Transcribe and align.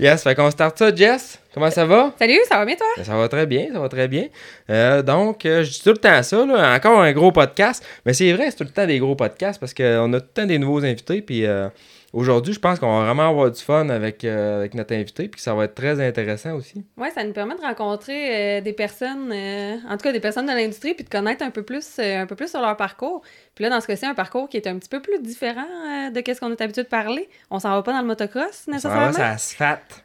Yes, 0.00 0.22
fait 0.22 0.36
qu'on 0.36 0.48
start 0.50 0.78
ça, 0.78 0.94
Jess. 0.94 1.40
Comment 1.52 1.72
ça 1.72 1.84
va? 1.84 2.14
Salut, 2.20 2.38
ça 2.48 2.58
va 2.58 2.64
bien 2.64 2.76
toi? 2.76 2.86
Ben, 2.96 3.02
Ça 3.02 3.16
va 3.16 3.28
très 3.28 3.46
bien, 3.46 3.66
ça 3.72 3.80
va 3.80 3.88
très 3.88 4.06
bien. 4.06 4.26
Euh, 4.70 5.02
donc, 5.02 5.44
euh, 5.44 5.64
je 5.64 5.70
dis 5.70 5.82
tout 5.82 5.90
le 5.90 5.96
temps 5.96 6.22
ça, 6.22 6.46
là, 6.46 6.76
encore 6.76 7.00
un 7.00 7.12
gros 7.12 7.32
podcast. 7.32 7.84
Mais 8.06 8.12
c'est 8.12 8.32
vrai, 8.32 8.48
c'est 8.50 8.58
tout 8.58 8.64
le 8.64 8.70
temps 8.70 8.86
des 8.86 9.00
gros 9.00 9.16
podcasts 9.16 9.58
parce 9.58 9.74
qu'on 9.74 10.12
a 10.12 10.20
tout 10.20 10.26
le 10.36 10.42
temps 10.42 10.46
des 10.46 10.58
nouveaux 10.58 10.84
invités. 10.84 11.20
Puis 11.20 11.44
euh, 11.44 11.68
aujourd'hui, 12.12 12.54
je 12.54 12.58
pense 12.58 12.78
qu'on 12.78 12.98
va 12.98 13.04
vraiment 13.04 13.28
avoir 13.28 13.50
du 13.50 13.60
fun 13.60 13.88
avec, 13.88 14.24
euh, 14.24 14.58
avec 14.58 14.74
notre 14.74 14.94
invité. 14.94 15.28
Puis 15.28 15.38
que 15.38 15.40
ça 15.40 15.54
va 15.54 15.64
être 15.64 15.74
très 15.74 16.00
intéressant 16.06 16.54
aussi. 16.54 16.84
Ouais, 16.96 17.10
ça 17.10 17.24
nous 17.24 17.32
permet 17.32 17.54
de 17.54 17.60
rencontrer 17.60 18.58
euh, 18.58 18.60
des 18.60 18.72
personnes, 18.72 19.32
euh, 19.32 19.76
en 19.88 19.96
tout 19.96 20.02
cas 20.02 20.12
des 20.12 20.20
personnes 20.20 20.46
de 20.46 20.52
l'industrie, 20.52 20.94
puis 20.94 21.04
de 21.04 21.10
connaître 21.10 21.44
un 21.44 21.50
peu 21.50 21.62
plus, 21.62 21.98
un 21.98 22.26
peu 22.26 22.36
plus 22.36 22.48
sur 22.48 22.60
leur 22.60 22.76
parcours. 22.76 23.22
Puis 23.54 23.64
là, 23.64 23.70
dans 23.70 23.80
ce 23.80 23.86
cas-ci, 23.86 24.06
un 24.06 24.14
parcours 24.14 24.48
qui 24.48 24.56
est 24.56 24.66
un 24.66 24.78
petit 24.78 24.88
peu 24.88 25.00
plus 25.00 25.20
différent 25.20 26.10
de 26.10 26.22
ce 26.26 26.40
qu'on 26.40 26.50
est 26.50 26.60
habitué 26.60 26.82
de 26.82 26.88
parler. 26.88 27.28
On 27.50 27.58
s'en 27.58 27.70
va 27.70 27.82
pas 27.82 27.92
dans 27.92 28.00
le 28.00 28.06
motocross 28.06 28.66
On 28.68 28.78
s'en 28.78 28.88
va 28.88 29.10
nécessairement. 29.10 29.12
sur 29.12 29.22
l'asphalte. 29.22 30.04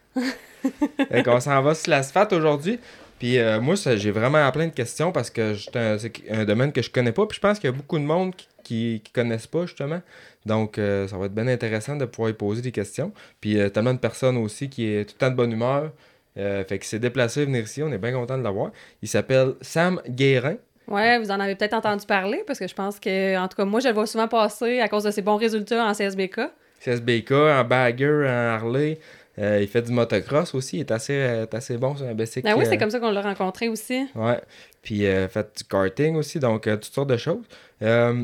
qu'on 1.25 1.39
s'en 1.39 1.61
va 1.61 1.75
sur 1.75 1.89
l'asphalte 1.89 2.33
aujourd'hui. 2.33 2.79
Puis 3.19 3.37
euh, 3.37 3.61
moi, 3.61 3.75
j'ai 3.75 4.11
vraiment 4.11 4.51
plein 4.51 4.67
de 4.67 4.73
questions 4.73 5.11
parce 5.11 5.29
que 5.29 5.55
c'est 5.55 6.11
un, 6.29 6.45
domaine 6.45 6.71
que 6.71 6.81
je 6.81 6.89
connais 6.89 7.11
pas. 7.11 7.25
Puis 7.25 7.35
je 7.35 7.41
pense 7.41 7.59
qu'il 7.59 7.69
y 7.69 7.73
a 7.73 7.75
beaucoup 7.75 7.97
de 7.97 8.03
monde 8.03 8.35
qui, 8.35 8.47
qui, 8.63 9.01
qui 9.03 9.11
connaissent 9.11 9.47
pas, 9.47 9.65
justement. 9.65 10.01
Donc, 10.45 10.77
euh, 10.77 11.07
ça 11.07 11.17
va 11.17 11.25
être 11.25 11.33
bien 11.33 11.47
intéressant 11.47 11.95
de 11.95 12.05
pouvoir 12.05 12.29
y 12.29 12.33
poser 12.33 12.61
des 12.61 12.71
questions. 12.71 13.11
Puis 13.39 13.59
euh, 13.59 13.69
tellement 13.69 13.93
de 13.93 13.99
personnes 13.99 14.37
aussi 14.37 14.69
qui 14.69 14.87
est 14.87 15.05
tout 15.05 15.15
le 15.15 15.19
temps 15.19 15.31
de 15.31 15.35
bonne 15.35 15.51
humeur. 15.51 15.91
Euh, 16.37 16.63
fait 16.63 16.79
qu'il 16.79 16.87
s'est 16.87 16.99
déplacé 16.99 17.41
à 17.41 17.45
venir 17.45 17.63
ici. 17.63 17.83
On 17.83 17.91
est 17.91 17.97
bien 17.97 18.11
content 18.11 18.37
de 18.37 18.43
l'avoir. 18.43 18.71
Il 19.01 19.07
s'appelle 19.07 19.53
Sam 19.61 20.01
Guérin. 20.07 20.55
Ouais, 20.87 21.17
vous 21.19 21.31
en 21.31 21.39
avez 21.39 21.55
peut-être 21.55 21.75
entendu 21.75 22.05
parler, 22.05 22.43
parce 22.45 22.59
que 22.59 22.67
je 22.67 22.73
pense 22.73 22.99
que, 22.99 23.37
en 23.37 23.47
tout 23.47 23.55
cas, 23.55 23.63
moi, 23.63 23.79
je 23.79 23.87
le 23.87 23.93
vois 23.93 24.05
souvent 24.05 24.27
passer 24.27 24.81
à 24.81 24.89
cause 24.89 25.03
de 25.05 25.11
ses 25.11 25.21
bons 25.21 25.37
résultats 25.37 25.85
en 25.85 25.93
CSBK. 25.93 26.41
CSBK, 26.81 27.31
en 27.31 27.63
bagger, 27.63 28.25
en 28.27 28.55
Harley. 28.55 28.99
Euh, 29.39 29.59
il 29.61 29.67
fait 29.67 29.81
du 29.81 29.91
motocross 29.91 30.53
aussi. 30.53 30.77
Il 30.77 30.79
est 30.81 30.91
assez, 30.91 31.13
euh, 31.15 31.45
assez 31.51 31.77
bon 31.77 31.95
sur 31.95 32.05
un 32.05 32.13
bicycle. 32.13 32.47
Ben 32.47 32.55
oui, 32.55 32.65
euh, 32.65 32.69
c'est 32.69 32.77
comme 32.77 32.91
ça 32.91 32.99
qu'on 32.99 33.11
l'a 33.11 33.21
rencontré 33.21 33.67
aussi. 33.67 34.05
Ouais. 34.15 34.39
Puis 34.83 35.07
euh, 35.07 35.27
fait 35.27 35.47
du 35.57 35.63
karting 35.63 36.15
aussi, 36.15 36.39
donc 36.39 36.67
euh, 36.67 36.75
toutes 36.75 36.93
sortes 36.93 37.09
de 37.09 37.17
choses. 37.17 37.43
Euh, 37.81 38.23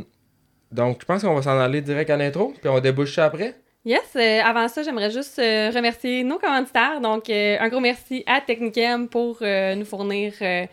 donc 0.71 0.97
je 1.01 1.05
pense 1.05 1.23
qu'on 1.23 1.33
va 1.33 1.41
s'en 1.41 1.59
aller 1.59 1.81
direct 1.81 2.09
à 2.11 2.17
l'intro, 2.17 2.53
puis 2.59 2.69
on 2.69 2.79
débouche 2.79 3.15
ça 3.15 3.25
après. 3.25 3.55
Yes, 3.85 4.01
euh, 4.17 4.41
avant 4.43 4.67
ça, 4.67 4.83
j'aimerais 4.83 5.09
juste 5.09 5.39
euh, 5.39 5.71
remercier 5.73 6.23
nos 6.23 6.37
commanditaires. 6.37 6.99
Donc, 7.01 7.29
euh, 7.29 7.57
un 7.59 7.69
gros 7.69 7.79
merci 7.79 8.23
à 8.27 8.41
Technichem 8.41 9.07
pour 9.07 9.39
euh, 9.41 9.73
nous 9.73 9.85
fournir 9.85 10.33
euh, 10.41 10.65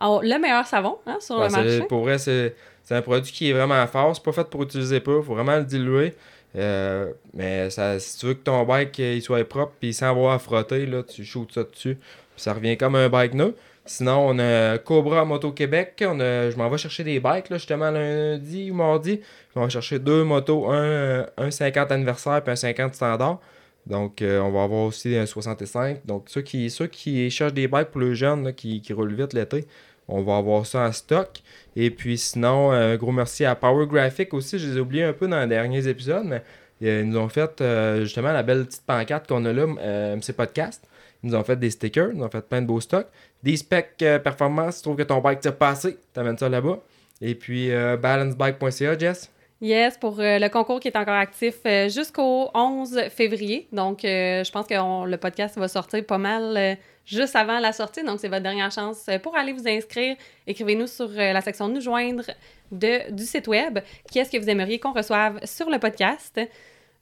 en- 0.00 0.20
le 0.22 0.38
meilleur 0.38 0.66
savon 0.66 0.96
hein, 1.06 1.18
sur 1.20 1.36
Ouais, 1.38 1.46
le 1.48 1.52
marché. 1.52 1.82
pour 1.88 2.02
vrai, 2.02 2.18
c'est 2.18 2.54
c'est 2.84 2.94
un 2.94 3.02
produit 3.02 3.30
qui 3.32 3.50
est 3.50 3.52
vraiment 3.52 3.84
fort. 3.88 4.14
C'est 4.16 4.24
pas 4.24 4.32
fait 4.32 4.48
pour 4.48 4.62
utiliser 4.62 5.00
peu, 5.00 5.20
faut 5.22 5.34
vraiment 5.34 5.56
le 5.58 5.64
diluer. 5.64 6.14
Euh, 6.56 7.12
mais 7.34 7.70
ça, 7.70 7.98
si 7.98 8.18
tu 8.18 8.26
veux 8.26 8.34
que 8.34 8.42
ton 8.42 8.64
bike 8.64 8.98
euh, 9.00 9.20
soit 9.20 9.44
propre, 9.48 9.72
puis 9.80 9.94
sans 9.94 10.10
avoir 10.10 10.34
à 10.34 10.38
frotter, 10.38 10.86
là, 10.86 11.02
tu 11.02 11.24
shoots 11.24 11.52
ça 11.52 11.64
dessus. 11.64 11.96
Puis 11.96 12.42
ça 12.42 12.52
revient 12.54 12.76
comme 12.76 12.94
un 12.94 13.08
bike 13.08 13.34
neuf. 13.34 13.54
Sinon, 13.84 14.28
on 14.28 14.38
a 14.38 14.78
Cobra 14.78 15.24
Moto 15.24 15.52
Québec. 15.52 16.04
On 16.06 16.18
je 16.18 16.56
m'en 16.56 16.68
vais 16.68 16.78
chercher 16.78 17.04
des 17.04 17.18
bikes 17.20 17.50
là, 17.50 17.58
justement 17.58 17.90
lundi 17.90 18.70
ou 18.70 18.74
mardi. 18.74 19.20
Je 19.54 19.58
m'en 19.58 19.66
vais 19.66 19.70
chercher 19.70 19.98
deux 19.98 20.22
motos, 20.24 20.70
un, 20.70 21.26
un 21.36 21.50
50 21.50 21.90
anniversaire 21.90 22.42
puis 22.42 22.52
un 22.52 22.56
50 22.56 22.94
standard. 22.94 23.40
Donc, 23.86 24.22
euh, 24.22 24.40
on 24.40 24.50
va 24.52 24.62
avoir 24.62 24.86
aussi 24.86 25.16
un 25.16 25.26
65. 25.26 26.06
Donc, 26.06 26.24
ceux 26.28 26.42
qui, 26.42 26.70
ceux 26.70 26.86
qui 26.86 27.28
cherchent 27.30 27.54
des 27.54 27.66
bikes 27.66 27.88
pour 27.88 28.00
les 28.00 28.14
jeunes 28.14 28.44
là, 28.44 28.52
qui, 28.52 28.80
qui 28.80 28.92
roulent 28.92 29.14
vite 29.14 29.32
l'été, 29.32 29.66
on 30.08 30.22
va 30.22 30.36
avoir 30.36 30.66
ça 30.66 30.86
en 30.86 30.92
stock. 30.92 31.40
Et 31.76 31.90
puis, 31.90 32.18
sinon, 32.18 32.70
un 32.72 32.96
gros 32.96 33.12
merci 33.12 33.44
à 33.44 33.54
Power 33.54 33.86
Graphic 33.86 34.34
aussi. 34.34 34.58
Je 34.58 34.68
les 34.68 34.76
ai 34.76 34.80
oubliés 34.80 35.04
un 35.04 35.12
peu 35.12 35.28
dans 35.28 35.40
les 35.40 35.46
derniers 35.46 35.88
épisodes, 35.88 36.24
mais 36.24 36.42
euh, 36.82 37.00
ils 37.02 37.08
nous 37.08 37.18
ont 37.18 37.28
fait 37.28 37.60
euh, 37.60 38.02
justement 38.02 38.32
la 38.32 38.42
belle 38.42 38.66
petite 38.66 38.82
pancarte 38.84 39.26
qu'on 39.28 39.44
a 39.44 39.52
là, 39.52 39.66
euh, 39.78 40.16
MC 40.16 40.32
Podcast. 40.32 40.86
Ils 41.22 41.30
nous 41.30 41.36
ont 41.36 41.44
fait 41.44 41.56
des 41.56 41.70
stickers, 41.70 42.10
ils 42.12 42.18
nous 42.18 42.24
ont 42.24 42.30
fait 42.30 42.46
plein 42.46 42.62
de 42.62 42.66
beaux 42.66 42.80
stocks. 42.80 43.06
Des 43.42 43.56
specs 43.56 43.94
euh, 44.02 44.18
performance, 44.18 44.76
si 44.76 44.80
tu 44.80 44.84
trouves 44.84 44.96
que 44.96 45.02
ton 45.02 45.20
bike 45.20 45.40
tire 45.40 45.56
pas 45.56 45.70
assez, 45.70 45.96
t'amènes 46.12 46.38
ça 46.38 46.48
là-bas. 46.48 46.80
Et 47.20 47.34
puis, 47.34 47.70
euh, 47.70 47.96
balancebike.ca, 47.96 48.98
Jess. 48.98 49.30
Yes, 49.62 49.96
pour 49.96 50.18
euh, 50.18 50.40
le 50.40 50.48
concours 50.48 50.80
qui 50.80 50.88
est 50.88 50.96
encore 50.96 51.14
actif 51.14 51.54
euh, 51.66 51.88
jusqu'au 51.88 52.50
11 52.52 53.10
février. 53.10 53.68
Donc, 53.70 54.04
euh, 54.04 54.42
je 54.42 54.50
pense 54.50 54.66
que 54.66 54.74
le 55.06 55.16
podcast 55.18 55.56
va 55.56 55.68
sortir 55.68 56.04
pas 56.04 56.18
mal 56.18 56.76
juste 57.06 57.36
avant 57.36 57.60
la 57.60 57.72
sortie. 57.72 58.02
Donc, 58.02 58.18
c'est 58.18 58.26
votre 58.26 58.42
dernière 58.42 58.72
chance 58.72 59.08
pour 59.22 59.36
aller 59.36 59.52
vous 59.52 59.68
inscrire. 59.68 60.16
Écrivez-nous 60.48 60.88
sur 60.88 61.08
la 61.10 61.40
section 61.40 61.68
Nous 61.68 61.80
joindre 61.80 62.24
de, 62.72 63.12
du 63.12 63.22
site 63.22 63.46
web. 63.46 63.78
Qui 64.10 64.18
est-ce 64.18 64.32
que 64.32 64.38
vous 64.38 64.50
aimeriez 64.50 64.80
qu'on 64.80 64.92
reçoive 64.92 65.38
sur 65.44 65.70
le 65.70 65.78
podcast? 65.78 66.40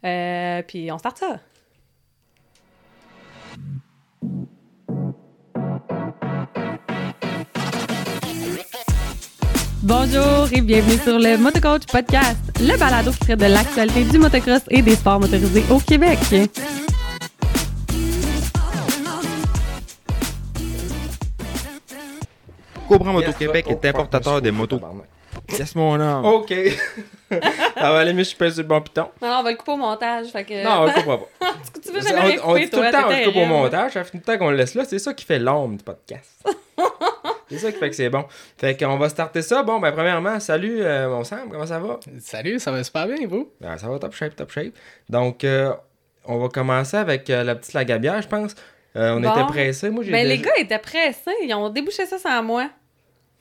Puis, 0.03 0.93
on 0.93 0.99
start 0.99 1.17
ça. 1.17 1.41
Bonjour 9.83 10.47
et 10.53 10.61
bienvenue 10.61 10.99
sur 10.99 11.19
le 11.19 11.39
Motocoach 11.39 11.87
Podcast, 11.87 12.37
le 12.61 12.79
balado 12.79 13.13
qui 13.13 13.19
traite 13.21 13.41
de 13.41 13.47
l'actualité 13.47 14.05
du 14.05 14.19
motocross 14.19 14.61
et 14.69 14.83
des 14.83 14.95
sports 14.95 15.19
motorisés 15.19 15.65
au 15.71 15.79
Québec. 15.79 16.19
Cobra 22.89 23.13
Moto 23.13 23.33
Québec 23.33 23.67
est 23.71 23.85
importateur 23.87 24.43
des 24.43 24.51
motos. 24.51 24.81
Yes, 25.59 25.75
mon 25.75 25.99
homme. 26.01 26.25
Ok. 26.25 26.53
ça 27.31 27.93
va 27.93 27.99
aller 27.99 28.13
mieux, 28.13 28.25
je 28.25 28.31
sur 28.31 28.45
le 28.47 28.63
bon 28.63 28.81
piton. 28.81 29.09
Non, 29.23 29.39
on 29.41 29.43
va 29.43 29.51
le 29.51 29.57
couper 29.57 29.73
au 29.73 29.77
montage. 29.77 30.29
Fait 30.29 30.45
que... 30.45 30.65
Non, 30.65 30.83
on 30.83 30.87
le 30.87 30.93
coupera 30.93 31.19
pas. 31.19 31.27
tu 31.83 31.93
veux 31.93 31.99
on, 31.99 32.03
jamais 32.03 32.21
rien 32.21 32.39
on 32.43 32.49
couper, 32.49 32.65
dit 32.65 32.71
tout 32.71 32.81
le 32.81 32.91
temps, 32.91 33.07
on 33.07 33.11
le 33.11 33.25
coupe 33.25 33.37
au 33.37 33.47
montage, 33.47 33.93
ça 33.93 34.05
fait 34.05 34.11
tout 34.11 34.17
le 34.19 34.23
temps 34.23 34.39
qu'on 34.39 34.51
le 34.51 34.57
laisse 34.57 34.75
là. 34.75 34.85
C'est 34.85 34.99
ça 34.99 35.15
qui 35.15 35.25
fait 35.25 35.39
l'ombre 35.39 35.77
du 35.79 35.85
podcast. 35.85 36.45
c'est 37.51 37.59
ça 37.59 37.73
qui 37.73 37.79
fait 37.79 37.91
que 37.91 37.97
c'est 37.97 38.11
bon. 38.11 38.25
Fait 38.59 38.77
qu'on 38.77 38.97
va 38.97 39.09
starter 39.09 39.43
ça. 39.43 39.63
Bon, 39.63 39.79
ben, 39.81 39.93
premièrement, 39.93 40.41
salut, 40.41 40.83
euh, 40.83 41.09
mon 41.09 41.25
Sam, 41.25 41.49
comment 41.51 41.67
ça 41.67 41.79
va? 41.79 41.99
Salut, 42.21 42.59
ça 42.59 42.71
va 42.73 42.83
super 42.85 43.07
bien, 43.07 43.27
vous? 43.29 43.51
Ben, 43.61 43.77
ça 43.79 43.89
va 43.89 43.99
top 43.99 44.15
shape, 44.15 44.37
top 44.37 44.51
shape. 44.51 44.73
Donc, 45.09 45.45
euh, 45.45 45.73
on 46.27 46.39
va 46.39 46.49
commencer 46.49 46.97
avec 46.97 47.29
euh, 47.31 47.43
la 47.45 47.55
petite 47.55 47.75
Lagabière, 47.75 48.21
je 48.23 48.29
pense. 48.29 48.55
Euh, 48.97 49.15
on 49.15 49.21
Bon. 49.21 49.31
était 49.31 49.47
pressés. 49.47 49.91
Moi, 49.91 50.03
j'ai 50.05 50.11
Ben, 50.11 50.27
les 50.27 50.39
gars 50.39 50.51
étaient 50.59 50.79
pressés. 50.79 51.31
Ils 51.45 51.55
ont 51.55 51.69
débouché 51.69 52.07
ça 52.07 52.19
sans 52.19 52.43
moi. 52.43 52.69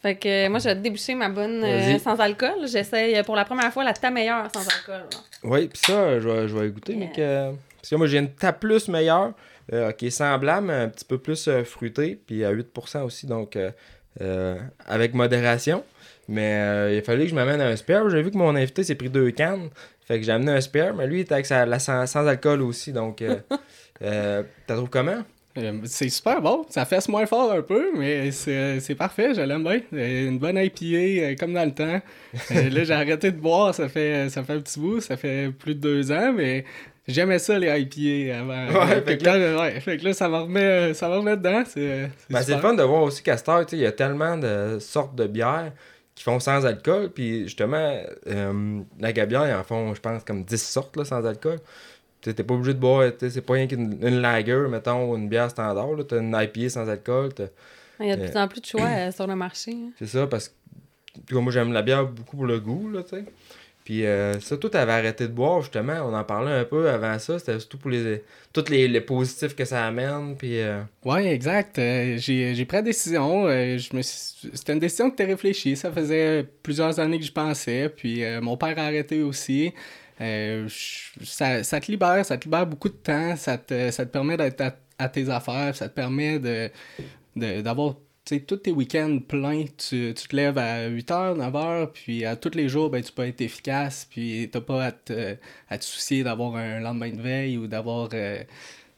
Fait 0.02 0.16
que 0.16 0.46
euh, 0.46 0.50
moi, 0.50 0.60
je 0.60 0.70
vais 0.70 0.76
déboucher 0.76 1.14
ma 1.14 1.30
bonne 1.30 1.64
euh, 1.64 2.00
sans 2.00 2.18
alcool. 2.20 2.68
J'essaye 2.68 3.16
euh, 3.18 3.24
pour 3.24 3.36
la 3.36 3.44
première 3.44 3.72
fois 3.74 3.84
la 3.84 3.94
ta 3.94 4.10
meilleure 4.10 4.50
sans 4.54 4.66
alcool. 4.66 5.08
là. 5.12 5.18
Oui, 5.44 5.68
puis 5.68 5.80
ça, 5.86 6.20
je 6.20 6.28
vais, 6.30 6.48
je 6.48 6.56
vais 6.58 6.70
goûter, 6.70 6.96
mais 6.96 7.12
que... 7.12 7.52
Parce 7.76 7.90
que 7.90 7.96
moi, 7.96 8.08
j'ai 8.08 8.20
une 8.20 8.30
ta 8.30 8.54
plus 8.54 8.88
meilleure, 8.88 9.34
euh, 9.74 9.92
qui 9.92 10.08
est 10.08 10.12
semblable, 10.12 10.68
mais 10.68 10.74
un 10.74 10.90
petit 10.90 11.06
peu 11.06 11.18
plus 11.18 11.48
euh, 11.48 11.64
fruitée, 11.64 12.20
puis 12.26 12.44
à 12.46 12.54
8% 12.54 13.04
aussi, 13.04 13.28
donc 13.28 13.58
avec 14.88 15.14
modération. 15.14 15.84
Mais 16.28 16.94
il 16.94 17.00
a 17.00 17.02
fallu 17.02 17.24
que 17.24 17.30
je 17.30 17.36
m'amène 17.36 17.60
un 17.60 17.76
spare. 17.76 18.10
J'ai 18.10 18.22
vu 18.22 18.32
que 18.32 18.38
mon 18.38 18.56
invité 18.56 18.84
s'est 18.84 18.96
pris 18.96 19.10
deux 19.10 19.32
cannes, 19.32 19.70
fait 20.06 20.20
que 20.20 20.26
j'ai 20.26 20.32
amené 20.32 20.52
un 20.52 20.62
spare, 20.62 20.94
mais 20.94 21.08
lui, 21.08 21.20
il 21.20 21.22
était 21.22 21.34
avec 21.34 21.46
sa, 21.46 21.66
la 21.66 21.80
sans, 21.80 22.06
sans 22.06 22.26
alcool 22.28 22.62
aussi, 22.62 22.94
donc... 22.94 23.22
Euh, 23.22 23.38
T'as 24.68 24.74
trouvé 24.76 24.90
comment? 24.90 25.24
Euh, 25.58 25.80
c'est 25.86 26.10
super 26.10 26.42
bon. 26.42 26.66
Ça 26.70 26.86
fesse 26.86 27.10
moins 27.10 27.26
fort 27.26 27.52
un 27.52 27.62
peu, 27.62 27.92
mais 27.98 28.32
c'est 28.32 28.80
c'est 28.80 28.96
parfait, 28.96 29.34
je 29.34 29.42
l'aime 29.42 29.64
bien. 29.64 29.82
Euh, 29.94 30.28
Une 30.28 30.38
bonne 30.40 30.58
IPA, 30.58 30.86
euh, 31.32 31.36
comme 31.40 31.54
dans 31.54 31.66
le 31.66 31.74
temps. 31.74 32.02
Euh, 32.52 32.70
là, 32.70 32.84
j'ai 32.84 32.94
arrêté 32.94 33.32
de 33.32 33.38
boire, 33.38 33.74
ça 33.74 33.90
fait, 33.90 34.30
ça 34.30 34.44
fait 34.44 34.54
un 34.54 34.60
petit 34.60 34.80
bout, 34.80 35.02
ça 35.02 35.18
fait 35.18 35.52
plus 35.52 35.74
de 35.76 35.80
deux 35.80 36.12
ans, 36.12 36.32
mais 36.34 36.66
j'aimais 37.08 37.40
ça, 37.40 37.58
les 37.58 37.68
IPA 37.68 38.40
avant. 38.40 38.68
Ouais, 38.68 38.96
Euh, 38.98 39.02
fait 39.04 39.18
que 39.18 39.26
là, 39.26 39.62
ouais, 39.62 39.80
fait 39.80 39.98
que 39.98 40.06
là, 40.06 40.14
ça 40.14 40.30
me 40.30 40.38
remet, 40.38 40.94
ça 40.94 41.10
me 41.10 41.16
remet 41.16 41.36
dedans. 41.36 41.64
C'est 41.66 41.80
euh, 41.80 42.08
Ben, 42.30 42.42
le 42.48 42.58
fun 42.58 42.74
de 42.76 42.84
voir 42.84 43.04
aussi 43.04 43.24
sais, 43.24 43.66
il 43.74 43.80
y 43.80 43.86
a 43.86 43.92
tellement 43.92 44.38
de 44.38 44.78
sortes 44.80 45.16
de 45.16 45.26
bières 45.28 45.72
qui 46.16 46.24
font 46.24 46.40
sans 46.40 46.66
alcool. 46.66 47.10
Puis 47.10 47.44
justement, 47.44 47.98
euh, 48.28 48.82
la 49.00 49.14
gabière, 49.14 49.48
ils 49.48 49.54
en 49.54 49.64
font, 49.64 49.94
je 49.94 50.02
pense, 50.02 50.24
comme 50.24 50.44
10 50.44 50.62
sortes 50.62 50.96
là, 50.98 51.06
sans 51.06 51.26
alcool. 51.26 51.60
Tu 52.22 52.30
sais, 52.30 52.34
t'es 52.36 52.44
pas 52.44 52.54
obligé 52.54 52.74
de 52.74 52.80
boire, 52.80 53.10
tu 53.12 53.20
sais, 53.20 53.30
c'est 53.30 53.42
pas 53.42 53.54
rien 53.54 53.68
qu'une 53.68 53.98
une 54.02 54.20
lager, 54.22 54.66
mettons, 54.70 55.12
ou 55.12 55.16
une 55.16 55.30
bière 55.30 55.50
standard. 55.50 55.94
là. 55.94 56.04
T'as 56.04 56.20
une 56.20 56.36
IPA 56.38 56.70
sans 56.70 56.90
alcool. 56.90 57.30
Il 58.02 58.08
y 58.08 58.12
a 58.12 58.16
de 58.18 58.24
Euh. 58.24 58.28
plus 58.30 58.38
en 58.38 58.48
plus 58.48 58.62
de 58.62 58.66
choix 58.66 58.82
euh, 58.88 59.12
sur 59.12 59.26
le 59.28 59.36
marché. 59.36 59.72
hein. 59.72 59.92
C'est 60.00 60.08
ça, 60.08 60.28
parce 60.28 60.50
que 60.50 60.54
tout 61.28 61.40
moi, 61.42 61.52
j'aime 61.52 61.72
la 61.74 61.82
bière 61.82 62.06
beaucoup 62.06 62.38
pour 62.38 62.46
le 62.46 62.60
goût, 62.60 62.90
là, 62.90 63.04
tu 63.04 63.10
sais. 63.18 63.24
Puis 63.86 64.06
euh, 64.06 64.40
ça, 64.40 64.56
toi, 64.58 64.70
t'avais 64.70 64.92
arrêté 64.92 65.24
de 65.28 65.32
boire, 65.32 65.62
justement. 65.62 65.94
On 66.06 66.14
en 66.14 66.24
parlait 66.24 66.52
un 66.52 66.64
peu 66.66 66.88
avant 66.90 67.18
ça. 67.18 67.40
C'était 67.40 67.58
surtout 67.60 67.80
pour 67.80 67.90
les, 67.90 68.22
tous 68.54 68.70
les, 68.70 68.88
les 68.88 69.02
positifs 69.02 69.56
que 69.56 69.66
ça 69.66 69.84
amène. 69.88 70.36
Puis 70.38 70.60
euh, 70.62 70.82
Ouais, 71.06 71.34
exact. 71.34 71.80
Euh, 71.80 72.16
j'ai 72.18 72.54
j'ai 72.54 72.66
pris 72.66 72.78
la 72.78 72.82
décision. 72.84 73.48
euh, 73.48 73.80
je 73.80 73.96
me 73.96 74.04
suis- 74.04 74.52
C'était 74.54 74.74
une 74.74 74.80
décision 74.80 75.10
que 75.10 75.16
tu 75.16 75.24
réfléchi. 75.24 75.76
Ça 75.76 75.92
faisait 75.92 76.46
plusieurs 76.62 77.00
années 77.00 77.18
que 77.18 77.26
je 77.26 77.32
pensais. 77.32 77.90
Puis 77.90 78.24
euh, 78.24 78.42
mon 78.42 78.58
père 78.58 78.78
a 78.78 78.84
arrêté 78.84 79.24
aussi. 79.24 79.74
Euh, 80.22 80.68
ça, 81.24 81.62
te 81.64 81.92
libère, 81.92 82.26
ça 82.26 82.38
te 82.38 82.46
libère 82.46 82.68
beaucoup 82.68 82.90
de 82.90 82.94
temps. 82.94 83.36
Ça 83.36 83.58
te, 83.58 83.92
ça 83.92 84.06
te 84.06 84.12
permet 84.12 84.38
d'être 84.38 84.62
à, 84.98 85.10
tes 85.10 85.30
affaires. 85.30 85.76
Ça 85.76 85.90
te 85.90 85.96
permet 85.96 86.40
de 86.40 86.70
d'avoir 87.36 87.96
tous 88.38 88.58
tes 88.58 88.72
week-ends 88.72 89.20
pleins, 89.28 89.66
tu, 89.78 90.14
tu 90.14 90.28
te 90.28 90.36
lèves 90.36 90.58
à 90.58 90.88
8h, 90.88 91.38
9h, 91.38 91.92
puis 91.92 92.26
à 92.26 92.36
tous 92.36 92.56
les 92.56 92.70
jours, 92.70 92.90
ben, 92.90 93.02
tu 93.02 93.12
peux 93.12 93.26
être 93.26 93.42
efficace, 93.42 94.08
puis 94.10 94.48
t'as 94.52 94.62
pas 94.62 94.86
à 94.86 94.92
te, 94.92 95.36
à 95.70 95.78
te 95.78 95.84
soucier 95.84 96.24
d'avoir 96.24 96.56
un 96.56 96.80
lendemain 96.80 97.10
de 97.10 97.22
veille 97.22 97.58
ou 97.58 97.68
d'avoir 97.68 98.10
euh, 98.14 98.44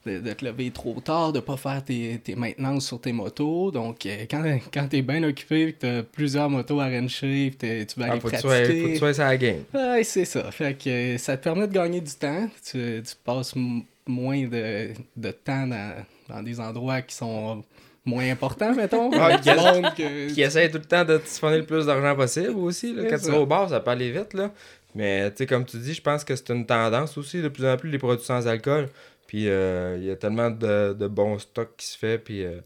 de, 0.06 0.20
de 0.20 0.34
te 0.34 0.44
lever 0.46 0.72
trop 0.72 1.00
tard, 1.00 1.32
de 1.34 1.40
pas 1.40 1.58
faire 1.58 1.84
tes, 1.84 2.20
tes 2.24 2.36
maintenances 2.36 2.88
sur 2.88 3.00
tes 3.00 3.12
motos. 3.12 3.72
Donc, 3.72 4.06
euh, 4.06 4.26
quand, 4.30 4.44
quand 4.74 4.88
t'es 4.90 5.02
bien 5.02 5.22
occupé, 5.24 5.74
que 5.74 5.80
t'as 5.80 6.04
plusieurs 6.04 6.50
motos 6.50 6.80
à 6.80 6.88
wrencher, 6.88 7.52
pis 7.52 7.86
tu 7.86 8.00
vas 8.00 8.06
Ah, 8.08 8.12
aller 8.14 8.20
faut, 8.20 8.30
que 8.30 8.36
tu 8.36 8.42
sois, 8.42 8.56
pratiquer. 8.58 8.82
faut 8.82 8.88
que 8.88 8.92
tu 8.94 8.98
sois 9.00 9.14
sur 9.14 9.24
la 9.24 9.38
game. 9.38 9.64
Ouais, 9.74 10.04
c'est 10.04 10.26
ça. 10.26 10.52
Fait 10.52 10.74
que 10.78 10.90
euh, 10.90 11.18
ça 11.18 11.38
te 11.38 11.44
permet 11.44 11.68
de 11.68 11.74
gagner 11.74 12.02
du 12.02 12.14
temps. 12.14 12.50
Tu, 12.66 13.02
tu 13.06 13.16
passes 13.24 13.54
moins 14.08 14.48
de, 14.48 14.90
de 15.16 15.32
temps 15.32 15.68
dans, 15.68 15.94
dans 16.30 16.42
des 16.42 16.60
endroits 16.60 17.02
qui 17.04 17.16
sont 17.16 17.64
moins 18.04 18.28
importants, 18.32 18.74
mettons. 18.74 19.12
Ah, 19.14 19.38
qui- 19.38 20.42
essaie 20.42 20.70
tout 20.72 20.80
le 20.80 20.86
temps 20.86 21.06
de 21.06 21.18
te 21.20 21.28
siphonner 21.28 21.58
le 21.60 21.66
plus 21.66 21.86
d'argent 21.86 22.16
possible 22.16 22.56
aussi. 22.58 22.96
Là. 22.96 23.04
Quand 23.08 23.20
tu 23.20 23.30
vas 23.32 23.40
au 23.40 23.46
bar, 23.46 23.70
ça 23.70 23.80
peut 23.80 23.92
aller 23.92 24.12
vite. 24.12 24.34
Là. 24.34 24.52
Mais 24.96 25.30
tu 25.32 25.38
sais, 25.38 25.46
comme 25.46 25.64
tu 25.66 25.78
dis, 25.78 25.94
je 25.94 26.02
pense 26.02 26.24
que 26.24 26.36
c'est 26.36 26.50
une 26.50 26.66
tendance 26.66 27.18
aussi. 27.18 27.42
De 27.42 27.48
plus 27.48 27.66
en 27.66 27.78
plus, 27.78 27.90
les 27.92 27.98
produits 28.00 28.26
sans 28.26 28.46
alcool. 28.48 28.90
Puis 29.32 29.48
euh, 29.48 29.96
il 29.98 30.04
y 30.04 30.12
a 30.12 30.18
tellement 30.18 30.50
de, 30.52 30.92
de 30.92 31.08
bons 31.08 31.40
stocks 31.40 31.78
qui 31.78 31.86
se 31.86 31.98
fait. 31.98 32.18
Puis, 32.18 32.44
euh, 32.44 32.60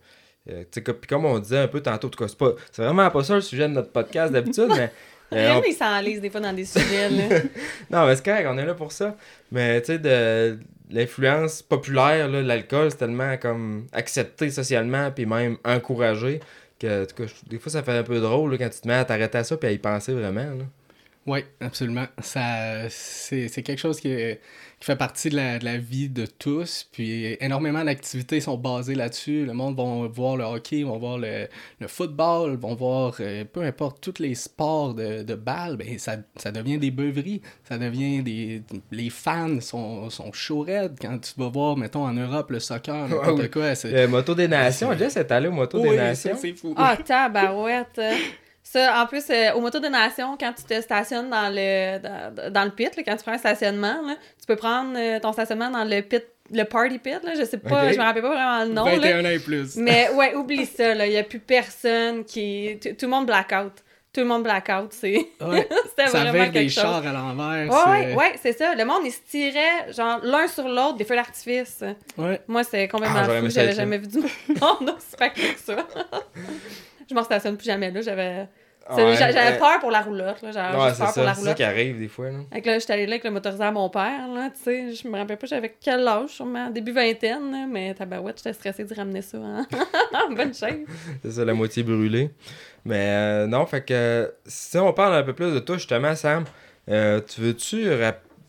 euh, 0.50 0.64
comme- 0.84 0.96
puis 0.96 1.08
comme 1.08 1.24
on 1.26 1.38
disait 1.38 1.60
un 1.60 1.68
peu 1.68 1.80
tantôt, 1.80 2.08
en 2.08 2.10
tout 2.10 2.18
cas, 2.18 2.28
c'est, 2.28 2.38
pas, 2.40 2.54
c'est 2.72 2.82
vraiment 2.82 3.08
pas 3.12 3.24
ça 3.24 3.36
le 3.36 3.42
sujet 3.42 3.68
de 3.68 3.74
notre 3.74 3.92
podcast 3.92 4.34
d'habitude, 4.34 4.70
mais. 4.70 4.92
euh, 5.34 5.52
on- 5.52 5.56
Rémi, 5.62 5.68
il 5.70 5.76
s'enlise 5.76 6.22
des 6.22 6.32
fois 6.32 6.40
dans 6.42 6.54
des 6.54 6.66
sujets, 6.66 7.08
là. 7.12 7.40
Non, 7.92 8.08
mais 8.08 8.16
c'est 8.16 8.26
correct, 8.26 8.48
on 8.50 8.58
est 8.58 8.66
là 8.66 8.74
pour 8.74 8.92
ça. 8.92 9.16
Mais 9.52 9.80
tu 9.82 9.94
sais, 9.94 10.00
de 10.00 10.58
l'influence 10.90 11.62
populaire, 11.62 12.28
là, 12.30 12.42
l'alcool, 12.42 12.90
c'est 12.90 12.98
tellement 12.98 13.38
comme 13.38 13.86
accepté 13.94 14.50
socialement, 14.50 15.12
puis 15.12 15.28
même 15.28 15.58
encouragé, 15.64 16.40
que 16.80 17.04
en 17.04 17.06
tout 17.06 17.16
cas, 17.24 17.32
des 17.48 17.60
fois, 17.60 17.72
ça 17.72 17.84
fait 17.84 17.92
un 17.96 18.02
peu 18.04 18.20
drôle 18.20 18.54
là, 18.54 18.58
quand 18.58 18.70
tu 18.70 18.82
te 18.82 18.88
mets 18.88 18.96
à 18.96 19.06
t'arrêter 19.06 19.38
à 19.38 19.44
ça, 19.44 19.56
puis 19.56 19.70
à 19.70 19.72
y 19.72 19.78
penser 19.78 20.14
vraiment. 20.14 20.42
là. 20.42 20.66
Oui, 21.28 21.40
absolument. 21.60 22.06
Ça, 22.22 22.88
c'est, 22.90 23.48
c'est 23.48 23.64
quelque 23.64 23.80
chose 23.80 24.00
qui, 24.00 24.10
est- 24.10 24.42
qui 24.80 24.86
fait 24.86 24.96
partie 24.96 25.30
de 25.30 25.36
la, 25.38 25.58
de 25.58 25.66
la 25.66 25.78
vie 25.78 26.08
de 26.08 26.28
tous. 26.28 26.88
Puis 26.92 27.36
énormément 27.40 27.84
d'activités 27.84 28.40
sont 28.42 28.58
basées 28.58 28.94
là-dessus. 28.94 29.44
Le 29.46 29.54
monde 29.54 29.76
va 29.76 30.08
voir 30.08 30.38
le 30.38 30.44
hockey, 30.44 30.84
vont 30.84 31.00
voir 31.00 31.18
le, 31.18 31.48
le 31.80 31.88
football, 31.88 32.58
vont 32.58 32.76
voir 32.76 33.16
euh, 33.22 33.44
peu 33.44 33.62
importe 33.64 34.02
tous 34.02 34.22
les 34.22 34.36
sports 34.36 34.94
de, 34.94 35.24
de 35.24 35.34
balle. 35.34 35.78
Ben, 35.78 35.98
ça, 35.98 36.18
ça 36.36 36.52
devient 36.52 36.78
des 36.78 36.92
beuveries. 36.92 37.42
Ça 37.68 37.80
devient 37.80 38.22
des. 38.22 38.62
Les 38.92 39.10
fans 39.10 39.60
sont, 39.62 40.12
sont 40.12 40.32
chauds 40.32 40.62
raides 40.62 40.98
quand 41.02 41.18
tu 41.18 41.32
vas 41.38 41.50
voir, 41.50 41.76
mettons, 41.76 42.04
en 42.06 42.14
Europe, 42.14 42.52
le 42.52 42.60
soccer, 42.60 43.08
n'importe 43.10 43.40
oui. 43.40 43.50
quoi. 43.50 43.74
C'est, 43.74 43.92
Le 43.92 44.08
Moto 44.08 44.36
des 44.36 44.48
Nations, 44.48 44.96
Jess 44.96 45.18
est 45.18 45.32
allé 45.32 45.48
au 45.48 45.52
Moto 45.54 45.80
Oui, 45.82 45.90
des 45.90 45.96
ça, 45.98 46.04
Nations. 46.04 46.38
c'est 46.40 46.54
fou. 46.54 46.76
Ah, 46.78 46.96
tabarouette. 47.04 48.00
Ça, 48.68 49.00
en 49.00 49.06
plus, 49.06 49.24
euh, 49.30 49.54
au 49.54 49.62
Moto 49.62 49.80
des 49.80 49.90
Nations, 49.90 50.36
quand 50.40 50.52
tu 50.54 50.64
te 50.64 50.82
stationnes 50.82 51.30
dans 51.30 51.50
le, 51.54 52.00
dans, 52.00 52.52
dans 52.52 52.64
le 52.66 52.72
pit, 52.72 52.96
là, 52.98 53.04
quand 53.06 53.16
tu 53.16 53.22
prends 53.24 53.34
un 53.34 53.38
stationnement, 53.38 54.02
là, 54.08 54.16
tu 54.40 54.48
peux 54.48 54.56
prendre 54.56 54.94
euh, 54.98 55.20
ton 55.20 55.32
stationnement 55.34 55.70
dans 55.70 55.84
le 55.84 56.02
pit, 56.02 56.24
le 56.52 56.64
party 56.64 56.98
pit, 56.98 57.20
là, 57.24 57.34
je 57.38 57.46
sais 57.46 57.60
pas, 57.60 57.86
Ok. 57.86 57.94
je 57.94 57.98
me 58.00 58.04
rappelle 58.04 58.24
pas 58.24 58.30
vraiment 58.30 58.64
le 58.66 58.72
nom. 58.74 58.86
là. 58.86 58.96
21 58.96 59.24
ans 59.26 59.30
et 59.30 59.40
plus. 59.40 59.76
Mais 59.78 60.10
ouais, 60.16 60.34
oublie 60.34 60.66
ça, 60.66 60.96
là. 60.96 61.06
Il 61.06 61.12
n'y 61.12 61.18
a 61.18 61.24
plus 61.24 61.40
personne 61.40 62.26
qui. 62.26 62.78
Tout 62.82 62.90
tout 62.98 63.06
le 63.06 63.12
monde 63.12 63.28
blackout. 63.28 63.72
Tout 64.12 64.22
le 64.22 64.28
monde 64.28 64.44
blackout, 64.44 64.92
c'est. 64.94 65.28
Ouais. 65.42 65.68
C'était 65.90 66.08
Ça 66.08 66.20
vraiment 66.22 66.32
vire 66.34 66.46
des 66.46 66.52
quelque 66.62 66.70
chose. 66.72 66.84
chars 66.84 67.06
à 67.06 67.12
l'envers. 67.14 67.70
Ouais, 67.72 67.78
c'est- 67.86 67.92
ouais, 68.08 68.16
ouais, 68.16 68.34
c'est 68.42 68.58
ça. 68.58 68.74
Le 68.74 68.84
monde, 68.86 69.02
il 69.06 69.12
se 69.12 69.20
tirait, 69.30 69.92
genre, 69.92 70.20
l'un 70.24 70.48
sur 70.48 70.68
l'autre, 70.68 70.96
des 70.98 71.04
feux 71.04 71.16
d'artifice. 71.16 71.84
ouais. 72.18 72.42
Moi, 72.48 72.64
c'est 72.64 72.88
complètement 72.88 73.20
Ah, 73.22 73.42
fou. 73.42 73.50
J'avais 73.50 73.68
là. 73.68 73.74
jamais 73.74 73.98
vu 74.00 74.08
du 74.08 74.18
monde 74.60 74.96
aussi 74.98 75.16
que 75.36 75.60
ça. 75.60 75.76
Je 77.10 77.16
m'en 77.16 77.24
stationne 77.24 77.58
plus 77.58 77.66
jamais, 77.66 77.92
là. 77.92 78.02
J'avais. 78.02 78.48
Ouais, 78.88 79.16
J'avais 79.16 79.58
peur 79.58 79.80
pour 79.80 79.90
la 79.90 80.02
roulotte, 80.02 80.44
là. 80.44 80.52
J'avais 80.52 80.78
Ouais, 80.78 80.92
peur 80.96 80.96
pour 80.96 81.04
la 81.04 81.12
ça, 81.12 81.12
c'est 81.12 81.24
ça 81.26 81.34
roulotte. 81.34 81.56
qui 81.58 81.64
arrive 81.64 81.98
des 82.00 82.08
fois. 82.08 82.28
Là. 82.30 82.62
Que 82.62 82.68
là, 82.70 82.78
j'étais 82.78 82.94
allée 82.94 83.08
là 83.08 83.14
avec 83.14 83.24
le 83.24 83.32
motorisé 83.32 83.64
à 83.64 83.72
mon 83.72 83.90
père, 83.90 84.28
là, 84.28 84.52
tu 84.56 84.62
sais. 84.64 84.94
Je 84.94 85.08
me 85.08 85.18
rappelle 85.18 85.38
pas, 85.38 85.48
j'avais 85.48 85.76
quel 85.82 86.08
âge, 86.08 86.30
sûrement, 86.30 86.70
début 86.70 86.92
vingtaine, 86.92 87.52
là, 87.52 87.66
mais 87.68 87.96
tabarouette, 87.96 88.38
j'étais 88.38 88.54
stressée 88.54 88.84
de 88.84 88.94
ramener 88.94 89.24
ça 89.24 89.38
hein. 89.40 89.66
en 90.14 90.34
bonne 90.36 90.54
shape. 90.54 90.82
C'est 91.24 91.32
ça, 91.32 91.44
la 91.46 91.56
moitié 91.56 91.82
brûlée. 91.82 92.30
Mais 92.86 93.08
euh, 93.10 93.48
non, 93.48 93.66
fait 93.66 93.84
que 93.84 94.32
si 94.46 94.78
on 94.78 94.94
parle 94.94 95.16
un 95.16 95.24
peu 95.24 95.34
plus 95.34 95.52
de 95.52 95.60
toi, 95.60 95.78
justement, 95.78 96.14
Sam, 96.16 96.44
euh, 96.88 97.20
tu 97.22 97.42
veux-tu 97.42 97.88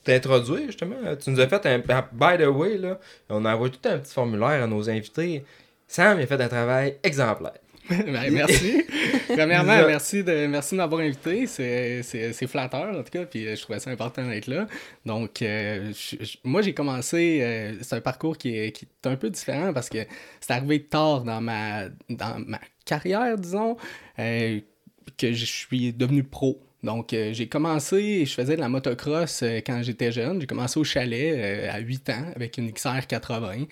t'introduire, 0.04 0.66
justement? 0.66 0.96
Tu 1.18 1.30
nous 1.30 1.40
as 1.40 1.48
fait 1.48 1.64
un. 1.66 1.78
By 1.78 2.36
the 2.36 2.46
way, 2.48 2.76
là, 2.76 2.98
on 3.30 3.44
a 3.46 3.54
envoyé 3.54 3.72
tout 3.72 3.88
un 3.88 3.96
petit 3.98 4.12
formulaire 4.12 4.62
à 4.62 4.66
nos 4.66 4.88
invités. 4.90 5.44
Sam, 5.88 6.18
il 6.18 6.24
a 6.24 6.26
fait 6.26 6.40
un 6.40 6.48
travail 6.48 6.98
exemplaire. 7.02 7.54
Ben, 8.06 8.32
merci. 8.32 8.82
Premièrement, 9.28 9.86
merci 9.86 10.22
de, 10.24 10.46
merci 10.46 10.74
de 10.74 10.78
m'avoir 10.78 11.00
invité. 11.02 11.46
C'est, 11.46 12.02
flatteur, 12.46 12.96
en 12.98 13.02
tout 13.02 13.10
cas, 13.10 13.24
puis 13.26 13.46
euh, 13.46 13.54
je 13.56 13.62
trouvais 13.62 13.78
ça 13.80 13.90
important 13.90 14.26
d'être 14.28 14.46
là. 14.46 14.66
Donc, 15.04 15.42
euh, 15.42 15.92
je- 15.92 16.24
je- 16.24 16.36
moi, 16.44 16.62
j'ai 16.62 16.74
commencé... 16.74 17.38
euh, 17.42 17.74
c'est 17.82 17.94
un 17.96 18.00
parcours 18.00 18.36
qui 18.38 18.56
est, 18.56 18.72
qui 18.72 18.86
est 18.86 19.08
un 19.08 19.16
peu 19.16 19.30
différent 19.30 19.72
parce 19.72 19.88
que 19.88 19.98
c'est 20.40 20.52
arrivé 20.52 20.82
tard 20.82 21.22
dans 21.22 21.40
ma, 21.40 21.88
dans 22.08 22.38
ma 22.46 22.60
carrière, 22.84 23.36
disons, 23.38 23.76
euh, 24.18 24.60
que 25.18 25.32
je 25.32 25.44
suis 25.44 25.92
devenu 25.92 26.22
pro. 26.24 26.60
Donc, 26.82 27.12
euh, 27.12 27.32
j'ai 27.32 27.48
commencé, 27.48 28.24
je 28.26 28.32
faisais 28.34 28.54
de 28.54 28.60
la 28.60 28.68
motocross 28.68 29.42
euh, 29.42 29.60
quand 29.66 29.82
j'étais 29.82 30.12
jeune. 30.12 30.40
J'ai 30.40 30.46
commencé 30.46 30.78
au 30.78 30.84
chalet 30.84 31.34
euh, 31.36 31.68
à 31.72 31.78
8 31.78 32.10
ans 32.10 32.24
avec 32.36 32.58
une 32.58 32.70
XR 32.72 33.06
80. 33.08 33.64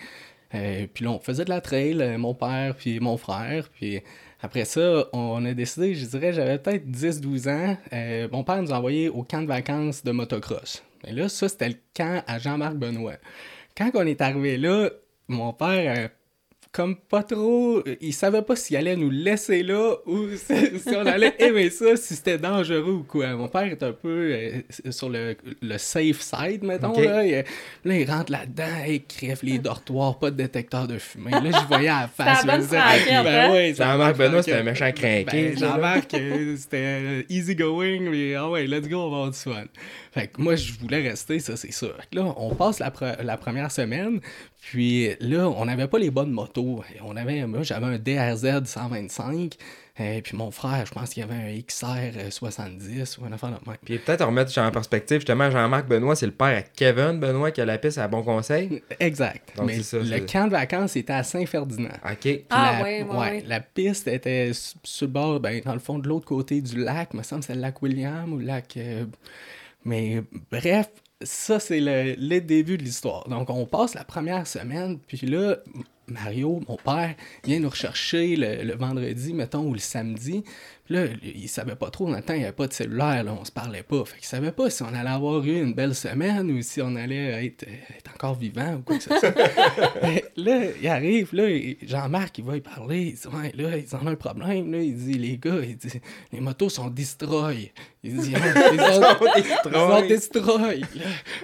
Euh, 0.54 0.86
puis 0.92 1.04
là, 1.04 1.10
on 1.10 1.18
faisait 1.18 1.44
de 1.44 1.50
la 1.50 1.60
trail, 1.60 2.00
euh, 2.00 2.18
mon 2.18 2.34
père 2.34 2.74
puis 2.76 3.00
mon 3.00 3.16
frère. 3.16 3.68
Puis 3.70 4.00
après 4.40 4.64
ça, 4.64 5.06
on 5.12 5.44
a 5.44 5.54
décidé, 5.54 5.94
je 5.94 6.06
dirais, 6.06 6.32
j'avais 6.32 6.58
peut-être 6.58 6.86
10-12 6.86 7.48
ans. 7.48 7.76
euh, 7.92 8.28
mon 8.30 8.44
père 8.44 8.62
nous 8.62 8.72
a 8.72 8.78
envoyé 8.78 9.08
au 9.08 9.22
camp 9.22 9.42
de 9.42 9.46
vacances 9.48 10.04
de 10.04 10.12
motocross. 10.12 10.82
Et 11.06 11.12
là, 11.12 11.28
ça, 11.28 11.48
c'était 11.48 11.70
le 11.70 11.76
camp 11.94 12.22
à 12.26 12.38
Jean-Marc 12.38 12.76
Benoît. 12.76 13.16
Quand 13.76 13.90
on 13.94 14.06
est 14.06 14.20
arrivé 14.20 14.56
là, 14.56 14.90
mon 15.28 15.52
père, 15.52 16.10
comme 16.74 16.96
pas 16.96 17.22
trop, 17.22 17.84
il 18.00 18.12
savait 18.12 18.42
pas 18.42 18.56
s'il 18.56 18.76
allait 18.76 18.96
nous 18.96 19.08
laisser 19.10 19.62
là 19.62 19.94
ou 20.06 20.26
si, 20.36 20.80
si 20.80 20.88
on 20.88 21.06
allait 21.06 21.32
aimer 21.38 21.70
ça, 21.70 21.94
si 21.96 22.16
c'était 22.16 22.36
dangereux 22.36 22.90
ou 22.90 23.04
quoi. 23.04 23.28
Mon 23.34 23.46
père 23.46 23.62
est 23.62 23.82
un 23.84 23.92
peu 23.92 24.32
euh, 24.32 24.60
sur 24.90 25.08
le, 25.08 25.36
le 25.62 25.78
safe 25.78 26.20
side, 26.20 26.64
mettons. 26.64 27.00
Là. 27.00 27.24
Il, 27.24 27.44
là, 27.84 27.96
il 27.96 28.10
rentre 28.10 28.32
là-dedans, 28.32 28.84
il 28.88 29.04
crève 29.04 29.38
les 29.44 29.58
dortoirs, 29.60 30.18
pas 30.18 30.32
de 30.32 30.36
détecteur 30.36 30.88
de 30.88 30.98
fumée. 30.98 31.30
Là, 31.30 31.60
je 31.62 31.68
voyais 31.68 31.88
à 31.88 32.00
la 32.16 32.24
face. 32.24 32.44
Disais, 32.44 32.76
ben 33.08 33.26
hein? 33.26 33.52
ouais, 33.52 33.72
la 33.78 33.92
Jean-Marc 33.92 34.16
bonne 34.16 34.26
Benoît, 34.26 34.42
c'était 34.42 34.56
un 34.58 34.62
méchant 34.64 34.90
crinqué. 34.90 35.24
Ben, 35.30 35.56
ça. 35.56 35.66
Jean-Marc, 35.66 36.10
c'était 36.10 36.76
euh, 36.76 37.22
easy 37.28 37.54
going, 37.54 38.00
mais 38.10 38.34
ah 38.34 38.50
ouais, 38.50 38.66
let's 38.66 38.88
go, 38.88 38.96
on 38.96 39.10
va 39.10 39.16
avoir 39.18 39.30
du 39.30 39.38
fun. 39.38 39.64
Fait 40.10 40.26
que 40.26 40.40
moi, 40.40 40.56
je 40.56 40.72
voulais 40.72 41.08
rester, 41.08 41.38
ça, 41.38 41.56
c'est 41.56 41.72
sûr. 41.72 41.94
Là, 42.12 42.34
on 42.36 42.52
passe 42.54 42.80
la, 42.80 42.90
pre- 42.90 43.22
la 43.22 43.36
première 43.36 43.70
semaine, 43.70 44.20
puis 44.66 45.10
là, 45.20 45.48
on 45.48 45.66
n'avait 45.66 45.88
pas 45.88 45.98
les 45.98 46.10
bonnes 46.10 46.30
motos. 46.30 46.82
On 47.04 47.16
avait, 47.16 47.46
moi, 47.46 47.62
j'avais 47.62 47.86
un 47.86 47.98
DRZ 47.98 48.64
125, 48.64 49.54
et 50.00 50.22
puis 50.22 50.36
mon 50.36 50.50
frère, 50.50 50.86
je 50.86 50.92
pense 50.92 51.10
qu'il 51.10 51.22
avait 51.22 51.34
un 51.34 51.60
XR 51.60 52.30
70 52.32 53.18
ou 53.18 53.26
un 53.26 53.32
affaire 53.32 53.50
de 53.50 53.56
même. 53.68 53.76
Puis 53.84 53.98
peut-être 53.98 54.24
remettre 54.24 54.58
en 54.58 54.70
perspective, 54.70 55.18
justement, 55.18 55.50
Jean-Marc 55.50 55.86
Benoît, 55.86 56.16
c'est 56.16 56.26
le 56.26 56.32
père 56.32 56.56
à 56.58 56.62
Kevin 56.62 57.20
Benoît 57.20 57.50
qui 57.50 57.60
a 57.60 57.64
la 57.66 57.76
piste 57.78 57.98
à 57.98 58.08
bon 58.08 58.22
conseil. 58.22 58.82
Exact. 58.98 59.54
Donc, 59.56 59.66
Mais 59.66 59.76
c'est 59.76 59.82
ça, 59.82 59.98
le 59.98 60.20
camp 60.26 60.46
de 60.46 60.52
vacances 60.52 60.96
était 60.96 61.12
à 61.12 61.22
Saint-Ferdinand. 61.22 61.90
OK. 62.04 62.18
Puis 62.22 62.44
Ah, 62.50 62.76
la, 62.78 62.82
ouais, 62.84 63.02
ouais, 63.02 63.16
ouais. 63.16 63.44
La 63.46 63.60
piste 63.60 64.08
était 64.08 64.50
sur 64.82 65.06
le 65.06 65.12
bord, 65.12 65.40
ben, 65.40 65.60
dans 65.64 65.74
le 65.74 65.78
fond, 65.78 65.98
de 65.98 66.08
l'autre 66.08 66.26
côté 66.26 66.60
du 66.62 66.82
lac. 66.82 67.10
Il 67.12 67.18
me 67.18 67.22
semble 67.22 67.40
que 67.42 67.46
c'est 67.48 67.54
le 67.54 67.60
lac 67.60 67.80
William 67.82 68.32
ou 68.32 68.38
le 68.38 68.46
lac. 68.46 68.76
euh, 68.78 69.04
Mais 69.84 70.22
bref, 70.50 70.88
ça, 71.22 71.60
c'est 71.60 71.80
le, 71.80 72.40
début 72.40 72.76
de 72.76 72.82
l'histoire. 72.82 73.28
Donc, 73.28 73.50
on 73.50 73.66
passe 73.66 73.94
la 73.94 74.04
première 74.04 74.46
semaine, 74.46 74.98
puis 74.98 75.26
là, 75.26 75.58
Mario, 76.08 76.60
mon 76.68 76.76
père, 76.76 77.14
vient 77.44 77.60
nous 77.60 77.70
rechercher 77.70 78.36
le 78.36 78.74
vendredi, 78.74 79.32
mettons, 79.32 79.66
ou 79.68 79.72
le 79.72 79.78
samedi. 79.78 80.44
Là, 80.90 81.06
il 81.22 81.48
savait 81.48 81.76
pas 81.76 81.88
trop, 81.88 82.10
dans 82.10 82.16
le 82.16 82.22
temps, 82.22 82.34
il 82.34 82.40
n'y 82.40 82.44
avait 82.44 82.52
pas 82.52 82.66
de 82.66 82.72
cellulaire, 82.74 83.24
là, 83.24 83.34
on 83.40 83.44
se 83.44 83.50
parlait 83.50 83.82
pas. 83.82 84.04
Fait 84.04 84.18
qu'il 84.18 84.26
savait 84.26 84.52
pas 84.52 84.68
si 84.68 84.82
on 84.82 84.88
allait 84.88 85.08
avoir 85.08 85.42
eu 85.42 85.62
une 85.62 85.72
belle 85.72 85.94
semaine 85.94 86.50
ou 86.50 86.60
si 86.60 86.82
on 86.82 86.94
allait 86.96 87.46
être, 87.46 87.62
être 87.62 88.10
encore 88.14 88.34
vivant 88.34 88.74
ou 88.74 88.82
quoi 88.82 88.98
que 88.98 89.04
ce 89.04 89.08
soit. 89.08 89.34
Là, 90.36 90.64
il 90.82 90.88
arrive, 90.88 91.32
là, 91.32 91.48
Jean-Marc, 91.82 92.38
il 92.38 92.44
va 92.44 92.56
y 92.56 92.60
parler, 92.60 93.02
il 93.02 93.14
dit, 93.14 93.28
ouais, 93.28 93.52
là, 93.54 93.76
ils 93.78 93.96
ont 93.96 94.06
un 94.06 94.16
problème, 94.16 94.72
là, 94.72 94.82
il 94.82 94.96
dit, 94.96 95.14
les 95.14 95.38
gars, 95.38 95.60
il 95.62 95.76
dit, 95.76 96.00
les 96.32 96.40
motos 96.40 96.68
sont 96.68 96.88
destroy. 96.88 97.72
Il 98.02 98.16
dit, 98.16 98.30
ils 98.32 98.36
ont, 98.36 98.40
ils 99.36 99.76
ont 99.76 100.06
destroy. 100.06 100.82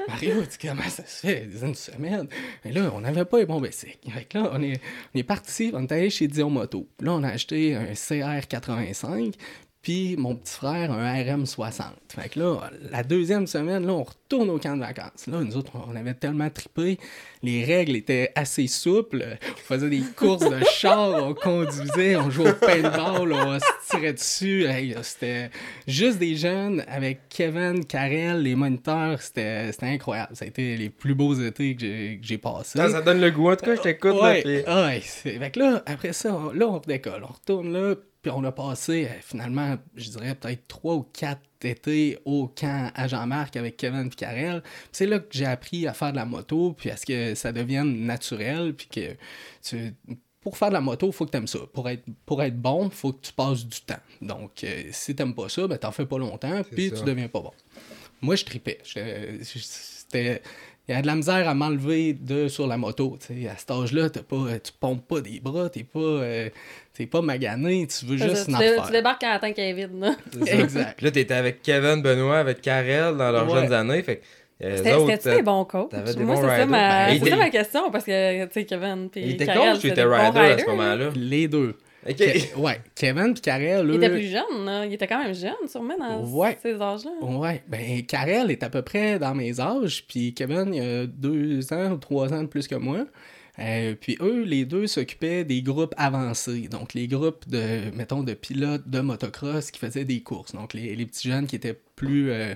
Mario, 0.08 0.42
dit, 0.42 0.58
comment 0.60 0.82
ça 0.88 1.06
se 1.06 1.26
fait? 1.26 1.44
Il 1.44 1.56
dit, 1.56 1.64
une 1.64 1.74
semaine. 1.74 2.26
Mais 2.64 2.72
là, 2.72 2.90
on 2.92 3.00
n'avait 3.00 3.24
pas 3.24 3.38
les 3.38 3.46
bons 3.46 3.60
basics. 3.60 4.00
Fait 4.12 4.24
que 4.24 4.38
là, 4.38 4.50
on 4.52 4.62
est, 4.62 4.80
on 5.14 5.18
est 5.18 5.22
parti, 5.22 5.70
on 5.72 5.82
est 5.82 5.92
allé 5.92 6.10
chez 6.10 6.26
Dion 6.26 6.50
Moto. 6.50 6.88
Là, 7.00 7.12
on 7.12 7.22
a 7.22 7.28
acheté 7.28 7.76
un 7.76 7.92
CR85, 7.92 9.29
puis 9.82 10.14
mon 10.18 10.34
petit 10.36 10.52
frère, 10.56 10.92
un 10.92 11.14
RM60. 11.22 11.82
Fait 12.14 12.28
que 12.28 12.38
là, 12.38 12.70
la 12.90 13.02
deuxième 13.02 13.46
semaine, 13.46 13.86
là, 13.86 13.94
on 13.94 14.02
retourne 14.02 14.50
au 14.50 14.58
camp 14.58 14.74
de 14.76 14.80
vacances. 14.82 15.26
Là, 15.26 15.40
nous 15.40 15.56
autres, 15.56 15.72
on 15.88 15.96
avait 15.96 16.12
tellement 16.12 16.50
trippé. 16.50 16.98
Les 17.42 17.64
règles 17.64 17.96
étaient 17.96 18.30
assez 18.34 18.66
souples. 18.66 19.24
On 19.50 19.56
faisait 19.56 19.88
des 19.88 20.02
courses 20.14 20.46
de 20.50 20.58
char, 20.70 21.24
on 21.26 21.32
conduisait, 21.32 22.14
on 22.16 22.28
jouait 22.28 22.50
au 22.50 22.54
paintball, 22.54 23.32
on 23.32 23.58
se 23.58 23.64
tirait 23.90 24.12
dessus. 24.12 24.64
Hey, 24.66 24.94
c'était 25.00 25.48
juste 25.86 26.18
des 26.18 26.36
jeunes 26.36 26.84
avec 26.86 27.20
Kevin, 27.30 27.82
Karel, 27.86 28.42
les 28.42 28.54
moniteurs. 28.56 29.22
C'était 29.22 29.72
c'était 29.72 29.86
incroyable. 29.86 30.36
Ça 30.36 30.44
a 30.44 30.48
été 30.48 30.76
les 30.76 30.90
plus 30.90 31.14
beaux 31.14 31.32
étés 31.32 31.74
que 31.74 31.80
j'ai- 32.20 32.36
passés. 32.38 32.76
Ça, 32.78 32.90
ça 32.90 33.00
donne 33.00 33.22
le 33.22 33.30
goût. 33.30 33.50
En 33.50 33.56
tout 33.56 33.64
cas, 33.64 33.76
je 33.76 33.80
t'écoute. 33.80 34.12
là, 34.12 34.22
Ouais, 34.22 34.42
puis- 34.42 34.56
ouais. 34.70 35.00
Fait 35.00 35.50
que 35.50 35.58
là, 35.58 35.82
après 35.86 36.12
ça, 36.12 36.34
on- 36.34 36.52
là, 36.52 36.66
on 36.68 36.78
redécolle. 36.78 37.22
On 37.24 37.32
retourne 37.32 37.72
là, 37.72 37.94
puis 38.22 38.30
on 38.34 38.44
a 38.44 38.52
passé, 38.52 39.06
euh, 39.06 39.14
finalement, 39.22 39.76
je 39.96 40.10
dirais 40.10 40.34
peut-être 40.34 40.66
trois 40.68 40.94
ou 40.94 41.02
quatre 41.02 41.40
étés 41.62 42.18
au 42.24 42.48
camp 42.48 42.90
à 42.94 43.06
Jean-Marc 43.08 43.56
avec 43.56 43.76
Kevin. 43.76 44.08
Puis 44.10 44.26
C'est 44.92 45.06
là 45.06 45.18
que 45.18 45.26
j'ai 45.30 45.46
appris 45.46 45.86
à 45.86 45.92
faire 45.94 46.10
de 46.12 46.16
la 46.16 46.24
moto, 46.24 46.74
puis 46.76 46.90
à 46.90 46.96
ce 46.96 47.04
que 47.06 47.34
ça 47.34 47.52
devienne 47.52 48.06
naturel, 48.06 48.74
puis 48.74 48.88
que 48.88 49.16
tu- 49.62 49.94
Pour 50.40 50.56
faire 50.56 50.68
de 50.68 50.74
la 50.74 50.80
moto, 50.80 51.06
il 51.08 51.12
faut 51.12 51.26
que 51.26 51.32
tu 51.32 51.36
aimes 51.36 51.46
ça. 51.46 51.58
Pour 51.72 51.86
être, 51.90 52.02
pour 52.24 52.42
être 52.42 52.56
bon, 52.58 52.86
il 52.86 52.90
faut 52.90 53.12
que 53.12 53.20
tu 53.26 53.32
passes 53.32 53.66
du 53.66 53.80
temps. 53.82 54.00
Donc, 54.22 54.64
euh, 54.64 54.84
si 54.90 55.14
tu 55.14 55.32
pas 55.34 55.48
ça, 55.50 55.66
ben, 55.68 55.76
t'en 55.76 55.92
fais 55.92 56.06
pas 56.06 56.16
longtemps, 56.16 56.62
puis 56.74 56.90
tu 56.90 57.04
deviens 57.04 57.28
pas 57.28 57.40
bon. 57.40 57.52
Moi, 58.22 58.36
je 58.36 58.44
tripais. 58.46 58.78
C'était... 58.84 60.42
Il 60.88 60.94
y 60.94 60.98
a 60.98 61.02
de 61.02 61.06
la 61.06 61.14
misère 61.14 61.48
à 61.48 61.54
m'enlever 61.54 62.14
de 62.14 62.48
sur 62.48 62.66
la 62.66 62.76
moto. 62.76 63.16
tu 63.20 63.42
sais. 63.42 63.48
À 63.48 63.56
cet 63.56 63.70
âge-là, 63.70 64.10
t'as 64.10 64.22
pas, 64.22 64.58
tu 64.62 64.72
pompes 64.80 65.06
pas 65.06 65.20
des 65.20 65.38
bras, 65.38 65.68
t'es 65.68 65.84
pas, 65.84 66.00
euh, 66.00 66.48
t'es 66.94 67.06
pas 67.06 67.20
magané, 67.22 67.86
tu 67.86 68.06
veux 68.06 68.16
juste 68.16 68.50
ça, 68.50 68.58
tu, 68.58 68.86
tu 68.86 68.92
débarques 68.92 69.20
quand 69.20 69.30
la 69.30 69.38
est 69.48 69.72
vide, 69.72 69.90
là. 70.00 70.16
Exact. 70.46 70.94
Puis 70.96 71.04
Là, 71.06 71.12
t'étais 71.12 71.34
avec 71.34 71.62
Kevin, 71.62 72.02
Benoît, 72.02 72.38
avec 72.38 72.60
Karel 72.60 73.16
dans 73.16 73.30
leurs 73.30 73.48
Ouais. 73.52 73.60
jeunes 73.60 73.72
années. 73.72 74.02
Fait 74.02 74.20
euh, 74.62 74.76
C'était- 74.78 75.28
euh, 75.28 75.36
des 75.36 75.42
bons 75.42 75.64
coachs? 75.64 75.92
Moi, 75.92 76.02
c'est 76.36 76.42
ça, 76.42 76.66
ma... 76.66 77.06
Ben, 77.06 77.12
il 77.14 77.28
ça 77.28 77.36
ma 77.36 77.50
question, 77.50 77.90
parce 77.90 78.04
que, 78.04 78.44
tu 78.46 78.50
sais, 78.52 78.64
Kevin 78.64 79.08
puis 79.10 79.20
Il 79.22 79.30
était 79.32 79.46
Karel, 79.46 79.74
coach 79.74 79.84
ou 79.84 79.86
était 79.86 80.04
bons 80.04 80.10
rider 80.26 80.38
à 80.40 80.58
ce 80.58 80.66
là. 80.66 80.70
moment-là? 80.72 81.10
Les 81.14 81.46
deux. 81.48 81.76
Ok. 82.08 82.16
Ke- 82.16 82.56
ouais, 82.56 82.80
Kevin 82.94 83.34
puis 83.34 83.42
Karel, 83.42 83.86
Il 83.88 83.96
était 83.96 84.08
plus 84.10 84.28
jeune, 84.28 84.64
là. 84.64 84.86
Il 84.86 84.92
était 84.94 85.06
quand 85.06 85.22
même 85.22 85.34
jeune, 85.34 85.68
sûrement, 85.68 85.98
dans 85.98 86.24
Ouais. 86.30 86.56
ces 86.62 86.80
âges-là. 86.80 87.10
Ouais, 87.22 87.62
ben 87.68 88.02
Karel 88.06 88.50
est 88.50 88.62
à 88.62 88.70
peu 88.70 88.82
près 88.82 89.18
dans 89.18 89.34
mes 89.34 89.60
âges, 89.60 90.04
puis 90.08 90.32
Kevin, 90.32 90.72
il 90.74 90.80
a 90.80 91.06
deux 91.06 91.72
ans 91.74 91.92
ou 91.92 91.96
trois 91.98 92.32
ans 92.32 92.42
de 92.42 92.48
plus 92.48 92.66
que 92.68 92.74
moi. 92.76 93.04
Euh, 93.58 93.94
puis 94.00 94.16
eux, 94.22 94.44
les 94.44 94.64
deux 94.64 94.86
s'occupaient 94.86 95.44
des 95.44 95.60
groupes 95.60 95.92
avancés, 95.98 96.68
donc 96.68 96.94
les 96.94 97.06
groupes 97.06 97.46
de, 97.48 97.94
mettons, 97.94 98.22
de 98.22 98.32
pilotes 98.32 98.88
de 98.88 99.00
motocross 99.00 99.70
qui 99.70 99.78
faisaient 99.78 100.06
des 100.06 100.20
courses. 100.22 100.54
Donc 100.54 100.72
les, 100.72 100.96
les 100.96 101.04
petits 101.04 101.28
jeunes 101.28 101.46
qui 101.46 101.56
étaient 101.56 101.78
plus... 101.96 102.30
euh, 102.30 102.54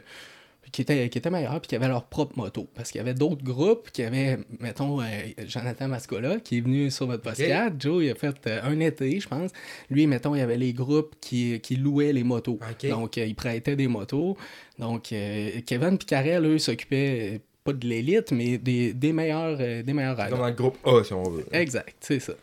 qui 0.73 0.83
étaient, 0.83 1.09
qui 1.09 1.19
étaient 1.19 1.31
meilleurs, 1.31 1.61
puis 1.61 1.69
qui 1.69 1.77
avaient 1.77 1.89
leur 1.89 2.05
propre 2.05 2.37
moto. 2.39 2.69
Parce 2.75 2.91
qu'il 2.91 2.99
y 2.99 3.03
avait 3.03 3.15
d'autres 3.15 3.45
groupes 3.45 3.91
qui 3.93 4.03
avaient, 4.03 4.39
mettons, 4.61 5.01
euh, 5.01 5.05
Jonathan 5.47 5.89
Mascola, 5.89 6.41
qui 6.41 6.59
est 6.59 6.61
venu 6.61 6.91
sur 6.91 7.07
votre 7.07 7.23
podcast. 7.23 7.75
Joe, 7.79 8.05
il 8.05 8.11
a 8.11 8.15
fait 8.15 8.35
euh, 8.47 8.61
un 8.63 8.81
été, 8.81 9.21
je 9.21 9.29
pense. 9.29 9.51
Lui, 9.91 10.07
mettons, 10.07 10.35
il 10.35 10.39
y 10.39 10.43
avait 10.43 10.57
les 10.59 10.73
groupes 10.73 11.15
qui, 11.21 11.61
qui 11.61 11.77
louaient 11.77 12.13
les 12.13 12.25
motos. 12.25 12.59
Donc, 12.89 13.19
euh, 13.19 13.27
ils 13.27 13.35
prêtaient 13.35 13.77
des 13.77 13.89
motos. 13.89 14.37
Donc, 14.79 15.13
euh, 15.13 15.51
Kevin 15.67 15.95
et 15.95 15.99
Karel, 15.99 16.45
eux, 16.47 16.59
s'occupaient, 16.59 17.35
euh, 17.35 17.39
pas 17.63 17.73
de 17.73 17.87
l'élite, 17.87 18.31
mais 18.31 18.59
des, 18.59 18.93
des 18.93 19.13
meilleurs, 19.13 19.57
euh, 19.59 19.83
des 19.83 19.95
meilleurs 19.95 20.17
dans 20.29 20.47
le 20.47 20.53
groupe 20.53 20.77
A, 20.85 21.03
si 21.03 21.15
on 21.15 21.23
veut. 21.23 21.47
Exact, 21.51 21.95
c'est 22.01 22.21
ça. 22.21 22.35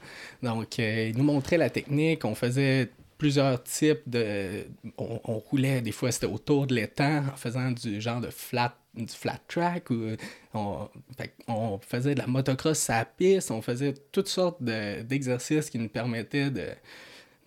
Donc, 0.41 0.79
euh, 0.79 1.09
ils 1.11 1.17
nous 1.17 1.23
montraient 1.23 1.59
la 1.59 1.69
technique, 1.69 2.25
on 2.25 2.33
faisait 2.33 2.89
plusieurs 3.21 3.61
types 3.61 4.01
de... 4.07 4.65
On, 4.97 5.37
roulait, 5.37 5.79
des 5.81 5.91
fois, 5.91 6.11
c'était 6.11 6.25
autour 6.25 6.65
de 6.65 6.73
l'étang, 6.73 7.23
en 7.31 7.35
faisant 7.37 7.69
du 7.69 8.01
genre 8.01 8.19
de 8.19 8.31
flat, 8.31 8.75
du 8.95 9.05
flat 9.13 9.39
track, 9.47 9.91
ou 9.91 10.15
on, 10.55 11.79
faisait 11.87 12.15
de 12.15 12.19
la 12.19 12.25
motocross 12.25 12.89
à 12.89 12.97
la 12.97 13.05
piste, 13.05 13.51
on 13.51 13.61
faisait 13.61 13.93
toutes 14.11 14.27
sortes 14.27 14.63
de- 14.63 15.03
d'exercices 15.03 15.69
qui 15.69 15.77
nous 15.77 15.87
permettaient 15.87 16.49
de, 16.49 16.69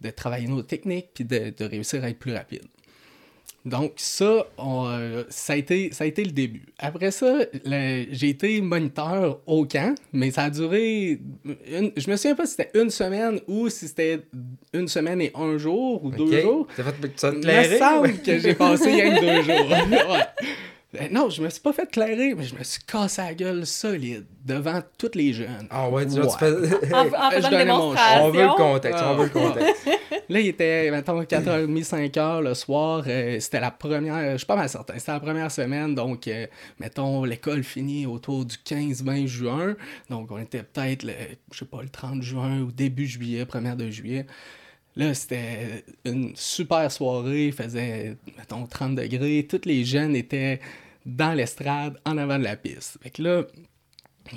de 0.01 0.11
travailler 0.11 0.47
nos 0.47 0.63
techniques, 0.63 1.09
puis 1.13 1.25
de, 1.25 1.53
de 1.59 1.65
réussir 1.65 2.05
à 2.05 2.09
être 2.11 2.21
plus 2.21 2.35
rapide. 2.37 2.63
Donc 3.65 3.95
ça, 3.97 4.47
on, 4.59 4.87
euh, 4.89 5.25
ça, 5.31 5.55
a 5.55 5.57
été, 5.57 5.91
ça 5.93 6.05
a 6.05 6.07
été 6.07 6.23
le 6.23 6.33
début. 6.33 6.67
Après 6.79 7.11
ça, 7.11 7.39
j'ai 7.65 8.29
été 8.29 8.61
moniteur 8.61 9.41
au 9.47 9.65
camp, 9.65 9.95
mais 10.13 10.31
ça 10.31 10.45
a 10.45 10.51
duré... 10.51 11.19
Une, 11.71 11.91
je 11.97 12.11
me 12.11 12.17
souviens 12.17 12.35
pas 12.35 12.45
si 12.45 12.57
c'était 12.57 12.79
une 12.79 12.91
semaine 12.91 13.41
ou 13.49 13.71
si 13.71 13.89
c'était 13.89 14.21
une 14.75 14.87
semaine 14.89 15.23
et 15.23 15.33
un 15.35 15.57
jour 15.57 16.05
ou 16.05 16.11
deux 16.11 16.43
jours. 16.43 16.67
Ça 16.77 16.85
fait 16.85 17.13
ça 17.17 17.33
te 17.33 17.37
Il 17.37 17.47
me 17.47 17.79
semble 17.79 18.09
ouais? 18.09 18.15
que 18.15 18.39
j'ai 18.39 18.55
passé 18.55 18.91
rien 18.91 19.15
que 19.15 19.21
deux 19.21 19.43
jours. 19.43 19.65
Ouais. 20.15 20.47
Ben 20.95 21.13
non, 21.13 21.29
je 21.29 21.43
me 21.43 21.51
suis 21.51 21.61
pas 21.61 21.73
fait 21.73 21.91
clairer, 21.91 22.35
mais 22.35 22.45
je 22.45 22.55
me 22.55 22.63
suis 22.63 22.81
cassé 22.85 23.21
la 23.21 23.35
gueule 23.35 23.67
solide 23.67 24.25
devant 24.45 24.81
tous 24.97 25.11
les 25.15 25.33
jeunes. 25.33 25.67
Ah 25.71 25.89
ouais, 25.91 26.07
tu 26.07 26.13
vois, 26.21 26.27
tu 26.39 26.45
Ouais. 26.45 26.69
fais... 26.69 26.95
En, 26.95 27.07
en 27.07 27.31
Je 27.33 27.51
donnais 27.51 27.65
mon 27.65 27.95
on 28.23 28.31
veut 28.31 28.43
le 28.43 28.57
contexte, 28.57 29.03
on 29.05 29.17
veut 29.17 29.25
le 29.25 29.31
contexte. 29.31 29.89
Là, 30.29 30.41
il 30.41 30.47
était, 30.47 30.91
mettons, 30.91 31.21
4h30, 31.23 31.85
5h 31.85 32.41
le 32.43 32.55
soir. 32.55 33.05
euh, 33.07 33.39
c'était 33.41 33.61
la 33.61 33.71
première, 33.71 34.33
je 34.33 34.37
suis 34.39 34.47
pas 34.47 34.57
mal 34.57 34.69
certain, 34.69 34.95
c'était 34.97 35.13
la 35.13 35.21
première 35.21 35.51
semaine. 35.51 35.95
Donc, 35.95 36.29
euh, 36.29 36.47
mettons, 36.79 37.25
l'école 37.25 37.63
finit 37.65 38.07
autour 38.07 38.45
du 38.45 38.57
15-20 38.57 39.27
juin. 39.27 39.77
Donc, 40.09 40.31
on 40.31 40.39
était 40.39 40.63
peut-être, 40.63 41.03
le, 41.03 41.13
je 41.53 41.59
sais 41.59 41.65
pas, 41.67 41.83
le 41.83 41.89
30 41.91 42.23
juin 42.23 42.61
ou 42.61 42.71
début 42.73 43.07
juillet, 43.07 43.45
1er 43.45 43.77
de 43.77 43.91
juillet. 43.91 44.27
Là, 44.97 45.13
c'était 45.13 45.85
une 46.05 46.33
super 46.37 46.91
soirée. 46.91 47.47
Il 47.49 47.53
faisait, 47.53 48.17
mettons, 48.39 48.65
30 48.65 48.95
degrés. 48.95 49.45
Tous 49.51 49.61
les 49.67 49.85
jeunes 49.85 50.15
étaient 50.17 50.61
dans 51.05 51.33
l'estrade, 51.33 52.01
en 52.05 52.19
avant 52.19 52.39
de 52.39 52.45
la 52.45 52.57
piste. 52.57 52.99
Fait 53.03 53.11
que 53.11 53.23
là, 53.23 53.43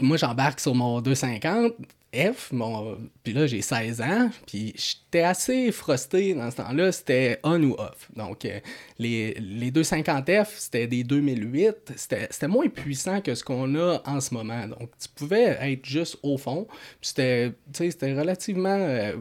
moi, 0.02 0.18
j'embarque 0.18 0.60
sur 0.60 0.76
mon 0.76 1.02
250 1.02 1.74
F, 2.16 2.52
mon... 2.52 2.98
puis 3.24 3.34
là, 3.34 3.48
j'ai 3.48 3.62
16 3.62 4.02
ans, 4.02 4.30
puis 4.46 4.74
j'étais 4.76 5.24
assez 5.24 5.72
frusté 5.72 6.34
dans 6.34 6.50
ce 6.50 6.58
temps-là, 6.58 6.92
c'était 6.92 7.40
on 7.44 7.62
ou 7.62 7.76
off. 7.78 8.10
Donc, 8.16 8.46
euh, 8.46 8.60
les, 8.98 9.34
les 9.34 9.72
250F, 9.72 10.48
c'était 10.58 10.88
des 10.88 11.04
2008, 11.04 11.94
c'était 11.96 12.48
moins 12.48 12.70
puissant 12.70 13.22
que 13.22 13.36
ce 13.36 13.44
qu'on 13.44 13.76
a 13.76 14.02
en 14.06 14.22
ce 14.22 14.34
moment. 14.34 14.68
Donc, 14.68 14.92
tu 15.00 15.10
pouvais 15.16 15.58
être 15.60 15.86
juste 15.86 16.18
au 16.24 16.38
fond, 16.38 16.66
puis 17.02 17.12
c'était, 17.14 18.14
relativement, 18.14 18.70
euh, 18.70 19.14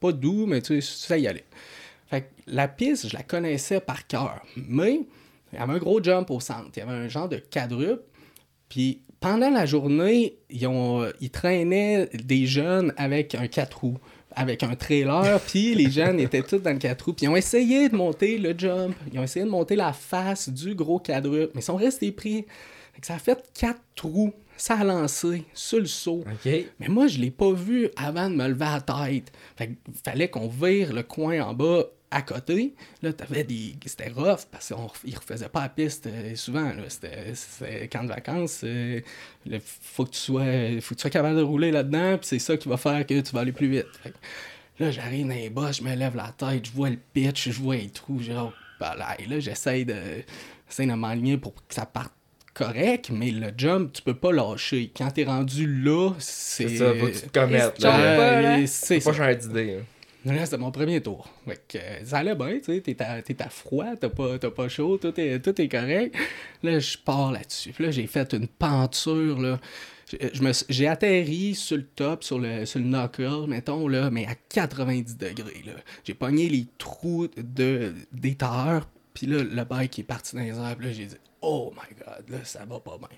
pas 0.00 0.12
doux, 0.12 0.46
mais 0.46 0.62
tu 0.62 0.80
sais, 0.80 1.20
y 1.20 1.26
allait. 1.26 1.44
Fait 2.06 2.22
que 2.22 2.26
la 2.46 2.68
piste, 2.68 3.08
je 3.08 3.16
la 3.16 3.24
connaissais 3.24 3.80
par 3.80 4.06
cœur, 4.06 4.40
mais 4.56 5.00
il 5.54 5.60
y 5.60 5.62
avait 5.62 5.72
un 5.72 5.78
gros 5.78 6.02
jump 6.02 6.30
au 6.30 6.40
centre, 6.40 6.70
il 6.76 6.80
y 6.80 6.82
avait 6.82 6.92
un 6.92 7.08
genre 7.08 7.28
de 7.28 7.36
quadruple, 7.36 8.02
puis 8.68 9.02
pendant 9.20 9.50
la 9.50 9.66
journée, 9.66 10.36
ils, 10.50 10.66
ont, 10.66 11.06
ils 11.20 11.30
traînaient 11.30 12.08
des 12.12 12.46
jeunes 12.46 12.92
avec 12.96 13.34
un 13.34 13.46
4 13.46 13.80
roues, 13.80 13.98
avec 14.32 14.62
un 14.62 14.74
trailer, 14.74 15.40
puis 15.46 15.74
les 15.74 15.90
jeunes 15.90 16.20
étaient 16.20 16.42
tous 16.42 16.58
dans 16.58 16.72
le 16.72 16.78
4 16.78 17.02
roues, 17.02 17.12
puis 17.12 17.26
ils 17.26 17.28
ont 17.28 17.36
essayé 17.36 17.88
de 17.88 17.96
monter 17.96 18.36
le 18.36 18.54
jump, 18.56 18.94
ils 19.12 19.18
ont 19.18 19.22
essayé 19.22 19.44
de 19.46 19.50
monter 19.50 19.76
la 19.76 19.92
face 19.92 20.48
du 20.48 20.74
gros 20.74 20.98
quadruple, 20.98 21.52
mais 21.54 21.60
ils 21.60 21.64
sont 21.64 21.76
restés 21.76 22.12
pris. 22.12 22.44
Fait 22.92 23.00
que 23.00 23.06
ça 23.06 23.14
a 23.14 23.18
fait 23.18 23.42
4 23.54 23.80
trous, 23.96 24.32
ça 24.56 24.74
a 24.74 24.84
lancé 24.84 25.44
sur 25.54 25.80
le 25.80 25.86
saut. 25.86 26.22
Mais 26.44 26.88
moi, 26.88 27.06
je 27.06 27.18
l'ai 27.18 27.30
pas 27.30 27.52
vu 27.52 27.88
avant 27.96 28.28
de 28.28 28.36
me 28.36 28.46
lever 28.46 28.64
à 28.64 28.82
la 28.86 29.08
tête. 29.08 29.32
Fait 29.56 29.70
fallait 30.04 30.28
qu'on 30.28 30.48
vire 30.48 30.92
le 30.92 31.02
coin 31.02 31.40
en 31.40 31.54
bas 31.54 31.84
à 32.10 32.22
côté. 32.22 32.74
Là, 33.02 33.12
t'avais 33.12 33.42
des... 33.44 33.74
C'était 33.86 34.10
rough 34.10 34.40
parce 34.50 34.72
qu'ils 35.02 35.16
refaisaient 35.16 35.48
pas 35.48 35.62
la 35.62 35.68
piste 35.68 36.06
euh, 36.06 36.34
souvent. 36.36 36.72
Là. 36.72 36.82
C'était, 36.88 37.88
camp 37.88 38.04
de 38.04 38.08
vacances. 38.08 38.60
euh, 38.64 39.00
là, 39.46 39.58
faut 39.62 40.04
que 40.04 40.10
tu 40.10 40.18
sois 40.20 40.44
faut 40.80 40.94
que 40.94 41.00
tu 41.00 41.00
sois 41.02 41.10
capable 41.10 41.36
de 41.36 41.42
rouler 41.42 41.70
là-dedans, 41.72 42.18
puis 42.18 42.26
c'est 42.28 42.38
ça 42.38 42.56
qui 42.56 42.68
va 42.68 42.76
faire 42.76 43.04
que 43.06 43.20
tu 43.20 43.32
vas 43.32 43.40
aller 43.40 43.52
plus 43.52 43.68
vite. 43.68 43.86
Fait 44.02 44.10
que 44.10 44.16
là, 44.84 44.90
j'arrive 44.90 45.26
dans 45.26 45.34
les 45.34 45.50
bas, 45.50 45.72
je 45.72 45.82
me 45.82 45.94
lève 45.94 46.14
la 46.16 46.32
tête, 46.36 46.66
je 46.66 46.70
vois 46.72 46.90
le 46.90 46.98
pitch, 47.12 47.48
je 47.50 47.60
vois 47.60 47.76
les 47.76 47.88
trous, 47.90 48.20
genre, 48.20 48.52
là, 48.80 48.94
là 49.26 49.40
j'essaie 49.40 49.84
de, 49.84 49.96
j'essaie 50.68 50.86
de 50.86 50.92
m'aligner 50.92 51.36
pour 51.38 51.54
que 51.54 51.74
ça 51.74 51.86
parte 51.86 52.12
correct, 52.52 53.10
mais 53.12 53.32
le 53.32 53.48
jump, 53.56 53.92
tu 53.92 54.02
peux 54.02 54.14
pas 54.14 54.30
lâcher. 54.32 54.92
Quand 54.96 55.10
t'es 55.10 55.24
rendu 55.24 55.66
là, 55.82 56.12
c'est... 56.20 56.68
C'est 56.68 56.76
ça, 56.76 56.94
faut 56.94 57.06
que 57.06 57.10
tu 57.12 57.22
te 57.22 57.32
commettes. 57.40 57.84
Euh, 57.84 58.64
c'est 58.68 59.00
Faut 59.00 59.10
ça. 59.10 59.10
pas 59.10 59.16
changer 59.16 59.36
d'idée. 59.36 59.78
hein. 59.80 59.84
C'était 60.24 60.56
mon 60.58 60.70
premier 60.70 61.00
tour. 61.02 61.28
Fait 61.46 61.60
que, 61.68 61.78
euh, 61.78 62.04
ça 62.04 62.18
allait 62.18 62.34
bien, 62.34 62.58
tu 62.58 62.74
sais, 62.74 62.80
t'es 62.80 62.96
à, 63.42 63.48
froid, 63.50 63.94
t'as 64.00 64.08
pas, 64.08 64.38
pas 64.38 64.68
chaud, 64.68 64.96
tout 64.96 65.12
est, 65.20 65.38
tout 65.40 65.60
est 65.60 65.68
correct. 65.68 66.14
Là, 66.62 66.78
je 66.78 66.96
pars 66.96 67.30
là-dessus. 67.32 67.72
Puis 67.72 67.84
là, 67.84 67.90
j'ai 67.90 68.06
fait 68.06 68.32
une 68.32 68.48
penture, 68.48 69.38
là. 69.38 69.60
Suis- 70.06 70.64
J'ai 70.68 70.86
atterri 70.88 71.54
sur 71.54 71.76
le 71.76 71.84
top, 71.86 72.24
sur 72.24 72.38
le, 72.38 72.64
sur 72.66 72.78
le 72.78 72.86
knuckle, 72.86 73.46
mettons, 73.48 73.86
là, 73.88 74.10
mais 74.10 74.26
à 74.26 74.34
90 74.48 75.16
degrés, 75.16 75.62
là. 75.66 75.72
J'ai 76.04 76.14
pogné 76.14 76.48
les 76.48 76.66
trous 76.78 77.28
de, 77.36 77.92
des 78.12 78.34
tailleurs, 78.34 78.86
puis 79.12 79.26
là, 79.26 79.42
le 79.42 79.64
bike 79.64 79.98
est 79.98 80.02
parti 80.04 80.36
dans 80.36 80.42
les 80.42 80.48
airs, 80.50 80.76
là, 80.80 80.92
j'ai 80.92 81.06
dit 81.06 81.16
«Oh 81.42 81.72
my 81.74 81.96
God, 81.98 82.30
là, 82.30 82.38
ça 82.44 82.64
va 82.64 82.80
pas 82.80 82.96
bien.» 82.98 83.08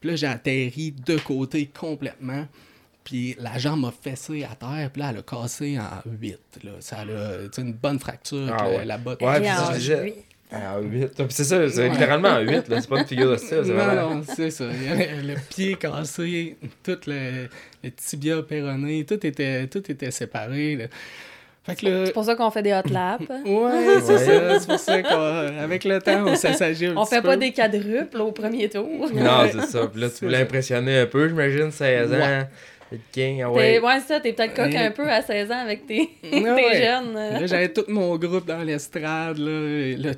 Puis 0.00 0.10
là, 0.10 0.16
j'ai 0.16 0.26
atterri 0.26 0.92
de 0.92 1.18
côté 1.18 1.66
complètement. 1.66 2.46
Puis 3.04 3.36
la 3.38 3.58
jambe 3.58 3.80
m'a 3.82 3.92
fessé 3.92 4.44
à 4.50 4.54
terre, 4.54 4.88
puis 4.90 5.02
là, 5.02 5.10
elle 5.12 5.18
a 5.18 5.22
cassé 5.22 5.78
en 5.78 6.10
8. 6.10 6.38
Là. 6.64 6.70
Ça 6.80 6.96
a 7.00 7.60
une 7.60 7.72
bonne 7.74 7.98
fracture, 7.98 8.48
Ah 8.58 8.68
ouais. 8.68 8.84
la 8.86 8.96
botte. 8.98 9.20
Ouais, 9.22 9.36
Et 9.38 9.40
puis 9.42 9.50
en 9.50 9.72
je 9.72 9.78
disais- 9.78 9.96
juillet. 9.96 10.14
Ah, 10.52 10.78
8. 10.80 11.22
C'est 11.30 11.44
ça, 11.44 11.68
c'est 11.68 11.82
Ouais. 11.82 11.88
littéralement 11.90 12.28
un 12.28 12.40
8, 12.40 12.68
là. 12.68 12.80
C'est 12.80 12.88
pas 12.88 13.00
une 13.00 13.06
figure 13.06 13.30
de 13.30 13.36
style, 13.36 13.58
Non, 13.58 13.74
vraiment. 13.74 14.14
non, 14.16 14.22
c'est 14.26 14.50
ça. 14.50 14.64
Le 14.66 15.34
pied 15.50 15.74
cassé, 15.74 16.56
tout 16.82 16.98
le, 17.06 17.48
le 17.82 17.90
tibia 17.90 18.40
péroné, 18.42 19.04
tout 19.04 19.26
était, 19.26 19.66
tout 19.66 19.82
était 19.90 20.10
séparé. 20.10 20.76
là. 20.76 20.84
Fait 21.64 21.76
que 21.76 21.86
là... 21.86 22.06
C'est 22.06 22.12
pour 22.12 22.24
ça 22.24 22.34
qu'on 22.36 22.50
fait 22.50 22.62
des 22.62 22.72
hot 22.74 22.88
laps. 22.90 23.26
Ouais, 23.46 24.00
c'est 24.02 24.12
Ouais. 24.12 24.18
ça. 24.18 24.60
C'est 24.60 24.66
pour 24.68 24.78
ça 24.78 25.02
qu'avec 25.02 25.84
le 25.84 25.98
temps, 26.00 26.24
on 26.26 26.36
s'assagit 26.36 26.86
un 26.86 26.96
On 26.96 27.04
petit 27.04 27.14
fait 27.16 27.22
pas 27.22 27.36
des 27.38 27.52
quadruples 27.52 28.20
au 28.20 28.32
premier 28.32 28.68
tour. 28.68 28.86
Non, 29.14 29.46
c'est 29.50 29.62
ça. 29.66 29.86
Puis 29.86 30.00
là, 30.00 30.08
tu 30.10 30.26
voulais 30.26 30.42
impressionner 30.42 30.98
un 31.00 31.06
peu, 31.06 31.26
j'imagine, 31.28 31.70
16 31.70 32.12
ans. 32.12 32.16
Ouais. 32.16 32.46
King, 33.12 33.42
ah 33.42 33.50
T'es- 33.54 33.78
ouais. 33.80 34.00
Ça, 34.06 34.20
t'es 34.20 34.32
peut-être 34.32 34.54
coq 34.54 34.66
Ouais. 34.66 34.76
un 34.76 34.90
peu 34.90 35.08
à 35.10 35.22
16 35.22 35.50
ans 35.50 35.58
avec 35.60 35.86
tes, 35.86 36.10
tes 36.22 36.40
ouais. 36.40 36.82
jeunes. 36.82 37.16
euh. 37.16 37.40
Là, 37.40 37.46
j'avais 37.46 37.68
tout 37.72 37.84
mon 37.88 38.16
groupe 38.16 38.46
dans 38.46 38.62
l'estrade. 38.62 39.38
Là, 39.38 39.68
et 39.90 39.96
là, 39.96 40.10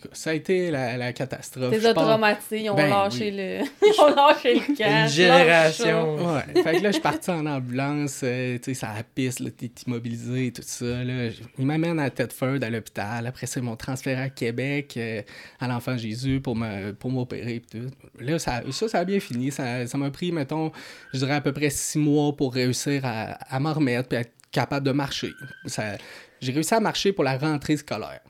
tout 0.00 0.08
cas, 0.08 0.14
ça 0.14 0.30
a 0.30 0.32
été 0.34 0.70
la, 0.70 0.96
la 0.96 1.12
catastrophe. 1.12 1.74
Pars- 1.94 1.94
traumatisés, 1.94 2.62
ils 2.62 2.70
ont 2.70 2.74
Ben 2.74 2.88
lâché 2.90 3.30
le. 3.30 3.64
Ils 3.86 4.00
ont 4.00 4.14
lâché 4.14 4.54
le 4.54 4.76
camp. 4.76 5.02
Une 5.02 5.08
génération. 5.08 6.16
Ouais. 6.34 6.62
fait 6.62 6.76
que 6.78 6.82
là, 6.82 6.88
je 6.88 6.92
suis 6.92 7.00
parti 7.02 7.30
en 7.30 7.46
ambulance, 7.46 8.20
euh, 8.24 8.56
tu 8.58 8.64
sais, 8.64 8.74
ça 8.74 8.92
la 8.96 9.02
piste, 9.02 9.40
là, 9.40 9.50
t'es 9.50 9.70
immobilisé, 9.86 10.52
tout 10.52 10.62
ça. 10.64 10.84
Là. 11.04 11.30
Ils 11.58 11.66
m'amènent 11.66 11.98
à 12.00 12.10
Tedford, 12.10 12.58
à 12.62 12.70
l'hôpital. 12.70 13.26
Après 13.26 13.46
ça, 13.46 13.60
ils 13.60 13.62
m'ont 13.62 13.76
transféré 13.76 14.20
à 14.20 14.28
Québec, 14.28 14.94
euh, 14.96 15.22
à 15.60 15.68
l'Enfant 15.68 15.96
Jésus, 15.96 16.40
pour 16.40 16.56
me 16.56 16.92
pour 16.92 17.10
m'opérer. 17.10 17.62
tout. 17.70 17.88
Là, 18.20 18.38
ça, 18.38 18.62
ça, 18.70 18.88
ça 18.88 18.98
a 19.00 19.04
bien 19.04 19.20
fini. 19.20 19.50
Ça 19.50 19.86
ça 19.86 19.98
m'a 19.98 20.10
pris, 20.10 20.32
mettons, 20.32 20.72
je 21.12 21.18
dirais 21.18 21.34
à 21.34 21.40
peu 21.40 21.52
près 21.52 21.70
six 21.70 21.98
mois 21.98 22.34
pour 22.36 22.52
réussir 22.54 23.02
à, 23.04 23.32
à 23.54 23.58
m'en 23.60 23.72
remettre 23.72 24.08
puis 24.08 24.18
être 24.18 24.32
capable 24.52 24.86
de 24.86 24.92
marcher. 24.92 25.30
Ça- 25.66 25.96
J'ai 26.40 26.52
réussi 26.52 26.74
à 26.74 26.80
marcher 26.80 27.12
pour 27.12 27.24
la 27.24 27.36
rentrée 27.38 27.76
scolaire. 27.76 28.20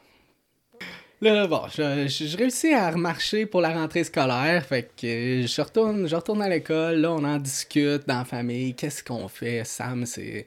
Là, 1.22 1.46
bon, 1.46 1.62
je, 1.74 2.06
je, 2.08 2.26
je 2.26 2.36
réussis 2.36 2.74
à 2.74 2.90
remarcher 2.90 3.46
pour 3.46 3.62
la 3.62 3.72
rentrée 3.72 4.04
scolaire. 4.04 4.64
Fait 4.66 4.82
que 4.82 5.46
je 5.46 5.62
retourne, 5.62 6.06
je 6.06 6.14
retourne 6.14 6.42
à 6.42 6.48
l'école. 6.48 6.96
Là, 6.96 7.12
on 7.12 7.24
en 7.24 7.38
discute 7.38 8.06
dans 8.06 8.18
la 8.18 8.24
famille. 8.26 8.74
Qu'est-ce 8.74 9.02
qu'on 9.02 9.26
fait? 9.28 9.62
Sam, 9.64 10.04
c'est. 10.04 10.44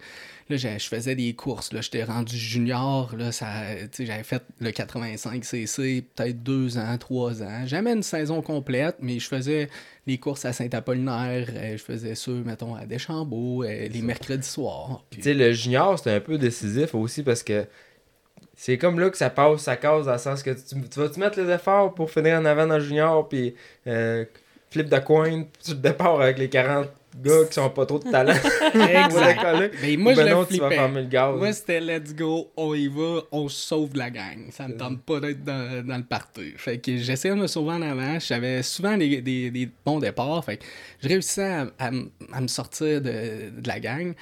Là, 0.48 0.58
j'ai- 0.58 0.78
je 0.80 0.88
faisais 0.88 1.16
des 1.16 1.34
courses. 1.34 1.74
Là, 1.74 1.82
j'étais 1.82 2.04
rendu 2.04 2.36
junior. 2.38 3.16
Là, 3.18 3.32
ça, 3.32 3.48
j'avais 4.00 4.24
fait 4.24 4.44
le 4.60 4.70
85 4.72 5.44
CC, 5.44 6.04
peut-être 6.16 6.44
deux 6.44 6.78
ans, 6.78 6.98
trois 7.00 7.42
ans. 7.42 7.66
Jamais 7.66 7.94
une 7.94 8.04
saison 8.04 8.42
complète, 8.44 8.98
mais 9.00 9.18
je 9.20 9.28
faisais 9.28 9.70
les 10.06 10.18
courses 10.20 10.46
à 10.46 10.54
Saint-Apollinaire. 10.54 11.48
euh, 11.56 11.78
je 11.78 11.84
faisais 11.84 12.14
ceux, 12.14 12.44
mettons, 12.44 12.76
à 12.76 12.86
Deschambault, 12.86 13.64
euh, 13.64 13.88
les 13.88 14.02
mercredis 14.04 14.48
soirs. 14.48 15.04
Puis- 15.10 15.20
Tu 15.22 15.24
sais, 15.26 15.34
le 15.34 15.52
junior, 15.52 15.98
c'est 15.98 16.14
un 16.14 16.20
peu 16.20 16.38
décisif 16.38 16.94
aussi 16.96 17.22
parce 17.24 17.42
que 17.44 17.66
c'est 18.62 18.78
comme 18.78 19.00
là 19.00 19.10
que 19.10 19.16
ça 19.18 19.30
passe 19.30 19.62
sa 19.62 19.78
cause 19.78 20.08
dans 20.08 20.12
le 20.12 20.18
sens 20.18 20.44
que 20.44 20.50
tu, 20.50 20.76
tu 20.90 21.00
vas-tu 21.00 21.18
mettre 21.18 21.40
les 21.40 21.50
efforts 21.50 21.94
pour 21.96 22.12
finir 22.12 22.38
en 22.40 22.44
avant 22.44 22.68
dans 22.68 22.76
le 22.78 22.84
junior 22.84 23.26
puis 23.30 23.56
euh, 23.88 24.26
flip 24.70 24.90
de 24.90 25.00
coin 25.00 25.46
sur 25.62 25.76
le 25.76 25.80
départ 25.80 26.20
avec 26.20 26.38
les 26.38 26.50
40 26.50 26.88
gars 27.24 27.46
qui 27.48 27.54
sont 27.54 27.70
pas 27.70 27.86
trop 27.86 28.00
de 28.00 28.12
talent. 28.12 28.34
Exact. 28.74 29.72
Mais 29.82 29.96
moi, 29.96 30.12
je 30.14 30.18
ben 30.20 30.26
le 30.26 30.32
non, 30.32 30.46
tu 30.46 30.58
vas 30.60 30.70
fermer 30.70 31.02
le 31.04 31.08
gaz. 31.08 31.36
Moi, 31.38 31.54
c'était 31.54 31.80
let's 31.80 32.14
go, 32.14 32.52
on 32.58 32.74
y 32.76 32.88
va, 32.90 33.22
on 33.32 33.48
sauve 33.48 33.96
la 33.96 34.10
gang. 34.10 34.48
Ça 34.52 34.68
me 34.68 34.76
tente 34.78 35.02
pas 35.04 35.22
d'être 35.22 35.44
dans, 35.44 35.86
dans 35.88 35.98
le 35.98 36.04
party. 36.04 36.54
Fait 36.58 36.78
que 36.80 36.98
j'essayais 36.98 37.34
de 37.34 37.40
me 37.40 37.48
sauver 37.48 37.72
en 37.72 37.82
avant. 37.82 38.20
J'avais 38.20 38.62
souvent 38.62 38.98
des, 38.98 39.22
des, 39.22 39.50
des 39.52 39.70
bons 39.86 40.00
départs. 40.00 40.44
Fait 40.44 40.58
que 40.58 40.66
je 41.02 41.08
réussissais 41.08 41.46
à, 41.50 41.68
à 41.80 41.88
m- 41.88 42.10
à 42.34 42.42
me 42.42 42.48
sortir 42.48 43.02
de, 43.02 43.50
de 43.60 43.68
la 43.68 43.80
gang. 43.80 44.14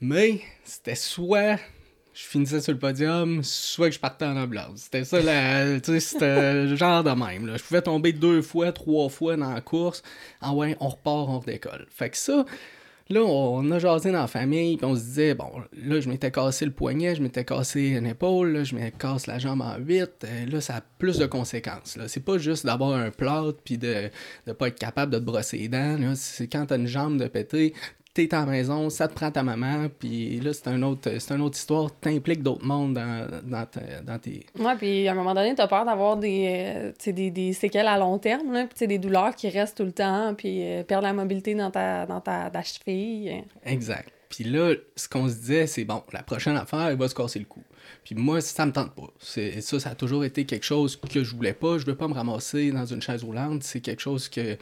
Mais 0.00 0.40
c'était 0.62 0.94
soit 0.94 1.56
je 2.20 2.24
finissais 2.26 2.60
sur 2.60 2.72
le 2.72 2.78
podium, 2.80 3.42
soit 3.44 3.88
que 3.88 3.94
je 3.94 4.00
partais 4.00 4.24
en 4.24 4.36
ambulance. 4.36 4.80
C'était 4.82 5.04
ça, 5.04 5.20
la- 5.20 5.78
c'était 6.00 6.76
genre 6.76 7.04
de 7.04 7.10
même. 7.10 7.46
là. 7.46 7.56
Je 7.56 7.62
pouvais 7.62 7.82
tomber 7.82 8.12
deux 8.12 8.42
fois, 8.42 8.72
trois 8.72 9.08
fois 9.08 9.36
dans 9.36 9.52
la 9.52 9.60
course. 9.60 10.02
Ah 10.40 10.52
ouais, 10.52 10.76
on 10.80 10.88
repart, 10.88 11.28
on 11.28 11.38
redécolle. 11.38 11.86
Fait 11.90 12.10
que 12.10 12.16
ça, 12.16 12.44
Là, 13.10 13.22
on 13.22 13.70
a 13.70 13.78
jasé 13.78 14.12
dans 14.12 14.20
la 14.20 14.26
famille, 14.26 14.76
puis 14.76 14.84
on 14.84 14.94
se 14.94 15.00
disait, 15.00 15.32
bon, 15.34 15.50
là, 15.82 15.98
je 15.98 16.10
m'étais 16.10 16.30
cassé 16.30 16.66
le 16.66 16.72
poignet, 16.72 17.14
je 17.14 17.22
m'étais 17.22 17.42
cassé 17.42 17.80
une 17.98 18.06
épaule, 18.06 18.52
là, 18.52 18.64
je 18.64 18.74
me 18.74 18.90
casse 18.90 19.26
la 19.26 19.38
jambe 19.38 19.62
en 19.62 19.78
huit. 19.78 20.10
euh, 20.24 20.44
là, 20.44 20.60
ça 20.60 20.76
a 20.76 20.80
plus 20.98 21.16
de 21.16 21.24
conséquences. 21.24 21.96
Là. 21.96 22.06
C'est 22.06 22.20
pas 22.22 22.36
juste 22.36 22.66
d'avoir 22.66 22.92
un 22.92 23.10
plâtre, 23.10 23.60
puis 23.64 23.78
de 23.78 24.10
ne 24.46 24.52
pas 24.52 24.68
être 24.68 24.78
capable 24.78 25.10
de 25.14 25.18
te 25.18 25.24
brosser 25.24 25.56
les 25.56 25.68
dents. 25.68 25.96
C'est 26.16 26.48
quand 26.48 26.66
t'as 26.66 26.76
une 26.76 26.86
jambe 26.86 27.16
de 27.18 27.26
péter, 27.28 27.72
t'es 28.26 28.34
à 28.34 28.40
la 28.40 28.46
maison, 28.46 28.90
ça 28.90 29.06
te 29.06 29.14
prend 29.14 29.30
ta 29.30 29.44
maman, 29.44 29.86
puis 29.96 30.40
là, 30.40 30.52
c'est 30.52 30.66
un 30.68 30.82
autre, 30.82 31.08
c'est 31.18 31.32
une 31.34 31.40
autre 31.40 31.56
histoire. 31.56 31.88
T'impliques 32.00 32.42
d'autres 32.42 32.64
mondes 32.64 32.94
dans, 32.94 33.28
dans, 33.44 33.64
ta- 33.66 34.00
dans 34.04 34.18
tes... 34.18 34.44
Ouais, 34.58 34.74
puis 34.76 35.06
à 35.06 35.12
un 35.12 35.14
moment 35.14 35.34
donné, 35.34 35.54
t'as 35.54 35.68
peur 35.68 35.84
d'avoir 35.84 36.16
des, 36.16 36.92
euh, 37.06 37.12
des, 37.12 37.30
des 37.30 37.52
séquelles 37.52 37.86
à 37.86 37.96
long 37.96 38.18
terme, 38.18 38.52
là, 38.52 38.66
puis 38.66 38.86
des 38.88 38.98
douleurs 38.98 39.36
qui 39.36 39.48
restent 39.48 39.76
tout 39.76 39.84
le 39.84 39.92
temps, 39.92 40.34
puis 40.34 40.64
euh, 40.64 40.82
perdre 40.82 41.04
la 41.04 41.12
mobilité 41.12 41.54
dans 41.54 41.70
ta, 41.70 42.06
dans 42.06 42.20
ta, 42.20 42.50
ta 42.50 42.62
cheville. 42.62 43.44
Exact. 43.64 44.08
Puis 44.28 44.44
là, 44.44 44.74
ce 44.96 45.08
qu'on 45.08 45.28
se 45.28 45.34
disait, 45.36 45.66
c'est 45.66 45.84
bon, 45.84 46.02
la 46.12 46.22
prochaine 46.22 46.56
affaire, 46.56 46.88
elle 46.88 46.98
va 46.98 47.08
se 47.08 47.14
casser 47.14 47.38
le 47.38 47.44
cou. 47.44 47.62
Puis 48.04 48.14
moi, 48.14 48.40
ça 48.40 48.66
me 48.66 48.72
tente 48.72 48.94
pas. 48.94 49.08
C'est, 49.18 49.60
ça, 49.60 49.78
ça 49.80 49.90
a 49.90 49.94
toujours 49.94 50.24
été 50.24 50.44
quelque 50.44 50.64
chose 50.64 50.96
que 50.96 51.22
je 51.22 51.34
voulais 51.34 51.54
pas. 51.54 51.78
Je 51.78 51.86
veux 51.86 51.94
pas 51.94 52.08
me 52.08 52.14
ramasser 52.14 52.70
dans 52.70 52.84
une 52.84 53.00
chaise 53.00 53.22
roulante. 53.22 53.62
C'est 53.62 53.80
quelque 53.80 54.00
chose 54.00 54.28
que 54.28 54.56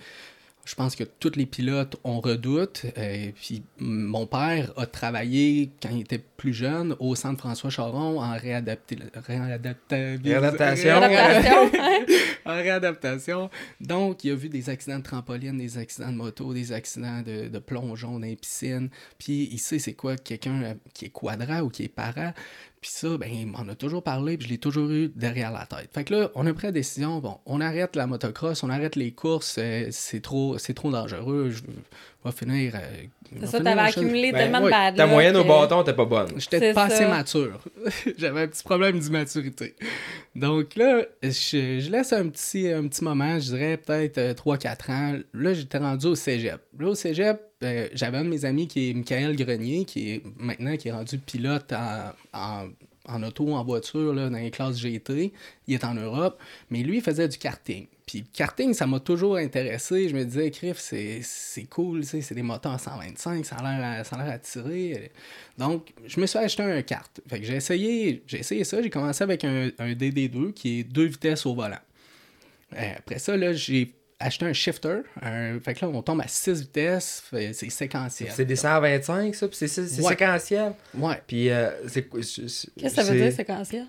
je 0.67 0.75
pense 0.75 0.97
que 0.97 1.05
tous 1.05 1.37
les 1.37 1.47
pilotes 1.47 1.97
on 2.05 2.21
redoute. 2.21 2.85
Euh, 2.99 3.31
puis 3.41 3.63
mon 3.79 4.27
père 4.27 4.73
a 4.77 4.85
travaillé 4.85 5.71
quand 5.81 5.91
il 5.91 6.01
était 6.01 6.19
plus 6.19 6.53
jeune 6.53 6.97
au 6.99 7.15
centre 7.15 7.39
François 7.39 7.71
Charon 7.71 8.21
en 8.21 8.37
réadapté, 8.37 8.99
Réadaptation. 9.27 10.97
Adaptation. 10.97 11.71
en 12.45 12.55
réadaptation. 12.57 13.51
Donc, 13.81 14.25
il 14.25 14.33
a 14.33 14.35
vu 14.35 14.49
des 14.49 14.69
accidents 14.69 14.99
de 14.99 15.05
trampoline, 15.05 15.57
des 15.57 15.79
accidents 15.79 16.11
de 16.11 16.17
moto, 16.17 16.53
des 16.53 16.73
accidents 16.73 17.23
de, 17.23 17.49
de 17.49 17.59
plongeon 17.59 18.19
dans 18.19 18.27
les 18.27 18.37
piscines. 18.37 18.91
Puis, 19.19 19.49
il 19.53 19.59
sait 19.59 19.79
c'est 19.79 19.95
quoi 19.95 20.17
quelqu'un 20.17 20.77
qui 20.93 21.07
est 21.07 21.11
quadra 21.11 21.63
ou 21.63 21.69
qui 21.69 21.85
est 21.85 21.89
para. 21.89 22.35
Puis 22.87 22.95
ça, 22.95 23.19
ben, 23.19 23.29
il 23.29 23.49
m'en 23.49 23.67
a 23.67 23.75
toujours 23.75 24.01
parlé, 24.01 24.37
puis 24.39 24.47
je 24.47 24.53
l'ai 24.53 24.59
toujours 24.59 24.89
eu 24.91 25.09
derrière 25.17 25.51
la 25.51 25.67
tête. 25.67 25.91
Fait 25.93 26.05
que 26.05 26.15
là, 26.15 26.31
on 26.37 26.47
a 26.47 26.55
pris 26.55 26.69
la 26.69 26.73
décision, 26.73 27.19
bon, 27.19 27.39
on 27.45 27.61
arrête 27.61 27.97
la 27.97 28.07
motocross, 28.07 28.63
on 28.63 28.71
arrête 28.71 28.95
les 28.95 29.11
courses, 29.11 29.57
euh, 29.59 29.89
c'est 29.91 30.21
trop, 30.21 30.57
c'est 30.59 30.73
trop 30.73 30.93
dangereux, 30.93 31.53
finir... 32.33 32.73
euh, 32.75 33.39
C'est 33.41 33.47
ça, 33.47 33.61
t'avais 33.61 33.81
accumulé 33.81 34.33
Ben, 34.33 34.39
tellement 34.39 34.59
ouais, 34.61 34.65
de 34.67 34.71
bad 34.71 34.97
Ta 34.97 35.07
moyenne 35.07 35.37
au 35.37 35.45
bâton 35.45 35.83
t'es 35.83 35.93
pas 35.95 36.05
bonne. 36.05 36.29
J'étais 36.37 36.73
pas 36.73 36.85
assez 36.85 37.07
mature. 37.07 37.61
J'avais 38.19 38.43
un 38.43 38.47
petit 38.49 38.63
problème 38.63 38.99
d'immaturité. 38.99 39.75
Donc 40.35 40.77
là, 40.77 41.03
je, 41.23 41.81
je 41.81 41.91
laisse 41.91 42.13
un 42.13 42.29
petit, 42.29 42.69
un 42.69 42.87
petit 42.89 43.03
moment, 43.03 43.39
je 43.39 43.55
dirais 43.55 43.77
peut-être 43.79 44.19
euh, 44.19 44.35
3-4 44.35 44.91
ans. 44.93 45.19
Là, 45.33 45.55
j'étais 45.55 45.79
rendu 45.79 46.07
au 46.07 46.15
cégep. 46.15 46.61
Là, 46.79 46.89
au 46.89 46.95
cégep, 46.95 47.41
euh, 47.63 47.89
j'avais 47.95 48.19
un 48.19 48.25
de 48.25 48.29
mes 48.29 48.45
amis 48.45 48.69
qui 48.69 48.91
est 48.91 48.95
Michael 48.95 49.35
Grenier, 49.35 49.85
qui 49.87 50.11
est 50.13 50.23
maintenant 50.37 50.77
qui 50.77 50.89
est 50.89 50.93
rendu 50.93 51.19
pilote 51.19 51.73
en, 51.73 52.13
en, 52.39 52.69
en 53.09 53.23
auto, 53.23 53.53
en 53.53 53.65
voiture, 53.65 54.15
là, 54.15 54.29
dans 54.29 54.39
les 54.39 54.51
classes 54.51 54.79
GT. 54.79 55.33
Il 55.67 55.75
est 55.75 55.85
en 55.85 55.95
Europe. 55.95 56.41
Mais 56.71 56.83
lui, 56.83 56.99
il 56.99 57.03
faisait 57.03 57.29
du 57.29 57.39
karting. 57.39 57.87
Puis 58.07 58.21
le 58.21 58.27
karting, 58.33 58.73
ça 58.73 58.87
m'a 58.87 59.01
toujours 59.01 59.37
intéressé. 59.37 60.09
Je 60.09 60.15
me 60.15 60.25
disais, 60.25 60.51
Criff, 60.51 60.79
c'est 60.79 61.65
cool, 61.69 62.05
c'est 62.05 62.35
des 62.35 62.43
moteurs 62.43 62.79
125, 62.79 63.45
ça 63.45 63.57
a 63.57 63.63
l'air 63.63 64.07
ça 64.07 64.17
a 64.17 64.25
l'air 64.25 64.35
attiré. 64.35 65.11
Donc, 65.59 65.93
je 66.07 66.21
me 66.21 66.27
suis 66.27 66.39
acheté 66.39 66.63
un 66.63 66.83
kart. 66.83 67.21
Fait 67.29 67.41
que 67.41 67.47
j'ai 67.47 67.57
essayé, 67.57 68.23
j'ai 68.27 68.39
essayé 68.39 68.65
ça. 68.65 68.81
J'ai 68.81 68.91
commencé 68.91 69.25
avec 69.25 69.45
un, 69.45 69.71
un 69.79 69.93
DD2 69.93 70.53
qui 70.53 70.81
est 70.81 70.85
deux 70.85 71.07
vitesses 71.07 71.47
au 71.47 71.55
volant. 71.55 71.79
Euh, 72.75 72.93
après 72.97 73.19
ça, 73.19 73.37
là, 73.37 73.53
j'ai 73.53 73.93
acheté 74.19 74.47
un 74.47 74.53
shifter. 74.53 74.99
un- 75.23 75.59
fait 75.61 75.75
que 75.75 75.85
là, 75.85 75.93
on 75.93 76.03
tombe 76.03 76.21
à 76.21 76.29
6 76.29 76.61
vitesses. 76.63 77.23
C'est 77.31 77.53
séquentiel. 77.71 78.31
C'est 78.35 78.45
des 78.45 78.57
125, 78.57 79.35
ça, 79.35 79.49
puis 79.49 79.57
c'est 79.57 79.79
Ouais. 80.01 80.09
séquentiel. 80.11 80.73
Ouais. 80.95 81.21
Puis 81.27 81.51
euh, 81.51 81.71
c'est 81.89 82.09
Qu'est-ce 82.09 82.67
que 82.83 82.89
ça 82.89 83.03
veut 83.05 83.19
dire, 83.19 83.33
séquentiel? 83.33 83.87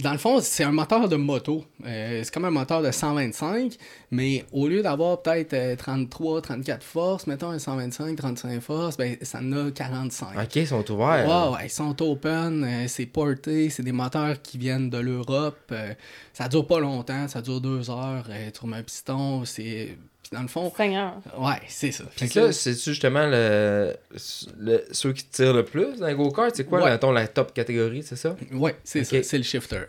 Dans 0.00 0.12
le 0.12 0.18
fond, 0.18 0.40
c'est 0.40 0.64
un 0.64 0.72
moteur 0.72 1.08
de 1.08 1.16
moto. 1.16 1.64
Euh, 1.86 2.20
c'est 2.24 2.32
comme 2.32 2.44
un 2.44 2.50
moteur 2.50 2.82
de 2.82 2.90
125, 2.90 3.76
mais 4.10 4.44
au 4.52 4.66
lieu 4.68 4.82
d'avoir 4.82 5.22
peut-être 5.22 5.52
euh, 5.54 5.76
33, 5.76 6.42
34 6.42 6.82
forces, 6.82 7.26
mettons 7.26 7.50
un 7.50 7.58
125, 7.58 8.16
35 8.16 8.60
forces, 8.60 8.96
ben, 8.96 9.16
ça 9.22 9.38
en 9.38 9.52
a 9.52 9.70
45. 9.70 10.28
Ok, 10.42 10.56
ils 10.56 10.66
sont 10.66 10.90
ouverts. 10.90 11.52
Ouais, 11.52 11.66
ils 11.66 11.70
sont 11.70 12.00
open, 12.02 12.64
euh, 12.64 12.84
c'est 12.88 13.06
porté, 13.06 13.70
c'est 13.70 13.82
des 13.82 13.92
moteurs 13.92 14.40
qui 14.42 14.58
viennent 14.58 14.90
de 14.90 14.98
l'Europe. 14.98 15.58
euh, 15.72 15.94
ça 16.32 16.48
dure 16.48 16.66
pas 16.66 16.80
longtemps, 16.80 17.28
ça 17.28 17.40
dure 17.42 17.60
deux 17.60 17.90
heures. 17.90 18.26
euh, 18.30 18.50
tu 18.52 18.60
remets 18.60 18.78
un 18.78 18.82
piston, 18.82 19.44
c'est. 19.44 19.96
Puis 20.24 20.30
dans 20.36 20.42
le 20.42 20.48
fond, 20.48 20.72
Seigneur. 20.76 21.14
ouais, 21.38 21.60
c'est 21.68 21.92
ça. 21.92 22.04
Puis 22.04 22.20
Fait 22.20 22.26
que 22.28 22.32
ça, 22.32 22.40
là, 22.46 22.52
c'est 22.52 22.72
justement 22.82 23.26
le, 23.26 23.94
le- 24.58 24.84
ceux 24.90 25.12
qui 25.12 25.24
tirent 25.26 25.52
le 25.52 25.64
plus 25.64 25.98
dans 25.98 26.06
les 26.06 26.14
go-kart? 26.14 26.50
C'est 26.56 26.64
quoi, 26.64 26.82
Ouais. 26.82 26.90
mettons, 26.90 27.12
la 27.12 27.28
top 27.28 27.52
catégorie, 27.52 28.02
c'est 28.02 28.16
ça? 28.16 28.34
Ouais, 28.52 28.74
c'est 28.84 29.04
ça, 29.04 29.22
c'est 29.22 29.36
le 29.38 29.44
shifter. 29.44 29.82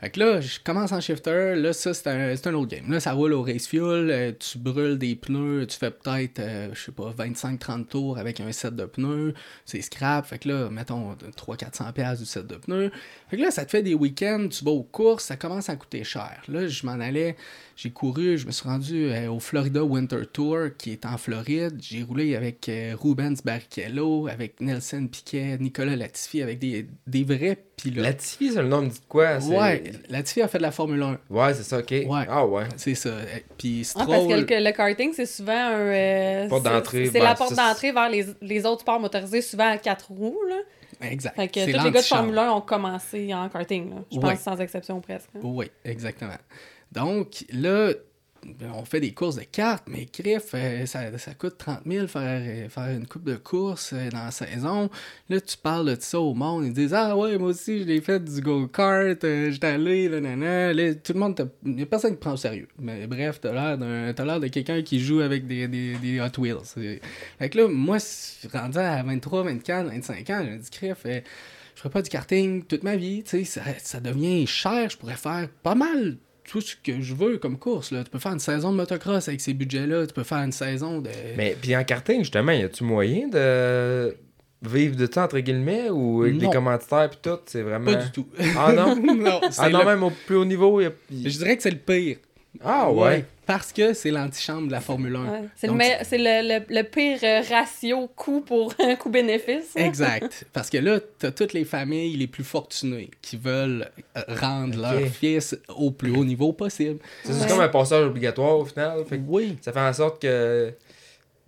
Fait 0.00 0.10
que 0.10 0.20
là, 0.20 0.40
je 0.40 0.60
commence 0.62 0.92
en 0.92 1.00
shifter, 1.00 1.56
là, 1.56 1.72
ça, 1.72 1.92
c'est 1.92 2.06
un, 2.06 2.36
c'est 2.36 2.46
un 2.46 2.54
autre 2.54 2.70
game. 2.70 2.88
Là, 2.92 3.00
ça 3.00 3.12
roule 3.14 3.32
au 3.32 3.42
race 3.42 3.66
fuel, 3.66 4.10
euh, 4.12 4.30
tu 4.38 4.56
brûles 4.58 4.96
des 4.96 5.16
pneus, 5.16 5.66
tu 5.66 5.76
fais 5.76 5.90
peut-être, 5.90 6.38
euh, 6.38 6.68
je 6.72 6.80
sais 6.84 6.92
pas, 6.92 7.12
25-30 7.18 7.86
tours 7.88 8.16
avec 8.16 8.38
un 8.38 8.52
set 8.52 8.76
de 8.76 8.84
pneus, 8.84 9.34
c'est 9.64 9.82
scrap, 9.82 10.24
fait 10.26 10.38
que 10.38 10.50
là, 10.50 10.70
mettons, 10.70 11.16
300-400$ 11.36 11.92
piastres 11.94 12.20
du 12.22 12.26
set 12.26 12.46
de 12.46 12.54
pneus. 12.54 12.92
Fait 13.28 13.38
que 13.38 13.42
là, 13.42 13.50
ça 13.50 13.64
te 13.64 13.70
fait 13.72 13.82
des 13.82 13.94
week-ends, 13.94 14.46
tu 14.48 14.64
vas 14.64 14.70
aux 14.70 14.84
courses, 14.84 15.24
ça 15.24 15.36
commence 15.36 15.68
à 15.68 15.74
coûter 15.74 16.04
cher. 16.04 16.42
Là, 16.46 16.68
je 16.68 16.86
m'en 16.86 16.92
allais, 17.00 17.34
j'ai 17.80 17.90
couru, 17.90 18.36
je 18.36 18.44
me 18.44 18.50
suis 18.50 18.68
rendu 18.68 19.04
euh, 19.12 19.30
au 19.30 19.38
Florida 19.38 19.84
Winter 19.84 20.22
Tour, 20.32 20.70
qui 20.76 20.90
est 20.90 21.06
en 21.06 21.16
Floride. 21.16 21.78
J'ai 21.80 22.02
roulé 22.02 22.34
avec 22.34 22.68
euh, 22.68 22.96
Rubens 23.00 23.36
Barrichello, 23.44 24.26
avec 24.26 24.60
Nelson 24.60 25.06
Piquet, 25.06 25.56
Nicolas 25.60 25.94
Latifi, 25.94 26.42
avec 26.42 26.58
des, 26.58 26.88
des 27.06 27.22
vrais 27.22 27.56
pilotes. 27.76 28.02
Latifi, 28.04 28.50
c'est 28.52 28.62
le 28.62 28.66
nom 28.66 28.82
me 28.82 28.88
dit 28.88 29.00
quoi? 29.08 29.38
Ouais, 29.46 29.84
Latifi 30.08 30.42
a 30.42 30.48
fait 30.48 30.58
de 30.58 30.64
la 30.64 30.72
Formule 30.72 31.00
1. 31.00 31.18
Ouais, 31.30 31.54
c'est 31.54 31.62
ça, 31.62 31.78
ok. 31.78 31.90
Ouais. 31.92 32.26
Ah 32.28 32.44
ouais. 32.44 32.64
C'est 32.76 32.96
ça. 32.96 33.10
Euh, 33.10 33.24
Puis 33.56 33.88
Ah, 33.94 34.04
parce 34.08 34.26
que 34.26 34.32
le, 34.32 34.64
le 34.64 34.72
karting, 34.72 35.12
c'est 35.14 35.26
souvent 35.26 35.52
un. 35.52 35.78
euh, 35.78 36.48
Porte 36.48 36.64
c'est- 36.64 36.70
d'entrée, 36.72 37.06
C'est 37.06 37.12
ben, 37.12 37.22
la 37.22 37.34
porte 37.36 37.54
d'entrée 37.54 37.92
vers 37.92 38.08
les, 38.10 38.26
les 38.42 38.66
autres 38.66 38.80
sports 38.80 38.98
motorisés, 38.98 39.40
souvent 39.40 39.70
à 39.70 39.78
quatre 39.78 40.10
roues. 40.10 40.36
Là. 40.48 40.56
Exact. 41.08 41.36
Fait 41.36 41.46
que 41.46 41.60
tous 41.60 41.66
les 41.66 41.72
gars 41.92 42.00
de. 42.00 42.04
Formule 42.04 42.38
1 42.38 42.50
ont 42.54 42.60
commencé 42.60 43.32
en 43.32 43.48
karting. 43.48 43.90
Là. 43.90 43.96
Je 44.10 44.16
Ouais. 44.18 44.32
pense 44.34 44.40
sans 44.40 44.58
exception 44.58 45.00
presque. 45.00 45.28
hein. 45.36 45.40
Oui, 45.44 45.70
exactement. 45.84 46.32
Donc, 46.92 47.44
là, 47.52 47.92
ben, 48.44 48.70
on 48.74 48.84
fait 48.84 49.00
des 49.00 49.12
courses 49.12 49.36
de 49.36 49.42
cartes, 49.42 49.84
mais 49.88 50.06
Griff, 50.06 50.50
euh, 50.54 50.86
ça, 50.86 51.16
ça 51.18 51.34
coûte 51.34 51.58
30 51.58 51.80
000 51.86 52.06
faire, 52.06 52.22
euh, 52.40 52.68
faire 52.68 52.90
une 52.96 53.06
coupe 53.06 53.24
de 53.24 53.34
courses 53.34 53.92
euh, 53.92 54.08
dans 54.10 54.24
la 54.24 54.30
saison. 54.30 54.88
Là, 55.28 55.40
tu 55.40 55.56
parles 55.56 55.96
de 55.96 56.00
ça 56.00 56.20
au 56.20 56.34
monde, 56.34 56.64
ils 56.64 56.72
disent 56.72 56.94
Ah 56.94 57.16
ouais, 57.16 57.36
moi 57.36 57.50
aussi, 57.50 57.80
je 57.80 57.84
l'ai 57.84 58.00
fait 58.00 58.22
du 58.24 58.40
go-kart, 58.40 59.18
j'étais 59.20 59.66
allé, 59.66 60.08
là, 60.08 60.20
nanana. 60.20 60.72
Là, 60.72 60.94
tout 60.94 61.12
le 61.14 61.18
monde, 61.18 61.50
il 61.66 61.80
y 61.80 61.82
a 61.82 61.86
personne 61.86 62.12
qui 62.12 62.20
prend 62.20 62.32
au 62.32 62.36
sérieux. 62.36 62.68
Mais 62.78 63.06
bref, 63.06 63.40
t'as 63.40 63.52
l'air 63.52 63.76
l'air 63.76 64.40
de 64.40 64.48
quelqu'un 64.48 64.82
qui 64.82 65.00
joue 65.00 65.20
avec 65.20 65.46
des, 65.46 65.66
des, 65.68 66.20
Hot 66.20 66.40
Wheels. 66.40 67.00
Fait 67.38 67.50
que 67.50 67.58
là, 67.58 67.68
moi, 67.68 67.98
c'est- 67.98 68.48
rendu 68.52 68.78
à 68.78 69.02
23, 69.02 69.42
24, 69.42 69.88
25 69.88 70.30
ans, 70.30 70.44
j'ai 70.44 70.58
dit 70.58 70.70
Griff, 70.70 70.98
euh, 71.06 71.20
je 71.74 71.80
ferai 71.80 71.90
pas 71.90 72.02
du 72.02 72.08
karting 72.08 72.64
toute 72.64 72.82
ma 72.84 72.96
vie, 72.96 73.22
tu 73.24 73.44
sais, 73.44 73.44
ça, 73.44 73.62
ça 73.78 74.00
devient 74.00 74.46
cher, 74.46 74.88
je 74.90 74.96
pourrais 74.96 75.16
faire 75.16 75.48
pas 75.62 75.74
mal 75.74 76.16
tout 76.50 76.60
ce 76.60 76.74
que 76.82 77.00
je 77.00 77.14
veux 77.14 77.36
comme 77.38 77.58
course. 77.58 77.90
Là. 77.92 78.02
Tu 78.04 78.10
peux 78.10 78.18
faire 78.18 78.32
une 78.32 78.38
saison 78.38 78.72
de 78.72 78.76
motocross 78.76 79.28
avec 79.28 79.40
ces 79.40 79.52
budgets-là, 79.54 80.06
tu 80.06 80.14
peux 80.14 80.22
faire 80.24 80.38
une 80.38 80.52
saison 80.52 81.00
de... 81.00 81.10
Mais 81.36 81.56
puis 81.60 81.76
en 81.76 81.84
karting, 81.84 82.20
justement, 82.20 82.52
y 82.52 82.62
a-tu 82.62 82.84
moyen 82.84 83.28
de 83.28 84.16
vivre 84.62 84.96
de 84.96 85.08
ça, 85.12 85.24
entre 85.24 85.38
guillemets, 85.40 85.88
ou 85.90 86.22
avec 86.22 86.40
Non. 86.40 86.50
commanditaires 86.50 87.10
puis 87.10 87.18
tout, 87.22 87.38
c'est 87.46 87.62
vraiment... 87.62 87.92
Pas 87.92 87.96
du 88.02 88.10
tout. 88.10 88.26
Ah 88.56 88.72
non? 88.72 88.96
Ah 89.58 89.68
non, 89.68 89.80
le- 89.80 89.84
même 89.84 90.02
au 90.02 90.10
plus 90.26 90.36
haut 90.36 90.44
niveau, 90.44 90.80
y 90.80 90.86
a... 90.86 90.90
Je 91.10 91.28
dirais 91.38 91.56
que 91.56 91.62
c'est 91.62 91.70
le 91.70 91.76
pire. 91.78 92.16
Ah 92.64 92.90
ouais? 92.90 93.24
Parce 93.46 93.72
que 93.72 93.92
c'est 93.92 94.10
l'antichambre 94.10 94.66
de 94.66 94.72
la 94.72 94.80
Formule 94.80 95.14
1. 95.16 95.24
Ouais. 95.24 95.40
C'est 95.56 95.66
le, 95.68 95.72
Donc, 95.74 95.82
me- 95.82 96.04
c'est 96.04 96.18
le, 96.18 96.58
le- 96.58 96.74
le 96.74 96.82
pire 96.82 97.18
euh, 97.22 97.40
ratio 97.48 98.08
coût 98.16 98.40
pour 98.40 98.74
coût-bénéfice. 98.98 99.74
là. 99.76 99.84
Exact. 99.86 100.44
Parce 100.52 100.68
que 100.68 100.78
là, 100.78 100.98
t'as 101.18 101.30
toutes 101.30 101.52
les 101.52 101.64
familles 101.64 102.16
les 102.16 102.26
plus 102.26 102.44
fortunées 102.44 103.10
qui 103.22 103.36
veulent 103.36 103.88
euh, 104.16 104.22
rendre 104.40 104.76
Ok. 104.78 105.00
leur 105.00 105.08
fils 105.10 105.56
au 105.76 105.90
plus 105.90 106.10
haut 106.16 106.24
niveau 106.24 106.52
possible. 106.52 106.98
C'est 107.22 107.32
Ouais. 107.32 107.46
comme 107.48 107.60
un 107.60 107.68
passage 107.68 108.04
obligatoire 108.04 108.58
au 108.58 108.64
final. 108.64 109.04
Fait 109.08 109.20
Oui. 109.26 109.56
ça 109.60 109.72
fait 109.72 109.80
en 109.80 109.92
sorte 109.92 110.20
que... 110.20 110.72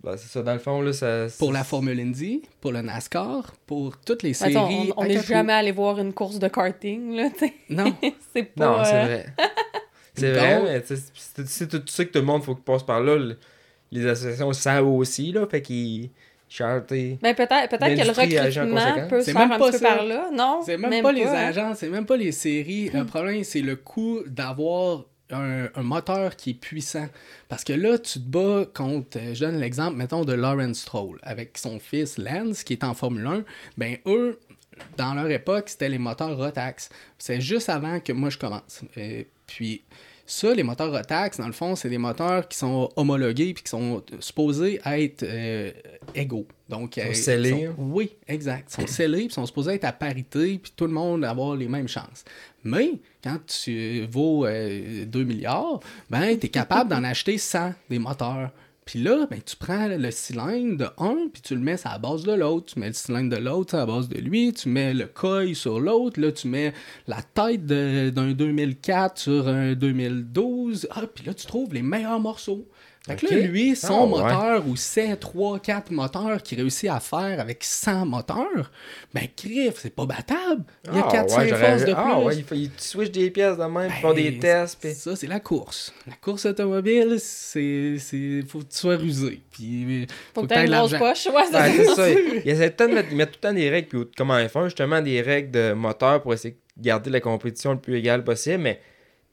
Ben, 0.03 0.17
c'est 0.17 0.29
ça, 0.31 0.41
dans 0.41 0.53
le 0.53 0.59
fond, 0.59 0.81
là, 0.81 0.93
ça... 0.93 1.27
Pour 1.37 1.51
la 1.51 1.63
Formule 1.63 1.99
Indy, 1.99 2.41
pour 2.59 2.71
le 2.71 2.81
NASCAR, 2.81 3.53
pour 3.67 3.97
toutes 3.99 4.23
les 4.23 4.33
séries. 4.33 4.55
Attends, 4.55 4.69
on- 4.97 5.03
n'est 5.03 5.21
jamais 5.21 5.53
allé 5.53 5.71
voir 5.71 5.99
une 5.99 6.13
course 6.13 6.39
de 6.39 6.47
karting. 6.47 7.15
Là, 7.17 7.29
tu. 7.37 7.53
Non. 7.69 7.93
c'est 8.33 8.43
pas. 8.43 8.65
Non, 8.65 8.83
c'est 8.83 8.95
euh, 8.95 9.05
vrai. 9.05 9.25
C'est 10.15 10.31
vrai, 10.33 10.61
mais 10.63 10.83
c'est- 10.85 11.67
tout- 11.67 11.79
tu 11.79 11.91
sais 11.91 12.05
que 12.05 12.11
tout 12.11 12.19
le 12.19 12.25
monde 12.25 12.43
faut 12.43 12.55
qu'il 12.55 12.63
passe 12.63 12.83
par 12.83 13.01
là. 13.01 13.15
le- 13.15 13.37
les 13.91 14.05
associations 14.05 14.53
savent 14.53 14.87
aussi, 14.87 15.31
là, 15.31 15.45
fait 15.47 15.61
qu'ils 15.61 16.09
chartent. 16.47 16.89
Ben 16.89 17.17
peut-être 17.35 17.69
peut 17.69 17.77
que 17.77 17.83
le 18.07 18.11
recrutement 18.11 19.07
peut 19.09 19.19
se 19.19 19.25
C'est 19.25 19.31
faire 19.31 19.41
même 19.41 19.51
un 19.53 19.57
pas 19.59 19.65
petit 19.71 19.79
peu 19.79 19.85
ça. 19.85 19.95
par 19.95 20.05
là. 20.05 20.29
Non, 20.33 20.61
C'est 20.65 20.77
même, 20.77 21.01
pas 21.03 21.11
les 21.11 21.23
hein. 21.25 21.33
agents, 21.33 21.73
c'est 21.75 21.89
même 21.89 22.05
pas 22.05 22.17
les 22.17 22.31
séries. 22.31 22.89
Le 22.93 23.05
problème, 23.05 23.43
c'est 23.43 23.61
le 23.61 23.75
coût 23.75 24.19
d'avoir 24.25 25.05
un, 25.33 25.67
un 25.75 25.83
moteur 25.83 26.35
qui 26.35 26.49
est 26.51 26.53
puissant. 26.55 27.07
Parce 27.47 27.63
que 27.63 27.71
là, 27.73 27.97
tu 27.97 28.19
te 28.19 28.25
bats 28.25 28.65
contre, 28.73 29.17
euh, 29.17 29.33
je 29.33 29.39
donne 29.45 29.59
l'exemple, 29.59 29.95
mettons, 29.95 30.25
de 30.25 30.33
Lawrence 30.33 30.79
Stroll, 30.79 31.19
avec 31.23 31.57
son 31.57 31.79
fils 31.79 32.17
Lance, 32.17 32.63
qui 32.65 32.73
est 32.73 32.83
en 32.83 32.93
Formule 32.93 33.25
1. 33.27 33.43
Ben, 33.77 33.97
eux, 34.07 34.39
dans 34.97 35.13
leur 35.13 35.29
époque, 35.31 35.69
c'était 35.69 35.87
les 35.89 35.99
moteurs 35.99 36.35
Rotax. 36.37 36.89
C'est 37.17 37.39
juste 37.39 37.69
avant 37.69 37.99
que 38.01 38.11
moi 38.11 38.29
je 38.29 38.37
commence. 38.37 38.81
Puis, 39.55 39.81
ça, 40.25 40.53
les 40.53 40.63
moteurs 40.63 40.91
Rotax, 40.91 41.37
dans 41.39 41.47
le 41.47 41.51
fond, 41.51 41.75
c'est 41.75 41.89
des 41.89 41.97
moteurs 41.97 42.47
qui 42.47 42.57
sont 42.57 42.89
homologués 42.95 43.53
puis 43.53 43.63
qui 43.63 43.69
sont 43.69 44.01
supposés 44.21 44.79
être 44.85 45.23
euh, 45.23 45.71
égaux. 46.15 46.47
Donc, 46.69 46.93
Sont 46.95 47.01
euh, 47.01 47.13
scellés, 47.13 47.49
sont- 47.49 47.65
hein? 47.71 47.75
oui, 47.77 48.11
exact. 48.29 48.73
Ils 48.77 48.81
sont 48.83 48.87
scellés, 48.93 49.25
puis 49.25 49.33
sont 49.33 49.45
supposés 49.45 49.73
être 49.73 49.83
à 49.83 49.91
parité, 49.91 50.57
puis 50.57 50.71
tout 50.73 50.85
le 50.85 50.93
monde 50.93 51.25
avoir 51.25 51.55
les 51.57 51.67
mêmes 51.67 51.89
chances. 51.89 52.23
Mais 52.63 52.93
quand 53.21 53.39
tu 53.45 54.05
vaux 54.09 54.45
euh, 54.45 55.05
2 55.05 55.23
milliards, 55.25 55.81
ben, 56.09 56.37
tu 56.39 56.45
es 56.45 56.49
capable 56.49 56.89
d'en 56.91 57.03
acheter 57.03 57.37
100 57.37 57.73
des 57.89 57.99
moteurs. 57.99 58.51
Puis 58.85 59.01
là, 59.01 59.27
ben, 59.29 59.39
tu 59.45 59.55
prends 59.55 59.87
le 59.87 60.11
cylindre 60.11 60.77
de 60.77 60.85
un, 60.97 61.27
puis 61.31 61.41
tu 61.41 61.53
le 61.53 61.61
mets 61.61 61.85
à 61.85 61.91
la 61.93 61.97
base 61.99 62.23
de 62.23 62.33
l'autre. 62.33 62.73
Tu 62.73 62.79
mets 62.79 62.87
le 62.87 62.93
cylindre 62.93 63.35
de 63.35 63.41
l'autre 63.41 63.75
à 63.75 63.79
la 63.79 63.85
base 63.85 64.09
de 64.09 64.19
lui, 64.19 64.53
tu 64.53 64.69
mets 64.69 64.93
le 64.93 65.05
coil 65.05 65.55
sur 65.55 65.79
l'autre, 65.79 66.19
là, 66.19 66.31
tu 66.31 66.47
mets 66.47 66.73
la 67.07 67.21
tête 67.21 67.65
d'un 67.65 68.31
2004 68.31 69.19
sur 69.19 69.47
un 69.47 69.73
2012. 69.73 70.87
Ah, 70.91 71.03
puis 71.13 71.25
là, 71.25 71.33
tu 71.33 71.45
trouves 71.45 71.73
les 71.73 71.83
meilleurs 71.83 72.19
morceaux. 72.19 72.67
Fait 73.07 73.15
que 73.15 73.33
là, 73.33 73.39
lui, 73.41 73.75
son 73.75 73.87
Ah, 73.93 74.03
ouais. 74.03 74.09
moteur 74.21 74.67
ou 74.67 74.75
ses 74.75 75.15
3-4 75.15 75.91
moteurs 75.91 76.43
qu'il 76.43 76.59
réussit 76.59 76.87
à 76.87 76.99
faire 76.99 77.39
avec 77.39 77.63
100 77.63 78.05
moteurs, 78.05 78.71
ben, 79.11 79.23
crif, 79.35 79.73
c'est 79.77 79.95
pas 79.95 80.05
battable. 80.05 80.63
Il 80.87 80.95
y 80.95 80.99
a 80.99 81.07
Ah, 81.07 81.11
4-5 81.11 81.37
ouais, 81.39 81.49
j'aurais- 81.49 81.69
forces 81.71 81.81
de 81.81 81.93
plus. 81.93 81.93
Ah 81.97 82.19
ouais, 82.19 82.35
il, 82.37 82.43
faut, 82.43 82.53
il 82.53 82.69
switch 82.77 83.09
des 83.09 83.31
pièces 83.31 83.57
de 83.57 83.63
même, 83.63 83.91
Ben, 84.03 84.13
des 84.13 84.37
tests. 84.37 84.79
Pis... 84.79 84.93
Ça, 84.93 85.15
c'est 85.15 85.25
la 85.25 85.39
course. 85.39 85.91
La 86.05 86.13
course 86.17 86.45
automobile, 86.45 87.15
c'est. 87.17 87.95
c'est- 87.97 88.43
Faut 88.47 88.59
que 88.59 88.65
tu 88.65 88.77
sois 88.77 88.97
rusé. 88.97 89.41
Puis, 89.49 90.05
Faut 90.35 90.43
que 90.43 90.53
tu 90.53 90.59
une 90.59 90.65
grosse 90.71 90.91
l'argent. 90.91 90.99
poche. 90.99 91.25
Ouais, 91.33 91.43
c'est 91.75 91.85
ça. 91.95 92.07
Ils 92.11 92.49
essaient 92.51 92.69
tout 92.69 92.83
le 92.83 93.01
temps 93.01 93.09
de 93.09 93.15
mettre, 93.15 93.31
tout 93.31 93.39
le 93.41 93.47
temps 93.49 93.53
des 93.55 93.69
règles, 93.71 93.87
puis 93.87 93.99
comme 94.15 94.29
en 94.29 94.37
F1, 94.37 94.65
justement, 94.65 95.01
des 95.01 95.21
règles 95.23 95.49
de 95.49 95.73
moteur 95.73 96.21
pour 96.21 96.35
essayer 96.35 96.55
de 96.77 96.83
garder 96.83 97.09
la 97.09 97.19
compétition 97.19 97.71
le 97.71 97.79
plus 97.79 97.95
égale 97.97 98.23
possible, 98.23 98.59
mais 98.59 98.79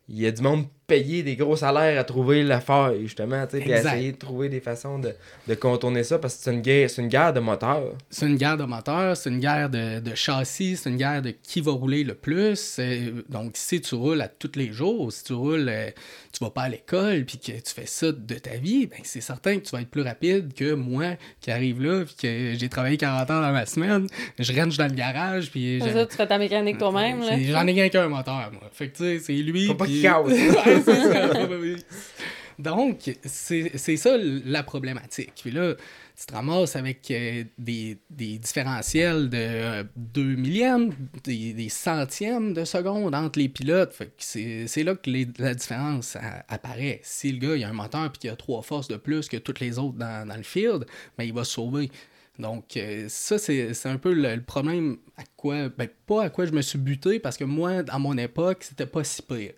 il 0.09 0.19
y 0.21 0.27
a 0.27 0.31
du 0.31 0.41
monde 0.41 0.65
payé 0.89 1.23
des 1.23 1.37
gros 1.37 1.55
salaires 1.55 2.01
à 2.01 2.03
trouver 2.03 2.43
la 2.43 2.63
faille, 2.63 3.03
justement, 3.03 3.47
tu 3.47 3.59
sais, 3.59 3.69
essayer 3.69 4.13
de 4.13 4.17
trouver 4.17 4.49
des 4.49 4.61
façons 4.61 4.99
de, 4.99 5.15
de 5.47 5.55
contourner 5.55 6.03
ça, 6.03 6.19
parce 6.19 6.37
que 6.37 6.43
c'est 6.45 6.51
une 6.53 6.63
guerre, 6.63 6.89
c'est 6.89 7.03
une 7.03 7.09
guerre 7.09 7.35
de 7.35 7.41
moteur. 7.41 7.93
C'est 8.09 8.27
une 8.27 8.39
guerre 8.39 8.57
de 8.57 8.65
moteur, 8.65 9.15
c'est 9.15 9.29
une 9.29 9.39
guerre 9.39 9.69
de, 9.69 10.01
de 10.01 10.15
châssis, 10.15 10.79
c'est 10.79 10.89
une 10.89 10.97
guerre 10.97 11.21
de 11.21 11.35
qui 11.43 11.61
va 11.61 11.73
rouler 11.73 12.05
le 12.05 12.15
plus. 12.15 12.81
Donc, 13.29 13.53
si 13.55 13.83
tu 13.83 13.95
roules 13.95 14.23
à 14.23 14.29
tous 14.29 14.53
les 14.57 14.73
jours, 14.73 15.13
si 15.13 15.25
tu 15.25 15.35
roules, 15.35 15.69
euh, 15.69 15.91
tu 16.33 16.43
vas 16.43 16.51
pas 16.51 16.63
à 16.63 16.69
l'école, 16.71 17.27
puis 17.27 17.37
que 17.39 17.53
tu 17.53 17.75
fais 17.75 17.87
ça 17.87 18.11
de 18.11 18.35
ta 18.37 18.57
vie, 18.57 18.87
ben 18.87 19.01
c'est 19.05 19.21
certain 19.21 19.59
que 19.59 19.67
tu 19.67 19.73
vas 19.73 19.83
être 19.83 19.91
plus 19.91 20.03
rapide 20.03 20.55
que 20.55 20.73
moi 20.73 21.17
qui 21.43 21.51
arrive 21.51 21.83
là, 21.83 22.05
puis 22.07 22.15
que 22.15 22.55
j'ai 22.59 22.69
travaillé 22.71 22.97
40 22.97 23.31
heures 23.31 23.43
dans 23.43 23.53
ma 23.53 23.67
semaine. 23.67 24.07
Je 24.39 24.53
range 24.59 24.79
dans 24.79 24.87
le 24.89 24.95
garage, 24.95 25.51
puis 25.51 25.83
ça, 25.85 26.07
tu 26.07 26.17
fais 26.17 26.27
ta 26.27 26.39
mécanique 26.39 26.79
toi-même. 26.79 27.23
J'en 27.23 27.67
ai 27.67 27.73
rien 27.73 27.91
qu'un 27.91 28.09
moteur, 28.09 28.51
moi. 28.53 28.71
Fait 28.73 28.89
que, 28.89 28.97
tu 28.97 29.03
sais, 29.03 29.19
c'est 29.19 29.33
lui. 29.35 29.67
Faut 29.67 29.75
pas 29.75 29.85
puis- 29.85 30.01
qu'il 30.01 30.78
Donc, 32.59 33.17
c'est 33.25 33.97
ça 33.97 34.17
la 34.19 34.65
problématique. 34.65 35.33
Puis 35.43 35.53
là, 35.53 35.75
tu 36.19 36.27
te 36.27 36.35
ramasses 36.35 36.75
avec 36.75 37.09
euh, 37.13 37.45
des, 37.57 37.99
des 38.11 38.39
différentiels 38.39 39.31
de 39.31 39.39
euh, 39.39 39.85
2 39.95 40.23
millièmes, 40.35 40.93
des, 41.23 41.69
centièmes 41.69 42.55
de 42.55 42.65
seconde 42.65 43.15
entre 43.15 43.39
les 43.39 43.49
pilotes. 43.49 43.97
C'est 44.19 44.83
là 44.83 44.97
que 44.97 45.09
la 45.39 45.55
différence 45.55 46.17
apparaît. 46.49 47.01
Si 47.05 47.31
le 47.31 47.39
gars 47.39 47.57
il 47.57 47.63
a 47.63 47.69
un 47.69 47.73
moteur 47.73 48.11
puis 48.11 48.19
qu'il 48.19 48.31
a 48.31 48.37
trois 48.37 48.63
forces 48.63 48.89
de 48.89 48.97
plus 48.97 49.29
que 49.29 49.37
toutes 49.37 49.61
les 49.61 49.79
autres 49.79 49.97
dans, 49.97 50.37
le 50.37 50.43
field, 50.43 50.87
ben, 51.17 51.23
il 51.23 51.33
va 51.33 51.45
se 51.45 51.53
sauver. 51.53 51.93
Donc, 52.41 52.77
euh, 52.77 53.07
ça, 53.09 53.39
c'est 53.39 53.87
un 53.87 53.99
peu 53.99 54.13
le, 54.13 54.35
le 54.35 54.43
problème 54.43 54.97
à 55.17 55.23
quoi, 55.37 55.69
ben, 55.69 55.89
pas 56.07 56.25
à 56.25 56.31
quoi 56.31 56.47
je 56.47 56.53
me 56.53 56.63
suis 56.63 56.79
buté, 56.79 57.21
parce 57.21 57.37
que 57.37 57.45
moi, 57.45 57.85
à 57.89 57.99
mon 58.01 58.17
époque, 58.19 58.59
c'était 58.63 58.87
pas 58.87 59.05
si 59.05 59.23
pire. 59.23 59.53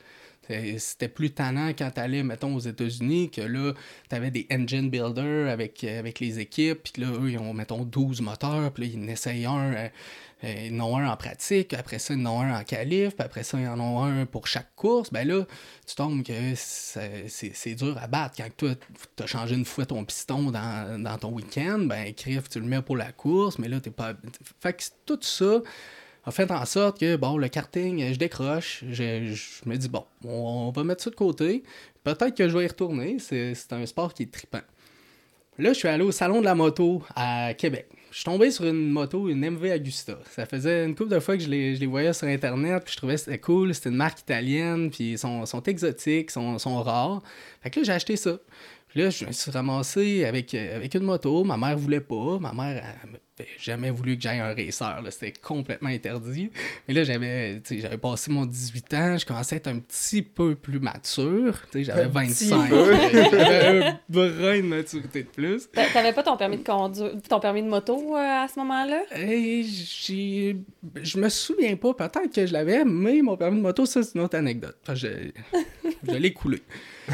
C'était 0.49 1.09
plus 1.09 1.31
tannant 1.31 1.69
quand 1.69 1.91
t'allais, 1.93 2.23
mettons, 2.23 2.55
aux 2.55 2.61
États-Unis, 2.61 3.31
que 3.31 3.43
là, 3.43 3.73
t'avais 4.09 4.31
des 4.31 4.49
engine 4.51 4.91
builders 4.91 5.49
avec, 5.49 5.85
euh, 5.85 5.99
avec 5.99 6.19
les 6.19 6.41
équipes, 6.41 6.83
puis 6.83 7.03
là, 7.03 7.13
eux, 7.13 7.31
ils 7.31 7.39
ont, 7.39 7.55
mettons, 7.55 7.85
12 7.85 8.21
moteurs, 8.21 8.73
puis 8.73 8.85
là, 8.85 8.93
ils 8.93 9.05
en 9.05 9.09
essayent 9.09 9.47
un, 9.47 9.75
euh, 9.75 9.89
euh, 10.43 10.69
ils 10.71 10.81
en 10.81 10.87
ont 10.87 10.97
un 10.97 11.09
en 11.09 11.17
pratique, 11.17 11.75
après 11.75 11.99
ça, 11.99 12.15
ils 12.15 12.27
en 12.27 12.33
ont 12.33 12.41
un 12.41 12.59
en 12.59 12.65
qualif, 12.65 13.15
puis 13.15 13.25
après 13.25 13.45
ça, 13.45 13.61
ils 13.61 13.69
en 13.69 13.79
ont 13.79 14.03
un 14.03 14.27
pour 14.27 14.47
chaque 14.47 14.75
course. 14.75 15.13
Ben 15.13 15.29
là, 15.29 15.45
tu 15.87 15.95
tombes 15.95 16.25
que 16.25 16.55
c'est 16.57 17.75
dur 17.75 17.97
à 17.99 18.07
battre. 18.07 18.37
Quand 18.39 18.49
toi, 18.57 18.71
t'as 19.17 19.27
changé 19.27 19.55
une 19.55 19.67
fois 19.67 19.87
ton 19.87 20.05
piston 20.05 20.51
dans, 20.51 21.01
dans 21.01 21.19
ton 21.19 21.33
week-end, 21.33 21.81
ben, 21.81 22.13
crif, 22.15 22.49
tu 22.49 22.59
le 22.59 22.67
mets 22.67 22.83
pour 22.83 22.97
la 22.97 23.13
course, 23.13 23.59
mais 23.59 23.69
là, 23.69 23.81
t'es 23.81 23.91
pas... 23.91 24.15
Fait 24.61 24.73
que 24.73 24.83
tout 25.05 25.19
ça 25.21 25.61
a 26.25 26.31
fait 26.31 26.51
en 26.51 26.65
sorte 26.67 27.01
que, 27.01 27.17
bon, 27.17 27.37
le 27.39 27.49
karting, 27.49 28.13
je 28.13 28.19
décroche. 28.19 28.85
Je, 28.91 29.35
me 29.67 29.77
dis, 29.77 29.89
bon, 29.89 30.05
on, 30.25 30.71
va 30.71 30.85
mettre 30.85 31.03
ça 31.03 31.11
de 31.11 31.15
côté. 31.15 31.63
Peut-être 32.05 32.35
que 32.37 32.49
je 32.49 32.57
vais 32.57 32.65
y 32.65 32.69
retourner. 32.69 33.19
C'est 33.19 33.55
un 33.73 33.87
sport 33.87 34.13
qui 34.13 34.25
est 34.25 34.33
trippant. 34.33 34.61
Là, 35.59 35.73
je 35.73 35.79
suis 35.79 35.89
allé 35.89 36.03
au 36.03 36.13
Salon 36.13 36.41
de 36.41 36.47
la 36.47 36.55
moto 36.55 37.03
à 37.15 37.53
Québec. 37.55 37.87
Je 38.11 38.17
suis 38.17 38.25
tombé 38.25 38.51
sur 38.51 38.65
une 38.65 38.91
moto, 38.91 39.29
une 39.29 39.49
MV 39.51 39.71
Agusta. 39.71 40.19
Ça 40.31 40.47
faisait 40.47 40.85
une 40.85 40.95
couple 40.95 41.11
de 41.11 41.21
fois 41.21 41.37
que 41.37 41.43
je 41.43 41.49
les, 41.49 41.77
je 41.77 41.81
les 41.81 41.87
voyais 41.87 42.13
sur 42.13 42.27
Internet, 42.27 42.83
puis 42.85 42.93
je 42.93 42.97
trouvais 42.97 43.15
que 43.15 43.21
c'était 43.21 43.39
cool. 43.39 43.75
C'était 43.75 43.91
une 43.91 43.97
marque 43.97 44.21
italienne, 44.21 44.91
puis 44.91 45.13
ils 45.13 45.19
sont, 45.19 45.47
sont 45.47 45.63
exotiques, 45.63 46.31
sont, 46.31 46.59
sont 46.59 46.83
rares. 46.83 47.23
Fait 47.63 47.71
que 47.71 47.81
là, 47.81 47.85
j'ai 47.85 47.93
acheté 47.93 48.17
ça. 48.17 48.39
Puis 48.89 49.01
là, 49.01 49.11
je 49.11 49.27
me 49.27 49.33
suis 49.33 49.51
ramassé 49.51 50.25
avec, 50.25 50.53
avec 50.55 50.95
une 50.95 51.05
moto. 51.05 51.45
Ma 51.45 51.57
mère 51.57 51.79
voulait 51.79 52.01
pas. 52.01 52.39
Ma 52.41 52.53
mère 52.53 52.83
n'avait 53.41 53.49
jamais 53.59 53.91
voulu 53.91 54.17
que 54.17 54.23
j'aille 54.23 54.41
un 54.41 54.55
racer. 54.55 55.03
C'était 55.11 55.33
complètement 55.33 55.89
interdit. 55.89 56.51
Mais 56.89 56.95
là, 56.95 57.05
j'avais 57.05 57.61
j'avais 57.71 57.99
passé 57.99 58.31
mon 58.31 58.47
18 58.47 58.95
ans. 58.95 59.19
Je 59.19 59.27
commençais 59.27 59.57
à 59.57 59.59
être 59.59 59.69
un 59.69 59.79
petit 59.79 60.23
peu 60.23 60.55
plus 60.55 60.81
mature. 60.81 61.55
J'avais 61.75 62.03
Un 62.03 62.09
petit 62.09 62.49
25. 62.51 62.69
peu. 62.69 62.95
J'avais 63.13 63.85
un 63.87 64.01
brin 64.09 64.57
de 64.59 64.63
maturité 64.63 65.23
de 65.25 65.29
plus. 65.29 65.71
T'a- 65.71 65.87
T'avais 65.93 66.13
pas 66.13 66.23
ton 66.23 66.37
permis 66.37 66.59
de 66.59 66.65
conduire, 66.65 67.13
ton 67.29 67.41
permis 67.41 67.63
de 67.63 67.69
moto 67.69 68.17
euh, 68.17 68.45
à 68.45 68.47
ce 68.53 68.59
moment-là? 68.61 69.03
Je 71.03 71.19
me 71.19 71.29
souviens 71.29 71.77
pas, 71.77 71.95
peut-être 71.95 72.33
que 72.35 72.47
je 72.47 72.53
l'avais, 72.53 72.85
mais 72.85 73.23
mon 73.23 73.37
permis 73.37 73.59
de 73.59 73.63
moto, 73.63 73.87
ça, 73.87 74.03
c'est 74.03 74.15
une 74.15 74.23
autre 74.23 74.37
anecdote. 74.37 74.77
Enfin, 74.83 74.95
je, 74.95 75.09
je 76.09 76.15
l'ai 76.17 76.33
coulé. 76.33 76.63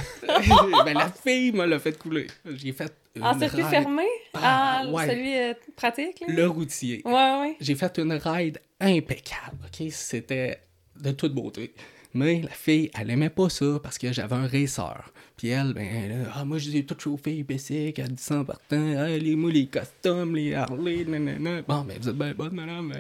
ben, 0.85 0.94
la 0.94 1.11
fille 1.11 1.52
me 1.52 1.64
l'a 1.64 1.78
fait 1.78 1.96
couler. 1.98 2.26
J'ai 2.54 2.72
fait 2.72 2.92
En 3.20 3.38
circuit 3.38 3.62
ride- 3.62 3.70
fermé? 3.70 4.04
Ah, 4.35 4.82
Ah, 4.85 4.90
ouais. 4.90 5.09
celui 5.09 5.37
euh, 5.37 5.54
pratique, 5.76 6.20
là? 6.20 6.26
Le 6.35 6.46
routier. 6.48 7.02
Ouais, 7.04 7.12
ouais. 7.12 7.56
J'ai 7.61 7.74
fait 7.74 7.98
une 7.98 8.12
ride 8.12 8.61
impeccable, 8.80 9.59
OK? 9.64 9.87
C'était 9.90 10.61
de 11.00 11.11
toute 11.12 11.35
beauté. 11.35 11.72
Mais 12.14 12.40
la 12.42 12.48
fille, 12.50 12.90
elle 12.98 13.11
aimait 13.11 13.28
pas 13.30 13.50
ça 13.50 13.78
parce 13.82 13.98
que 13.98 14.11
j'avais 14.12 14.35
un 14.37 14.46
racer. 14.48 15.12
Puis 15.37 15.48
elle, 15.48 15.74
ben, 15.74 16.09
là, 16.09 16.30
ah, 16.35 16.44
moi, 16.46 16.56
je 16.56 16.70
les 16.70 16.78
ai 16.78 16.85
toutes 16.87 17.02
chauffées, 17.02 17.42
basic, 17.42 17.98
à 17.98 18.04
10 18.04 18.18
ça 18.22 18.42
par 18.42 18.59
temps. 18.61 18.94
Ah, 18.96 19.09
les, 19.09 19.37
moi, 19.37 19.50
les 19.50 19.66
costumes, 19.66 20.35
les 20.35 20.54
Harley, 20.54 21.04
nanana. 21.06 21.61
Bon, 21.68 21.82
ben, 21.82 21.98
vous 22.00 22.09
êtes 22.09 22.16
bien 22.16 22.32
bonne, 22.32 22.54
madame. 22.54 22.90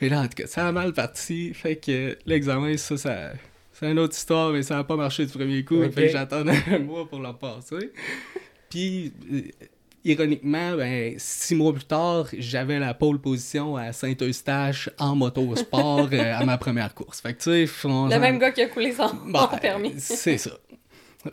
Mais 0.00 0.08
là, 0.08 0.22
en 0.22 0.24
tout 0.24 0.34
cas, 0.42 0.48
ça 0.48 0.66
a 0.66 0.72
mal 0.72 0.92
parti. 0.92 1.54
Fait 1.54 1.76
que 1.76 2.18
l'examen, 2.26 2.76
ça, 2.76 2.96
ça. 2.96 3.32
C'est 3.78 3.90
une 3.90 3.98
autre 3.98 4.16
histoire, 4.16 4.50
mais 4.50 4.62
ça 4.62 4.76
n'a 4.76 4.84
pas 4.84 4.96
marché 4.96 5.24
du 5.26 5.32
premier 5.32 5.64
coup. 5.64 5.82
Ok. 5.82 5.92
Fait 5.92 6.06
que 6.06 6.08
j'attendais 6.12 6.56
un 6.72 6.78
mois 6.80 7.08
pour 7.08 7.20
le 7.20 7.32
passer. 7.32 7.92
Puis, 8.68 9.12
euh, 9.32 9.42
ironiquement, 10.04 10.76
ben, 10.76 11.14
six 11.18 11.54
mois 11.54 11.72
plus 11.72 11.84
tard, 11.84 12.26
j'avais 12.36 12.78
la 12.78 12.94
pole 12.94 13.20
position 13.20 13.76
à 13.76 13.92
Saint-Eustache 13.92 14.90
en 14.98 15.14
motosport 15.14 16.08
euh, 16.12 16.34
à 16.34 16.44
ma 16.44 16.58
première 16.58 16.94
course. 16.94 17.20
Fait 17.20 17.34
que, 17.34 17.38
tu 17.42 17.66
sais, 17.66 17.86
on- 17.86 18.08
Le 18.08 18.18
même 18.18 18.38
gars 18.38 18.50
qui 18.50 18.62
a 18.62 18.66
coulé 18.68 18.92
son, 18.92 19.08
son 19.08 19.56
permis. 19.60 19.94
C'est 19.98 20.38
ça. 20.38 20.50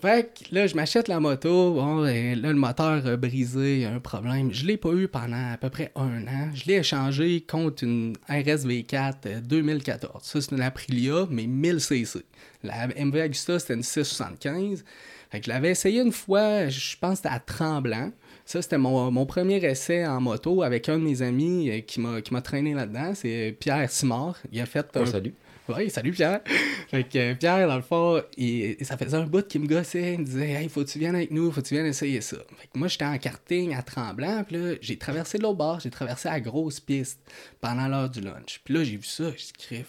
Fait 0.01 0.34
que 0.34 0.53
là, 0.53 0.67
je 0.67 0.75
m'achète 0.75 1.08
la 1.08 1.19
moto. 1.19 1.73
Bon, 1.73 2.05
et 2.05 2.36
là, 2.36 2.49
le 2.49 2.58
moteur 2.58 3.05
a 3.05 3.17
brisé, 3.17 3.75
il 3.75 3.81
y 3.81 3.86
a 3.86 3.91
un 3.91 3.99
problème. 3.99 4.53
Je 4.53 4.65
l'ai 4.65 4.77
pas 4.77 4.91
eu 4.93 5.08
pendant 5.08 5.53
à 5.53 5.58
peu 5.58 5.69
près 5.69 5.91
un 5.95 6.23
an. 6.27 6.49
Je 6.53 6.65
l'ai 6.65 6.75
échangé 6.75 7.41
contre 7.41 7.84
une 7.84 8.15
RSV4 8.29 9.13
euh, 9.25 9.41
2014. 9.41 10.23
Ça, 10.23 10.41
c'est 10.41 10.51
une 10.51 10.62
Aprilia, 10.62 11.27
mais 11.29 11.47
1000 11.47 11.79
cc. 11.79 12.19
La 12.63 12.88
MV 12.88 13.15
Agusta, 13.21 13.60
c'était 13.60 13.75
une 13.75 13.84
675. 13.84 14.84
Fait 15.31 15.39
que 15.39 15.45
je 15.45 15.49
l'avais 15.49 15.71
essayé 15.71 16.01
une 16.01 16.12
fois, 16.12 16.67
je 16.69 16.95
pense 16.99 17.12
que 17.12 17.17
c'était 17.17 17.36
à 17.36 17.39
Tremblant. 17.39 18.12
Ça, 18.45 18.62
c'était 18.62 18.77
mon, 18.77 19.10
mon 19.12 19.25
premier 19.25 19.58
essai 19.65 20.05
en 20.05 20.21
moto 20.21 20.62
avec 20.62 20.88
un 20.88 20.99
de 20.99 21.03
mes 21.03 21.21
amis 21.21 21.69
euh, 21.69 21.79
qui 21.81 21.99
m'a 21.99 22.21
qui 22.21 22.31
m'a 22.31 22.41
traîné 22.41 22.73
là-dedans. 22.73 23.13
C'est 23.15 23.55
Pierre 23.60 23.89
Simard. 23.89 24.38
Il 24.51 24.62
a 24.62 24.65
fait 24.65 24.86
Oh, 24.95 24.99
un 24.99 25.05
salut. 25.05 25.34
Oui, 25.69 25.89
salut 25.89 26.12
Pierre. 26.12 26.41
Fait 26.89 27.04
que 27.04 27.17
euh, 27.17 27.36
Pierre, 27.36 27.67
dans 27.67 27.75
le 27.75 27.82
fond, 27.82 28.21
il- 28.38 28.78
ça 28.86 28.97
faisait 28.97 29.17
un 29.17 29.25
bout 29.25 29.45
qu'il 29.47 29.62
me 29.62 29.67
gossait. 29.67 30.13
Il 30.13 30.19
me 30.19 30.25
disait 30.25 30.51
Hey, 30.51 30.69
faut 30.69 30.84
que 30.84 30.89
tu 30.89 30.99
viennes 30.99 31.15
avec 31.15 31.32
nous, 31.32 31.51
faut 31.51 31.62
que 31.62 31.67
tu 31.67 31.73
viennes 31.73 31.88
essayer 31.88 32.21
ça. 32.21 32.38
Fait 32.58 32.67
que 32.71 32.78
moi, 32.78 32.88
j'étais 32.88 33.06
en 33.06 33.17
karting 33.17 33.73
à 33.75 33.82
Tremblant. 33.82 34.43
Puis 34.43 34.58
là, 34.58 34.75
j'ai 34.82 34.97
traversé 34.97 35.38
l'autre 35.38 35.58
bord, 35.58 35.80
j'ai 35.80 35.89
traversé 35.89 36.30
la 36.30 36.39
grosse 36.39 36.80
piste 36.80 37.19
pendant 37.62 37.88
l'heure 37.88 38.10
du 38.10 38.21
lunch. 38.21 38.62
Puis 38.63 38.73
là, 38.73 38.84
j'ai 38.84 38.97
vu 38.97 39.04
ça, 39.06 39.25
j'ai 39.69 39.78
dit 39.78 39.84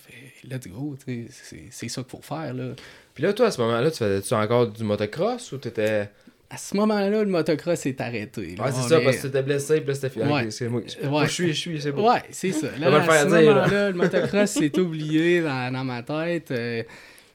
let's 0.49 0.67
go, 0.69 0.97
c'est 1.07 1.89
ça 1.89 2.03
qu'il 2.03 2.11
faut 2.11 2.23
faire. 2.23 2.55
Là. 2.55 2.73
Puis 3.15 3.23
là, 3.23 3.33
toi, 3.33 3.47
à 3.47 3.51
ce 3.51 3.61
moment-là, 3.61 3.91
tu 3.91 3.99
faisais-tu 3.99 4.35
encore 4.35 4.69
du 4.69 4.83
motocross 4.85 5.53
ou 5.53 5.59
t'étais. 5.59 6.11
À 6.48 6.56
ce 6.59 6.76
moment-là, 6.76 7.24
le 7.24 7.26
motocross 7.30 7.87
est 7.87 8.00
arrêté. 8.00 8.54
là. 8.56 8.70
C'est 8.70 8.88
ça, 8.88 9.00
est- 9.00 9.04
parce 9.04 9.16
que 9.16 9.22
t'étais 9.22 9.42
blessé, 9.42 9.78
puis 9.80 9.88
là, 9.88 9.94
c'était 9.94 10.11
fini. 10.11 10.24
Ouais. 10.32 10.44
Ok, 10.44 10.52
c'est 10.52 10.68
moi. 10.68 10.80
Ouais. 10.80 11.09
Moi, 11.09 11.24
je 11.26 11.30
suis, 11.32 11.48
je 11.48 11.52
suis, 11.59 11.80
c'est 11.82 11.90
bon. 11.92 12.09
Ouais, 12.09 12.22
c'est 12.30 12.52
ça. 12.52 12.68
Là, 12.78 12.87
à 13.02 13.24
ce 13.24 13.24
moment-là, 13.28 13.90
le 13.90 13.96
motocross 13.96 14.50
s'est 14.50 14.78
oublié 14.78 15.42
dans, 15.42 15.72
dans 15.72 15.85
ma 15.85 16.02
tête. 16.02 16.50
euh, 16.52 16.82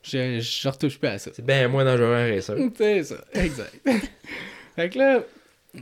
je, 0.03 0.39
je 0.39 0.67
retouche 0.69 0.97
plus 0.97 1.09
à 1.09 1.17
ça. 1.19 1.31
C'est 1.33 1.45
bien 1.45 1.67
moins 1.67 1.83
dangereux 1.85 2.13
un 2.15 2.33
racer. 2.33 2.55
C'est 2.77 3.03
ça, 3.03 3.15
exact. 3.33 3.75
fait 4.75 4.89
que 4.89 4.97
là, 4.97 5.23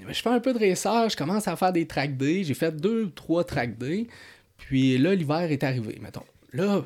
je 0.10 0.22
fais 0.22 0.30
un 0.30 0.40
peu 0.40 0.52
de 0.54 0.60
racer, 0.60 1.10
je 1.10 1.16
commence 1.16 1.48
à 1.48 1.56
faire 1.56 1.72
des 1.72 1.86
track 1.86 2.18
day. 2.18 2.44
J'ai 2.44 2.54
fait 2.56 2.76
deux 2.76 3.04
ou 3.04 3.10
trois 3.10 3.44
track 3.44 3.78
day. 3.78 4.08
Puis 4.58 4.98
là, 4.98 5.14
l'hiver 5.16 5.52
est 5.52 5.64
arrivé, 5.64 5.98
mettons. 6.02 6.24
Là, 6.52 6.84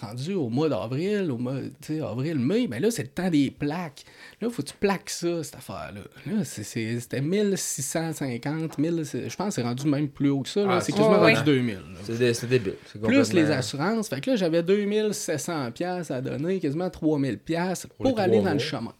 rendu 0.00 0.34
au 0.34 0.48
mois 0.48 0.68
d'avril, 0.68 1.30
au 1.30 1.38
mois, 1.38 1.54
tu 1.80 1.94
sais, 1.94 2.00
avril, 2.00 2.36
mai, 2.38 2.66
ben 2.66 2.82
là, 2.82 2.90
c'est 2.90 3.02
le 3.02 3.08
temps 3.08 3.30
des 3.30 3.50
plaques. 3.50 4.02
Là, 4.40 4.50
faut 4.50 4.62
que 4.62 4.68
tu 4.68 4.74
plaques 4.74 5.08
ça, 5.10 5.44
cette 5.44 5.54
affaire-là. 5.54 6.00
Là, 6.26 6.44
c'était 6.44 7.20
1650, 7.20 8.78
1000, 8.78 9.04
c'est- 9.06 9.28
je 9.28 9.36
pense 9.36 9.48
que 9.48 9.54
c'est 9.54 9.62
rendu 9.62 9.86
même 9.86 10.08
plus 10.08 10.30
haut 10.30 10.42
que 10.42 10.48
ça. 10.48 10.64
Ah, 10.68 10.80
c'est 10.80 10.92
quasiment 10.92 11.20
ouais, 11.22 11.34
rendu 11.34 11.44
2000. 11.44 11.74
là. 11.74 11.80
C'est 12.02 12.18
dé- 12.18 12.34
c'est 12.34 12.48
débile. 12.48 12.74
C'est 12.92 13.00
Plus 13.00 13.10
les 13.16 13.22
complètement- 13.24 13.54
assurances. 13.56 14.08
Fait 14.08 14.20
que 14.20 14.30
là, 14.30 14.36
j'avais 14.36 14.62
2700 14.62 15.70
pièces 15.72 16.10
à 16.10 16.20
donner, 16.20 16.58
quasiment 16.60 16.90
3000 16.90 17.38
pièces 17.38 17.86
Pour 17.98 18.18
aller 18.18 18.40
dans 18.40 18.52
le 18.52 18.58
chemin. 18.58 18.92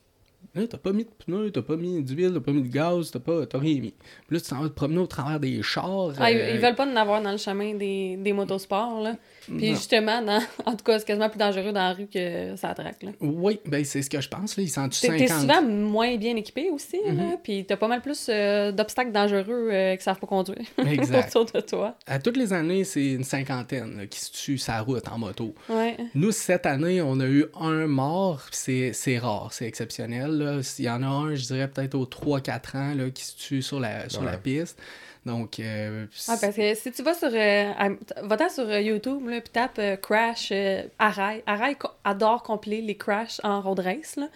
Là, 0.55 0.63
t'as 0.69 0.79
pas 0.79 0.93
mis 0.93 1.05
de 1.05 1.11
pneus, 1.27 1.51
t'as 1.51 1.63
pas 1.63 1.77
mis 1.77 2.03
d'huile, 2.03 2.33
t'as 2.35 2.41
pas 2.41 2.53
mis 2.53 2.63
de 2.63 2.69
gaz, 2.73 3.11
t'as 3.11 3.19
pas, 3.19 3.45
t'as 3.47 3.59
rien 3.59 3.81
mis. 3.81 3.93
Puis 4.29 4.37
là, 4.37 4.41
tu 4.41 4.49
t'en 4.51 4.61
vas 4.63 4.69
te 4.69 4.75
promener 4.75 5.01
au 5.01 5.07
travers 5.07 5.41
des 5.41 5.63
chars. 5.63 6.13
Ah, 6.19 6.31
ils, 6.31 6.39
euh, 6.39 6.51
ils 6.55 6.61
veulent 6.61 6.75
pas 6.77 6.87
en 6.87 6.95
avoir 6.97 7.21
dans 7.23 7.33
le 7.33 7.39
chemin 7.39 7.75
des, 7.75 8.17
des 8.17 8.33
motosports, 8.33 9.01
là. 9.01 9.17
Puis 9.47 9.71
Non. 9.71 9.75
justement, 9.75 10.23
dans, 10.23 10.41
en 10.67 10.77
tout 10.77 10.85
cas, 10.85 10.99
c'est 10.99 11.07
quasiment 11.07 11.29
plus 11.29 11.39
dangereux 11.39 11.73
dans 11.73 11.81
la 11.89 11.93
rue 11.93 12.07
que 12.07 12.55
ça 12.57 12.73
traque, 12.75 13.03
là. 13.03 13.11
Oui, 13.21 13.59
ben 13.67 13.85
c'est 13.85 14.01
ce 14.03 14.09
que 14.09 14.21
je 14.21 14.29
pense. 14.29 14.57
Là. 14.57 14.63
Ils 14.63 14.69
sont 14.69 14.89
T'es 14.89 15.09
50. 15.09 15.19
t'es 15.19 15.29
souvent 15.29 15.63
moins 15.63 16.17
bien 16.17 16.37
équipé 16.37 16.71
aussi, 16.71 16.99
là. 17.05 17.37
Puis 17.43 17.65
t'as 17.67 17.77
pas 17.77 17.89
mal 17.89 18.01
plus 18.01 18.27
euh, 18.29 18.71
d'obstacles 18.71 19.11
dangereux 19.13 19.69
euh, 19.73 19.97
qui 19.97 20.03
savent 20.05 20.19
pas 20.21 20.27
conduire 20.27 20.59
Exact. 20.87 21.35
autour 21.37 21.61
de 21.61 21.67
toi. 21.67 21.97
À 22.07 22.19
toutes 22.21 22.37
les 22.37 22.53
années, 22.53 22.85
c'est 22.85 23.05
une 23.13 23.25
cinquantaine 23.25 23.97
là, 23.99 24.07
qui 24.07 24.21
se 24.21 24.31
tue 24.33 24.59
sa 24.59 24.81
route 24.83 25.09
en 25.11 25.19
moto. 25.19 25.53
Ouais. 25.69 25.97
Nous, 26.15 26.31
cette 26.31 26.65
année, 26.67 27.03
on 27.03 27.19
a 27.21 27.27
eu 27.27 27.47
un 27.61 27.87
mort. 27.89 28.43
C'est 28.53 28.93
c'est 28.93 29.19
rare, 29.19 29.49
c'est 29.53 29.67
exceptionnel. 29.67 30.31
là. 30.39 30.44
Il 30.79 30.85
y 30.85 30.91
en 30.91 31.03
a 31.03 31.07
un, 31.07 31.35
je 31.35 31.43
dirais 31.47 31.69
peut-être 31.69 31.95
aux 31.95 32.07
3-4 32.07 32.77
ans, 32.77 32.95
là, 32.95 33.11
qui 33.11 33.25
se 33.25 33.37
tue 33.37 33.63
sur 33.63 33.81
la, 33.81 34.09
sur 34.09 34.23
la 34.23 34.37
piste. 34.37 34.79
Donc, 35.27 35.59
euh, 35.59 36.05
Ah, 36.29 36.37
parce 36.39 36.55
que 36.55 36.75
si 36.75 36.93
tu 36.93 37.03
vas 37.03 37.15
sur. 37.15 37.31
euh, 37.33 38.49
sur 38.51 38.69
euh, 38.69 38.81
YouTube, 38.81 39.27
là, 39.29 39.41
puis 39.41 39.51
tape 39.51 39.79
euh, 39.79 39.97
Crash 39.97 40.51
euh, 40.53 40.83
Arail. 40.99 41.43
Arail 41.47 41.77
co- 41.77 41.89
adore 42.05 42.43
compiler 42.43 42.83
les 42.83 42.95
crashs 42.97 43.41
en 43.43 43.63
road 43.63 43.79
race, 43.81 44.17
là. 44.17 44.29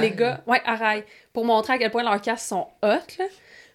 Les 0.00 0.10
gars, 0.10 0.42
ouais, 0.48 0.60
Arail. 0.64 1.04
Pour 1.32 1.44
montrer 1.44 1.74
à 1.74 1.78
quel 1.78 1.90
point 1.92 2.02
leurs 2.02 2.20
casques 2.20 2.46
sont 2.48 2.66
hot, 2.82 2.88
là. 3.18 3.24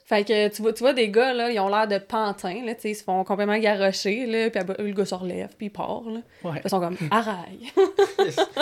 Fait 0.10 0.24
que 0.28 0.48
tu 0.48 0.63
vois, 0.63 0.74
tu 0.74 0.80
vois 0.80 0.93
des 0.93 1.10
gars, 1.10 1.34
là, 1.34 1.52
ils 1.52 1.60
ont 1.60 1.69
l'air 1.69 1.88
de 1.88 2.00
pantins, 2.00 2.65
là, 2.65 2.74
tu 2.74 2.82
sais, 2.82 2.89
ils 2.91 2.95
se 2.95 3.04
font 3.04 3.24
complètement 3.24 3.60
garrocher, 3.60 4.26
là, 4.26 4.50
puis 4.50 4.60
après, 4.60 4.82
le 4.84 4.91
gars 4.91 5.06
se 5.06 5.13
relève, 5.13 5.50
puis 5.56 5.67
il 5.67 5.69
part, 5.69 6.02
là. 6.08 6.22
ouais. 6.50 6.62
Ils 6.65 6.69
sont 6.69 6.80
comme 6.80 6.98
Arail. 7.12 7.60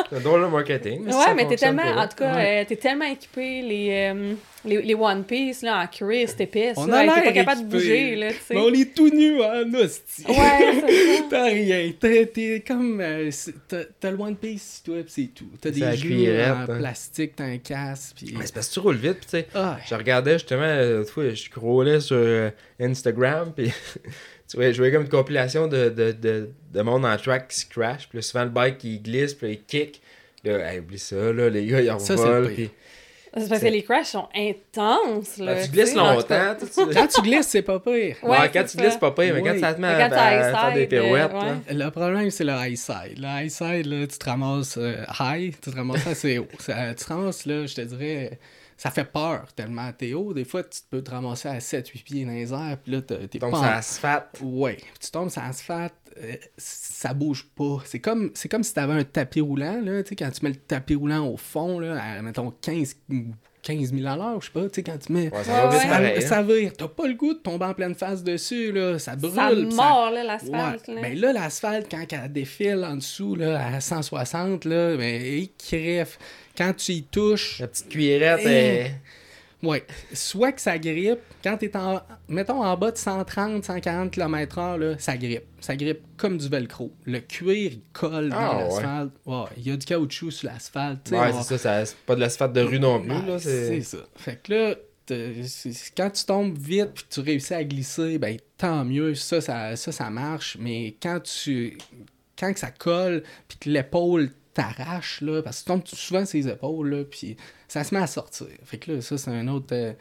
C'est 0.10 0.24
drôle 0.24 0.42
de 0.44 0.48
marketing. 0.48 1.06
ouais, 1.06 1.12
ça 1.14 1.34
mais 1.34 1.48
t'es 1.48 1.56
tellement, 1.56 1.84
en 1.84 2.08
tout 2.08 2.18
cas, 2.18 2.36
Ouais. 2.36 2.62
euh, 2.62 2.66
t'es 2.68 2.76
tellement 2.76 3.06
équipé, 3.06 3.62
les, 3.62 4.12
euh, 4.14 4.34
les, 4.66 4.82
les 4.82 4.94
One 4.96 5.24
Piece, 5.24 5.62
là, 5.62 5.82
en 5.84 5.88
cuir, 5.88 6.28
c'est 6.28 6.42
épaisse, 6.42 6.76
On 6.78 6.86
là, 6.86 7.00
t'es 7.00 7.06
l'air 7.06 7.24
pas 7.24 7.32
capable 7.32 7.62
de 7.62 7.68
bouger, 7.68 8.16
là, 8.18 8.28
tu 8.32 8.40
sais. 8.46 8.54
Mais 8.54 8.60
on 8.60 8.74
est 8.74 8.94
tout 8.94 9.10
nus 9.10 9.42
en 9.42 9.74
hostie. 9.74 10.26
Ouais, 10.28 10.36
c'est 10.86 11.18
ça. 11.18 11.24
T'as 11.30 11.44
rien. 11.46 11.92
T'es, 12.00 12.26
t'es 12.26 12.64
comme. 12.68 13.00
euh, 13.02 13.30
t'as, 13.70 13.84
t'as 14.00 14.12
le 14.12 14.20
One 14.20 14.36
Piece, 14.36 14.82
toi, 14.86 14.98
pis 15.04 15.12
c'est 15.12 15.30
tout. 15.34 15.46
T'as 15.62 15.70
des 15.72 15.98
cuillerette, 15.98 16.52
en 16.70 16.74
hein. 16.74 16.78
plastique, 16.80 17.36
t'as 17.38 17.46
un 17.46 17.58
casque, 17.58 18.18
pis. 18.18 18.34
Mais 18.38 18.46
c'est 18.46 18.54
parce 18.54 18.68
que 18.68 18.74
tu 18.74 18.80
roules 18.80 18.96
vite, 18.98 19.20
pis 19.20 19.26
tu 19.26 19.30
sais. 19.32 19.48
Ah, 19.56 19.78
Je 19.88 19.96
regardais 19.96 20.34
justement, 20.34 20.62
euh, 20.64 21.04
je 21.38 21.44
scrollais 21.46 22.00
sur 22.02 22.16
euh, 22.18 22.50
Instagram, 22.80 23.52
puis 23.56 23.72
tu 24.50 24.58
vois, 24.58 24.72
je 24.72 24.78
voyais 24.78 24.92
comme 24.94 25.04
une 25.04 25.10
compilation 25.10 25.68
de, 25.68 25.90
de, 25.90 26.12
de, 26.12 26.50
de 26.74 26.82
monde 26.82 27.06
en 27.06 27.16
track 27.18 27.48
qui 27.50 27.60
se 27.62 27.66
crash, 27.66 28.08
puis 28.10 28.22
souvent 28.24 28.44
le 28.44 28.50
bike 28.50 28.84
il 28.84 29.02
glisse, 29.02 29.34
puis 29.34 29.52
il 29.52 29.64
kick. 29.64 30.02
Là, 30.44 30.72
hey, 30.74 30.80
oublie 30.80 31.00
ça, 31.00 31.16
là, 31.34 31.50
les 31.50 31.66
gars 31.66 31.82
ils 31.82 31.92
en 31.92 32.00
Ça, 32.00 32.16
c'est 32.16 32.24
le 32.24 32.30
volent, 32.30 32.48
pire. 32.48 32.56
puis 32.56 32.70
C'est 33.44 33.50
parce 33.50 33.62
que 33.62 33.68
les 33.68 33.84
crashs 33.84 34.08
sont 34.08 34.30
intenses, 34.36 35.38
là. 35.38 35.56
Quand 35.56 35.62
tu 35.66 35.72
glisses 35.72 35.96
longtemps, 35.96 36.56
tu 36.60 36.94
Quand 36.94 37.08
tu 37.08 37.22
glisses, 37.22 37.48
c'est 37.48 37.62
pas 37.64 37.80
pire. 37.80 38.16
Ouais, 38.24 38.30
Ouais, 38.30 38.50
quand 38.54 38.64
c'est 38.66 38.78
tu 38.78 38.78
glisses, 38.78 38.94
ça. 38.94 39.00
pas 39.00 39.12
pire, 39.12 39.34
mais 39.34 39.42
quand 39.42 39.52
Oui. 39.54 39.60
ça 39.60 39.74
te 39.74 39.82
met 39.82 39.88
à, 39.88 40.10
faire 40.10 40.74
des 40.74 40.88
pirouettes, 40.88 41.32
euh, 41.34 41.74
là. 41.74 41.86
Le 41.86 41.92
problème, 41.92 42.30
c'est 42.30 42.44
le 42.46 42.54
high 42.54 42.78
side. 42.78 43.18
Le 43.18 43.26
high 43.44 43.50
side, 43.50 43.88
là, 43.88 44.08
tu 44.08 44.18
te 44.18 44.26
ramasses 44.26 44.78
euh, 44.78 44.96
high, 45.20 45.54
tu 45.60 45.72
te 45.72 45.76
ramasses 45.76 46.08
assez 46.08 46.38
haut. 46.38 46.48
Ça- 46.60 46.94
tu 46.94 47.04
te 47.04 47.10
ramasses, 47.14 47.46
là, 47.46 47.66
je 47.66 47.76
te 47.76 47.82
dirais, 47.82 48.40
ça 48.78 48.92
fait 48.92 49.06
peur 49.06 49.46
tellement 49.56 49.92
t'es 49.92 50.14
haut. 50.14 50.34
Des 50.34 50.46
fois, 50.46 50.64
tu 50.64 50.80
peux 50.90 51.02
te 51.02 51.10
ramasser 51.12 51.50
à 51.50 51.58
7-8 51.60 52.04
pieds 52.04 52.26
dans 52.26 52.32
les 52.32 52.54
airs, 52.54 52.78
puis 52.84 52.92
là, 52.94 53.02
t'es 53.02 53.40
pas 53.40 53.52
ça 53.52 53.58
en- 53.58 53.64
asphalte. 53.64 54.40
Ouais, 54.42 54.78
tu 55.02 55.10
tombes 55.12 55.30
sur 55.30 55.42
l'asphalte, 55.42 55.94
euh, 56.24 56.36
ça 56.58 57.14
bouge 57.14 57.48
pas. 57.56 57.80
C'est 57.86 58.00
comme, 58.00 58.32
c'est 58.36 58.50
comme 58.50 58.64
si 58.64 58.74
tu 58.74 58.80
avais 58.80 58.94
un 58.94 59.04
tapis 59.04 59.42
roulant, 59.42 59.82
là, 59.84 60.04
tu 60.04 60.10
sais, 60.10 60.16
quand 60.16 60.30
tu 60.32 60.44
mets 60.46 60.52
le 60.52 60.56
tapis 60.58 60.96
roulant 60.96 61.28
au 61.28 61.38
fond, 61.38 61.80
là, 61.80 62.00
à, 62.02 62.22
mettons, 62.22 62.52
15, 62.62 62.96
15 63.64 63.94
000 63.94 64.08
à 64.08 64.16
l'heure, 64.16 64.40
je 64.42 64.46
sais 64.46 64.52
pas, 64.54 64.70
tu 64.70 64.76
sais, 64.76 64.84
quand 64.84 64.98
tu 64.98 65.12
mets... 65.12 65.30
Ouais, 65.34 65.44
ça 65.44 65.52
va 65.52 65.70
Ouais, 65.70 65.80
vite 65.80 65.90
ouais. 65.90 66.16
hein. 66.18 66.22
Ça, 66.22 66.28
ça 66.28 66.44
vire. 66.44 66.72
T'as 66.78 66.88
pas 66.88 67.08
le 67.08 67.16
goût 67.16 67.34
de 67.34 67.40
tomber 67.40 67.66
en 67.66 67.74
pleine 67.74 67.96
face 67.96 68.24
dessus, 68.24 68.72
là. 68.72 68.98
Ça 69.00 69.16
brûle. 69.16 69.34
Ça 69.34 69.76
mord, 69.76 70.12
là, 70.12 70.24
l'asphalte. 70.24 70.88
Là. 70.88 71.02
Ben 71.02 71.20
là, 71.20 71.34
l'asphalte, 71.34 71.88
quand 71.92 72.06
elle 72.10 72.32
défile 72.32 72.86
en 72.88 72.96
dessous, 72.96 73.36
là, 73.36 73.66
à 73.76 73.82
160, 73.82 74.64
là, 74.66 74.96
ben, 74.96 75.22
il 75.22 75.50
crève. 75.58 76.16
Quand 76.58 76.74
tu 76.76 76.92
y 76.94 77.04
touches, 77.04 77.60
La 77.60 77.68
petite 77.68 77.90
cuillerette 77.90 78.40
Eh. 78.44 78.48
est... 78.50 78.92
ouais, 79.64 79.86
soit 80.14 80.52
que 80.52 80.62
ça 80.62 80.78
grippe, 80.80 81.20
quand 81.44 81.58
t'es 81.58 81.76
en, 81.78 82.02
mettons, 82.28 82.64
en 82.64 82.76
bas 82.78 82.92
de 82.92 82.98
130, 82.98 83.64
140 83.64 84.12
km/h, 84.12 84.98
ça 85.00 85.18
grippe. 85.18 85.44
Ça 85.60 85.76
grippe 85.76 86.02
comme 86.18 86.38
du 86.38 86.50
velcro. 86.50 86.92
Le 87.06 87.20
cuir, 87.20 87.72
il 87.74 87.82
colle 87.94 88.32
Ah, 88.34 88.54
dans 88.54 88.58
ouais. 88.58 88.64
l'asphalte. 88.84 89.12
Ouais, 89.26 89.46
il 89.58 89.68
y 89.68 89.72
a 89.72 89.78
du 89.78 89.86
caoutchouc 89.86 90.32
sur 90.32 90.50
l'asphalte. 90.50 91.10
Ouais, 91.12 91.32
c'est 91.34 91.44
ça, 91.44 91.58
ça 91.58 91.86
c'est 91.86 91.98
pas 91.98 92.16
de 92.16 92.22
l'asphalte 92.22 92.54
de 92.54 92.62
rue 92.62 92.80
non 92.80 93.02
plus, 93.02 93.12
Ouais, 93.12 93.26
là. 93.28 93.40
c'est 93.40 93.82
ça. 93.82 93.98
Fait 94.16 94.40
que 94.42 94.54
là, 94.54 94.76
quand 95.96 96.10
tu 96.10 96.26
tombes 96.26 96.58
vite 96.58 96.92
puis 96.94 97.06
tu 97.10 97.20
réussis 97.22 97.54
à 97.54 97.64
glisser, 97.64 98.18
ben 98.18 98.38
tant 98.58 98.84
mieux, 98.84 99.16
ça, 99.16 99.40
ça, 99.42 99.76
ça, 99.76 99.92
ça 99.92 100.10
marche. 100.10 100.58
Mais 100.60 100.96
quand 101.02 101.20
tu. 101.24 101.78
Quand 102.38 102.54
que 102.54 102.60
ça 102.60 102.70
colle 102.70 103.24
puis 103.48 103.58
que 103.58 103.70
l'épaule 103.70 104.30
t'arrache, 104.58 105.22
là, 105.22 105.42
parce 105.42 105.60
que 105.60 105.64
tu 105.64 105.68
tombes 105.68 105.88
souvent 105.88 106.26
sur 106.26 106.38
les 106.38 106.48
épaules, 106.50 106.90
là, 106.90 107.04
puis 107.10 107.38
ça 107.68 107.84
se 107.84 107.94
met 107.96 108.02
à 108.02 108.08
sortir. 108.08 108.48
Fait 108.66 108.78
que 108.78 108.92
là, 108.94 109.02
ça, 109.02 109.18
c'est 109.18 109.32
un 109.32 109.48
autre. 109.48 109.68
euh, 109.72 109.94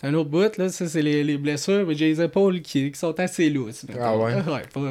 c'est 0.00 0.06
un 0.08 0.14
autre 0.14 0.30
bout, 0.30 0.56
là, 0.56 0.68
ça, 0.68 0.88
c'est 0.88 1.02
les, 1.02 1.22
les 1.24 1.38
blessures, 1.38 1.86
mais 1.86 1.94
j'ai 1.94 2.08
les 2.08 2.20
épaules 2.20 2.60
qui, 2.60 2.90
qui 2.90 2.98
sont 2.98 3.18
assez 3.20 3.48
lousses. 3.50 3.86
Ah 4.00 4.16
ouais? 4.16 4.34
Ouais, 4.46 4.62
faut, 4.72 4.86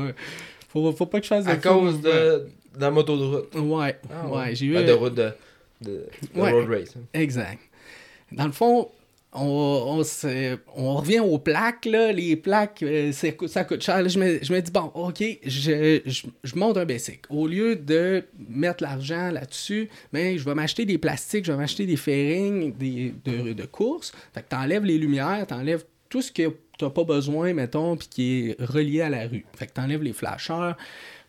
faut, 0.70 0.92
faut 0.94 1.06
pas 1.06 1.20
que 1.20 1.26
je 1.26 1.30
fasse 1.30 1.46
de 1.46 1.50
À 1.52 1.56
cause 1.58 2.02
de... 2.02 2.10
de 2.10 2.80
la 2.80 2.92
moto 2.92 3.18
de 3.18 3.24
route. 3.24 3.56
Ouais, 3.56 3.98
Ah, 4.10 4.28
ouais, 4.30 4.56
j'ai 4.56 4.66
eu. 4.68 4.78
Ah, 4.78 4.84
de 4.84 4.92
route 4.94 5.16
de... 5.16 5.32
de... 5.82 6.06
de 6.34 6.40
Ouais. 6.40 6.52
road 6.52 6.70
race. 6.70 6.96
hein. 6.98 7.02
Exact. 7.14 7.60
Dans 8.32 8.46
le 8.46 8.54
fond, 8.54 8.90
on, 9.34 10.04
on, 10.76 10.96
revient 10.96 11.20
aux 11.20 11.38
plaques, 11.38 11.86
là. 11.86 12.12
Les 12.12 12.36
plaques, 12.36 12.84
euh, 12.84 13.12
ça, 13.14 13.32
coûte, 13.32 13.50
ça 13.50 13.64
coûte 13.64 13.82
cher. 13.82 14.08
Je, 14.08 14.20
me, 14.20 14.40
je 14.42 14.54
me 14.54 14.60
dis, 14.60 14.72
bon, 14.72 14.92
OK, 14.94 15.24
je, 15.46 16.02
je, 16.06 16.24
je 16.44 16.56
monte 16.56 16.78
un 16.78 16.86
basic. 16.86 17.22
Au 17.30 17.48
lieu 17.48 17.78
de 17.78 18.26
mettre 18.50 18.84
l'argent 18.84 19.32
là-dessus, 19.32 19.90
ben, 20.12 20.38
je 20.38 20.44
vais 20.44 20.54
m'acheter 20.54 20.86
des 20.86 20.98
plastiques, 20.98 21.46
je 21.46 21.52
vais 21.54 21.58
m'acheter 21.58 21.86
des 21.86 21.96
fairings 21.96 22.74
des, 22.76 23.14
de, 23.24 23.54
de 23.54 23.66
course. 23.66 24.12
Fait 24.34 24.42
que 24.42 24.50
t'enlèves 24.50 24.84
les 24.84 24.98
lumières, 24.98 25.46
t'enlèves 25.48 25.86
tout 26.10 26.22
ce 26.22 26.32
que 26.32 26.54
t'as 26.78 26.90
pas 26.90 27.06
besoin, 27.06 27.54
mettons, 27.54 27.96
puis 27.96 28.08
qui 28.10 28.50
est 28.50 28.62
relié 28.62 29.02
à 29.02 29.10
la 29.10 29.28
rue. 29.28 29.46
Fait 29.56 29.68
que 29.68 29.72
t'enlèves 29.72 30.04
les 30.04 30.14
flasheurs. 30.14 30.76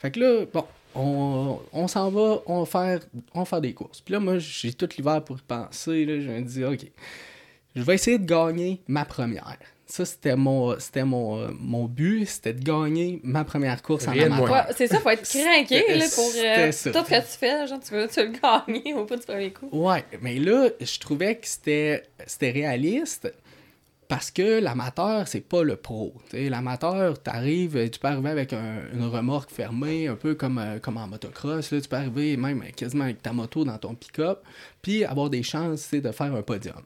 Fait 0.01 0.11
que 0.11 0.19
là, 0.19 0.45
bon, 0.53 0.65
on, 0.97 1.61
on 1.73 1.87
s'en 1.87 2.11
va, 2.11 2.43
on 2.47 2.61
va, 2.61 2.67
faire, 2.67 3.01
on 3.33 3.41
va 3.41 3.45
faire 3.45 3.61
des 3.61 3.75
courses. 3.75 4.01
Puis 4.01 4.13
là, 4.13 4.19
moi, 4.19 4.39
j'ai 4.39 4.73
tout 4.73 4.89
l'hiver 4.99 5.23
pour 5.23 5.39
y 5.39 5.43
penser. 5.43 6.05
Là, 6.05 6.21
je 6.21 6.29
me 6.29 6.41
dis, 6.41 6.65
OK, 6.65 6.91
je 7.75 7.83
vais 7.83 7.95
essayer 7.95 8.19
de 8.19 8.27
gagner 8.27 8.83
ma 8.89 9.05
première. 9.05 9.57
Ça, 9.87 10.07
c'était 10.07 10.37
mon, 10.37 10.79
c'était 10.79 11.05
mon, 11.05 11.39
euh, 11.39 11.49
mon 11.59 11.85
but, 11.85 12.25
c'était 12.25 12.55
de 12.55 12.63
gagner 12.65 13.21
ma 13.25 13.45
première 13.45 13.83
course 13.83 14.09
en 14.09 14.13
Rien 14.13 14.33
amateur. 14.33 14.51
Ouais, 14.51 14.73
c'est 14.75 14.87
ça, 14.87 14.99
faut 15.01 15.11
être 15.11 15.23
craqué 15.29 15.97
là, 15.99 16.05
pour 16.15 16.33
euh, 16.35 16.73
ça. 16.73 16.91
tout 16.93 16.99
ce 17.05 17.11
que 17.11 17.17
tu 17.21 17.39
fais. 17.39 17.67
Genre, 17.67 17.79
tu 17.81 17.93
veux, 17.95 18.09
tu 18.09 18.21
le 18.21 18.33
gagner 18.33 18.95
au 18.95 19.05
bout 19.05 19.17
du 19.17 19.23
premier 19.27 19.53
coup? 19.53 19.69
Ouais, 19.71 20.03
mais 20.23 20.39
là, 20.39 20.71
je 20.81 20.99
trouvais 20.99 21.37
que 21.37 21.47
c'était 21.47 22.05
c'était 22.27 22.53
réaliste 22.53 23.31
parce 24.09 24.31
que 24.31 24.61
l'amateur, 24.61 25.29
c'est 25.29 25.41
pas 25.47 25.63
le 25.63 25.77
pro. 25.77 26.15
L'amateur, 26.33 27.23
t'arrives, 27.23 27.91
tu 27.91 27.99
peux 27.99 28.09
arriver 28.09 28.31
avec 28.31 28.53
un- 28.55 28.83
une 28.95 29.05
remorque 29.05 29.51
fermée, 29.51 30.07
un 30.07 30.17
peu 30.17 30.35
comme, 30.35 30.59
euh, 30.59 30.79
comme 30.79 30.97
en 30.99 31.07
motocross. 31.07 31.71
Là, 31.71 31.81
tu 31.81 31.89
peux 31.89 31.97
arriver 31.97 32.37
même 32.39 32.63
quasiment 32.77 33.05
avec 33.05 33.21
ta 33.23 33.33
moto 33.33 33.65
dans 33.65 33.77
ton 33.79 33.95
pick-up, 33.95 34.41
puis 34.81 35.05
avoir 35.05 35.29
des 35.29 35.43
chances 35.43 35.91
de 35.91 36.13
faire 36.13 36.35
un 36.35 36.43
podium. 36.43 36.81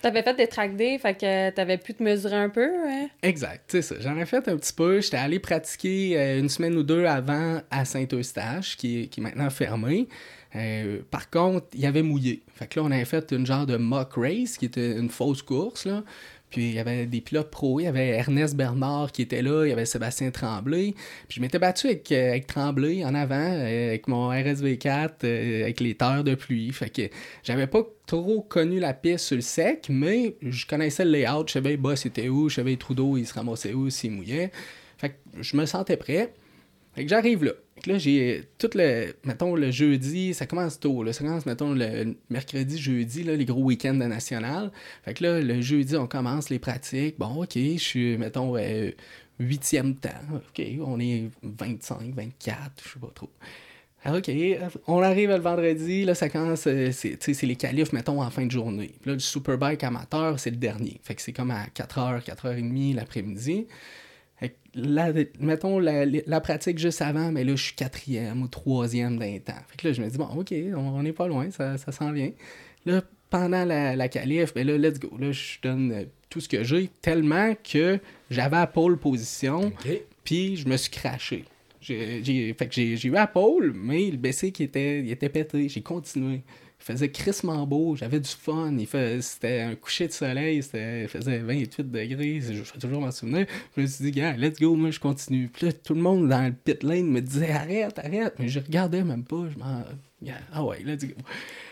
T'avais 0.00 0.22
fait 0.22 0.34
des 0.34 0.46
track 0.46 0.76
days, 0.76 0.98
fait 0.98 1.14
que 1.14 1.50
t'avais 1.50 1.76
pu 1.76 1.92
te 1.92 2.02
mesurer 2.02 2.36
un 2.36 2.48
peu. 2.48 2.68
hein? 2.86 3.08
Exact, 3.22 3.64
c'est 3.68 3.82
ça. 3.82 3.96
J'en 4.00 4.16
ai 4.16 4.26
fait 4.26 4.46
un 4.48 4.56
petit 4.56 4.72
peu. 4.72 5.00
J'étais 5.00 5.16
allé 5.16 5.38
pratiquer 5.40 6.18
euh, 6.18 6.38
une 6.38 6.48
semaine 6.48 6.76
ou 6.76 6.82
deux 6.84 7.04
avant 7.04 7.60
à 7.70 7.84
Saint-Eustache, 7.84 8.76
qui, 8.76 9.02
est- 9.02 9.06
qui 9.08 9.20
est 9.20 9.22
maintenant 9.24 9.50
fermé. 9.50 10.08
Euh, 10.56 11.00
par 11.10 11.28
contre, 11.30 11.66
il 11.74 11.80
y 11.80 11.86
avait 11.86 12.02
mouillé. 12.02 12.42
Fait 12.54 12.66
que 12.68 12.78
là, 12.80 12.86
on 12.86 12.90
avait 12.90 13.04
fait 13.04 13.32
une 13.32 13.44
genre 13.44 13.66
de 13.66 13.76
mock 13.76 14.12
race, 14.16 14.56
qui 14.56 14.66
était 14.66 14.92
une 14.96 15.10
fausse 15.10 15.42
course, 15.42 15.84
là. 15.86 16.02
Puis 16.50 16.68
il 16.68 16.74
y 16.74 16.78
avait 16.78 17.06
des 17.06 17.20
pilotes 17.20 17.50
pro, 17.50 17.80
il 17.80 17.84
y 17.84 17.86
avait 17.86 18.08
Ernest 18.08 18.56
Bernard 18.56 19.12
qui 19.12 19.22
était 19.22 19.42
là, 19.42 19.64
il 19.64 19.70
y 19.70 19.72
avait 19.72 19.84
Sébastien 19.84 20.30
Tremblay. 20.30 20.94
Puis 21.28 21.36
je 21.36 21.40
m'étais 21.40 21.58
battu 21.58 21.88
avec, 21.88 22.10
euh, 22.10 22.30
avec 22.30 22.46
Tremblay 22.46 23.04
en 23.04 23.14
avant, 23.14 23.34
euh, 23.36 23.88
avec 23.88 24.08
mon 24.08 24.30
RSV4, 24.30 25.24
euh, 25.24 25.62
avec 25.64 25.80
les 25.80 25.94
terres 25.94 26.24
de 26.24 26.34
pluie. 26.34 26.72
Fait 26.72 26.90
que 26.90 27.02
j'avais 27.42 27.66
pas 27.66 27.82
trop 28.06 28.40
connu 28.40 28.80
la 28.80 28.94
piste 28.94 29.26
sur 29.26 29.36
le 29.36 29.42
sec, 29.42 29.88
mais 29.90 30.36
je 30.42 30.66
connaissais 30.66 31.04
le 31.04 31.10
layout, 31.10 31.44
je 31.46 31.52
savais 31.52 31.70
les 31.70 31.76
bas 31.76 31.96
c'était 31.96 32.28
où, 32.28 32.48
je 32.48 32.56
savais 32.56 32.70
les 32.70 32.76
trous 32.76 32.94
d'eau, 32.94 33.16
ils 33.18 33.26
se 33.26 33.34
ramassaient 33.34 33.74
où, 33.74 33.90
s'ils 33.90 34.12
mouillaient. 34.12 34.50
Fait 34.96 35.10
que 35.10 35.14
je 35.42 35.56
me 35.56 35.66
sentais 35.66 35.96
prêt. 35.96 36.32
Fait 36.98 37.04
que 37.04 37.10
j'arrive 37.10 37.44
là. 37.44 37.52
Fait 37.76 37.80
que 37.82 37.90
là, 37.90 37.98
j'ai 37.98 38.42
tout 38.58 38.70
le. 38.74 39.14
Mettons, 39.22 39.54
le 39.54 39.70
jeudi, 39.70 40.34
ça 40.34 40.46
commence 40.46 40.80
tôt. 40.80 41.04
Là. 41.04 41.12
Ça 41.12 41.22
commence, 41.22 41.46
mettons, 41.46 41.72
le 41.72 42.16
mercredi, 42.28 42.76
jeudi, 42.76 43.22
les 43.22 43.44
gros 43.44 43.62
week-ends 43.62 43.94
de 43.94 44.04
national. 44.04 44.72
Fait 45.04 45.14
que 45.14 45.22
là, 45.22 45.40
le 45.40 45.60
jeudi, 45.60 45.94
on 45.94 46.08
commence 46.08 46.50
les 46.50 46.58
pratiques. 46.58 47.16
Bon, 47.16 47.44
OK, 47.44 47.52
je 47.54 47.78
suis, 47.78 48.18
mettons, 48.18 48.56
euh, 48.56 48.90
huitième 49.38 49.94
temps. 49.94 50.08
OK, 50.34 50.60
on 50.84 50.98
est 50.98 51.30
25, 51.44 52.16
24, 52.16 52.58
je 52.84 52.88
sais 52.94 52.98
pas 52.98 53.12
trop. 53.14 53.30
Ah, 54.02 54.16
OK, 54.16 54.28
on 54.88 55.00
arrive 55.00 55.30
le 55.30 55.38
vendredi, 55.38 56.04
là, 56.04 56.16
ça 56.16 56.28
commence, 56.28 56.66
euh, 56.66 56.90
c'est, 56.90 57.42
les 57.42 57.54
qualifs, 57.54 57.92
mettons, 57.92 58.20
en 58.20 58.30
fin 58.30 58.44
de 58.44 58.50
journée. 58.50 58.90
Là, 59.04 59.14
du 59.14 59.24
Superbike 59.24 59.84
amateur, 59.84 60.40
c'est 60.40 60.50
le 60.50 60.56
dernier. 60.56 61.00
Fait 61.04 61.14
que 61.14 61.22
c'est 61.22 61.32
comme 61.32 61.52
à 61.52 61.66
4h, 61.66 62.24
4h30 62.24 62.96
l'après-midi. 62.96 63.68
Là, 64.74 65.12
mettons, 65.40 65.80
la, 65.80 66.04
la 66.06 66.40
pratique 66.40 66.78
juste 66.78 67.02
avant, 67.02 67.32
mais 67.32 67.42
là, 67.42 67.56
je 67.56 67.62
suis 67.64 67.74
quatrième 67.74 68.42
ou 68.42 68.48
troisième 68.48 69.18
d'un 69.18 69.38
temps. 69.38 69.54
Fait 69.68 69.76
que 69.76 69.88
là, 69.88 69.92
je 69.92 70.00
me 70.02 70.08
dis, 70.08 70.18
bon, 70.18 70.26
OK, 70.36 70.54
on, 70.76 70.78
on 70.78 71.04
est 71.04 71.12
pas 71.12 71.26
loin, 71.26 71.50
ça, 71.50 71.76
ça 71.78 71.90
s'en 71.90 72.12
vient. 72.12 72.30
Là, 72.86 73.02
pendant 73.30 73.64
la, 73.64 73.96
la 73.96 74.08
qualif, 74.08 74.54
ben 74.54 74.64
là, 74.66 74.78
let's 74.78 75.00
go. 75.00 75.10
Là, 75.18 75.32
je 75.32 75.58
donne 75.62 75.90
euh, 75.92 76.04
tout 76.30 76.38
ce 76.40 76.48
que 76.48 76.62
j'ai, 76.62 76.88
tellement 77.02 77.54
que 77.56 77.98
j'avais 78.30 78.56
à 78.58 78.66
pole 78.68 78.98
position, 78.98 79.72
puis 80.22 80.56
je 80.56 80.68
me 80.68 80.76
suis 80.76 80.90
craché. 80.90 81.44
J'ai, 81.80 82.22
j'ai- 82.22 82.54
fait 82.54 82.68
que 82.68 82.74
j'ai, 82.74 82.96
j'ai 82.96 83.08
eu 83.08 83.16
à 83.16 83.26
pole, 83.26 83.72
mais 83.74 84.10
le 84.10 84.16
BC 84.16 84.52
qui 84.52 84.62
était, 84.62 85.00
il 85.00 85.10
était 85.10 85.28
pété. 85.28 85.68
J'ai 85.68 85.82
continué. 85.82 86.42
Il 86.80 86.84
faisait 86.84 87.10
crissement 87.10 87.66
beau, 87.66 87.96
j'avais 87.96 88.20
du 88.20 88.28
fun. 88.30 88.74
Il 88.78 88.86
c'était 89.22 89.60
un 89.60 89.74
coucher 89.74 90.06
de 90.06 90.12
soleil, 90.12 90.62
c'était, 90.62 91.02
il 91.02 91.08
faisait 91.08 91.38
28 91.38 91.90
degrés, 91.90 92.40
je 92.40 92.52
vais 92.62 92.78
toujours 92.80 93.00
m'en 93.00 93.10
souvenir. 93.10 93.46
Je 93.76 93.82
me 93.82 93.86
suis 93.86 94.04
dit, 94.04 94.10
gars, 94.12 94.32
let's 94.36 94.58
go, 94.58 94.74
moi 94.74 94.90
je 94.90 95.00
continue. 95.00 95.48
Puis 95.48 95.66
là, 95.66 95.72
tout 95.72 95.94
le 95.94 96.00
monde 96.00 96.28
dans 96.28 96.46
le 96.46 96.52
pit 96.52 96.82
lane 96.82 97.08
me 97.10 97.20
disait, 97.20 97.50
arrête, 97.50 97.98
arrête. 97.98 98.34
Mais 98.38 98.48
je 98.48 98.60
regardais 98.60 99.02
même 99.04 99.24
pas, 99.24 99.44
je 99.52 99.58
m'en. 99.58 99.84
Ah 100.52 100.64
ouais, 100.64 100.82
let's 100.84 101.04
go. 101.04 101.14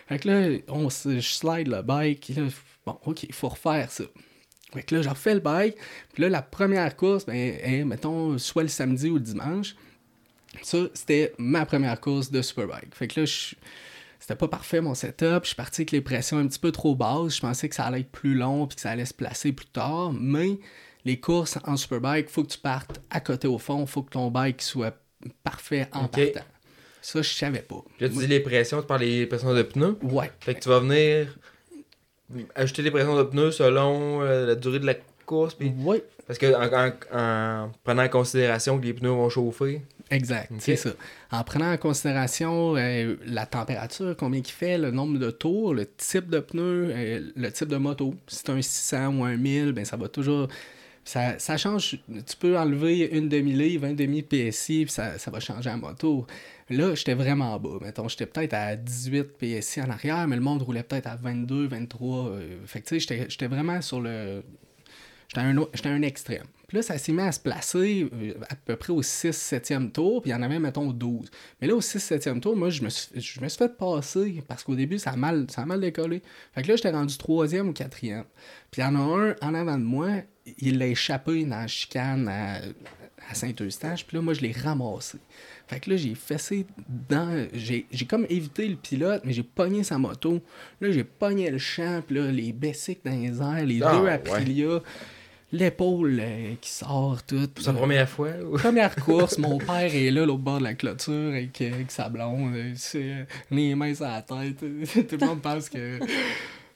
Fait 0.09 0.19
que 0.19 0.29
là, 0.29 0.59
on, 0.69 0.89
je 0.91 1.21
slide 1.21 1.69
le 1.69 1.83
bike. 1.83 2.33
Là, 2.37 2.43
bon, 2.85 2.99
ok, 3.07 3.23
il 3.25 3.33
faut 3.35 3.49
refaire 3.49 3.91
ça. 3.91 4.05
Fait 4.73 4.83
que 4.83 4.95
là, 4.97 5.03
je 5.03 5.09
refais 5.09 5.35
le 5.35 5.41
bike. 5.41 5.77
Puis 6.13 6.23
là, 6.23 6.29
la 6.29 6.43
première 6.43 6.95
course, 6.97 7.25
ben, 7.27 7.87
mettons, 7.87 8.37
soit 8.39 8.63
le 8.65 8.69
samedi 8.69 9.09
ou 9.09 9.15
le 9.15 9.21
dimanche. 9.21 9.75
Ça, 10.63 10.79
c'était 10.95 11.33
ma 11.39 11.65
première 11.67 12.01
course 12.01 12.31
de 12.31 12.43
Superbike. 12.43 12.95
Fait 12.95 13.09
que 13.09 13.21
là, 13.21 13.27
je- 13.27 13.55
c'était 14.27 14.39
pas 14.39 14.49
parfait 14.49 14.81
mon 14.81 14.95
setup. 14.97 15.43
Je 15.43 15.47
suis 15.49 15.55
parti 15.55 15.83
avec 15.83 15.93
les 15.93 16.01
pressions 16.01 16.39
un 16.39 16.49
petit 16.49 16.59
peu 16.59 16.73
trop 16.73 16.97
basses. 16.97 17.37
Je 17.37 17.41
pensais 17.41 17.69
que 17.69 17.77
ça 17.77 17.85
allait 17.85 18.01
être 18.01 18.11
plus 18.11 18.35
long 18.35 18.67
puis 18.67 18.75
que 18.75 18.81
ça 18.83 18.91
allait 18.91 19.05
se 19.05 19.15
placer 19.15 19.53
plus 19.53 19.67
tard. 19.67 20.13
Mais 20.13 20.59
les 21.05 21.21
courses 21.21 21.59
en 21.65 21.77
Superbike, 21.77 22.29
faut 22.29 22.43
que 22.43 22.49
tu 22.51 22.59
partes 22.59 23.01
à 23.11 23.21
côté 23.21 23.47
au 23.47 23.59
fond. 23.59 23.87
faut 23.87 24.03
que 24.03 24.11
ton 24.11 24.29
bike 24.33 24.63
soit 24.63 24.97
parfait 25.45 25.89
en 25.93 26.07
Ok. 26.07 26.11
partant. 26.33 26.47
Ça, 27.01 27.23
je 27.23 27.33
savais 27.33 27.61
pas. 27.61 27.85
Là, 28.01 28.09
tu 28.09 28.17
dis 28.17 28.27
les 28.27 28.41
pressions, 28.41 28.81
tu 28.81 28.89
parles 28.89 29.03
des 29.03 29.27
pressions 29.27 29.55
de 29.55 29.63
pneus? 29.63 29.97
Ouais. 30.03 30.33
Fait 30.41 30.55
que 30.57 30.61
tu 30.61 30.69
vas 30.71 30.81
venir 30.81 31.39
ajouter 32.57 32.83
les 32.83 32.91
pressions 32.91 33.17
de 33.17 33.23
pneus 33.23 33.53
selon 33.53 34.23
euh, 34.23 34.45
la 34.47 34.55
durée 34.57 34.81
de 34.81 34.87
la 34.87 34.95
course. 35.25 35.57
Ouais. 35.61 36.03
Parce 36.27 36.41
que 36.41 36.47
en, 36.53 36.89
en- 36.89 36.93
en 37.67 37.73
prenant 37.85 38.03
en 38.03 38.09
considération 38.09 38.77
que 38.81 38.85
les 38.87 38.93
pneus 38.95 39.11
vont 39.11 39.29
chauffer. 39.29 39.83
Exact, 40.11 40.53
c'est 40.59 40.77
ça. 40.77 40.91
En 41.33 41.43
prenant 41.43 41.73
en 41.73 41.77
considération 41.79 42.77
euh, 42.77 43.17
la 43.27 43.45
température, 43.45 44.15
combien 44.17 44.39
il 44.39 44.47
fait, 44.47 44.79
le 44.79 44.93
nombre 44.93 45.19
de 45.19 45.31
tours, 45.33 45.75
le 45.75 45.85
type 45.97 46.29
de 46.29 46.39
pneu, 46.39 46.91
euh, 46.95 47.31
le 47.35 47.51
type 47.51 47.67
de 47.69 47.77
moto. 47.77 48.15
Si 48.29 48.37
c'est 48.37 48.51
un 48.51 48.63
600 48.63 49.17
ou 49.19 49.25
un 49.25 49.37
1000, 49.37 49.73
ben 49.73 49.85
ça 49.85 49.97
va 49.97 50.09
toujours 50.09 50.47
Ça, 51.05 51.39
ça 51.41 51.57
change. 51.57 51.99
Tu 52.09 52.37
peux 52.39 52.59
enlever 52.59 53.09
une 53.17 53.29
demi-livre, 53.31 53.87
un 53.87 53.95
demi-PSI, 53.95 54.85
puis 54.87 54.93
ça, 54.93 55.19
ça 55.19 55.31
va 55.33 55.41
changer 55.41 55.71
la 55.71 55.77
moto. 55.79 56.27
Là, 56.71 56.95
j'étais 56.97 57.15
vraiment 57.15 57.59
bas. 57.61 57.79
Mettons, 57.83 58.09
j'étais 58.09 58.27
peut-être 58.27 58.55
à 58.55 58.77
18 58.77 59.25
PSI 59.39 59.83
en 59.83 59.91
arrière, 59.91 60.27
mais 60.29 60.37
le 60.37 60.43
monde 60.43 60.63
roulait 60.63 60.83
peut-être 60.85 61.09
à 61.09 61.17
22, 61.17 61.69
23. 61.69 62.29
euh, 62.31 62.59
fait 62.67 62.81
que, 62.83 62.89
tu 62.89 62.95
sais, 62.97 63.01
j'étais- 63.01 63.27
j'étais 63.31 63.49
vraiment 63.49 63.81
sur 63.83 64.01
le. 64.01 64.43
J'étais 65.29 65.41
un, 65.41 65.57
au- 65.59 65.71
j'étais 65.75 65.89
à 65.89 65.93
un 65.93 66.03
extrême. 66.03 66.45
Puis 66.67 66.77
là, 66.79 66.83
ça 66.83 66.99
s'est 66.99 67.13
mis 67.13 67.21
à 67.23 67.31
se 67.33 67.39
placer 67.41 68.09
euh, 68.13 68.35
à 68.49 68.57
peu 68.57 68.77
près 68.77 68.93
au 68.93 69.03
6-7e 69.03 69.93
tour, 69.93 70.23
puis 70.23 70.31
il 70.31 70.35
y 70.35 70.37
en 70.37 70.43
avait, 70.43 70.59
mettons, 70.59 70.91
12. 70.91 71.31
Mais 71.61 71.69
là, 71.69 71.75
au 71.77 71.81
6-7e 71.81 72.41
tour, 72.41 72.57
moi, 72.57 72.71
je 72.71 72.83
me 72.83 72.89
suis, 72.89 73.21
je 73.21 73.41
me 73.41 73.49
suis 73.49 73.59
fait 73.59 73.77
passer 73.77 74.43
parce 74.49 74.65
qu'au 74.65 74.75
début, 74.75 74.99
ça 74.99 75.11
a, 75.11 75.17
mal, 75.17 75.47
ça 75.49 75.63
a 75.63 75.67
mal 75.67 75.81
décollé. 75.81 76.23
Fait 76.55 76.63
que 76.63 76.69
là, 76.69 76.77
j'étais 76.77 76.91
rendu 76.91 77.15
3e 77.15 77.69
ou 77.69 77.73
4e. 77.73 78.25
Puis 78.71 78.81
il 78.83 78.85
y 78.85 78.85
en 78.85 78.97
a 78.97 78.99
un 78.99 79.37
en 79.43 79.55
avant 79.55 79.79
de 79.79 79.85
moi, 79.85 80.09
il 80.59 80.79
l'a 80.79 80.87
échappé 80.89 81.45
dans 81.45 81.57
la 81.61 81.67
chicane 81.67 82.29
à, 82.29 82.57
à 83.31 83.35
Saint-Eustache, 83.35 84.07
puis 84.07 84.17
là, 84.17 84.23
moi, 84.23 84.35
je 84.35 84.41
l'ai 84.41 84.53
ramassé. 84.53 85.19
Fait 85.69 85.81
que 85.81 85.91
là, 85.91 85.97
j'ai 85.97 86.15
fessé 86.15 86.67
dans. 87.09 87.49
J'ai 87.53 87.87
j'ai 87.91 88.07
comme 88.07 88.25
évité 88.29 88.69
le 88.69 88.77
pilote, 88.77 89.23
mais 89.25 89.33
j'ai 89.33 89.43
pogné 89.43 89.83
sa 89.83 89.99
moto. 89.99 90.41
Là, 90.81 90.93
j'ai 90.93 91.03
pogné 91.05 91.51
le 91.51 91.59
champ, 91.59 92.03
puis 92.07 92.17
là, 92.17 92.31
les 92.31 92.53
bessiques 92.53 93.01
dans 93.05 93.11
les 93.11 93.41
airs, 93.41 93.67
les 93.67 93.83
Ah, 93.83 93.97
deux 93.97 94.05
ouais. 94.05 94.19
L'épaule 95.59 96.19
euh, 96.21 96.55
qui 96.61 96.71
sort, 96.71 97.23
tout. 97.27 97.49
Pour 97.55 97.65
sa 97.65 97.73
première 97.73 98.09
fois. 98.09 98.31
ou- 98.45 98.57
Première 98.59 98.95
course, 99.05 99.39
mon 99.39 99.59
père 99.59 99.95
est 99.95 100.11
là, 100.11 100.25
au 100.25 100.37
bord 100.39 100.59
de 100.59 100.65
la 100.65 100.75
clôture, 100.75 101.29
avec, 101.31 101.61
euh, 101.63 101.73
avec 101.75 101.91
sa 101.91 102.09
blonde. 102.09 102.55
euh, 102.55 102.73
c'est, 102.77 103.27
les 103.51 103.75
mains 103.75 103.95
sur 103.95 104.05
la 104.05 104.23
tête. 104.23 104.59
Tout 105.09 105.17
le 105.21 105.27
monde 105.27 105.41
pense 105.43 105.69
que. 105.69 105.99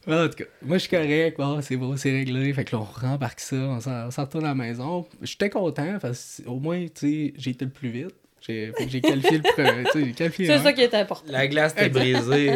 En 0.06 0.28
tout 0.28 0.36
cas, 0.36 0.44
moi 0.62 0.78
je 0.78 0.82
suis 0.86 0.90
correct, 0.90 1.36
bon, 1.36 1.60
c'est 1.60 1.76
bon, 1.76 1.94
c'est 1.96 2.10
réglé. 2.10 2.52
Fait 2.54 2.64
que 2.64 2.74
là, 2.74 2.82
on 2.82 3.06
rembarque 3.06 3.38
ça, 3.40 3.56
on 3.56 3.80
s'en 3.80 4.06
on 4.06 4.10
s'en 4.10 4.22
retourne 4.24 4.44
à 4.46 4.48
la 4.48 4.54
maison. 4.54 5.06
J'étais 5.20 5.50
content 5.50 5.98
parce 6.00 6.40
qu'au 6.44 6.58
moins, 6.58 6.80
tu 6.86 6.90
sais, 6.94 7.34
j'ai 7.36 7.50
été 7.50 7.66
le 7.66 7.70
plus 7.70 7.90
vite. 7.90 8.14
J'ai 8.40 8.72
j'ai 8.88 9.00
qualifié 9.02 9.36
le 9.38 9.42
pre- 9.44 9.84
tu 9.84 9.90
sais, 10.00 10.04
j'ai 10.06 10.12
qualifié 10.12 10.46
C'est 10.46 10.52
un. 10.54 10.62
ça 10.62 10.72
qui 10.72 10.80
est 10.80 10.94
important. 10.94 11.30
La 11.30 11.46
glace 11.46 11.72
était 11.72 11.90
brisée. 11.90 12.50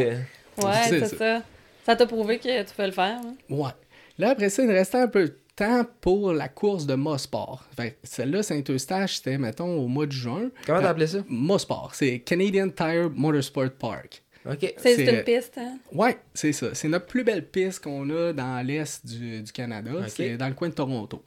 Ouais, 0.57 0.73
C'est 0.85 1.01
c'est 1.01 1.07
ça. 1.09 1.17
ça. 1.19 1.43
Ça 1.85 1.97
t'a 1.97 2.07
prouvé 2.07 2.39
que 2.39 2.63
tu 2.63 2.75
peux 2.75 2.87
le 2.87 2.93
faire. 2.93 3.21
hein? 3.23 3.35
Ouais. 3.51 3.71
Là, 4.19 4.31
après 4.31 4.49
ça, 4.49 4.63
il 4.63 4.69
me 4.71 4.73
restait 4.75 4.97
un 4.97 5.09
peu 5.09 5.25
de 5.27 5.37
temps 5.57 5.87
pour 6.01 6.33
la 6.33 6.49
course 6.49 6.87
de 6.87 6.95
Mosport. 6.95 7.65
Fait 7.77 7.93
que 7.93 7.97
celle-là, 8.03 8.43
Saint-Eustache, 8.43 9.17
c'était, 9.17 9.39
mettons, 9.39 9.77
au 9.79 9.89
mois 9.89 10.07
de 10.07 10.13
juin. 10.13 10.51
Comment 10.67 10.81
t'as 10.81 10.91
appelé 10.91 11.07
ça? 11.07 11.19
Mosport, 11.29 11.95
c'est 11.95 12.21
Canadian 12.21 12.69
Tire 12.71 13.11
Motorsport 13.11 13.71
Park. 13.79 14.23
Ok. 14.49 14.75
C'est 14.77 15.05
une 15.07 15.25
piste, 15.25 15.57
hein? 15.57 15.79
Ouais, 15.93 16.19
c'est 16.35 16.53
ça. 16.53 16.75
C'est 16.75 16.89
notre 16.89 17.07
plus 17.07 17.25
belle 17.25 17.49
piste 17.49 17.83
qu'on 17.83 18.11
a 18.11 18.33
dans 18.33 18.67
l'est 18.67 19.07
du, 19.07 19.43
du 19.43 19.53
Canada. 19.53 19.91
C'est 20.09 20.37
dans 20.37 20.49
le 20.49 20.55
coin 20.55 20.69
de 20.69 20.75
Toronto. 20.75 21.25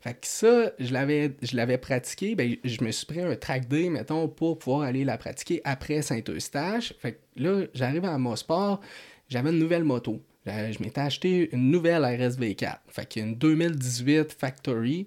Fait 0.00 0.12
que 0.12 0.26
ça, 0.26 0.70
je 0.78 0.92
l'avais, 0.92 1.34
je 1.42 1.56
l'avais 1.56 1.78
pratiqué. 1.78 2.34
Ben, 2.34 2.54
je 2.62 2.84
me 2.84 2.90
suis 2.90 3.06
pris 3.06 3.22
un 3.22 3.34
track 3.34 3.66
day, 3.68 3.88
mettons, 3.88 4.28
pour 4.28 4.58
pouvoir 4.58 4.82
aller 4.82 5.02
la 5.02 5.16
pratiquer 5.16 5.62
après 5.64 6.02
Saint-Eustache. 6.02 6.94
Fait 6.98 7.12
que 7.12 7.42
là, 7.42 7.66
j'arrive 7.72 8.04
à 8.04 8.18
Mosport, 8.18 8.80
j'avais 9.28 9.50
une 9.50 9.58
nouvelle 9.58 9.82
moto. 9.82 10.20
Euh, 10.48 10.72
Je 10.72 10.82
m'étais 10.82 11.00
acheté 11.00 11.48
une 11.54 11.70
nouvelle 11.70 12.02
RSV4. 12.02 12.78
Fait 12.88 13.06
qu'il 13.06 13.22
y 13.22 13.24
a 13.24 13.28
une 13.28 13.34
2018 13.36 14.32
Factory. 14.38 15.06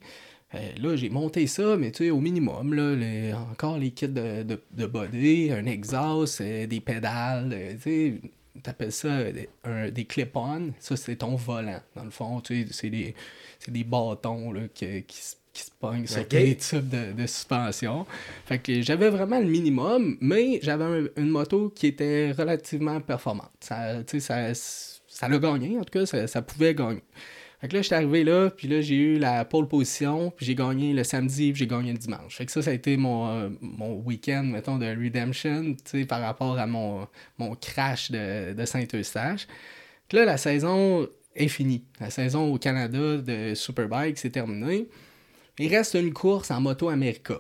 Euh, 0.56 0.60
là, 0.82 0.96
j'ai 0.96 1.10
monté 1.10 1.46
ça, 1.46 1.76
mais 1.78 1.92
tu 1.92 2.06
sais, 2.06 2.10
au 2.10 2.22
minimum, 2.22 2.74
là, 2.74 2.96
les- 2.96 3.34
encore 3.34 3.78
les 3.78 3.92
kits 3.92 4.08
de, 4.08 4.44
de, 4.44 4.62
de 4.72 4.86
body, 4.86 5.52
un 5.52 5.66
exhaust, 5.66 6.40
euh, 6.42 6.66
des 6.66 6.80
pédales, 6.80 7.52
euh, 7.54 7.74
tu 7.74 7.82
sais, 7.82 8.14
t'appelles 8.64 8.94
ça 8.94 9.20
des, 9.92 10.06
clip-on. 10.06 10.72
Ça, 10.80 10.96
c'est 10.96 11.18
ton 11.18 11.36
volant. 11.36 11.82
Dans 11.96 12.06
le 12.06 12.10
fond, 12.12 12.40
tu 12.40 12.64
sais, 12.64 12.68
c'est 12.72 12.90
des, 12.90 13.14
des 13.68 13.84
bâtons 13.84 14.52
là, 14.54 14.62
qui, 14.74 15.04
qui, 15.04 15.18
se- 15.18 15.36
qui 15.52 15.64
se 15.64 15.72
pognent 15.80 16.08
sur 16.08 16.22
des 16.46 16.56
types 16.56 16.90
de, 16.90 17.12
de 17.12 17.28
suspension. 17.28 18.06
Fait 18.46 18.60
que 18.60 18.82
j'avais 18.82 19.10
vraiment 19.10 19.40
le 19.40 19.48
minimum, 19.48 20.18
mais 20.22 20.60
j'avais 20.64 20.86
un- 20.86 21.08
une 21.22 21.30
moto 21.30 21.70
qui 21.76 21.88
était 21.88 22.32
relativement 22.32 23.02
performante. 23.02 23.52
Ça, 23.60 24.02
tu 24.06 24.22
sais, 24.22 24.54
ça, 24.54 24.97
ça 25.18 25.28
l'a 25.28 25.40
gagné, 25.40 25.80
en 25.80 25.84
tout 25.84 25.98
cas, 25.98 26.28
ça, 26.28 26.42
pouvait 26.44 26.76
gagner. 26.76 27.02
Fait 27.60 27.68
que 27.68 27.76
là, 27.76 27.82
j'étais 27.82 27.96
arrivé 27.96 28.24
là, 28.24 28.52
puis 28.52 28.68
là, 28.68 28.82
j'ai 28.82 28.94
eu 28.94 29.18
la 29.18 29.46
pole 29.46 29.68
position, 29.68 30.30
puis 30.30 30.46
j'ai 30.46 30.54
gagné 30.54 30.94
le 30.94 31.04
samedi, 31.04 31.54
puis 31.54 31.62
j'ai 31.62 31.68
gagné 31.68 31.92
le 31.92 31.98
dimanche. 31.98 32.38
Fait 32.38 32.46
que 32.46 32.52
ça, 32.52 32.62
ça 32.62 32.70
a 32.70 32.74
été 32.74 32.98
mon, 32.98 33.28
euh, 33.28 33.50
mon 33.62 33.96
week-end, 33.96 34.44
mettons, 34.44 34.78
de 34.78 34.86
redemption, 34.86 35.74
tu 35.74 36.02
sais, 36.02 36.06
par 36.06 36.22
rapport 36.22 36.60
à 36.60 36.68
mon, 36.68 37.08
mon 37.40 37.56
crash 37.56 38.12
de, 38.12 38.54
de 38.54 38.66
Saint-Eustache. 38.66 39.48
Puis 40.08 40.20
là, 40.20 40.26
la 40.26 40.38
saison 40.38 41.08
est 41.36 41.48
finie. 41.48 41.84
La 42.00 42.12
saison 42.12 42.54
au 42.54 42.60
Canada 42.60 43.18
de 43.18 43.56
Superbike, 43.56 44.20
c'est 44.20 44.30
terminé. 44.30 44.88
Il 45.58 45.76
reste 45.76 45.96
une 45.96 46.14
course 46.14 46.52
en 46.52 46.62
Moto 46.62 46.90
America. 46.90 47.40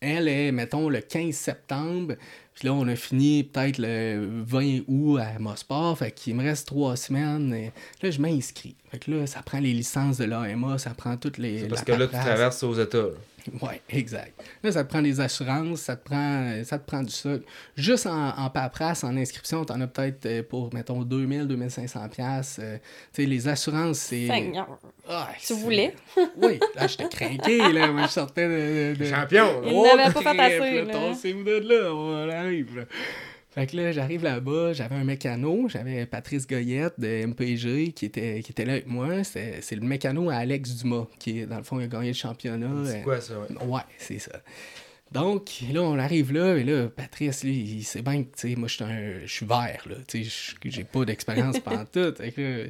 Elle 0.00 0.28
est, 0.28 0.52
mettons, 0.52 0.88
le 0.88 1.00
15 1.00 1.34
septembre. 1.34 2.14
Puis 2.54 2.68
là, 2.68 2.74
on 2.74 2.86
a 2.86 2.96
fini 2.96 3.44
peut-être 3.44 3.78
le 3.78 4.42
20 4.44 4.80
août 4.86 5.18
à 5.18 5.38
Mosport. 5.38 5.98
Fait 5.98 6.12
qu'il 6.12 6.34
me 6.36 6.42
reste 6.42 6.66
trois 6.68 6.96
semaines. 6.96 7.52
Et 7.54 7.72
là, 8.02 8.10
je 8.10 8.20
m'inscris. 8.20 8.76
Fait 8.90 8.98
que 8.98 9.10
là, 9.10 9.26
ça 9.26 9.42
prend 9.42 9.58
les 9.58 9.72
licences 9.72 10.18
de 10.18 10.24
l'AMA, 10.24 10.78
ça 10.78 10.90
prend 10.90 11.16
toutes 11.16 11.38
les. 11.38 11.60
C'est 11.60 11.68
parce 11.68 11.86
la 11.86 11.94
que 11.94 12.00
là, 12.00 12.06
tu 12.06 12.12
traverses 12.16 12.62
aux 12.62 12.74
États. 12.74 12.98
là. 12.98 13.08
Ouais, 13.62 13.80
exact. 13.88 14.42
Là, 14.62 14.72
ça 14.72 14.84
te 14.84 14.88
prend 14.88 15.02
des 15.02 15.20
assurances, 15.20 15.80
ça 15.80 15.96
te 15.96 16.04
prend, 16.04 16.64
ça 16.64 16.78
te 16.78 16.86
prend 16.86 17.02
du 17.02 17.12
sucre. 17.12 17.44
Juste 17.76 18.06
en, 18.06 18.30
en 18.38 18.50
paperasse, 18.50 19.04
en 19.04 19.16
inscription, 19.16 19.64
t'en 19.64 19.80
as 19.80 19.86
peut-être 19.86 20.26
euh, 20.26 20.42
pour, 20.42 20.72
mettons, 20.74 21.02
2000, 21.02 21.46
2500 21.46 22.08
pièces. 22.08 22.60
tu 22.60 22.62
sais, 23.12 23.26
les 23.26 23.48
assurances, 23.48 23.98
c'est... 23.98 24.26
Seigneur. 24.26 24.78
Ah, 25.08 25.28
Tu 25.44 25.54
voulais? 25.54 25.94
Oui, 26.36 26.58
là, 26.74 26.86
j'étais 26.86 27.08
craqué, 27.08 27.72
là. 27.72 27.88
Moi, 27.88 28.06
je 28.06 28.12
sortais 28.12 28.94
de... 28.94 29.04
Champion! 29.04 29.60
là. 29.60 29.68
Il 29.70 29.82
n'avait 29.96 30.12
pas 30.12 30.22
fait 30.22 30.40
assez, 30.40 30.82
là, 30.82 30.92
là. 30.92 31.60
Là, 31.60 31.94
on 31.94 32.28
arrive, 32.30 32.76
là. 32.76 32.84
Fait 33.54 33.66
que 33.66 33.76
là, 33.76 33.92
j'arrive 33.92 34.24
là-bas, 34.24 34.72
j'avais 34.72 34.94
un 34.94 35.04
mécano, 35.04 35.68
j'avais 35.68 36.06
Patrice 36.06 36.46
Goyette 36.46 36.98
de 36.98 37.26
MPG 37.26 37.92
qui 37.92 38.06
était, 38.06 38.40
qui 38.42 38.50
était 38.52 38.64
là 38.64 38.72
avec 38.72 38.86
moi. 38.86 39.24
C'est 39.24 39.60
le 39.72 39.82
mécano 39.86 40.30
à 40.30 40.36
Alex 40.36 40.76
Dumas, 40.76 41.06
qui, 41.18 41.44
dans 41.46 41.58
le 41.58 41.62
fond, 41.62 41.76
a 41.78 41.86
gagné 41.86 42.08
le 42.08 42.14
championnat. 42.14 42.70
C'est 42.86 43.02
quoi 43.02 43.20
ça? 43.20 43.34
ouais? 43.38 43.66
Ouais, 43.66 43.80
c'est 43.98 44.18
ça. 44.18 44.40
Donc, 45.10 45.50
là, 45.70 45.82
on 45.82 45.98
arrive 45.98 46.32
là, 46.32 46.56
et 46.56 46.64
là, 46.64 46.88
Patrice, 46.88 47.44
lui, 47.44 47.58
il 47.58 47.82
sait 47.84 48.00
bien 48.00 48.22
que, 48.22 48.28
tu 48.34 48.48
sais, 48.48 48.56
moi, 48.56 48.66
je 48.68 48.74
suis 48.76 48.84
un- 48.84 49.20
je 49.26 49.30
suis 49.30 49.44
vert, 49.44 49.82
là. 49.86 49.96
Tu 50.08 50.24
sais, 50.24 50.30
je- 50.64 50.70
j'ai 50.70 50.84
pas 50.84 51.04
d'expérience 51.04 51.60
pendant 51.64 51.84
tout. 51.84 52.14
Fait 52.16 52.32
que 52.32 52.40
là, 52.62 52.66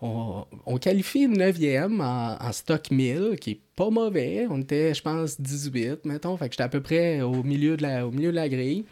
on, 0.00 0.44
on 0.66 0.78
qualifie 0.78 1.26
le 1.26 1.34
9e 1.36 2.00
en, 2.00 2.36
en 2.40 2.52
stock 2.52 2.92
1000, 2.92 3.36
qui 3.40 3.50
est 3.50 3.60
pas 3.74 3.90
mauvais. 3.90 4.46
On 4.48 4.60
était, 4.60 4.94
je 4.94 5.02
pense, 5.02 5.40
18, 5.40 6.04
mettons. 6.04 6.36
Fait 6.36 6.46
que 6.48 6.52
j'étais 6.52 6.62
à 6.62 6.68
peu 6.68 6.80
près 6.80 7.20
au 7.22 7.42
milieu 7.42 7.76
de 7.76 7.82
la, 7.82 8.06
au 8.06 8.12
milieu 8.12 8.30
de 8.30 8.36
la 8.36 8.48
grille. 8.48 8.84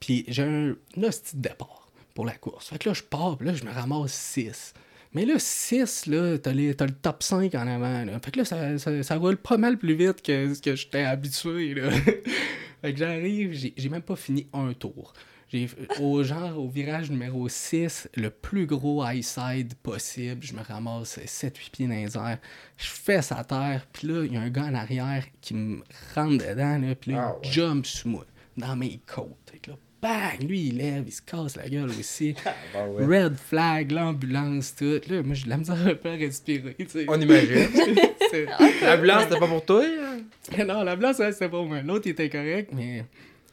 Puis 0.00 0.24
j'ai 0.28 0.42
un, 0.42 0.76
de 0.96 1.10
départ 1.34 1.88
pour 2.14 2.24
la 2.24 2.32
course. 2.32 2.68
Fait 2.68 2.78
que 2.78 2.88
là, 2.88 2.94
je 2.94 3.02
pars, 3.02 3.36
puis 3.36 3.46
là, 3.46 3.54
je 3.54 3.64
me 3.64 3.70
ramasse 3.70 4.12
6. 4.12 4.74
Mais 5.12 5.24
là, 5.24 5.38
6, 5.38 6.06
là, 6.06 6.38
t'as, 6.38 6.52
les- 6.52 6.74
t'as 6.74 6.86
le 6.86 6.92
top 6.92 7.22
5 7.22 7.54
en 7.54 7.66
avant. 7.66 8.04
Là. 8.04 8.18
Fait 8.24 8.30
que 8.30 8.38
là, 8.38 8.44
ça, 8.44 8.78
ça, 8.78 9.02
ça 9.02 9.16
roule 9.16 9.36
pas 9.36 9.56
mal 9.56 9.76
plus 9.76 9.94
vite 9.94 10.22
que 10.22 10.54
ce 10.54 10.62
que 10.62 10.74
j'étais 10.76 11.02
habitué. 11.02 11.74
Là. 11.74 11.90
fait 12.82 12.92
que 12.92 12.96
j'arrive, 12.96 13.52
j'ai, 13.52 13.74
j'ai 13.76 13.88
même 13.88 14.02
pas 14.02 14.16
fini 14.16 14.46
un 14.52 14.72
tour. 14.72 15.12
J'ai, 15.52 15.68
au 15.98 16.22
genre, 16.22 16.56
au 16.60 16.68
virage 16.68 17.10
numéro 17.10 17.48
6, 17.48 18.08
le 18.14 18.30
plus 18.30 18.66
gros 18.66 19.04
high 19.04 19.22
side 19.24 19.74
possible. 19.82 20.44
Je 20.44 20.52
me 20.54 20.62
ramasse 20.62 21.18
7-8 21.18 21.70
pieds 21.72 21.86
dans 21.88 21.94
les 21.94 22.16
airs. 22.16 22.38
Je 22.76 22.86
fais 22.86 23.20
sa 23.20 23.42
terre, 23.42 23.84
puis 23.92 24.06
là, 24.06 24.24
il 24.24 24.32
y 24.32 24.36
a 24.36 24.40
un 24.42 24.48
gars 24.48 24.66
en 24.66 24.74
arrière 24.74 25.24
qui 25.40 25.54
me 25.54 25.82
rentre 26.14 26.38
dedans, 26.46 26.78
là, 26.78 26.94
puis 26.94 27.10
là, 27.10 27.30
Ah 27.32 27.36
il 27.42 27.46
ouais. 27.48 27.52
jump 27.52 27.84
sur 27.84 28.08
moi, 28.10 28.24
dans 28.56 28.76
mes 28.76 29.00
côtes. 29.12 29.50
Fait 29.50 29.58
que 29.58 29.72
là, 29.72 29.76
bang, 30.02 30.42
lui, 30.48 30.68
il 30.68 30.78
lève, 30.78 31.04
il 31.06 31.12
se 31.12 31.22
casse 31.22 31.56
la 31.56 31.68
gueule 31.68 31.90
aussi. 31.90 32.34
Bon, 32.74 32.86
ouais. 32.94 33.24
Red 33.24 33.36
flag, 33.36 33.90
l'ambulance, 33.92 34.74
tout. 34.76 35.00
Là, 35.08 35.22
moi, 35.22 35.34
j'ai 35.34 35.44
de 35.44 35.50
la 35.50 35.56
misère 35.58 35.76
un 35.86 35.94
peu 35.94 36.08
à 36.10 36.14
respirer, 36.14 36.74
tu 36.78 36.86
sais. 36.88 37.04
On 37.08 37.20
imagine. 37.20 37.68
L'ambulance, 38.82 39.22
c'était 39.28 39.38
pas 39.40 39.46
pour 39.48 39.64
toi? 39.64 39.84
hein? 39.84 40.64
non, 40.64 40.82
l'ambulance, 40.84 41.18
ouais, 41.18 41.32
c'était 41.32 41.48
pas 41.48 41.62
moi. 41.62 41.80
L'autre, 41.82 42.06
il 42.06 42.10
était 42.10 42.28
correct, 42.30 42.70
mais 42.72 43.04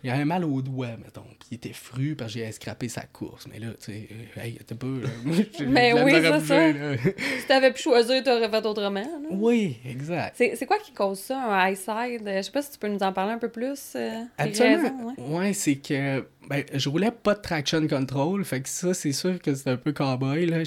il 0.04 0.10
avait 0.12 0.26
mal 0.26 0.43
au 0.45 0.62
doigt, 0.62 0.95
mettons. 1.04 1.24
Puis 1.39 1.48
il 1.52 1.56
était 1.56 1.74
fru 1.74 2.16
parce 2.16 2.34
que 2.34 2.39
j'ai 2.39 2.52
scrappé 2.52 2.88
sa 2.88 3.02
course. 3.02 3.48
Mais 3.52 3.60
là, 3.60 3.70
tu 3.80 3.91
sais, 3.91 4.08
euh, 4.38 4.41
hey, 4.41 4.58
t'es 4.66 4.76
peu, 4.76 5.02
là. 5.02 5.10
Moi, 5.26 5.36
Mais 5.68 5.93
oui, 5.93 6.12
c'est 6.14 6.39
ça. 6.41 6.72
là. 6.74 6.98
Si 6.98 7.48
t'avais 7.48 7.72
pu 7.74 7.82
choisir, 7.82 8.24
t'aurais 8.24 8.50
fait 8.50 8.66
autrement. 8.66 9.02
là. 9.02 9.08
oui, 9.32 9.78
exact. 9.89 10.36
C'est 10.38 10.56
c'est 10.56 10.66
quoi 10.68 10.78
qui 10.78 10.91
cause 10.91 11.20
ça, 11.20 11.39
un 11.43 11.70
high 11.70 11.76
side? 11.76 12.22
Je 12.26 12.41
sais 12.43 12.52
pas 12.52 12.62
si 12.62 12.72
tu 12.72 12.78
peux 12.78 12.88
nous 12.88 13.02
en 13.02 13.12
parler 13.12 13.34
un 13.34 13.38
peu 13.39 13.50
plus. 13.50 13.93
euh, 13.95 14.24
raisons, 14.38 15.14
ouais. 15.18 15.38
ouais, 15.38 15.54
c'est 15.54 15.76
que 15.76 16.26
ben, 16.50 16.64
je 16.74 16.89
roulais 16.89 17.12
pas 17.12 17.36
de 17.36 17.41
traction 17.41 17.86
control, 17.88 18.43
fait 18.45 18.62
que 18.62 18.70
ça, 18.70 18.93
c'est 18.93 19.12
sûr 19.12 19.39
que 19.39 19.54
c'est 19.54 19.70
un 19.70 19.78
peu 19.78 19.91
cowboy. 19.93 20.45
Là. 20.45 20.64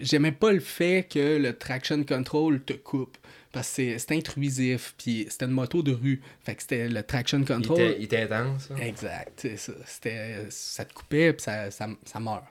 J'aimais 0.00 0.32
pas 0.32 0.52
le 0.52 0.60
fait 0.60 1.06
que 1.08 1.38
le 1.38 1.56
traction 1.56 2.02
control 2.04 2.60
te 2.62 2.72
coupe. 2.72 3.16
Parce 3.50 3.68
que 3.76 3.96
c'est- 3.98 4.12
intrusif, 4.12 4.94
puis 4.98 5.26
c'était 5.30 5.46
une 5.46 5.52
moto 5.52 5.82
de 5.82 5.92
rue. 5.92 6.20
Fait 6.44 6.54
que 6.54 6.62
c'était 6.62 6.88
le 6.88 7.02
traction 7.02 7.38
Il 7.40 7.46
control. 7.46 7.80
était, 7.80 7.96
il 7.98 8.04
était 8.04 8.22
intense. 8.30 8.70
hein? 8.70 8.76
Exact, 8.82 9.32
c'est 9.36 9.56
ça. 9.56 9.72
C'était, 9.86 10.46
ça 10.50 10.84
te 10.84 10.92
coupait, 10.92 11.32
puis 11.32 11.42
ça, 11.44 11.70
ça, 11.70 11.88
ça 12.04 12.20
meurt. 12.20 12.44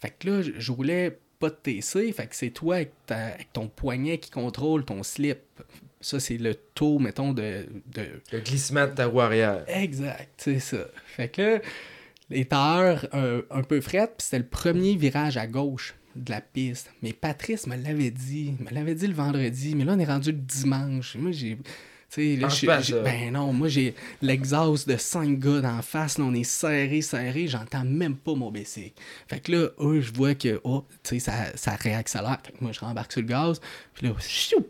Fait 0.00 0.12
que 0.18 0.28
là, 0.28 0.42
je, 0.42 0.72
roulais 0.72 1.16
pas 1.38 1.48
de 1.50 1.54
TC, 1.54 2.12
fait 2.12 2.26
que 2.26 2.34
c'est 2.34 2.50
toi 2.50 2.76
avec, 2.76 2.90
ta- 3.06 3.26
avec 3.34 3.52
ton 3.52 3.68
poignet 3.68 4.18
qui 4.18 4.30
contrôle 4.30 4.84
ton 4.84 5.02
slip. 5.04 5.38
Ça, 6.02 6.20
c'est 6.20 6.36
le 6.36 6.54
taux, 6.54 6.98
mettons, 6.98 7.32
de, 7.32 7.66
de... 7.94 8.06
Le 8.32 8.40
glissement 8.40 8.86
de 8.86 8.92
ta 8.92 9.06
roue 9.06 9.20
arrière. 9.20 9.64
Exact, 9.68 10.28
c'est 10.36 10.58
ça. 10.58 10.84
Fait 11.06 11.28
que 11.28 11.42
là, 11.42 11.58
les 12.28 12.44
tailleurs 12.44 13.06
euh, 13.14 13.42
un 13.50 13.62
peu 13.62 13.80
frettes, 13.80 14.14
puis 14.18 14.24
c'était 14.24 14.38
le 14.38 14.46
premier 14.46 14.96
virage 14.96 15.36
à 15.36 15.46
gauche 15.46 15.94
de 16.16 16.30
la 16.30 16.40
piste. 16.40 16.90
Mais 17.02 17.12
Patrice 17.12 17.66
me 17.66 17.76
l'avait 17.76 18.10
dit, 18.10 18.54
me 18.58 18.74
l'avait 18.74 18.94
dit 18.94 19.06
le 19.06 19.14
vendredi, 19.14 19.74
mais 19.74 19.84
là, 19.84 19.94
on 19.94 19.98
est 19.98 20.04
rendu 20.04 20.32
le 20.32 20.38
dimanche. 20.38 21.16
Moi, 21.16 21.32
j'ai... 21.32 21.58
Là, 22.14 22.48
ben 23.04 23.32
non, 23.32 23.54
moi, 23.54 23.68
j'ai 23.68 23.94
l'exhaust 24.20 24.86
de 24.86 24.98
cinq 24.98 25.38
gars 25.38 25.62
d'en 25.62 25.80
face, 25.80 26.18
là, 26.18 26.26
on 26.26 26.34
est 26.34 26.44
serré, 26.44 27.00
serré, 27.00 27.48
j'entends 27.48 27.86
même 27.86 28.16
pas 28.16 28.34
mon 28.34 28.50
BC. 28.50 28.92
Fait 29.28 29.40
que 29.40 29.52
là, 29.52 29.68
eux, 29.80 30.02
je 30.02 30.12
vois 30.12 30.34
que, 30.34 30.60
oh, 30.62 30.84
tu 31.02 31.18
sais, 31.18 31.18
ça, 31.20 31.56
ça 31.56 31.74
réaccélère. 31.74 32.38
Fait 32.44 32.52
que 32.52 32.58
moi, 32.60 32.72
je 32.72 32.80
rembarque 32.80 33.12
sur 33.12 33.22
le 33.22 33.28
gaz, 33.28 33.62
puis 33.94 34.06
là, 34.06 34.14
chou! 34.20 34.66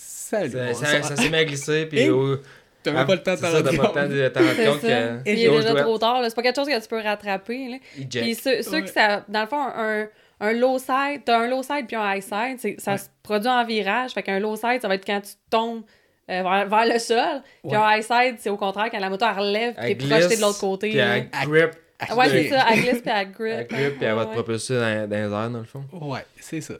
Salut! 0.00 0.52
Ça, 0.74 1.02
ça, 1.02 1.16
s'est 1.16 1.28
mis 1.28 1.36
à 1.36 1.44
glisser, 1.44 1.86
puis 1.86 2.08
au- 2.10 2.36
T'as 2.82 2.92
même 2.92 3.00
Ah, 3.02 3.04
pas 3.06 3.14
le 3.16 3.22
temps 3.22 3.34
de 3.34 3.40
t'en 3.40 3.42
t'as 3.42 3.50
rendre 3.50 3.64
pas 3.64 3.70
le 3.72 3.76
temps 3.78 3.82
compte. 3.88 4.08
de 4.08 4.28
t'en 4.28 4.40
rendre 4.40 4.52
C'est 4.56 4.66
compte 4.66 4.80
ça. 4.82 4.86
que 4.86 5.18
Il 5.30 5.44
est 5.44 5.50
déjà 5.50 5.74
trop 5.74 5.98
tard. 5.98 6.22
là. 6.22 6.28
C'est 6.30 6.36
pas 6.36 6.42
quelque 6.42 6.54
chose 6.56 6.68
que 6.68 6.80
tu 6.80 6.88
peux 6.88 7.00
rattraper. 7.02 7.68
Là. 7.70 7.76
Puis 8.08 8.34
ceux, 8.36 8.62
ceux 8.62 8.70
Ouais. 8.70 8.82
que 8.82 8.88
ça. 8.90 9.24
Dans 9.28 9.40
le 9.40 9.46
fond, 9.48 9.60
un, 9.60 10.06
un 10.40 10.52
low 10.52 10.78
side, 10.78 11.22
t'as 11.24 11.40
un 11.40 11.48
low 11.48 11.62
side 11.64 11.86
puis 11.88 11.96
un 11.96 12.14
high 12.14 12.22
side. 12.22 12.78
Ça 12.80 12.92
Ouais. 12.92 12.98
se 12.98 13.06
produit 13.24 13.48
en 13.48 13.64
virage. 13.64 14.12
Fait 14.12 14.22
qu'un 14.22 14.38
low 14.38 14.54
side, 14.54 14.80
ça 14.80 14.86
va 14.86 14.94
être 14.94 15.04
quand 15.04 15.20
tu 15.20 15.32
tombes 15.50 15.82
euh, 16.30 16.42
vers, 16.42 16.68
vers 16.68 16.86
le 16.86 16.98
sol. 17.00 17.42
Puis 17.64 17.72
Ouais. 17.72 17.76
un 17.76 17.96
high 17.96 18.02
side, 18.02 18.36
c'est 18.38 18.50
au 18.50 18.56
contraire 18.56 18.90
quand 18.92 19.00
la 19.00 19.10
moto 19.10 19.26
elle 19.28 19.38
relève 19.42 19.74
puis 19.74 19.96
t'es 19.96 20.06
projeté 20.06 20.36
de 20.36 20.40
l'autre 20.42 20.60
côté. 20.60 20.90
Puis 20.90 20.98
elle 20.98 21.28
grip, 21.46 21.70
Ouais, 22.16 22.28
c'est 22.28 22.48
ça. 22.48 22.64
Elle 22.70 22.80
glisse 22.82 23.02
puis 23.02 23.10
elle 23.12 23.32
grip. 23.32 23.52
elle 23.54 23.66
grip, 23.66 23.96
puis 23.98 24.06
elle 24.06 24.14
va 24.14 24.26
te 24.26 24.32
propulser 24.32 24.74
dans, 24.74 25.08
dans 25.08 25.16
les 25.16 25.22
airs, 25.34 25.50
dans 25.50 25.58
le 25.58 25.64
fond. 25.64 25.82
Ouais, 25.92 26.20
c'est 26.38 26.60
ça. 26.60 26.74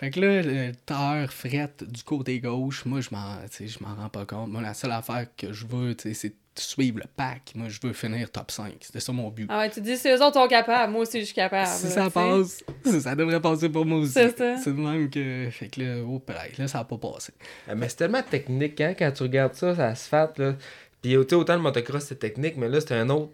Fait 0.00 0.10
que 0.10 0.18
là, 0.18 0.40
le 0.40 0.72
tailleur 0.86 1.30
frette 1.30 1.84
du 1.84 2.02
côté 2.02 2.40
gauche, 2.40 2.86
moi, 2.86 3.02
je 3.02 3.10
m'en, 3.12 3.36
je 3.52 3.84
rends 3.84 4.08
pas 4.08 4.24
compte. 4.24 4.48
Moi, 4.48 4.62
la 4.62 4.72
seule 4.72 4.92
affaire 4.92 5.26
que 5.36 5.52
je 5.52 5.66
veux, 5.66 5.94
c'est 5.98 6.30
de 6.30 6.34
suivre 6.54 7.00
le 7.00 7.04
pack. 7.14 7.52
Moi, 7.54 7.68
je 7.68 7.78
veux 7.82 7.92
finir 7.92 8.30
top 8.30 8.50
5. 8.50 8.76
C'était 8.80 9.00
ça 9.00 9.12
mon 9.12 9.28
but. 9.28 9.46
Ah 9.50 9.58
ouais, 9.58 9.68
tu 9.68 9.82
dis 9.82 9.98
si 9.98 10.08
eux 10.08 10.22
autres 10.22 10.40
sont 10.40 10.48
capables, 10.48 10.90
moi 10.90 11.02
aussi 11.02 11.20
je 11.20 11.26
suis 11.26 11.34
capable. 11.34 11.68
si 11.68 11.84
là, 11.84 11.90
ça 11.90 12.08
passe, 12.10 12.64
ça, 13.02 13.14
devrait 13.14 13.42
passer 13.42 13.68
pour 13.68 13.84
moi 13.84 13.98
aussi. 13.98 14.14
C'est 14.14 14.38
ça. 14.38 14.56
C'est 14.56 14.72
de 14.72 14.80
même 14.80 15.10
que. 15.10 15.50
Fait 15.50 15.68
que 15.68 15.82
là, 15.82 16.02
oh, 16.02 16.18
peut-être, 16.18 16.56
là, 16.56 16.66
ça 16.66 16.78
a 16.78 16.84
pas 16.84 16.96
passé. 16.96 17.34
Ah, 17.68 17.74
Mais 17.74 17.90
c'est 17.90 17.96
tellement 17.96 18.22
technique, 18.22 18.80
hein, 18.80 18.94
quand 18.98 19.12
tu 19.12 19.24
regardes 19.24 19.52
ça, 19.52 19.76
ça 19.76 19.94
se 19.94 20.08
fait, 20.08 20.38
là. 20.38 20.54
Puis 21.02 21.12
tu 21.12 21.22
sais, 21.28 21.34
autant 21.34 21.56
le 21.56 21.62
motocross, 21.62 22.04
c'est 22.04 22.18
technique, 22.18 22.56
mais 22.56 22.70
là, 22.70 22.80
c'est 22.80 22.94
un 22.94 23.10
autre... 23.10 23.32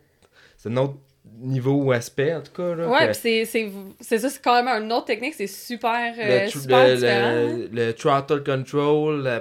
C'est 0.57 0.69
un 0.69 0.77
autre 0.79 0.97
niveau 1.39 1.75
ou 1.83 1.93
aspect, 1.93 2.35
en 2.35 2.41
tout 2.41 2.53
cas, 2.53 2.75
là. 2.75 2.89
Ouais, 2.89 3.07
puis 3.07 3.15
c'est, 3.21 3.45
c'est, 3.45 3.71
c'est 4.01 4.19
ça, 4.19 4.31
c'est 4.31 4.43
quand 4.43 4.63
même 4.63 4.83
une 4.83 4.93
autre 4.93 5.07
technique, 5.07 5.35
c'est 5.35 5.47
super, 5.47 6.15
euh, 6.19 6.45
le, 6.45 6.47
tr- 6.49 6.61
super 6.61 6.89
le- 6.89 6.95
différent. 6.95 7.27
hein. 7.29 7.69
le- 7.73 7.87
le 7.87 7.93
throttle 7.93 8.43
control, 8.45 9.23
le, 9.25 9.41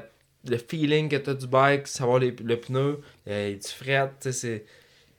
le 0.49 0.57
feeling 0.57 1.09
que 1.09 1.15
t'as 1.15 1.33
du 1.33 1.47
bike, 1.47 1.87
savoir 1.87 2.19
les, 2.19 2.31
le 2.31 2.59
pneu, 2.59 2.99
euh, 3.27 3.53
du 3.53 3.67
fret, 3.67 4.09
tu 4.21 4.31
sais, 4.31 4.33
c'est, 4.33 4.65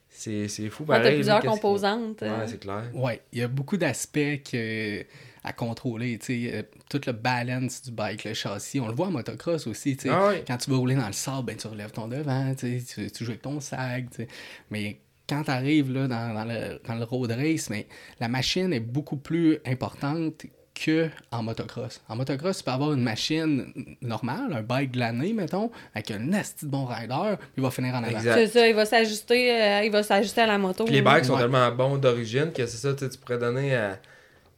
c'est, 0.09 0.49
c'est 0.49 0.69
fou 0.71 0.85
Ouais, 0.85 1.01
t'as 1.03 1.12
plusieurs 1.12 1.41
composantes. 1.41 2.21
Ouais, 2.23 2.29
euh. 2.29 2.47
c'est 2.47 2.59
clair. 2.61 2.85
Ouais, 2.95 3.21
il 3.33 3.41
y 3.41 3.43
a 3.43 3.49
beaucoup 3.49 3.77
d'aspects 3.77 4.43
que- 4.51 5.05
à 5.45 5.53
contrôler. 5.53 6.19
Tu 6.19 6.49
sais, 6.49 6.55
euh, 6.57 6.62
tout 6.91 7.01
le 7.07 7.12
balance 7.12 7.83
du 7.83 7.93
bike, 7.93 8.25
le 8.25 8.35
châssis. 8.35 8.81
On 8.81 8.89
le 8.89 8.95
voit 8.95 9.07
en 9.07 9.11
motocross 9.12 9.69
aussi. 9.69 9.97
tu 9.97 10.09
sais. 10.09 10.09
Ah 10.12 10.27
ouais. 10.29 10.45
Quand 10.45 10.57
tu 10.57 10.71
vas 10.71 10.77
rouler 10.77 10.97
dans 10.97 11.07
le 11.07 11.12
sable, 11.12 11.47
ben, 11.47 11.57
tu 11.57 11.69
relèves 11.69 11.93
ton 11.93 12.09
devant, 12.09 12.53
tu, 12.57 12.83
tu, 12.83 13.09
tu 13.12 13.25
joues 13.25 13.31
avec 13.31 13.43
ton 13.43 13.61
sac. 13.61 14.07
tu 14.11 14.17
sais. 14.23 14.29
Mais 14.71 14.99
quand 15.29 15.43
tu 15.45 15.51
arrives 15.51 15.93
là, 15.93 16.07
dans, 16.09 16.35
dans 16.35 16.45
le, 16.45 16.81
dans 16.87 16.95
le 16.95 17.05
road 17.05 17.33
race, 17.33 17.68
mais 17.70 17.87
la 18.20 18.29
machine 18.29 18.72
est 18.72 18.81
beaucoup 18.81 19.16
plus 19.16 19.59
importante 19.66 20.45
que 20.74 21.09
en 21.31 21.43
motocross. 21.43 22.03
En 22.09 22.16
motocross, 22.16 22.59
tu 22.59 22.64
peux 22.64 22.70
avoir 22.70 22.93
une 22.93 23.03
machine 23.03 23.72
normale, 24.03 24.53
un 24.53 24.62
bike 24.62 24.93
glané, 24.93 25.33
mettons, 25.33 25.70
avec 25.95 26.11
un 26.11 26.33
asti 26.35 26.66
de 26.66 26.70
bon 26.70 26.85
rider, 26.85 27.37
puis 27.39 27.49
il 27.57 27.62
va 27.62 27.70
finir 27.70 27.95
en 27.95 28.05
avant. 28.05 28.20
C'est 28.20 28.47
ça, 28.49 28.68
il 28.68 28.74
va 28.74 28.85
s'ajuster, 28.85 29.53
euh, 29.53 29.83
il 29.85 29.91
va 29.91 30.03
s'ajuster 30.03 30.43
à 30.43 30.47
la 30.47 30.59
moto. 30.59 30.85
Puis 30.85 30.93
les 30.95 31.01
bikes 31.03 31.24
sont 31.24 31.33
Ouais. 31.35 31.41
tellement 31.41 31.70
bons 31.72 31.97
d'origine 31.97 32.53
que 32.53 32.66
c'est 32.66 32.77
ça, 32.77 32.93
tu 32.95 33.09
pourrais 33.18 33.39
donner 33.39 33.74
à. 33.74 33.99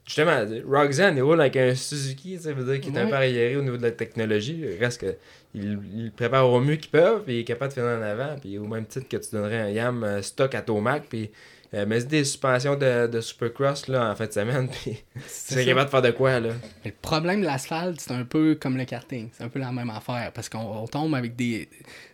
Justement, 0.07 0.43
Roxanne, 0.67 1.19
il 1.19 1.23
roule 1.23 1.41
avec 1.41 1.57
un 1.57 1.75
Suzuki, 1.75 2.39
sais, 2.39 2.53
veut 2.55 2.65
dire 2.65 2.81
qu'il 2.81 2.97
est 2.97 2.99
un 2.99 3.05
Ouais. 3.05 3.11
peu 3.11 3.17
arriéré 3.17 3.57
au 3.57 3.63
niveau 3.63 3.77
de 3.77 3.83
la 3.83 3.91
technologie. 3.91 4.59
Il 4.59 4.83
reste 4.83 5.01
que. 5.03 5.15
Il, 5.55 5.81
il 5.95 6.05
le 6.07 6.11
prépare 6.11 6.49
au 6.51 6.61
mieux 6.61 6.77
qu'il 6.77 6.91
peut, 6.91 7.23
puis 7.25 7.37
il 7.37 7.41
est 7.41 7.45
capable 7.45 7.71
de 7.71 7.81
finir 7.81 7.91
en 7.99 8.03
avant. 8.03 8.37
Puis 8.41 8.59
au 8.59 8.67
même 8.67 8.87
titre 8.87 9.09
que 9.09 9.17
tu 9.17 9.31
donnerais 9.33 9.59
un 9.61 9.71
Yam 9.71 10.05
euh, 10.05 10.23
stock 10.23 10.55
à 10.55 10.63
Tomac, 10.63 11.05
puis. 11.09 11.31
Euh, 11.75 11.85
mais 11.87 12.01
c'est 12.01 12.07
des 12.07 12.25
suspensions 12.25 12.77
de, 12.77 13.07
de 13.09 13.21
Supercross 13.21 13.89
là, 13.89 14.11
en 14.11 14.17
fin 14.17 14.27
de 14.27 14.33
semaine, 14.33 14.69
puis 14.73 15.05
C'est 15.27 15.67
capable 15.67 15.87
de 15.87 15.91
faire 15.91 16.03
de 16.03 16.11
quoi 16.13 16.41
là? 16.41 16.51
Mais 16.85 16.91
le 16.91 16.97
problème 17.01 17.43
de 17.43 17.47
l'asphalte, 17.47 18.01
c'est 18.01 18.13
un 18.13 18.25
peu 18.25 18.55
comme 18.55 18.79
le 18.79 18.87
karting. 18.87 19.29
C'est 19.33 19.45
un 19.45 19.51
peu 19.51 19.59
la 19.59 19.71
même 19.71 19.91
affaire. 19.91 20.33
Parce 20.33 20.49
qu'on 20.49 20.61
on 20.61 20.87
tombe 20.87 21.15
avec 21.15 21.37
des. 21.37 21.69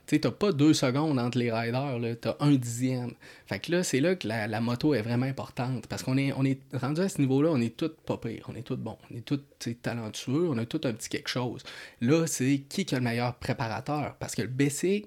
Tu 0.06 0.16
sais, 0.16 0.20
t'as 0.20 0.32
pas 0.32 0.52
deux 0.52 0.74
secondes 0.74 1.18
entre 1.18 1.38
les 1.38 1.52
riders, 1.52 1.98
là. 2.00 2.16
T'as 2.16 2.36
un 2.40 2.50
dixième. 2.52 3.12
Fait 3.46 3.60
que 3.60 3.70
là, 3.70 3.84
c'est 3.84 4.00
là 4.00 4.16
que 4.16 4.26
la, 4.26 4.48
la 4.48 4.60
moto 4.60 4.92
est 4.92 5.02
vraiment 5.02 5.26
importante. 5.26 5.86
Parce 5.86 6.02
qu'on 6.02 6.18
est, 6.18 6.32
on 6.32 6.44
est 6.44 6.58
rendu 6.74 7.00
à 7.00 7.08
ce 7.08 7.20
niveau-là, 7.20 7.50
on 7.52 7.60
est 7.60 7.76
tous 7.76 7.92
pas 8.04 8.18
pires. 8.18 8.46
On 8.48 8.56
est 8.56 8.62
tous 8.62 8.76
bons. 8.76 8.98
On 9.10 9.16
est 9.16 9.24
tous 9.24 9.40
talentueux. 9.82 10.48
On 10.50 10.58
a 10.58 10.66
tous 10.66 10.86
un 10.86 10.92
petit 10.92 11.08
quelque 11.08 11.28
chose. 11.28 11.62
Là, 12.00 12.26
c'est 12.26 12.62
qui 12.68 12.84
qui 12.84 12.94
a 12.96 12.98
le 12.98 13.04
meilleur 13.04 13.36
préparateur? 13.36 14.16
Parce 14.18 14.34
que 14.34 14.42
le 14.42 14.48
BC, 14.48 15.06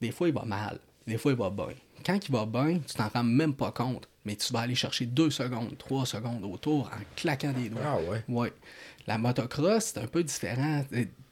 des 0.00 0.12
fois, 0.12 0.28
il 0.28 0.34
va 0.34 0.44
mal. 0.44 0.78
Des 1.06 1.18
fois, 1.18 1.32
il 1.32 1.38
va 1.38 1.50
bien. 1.50 1.74
Quand 2.04 2.18
il 2.28 2.32
va 2.32 2.46
bien, 2.46 2.78
tu 2.86 2.94
t'en 2.94 3.08
rends 3.08 3.24
même 3.24 3.54
pas 3.54 3.70
compte. 3.70 4.08
Mais 4.24 4.36
tu 4.36 4.52
vas 4.52 4.60
aller 4.60 4.76
chercher 4.76 5.06
deux 5.06 5.30
secondes, 5.30 5.76
trois 5.78 6.06
secondes 6.06 6.44
autour 6.44 6.86
en 6.86 7.00
claquant 7.16 7.52
des 7.52 7.68
doigts. 7.68 7.80
Ah 7.84 7.96
ouais. 8.08 8.22
Ouais. 8.28 8.52
La 9.06 9.18
motocross, 9.18 9.84
c'est 9.84 9.98
un 9.98 10.06
peu 10.06 10.22
différent. 10.22 10.84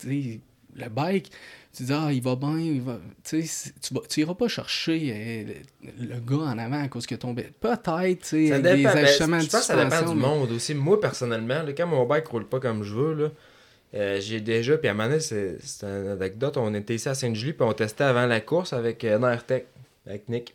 Le 0.03 0.89
bike, 0.89 1.31
tu 1.77 1.85
dis, 1.85 1.93
ah, 1.93 2.13
il 2.13 2.23
va 2.23 2.35
bien, 2.37 2.59
il 2.59 2.81
va. 2.81 2.99
Tu 3.25 3.45
tu 4.09 4.21
iras 4.21 4.35
pas 4.35 4.49
chercher 4.49 5.13
euh, 5.13 5.53
le, 6.01 6.15
le 6.15 6.21
gars 6.21 6.45
en 6.47 6.59
avant 6.59 6.83
à 6.83 6.89
cause 6.89 7.07
que 7.07 7.15
ton. 7.15 7.35
Peut-être, 7.35 8.23
tu 8.23 8.49
sais, 8.49 8.61
des 8.61 8.77
dépend, 8.77 8.93
ben, 8.93 9.05
ajustements 9.05 9.41
je 9.41 9.47
de 9.47 9.51
pense 9.51 9.61
que 9.61 9.67
ça 9.67 9.85
dépend 9.85 10.13
du 10.13 10.19
monde 10.19 10.51
aussi. 10.53 10.75
Moi, 10.75 11.01
personnellement, 11.01 11.63
là, 11.63 11.73
quand 11.73 11.87
mon 11.87 12.07
bike 12.07 12.27
roule 12.27 12.47
pas 12.47 12.61
comme 12.61 12.83
je 12.83 12.95
veux, 12.95 13.15
là, 13.15 13.31
euh, 13.95 14.21
j'ai 14.21 14.41
déjà, 14.41 14.79
puis 14.79 14.89
à 14.89 14.93
un 14.93 14.95
moment 14.95 15.09
donné, 15.09 15.21
c'est 15.21 15.59
une 15.83 16.09
anecdote, 16.09 16.57
on 16.57 16.73
était 16.75 16.95
ici 16.95 17.09
à 17.09 17.15
Sainte-Julie, 17.15 17.53
puis 17.53 17.67
on 17.69 17.73
testait 17.73 18.05
avant 18.05 18.27
la 18.27 18.41
course 18.41 18.73
avec 18.73 19.03
euh, 19.05 19.19
Nairtech, 19.19 19.67
avec 20.11 20.29
Nick. 20.29 20.55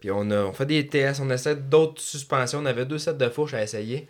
Puis 0.00 0.10
on 0.10 0.30
a 0.30 0.44
on 0.44 0.52
fait 0.52 0.66
des 0.66 0.86
tests, 0.86 1.20
on 1.22 1.30
essaie 1.30 1.56
d'autres 1.56 2.00
suspensions, 2.00 2.60
on 2.60 2.66
avait 2.66 2.86
deux 2.86 2.98
sets 2.98 3.14
de 3.14 3.28
fourches 3.28 3.54
à 3.54 3.62
essayer. 3.62 4.08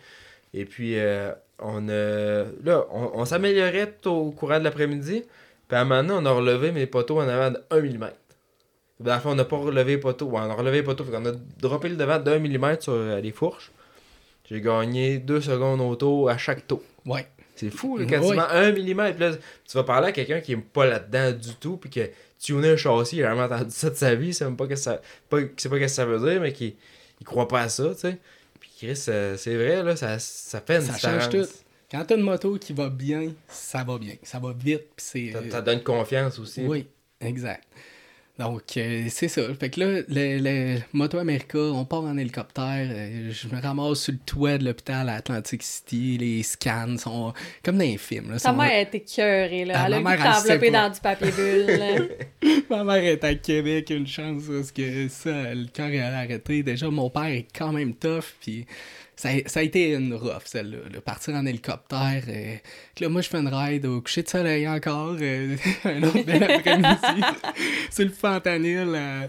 Et 0.53 0.65
puis, 0.65 0.99
euh, 0.99 1.31
on 1.59 1.87
a, 1.87 2.43
là, 2.63 2.85
on, 2.91 3.11
on 3.13 3.25
s'améliorait 3.25 3.93
tout 4.01 4.09
au 4.09 4.31
courant 4.31 4.59
de 4.59 4.63
l'après-midi. 4.63 5.23
Puis 5.67 5.77
à 5.77 5.81
un 5.81 5.85
moment 5.85 6.03
donné, 6.03 6.27
on 6.27 6.29
a 6.29 6.33
relevé 6.33 6.71
mes 6.71 6.85
poteaux 6.85 7.19
en 7.19 7.27
avant 7.27 7.51
de 7.51 7.61
1 7.69 7.79
mm. 7.81 8.09
Dans 8.99 9.15
le 9.15 9.19
fond, 9.21 9.31
on 9.31 9.35
n'a 9.35 9.45
pas 9.45 9.57
relevé 9.57 9.93
les 9.93 9.97
poteaux. 9.97 10.27
Ouais, 10.27 10.41
on 10.41 10.49
a 10.49 10.53
relevé 10.53 10.77
les 10.77 10.83
poteaux. 10.83 11.05
Qu'on 11.05 11.25
a 11.25 11.31
droppé 11.59 11.89
le 11.89 11.95
devant 11.95 12.19
d'un 12.19 12.39
millimètre 12.39 12.83
sur 12.83 12.93
euh, 12.93 13.21
les 13.21 13.31
fourches. 13.31 13.71
J'ai 14.49 14.59
gagné 14.59 15.17
2 15.17 15.41
secondes 15.41 15.79
au 15.81 15.95
tour 15.95 16.29
à 16.29 16.37
chaque 16.37 16.67
tour. 16.67 16.81
Ouais. 17.05 17.25
C'est 17.55 17.69
fou, 17.69 17.97
là, 17.97 18.05
quasiment 18.05 18.47
Ouais. 18.47 18.65
1 18.67 18.71
mm. 18.71 19.13
Puis 19.13 19.19
là, 19.19 19.31
tu 19.67 19.77
vas 19.77 19.83
parler 19.83 20.07
à 20.07 20.11
quelqu'un 20.11 20.41
qui 20.41 20.53
est 20.53 20.57
pas 20.57 20.85
là-dedans 20.85 21.31
du 21.31 21.55
tout, 21.55 21.77
puis 21.77 21.89
que 21.89 22.01
tuner 22.41 22.69
un 22.71 22.75
châssis, 22.75 23.17
il 23.17 23.23
a 23.23 23.29
jamais 23.29 23.43
entendu 23.53 23.71
ça 23.71 23.89
de 23.89 23.95
sa 23.95 24.15
vie, 24.15 24.27
il 24.29 24.33
sait 24.33 24.45
même 24.45 24.57
pas 24.57 24.67
que 24.67 24.75
ça, 24.75 25.01
pas, 25.29 25.41
qu'il 25.43 25.59
sait 25.59 25.69
pas 25.69 25.75
ce 25.75 25.81
que 25.81 25.87
ça 25.87 26.05
veut 26.05 26.19
dire, 26.19 26.41
mais 26.41 26.51
qui 26.51 26.75
il 27.19 27.25
croit 27.25 27.47
pas 27.47 27.61
à 27.61 27.69
ça, 27.69 27.93
tu 27.93 27.99
sais. 28.01 28.17
Puis 28.59 28.69
Chris, 28.77 29.05
euh, 29.09 29.37
c'est 29.37 29.55
vrai, 29.55 29.83
là, 29.83 29.95
ça, 29.95 30.17
ça 30.19 30.59
fait 30.59 30.77
une 30.77 30.81
Ça 30.81 30.93
différence. 30.93 31.23
change 31.23 31.29
tout. 31.29 31.47
Quand 31.91 32.03
t'as 32.05 32.15
une 32.15 32.23
moto 32.23 32.57
qui 32.57 32.73
va 32.73 32.89
bien, 32.89 33.31
ça 33.47 33.83
va 33.83 33.97
bien. 33.97 34.15
Ça 34.23 34.39
va 34.39 34.53
vite, 34.53 34.87
puis 34.95 35.05
c'est. 35.05 35.31
Ça, 35.33 35.39
ça 35.51 35.61
donne 35.61 35.83
confiance 35.83 36.39
aussi. 36.39 36.65
Oui, 36.65 36.87
exact. 37.19 37.63
Donc, 38.41 38.63
euh, 38.77 39.03
c'est 39.09 39.27
ça. 39.27 39.41
Fait 39.59 39.69
que 39.69 39.79
là, 39.79 40.01
le, 40.07 40.39
le 40.39 40.79
Moto 40.93 41.19
America, 41.19 41.59
on 41.59 41.85
part 41.85 42.01
en 42.03 42.17
hélicoptère. 42.17 42.87
euh, 42.89 43.29
je 43.31 43.47
me 43.53 43.61
ramasse 43.61 43.99
sur 43.99 44.13
le 44.13 44.19
toit 44.19 44.57
de 44.57 44.65
l'hôpital 44.65 45.07
à 45.09 45.15
Atlantic 45.15 45.61
City. 45.61 46.17
Les 46.19 46.41
scans 46.41 46.97
sont 46.97 47.33
comme 47.63 47.77
dans 47.77 47.83
les 47.83 47.97
films. 47.97 48.31
Là, 48.31 48.39
Ta 48.39 48.49
sont- 48.49 48.55
mère 48.55 48.79
était 48.79 48.97
écœurée, 48.97 49.65
là. 49.65 49.73
Ah, 49.77 49.83
elle 49.87 49.93
a 49.93 49.97
elle 49.97 50.19
t'envelopper 50.19 50.71
pas. 50.71 50.87
dans 50.87 50.93
du 50.93 50.99
papier 50.99 51.31
bulle. 51.31 52.09
Ma 52.69 52.83
mère 52.83 53.03
est 53.03 53.23
à 53.23 53.35
Québec, 53.35 53.89
une 53.91 54.07
chance, 54.07 54.43
parce 54.51 54.71
que 54.71 55.07
ça, 55.09 55.53
le 55.53 55.67
cœur 55.67 55.89
est 55.89 55.99
arrêté. 55.99 56.63
Déjà, 56.63 56.89
mon 56.89 57.09
père 57.09 57.25
est 57.25 57.47
quand 57.55 57.71
même 57.71 57.93
tough, 57.93 58.23
puis 58.41 58.65
ça, 59.21 59.29
ça 59.45 59.59
a 59.59 59.63
été 59.63 59.93
une 59.93 60.15
rough, 60.15 60.45
celle-là. 60.45 60.77
là. 60.91 60.99
Partir 60.99 61.35
en 61.35 61.45
hélicoptère. 61.45 62.23
euh, 62.27 62.55
là, 62.99 63.09
moi, 63.09 63.21
je 63.21 63.29
fais 63.29 63.37
une 63.37 63.53
ride 63.53 63.85
au 63.85 64.01
coucher 64.01 64.23
de 64.23 64.29
soleil 64.29 64.67
encore, 64.67 65.15
euh, 65.21 65.55
un 65.83 66.01
autre 66.01 66.23
bel 66.25 66.41
après-midi, 66.43 67.21
le 67.99 68.09
fentanyl, 68.09 68.87
euh, 68.95 69.27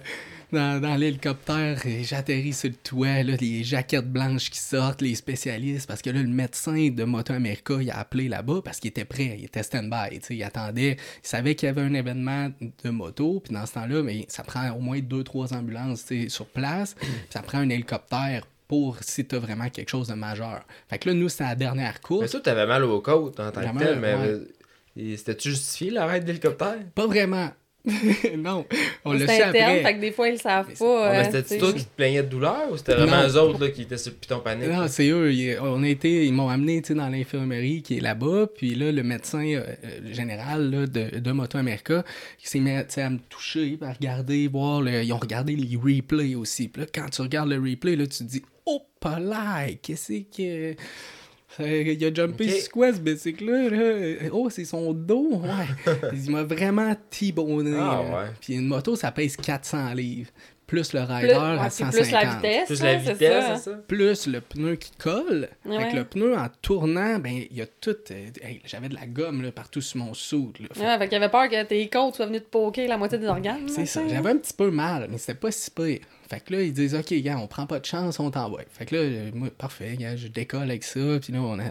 dans, 0.51 0.80
dans 0.80 0.95
l'hélicoptère. 0.97 1.84
et 1.86 2.05
J'atterris 2.05 2.55
sur 2.55 2.70
le 2.70 2.74
toit, 2.76 3.22
là, 3.22 3.36
les 3.38 3.64
jaquettes 3.64 4.11
blanches 4.11 4.49
qui 4.49 4.61
sortent, 4.61 5.03
les 5.03 5.14
spécialistes, 5.14 5.86
parce 5.86 6.01
que 6.01 6.09
là, 6.09 6.22
le 6.22 6.28
médecin 6.28 6.88
de 6.88 7.05
Moto 7.05 7.34
America, 7.34 7.74
il 7.78 7.90
a 7.90 7.99
appelé 7.99 8.28
là-bas 8.30 8.62
parce 8.64 8.80
qu'il 8.80 8.88
était 8.88 9.05
prêt, 9.05 9.36
il 9.38 9.45
était 9.45 9.62
stand-by, 9.62 10.20
il 10.30 10.43
attendait, 10.43 10.93
il 10.93 11.28
savait 11.28 11.55
qu'il 11.55 11.66
y 11.66 11.70
avait 11.70 11.82
un 11.82 11.93
événement 11.93 12.51
de 12.82 12.90
moto, 12.90 13.40
puis 13.45 13.53
dans 13.53 13.66
ce 13.66 13.74
temps-là, 13.74 14.03
mais 14.03 14.24
ça 14.28 14.43
prend 14.43 14.70
au 14.70 14.80
moins 14.80 15.01
deux, 15.01 15.22
trois 15.22 15.53
ambulances 15.53 16.07
sur 16.28 16.47
place, 16.47 16.95
puis 16.99 17.09
ça 17.28 17.43
prend 17.43 17.59
un 17.59 17.68
hélicoptère 17.68 18.47
pour 18.73 18.97
si 19.03 19.27
t'as 19.27 19.39
vraiment 19.39 19.68
quelque 19.68 19.91
chose 19.91 20.09
de 20.09 20.14
majeur. 20.14 20.62
Fait 20.89 20.99
que 20.99 21.11
là, 21.11 21.14
nous, 21.14 21.29
c'était 21.29 21.45
la 21.45 21.55
dernière 21.55 21.93
Mais 21.93 22.01
course. 22.01 22.31
toi, 22.31 22.41
t'avais 22.41 22.66
mal 22.66 22.83
aux 22.85 23.03
côtes 23.03 23.39
en 23.39 23.51
tant 23.51 23.61
que 23.61 23.79
tel, 23.79 24.01
mais 24.01 24.14
ouais. 24.14 25.16
c'était-tu 25.18 25.51
justifié 25.51 25.91
l'arrêt 25.91 26.20
d'hélicoptère? 26.20 26.79
Pas 26.95 27.07
vraiment. 27.07 27.51
non, 28.39 28.64
on 29.05 29.18
su 29.18 29.26
C'est 29.26 29.43
interne, 29.43 29.57
après. 29.70 29.83
fait 29.83 29.95
que 29.95 30.01
des 30.01 30.12
fois, 30.12 30.28
ils 30.28 30.33
le 30.35 30.39
savent 30.39 30.66
Mais 30.68 30.74
pas. 30.76 31.09
Ah, 31.09 31.22
mais 31.30 31.35
euh, 31.37 31.43
sais. 31.45 31.59
toi 31.59 31.72
qui 31.72 31.85
te 31.85 31.91
plaignais 31.97 32.22
de 32.22 32.28
douleur 32.28 32.70
ou 32.70 32.76
c'était 32.76 32.95
vraiment 32.95 33.22
Non. 33.22 33.28
eux 33.28 33.37
autres 33.39 33.61
là, 33.64 33.70
qui 33.70 33.83
étaient 33.83 33.99
sur 33.99 34.12
le 34.12 34.16
piton 34.18 34.39
panique? 34.39 34.68
Non, 34.68 34.87
c'est 34.87 35.09
eux. 35.09 35.33
Ils, 35.33 35.59
on 35.61 35.83
a 35.83 35.89
été, 35.89 36.24
ils 36.26 36.33
m'ont 36.33 36.49
amené 36.49 36.80
tu 36.80 36.89
sais, 36.89 36.95
dans 36.95 37.09
l'infirmerie 37.09 37.83
qui 37.83 37.97
est 37.97 38.01
là-bas. 38.01 38.47
Puis 38.55 38.76
là, 38.76 38.93
le 38.93 39.03
médecin 39.03 39.45
euh, 39.45 39.64
euh, 39.85 40.12
général 40.12 40.70
là, 40.70 40.87
de, 40.87 41.18
de 41.18 41.33
Moto 41.33 41.59
America 41.59 42.05
qui 42.39 42.49
s'est 42.49 42.61
mis 42.61 42.70
à, 42.70 42.85
tu 42.85 42.93
sais, 42.95 43.03
à 43.03 43.11
me 43.11 43.18
toucher, 43.28 43.76
à 43.83 43.93
regarder, 43.93 44.47
voir. 44.47 44.80
le- 44.80 45.03
ils 45.03 45.12
ont 45.12 45.18
regardé 45.18 45.57
les 45.57 45.76
replays 45.76 46.37
aussi. 46.37 46.68
Puis 46.68 46.83
là, 46.83 46.89
quand 46.95 47.09
tu 47.11 47.20
regardes 47.22 47.49
le 47.51 47.57
replay, 47.59 47.97
là, 47.97 48.07
tu 48.07 48.18
te 48.18 48.22
dis 48.24 48.43
Oh, 48.64 48.80
pas 49.01 49.18
là, 49.18 49.66
qu'est-ce 49.83 50.12
que. 50.37 50.76
Euh, 51.61 51.82
Il 51.82 52.05
a 52.05 52.14
jumpé 52.14 52.44
Ok. 52.46 52.50
sur 52.61 52.70
quoi 52.72 52.92
ce 52.92 52.98
bicycle-là? 53.00 53.68
là? 53.70 54.28
Oh, 54.32 54.48
c'est 54.50 54.64
son 54.64 54.92
dos? 54.92 55.40
Ouais. 55.42 55.92
Il 56.24 56.30
m'a 56.30 56.42
vraiment 56.44 56.94
T-bonné. 57.11 57.76
Ah, 57.78 58.00
ouais. 58.03 58.30
Puis 58.40 58.55
une 58.55 58.66
moto, 58.66 58.96
ça 58.96 59.12
pèse 59.12 59.36
400 59.36 59.92
livres. 59.94 60.30
Plus 60.66 60.94
le 60.94 61.05
Plus, 61.05 61.12
rider 61.14 61.32
à 61.34 61.68
c'est 61.68 61.84
150 61.84 61.92
plus 62.00 62.11
la 62.12 62.24
vitesse. 62.34 62.66
Plus 62.68 62.82
hein, 62.82 62.84
la 62.86 62.96
vitesse, 62.96 63.44
ça. 63.44 63.57
c'est 63.57 63.70
ça? 63.72 63.76
plus 63.86 64.26
le 64.26 64.40
pneu 64.40 64.76
qui 64.76 64.90
colle. 64.96 65.48
Fait 65.64 65.68
Ouais. 65.68 65.88
que 65.90 65.96
le 65.96 66.05
pneu, 66.05 66.34
en 66.34 66.46
tournant, 66.62 67.18
ben, 67.18 67.42
il 67.50 67.55
y 67.55 67.61
a 67.61 67.66
tout. 67.66 67.90
euh, 68.11 68.26
hey, 68.40 68.62
J'avais 68.64 68.88
de 68.88 68.94
la 68.94 69.05
gomme 69.07 69.42
là, 69.42 69.53
partout 69.53 69.82
sur 69.82 69.98
mon 69.98 70.14
soude. 70.14 70.57
là. 70.61 70.68
Fait- 70.72 70.80
Ouais, 70.86 70.96
fait 70.98 71.09
qu'il 71.09 71.16
avait 71.18 71.28
peur 71.28 71.50
que 71.50 71.62
tes 71.64 71.86
côtes 71.90 72.14
soient 72.14 72.24
venues 72.24 72.40
te 72.40 72.48
poker 72.48 72.88
la 72.88 72.96
moitié 72.96 73.18
des 73.18 73.26
organes. 73.26 73.68
C'est 73.68 73.84
ça. 73.84 74.00
J'avais 74.09 74.30
un 74.30 74.38
petit 74.38 74.55
peu 74.55 74.70
mal, 74.70 75.09
mais 75.11 75.18
c'était 75.18 75.34
pas 75.38 75.50
si 75.50 75.70
pire. 75.70 75.98
Fait 76.33 76.41
que 76.41 76.55
là, 76.55 76.62
ils 76.62 76.72
disent 76.72 76.95
OK, 76.95 77.12
gars, 77.12 77.37
on 77.37 77.47
prend 77.47 77.66
pas 77.66 77.78
de 77.78 77.85
chance, 77.85 78.18
on 78.18 78.30
t'envoie. 78.30 78.62
Fait 78.70 78.87
que 78.87 78.97
là, 78.97 79.03
euh, 79.03 79.30
moi, 79.35 79.51
parfait, 79.51 79.99
gars, 79.99 80.16
je 80.16 80.28
décolle 80.28 80.62
avec 80.62 80.83
ça. 80.83 81.18
Puis 81.20 81.30
là, 81.30 81.41
on 81.43 81.59
a, 81.59 81.70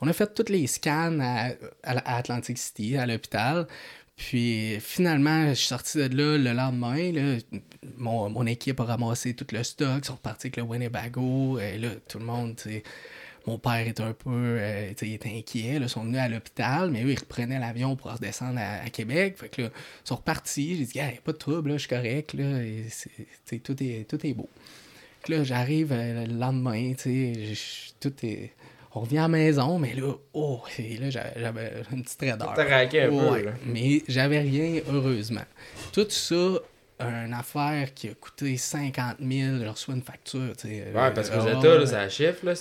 on 0.00 0.08
a 0.08 0.12
fait 0.12 0.34
tous 0.34 0.50
les 0.50 0.66
scans 0.66 1.20
à, 1.20 1.52
Atlantic 1.84 2.58
City, 2.58 2.96
à 2.96 3.06
l'hôpital. 3.06 3.68
Puis 4.16 4.80
finalement, 4.80 5.50
je 5.50 5.54
suis 5.54 5.68
sorti 5.68 5.98
de 5.98 6.16
là 6.16 6.36
le 6.36 6.52
lendemain. 6.52 7.12
Là, 7.12 7.38
mon, 7.96 8.28
mon 8.28 8.44
équipe 8.46 8.80
a 8.80 8.84
ramassé 8.84 9.34
tout 9.34 9.46
le 9.52 9.62
stock, 9.62 10.00
ils 10.02 10.04
sont 10.04 10.14
repartis 10.14 10.48
avec 10.48 10.56
le 10.56 10.64
Winnebago. 10.64 11.60
Et 11.60 11.78
là, 11.78 11.90
tout 12.08 12.18
le 12.18 12.24
monde, 12.24 12.56
tu 12.56 12.70
sais, 12.70 12.82
mon 13.46 13.58
père 13.58 13.86
est 13.86 14.00
un 14.00 14.12
peu, 14.12 14.30
euh, 14.30 14.92
il 15.02 15.12
est 15.14 15.26
inquiet. 15.26 15.78
Là, 15.78 15.86
ils 15.86 15.88
sont 15.88 16.02
venus 16.02 16.18
à 16.18 16.28
l'hôpital, 16.28 16.90
mais 16.90 17.02
eux, 17.04 17.10
ils 17.12 17.18
reprenaient 17.18 17.58
l'avion 17.58 17.94
pour 17.96 18.12
redescendre 18.12 18.58
à, 18.58 18.82
à 18.84 18.88
Québec. 18.90 19.36
Fait 19.38 19.48
que 19.48 19.62
là, 19.62 19.68
ils 20.04 20.08
sont 20.08 20.16
repartis. 20.16 20.76
J'ai 20.76 20.84
dit, 20.84 20.92
il 20.96 21.02
n'y 21.02 21.08
a 21.08 21.20
pas 21.24 21.32
de 21.32 21.38
trouble, 21.38 21.70
là, 21.70 21.74
je 21.76 21.80
suis 21.80 21.88
correct. 21.88 22.34
Là, 22.34 22.62
et 22.62 23.58
tout, 23.60 23.82
est, 23.82 24.08
tout 24.08 24.26
est 24.26 24.34
beau. 24.34 24.48
Fait 25.20 25.28
que 25.28 25.32
là, 25.38 25.44
j'arrive 25.44 25.92
euh, 25.92 26.26
le 26.26 26.34
lendemain, 26.34 26.92
je- 27.04 27.90
tout 28.00 28.12
est. 28.24 28.52
On 28.94 29.00
revient 29.00 29.18
à 29.18 29.22
la 29.22 29.28
maison, 29.28 29.78
mais 29.78 29.92
là, 29.94 30.14
oh, 30.32 30.62
et 30.78 30.96
là, 30.96 31.10
j'avais 31.10 31.82
une 31.92 32.02
petite 32.02 32.18
raideur. 32.20 32.48
Un 33.02 33.08
peu, 33.10 33.42
là. 33.44 33.52
mais 33.66 34.02
j'avais 34.08 34.38
rien, 34.40 34.80
heureusement. 34.90 35.44
Tout 35.92 36.06
ça, 36.08 36.58
une 36.98 37.34
affaire 37.34 37.92
qui 37.94 38.08
a 38.08 38.14
coûté 38.14 38.56
50 38.56 39.16
000, 39.20 39.58
je 39.62 39.68
reçois 39.68 39.94
une 39.94 40.02
facture, 40.02 40.56
tu 40.56 40.68
sais. 40.68 40.86
Ouais, 40.94 41.10
parce 41.14 41.28
que 41.28 41.36
euh, 41.36 41.40
vous 41.40 41.48
êtes 41.48 41.56
ouais, 41.56 41.78
là, 41.78 41.86
c'est 41.86 41.96
un 41.96 42.08
chiffre, 42.08 42.46
là. 42.46 42.54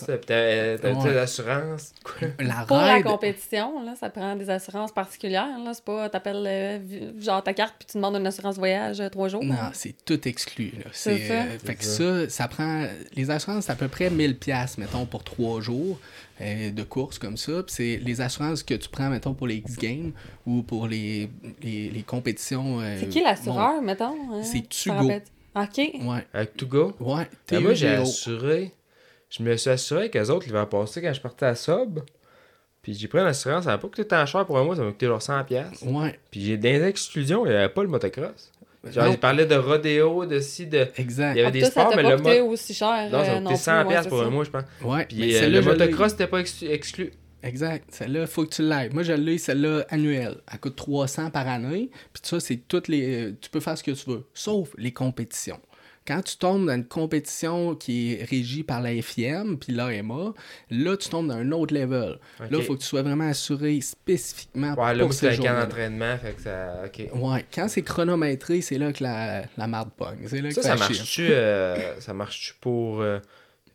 l'assurance. 1.13 1.93
Quoi? 2.03 2.27
La 2.39 2.65
Pour 2.65 2.77
la 2.77 3.01
compétition, 3.01 3.83
là, 3.85 3.95
ça 3.97 4.09
prend 4.09 4.35
des 4.35 4.49
assurances 4.49 4.91
particulières. 4.91 5.57
Là. 5.63 5.73
C'est 5.73 5.85
pas, 5.85 6.09
t'appelles 6.09 6.45
euh, 6.45 6.79
genre 7.21 7.43
ta 7.43 7.53
carte 7.53 7.75
puis 7.79 7.87
tu 7.89 7.97
demandes 7.97 8.15
une 8.17 8.27
assurance 8.27 8.57
voyage 8.57 8.99
euh, 8.99 9.09
trois 9.09 9.27
jours. 9.29 9.43
Non, 9.43 9.55
c'est 9.73 9.95
tout 10.05 10.27
exclu. 10.27 10.73
Là. 10.77 10.89
C'est 10.91 11.17
C'est, 11.17 11.27
ça. 11.27 11.33
euh, 11.33 11.59
fait 11.63 11.75
que 11.75 11.83
ça, 11.85 12.29
ça 12.29 12.47
prend. 12.47 12.87
Les 13.15 13.29
assurances, 13.31 13.65
c'est 13.65 13.71
à 13.71 13.75
peu 13.75 13.87
près 13.87 14.09
1000$, 14.09 14.33
piastres, 14.35 14.79
mettons, 14.79 15.05
pour 15.05 15.23
trois 15.23 15.61
jours 15.61 15.99
euh, 16.41 16.71
de 16.71 16.83
course 16.83 17.17
comme 17.19 17.37
ça. 17.37 17.63
Puis 17.63 17.75
c'est 17.75 17.97
les 17.97 18.21
assurances 18.21 18.63
que 18.63 18.73
tu 18.73 18.89
prends, 18.89 19.09
mettons, 19.09 19.33
pour 19.33 19.47
les 19.47 19.55
X-Games 19.55 20.11
ou 20.45 20.63
pour 20.63 20.87
les, 20.87 21.29
les, 21.61 21.89
les 21.89 22.01
compétitions. 22.03 22.81
euh, 22.81 22.97
C'est 22.99 23.09
qui 23.09 23.21
l'assureur, 23.21 23.81
mettons? 23.81 24.15
hein? 24.33 24.43
C'est 24.43 24.67
Tugo. 24.67 24.95
OK. 25.57 25.91
bon, 25.99 26.13
ouais. 26.13 26.27
Avec 26.33 26.57
To 26.57 26.65
Go. 26.65 26.93
Ouais. 26.99 27.27
Ben, 27.49 27.61
moi, 27.61 27.73
j'ai 27.73 27.87
TUGO. 27.91 28.01
assuré. 28.01 28.71
Je 29.29 29.41
me 29.43 29.55
suis 29.57 29.69
assuré 29.69 30.09
qu'eux 30.09 30.29
autres, 30.29 30.45
l'hiver 30.45 30.67
passé, 30.69 31.01
quand 31.01 31.13
je 31.13 31.21
partais 31.21 31.45
à 31.45 31.55
Sob, 31.55 32.03
puis 32.81 32.93
j'ai 32.93 33.07
pris 33.07 33.19
une 33.19 33.25
assurance, 33.25 33.63
ça 33.63 33.71
n'a 33.71 33.77
pas 33.77 33.87
coûté 33.87 34.05
tant 34.05 34.25
cher 34.25 34.45
pour 34.45 34.57
un 34.59 34.63
mois, 34.63 34.75
ça 34.75 34.83
m'a 34.83 34.91
coûté 34.91 35.07
genre 35.07 35.19
100$. 35.19 35.45
piastres. 35.45 35.87
Ouais. 35.87 36.19
Puis 36.29 36.41
j'ai 36.45 36.57
des 36.57 36.81
exclusions, 36.83 37.45
il 37.45 37.49
n'y 37.49 37.55
avait 37.55 37.69
pas 37.73 37.81
le 37.81 37.89
motocross. 37.89 38.51
Genre, 38.91 39.05
Non. 39.05 39.11
il 39.11 39.17
parlait 39.17 39.45
de 39.45 39.55
rodéo, 39.55 40.25
de 40.25 40.39
ci, 40.39 40.67
de. 40.67 40.87
Exact. 40.97 41.33
Il 41.33 41.37
y 41.37 41.39
avait 41.41 41.47
Ah, 41.47 41.51
des 41.51 41.59
toi, 41.61 41.67
ça 41.69 41.71
sports, 41.81 41.89
t'a 41.91 41.95
mais 41.97 42.03
pas 42.03 42.09
le 42.11 42.17
coûté 42.17 42.41
mo- 42.41 42.47
aussi 42.49 42.73
cher. 42.73 43.09
Non, 43.11 43.23
ça 43.23 43.31
euh, 43.33 43.41
coûté 43.41 43.55
100$ 43.55 43.85
plus, 43.85 43.95
ouais, 43.95 44.09
pour 44.09 44.19
ça. 44.19 44.25
un 44.25 44.29
mois, 44.29 44.43
je 44.43 44.49
pense. 44.51 44.63
Ouais. 44.83 45.05
Puis 45.05 45.17
mais 45.19 45.35
euh, 45.35 45.39
celle-là, 45.39 45.59
le 45.61 45.65
motocross, 45.65 46.11
c'était 46.11 46.27
pas 46.27 46.39
exclu. 46.39 46.67
exclu. 46.69 47.11
Exact. 47.43 47.85
Celle-là, 47.91 48.25
faut 48.27 48.43
que 48.45 48.55
tu 48.55 48.61
l'aies. 48.63 48.89
Moi, 48.89 49.03
je 49.03 49.13
l'ai, 49.13 49.37
celle-là, 49.37 49.85
annuelle. 49.89 50.37
Elle 50.51 50.59
coûte 50.59 50.75
300 50.75 51.29
par 51.29 51.47
année. 51.47 51.89
Puis 52.13 52.21
ça, 52.23 52.39
c'est 52.39 52.57
toutes 52.67 52.87
les... 52.87 53.25
euh, 53.27 53.31
Tu 53.39 53.49
peux 53.51 53.59
faire 53.59 53.77
ce 53.77 53.83
que 53.83 53.91
tu 53.91 54.09
veux, 54.09 54.25
sauf 54.33 54.69
les 54.77 54.91
compétitions. 54.91 55.59
Quand 56.07 56.21
tu 56.21 56.37
tombes 56.37 56.67
dans 56.67 56.73
une 56.75 56.85
compétition 56.87 57.73
qui 57.75 58.13
est 58.13 58.23
régie 58.29 58.63
par 58.63 58.81
la 58.81 59.01
FIM 59.01 59.57
puis 59.59 59.73
l'AMA, 59.73 60.33
là, 60.69 60.97
tu 60.97 61.09
tombes 61.09 61.27
dans 61.27 61.35
un 61.35 61.51
autre 61.51 61.73
level. 61.73 62.19
Là, 62.39 62.47
il 62.51 62.61
faut 62.61 62.75
que 62.75 62.81
tu 62.81 62.85
sois 62.85 63.01
vraiment 63.01 63.27
assuré 63.27 63.81
spécifiquement 63.81 64.73
Ouais, 64.75 64.93
là, 64.93 64.99
pour 64.99 65.07
moi, 65.07 65.11
ces 65.13 65.31
c'était 65.31 65.47
un 65.47 65.53
camp 65.53 65.59
d'entraînement, 65.61 66.17
fait 66.17 66.33
que 66.33 66.41
ça. 66.41 66.83
Ok. 66.85 67.09
Ouais, 67.15 67.45
quand 67.53 67.67
c'est 67.67 67.81
chronométré, 67.81 68.61
c'est 68.61 68.77
là 68.77 68.93
que 68.93 69.03
la, 69.03 69.45
la 69.57 69.67
marde 69.67 69.89
pogne. 69.97 70.27
C'est 70.27 70.41
là 70.41 70.51
Ça, 70.51 70.61
que 70.61 70.67
ça 70.67 70.75
chie. 70.75 70.79
marche-tu 70.93 71.27
euh, 71.31 71.99
ça 71.99 72.13
marche-tu 72.13 72.53
pour. 72.61 73.01
euh, 73.01 73.19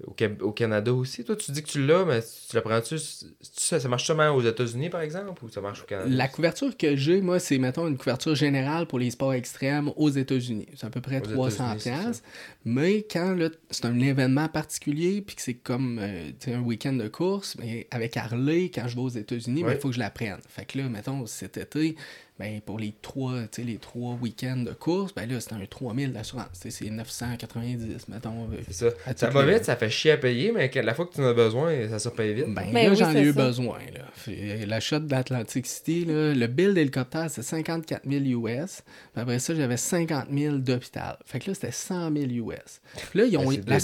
au, 0.07 0.15
au 0.45 0.53
Canada 0.53 0.93
aussi 0.93 1.25
Toi, 1.25 1.37
tu 1.37 1.53
dis 1.53 1.63
que 1.63 1.69
tu 1.69 1.85
l'as, 1.87 2.05
mais 2.05 2.21
tu 2.23 2.55
la 2.57 2.63
prends-tu 2.63 2.97
Ça, 3.41 3.79
ça 3.81 3.89
marche 3.89 4.07
seulement 4.07 4.31
aux 4.31 4.43
États-Unis, 4.43 4.91
par 4.91 5.01
exemple, 5.01 5.45
ou 5.45 5.49
ça 5.49 5.61
marche 5.61 5.83
au 5.83 5.87
Canada? 5.87 6.09
La 6.11 6.29
couverture 6.29 6.77
que 6.77 6.97
j'ai, 6.97 7.21
moi, 7.21 7.39
c'est, 7.39 7.59
mettons, 7.59 7.87
une 7.87 7.97
couverture 7.99 8.35
générale 8.35 8.87
pour 8.87 8.99
les 8.99 9.11
sports 9.11 9.35
extrêmes 9.35 9.91
aux 9.97 10.11
États-Unis. 10.11 10.67
C'est 10.77 10.87
à 10.87 10.91
peu 10.91 11.01
près 11.01 11.19
Aux 11.19 11.27
300 11.33 11.55
États-Unis, 11.75 11.81
c'est 11.81 11.91
piastres. 12.03 12.25
Mais 12.65 13.07
quand 13.11 13.35
là, 13.35 13.49
c'est 13.71 13.85
un 13.87 13.99
événement 13.99 14.49
particulier, 14.49 15.23
puis 15.23 15.37
que 15.37 15.43
c'est 15.43 15.55
comme 15.55 15.99
euh, 16.01 16.31
un 16.49 16.61
week-end 16.61 16.93
de 16.95 17.09
course, 17.09 17.57
mais 17.59 17.87
avec 17.91 18.17
Harley, 18.17 18.71
quand 18.75 18.89
je 18.89 18.97
vais 18.97 19.03
aux 19.03 19.09
États-Unis, 19.09 19.63
ben, 19.63 19.69
il 19.71 19.75
Ouais. 19.75 19.81
faut 19.81 19.89
que 19.89 19.95
je 19.95 20.01
la 20.01 20.11
prenne. 20.11 20.39
Fait 20.49 20.65
que 20.65 20.79
là, 20.79 20.89
mettons, 20.89 21.27
cet 21.27 21.57
été, 21.57 21.97
ben, 22.41 22.61
pour 22.63 22.79
les 22.79 22.95
trois, 23.03 23.35
tu 23.53 23.61
sais, 23.61 23.63
les 23.63 23.77
trois 23.77 24.15
week-ends 24.15 24.57
de 24.67 24.73
course, 24.73 25.15
ben 25.15 25.31
là, 25.31 25.39
c'est 25.41 25.53
un 25.53 25.65
3000 25.69 26.13
d'assurance. 26.15 26.47
C'est 26.55 26.89
990, 26.91 28.09
mettons. 28.09 28.49
euh, 28.53 28.57
C'est 28.71 28.73
ça. 28.73 29.15
Ça 29.15 29.29
va 29.31 29.45
les- 29.45 29.55
vite, 29.55 29.65
ça 29.67 29.77
fait 29.77 29.91
chier 29.91 30.13
à 30.13 30.17
payer, 30.17 30.51
mais 30.51 30.71
la 30.83 30.95
fois 30.95 31.07
que 31.07 31.13
tu 31.15 31.21
en 31.21 31.25
as 31.27 31.35
besoin, 31.35 31.89
ça 31.89 31.99
se 31.99 32.09
paye 32.09 32.33
vite. 32.35 32.47
Ben, 32.49 32.65
Ben 32.73 32.85
là, 32.85 32.91
oui, 32.91 32.97
j'en 32.97 33.15
ai 33.15 33.23
eu 33.23 33.33
ça. 33.33 33.47
besoin. 33.47 33.79
Là. 33.95 34.01
Fait- 34.15 34.65
La 34.67 34.81
shot 34.81 35.01
d'Atlantic 35.01 35.67
City, 35.67 36.05
là, 36.07 36.33
le 36.35 36.47
bill 36.47 36.75
d'hélicoptère, 36.75 37.31
c'est 37.31 37.43
54 37.43 38.03
000 38.09 38.25
US. 38.25 38.83
Puis 39.13 39.23
après 39.23 39.39
ça, 39.39 39.55
j'avais 39.55 39.77
50 39.77 40.27
000 40.33 40.57
d'hôpital. 40.59 41.19
Fait 41.27 41.39
que 41.41 41.51
là, 41.51 41.55
c'était 41.55 41.73
100 41.73 42.11
000 42.13 42.27
US. 42.49 42.81
Puis 43.11 43.19
là, 43.19 43.25
ils 43.27 43.37
ont... 43.37 43.49
Ben, 43.51 43.61
la, 43.67 43.77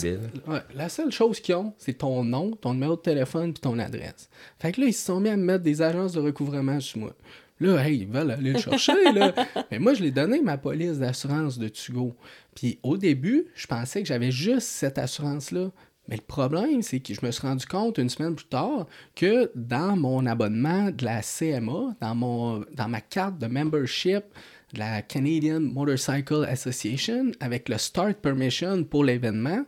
ouais, 0.54 0.60
la 0.74 0.88
seule 0.88 1.12
chose 1.12 1.40
qu'ils 1.40 1.54
ont, 1.56 1.74
c'est 1.78 1.98
ton 1.98 2.24
nom, 2.24 2.52
ton 2.52 2.72
numéro 2.74 2.96
de 2.96 3.02
téléphone 3.02 3.52
puis 3.52 3.60
ton 3.60 3.78
adresse. 3.78 4.28
Fait 4.58 4.72
que 4.72 4.80
là, 4.80 4.86
ils 4.86 4.94
se 4.94 5.04
sont 5.04 5.20
mis 5.20 5.28
à 5.28 5.36
me 5.36 5.44
mettre 5.44 5.62
des 5.64 5.82
agences 5.82 6.12
de 6.12 6.20
recouvrement 6.20 6.80
sur 6.80 6.98
moi. 7.00 7.12
Là, 7.58 7.86
hey, 7.86 7.98
ils 8.00 8.06
veulent 8.06 8.30
aller 8.30 8.52
le 8.52 8.58
chercher, 8.58 9.12
là. 9.14 9.32
Mais 9.70 9.78
moi, 9.78 9.94
je 9.94 10.02
l'ai 10.02 10.10
donné 10.10 10.42
ma 10.42 10.58
police 10.58 10.98
d'assurance 10.98 11.58
de 11.58 11.68
Tugo. 11.68 12.14
Puis 12.54 12.78
au 12.82 12.96
début, 12.96 13.46
je 13.54 13.66
pensais 13.66 14.02
que 14.02 14.08
j'avais 14.08 14.30
juste 14.30 14.68
cette 14.68 14.98
assurance-là. 14.98 15.70
Mais 16.08 16.16
le 16.16 16.22
problème, 16.22 16.82
c'est 16.82 17.00
que 17.00 17.14
je 17.14 17.24
me 17.24 17.30
suis 17.30 17.42
rendu 17.42 17.66
compte 17.66 17.98
une 17.98 18.08
semaine 18.08 18.36
plus 18.36 18.46
tard 18.46 18.86
que 19.14 19.50
dans 19.54 19.96
mon 19.96 20.24
abonnement 20.26 20.90
de 20.90 21.04
la 21.04 21.20
CMA, 21.22 21.96
dans, 22.00 22.14
mon, 22.14 22.64
dans 22.72 22.88
ma 22.88 23.00
carte 23.00 23.38
de 23.38 23.46
membership 23.46 24.24
de 24.74 24.78
la 24.78 25.02
Canadian 25.02 25.60
Motorcycle 25.60 26.44
Association, 26.48 27.32
avec 27.40 27.68
le 27.68 27.78
Start 27.78 28.18
Permission 28.18 28.84
pour 28.84 29.04
l'événement, 29.04 29.64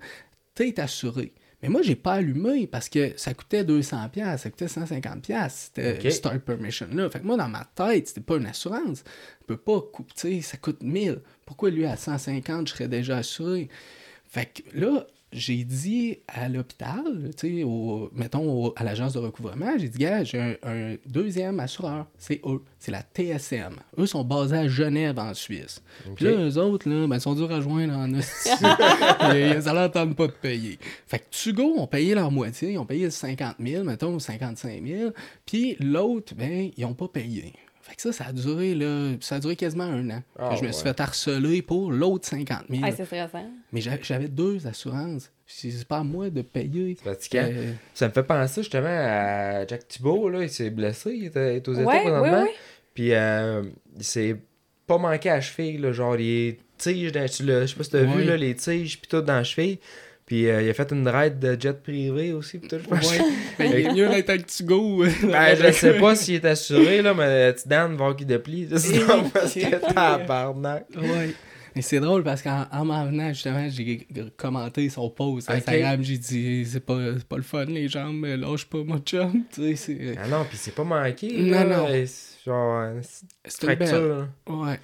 tu 0.55 0.68
es 0.68 0.78
assuré. 0.78 1.32
Mais 1.62 1.68
moi, 1.68 1.82
j'ai 1.82 1.96
pas 1.96 2.14
allumé 2.14 2.66
parce 2.68 2.88
que 2.88 3.12
ça 3.16 3.34
coûtait 3.34 3.64
200$, 3.64 4.11
piastres, 4.11 4.42
ça 4.44 4.50
coûtait 4.50 4.66
150$, 4.66 5.20
piastres, 5.20 5.59
c'était 5.74 5.96
Ok. 5.96 6.04
le 6.04 6.11
Start 6.11 6.38
Permission-là. 6.38 7.11
Fait 7.11 7.18
que 7.18 7.24
moi, 7.24 7.36
dans 7.36 7.48
ma 7.48 7.64
tête, 7.74 8.09
c'était 8.09 8.20
pas 8.20 8.36
une 8.36 8.46
assurance. 8.46 9.02
Je 9.40 9.46
peux 9.46 9.56
pas 9.56 9.80
couper, 9.80 10.40
ça 10.40 10.56
coûte 10.56 10.82
1000$. 10.82 11.18
Pourquoi 11.44 11.70
lui, 11.70 11.84
à 11.84 11.96
150$, 11.96 12.66
je 12.66 12.72
serais 12.72 12.88
déjà 12.88 13.16
assuré? 13.18 13.68
Fait 14.26 14.46
que 14.46 14.78
là, 14.78 15.06
j'ai 15.32 15.62
dit 15.64 16.18
à 16.26 16.48
l'hôpital, 16.48 17.30
au- 17.64 18.08
mettons 18.14 18.66
au- 18.66 18.72
à 18.76 18.84
l'agence 18.84 19.12
de 19.12 19.18
recouvrement, 19.18 19.72
j'ai 19.78 19.88
dit, 19.88 19.98
gars, 19.98 20.24
j'ai 20.24 20.40
un, 20.40 20.54
un 20.62 20.96
deuxième 21.06 21.60
assureur, 21.60 22.06
c'est 22.16 22.40
eux, 22.46 22.62
c'est 22.78 22.90
la 22.92 23.02
TSM. 23.02 23.74
Eux 23.98 24.06
sont 24.06 24.24
basés 24.24 24.56
à 24.56 24.68
Genève, 24.68 25.18
en 25.18 25.34
Suisse. 25.34 25.82
Puis 26.16 26.24
là, 26.24 26.30
eux 26.32 26.56
autres, 26.58 26.88
là, 26.88 27.06
ben, 27.06 27.16
ils 27.16 27.20
sont 27.20 27.34
durs 27.34 27.52
à 27.52 27.60
joindre 27.60 27.94
en. 27.94 28.08
Et 29.34 29.60
ça 29.60 29.72
leur 29.74 29.90
tente 29.90 30.16
pas 30.16 30.26
de 30.26 30.32
payer. 30.32 30.78
Fait 31.06 31.18
que 31.18 31.24
Tugo 31.30 31.74
ont 31.78 31.86
payé 31.86 32.14
leur 32.14 32.30
moitié, 32.30 32.72
ils 32.72 32.78
ont 32.78 32.86
payé 32.86 33.10
50 33.10 33.56
000, 33.62 33.84
mettons, 33.84 34.14
ou 34.14 34.20
55 34.20 34.82
000, 34.84 35.10
puis 35.46 35.76
l'autre, 35.80 36.34
ben, 36.34 36.70
ils 36.76 36.84
ont 36.84 36.94
pas 36.94 37.08
payé. 37.08 37.52
Fait 37.89 37.97
que 37.97 38.03
ça, 38.03 38.12
ça 38.12 38.26
a 38.26 38.32
duré, 38.32 38.74
là, 38.74 39.12
ça 39.20 39.36
a 39.36 39.41
duré 39.41 39.57
quasiment 39.57 39.84
un 39.84 40.11
an. 40.11 40.22
Ah, 40.39 40.55
je 40.61 40.62
me 40.64 40.70
suis 40.72 40.82
ouais. 40.84 40.93
fait 40.93 41.01
harceler 41.01 41.62
pour 41.62 41.91
l'autre 41.91 42.28
50 42.28 42.64
000. 42.68 42.82
Ah, 42.84 42.91
c'est 42.95 43.07
stressant. 43.07 43.47
Mais 43.72 43.80
j'a- 43.80 44.01
j'avais 44.03 44.28
deux 44.28 44.66
assurances. 44.66 45.32
C'est 45.47 45.84
pas 45.86 45.99
à 45.99 46.05
moi 46.05 46.28
de 46.28 46.43
payer. 46.43 46.97
C'est. 47.18 47.34
Euh, 47.39 47.72
Ça 47.95 48.09
me 48.09 48.12
fait 48.12 48.22
penser 48.22 48.62
justement 48.62 48.86
à 48.89 49.66
Jack 49.66 49.89
Thibault, 49.89 50.28
là. 50.28 50.43
Il 50.43 50.51
s'est 50.51 50.68
blessé, 50.70 51.12
il 51.14 51.26
est 51.34 51.66
aux 51.66 51.72
États 51.72 51.82
Ouais, 51.84 52.01
présentement. 52.03 52.43
oui, 52.43 52.49
oui. 52.51 52.55
Puis 52.93 53.14
euh, 53.14 53.62
il 53.97 54.05
s'est 54.05 54.36
pas 54.86 54.99
manqué 54.99 55.30
à 55.30 55.36
la 55.36 55.41
cheville, 55.41 55.78
là. 55.78 55.91
Genre, 55.93 56.14
les 56.16 56.59
tiges, 56.76 57.12
dans, 57.12 57.26
tu 57.26 57.45
l'as- 57.45 57.62
je 57.64 57.72
sais 57.72 57.76
pas 57.76 57.84
si 57.84 57.91
t'as 57.91 58.03
vu, 58.03 58.16
Ouais. 58.18 58.24
là, 58.24 58.36
les 58.36 58.55
tiges, 58.55 59.01
puis 59.01 59.09
tout 59.09 59.22
dans 59.22 59.32
la 59.34 59.45
cheville. 59.45 59.78
Puis 60.28 60.46
euh, 60.46 60.60
il 60.60 60.68
a 60.68 60.74
fait 60.74 60.92
une 60.92 61.08
ride 61.08 61.38
de 61.38 61.56
jet 61.58 61.82
privé 61.82 62.34
aussi, 62.34 62.60
tout, 62.60 62.76
je 62.78 62.86
pense. 62.86 63.10
ouais. 63.10 63.20
Il 63.60 63.64
est 63.74 63.92
mieux 63.94 64.08
d'être 64.10 64.28
avec 64.28 64.46
Tugo. 64.46 65.02
Ben, 65.22 65.56
je 65.56 65.72
sais 65.72 65.98
pas 65.98 66.14
s'il 66.14 66.34
est 66.34 66.44
assuré, 66.44 67.00
là, 67.00 67.14
mais 67.14 67.54
tu 67.54 67.66
donnes 67.66 67.96
voir 67.96 68.14
qu'il 68.14 68.26
déplie. 68.26 68.68
C'est 68.76 68.78
ça, 69.00 69.24
parce 69.32 69.54
que 69.54 69.92
tabarnak. 69.94 70.84
Ouais. 70.96 71.34
Mais 71.74 71.80
c'est 71.80 72.00
drôle 72.00 72.24
parce 72.24 72.42
qu'en 72.42 72.66
en 72.70 72.84
m'en 72.84 73.06
venant, 73.06 73.28
justement, 73.28 73.66
j'ai 73.70 74.06
commenté 74.36 74.90
son 74.90 75.08
post. 75.08 75.48
Instagram. 75.48 76.02
J'ai 76.02 76.18
dit, 76.18 76.66
c'est 76.66 76.84
pas, 76.84 76.98
pas 77.26 77.36
le 77.36 77.42
fun, 77.42 77.64
les 77.64 77.88
jambes, 77.88 78.16
mais 78.20 78.36
lâche 78.36 78.66
pas 78.66 78.78
mon 78.84 78.98
chum. 78.98 79.44
Tu 79.50 79.62
sais, 79.62 79.76
c'est 79.76 80.18
Ah 80.22 80.28
non, 80.28 80.44
puis 80.46 80.58
c'est 80.58 80.74
pas 80.74 80.84
manqué. 80.84 81.32
Non, 81.40 81.64
là. 81.64 81.64
non. 81.64 81.86
Genre, 82.44 83.02
c'est 83.44 83.62
une 83.66 83.76
fracture. 83.76 84.28
Ouais. 84.46 84.78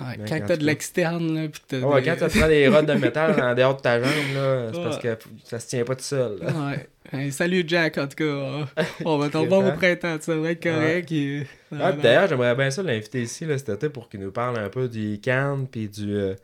Ouais, 0.00 0.16
Ben, 0.18 0.24
quand 0.28 0.36
en 0.44 0.46
t'as 0.46 0.56
de 0.56 0.64
l'externe, 0.64 1.34
là, 1.34 1.48
pis 1.48 1.60
t'as 1.66 1.78
Ah 1.82 1.86
ouais, 1.88 2.00
des- 2.02 2.06
quand 2.16 2.28
tu 2.28 2.38
prends 2.38 2.48
des 2.48 2.68
rods 2.68 2.82
de 2.82 2.92
métal 2.94 3.40
en 3.42 3.54
dehors 3.54 3.76
de 3.76 3.80
ta 3.80 3.98
jambe, 4.02 4.34
là, 4.34 4.68
c'est 4.72 4.82
parce 4.82 4.98
que 4.98 5.18
ça 5.44 5.58
se 5.58 5.66
tient 5.68 5.84
pas 5.84 5.96
tout 5.96 6.04
seul. 6.04 6.38
là. 6.40 6.52
Ouais. 6.68 6.88
Hey, 7.10 7.32
salut 7.32 7.64
Jack, 7.66 7.96
en 7.98 8.06
tout 8.06 8.16
cas. 8.16 8.66
On 9.04 9.16
va 9.18 9.28
tomber 9.30 9.56
au 9.56 9.72
printemps, 9.72 10.16
ça 10.20 10.36
va 10.36 10.50
être 10.50 10.62
correct. 10.62 11.10
et- 11.12 11.46
Ah, 11.78 11.92
puis 11.92 12.02
d'ailleurs, 12.02 12.28
j'aimerais 12.28 12.54
bien 12.54 12.70
ça 12.70 12.82
l'inviter 12.82 13.22
ici 13.22 13.44
là, 13.46 13.56
cet 13.58 13.70
été 13.70 13.88
pour 13.88 14.08
qu'il 14.08 14.20
nous 14.20 14.30
parle 14.32 14.58
un 14.58 14.68
peu 14.68 14.88
du 14.88 15.18
can 15.22 15.66
puis 15.70 15.88
du. 15.88 16.14
euh, 16.14 16.34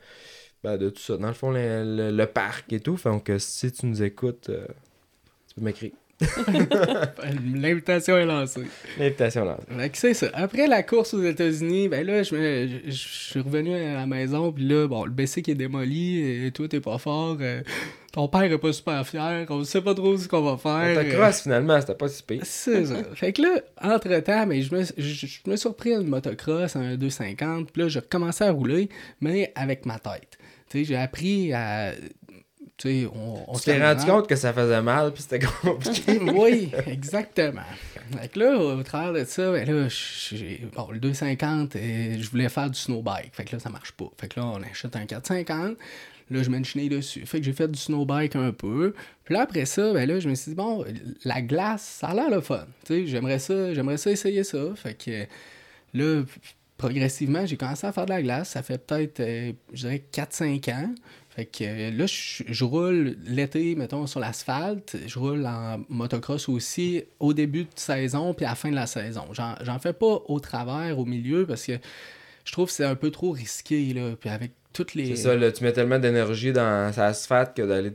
ben, 0.62 0.78
de 0.78 0.88
tout 0.88 1.00
ça. 1.02 1.16
Dans 1.18 1.28
le 1.28 1.34
fond, 1.34 1.50
le, 1.50 1.84
le- 1.84 2.10
le 2.16 2.26
parc 2.26 2.72
et 2.72 2.80
tout. 2.80 2.98
Donc, 3.04 3.30
si 3.38 3.70
tu 3.70 3.84
nous 3.86 4.02
écoutes, 4.02 4.48
euh, 4.48 4.66
tu 5.48 5.54
peux 5.56 5.60
m'écrire. 5.60 5.92
L'invitation 7.54 8.16
est 8.18 8.24
lancée. 8.26 8.62
L'invitation. 8.98 9.56
Fait 9.78 9.90
que 9.90 9.98
c'est 9.98 10.14
ça. 10.14 10.26
Après 10.34 10.66
la 10.66 10.82
course 10.82 11.14
aux 11.14 11.22
États-Unis, 11.22 11.88
ben 11.88 12.06
là, 12.06 12.22
je, 12.22 12.34
me- 12.34 12.66
je- 12.68 12.90
je 12.90 13.08
suis 13.30 13.40
revenu 13.40 13.74
à 13.74 13.94
la 13.94 14.06
maison, 14.06 14.52
puis 14.52 14.64
là, 14.64 14.86
bon, 14.86 15.04
le 15.04 15.10
BC 15.10 15.42
qui 15.42 15.50
est 15.52 15.54
démoli, 15.56 16.46
et 16.46 16.50
toi, 16.52 16.68
t'es 16.68 16.80
pas 16.80 16.98
fort. 16.98 17.36
euh, 17.40 17.62
ton 18.12 18.28
père 18.28 18.44
est 18.44 18.58
pas 18.58 18.72
super 18.72 19.04
fier, 19.06 19.44
on 19.50 19.64
sait 19.64 19.80
pas 19.80 19.92
trop 19.94 20.16
ce 20.16 20.28
qu'on 20.28 20.42
va 20.42 20.56
faire. 20.56 20.96
euh, 20.98 21.02
Motocross, 21.04 21.42
finalement, 21.42 21.80
c'était 21.80 21.94
pas 21.94 22.08
si 22.08 22.22
pire. 22.22 22.42
C'est 22.44 22.86
ça. 22.86 22.94
Fait 23.14 23.32
que 23.32 23.42
là, 23.42 23.60
entre-temps, 23.82 24.46
mais 24.46 24.62
je 24.62 24.74
me, 24.74 24.82
je, 24.84 25.26
je 25.26 25.38
me 25.50 25.56
repris 25.68 25.92
une 25.92 26.06
motocross, 26.08 26.76
un 26.76 26.94
250, 26.96 27.72
puis 27.72 27.82
là, 27.82 27.88
j'ai 27.88 27.98
recommencé 28.00 28.44
à 28.44 28.52
rouler, 28.52 28.88
mais 29.20 29.52
avec 29.56 29.84
ma 29.86 29.98
tête. 29.98 30.38
Tu 30.70 30.78
sais, 30.78 30.84
j'ai 30.84 30.96
appris 30.96 31.52
à... 31.52 31.90
Tu 32.84 33.00
sais, 33.00 33.06
on, 33.14 33.50
on 33.50 33.54
Tu 33.54 33.60
se 33.60 33.64
t'es 33.64 33.78
calme 33.78 33.96
rendu 33.96 34.10
compte 34.10 34.28
que 34.28 34.36
ça 34.36 34.52
faisait 34.52 34.82
mal 34.82 35.10
puis 35.10 35.22
c'était 35.22 35.46
compliqué. 35.62 36.18
oui, 36.34 36.70
exactement. 36.86 37.62
Fait 38.20 38.28
que 38.28 38.38
là, 38.38 38.58
au 38.58 38.82
travers 38.82 39.14
de 39.14 39.24
ça, 39.24 39.52
ben 39.52 39.66
là, 39.66 39.88
bon, 40.76 40.90
le 40.90 40.98
250, 40.98 41.76
euh, 41.76 42.16
je 42.20 42.30
voulais 42.30 42.50
faire 42.50 42.68
du 42.68 42.78
snowbike. 42.78 43.34
Fait 43.34 43.46
que 43.46 43.56
là, 43.56 43.58
ça 43.58 43.70
marche 43.70 43.92
pas. 43.92 44.10
Fait 44.18 44.28
que 44.28 44.38
là, 44.38 44.46
on 44.46 44.62
achète 44.62 44.94
un 44.96 45.06
450. 45.06 45.78
Là, 46.30 46.42
je 46.42 46.50
mets 46.50 46.58
une 46.58 46.64
chenille 46.66 46.90
dessus. 46.90 47.24
Fait 47.24 47.38
que 47.38 47.46
j'ai 47.46 47.54
fait 47.54 47.68
du 47.68 47.78
snowbike 47.78 48.36
un 48.36 48.52
peu. 48.52 48.94
Puis 49.24 49.32
là, 49.32 49.42
après 49.42 49.64
ça, 49.64 49.94
ben 49.94 50.06
là, 50.06 50.20
je 50.20 50.28
me 50.28 50.34
suis 50.34 50.50
dit, 50.50 50.54
bon, 50.54 50.84
la 51.24 51.40
glace, 51.40 51.82
ça 52.00 52.08
a 52.08 52.14
l'air 52.14 52.28
le 52.28 52.42
fun. 52.42 52.66
Tu 52.84 52.92
sais, 52.92 53.06
j'aimerais 53.06 53.38
ça, 53.38 53.72
j'aimerais 53.72 53.96
ça 53.96 54.10
essayer 54.10 54.44
ça. 54.44 54.58
Fait 54.76 54.92
que 54.92 55.24
là, 55.94 56.22
progressivement, 56.76 57.46
j'ai 57.46 57.56
commencé 57.56 57.86
à 57.86 57.92
faire 57.92 58.04
de 58.04 58.10
la 58.10 58.22
glace. 58.22 58.50
Ça 58.50 58.62
fait 58.62 58.76
peut-être, 58.76 59.20
euh, 59.20 59.52
je 59.72 59.80
dirais, 59.80 60.04
4-5 60.12 60.70
ans. 60.70 60.94
Fait 61.34 61.46
que 61.46 61.64
euh, 61.64 61.90
là, 61.90 62.06
je, 62.06 62.64
roule 62.64 63.16
l'été, 63.26 63.74
mettons, 63.74 64.06
sur 64.06 64.20
l'asphalte. 64.20 64.96
Je 65.06 65.18
roule 65.18 65.44
en 65.46 65.84
motocross 65.88 66.48
aussi 66.48 67.02
au 67.18 67.32
début 67.32 67.64
de 67.64 67.70
saison 67.74 68.34
puis 68.34 68.46
à 68.46 68.50
la 68.50 68.54
fin 68.54 68.70
de 68.70 68.76
la 68.76 68.86
saison. 68.86 69.24
J'en, 69.32 69.78
fais 69.80 69.92
pas 69.92 70.22
au 70.26 70.38
travers, 70.38 70.98
au 70.98 71.04
milieu, 71.04 71.44
parce 71.44 71.66
que 71.66 71.72
je 72.44 72.52
trouve 72.52 72.66
que 72.66 72.72
c'est 72.72 72.84
un 72.84 72.94
peu 72.94 73.10
trop 73.10 73.32
risqué, 73.32 73.92
là. 73.92 74.14
Puis 74.18 74.30
avec 74.30 74.52
toutes 74.72 74.94
les... 74.94 75.16
C'est 75.16 75.38
ça, 75.38 75.52
tu 75.52 75.64
mets 75.64 75.72
tellement 75.72 75.98
d'énergie 75.98 76.52
dans 76.52 76.92
sa 76.92 77.06
asphalte 77.06 77.56
que 77.56 77.62
d'aller 77.62 77.92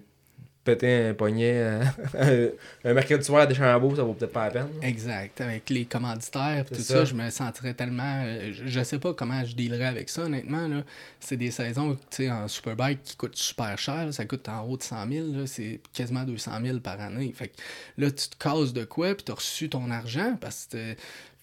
péter 0.64 1.08
un 1.08 1.14
poignet 1.14 1.84
euh, 2.16 2.50
un 2.84 2.94
mercredi 2.94 3.24
soir 3.24 3.42
à 3.42 3.46
Deschambault, 3.48 3.96
ça 3.96 4.04
vaut 4.04 4.14
peut-être 4.14 4.32
pas 4.34 4.46
la 4.46 4.52
peine. 4.52 4.68
Exact. 4.82 5.42
Avec 5.42 5.70
les 5.70 5.86
commanditaires 5.86 6.66
tout 6.68 6.76
ça. 6.76 6.82
ça. 7.00 7.06
je 7.06 7.14
me 7.16 7.30
sentirais 7.30 7.74
tellement. 7.74 8.24
euh, 8.26 8.52
je, 8.54 8.68
je 8.68 8.84
sais 8.84 9.00
pas 9.00 9.14
comment 9.14 9.44
je 9.46 9.56
dealerais 9.56 9.86
avec 9.86 10.10
ça, 10.10 10.24
honnêtement. 10.24 10.68
Là. 10.68 10.84
C'est 11.20 11.38
des 11.38 11.52
saisons 11.52 11.98
en 12.30 12.48
Superbike 12.48 13.04
qui 13.04 13.16
coûtent 13.16 13.36
super 13.38 13.78
cher. 13.78 14.06
là. 14.06 14.12
Ça 14.12 14.26
coûte 14.26 14.48
en 14.50 14.64
haut 14.66 14.78
de 14.78 14.84
100 14.84 15.08
000. 15.10 15.28
là. 15.34 15.48
C'est 15.48 15.80
quasiment 15.94 16.24
200 16.24 16.52
000 16.64 16.80
par 16.80 17.00
année. 17.02 17.32
Fait 17.36 17.48
que 17.48 17.56
là, 17.98 18.12
tu 18.12 18.28
te 18.30 18.38
casses 18.38 18.74
de 18.74 18.84
quoi 18.86 19.16
puis 19.16 19.24
tu 19.26 19.32
as 19.32 19.36
reçu 19.36 19.70
ton 19.70 19.90
argent 19.92 20.38
parce 20.40 20.68
que. 20.72 20.96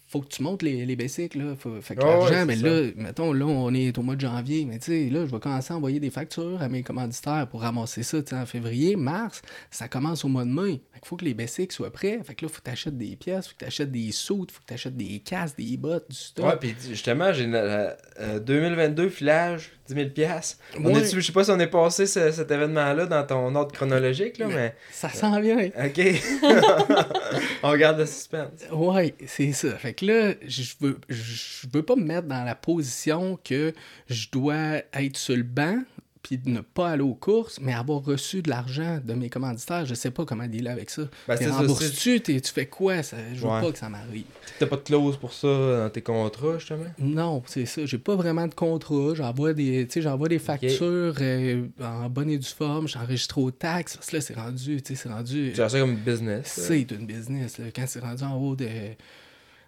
Euh, 0.06 0.10
Faut 0.10 0.20
que 0.20 0.28
tu 0.28 0.42
montes 0.42 0.62
les, 0.62 0.86
les 0.86 0.96
bicycles, 0.96 1.38
là. 1.38 1.54
Faut- 1.56 1.80
fait 1.80 1.96
que 1.96 2.00
l'argent, 2.00 2.46
mais 2.46 2.56
ça. 2.56 2.66
là, 2.68 2.90
mettons, 2.96 3.32
là, 3.32 3.44
on 3.46 3.74
est 3.74 3.96
au 3.98 4.02
mois 4.02 4.14
de 4.16 4.20
janvier, 4.20 4.64
mais 4.64 4.78
tu 4.78 4.86
sais, 4.86 5.10
là, 5.10 5.26
je 5.26 5.30
vais 5.32 5.40
commencer 5.40 5.72
à 5.72 5.76
envoyer 5.76 5.98
des 6.00 6.10
factures 6.10 6.60
à 6.62 6.68
mes 6.68 6.82
commanditaires 6.82 7.46
pour 7.50 7.62
ramasser 7.62 8.02
ça, 8.02 8.22
tu 8.22 8.30
sais, 8.30 8.36
en 8.40 8.46
février, 8.46 8.96
mars, 8.96 9.42
ça 9.70 9.88
commence 9.88 10.24
au 10.24 10.28
mois 10.28 10.44
de 10.44 10.50
mai. 10.50 10.80
Fait 10.92 11.00
qu'il 11.00 11.08
faut 11.08 11.16
que 11.16 11.24
les 11.24 11.34
bicycles 11.34 11.74
soient 11.74 11.92
prêts. 11.92 12.20
Fait 12.24 12.34
que 12.34 12.44
là, 12.44 12.48
faut 12.50 12.58
que 12.60 12.64
tu 12.64 12.70
achètes 12.70 12.96
des 12.96 13.16
pièces, 13.16 13.48
faut 13.48 13.54
que 13.54 13.58
tu 13.58 13.64
achètes 13.64 13.90
des 13.92 14.12
soutes, 14.12 14.50
faut 14.52 14.60
que 14.60 14.66
tu 14.68 14.74
achètes 14.74 14.96
des 14.96 15.18
casques, 15.20 15.58
des 15.58 15.76
bottes, 15.76 16.08
du 16.10 16.16
stock. 16.16 16.46
Ouais, 16.46 16.56
puis 16.58 16.74
justement, 16.88 17.32
j'ai 17.32 17.44
une- 17.44 17.54
euh, 17.54 17.90
euh, 18.20 18.38
2022 18.40 19.08
filage, 19.08 19.72
10 19.88 19.94
000 19.94 20.08
piastres. 20.10 20.58
On 20.78 20.84
Ouais. 20.94 21.04
Je 21.04 21.20
sais 21.20 21.32
pas 21.32 21.44
si 21.44 21.50
on 21.50 21.58
est 21.60 21.66
passé 21.66 22.06
ce- 22.06 22.30
cet 22.32 22.50
événement-là 22.50 23.06
dans 23.06 23.24
ton 23.24 23.54
ordre 23.54 23.72
chronologique, 23.72 24.38
là, 24.38 24.46
mais... 24.48 24.74
Ça 24.92 25.08
s'en 25.08 25.40
vient. 25.40 25.56
OK. 25.66 26.00
on 27.62 27.70
regarde 27.70 27.98
le 27.98 28.06
suspense. 28.06 28.50
Ouais, 28.72 29.14
c'est 29.26 29.52
ça. 29.52 29.70
Fait 29.76 29.94
que 29.94 30.04
là, 30.06 30.34
je 30.46 30.62
veux, 30.80 30.98
je 31.08 31.66
veux 31.72 31.82
pas 31.82 31.96
me 31.96 32.04
mettre 32.04 32.26
dans 32.28 32.44
la 32.44 32.54
position 32.54 33.38
que 33.44 33.72
je 34.08 34.28
dois 34.30 34.82
être 34.94 35.16
sur 35.16 35.36
le 35.36 35.42
banc 35.42 35.78
puis 36.26 36.40
ne 36.46 36.60
pas 36.60 36.90
aller 36.90 37.02
aux 37.02 37.14
courses, 37.14 37.60
mais 37.60 37.72
avoir 37.72 38.02
reçu 38.04 38.42
de 38.42 38.50
l'argent 38.50 38.98
de 39.04 39.14
mes 39.14 39.30
commanditaires, 39.30 39.86
je 39.86 39.94
sais 39.94 40.10
pas 40.10 40.24
comment 40.24 40.48
dealer 40.48 40.70
avec 40.72 40.90
ça. 40.90 41.02
Ben, 41.28 41.36
T'es 41.36 41.46
rembourses-tu? 41.48 42.20
Tu 42.20 42.40
fais 42.52 42.66
quoi? 42.66 43.04
Ça, 43.04 43.16
je 43.32 43.38
veux 43.40 43.46
Ouais. 43.48 43.60
pas 43.60 43.70
que 43.70 43.78
ça 43.78 43.88
m'arrive. 43.88 44.24
T'as 44.58 44.66
pas 44.66 44.74
de 44.74 44.80
clause 44.82 45.16
pour 45.18 45.32
ça 45.32 45.46
dans 45.46 45.90
tes 45.90 46.02
contrats, 46.02 46.58
justement? 46.58 46.84
Non, 46.98 47.44
c'est 47.46 47.64
ça. 47.64 47.86
J'ai 47.86 47.98
pas 47.98 48.16
vraiment 48.16 48.48
de 48.48 48.54
contrat. 48.54 49.14
J'envoie 49.14 49.52
des, 49.52 49.86
j'envoie 49.98 50.26
des 50.28 50.40
factures 50.40 51.14
euh, 51.20 51.66
en 51.80 52.10
bonne 52.10 52.30
et 52.30 52.38
due 52.38 52.44
forme. 52.48 52.88
J'enregistre 52.88 53.38
aux 53.38 53.52
taxes. 53.52 53.96
Parce 53.96 54.08
que 54.08 54.16
là, 54.16 54.20
c'est 54.20 54.34
rendu, 54.34 54.82
tu 54.82 54.96
sais, 54.96 55.02
c'est 55.02 55.08
rendu... 55.08 55.52
Tu 55.54 55.62
as 55.62 55.68
ça 55.68 55.78
comme 55.78 55.94
business. 55.94 56.46
C'est 56.66 56.90
une 56.90 57.06
business. 57.06 57.58
Là. 57.58 57.66
Quand 57.74 57.84
c'est 57.86 58.00
rendu 58.00 58.24
en 58.24 58.34
haut 58.36 58.56
de. 58.56 58.66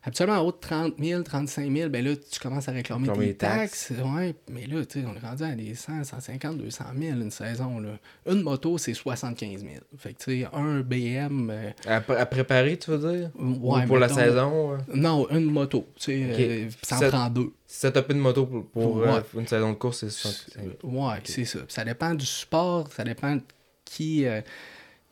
Habituellement, 0.09 0.37
en 0.37 0.41
haut 0.47 0.53
de 0.53 0.57
30 0.59 0.95
000, 0.99 1.23
35 1.23 1.71
000, 1.71 1.91
ben 1.91 2.03
là, 2.03 2.17
tu 2.17 2.41
commences 2.41 2.67
à 2.67 2.73
réclamer 2.73 3.09
les 3.19 3.35
taxes. 3.35 3.89
taxes. 3.89 3.93
Ouais, 4.03 4.35
mais 4.51 4.67
là, 4.67 4.83
tu 4.87 5.01
sais, 5.03 5.07
on 5.07 5.15
est 5.15 5.19
rendu 5.27 5.43
à 5.45 5.55
des 5.55 5.75
100, 5.75 6.03
150, 6.03 6.57
200 6.57 6.85
000 6.99 7.21
une 7.21 7.31
saison. 7.31 7.79
Là. 7.79 7.91
Une 8.27 8.41
moto, 8.41 8.79
c'est 8.79 8.95
75 8.95 9.61
000. 9.61 9.73
Fait 9.99 10.15
que, 10.15 10.19
tu 10.25 10.41
sais, 10.41 10.49
un 10.53 10.81
BM. 10.81 11.51
euh, 11.51 11.71
À, 11.87 11.97
à 11.97 12.27
préparer, 12.27 12.79
tu 12.79 12.91
veux 12.91 13.17
dire? 13.19 13.31
Ou 13.39 13.75
ouais, 13.77 13.85
pour 13.87 13.99
la 13.99 14.09
saison? 14.09 14.79
Non, 14.95 15.29
une 15.31 15.45
moto. 15.45 15.87
Tu 15.97 16.05
sais, 16.05 16.33
Ok. 16.33 16.41
euh, 16.41 16.69
ça 16.83 16.97
en 17.07 17.09
prend 17.11 17.29
deux. 17.29 17.53
Une 18.09 18.19
moto 18.19 18.47
pour, 18.47 18.67
pour, 18.67 18.97
Ouais. 18.97 19.09
euh, 19.09 19.21
une 19.39 19.47
saison 19.47 19.71
de 19.73 19.77
course, 19.77 20.01
c'est 20.01 20.11
65 20.11 20.65
Ouais, 20.85 21.21
c'est 21.25 21.45
ça. 21.45 21.59
Ça 21.69 21.85
dépend 21.85 22.15
du 22.15 22.25
support, 22.25 22.89
ça 22.91 23.05
dépend 23.05 23.37
de 23.37 23.43
qui. 23.85 24.25
euh, 24.27 24.41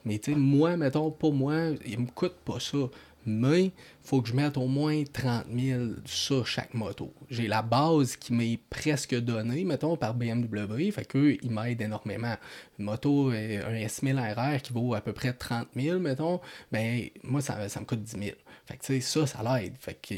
Mais 0.06 0.18
tu 0.20 0.32
sais, 0.32 0.38
moi, 0.38 0.76
mettons, 0.76 1.10
pour 1.10 1.34
moi, 1.34 1.54
il 1.84 1.98
me 2.00 2.06
coûte 2.06 2.36
pas 2.44 2.60
ça. 2.60 2.78
Mais 3.26 3.72
faut 4.02 4.22
que 4.22 4.28
je 4.28 4.34
mette 4.34 4.56
au 4.56 4.68
moins 4.68 5.02
30 5.12 5.46
000 5.52 5.82
sur 6.04 6.46
chaque 6.46 6.74
moto. 6.74 7.12
J'ai 7.28 7.48
la 7.48 7.60
base 7.60 8.16
qui 8.16 8.32
m'est 8.32 8.58
presque 8.70 9.14
donnée, 9.16 9.64
mettons, 9.64 9.96
par 9.96 10.14
BMW. 10.14 10.90
Fait 10.92 11.04
qu'eux, 11.04 11.36
ils 11.42 11.50
m'aident 11.50 11.82
énormément. 11.82 12.36
Une 12.78 12.84
moto, 12.84 13.32
euh, 13.32 13.66
un 13.66 13.74
S1000 13.74 14.34
RR 14.34 14.62
qui 14.62 14.72
vaut 14.72 14.94
à 14.94 15.00
peu 15.00 15.12
près 15.12 15.32
30 15.32 15.68
000, 15.74 15.98
mettons, 15.98 16.40
ben 16.70 17.08
moi, 17.24 17.40
ça, 17.40 17.68
ça 17.68 17.80
me 17.80 17.84
coûte 17.84 18.02
10 18.02 18.10
000. 18.12 18.36
Fait 18.64 18.76
que 18.76 18.84
tu 18.84 18.94
sais, 18.94 19.00
ça, 19.00 19.26
ça 19.26 19.42
l'aide. 19.42 19.74
Fait 19.78 19.94
que 19.94 20.14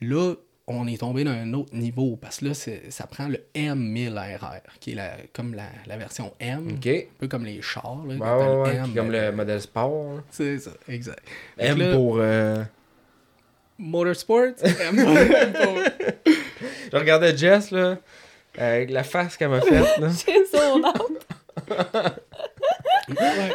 là, 0.00 0.34
on 0.68 0.86
est 0.86 0.98
tombé 1.00 1.24
dans 1.24 1.30
un 1.32 1.52
autre 1.54 1.74
niveau 1.74 2.16
parce 2.20 2.38
que 2.38 2.46
là, 2.46 2.54
ça 2.54 3.06
prend 3.06 3.28
le 3.28 3.38
M1000RR, 3.54 4.60
qui 4.80 4.92
est 4.92 4.94
la, 4.94 5.12
comme 5.32 5.54
la, 5.54 5.66
la 5.86 5.96
version 5.96 6.32
M, 6.40 6.68
un 6.86 7.00
peu 7.18 7.26
comme 7.28 7.44
les 7.44 7.60
chars. 7.62 7.98
Là, 8.06 8.14
Ouais, 8.14 8.62
ouais, 8.70 8.76
M, 8.76 8.92
comme 8.94 9.14
euh, 9.14 9.30
le 9.30 9.36
modèle 9.36 9.60
sport. 9.60 10.14
là. 10.16 10.22
C'est 10.30 10.58
ça, 10.58 10.70
exact. 10.88 11.22
M 11.58 11.78
là, 11.78 11.94
pour... 11.94 12.16
euh, 12.18 12.62
Motorsport, 13.78 14.46
M 14.62 14.96
pour- 15.04 16.34
Je 16.92 16.96
regardais 16.96 17.36
Jess, 17.36 17.70
là, 17.70 17.98
avec 18.56 18.90
la 18.90 19.04
face 19.04 19.36
qu'elle 19.36 19.50
m'a 19.50 19.60
faite. 19.60 19.86
J'ai 20.26 20.44
son. 20.52 20.82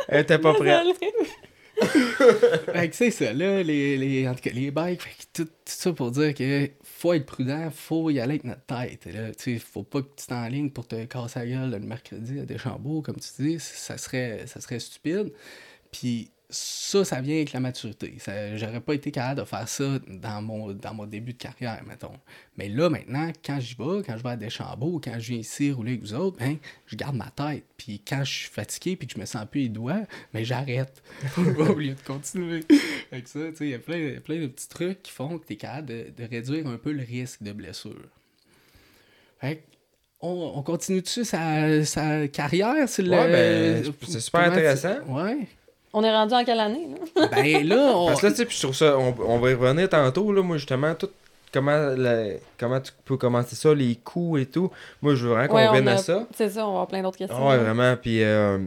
Elle 0.07 0.21
était 0.21 0.37
pas 0.39 0.53
prête. 0.55 0.85
Fait 2.73 2.89
que 2.89 2.95
c'est 2.95 3.11
ça, 3.11 3.33
là, 3.33 3.63
les, 3.63 3.97
les, 3.97 4.27
en 4.27 4.35
tout 4.35 4.41
cas, 4.41 4.51
les 4.51 4.71
bikes, 4.71 5.01
tout, 5.33 5.45
tout 5.45 5.51
ça 5.65 5.93
pour 5.93 6.11
dire 6.11 6.33
que 6.33 6.69
faut 6.83 7.13
être 7.13 7.25
prudent, 7.25 7.69
faut 7.71 8.09
y 8.09 8.19
aller 8.19 8.33
avec 8.33 8.43
notre 8.43 8.65
tête. 8.65 9.05
Là, 9.05 9.33
tu 9.33 9.59
faut 9.59 9.83
pas 9.83 10.01
que 10.01 10.09
tu 10.15 10.27
t'enlignes 10.27 10.69
pour 10.69 10.87
te 10.87 11.03
casser 11.05 11.39
la 11.39 11.45
gueule 11.47 11.71
le 11.71 11.79
mercredi 11.79 12.39
à 12.39 12.45
Deschambault, 12.45 13.01
comme 13.01 13.17
tu 13.17 13.41
dis, 13.41 13.59
ça 13.59 13.97
serait, 13.97 14.45
ça 14.47 14.61
serait 14.61 14.79
stupide. 14.79 15.31
Puis 15.91 16.31
ça, 16.53 17.03
ça 17.03 17.19
vient 17.21 17.35
avec 17.35 17.51
la 17.53 17.59
maturité. 17.59 18.15
J'aurais 18.55 18.79
pas 18.79 18.93
été 18.93 19.11
capable 19.11 19.41
de 19.41 19.45
faire 19.45 19.67
ça 19.67 19.99
dans 20.07 20.41
mon, 20.41 20.71
dans 20.71 20.93
mon 20.93 21.05
début 21.05 21.33
de 21.33 21.37
carrière, 21.37 21.81
mettons. 21.87 22.13
Mais 22.57 22.69
là, 22.69 22.89
maintenant, 22.89 23.31
quand 23.43 23.59
j'y 23.59 23.75
vais, 23.75 24.03
quand 24.05 24.17
je 24.17 24.23
vais 24.23 24.29
à 24.29 24.35
Deschambault, 24.37 25.01
quand 25.03 25.13
je 25.19 25.29
viens 25.31 25.39
ici 25.39 25.71
rouler 25.71 25.91
avec 25.91 26.01
vous 26.03 26.13
autres, 26.13 26.37
ben, 26.39 26.57
je 26.85 26.95
garde 26.95 27.15
ma 27.15 27.29
tête. 27.31 27.63
Puis 27.77 28.01
quand 28.07 28.23
je 28.23 28.31
suis 28.31 28.49
fatigué 28.49 28.95
puis 28.95 29.07
que 29.07 29.13
je 29.15 29.19
me 29.19 29.25
sens 29.25 29.45
plus 29.49 29.61
les 29.61 29.69
doigts, 29.69 30.03
ben, 30.33 30.45
j'arrête 30.45 31.01
au 31.37 31.73
lieu 31.75 31.95
de 31.95 32.01
continuer. 32.05 32.63
Avec 33.11 33.27
ça, 33.27 33.39
tu 33.49 33.55
sais, 33.57 33.65
il 33.65 33.69
y 33.71 33.73
a 33.73 33.79
plein, 33.79 34.19
plein 34.23 34.39
de 34.39 34.47
petits 34.47 34.69
trucs 34.69 35.03
qui 35.03 35.11
font 35.11 35.37
que 35.39 35.45
tu 35.47 35.53
es 35.53 35.55
capable 35.57 35.87
de, 35.87 36.05
de 36.15 36.23
réduire 36.29 36.67
un 36.67 36.77
peu 36.77 36.91
le 36.91 37.03
risque 37.03 37.43
de 37.43 37.51
blessure. 37.51 37.95
Fait 39.41 39.57
que, 39.57 39.61
on, 40.21 40.53
on 40.55 40.63
continue 40.63 41.01
dessus 41.01 41.25
sa, 41.25 41.83
sa 41.83 42.27
carrière, 42.29 42.87
c'est 42.87 43.01
le- 43.01 43.09
Ouais, 43.11 43.31
ben, 43.83 43.93
c'est 44.07 44.19
super 44.21 44.41
intéressant. 44.51 45.01
Ouais. 45.07 45.47
On 45.93 46.03
est 46.03 46.11
rendu 46.11 46.33
en 46.33 46.43
quelle 46.43 46.59
année, 46.59 46.87
là? 47.15 47.27
Ben 47.31 47.67
là, 47.67 47.91
on... 47.95 48.07
Parce 48.07 48.21
que 48.21 48.25
là, 48.27 48.31
tu 48.31 48.37
sais, 48.39 48.45
puis 48.45 48.57
trouve 48.59 48.75
ça, 48.75 48.97
on, 48.97 49.13
on 49.27 49.39
va 49.39 49.51
y 49.51 49.53
revenir 49.53 49.87
tantôt, 49.89 50.31
là, 50.33 50.41
moi, 50.41 50.57
justement, 50.57 50.95
tout, 50.95 51.09
comment, 51.53 51.77
la- 51.95 52.33
comment 52.57 52.79
tu 52.81 52.91
peux 53.05 53.17
commencer 53.17 53.55
ça, 53.55 53.73
les 53.73 53.95
coûts 53.95 54.37
et 54.37 54.45
tout. 54.47 54.71
Moi, 55.01 55.13
je 55.15 55.23
veux 55.27 55.33
vraiment 55.33 55.47
qu'on 55.49 55.55
Ouais, 55.55 55.67
revienne 55.67 55.87
a- 55.87 55.93
à 55.93 55.97
ça. 55.97 56.27
C'est 56.35 56.49
ça, 56.49 56.61
on 56.61 56.69
va 56.69 56.71
avoir 56.71 56.87
plein 56.87 57.01
d'autres 57.03 57.17
questions. 57.17 57.47
Ouais, 57.47 57.57
vraiment, 57.57 57.95
puis... 57.95 58.23
euh, 58.23 58.57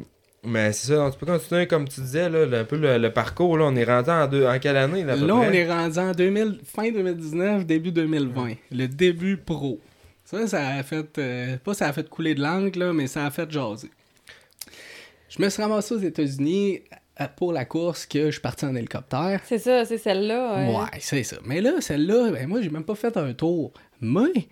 mais 0.48 0.72
c'est 0.72 0.86
ça, 0.92 0.96
donc 0.98 1.12
tu 1.14 1.18
peux 1.18 1.26
continuer, 1.26 1.66
comme 1.66 1.88
tu 1.88 2.00
disais, 2.00 2.28
là, 2.28 2.46
le- 2.46 2.58
un 2.58 2.64
peu 2.64 2.76
le, 2.76 2.98
le 2.98 3.12
parcours, 3.12 3.58
là, 3.58 3.64
on 3.64 3.74
est 3.74 3.82
rendu 3.82 4.10
en, 4.10 4.28
deux, 4.28 4.46
en 4.46 4.58
quelle 4.60 4.76
année, 4.76 5.02
là, 5.02 5.14
à 5.14 5.16
peu 5.16 5.26
Là, 5.26 5.34
on 5.34 5.42
est 5.50 5.68
rendu 5.68 5.98
en 5.98 6.12
2000, 6.12 6.60
fin 6.64 6.92
2019, 6.92 7.66
début 7.66 7.90
2020. 7.90 8.52
Le 8.70 8.86
début 8.86 9.36
pro. 9.38 9.80
Ça, 10.24 10.46
ça 10.46 10.64
a 10.68 10.82
fait. 10.84 11.18
euh, 11.18 11.56
pas 11.64 11.74
ça 11.74 11.88
a 11.88 11.92
fait 11.92 12.08
couler 12.08 12.36
de 12.36 12.42
langue, 12.42 12.76
là, 12.76 12.92
mais 12.92 13.08
ça 13.08 13.26
a 13.26 13.30
fait 13.32 13.50
jaser. 13.50 13.90
Je 15.28 15.42
me 15.42 15.48
suis 15.48 15.62
ramassé 15.62 15.94
aux 15.94 15.98
États-Unis 15.98 16.82
pour 17.36 17.52
la 17.52 17.64
course 17.64 18.06
que 18.06 18.26
je 18.26 18.32
suis 18.32 18.40
parti 18.40 18.64
en 18.64 18.74
hélicoptère. 18.74 19.40
C'est 19.44 19.58
ça, 19.58 19.84
c'est 19.84 19.98
celle-là. 19.98 20.70
Ouais, 20.70 20.98
c'est 21.00 21.22
ça. 21.22 21.36
Mais 21.44 21.60
là, 21.60 21.80
celle-là, 21.80 22.30
ben, 22.30 22.46
moi, 22.46 22.60
j'ai 22.60 22.70
même 22.70 22.84
pas 22.84 22.94
fait 22.94 23.16
un 23.16 23.32
tour. 23.32 23.72
Mais 24.00 24.48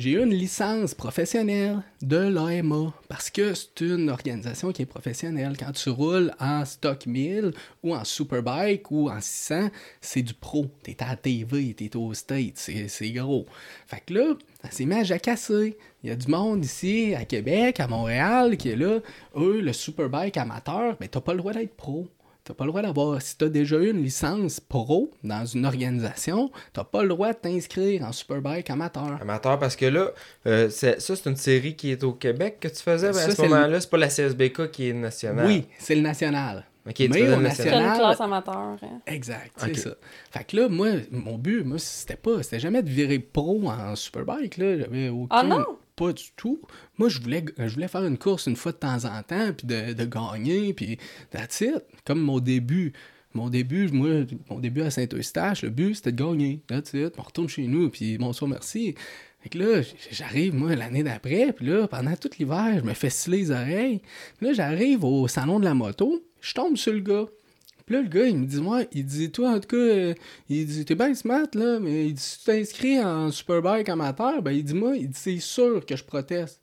j'ai 0.00 0.12
eu 0.12 0.22
une 0.22 0.32
licence 0.32 0.94
professionnelle 0.94 1.82
de 2.00 2.16
l'AMA 2.16 2.94
parce 3.08 3.28
que 3.28 3.52
c'est 3.52 3.82
une 3.82 4.08
organisation 4.08 4.72
qui 4.72 4.80
est 4.80 4.86
professionnelle. 4.86 5.58
Quand 5.58 5.72
tu 5.72 5.90
roules 5.90 6.32
en 6.40 6.64
stock 6.64 7.04
1000 7.04 7.52
ou 7.82 7.94
en 7.94 8.02
superbike 8.04 8.90
ou 8.90 9.10
en 9.10 9.20
600, 9.20 9.68
c'est 10.00 10.22
du 10.22 10.32
pro. 10.32 10.68
T'es 10.82 10.96
à 11.00 11.08
la 11.08 11.16
TV, 11.16 11.74
t'es 11.74 11.94
au 11.96 12.14
State, 12.14 12.54
c'est 12.54 12.88
c'est 12.88 13.10
gros. 13.10 13.44
Fait 13.86 14.02
que 14.06 14.14
là, 14.14 14.34
ça 14.64 14.70
s'est 14.70 14.84
mis 14.84 14.94
à 14.94 15.04
jacasser. 15.04 15.76
Il 16.02 16.10
y 16.10 16.12
a 16.12 16.16
du 16.16 16.28
monde 16.28 16.64
ici, 16.64 17.14
à 17.16 17.24
Québec, 17.24 17.80
à 17.80 17.86
Montréal, 17.88 18.56
qui 18.56 18.70
est 18.70 18.76
là. 18.76 18.98
Eux, 19.36 19.60
le 19.60 19.72
superbike 19.72 20.36
amateur, 20.36 20.96
ben 20.98 21.08
t'as 21.08 21.20
pas 21.20 21.32
le 21.32 21.38
droit 21.38 21.52
d'être 21.52 21.74
pro. 21.76 22.08
T'as 22.42 22.54
pas 22.54 22.64
le 22.64 22.70
droit 22.70 22.82
d'avoir. 22.82 23.20
Si 23.20 23.36
t'as 23.36 23.48
déjà 23.48 23.76
eu 23.76 23.90
une 23.90 24.02
licence 24.02 24.60
pro 24.60 25.10
dans 25.22 25.44
une 25.44 25.66
organisation, 25.66 26.50
t'as 26.72 26.84
pas 26.84 27.02
le 27.02 27.10
droit 27.10 27.32
de 27.32 27.38
t'inscrire 27.38 28.02
en 28.02 28.12
superbike 28.12 28.70
amateur. 28.70 29.18
Amateur, 29.20 29.58
parce 29.58 29.76
que 29.76 29.84
là, 29.86 30.08
euh, 30.46 30.68
c'est- 30.70 30.98
ça, 31.00 31.14
c'est 31.16 31.28
une 31.28 31.36
série 31.36 31.76
qui 31.76 31.90
est 31.90 32.02
au 32.02 32.12
Québec 32.12 32.56
que 32.58 32.68
tu 32.68 32.82
faisais 32.82 33.08
ben, 33.08 33.12
Ça, 33.12 33.24
à 33.24 33.30
ce 33.30 33.36
c'est 33.36 33.42
le- 33.42 33.48
moment-là. 33.50 33.80
C'est 33.80 33.90
pas 33.90 33.98
la 33.98 34.08
CSBK 34.08 34.70
qui 34.70 34.88
est 34.88 34.92
nationale. 34.94 35.46
Oui, 35.46 35.66
c'est 35.78 35.94
le 35.94 36.00
national. 36.00 36.64
Ok, 36.86 36.94
tu 36.94 37.08
Mais 37.10 37.28
au 37.34 37.40
national- 37.40 37.92
une 37.92 37.98
classe 37.98 38.20
amateur. 38.20 38.56
hein. 38.82 39.00
Exact, 39.06 39.52
Ok. 39.62 39.70
c'est 39.74 39.80
ça. 39.80 39.94
Fait 40.30 40.44
que 40.44 40.56
là, 40.56 40.68
moi, 40.68 40.88
mon 41.10 41.36
but, 41.36 41.62
moi, 41.64 41.78
c'était 41.78 42.16
pas, 42.16 42.42
c'était 42.42 42.60
jamais 42.60 42.82
de 42.82 42.88
virer 42.88 43.18
pro 43.18 43.62
en 43.68 43.94
superbike, 43.96 44.56
là. 44.56 44.78
J'avais 44.78 45.08
aucun. 45.10 45.26
Ah 45.30 45.42
non? 45.42 45.64
Pas 45.96 46.12
du 46.14 46.24
tout. 46.36 46.62
Moi, 46.96 47.10
je 47.10 47.20
voulais, 47.20 47.44
je 47.58 47.74
voulais 47.74 47.88
faire 47.88 48.04
une 48.04 48.16
course 48.16 48.46
une 48.46 48.56
fois 48.56 48.72
de 48.72 48.78
temps 48.78 49.04
en 49.04 49.22
temps, 49.22 49.52
puis 49.56 49.66
de, 49.66 49.92
de 49.92 50.04
gagner, 50.06 50.72
puis 50.72 50.98
that's 51.30 51.60
it. 51.60 51.82
Comme 52.06 52.20
mon 52.22 52.40
début. 52.40 52.92
Mon 53.34 53.48
début, 53.48 53.88
moi, 53.92 54.24
mon 54.48 54.58
début 54.58 54.80
à 54.82 54.90
Saint-Eustache, 54.90 55.62
le 55.62 55.70
but, 55.70 55.94
c'était 55.94 56.10
de 56.12 56.16
gagner. 56.24 56.62
That's 56.66 56.94
it. 56.94 57.12
On 57.18 57.22
retourne 57.22 57.48
chez 57.48 57.66
nous, 57.66 57.90
puis 57.90 58.18
bonsoir, 58.18 58.48
merci. 58.50 58.94
Fait 59.40 59.48
que 59.50 59.58
là, 59.58 59.82
j'arrive, 60.10 60.54
moi, 60.54 60.74
l'année 60.74 61.02
d'après, 61.02 61.52
puis 61.52 61.66
là, 61.66 61.86
pendant 61.86 62.16
tout 62.16 62.30
l'hiver, 62.38 62.78
je 62.78 62.82
me 62.84 62.92
fais 62.92 63.08
sciller 63.10 63.38
les 63.38 63.50
oreilles. 63.52 64.02
Puis 64.38 64.46
là, 64.48 64.52
j'arrive 64.52 65.04
au 65.04 65.28
salon 65.28 65.60
de 65.60 65.64
la 65.64 65.74
moto, 65.74 66.20
je 66.40 66.54
tombe 66.54 66.76
sur 66.76 66.92
le 66.92 67.00
gars. 67.00 67.26
Puis 67.86 67.96
là, 67.96 68.02
le 68.02 68.08
gars, 68.08 68.26
il 68.26 68.38
me 68.38 68.46
dit, 68.46 68.60
moi, 68.60 68.82
il 68.92 69.04
dit, 69.04 69.30
toi, 69.32 69.50
en 69.50 69.60
tout 69.60 69.68
cas, 69.68 69.76
euh, 69.76 70.14
il 70.48 70.66
dit, 70.66 70.84
t'es 70.84 70.94
bien 70.94 71.14
smart, 71.14 71.48
là, 71.54 71.80
mais 71.80 72.06
il 72.06 72.14
dit, 72.14 72.22
si 72.22 72.38
tu 72.38 72.44
t'inscris 72.44 73.00
en 73.00 73.30
Superbike 73.30 73.88
amateur, 73.88 74.42
ben, 74.42 74.52
il 74.52 74.62
dit, 74.62 74.74
moi, 74.74 74.96
il 74.96 75.08
dit, 75.08 75.18
c'est 75.18 75.40
sûr 75.40 75.84
que 75.84 75.96
je 75.96 76.04
proteste. 76.04 76.60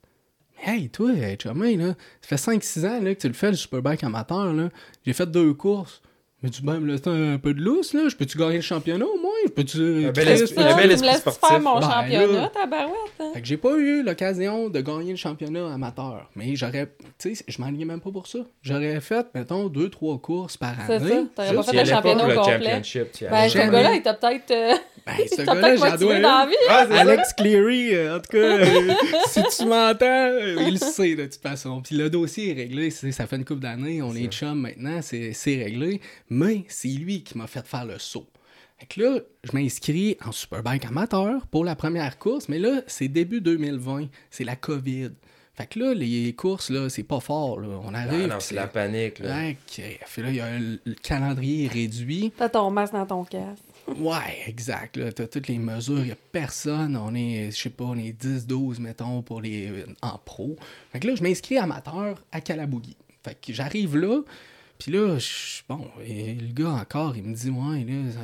Mais 0.56 0.72
hey, 0.72 0.88
toi, 0.88 1.12
hey, 1.12 1.36
chemin, 1.40 1.76
là, 1.76 1.94
ça 2.22 2.36
fait 2.36 2.56
5-6 2.56 2.86
ans, 2.86 3.00
là, 3.02 3.14
que 3.14 3.20
tu 3.20 3.28
le 3.28 3.34
fais, 3.34 3.50
le 3.50 3.56
Superbike 3.56 4.02
amateur, 4.04 4.52
là. 4.52 4.70
J'ai 5.04 5.12
fait 5.12 5.30
deux 5.30 5.52
courses. 5.52 6.00
Mais 6.42 6.50
tu 6.50 6.62
peux 6.62 6.78
me 6.78 6.86
laisser 6.92 7.08
un 7.10 7.36
peu 7.38 7.52
de 7.52 7.60
lousse, 7.60 7.94
là? 7.94 8.02
Je 8.08 8.14
peux-tu 8.14 8.38
gagner 8.38 8.56
le 8.56 8.60
championnat, 8.60 9.04
au 9.04 9.18
moins? 9.20 9.32
Je 9.46 9.50
peux-tu... 9.50 10.06
Un 10.06 10.12
bel 10.12 10.24
C'est 10.36 10.44
esprit- 10.44 10.62
le 10.62 10.74
bel 10.76 10.82
tu 10.82 10.86
me 10.88 10.92
esprit 10.92 11.08
laisses 11.08 11.18
sportif. 11.18 11.48
faire 11.48 11.60
mon 11.60 11.80
Ben, 11.80 11.90
championnat, 11.90 12.26
là. 12.42 12.50
ta 12.54 12.66
barouette. 12.66 12.92
hein? 13.18 13.30
Fait 13.34 13.40
que 13.40 13.46
j'ai 13.48 13.56
pas 13.56 13.76
eu 13.76 14.04
l'occasion 14.04 14.68
de 14.68 14.80
gagner 14.80 15.10
le 15.10 15.16
championnat 15.16 15.74
amateur. 15.74 16.30
Mais 16.36 16.54
j'aurais, 16.54 16.92
tu 17.18 17.34
sais, 17.34 17.44
je 17.48 17.60
m'enlignais 17.60 17.84
même 17.86 18.00
pas 18.00 18.12
pour 18.12 18.28
ça. 18.28 18.38
J'aurais 18.62 19.00
fait, 19.00 19.26
mettons, 19.34 19.66
deux, 19.68 19.88
trois 19.88 20.16
courses 20.18 20.56
par 20.56 20.74
C'est 20.86 20.92
année. 20.94 21.10
ça, 21.10 21.16
t'aurais 21.34 21.54
pas 21.56 21.62
fait 21.64 21.76
le 21.76 21.84
championnat 21.90 22.22
pour 22.22 22.28
au 22.46 22.50
le 22.50 22.54
complet. 22.56 22.82
Ben, 23.30 23.48
ce 23.48 23.58
gars-là, 23.58 23.94
il 23.96 24.02
t'a 24.02 24.14
peut-être 24.14 24.50
euh, 24.52 24.74
Ben, 25.06 25.12
il 25.24 25.28
ce 25.28 25.34
t'a 25.36 25.44
gars-là, 25.44 25.60
peut-être 25.60 25.78
j'en 25.80 25.90
motivé 25.90 26.04
dois... 26.06 26.20
dans 26.20 26.38
la 26.38 26.46
vie. 26.46 26.54
Ah, 26.68 26.86
c'est 26.88 26.94
ça. 26.94 27.00
Alex 27.00 27.32
Cleary, 27.32 27.94
euh, 27.96 28.16
en 28.16 28.20
tout 28.20 28.30
cas, 28.30 28.38
euh, 28.38 28.92
si 29.26 29.40
tu 29.56 29.64
m'entends, 29.66 30.04
euh, 30.06 30.56
il 30.68 30.74
le 30.74 30.78
sait 30.78 31.16
de 31.16 31.24
toute 31.24 31.42
façon. 31.42 31.82
Puis 31.82 31.96
le 31.96 32.08
dossier 32.10 32.50
est 32.50 32.54
réglé, 32.54 32.90
c'est- 32.90 33.10
ça 33.10 33.26
fait 33.26 33.34
une 33.36 33.44
couple 33.44 33.60
d'années, 33.62 34.02
on 34.02 34.14
est 34.14 34.28
chum 34.32 34.60
maintenant, 34.60 35.00
c'est 35.02 35.32
c'est 35.32 35.56
réglé. 35.64 36.00
Mais 36.30 36.64
c'est 36.68 36.88
lui 36.88 37.22
qui 37.22 37.36
m'a 37.38 37.46
fait 37.46 37.66
faire 37.66 37.84
le 37.84 37.98
saut. 37.98 38.26
Fait 38.78 38.86
que 38.86 39.00
là, 39.02 39.18
je 39.44 39.50
m'inscris 39.56 40.16
en 40.24 40.30
Superbike 40.30 40.84
amateur 40.84 41.46
pour 41.48 41.64
la 41.64 41.74
première 41.74 42.18
course, 42.18 42.48
mais 42.48 42.58
là, 42.58 42.82
c'est 42.86 43.08
début 43.08 43.40
2020, 43.40 44.06
c'est 44.30 44.44
la 44.44 44.54
COVID. 44.56 45.10
Fait 45.54 45.66
que 45.66 45.80
là, 45.80 45.92
les 45.94 46.32
courses, 46.34 46.70
là, 46.70 46.88
c'est 46.88 47.02
pas 47.02 47.18
fort, 47.18 47.58
là. 47.58 47.80
On 47.82 47.92
Ah 47.92 48.02
arrive. 48.02 48.28
non, 48.28 48.36
puis 48.36 48.46
c'est 48.46 48.54
la 48.54 48.68
panique, 48.68 49.18
là. 49.18 49.52
Fait 49.66 50.22
là, 50.22 50.28
il 50.30 50.36
y 50.36 50.40
a 50.40 50.46
un- 50.46 50.60
le 50.84 50.94
calendrier 51.02 51.64
est 51.64 51.72
réduit. 51.72 52.32
T'as 52.36 52.48
ton 52.48 52.70
masque 52.70 52.92
dans 52.92 53.06
ton 53.06 53.24
casque. 53.24 53.64
Ouais, 53.96 54.44
exact. 54.46 54.96
Là, 54.96 55.10
t'as 55.10 55.26
toutes 55.26 55.48
les 55.48 55.58
mesures, 55.58 56.04
il 56.04 56.12
a 56.12 56.16
personne. 56.30 56.96
On 56.96 57.12
est, 57.16 57.50
je 57.50 57.56
sais 57.56 57.70
pas, 57.70 57.84
on 57.84 57.98
est 57.98 58.12
10, 58.12 58.46
12, 58.46 58.78
mettons, 58.78 59.22
pour 59.22 59.40
les 59.40 59.84
en 60.02 60.18
pro. 60.24 60.54
Fait 60.92 61.00
que 61.00 61.08
là, 61.08 61.16
je 61.16 61.22
m'inscris 61.24 61.58
amateur 61.58 62.22
à 62.30 62.40
Calabougie. 62.40 62.96
Fait 63.24 63.34
que 63.34 63.52
j'arrive 63.52 63.96
là, 63.96 64.20
puis 64.78 64.92
là, 64.92 65.18
je- 65.18 65.62
bon, 65.68 65.86
et 66.06 66.34
le 66.34 66.52
gars 66.52 66.70
encore, 66.70 67.16
il 67.16 67.22
me 67.24 67.34
dit, 67.34 67.50
ouais, 67.50 67.84
là, 67.84 68.12
ça, 68.12 68.20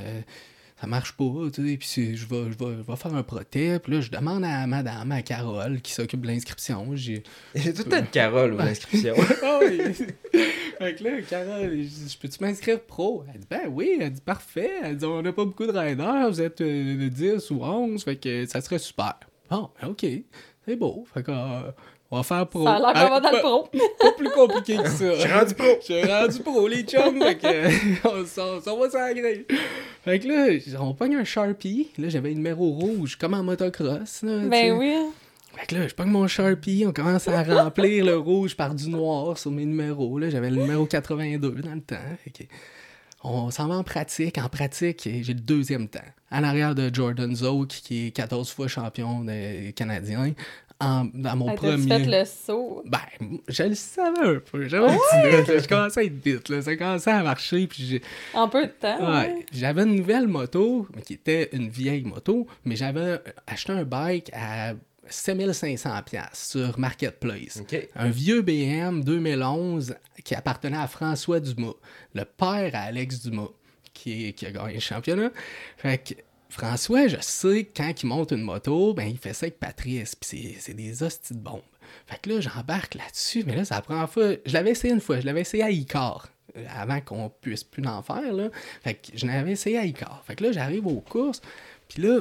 ça 0.80 0.86
marche 0.88 1.12
pas, 1.12 1.24
tu 1.52 1.66
sais, 1.66 1.76
puis 1.76 2.16
je 2.16 2.26
vais, 2.26 2.50
je, 2.52 2.59
vais, 2.59 2.76
je 2.76 2.82
vais 2.90 2.96
faire 2.96 3.14
un 3.14 3.22
protège. 3.22 3.78
Puis 3.78 3.92
là, 3.92 4.00
je 4.00 4.11
demande 4.11 4.44
à 4.44 4.66
madame, 4.66 5.12
à 5.12 5.22
Carole, 5.22 5.80
qui 5.80 5.92
s'occupe 5.92 6.20
de 6.20 6.26
l'inscription. 6.26 6.94
J'ai 6.94 7.22
tout 7.22 7.84
le 7.86 8.00
de 8.02 8.07
Carole 8.07 8.52
aux 8.55 8.61
inscriptions. 8.61 9.14
ah 9.42 9.61
oui. 9.62 9.80
fait 10.78 10.94
que 10.96 11.05
là, 11.05 11.22
Carole, 11.22 11.82
je 11.82 12.18
peux-tu 12.18 12.42
m'inscrire 12.42 12.80
pro? 12.80 13.24
Elle 13.32 13.40
dit, 13.40 13.46
ben 13.48 13.68
oui. 13.70 13.96
Elle 14.00 14.12
dit, 14.12 14.20
parfait. 14.20 14.72
Elle 14.82 14.96
dit, 14.96 15.05
on 15.05 15.22
n'a 15.22 15.32
pas 15.32 15.44
beaucoup 15.44 15.66
de 15.66 15.72
riders. 15.72 16.28
Vous 16.28 16.40
êtes 16.40 16.61
euh, 16.61 17.05
de 17.05 17.09
10 17.09 17.50
ou 17.52 17.62
11. 17.62 18.02
Fait 18.05 18.16
que 18.16 18.44
ça 18.46 18.61
serait 18.61 18.78
super. 18.78 19.14
Bon, 19.50 19.70
ben 19.80 19.88
ok. 19.88 20.05
C'est 20.66 20.76
beau. 20.76 21.07
Fait 21.14 21.22
que, 21.22 21.30
euh, 21.30 21.70
on 22.14 22.18
va 22.18 22.22
faire 22.22 22.46
pro. 22.46 22.64
Ça 22.64 22.74
a 22.74 22.78
l'air 22.78 22.92
qu'on 22.92 23.10
va 23.10 23.16
Ah, 23.16 23.20
dans 23.20 23.30
le 23.30 23.36
pas- 23.36 23.40
pro. 23.42 23.68
Pas 24.00 24.12
plus 24.16 24.30
compliqué 24.30 24.76
que 24.76 24.88
ça. 24.88 25.14
Je 25.14 25.20
suis 25.20 25.32
rendu 25.32 25.54
pro. 25.54 25.66
Je 25.80 25.84
suis 25.84 26.04
rendu 26.04 26.38
pro, 26.40 26.68
les 26.68 26.82
chums. 26.82 27.20
fait 27.20 27.36
que, 27.38 28.08
on 28.08 28.24
s'en 28.26 28.72
on 28.72 28.80
va 28.80 28.90
s'agréer. 28.90 29.46
Fait 30.04 30.18
que 30.20 30.28
là, 30.28 30.80
on 30.80 30.94
pogne 30.94 31.16
un 31.16 31.24
Sharpie. 31.24 31.88
Là, 31.98 32.08
j'avais 32.08 32.30
un 32.30 32.34
numéro 32.34 32.70
rouge, 32.70 33.16
comme 33.16 33.34
en 33.34 33.42
motocross. 33.42 34.22
Là. 34.22 34.38
Ben 34.48 34.72
oui. 34.78 34.94
Fait 35.56 35.66
que 35.66 35.74
là, 35.76 35.86
je 35.88 35.94
pogne 35.94 36.08
mon 36.10 36.26
Sharpie, 36.26 36.84
on 36.86 36.92
commence 36.92 37.28
à 37.28 37.42
remplir 37.42 38.04
le 38.04 38.16
rouge 38.16 38.56
par 38.56 38.74
du 38.74 38.88
noir 38.88 39.38
sur 39.38 39.50
mes 39.52 39.64
numéros. 39.64 40.18
Là, 40.18 40.28
j'avais 40.30 40.50
le 40.50 40.56
numéro 40.56 40.84
82 40.86 41.50
dans 41.62 41.74
le 41.74 41.80
temps. 41.80 41.96
Fait 42.24 42.30
que 42.30 42.42
on 43.26 43.50
s'en 43.50 43.68
va 43.68 43.76
en 43.76 43.82
pratique. 43.84 44.36
En 44.36 44.48
pratique, 44.50 45.00
j'ai 45.04 45.22
le 45.32 45.40
deuxième 45.40 45.88
temps. 45.88 46.00
En 46.30 46.42
arrière 46.44 46.74
de 46.74 46.92
Jordan 46.92 47.34
Zoke, 47.34 47.68
qui 47.68 48.08
est 48.08 48.10
14 48.10 48.50
fois 48.50 48.68
champion 48.68 49.24
canadien. 49.76 50.32
En, 50.85 51.05
dans 51.14 51.37
mon 51.37 51.47
T'as-tu 51.47 51.59
premier. 51.61 51.87
fait 52.05 52.05
le 52.20 52.24
saut? 52.24 52.82
Ben, 52.87 52.99
je 53.49 53.62
le 53.62 53.74
savais 53.74 54.20
un 54.37 54.41
peu. 54.41 54.68
J'avais. 54.68 54.89
Je 55.61 55.68
commençais 55.68 56.01
à 56.01 56.05
être 56.05 56.24
vite. 56.24 56.49
Là. 56.49 56.62
Ça 56.62 56.76
commençait 56.76 57.11
à 57.11 57.22
marcher. 57.22 57.66
Puis 57.66 57.85
j'ai- 57.85 58.03
En 58.35 58.49
peu 58.49 58.66
de 58.66 58.72
temps. 58.72 58.99
Ouais. 59.01 59.26
ouais. 59.35 59.47
J'avais 59.53 59.82
une 59.82 59.97
nouvelle 59.97 60.26
moto, 60.28 60.87
mais 60.95 61.03
qui 61.03 61.14
était 61.14 61.49
une 61.53 61.68
vieille 61.68 62.05
moto, 62.05 62.47
mais 62.64 62.76
j'avais 62.76 63.20
acheté 63.47 63.72
un 63.72 63.85
bike 63.85 64.30
à 64.32 64.74
7500$ 65.11 66.03
piastres 66.05 66.37
sur 66.37 66.78
Marketplace. 66.78 67.62
Un 67.97 68.09
vieux 68.11 68.43
BM 68.43 69.03
2011 69.05 69.95
qui 70.24 70.35
appartenait 70.35 70.76
à 70.78 70.87
François 70.87 71.41
Dumas, 71.41 71.74
le 72.14 72.24
père 72.24 72.70
à 72.74 72.78
Alex 72.85 73.22
Dumas, 73.22 73.49
qui, 73.93 74.32
qui 74.35 74.47
a 74.47 74.51
gagné 74.51 74.74
le 74.74 74.80
championnat. 74.80 75.30
Fait 75.76 75.99
que 75.99 76.14
François, 76.49 77.09
je 77.09 77.16
sais, 77.20 77.68
quand 77.76 78.03
il 78.03 78.07
monte 78.07 78.32
une 78.32 78.42
moto, 78.42 78.95
ben 78.95 79.09
il 79.09 79.18
fait 79.18 79.32
ça 79.32 79.47
avec 79.47 79.59
Patrice, 79.59 80.14
puis 80.14 80.57
c'est- 80.61 80.74
des 80.74 81.03
hosties 81.03 81.34
de 81.34 81.38
bombes. 81.40 81.61
Fait 82.07 82.20
que 82.20 82.30
là, 82.30 82.40
j'embarque 82.40 82.95
là-dessus, 82.95 83.45
mais 83.47 83.57
là, 83.57 83.62
la 83.68 83.82
première 83.82 84.09
fois. 84.11 84.32
Je 84.47 84.53
l'avais 84.53 84.70
essayé 84.70 84.92
une 84.95 85.01
fois, 85.01 85.20
je 85.20 85.26
l'avais 85.26 85.40
essayé 85.40 85.62
à 85.62 85.70
Icar, 85.70 86.28
euh, 86.57 86.64
avant 86.76 87.01
qu'on 87.01 87.30
puisse 87.40 87.64
plus 87.64 87.84
en 87.86 88.03
faire, 88.03 88.32
là. 88.32 88.51
Fait 88.82 88.95
que 88.95 89.09
je 89.14 89.26
l'avais 89.26 89.53
essayé 89.53 89.78
à 89.78 89.84
Icar. 89.84 90.22
Fait 90.26 90.36
que 90.36 90.45
là, 90.45 90.53
j'arrive 90.53 90.86
aux 90.86 91.01
courses, 91.01 91.40
puis 91.88 92.03
là, 92.03 92.20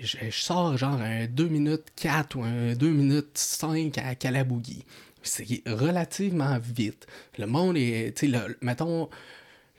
je, 0.00 0.16
sors 0.30 0.76
genre 0.76 1.00
un 1.00 1.26
2 1.26 1.48
minutes 1.48 1.86
4 1.96 2.36
ou 2.36 2.42
un 2.42 2.74
2 2.74 2.90
minutes 2.90 3.36
5 3.36 3.98
à 3.98 4.14
Calabougie. 4.14 4.84
C'est 5.22 5.62
relativement 5.66 6.58
vite. 6.58 7.06
Le 7.38 7.46
monde 7.46 7.76
est, 7.76 8.16
tu 8.16 8.30
sais, 8.30 8.38
mettons, 8.62 9.08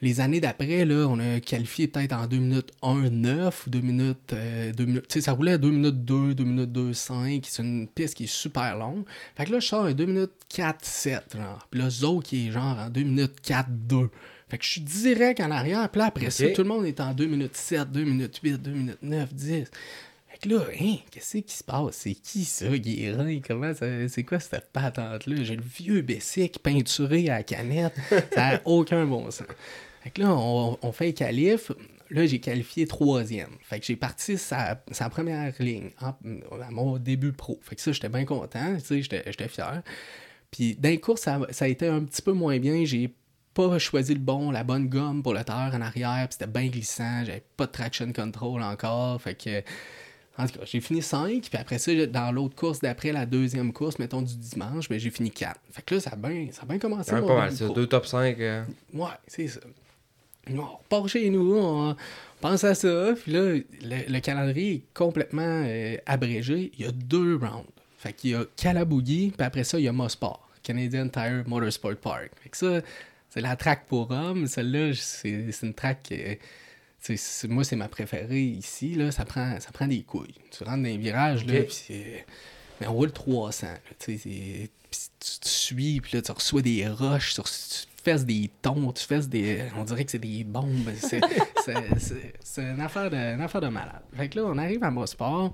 les 0.02 0.22
années 0.22 0.40
d'après, 0.40 0.86
là, 0.86 1.08
on 1.08 1.20
a 1.20 1.40
qualifié 1.40 1.88
peut-être 1.88 2.14
en 2.14 2.26
2 2.28 2.38
minutes 2.38 2.72
1-9 2.82 3.52
ou 3.68 3.70
2 3.70 3.80
minutes, 3.82 4.34
euh, 4.34 4.72
2 4.72 4.86
minutes, 4.86 5.08
tu 5.10 5.14
sais, 5.16 5.22
ça 5.22 5.34
roulait 5.34 5.54
à 5.54 5.58
2 5.58 5.70
minutes 5.70 6.06
2, 6.06 6.36
2 6.36 6.44
minutes 6.44 6.72
2-5, 6.72 7.44
c'est 7.46 7.62
une 7.62 7.88
piste 7.88 8.16
qui 8.16 8.24
est 8.24 8.28
super 8.28 8.78
longue. 8.78 9.04
Fait 9.36 9.46
que 9.46 9.52
là, 9.52 9.60
je 9.60 9.68
sors 9.68 9.86
un 9.86 9.94
2 9.94 10.06
minutes 10.06 10.32
4-7, 10.54 11.36
genre. 11.36 11.68
Puis 11.70 11.82
là, 11.82 11.90
Zo 11.90 12.20
qui 12.20 12.48
est 12.48 12.52
genre 12.52 12.78
en 12.80 12.90
2 12.90 13.02
minutes 13.02 13.36
4-2. 13.46 14.10
Fait 14.48 14.58
que 14.58 14.64
je 14.64 14.70
suis 14.70 14.82
direct 14.82 15.42
en 15.42 15.52
arrière, 15.52 15.90
puis 15.90 16.00
là, 16.00 16.06
après 16.06 16.32
ça, 16.32 16.50
tout 16.50 16.64
le 16.64 16.70
monde 16.70 16.86
est 16.86 17.00
en 17.02 17.14
2 17.14 17.26
minutes 17.26 17.56
7, 17.56 17.92
2 17.92 18.04
minutes 18.04 18.40
8, 18.42 18.58
2 18.58 18.72
minutes 18.72 19.04
9, 19.04 19.34
10. 19.34 19.70
Fait 20.28 20.38
que 20.42 20.50
là, 20.50 20.62
hein, 20.82 20.96
qu'est-ce 21.12 21.38
qui 21.40 21.56
se 21.56 21.64
passe? 21.64 21.98
C'est 21.98 22.14
qui 22.14 22.46
ça, 22.46 22.70
Guérin? 22.78 23.42
Comment 23.46 23.74
ça. 23.74 23.86
C'est 24.08 24.24
quoi 24.24 24.40
cette 24.40 24.72
patente-là? 24.72 25.44
J'ai 25.44 25.56
le 25.58 25.64
vieux 25.64 26.02
Bessic 26.02 26.60
peinturé 26.64 27.30
à 27.30 27.38
la 27.38 27.44
canette. 27.44 27.96
Ça 28.34 28.54
n'a 28.54 28.62
aucun 28.66 29.06
bon 29.06 29.30
sens. 29.30 29.48
Fait 30.10 30.22
que 30.22 30.22
là, 30.22 30.34
on, 30.36 30.78
on 30.82 30.92
fait 30.92 31.08
le 31.08 31.12
qualif. 31.12 31.72
Là, 32.10 32.26
j'ai 32.26 32.40
qualifié 32.40 32.88
troisième. 32.88 33.50
Fait 33.62 33.80
que 33.80 33.86
j'ai 33.86 33.96
parti 33.96 34.38
sa, 34.40 34.82
sa 34.92 35.10
première 35.10 35.54
ligne 35.60 35.92
en- 36.02 36.16
à 36.62 36.72
mon 36.72 36.98
début 36.98 37.32
pro. 37.32 37.60
Fait 37.62 37.76
que 37.76 37.82
ça, 37.82 37.92
j'étais 37.92 38.10
bien 38.10 38.26
content. 38.26 38.76
Tu 38.80 38.86
sais, 38.86 39.02
j'étais 39.04 39.22
j'étais 39.28 39.48
fier. 39.48 39.84
Puis 40.50 40.76
dans 40.76 40.90
les 40.90 41.00
courses, 41.00 41.22
ça, 41.22 41.40
ça 41.52 41.66
a 41.66 41.68
été 41.68 41.88
un 41.88 42.04
petit 42.04 42.24
peu 42.24 42.32
moins 42.32 42.58
bien. 42.58 42.84
J'ai 42.86 43.14
pas 43.54 43.78
choisi 43.78 44.14
le 44.16 44.20
bon, 44.20 44.50
la 44.50 44.64
bonne 44.64 44.88
gomme 44.90 45.22
pour 45.22 45.36
le 45.36 45.44
terre 45.44 45.72
en 45.76 45.82
arrière. 45.82 46.28
Puis 46.28 46.38
c'était 46.40 46.52
bien 46.52 46.68
glissant. 46.68 47.24
J'avais 47.26 47.44
pas 47.56 47.68
de 47.68 47.72
traction 47.72 48.12
control 48.12 48.64
encore. 48.64 49.22
Fait 49.22 49.36
que. 49.36 49.62
En 50.40 50.48
tout 50.48 50.58
cas, 50.58 50.66
j'ai 50.66 50.80
fini 50.80 51.02
5, 51.02 51.50
puis 51.50 51.60
après 51.60 51.78
ça, 51.80 51.92
dans 52.08 52.32
l'autre 52.32 52.56
course 52.56 52.80
d'après, 52.80 53.12
la 53.12 53.26
deuxième 53.26 53.74
course, 53.74 54.00
mettons 54.00 54.22
du 54.22 54.38
dimanche, 54.38 54.88
ben, 54.88 54.98
j'ai 54.98 55.10
fini 55.10 55.30
4. 55.32 55.60
Fait 55.70 55.82
que 55.82 55.96
là, 55.96 56.00
ça 56.02 56.12
a 56.12 56.16
bien, 56.16 56.48
ça 56.54 56.62
a 56.62 56.66
bien 56.66 56.80
commencé. 56.80 57.10
C'est 57.10 57.16
pas 57.28 57.28
mal, 57.36 57.50
pro. 57.66 57.74
Deux 57.76 57.88
top 57.88 58.06
5. 58.06 58.40
euh, 58.40 58.64
Ouais, 58.94 59.10
c'est 59.28 59.48
ça. 59.50 59.60
On 60.58 60.62
repart 60.78 61.08
chez 61.08 61.30
nous, 61.30 61.56
on 61.58 61.96
pense 62.42 62.64
à 62.64 62.74
ça, 62.76 63.14
puis 63.22 63.32
là, 63.34 63.42
le, 63.54 63.64
le 64.14 64.20
calendrier 64.20 64.74
est 64.76 64.84
complètement 64.94 65.64
euh, 65.66 65.98
abrégé. 66.06 66.72
Il 66.78 66.86
y 66.86 66.88
a 66.88 66.92
deux 66.92 67.36
rounds. 67.36 67.66
Fait 67.98 68.14
qu'il 68.14 68.30
y 68.32 68.36
a 68.36 68.46
Calabougie, 68.56 69.34
puis 69.38 69.46
après 69.46 69.64
ça, 69.66 69.78
il 69.78 69.84
y 69.84 69.88
a 69.88 69.92
Mosport, 69.92 70.48
Canadian 70.64 71.10
Tire 71.10 71.44
Motorsport 71.48 71.98
Park. 71.98 72.32
Fait 72.42 72.50
que 72.50 72.58
ça, 72.58 72.82
c'est 73.30 73.42
la 73.42 73.56
track 73.58 73.86
pour 73.88 74.10
hommes. 74.12 74.48
Celle-là, 74.48 74.92
c'est 74.96 75.52
une 75.64 75.74
track 75.74 76.14
c'est- 77.02 77.48
moi, 77.48 77.64
c'est 77.64 77.76
ma 77.76 77.88
préférée 77.88 78.42
ici. 78.44 78.94
Là, 78.96 79.12
ça, 79.12 79.24
prend, 79.26 79.58
ça 79.60 79.72
prend 79.72 79.88
des 79.88 80.02
couilles. 80.04 80.34
Tu 80.52 80.64
rentres 80.64 80.78
dans 80.78 80.84
les 80.84 80.98
virages, 80.98 81.46
là, 81.46 81.60
Ok. 81.60 81.66
puis 81.66 81.74
c'est- 81.88 82.26
Mais 82.82 82.88
on 82.88 82.94
roule 82.94 83.12
300. 83.12 83.68
là, 83.68 83.78
tu, 84.00 84.18
tu 84.18 84.70
suis, 85.50 86.00
puis 86.02 86.12
là, 86.16 86.22
tu 86.22 86.32
reçois 86.32 86.62
des 86.62 86.88
roches, 86.88 87.36
tu, 87.36 87.42
fais 88.02 88.24
des 88.24 88.50
tons, 88.62 88.92
tu 88.92 89.04
fais 89.06 89.20
des. 89.28 89.64
On 89.78 89.84
dirait 89.84 90.06
que 90.06 90.12
c'est 90.12 90.20
des 90.20 90.44
bombes. 90.44 90.90
C'est 92.44 92.62
une, 92.64 92.82
affaire 92.82 93.10
de, 93.12 93.16
une 93.16 93.42
affaire 93.42 93.62
de 93.62 93.68
malade. 93.68 94.02
Fait 94.16 94.28
que 94.30 94.40
là, 94.40 94.46
on 94.48 94.58
arrive 94.58 94.84
à 94.84 94.90
Mosport, 94.90 95.54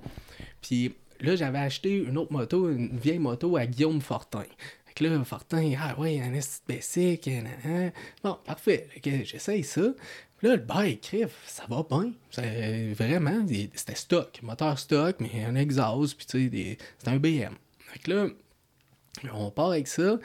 puis 0.62 0.96
là, 1.20 1.36
j'avais 1.36 1.60
acheté 1.60 1.98
une 1.98 2.18
autre 2.18 2.32
moto, 2.32 2.70
une 2.70 2.98
vieille 2.98 3.20
moto 3.20 3.58
à 3.58 3.66
Guillaume 3.66 4.00
Fortin. 4.02 4.43
Fait 4.86 4.93
que 4.93 5.04
là, 5.04 5.24
Fortin, 5.26 5.74
ah 5.80 6.00
ouais, 6.00 6.22
un 6.22 6.32
de 6.32 6.39
basic. 6.68 7.30
Bon, 8.24 8.38
parfait. 8.46 8.88
J'essaye 9.04 9.64
ça. 9.64 9.82
Puis 10.38 10.48
là, 10.48 10.56
le 10.56 10.62
bike, 10.62 11.02
crif, 11.02 11.43
ça 11.48 11.64
va 11.70 11.84
bien. 11.89 12.12
C'est- 12.30 12.93
Vraiment, 12.93 13.46
c'était 13.74 13.96
stock. 13.96 14.39
Moteur 14.41 14.78
stock, 14.80 15.18
mais 15.20 15.43
un 15.46 15.56
exhaust, 15.56 16.16
puis 16.16 16.26
tu 16.26 16.43
sais, 16.43 16.50
des- 16.50 16.78
c'était 16.98 17.12
un 17.12 17.18
BM. 17.20 17.56
Fait 17.80 18.00
que 18.00 18.12
là, 18.12 18.28
on 19.34 19.50
part 19.52 19.72
avec 19.72 19.88
ça. 19.88 20.18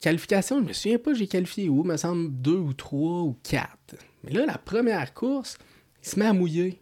Qualification, 0.00 0.60
je 0.60 0.68
me 0.68 0.72
souviens 0.72 0.98
pas, 0.98 1.12
j'ai 1.12 1.26
qualifié 1.26 1.68
où, 1.68 1.84
me 1.84 1.96
semble 1.98 2.32
deux 2.40 2.56
ou 2.56 2.72
trois 2.72 3.20
ou 3.20 3.36
quatre. 3.42 3.96
Mais 4.24 4.32
là, 4.32 4.46
la 4.46 4.56
première 4.56 5.12
course, 5.12 5.58
il 6.02 6.08
se 6.08 6.18
met 6.18 6.26
à 6.26 6.32
mouiller. 6.32 6.80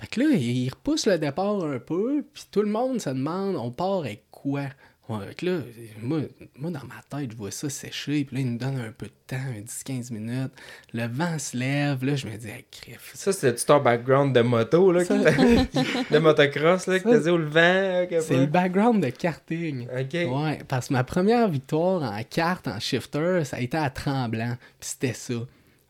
Fait 0.00 0.06
que 0.06 0.20
là, 0.20 0.30
il 0.30 0.68
repousse 0.68 1.06
le 1.06 1.18
départ 1.18 1.64
un 1.64 1.80
peu, 1.80 2.24
puis 2.32 2.44
tout 2.50 2.62
le 2.62 2.68
monde 2.68 3.00
se 3.00 3.10
demande, 3.10 3.56
on 3.56 3.72
part 3.72 3.98
avec 3.98 4.26
quoi? 4.30 4.66
Ouais, 5.08 5.18
là, 5.42 5.58
moi, 6.00 6.20
moi, 6.56 6.70
dans 6.70 6.84
ma 6.86 7.02
tête, 7.18 7.32
je 7.32 7.36
vois 7.36 7.50
ça 7.50 7.68
sécher, 7.68 8.24
puis 8.24 8.36
là, 8.36 8.42
il 8.42 8.52
nous 8.52 8.58
donne 8.58 8.78
un 8.78 8.92
peu 8.92 9.06
de 9.06 9.12
temps, 9.26 9.36
un 9.36 9.60
10-15 9.60 10.12
minutes. 10.12 10.52
Le 10.94 11.06
vent 11.08 11.38
se 11.40 11.56
lève, 11.56 12.04
là, 12.04 12.14
je 12.14 12.26
me 12.28 12.36
dis, 12.36 12.46
hey, 12.48 12.64
crif, 12.70 13.10
Ça, 13.14 13.32
c'était 13.32 13.56
ton 13.64 13.80
background 13.80 14.32
de 14.34 14.40
moto, 14.42 14.92
là, 14.92 15.04
Ça- 15.04 15.14
de 16.10 16.18
motocross, 16.18 16.86
là, 16.86 17.00
que 17.00 17.08
t'as 17.08 17.18
dit 17.18 17.30
au 17.30 17.38
vent. 17.38 18.06
que 18.08 18.20
c'est 18.20 18.36
le 18.36 18.46
background 18.46 19.02
de 19.02 19.10
karting. 19.10 19.88
Ok. 19.88 20.12
Ouais, 20.14 20.60
parce 20.68 20.86
que 20.88 20.92
ma 20.92 21.02
première 21.02 21.48
victoire 21.48 22.02
en 22.02 22.22
carte, 22.22 22.68
en 22.68 22.78
shifter, 22.78 23.42
ça 23.44 23.56
a 23.56 23.60
été 23.60 23.76
à 23.76 23.90
Tremblant. 23.90 24.56
Puis 24.78 24.90
c'était 24.90 25.14
ça. 25.14 25.34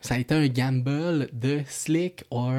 Ça 0.02 0.16
a 0.16 0.18
été 0.18 0.34
un 0.34 0.46
gamble 0.48 1.28
de 1.32 1.60
slick 1.66 2.24
or, 2.30 2.52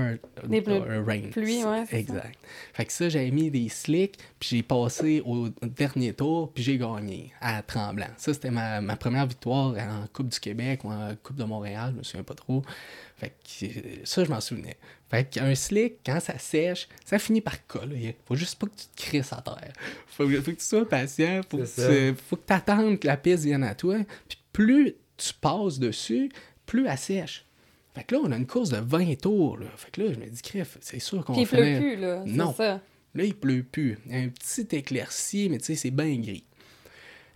Des 0.48 0.64
or 0.68 0.86
rain. 1.06 1.30
pluie, 1.32 1.64
ouais, 1.64 1.84
c'est 1.90 2.00
Exact. 2.00 2.40
Fait 2.74 2.86
que 2.86 2.92
ça, 2.94 3.10
j'avais 3.10 3.32
mis 3.32 3.52
des 3.52 3.70
slicks, 3.70 4.18
puis 4.40 4.50
j'ai 4.50 4.64
passé 4.64 5.22
au 5.26 5.50
dernier 5.62 6.14
tour, 6.14 6.52
puis 6.54 6.64
j'ai 6.64 6.78
gagné 6.78 7.34
à 7.42 7.62
Tremblant. 7.62 8.08
Ça, 8.18 8.34
c'était 8.34 8.50
ma, 8.50 8.82
ma 8.82 8.96
première 8.96 9.28
victoire 9.28 9.76
en 9.78 10.08
Coupe 10.12 10.30
du 10.30 10.40
Québec 10.40 10.84
ou 10.84 10.92
en 10.92 11.16
Coupe 11.22 11.36
de 11.36 11.44
Montréal, 11.44 11.92
je 11.94 11.98
me 12.00 12.04
souviens 12.04 12.24
pas 12.24 12.34
trop. 12.34 12.64
Fait 13.18 13.30
que 13.30 13.66
euh, 13.66 13.70
ça, 14.06 14.24
je 14.24 14.30
m'en 14.30 14.42
souvenais. 14.42 14.78
Fait 15.10 15.30
qu'un 15.30 15.54
slick, 15.54 15.96
quand 16.06 16.20
ça 16.20 16.40
sèche, 16.40 16.88
ça 17.06 17.20
finit 17.20 17.42
par 17.42 17.66
coller. 17.68 18.16
Faut 18.26 18.36
juste 18.36 18.58
pas 18.58 18.68
que 18.68 18.76
tu 18.76 18.86
te 18.88 19.02
crisses 19.10 19.34
à 19.34 19.42
terre. 19.42 19.74
Faut, 20.08 20.28
faut 20.28 20.42
que 20.42 20.52
tu 20.52 20.56
sois 20.60 20.88
patient. 20.88 21.42
Faut 21.50 21.58
que 21.58 22.12
tu 22.14 22.18
faut 22.28 22.36
que 22.38 22.54
attendes 22.54 23.00
que 23.00 23.08
la 23.08 23.18
piste 23.18 23.44
vienne 23.44 23.64
à 23.64 23.76
toi. 23.76 23.98
Puis 24.28 24.38
plus 24.52 24.96
tu 25.18 25.34
passes 25.40 25.78
dessus, 25.78 26.32
plus 26.74 26.88
elle 26.88 26.98
sèche. 26.98 27.46
Fait 27.94 28.04
que 28.04 28.16
là, 28.16 28.22
on 28.26 28.32
a 28.32 28.36
une 28.36 28.48
course 28.48 28.70
de 28.70 28.78
20 28.78 29.22
tours. 29.22 29.60
Là. 29.60 29.68
Fait 29.78 29.92
que 29.92 30.02
là, 30.02 30.12
je 30.12 30.20
me 30.20 30.26
dis, 30.26 30.42
crif, 30.42 30.80
c'est 30.82 30.98
sûr 30.98 31.24
qu'on 31.24 31.34
Puis 31.34 31.44
il 31.44 31.48
fait... 31.48 31.78
pleut 31.78 31.80
plus, 31.80 31.96
là. 31.98 32.24
Non. 32.26 32.52
Ça. 32.52 32.82
Là, 33.14 33.24
il 33.24 33.36
pleut 33.36 33.62
plus. 33.62 34.00
Il 34.08 34.12
y 34.12 34.16
a 34.16 34.22
un 34.22 34.30
petit 34.30 34.76
éclairci, 34.76 35.50
mais 35.52 35.60
tu 35.60 35.66
sais, 35.66 35.76
c'est 35.76 35.92
bien 35.92 36.16
gris. 36.16 36.46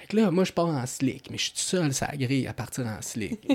Fait 0.07 0.15
que 0.15 0.21
là, 0.21 0.31
moi, 0.31 0.43
je 0.45 0.53
pars 0.53 0.67
en 0.67 0.85
slick, 0.85 1.29
mais 1.29 1.37
je 1.37 1.43
suis 1.43 1.51
tout 1.51 1.57
seul, 1.59 1.93
ça 1.93 2.07
grille 2.15 2.47
à 2.47 2.53
partir 2.53 2.85
en 2.85 3.01
slick. 3.01 3.39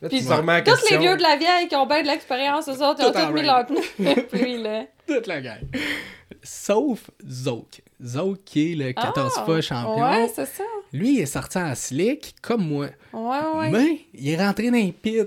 Là, 0.00 0.08
Puis 0.08 0.30
en 0.30 0.42
Tous 0.62 0.90
les 0.92 0.98
vieux 0.98 1.16
de 1.16 1.22
la 1.22 1.34
vieille 1.34 1.66
qui 1.66 1.74
ont 1.74 1.84
bien 1.86 2.02
de 2.02 2.06
l'expérience, 2.06 2.68
eux 2.68 2.84
autres, 2.84 3.00
ils 3.00 3.06
ont 3.06 3.12
tous 3.12 3.32
mis 3.32 3.40
rain. 3.40 3.46
leurs 3.46 3.66
pneus 3.66 4.26
pluie, 4.30 4.62
là. 4.62 4.84
Toute 5.08 5.26
la 5.26 5.40
gang. 5.40 5.58
Sauf 6.40 7.10
Zouk. 7.28 7.82
Zouk, 8.04 8.38
qui 8.44 8.72
est 8.72 8.74
le 8.76 8.92
14 8.92 9.32
Ah, 9.36 9.44
fois 9.44 9.60
champion. 9.60 10.00
Ouais, 10.00 10.30
c'est 10.32 10.46
ça. 10.46 10.62
Lui, 10.92 11.14
il 11.16 11.20
est 11.22 11.26
sorti 11.26 11.58
en 11.58 11.74
slick, 11.74 12.36
comme 12.40 12.64
moi. 12.68 12.86
Ouais, 13.12 13.38
ouais. 13.56 13.70
Mais 13.70 14.00
il 14.14 14.28
est 14.30 14.36
rentré 14.36 14.70
dans 14.70 14.76
les 14.76 14.92
pits 14.92 15.18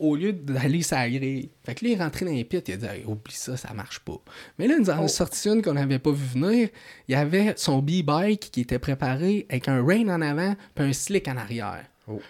au 0.00 0.16
lieu 0.16 0.32
d'aller 0.32 0.80
grille. 0.80 1.50
Fait 1.62 1.74
que 1.74 1.84
là, 1.84 1.90
il 1.90 1.98
est 2.00 2.02
rentré 2.02 2.24
dans 2.24 2.32
les 2.32 2.44
pits, 2.44 2.62
il 2.66 2.74
a 2.74 2.76
dit 2.76 2.86
Hey, 2.86 3.04
oublie 3.06 3.32
ça, 3.34 3.56
ça 3.56 3.72
marche 3.74 4.00
pas. 4.00 4.18
Mais 4.58 4.66
là, 4.66 4.74
il 4.76 4.80
nous 4.82 4.90
en 4.90 4.98
a 4.98 5.02
Oh. 5.04 5.08
sorti 5.08 5.48
une 5.48 5.62
qu'on 5.62 5.74
n'avait 5.74 5.98
pas 5.98 6.10
vu 6.10 6.24
venir. 6.40 6.68
Il 7.06 7.12
y 7.12 7.14
avait 7.14 7.54
son 7.56 7.78
B-bike 7.80 8.50
qui 8.50 8.62
était 8.62 8.78
préparé 8.78 9.46
avec 9.48 9.68
un 9.68 9.84
rain 9.84 10.08
en 10.08 10.20
avant 10.20 10.56
puis 10.74 10.84
un 10.86 10.92
slick 10.92 11.28
en 11.28 11.36
arrière. 11.36 11.84
Oh. 12.08 12.20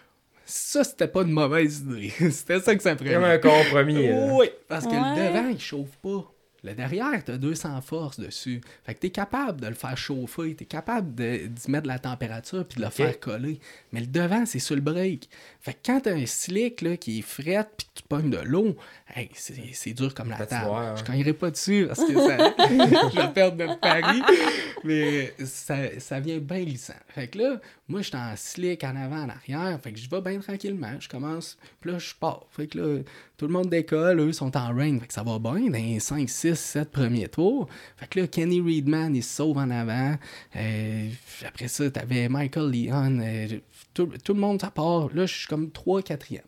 Ça, 0.44 0.82
c'était 0.82 1.06
pas 1.08 1.22
une 1.22 1.30
mauvaise 1.30 1.78
idée. 1.86 2.12
c'était 2.32 2.60
ça 2.60 2.74
que 2.74 2.82
ça 2.82 2.96
prenait. 2.96 3.14
Comme 3.14 3.24
un 3.24 3.38
compromis. 3.38 4.08
là. 4.08 4.26
Oui, 4.32 4.50
parce 4.68 4.84
que 4.84 4.90
le 4.90 5.28
devant, 5.32 5.48
il 5.48 5.60
chauffe 5.60 5.96
pas. 6.02 6.30
Le 6.62 6.74
derrière, 6.74 7.24
t'as 7.24 7.38
200 7.38 7.80
forces 7.80 8.20
dessus. 8.20 8.60
Fait 8.84 8.94
que 8.94 9.00
t'es 9.00 9.10
capable 9.10 9.60
de 9.60 9.66
le 9.68 9.74
faire 9.74 9.96
chauffer, 9.96 10.54
t'es 10.54 10.66
capable 10.66 11.14
de- 11.14 11.46
d'y 11.46 11.70
mettre 11.70 11.84
de 11.84 11.88
la 11.88 11.98
température 11.98 12.66
puis 12.66 12.78
de 12.80 12.84
le 12.84 12.90
faire 12.90 13.18
coller. 13.18 13.60
Mais 13.92 14.00
le 14.00 14.06
devant, 14.06 14.44
c'est 14.44 14.58
sur 14.58 14.74
le 14.74 14.80
break. 14.82 15.28
Fait 15.60 15.72
que 15.74 15.78
quand 15.86 16.00
t'as 16.00 16.14
un 16.14 16.26
slick 16.26 16.82
là, 16.82 16.96
qui 16.96 17.18
est 17.20 17.22
fret 17.22 17.66
puis 17.76 17.88
tu 17.94 18.02
pognes 18.02 18.30
de 18.30 18.38
l'eau, 18.38 18.76
hey, 19.14 19.30
c'est 19.34 19.92
dur 19.94 20.14
comme 20.14 20.30
la 20.30 20.44
table. 20.46 20.70
Hein. 20.70 20.94
Je 20.96 21.04
cognerai 21.04 21.32
pas 21.32 21.50
dessus 21.50 21.86
parce 21.88 22.04
que 22.04 22.14
ça, 22.14 22.36
je 22.58 23.16
vais 23.20 23.32
perdre 23.32 23.56
notre 23.64 23.80
pari. 23.80 24.20
Mais 24.84 25.34
ça, 25.44 25.76
ça 25.98 26.20
vient 26.20 26.38
bien 26.38 26.62
glissant. 26.62 26.94
Fait 27.08 27.28
que 27.28 27.38
là, 27.38 27.60
moi, 27.90 28.02
je 28.02 28.06
suis 28.06 28.16
en 28.16 28.34
slick 28.36 28.84
en 28.84 28.94
avant, 28.94 29.24
en 29.24 29.28
arrière. 29.28 29.78
Fait 29.82 29.92
que 29.92 29.98
je 29.98 30.08
vais 30.08 30.20
bien 30.20 30.38
tranquillement. 30.38 30.92
Je 31.00 31.08
commence, 31.08 31.58
puis 31.80 31.90
là, 31.90 31.98
je 31.98 32.14
pars. 32.14 32.46
Fait 32.50 32.68
que 32.68 32.78
là, 32.78 33.02
tout 33.36 33.46
le 33.46 33.52
monde 33.52 33.68
décolle. 33.68 34.20
Eux 34.20 34.32
sont 34.32 34.56
en 34.56 34.72
rain. 34.74 34.98
Fait 35.00 35.08
que 35.08 35.12
ça 35.12 35.24
va 35.24 35.38
bien 35.40 35.68
dans 35.68 35.72
les 35.72 35.98
5, 35.98 36.28
6, 36.28 36.54
7 36.54 36.90
premiers 36.90 37.28
tours. 37.28 37.68
Fait 37.96 38.06
que 38.06 38.20
là, 38.20 38.26
Kenny 38.28 38.60
Reedman, 38.60 39.16
il 39.16 39.24
se 39.24 39.34
sauve 39.34 39.58
en 39.58 39.68
avant. 39.70 40.16
Euh, 40.54 41.08
après 41.44 41.66
ça, 41.68 41.90
t'avais 41.90 42.28
Michael 42.28 42.70
Leon. 42.70 43.20
euh, 43.20 43.58
tout, 43.92 44.06
tout 44.22 44.34
le 44.34 44.40
monde, 44.40 44.60
ça 44.60 44.70
part. 44.70 45.08
Là, 45.12 45.26
je 45.26 45.34
suis 45.34 45.46
comme 45.48 45.70
3 45.70 46.02
4e. 46.02 46.40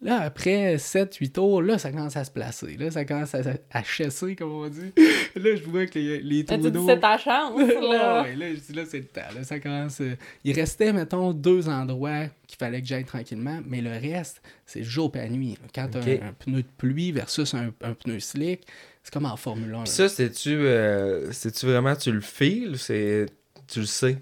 Là, 0.00 0.20
après 0.20 0.76
7-8 0.76 1.32
tours, 1.32 1.60
là, 1.60 1.76
ça 1.76 1.90
commence 1.90 2.16
à 2.16 2.22
se 2.22 2.30
placer. 2.30 2.76
Là, 2.76 2.88
ça 2.90 3.04
commence 3.04 3.34
à, 3.34 3.40
à 3.72 3.82
chasser, 3.82 4.36
comme 4.36 4.52
on 4.52 4.68
dit. 4.68 4.92
Là, 5.34 5.56
je 5.56 5.64
vois 5.64 5.86
que 5.86 5.98
les, 5.98 6.20
les 6.20 6.42
Là, 6.44 6.56
trous 6.56 6.70
tu 6.70 6.86
c'est 6.86 7.00
ta 7.00 7.18
chance, 7.18 7.58
là? 7.60 8.22
Ouais, 8.22 8.36
là, 8.36 8.54
je 8.54 8.60
dis 8.60 8.72
là, 8.72 8.84
c'est 8.88 8.98
le 8.98 9.04
temps. 9.06 9.20
Là, 9.34 9.42
ça 9.42 9.58
commence. 9.58 10.00
euh, 10.00 10.14
Il 10.44 10.54
restait, 10.54 10.92
mettons, 10.92 11.32
deux 11.32 11.68
endroits 11.68 12.26
qu'il 12.46 12.56
fallait 12.58 12.80
que 12.80 12.86
j'aille 12.86 13.04
tranquillement, 13.04 13.58
mais 13.66 13.80
le 13.80 13.90
reste, 13.90 14.40
c'est 14.66 14.84
jour 14.84 15.10
et 15.16 15.18
la 15.18 15.28
nuit. 15.28 15.58
là. 15.60 15.68
Quand 15.74 15.88
t'as 15.90 16.00
Ok. 16.00 16.20
un, 16.22 16.28
un 16.28 16.32
pneu 16.32 16.62
de 16.62 16.68
pluie 16.78 17.10
versus 17.10 17.52
un, 17.54 17.72
un 17.82 17.94
pneu 17.94 18.20
slick, 18.20 18.66
c'est 19.02 19.12
comme 19.12 19.26
en 19.26 19.36
Formule 19.36 19.74
1. 19.74 19.78
Puis 19.78 19.78
là. 19.80 19.86
ça, 19.86 20.08
c'est-tu 20.08 20.50
euh, 20.56 21.32
c'est-tu 21.32 21.66
vraiment, 21.66 21.96
tu 21.96 22.12
le 22.12 22.20
files 22.20 22.70
ou 22.70 22.76
c'est. 22.76 23.26
Tu 23.66 23.80
le 23.80 23.86
sais? 23.86 24.16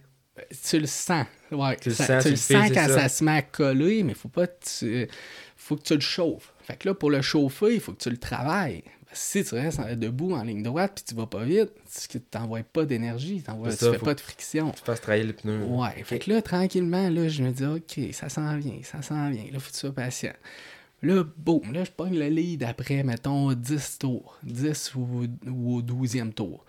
Tu 0.69 0.79
le 0.81 0.87
sens. 0.87 1.27
Ouais, 1.51 1.77
Tu 1.77 1.91
le 1.91 1.95
sens, 1.95 2.23
tu 2.25 2.31
le 2.31 2.69
quand 2.75 2.75
ça. 2.89 2.89
ça. 2.89 3.09
se 3.09 3.25
met 3.25 3.31
à 3.33 3.43
coller, 3.43 4.03
mais 4.03 4.15
faut 4.15 4.29
pas. 4.29 4.47
que 4.47 4.53
Tu... 4.79 5.09
Faut 5.67 5.75
que 5.75 5.83
tu 5.83 5.95
le 5.95 6.01
chauffes. 6.01 6.53
Fait 6.63 6.77
que 6.77 6.87
là, 6.87 6.95
pour 6.95 7.11
le 7.11 7.21
chauffer, 7.23 7.75
il 7.75 7.81
faut 7.81 7.93
que 7.93 8.01
tu 8.01 8.09
le 8.09 8.19
travailles. 8.19 8.85
Si 9.13 9.43
tu 9.43 9.57
restes 9.57 9.81
debout 9.81 10.33
en 10.33 10.45
ligne 10.45 10.63
droite 10.63 10.93
puis 10.95 11.05
tu 11.09 11.15
vas 11.17 11.27
pas 11.27 11.43
vite, 11.43 11.73
tu 12.09 12.21
t'envoies 12.21 12.63
pas 12.63 12.85
d'énergie, 12.85 13.43
tu 13.43 13.71
ça, 13.73 13.93
fais 13.93 13.99
pas 13.99 14.15
de 14.15 14.21
friction. 14.21 14.71
Tu 14.71 14.85
fasses 14.85 15.01
travailler 15.01 15.25
les 15.25 15.33
pneus. 15.33 15.65
Ouais, 15.65 16.05
fait 16.05 16.21
que 16.21 16.31
là, 16.31 16.41
tranquillement, 16.41 17.11
là, 17.11 17.27
je 17.27 17.43
me 17.43 17.51
dis, 17.51 17.65
OK, 17.65 17.99
ça 18.13 18.29
s'en 18.29 18.57
vient, 18.59 18.79
ça 18.85 19.03
s'en 19.03 19.29
vient. 19.29 19.47
Là, 19.53 19.59
faut 19.59 19.71
que 19.71 19.73
tu 19.73 19.81
sois 19.81 19.93
patient. 19.93 20.35
Là, 21.03 21.25
boum, 21.37 21.73
là, 21.73 21.83
je 21.83 21.91
pogne 21.91 22.17
le 22.17 22.29
lead 22.29 22.63
après, 22.63 23.03
mettons, 23.03 23.53
10 23.53 23.99
tours. 23.99 24.39
10 24.45 24.95
ou, 24.95 25.27
ou 25.49 25.77
au 25.79 25.83
12e 25.83 26.33
tour. 26.33 26.65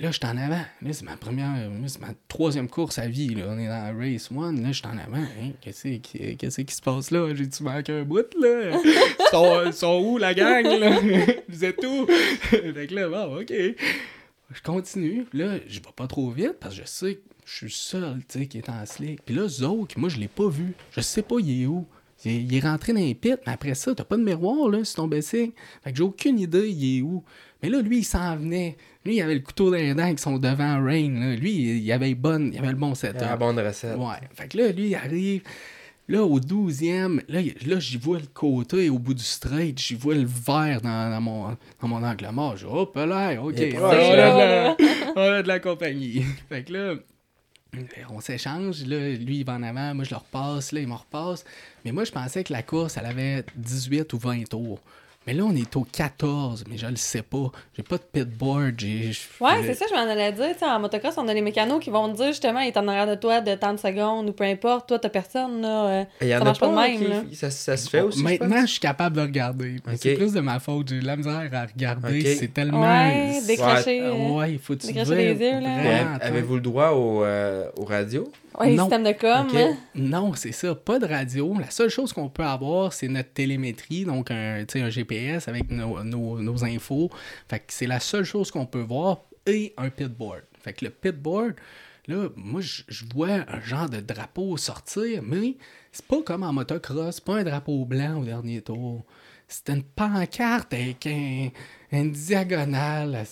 Là, 0.00 0.12
je 0.12 0.18
suis 0.18 0.26
en 0.26 0.36
avant. 0.36 0.62
Là, 0.82 0.92
c'est 0.92 1.04
ma 1.04 1.16
première, 1.16 1.56
c'est 1.86 2.00
ma 2.00 2.14
troisième 2.28 2.68
course 2.68 2.98
à 2.98 3.08
vie. 3.08 3.34
Là. 3.34 3.46
On 3.48 3.58
est 3.58 3.66
dans 3.66 3.98
Race 3.98 4.30
One. 4.30 4.62
Là, 4.62 4.68
je 4.68 4.78
suis 4.78 4.86
en 4.86 4.96
avant. 4.96 5.16
Hein, 5.16 5.50
Qu'est-ce 5.60 5.88
qui, 5.98 6.36
qu'est-ce 6.36 6.60
qui 6.60 6.74
se 6.74 6.82
passe 6.82 7.10
là? 7.10 7.34
J'ai-tu 7.34 7.64
manqué 7.64 7.92
un 7.92 8.04
bout, 8.04 8.26
là? 8.40 8.78
Ils 8.84 9.30
sont, 9.30 9.62
ils 9.66 9.72
sont 9.72 10.00
où, 10.02 10.16
la 10.16 10.32
gang, 10.34 10.64
là? 10.64 11.00
Vous 11.48 11.64
êtes 11.64 11.84
où? 11.84 12.06
fait 12.50 12.86
que 12.86 12.94
là, 12.94 13.08
bon, 13.08 13.40
OK. 13.40 13.52
Je 13.52 14.62
continue. 14.62 15.26
Là, 15.32 15.58
je 15.66 15.80
vais 15.80 15.92
pas 15.94 16.06
trop 16.06 16.30
vite 16.30 16.54
parce 16.60 16.76
que 16.76 16.82
je 16.82 16.86
sais 16.86 17.14
que 17.16 17.20
je 17.44 17.56
suis 17.56 17.70
seul, 17.72 18.20
tu 18.28 18.38
sais, 18.38 18.46
qui 18.46 18.58
est 18.58 18.68
en 18.70 18.86
slick. 18.86 19.22
Puis 19.24 19.34
là, 19.34 19.48
Zouk, 19.48 19.96
moi, 19.96 20.08
je 20.08 20.18
l'ai 20.18 20.28
pas 20.28 20.48
vu. 20.48 20.74
Je 20.92 21.00
sais 21.00 21.22
pas, 21.22 21.36
il 21.40 21.62
est 21.62 21.66
où. 21.66 21.86
Il 22.24 22.30
est, 22.30 22.42
il 22.42 22.54
est 22.54 22.60
rentré 22.60 22.92
dans 22.92 23.00
les 23.00 23.14
pits, 23.14 23.34
mais 23.46 23.52
après 23.52 23.74
ça, 23.74 23.94
t'as 23.94 24.04
pas 24.04 24.16
de 24.16 24.22
miroir, 24.22 24.68
là, 24.68 24.84
sur 24.84 25.02
ton 25.02 25.08
bicycle. 25.08 25.52
Fait 25.82 25.90
que 25.90 25.98
j'ai 25.98 26.02
aucune 26.02 26.38
idée, 26.38 26.68
il 26.70 26.98
est 26.98 27.02
où. 27.02 27.22
Mais 27.62 27.68
là, 27.68 27.80
lui, 27.82 27.98
il 27.98 28.04
s'en 28.04 28.36
venait. 28.36 28.76
Lui, 29.08 29.16
il 29.16 29.22
avait 29.22 29.34
le 29.34 29.40
couteau 29.40 29.70
dans 29.70 29.76
les 29.78 29.94
dents 29.94 30.14
qui 30.14 30.22
sont 30.22 30.36
devant 30.36 30.84
Rain, 30.84 31.18
là. 31.18 31.34
Lui, 31.34 31.78
il 31.78 31.92
avait, 31.92 32.14
bonne, 32.14 32.50
il 32.52 32.58
avait 32.58 32.68
le 32.68 32.74
bon 32.76 32.94
setup. 32.94 33.22
La 33.22 33.38
bonne 33.38 33.58
recette. 33.58 33.96
Ouais. 33.96 34.16
Fait 34.34 34.48
que 34.48 34.58
là, 34.58 34.70
lui, 34.70 34.88
il 34.88 34.94
arrive. 34.94 35.42
Là, 36.10 36.22
au 36.24 36.38
12e, 36.40 37.20
là, 37.28 37.40
il- 37.40 37.54
là 37.66 37.78
j'y 37.80 37.96
vois 37.96 38.18
le 38.18 38.26
côté 38.32 38.90
au 38.90 38.98
bout 38.98 39.14
du 39.14 39.22
straight, 39.22 39.78
j'y 39.78 39.94
vois 39.94 40.14
le 40.14 40.24
vert 40.26 40.80
dans, 40.82 41.10
dans 41.10 41.20
mon, 41.22 41.56
dans 41.82 41.88
mon 41.88 42.02
angle 42.02 42.28
mort. 42.32 42.56
Je 42.58 42.66
dis, 42.66 42.70
hop 42.72 42.96
là, 42.96 43.34
ok, 43.42 43.58
Et 43.58 43.74
on 43.78 43.84
a, 43.84 43.94
voilà. 43.94 44.74
de 44.74 44.82
la, 44.84 45.12
on 45.16 45.20
a 45.38 45.42
de 45.42 45.48
la 45.48 45.58
compagnie. 45.60 46.22
Fait 46.50 46.64
que 46.64 46.72
là, 46.74 46.94
on 48.10 48.20
s'échange. 48.20 48.84
Là, 48.86 49.10
lui, 49.10 49.38
il 49.38 49.44
va 49.44 49.54
en 49.54 49.62
avant, 49.62 49.94
moi, 49.94 50.04
je 50.04 50.10
le 50.10 50.16
repasse, 50.16 50.72
là, 50.72 50.80
il 50.80 50.88
me 50.88 50.94
repasse. 50.94 51.44
Mais 51.84 51.92
moi, 51.92 52.04
je 52.04 52.12
pensais 52.12 52.44
que 52.44 52.52
la 52.52 52.62
course, 52.62 52.96
elle 52.96 53.06
avait 53.06 53.44
18 53.56 54.12
ou 54.12 54.18
20 54.18 54.48
tours. 54.48 54.80
Mais 55.28 55.34
là, 55.34 55.44
on 55.44 55.54
est 55.54 55.76
au 55.76 55.84
14, 55.84 56.64
mais 56.70 56.78
je 56.78 56.86
le 56.86 56.96
sais 56.96 57.20
pas. 57.20 57.52
J'ai 57.76 57.82
pas 57.82 57.98
de 57.98 58.02
pitboard. 58.10 58.72
J'ai, 58.78 59.10
Ouais, 59.42 59.50
c'est 59.62 59.74
ça, 59.74 59.84
je 59.90 59.94
m'en 59.94 60.10
allais 60.10 60.32
dire. 60.32 60.46
En 60.62 60.80
motocross, 60.80 61.18
on 61.18 61.28
a 61.28 61.34
les 61.34 61.42
mécanos 61.42 61.80
qui 61.84 61.90
vont 61.90 62.10
te 62.10 62.16
dire 62.16 62.28
justement, 62.28 62.60
il 62.60 62.68
est 62.68 62.76
en 62.78 62.88
arrière 62.88 63.06
de 63.06 63.14
toi 63.14 63.42
de 63.42 63.54
tant 63.54 63.74
de 63.74 63.78
secondes 63.78 64.30
ou 64.30 64.32
peu 64.32 64.44
importe. 64.44 64.88
Toi, 64.88 64.98
t'as 64.98 65.10
personne, 65.10 65.60
là. 65.60 65.84
euh, 65.84 66.04
Il 66.22 66.28
y 66.28 66.34
en 66.34 66.38
ça 66.38 66.42
a 66.42 66.44
marche 66.46 66.60
pas 66.60 66.68
pas, 66.70 66.86
de 66.86 66.92
même, 66.92 66.98
qui- 66.98 67.08
là. 67.08 67.22
ça, 67.34 67.50
ça 67.50 67.76
se 67.76 67.90
fait 67.90 68.00
aussi. 68.00 68.22
Maintenant, 68.22 68.62
je 68.62 68.66
suis 68.70 68.80
capable 68.80 69.16
de 69.16 69.20
regarder. 69.20 69.76
C'est 69.96 70.14
plus 70.14 70.32
de 70.32 70.40
ma 70.40 70.60
faute. 70.60 70.88
J'ai 70.88 71.00
de 71.00 71.04
la 71.06 71.16
misère 71.16 71.50
à 71.52 71.66
regarder. 71.66 72.36
C'est 72.36 72.48
tellement. 72.54 72.80
Ouais, 72.80 73.38
décrocher. 73.46 74.08
Ouais, 74.10 74.52
il 74.52 74.58
faut 74.58 74.76
que 74.76 74.80
tu 74.80 74.86
décrocher 74.94 75.34
les 75.34 75.34
yeux, 75.46 75.60
là. 75.60 76.14
Avez-vous 76.22 76.54
le 76.54 76.60
droit 76.62 76.92
au, 76.92 77.22
euh, 77.22 77.68
aux 77.76 77.84
radios? 77.84 78.32
Le 78.66 78.74
Non. 78.74 78.84
système 78.84 79.04
de 79.04 79.12
com. 79.12 79.46
Hein. 79.54 79.76
Non, 79.94 80.32
c'est 80.34 80.52
ça. 80.52 80.74
Pas 80.74 80.98
de 80.98 81.06
radio. 81.06 81.54
La 81.58 81.70
seule 81.70 81.90
chose 81.90 82.12
qu'on 82.12 82.28
peut 82.28 82.42
avoir, 82.44 82.92
c'est 82.92 83.08
notre 83.08 83.32
télémétrie, 83.32 84.04
donc 84.04 84.30
un, 84.30 84.64
un 84.74 84.90
GPS 84.90 85.46
avec 85.48 85.70
nos, 85.70 86.02
nos- 86.02 86.40
nos 86.40 86.64
infos. 86.64 87.10
Fait 87.48 87.60
que 87.60 87.66
c'est 87.72 87.86
la 87.86 88.00
seule 88.00 88.24
chose 88.24 88.50
qu'on 88.50 88.66
peut 88.66 88.80
voir 88.82 89.22
et 89.46 89.74
un 89.76 89.90
pitboard. 89.90 90.42
Fait 90.60 90.72
que 90.72 90.84
le 90.86 90.90
pitboard, 90.90 91.54
là, 92.08 92.28
moi, 92.36 92.60
je 92.60 93.04
vois 93.14 93.28
un 93.48 93.60
genre 93.64 93.88
de 93.88 94.00
drapeau 94.00 94.56
sortir, 94.56 95.22
mais 95.22 95.56
c'est 95.92 96.04
pas 96.06 96.20
comme 96.22 96.42
en 96.42 96.52
motocross, 96.52 97.16
c'est 97.16 97.24
pas 97.24 97.36
un 97.38 97.44
drapeau 97.44 97.84
blanc 97.84 98.20
au 98.20 98.24
dernier 98.24 98.60
tour. 98.60 99.04
C'était 99.46 99.72
une 99.72 99.82
pancarte 99.82 100.74
avec 100.74 101.06
un, 101.06 101.48
une 101.92 102.10
diagonale. 102.10 103.24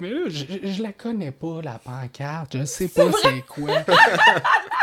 Mais 0.00 0.10
là, 0.10 0.28
je, 0.28 0.82
la 0.82 0.92
connais 0.92 1.32
pas, 1.32 1.60
la 1.62 1.78
pancarte. 1.78 2.56
Je 2.56 2.64
sais 2.64 2.88
pas 2.88 3.10
c'est 3.22 3.44
quoi. 3.46 3.84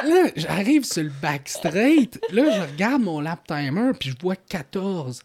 Là, 0.06 0.30
j'arrive 0.36 0.84
sur 0.86 1.04
le 1.04 1.12
back 1.22 1.48
straight. 1.50 2.20
Là, 2.32 2.43
je 2.52 2.72
regarde 2.72 3.02
mon 3.02 3.20
lap 3.20 3.45
timer, 3.48 3.91
puis 4.00 4.10
je 4.12 4.16
vois 4.22 4.36
14. 4.36 5.24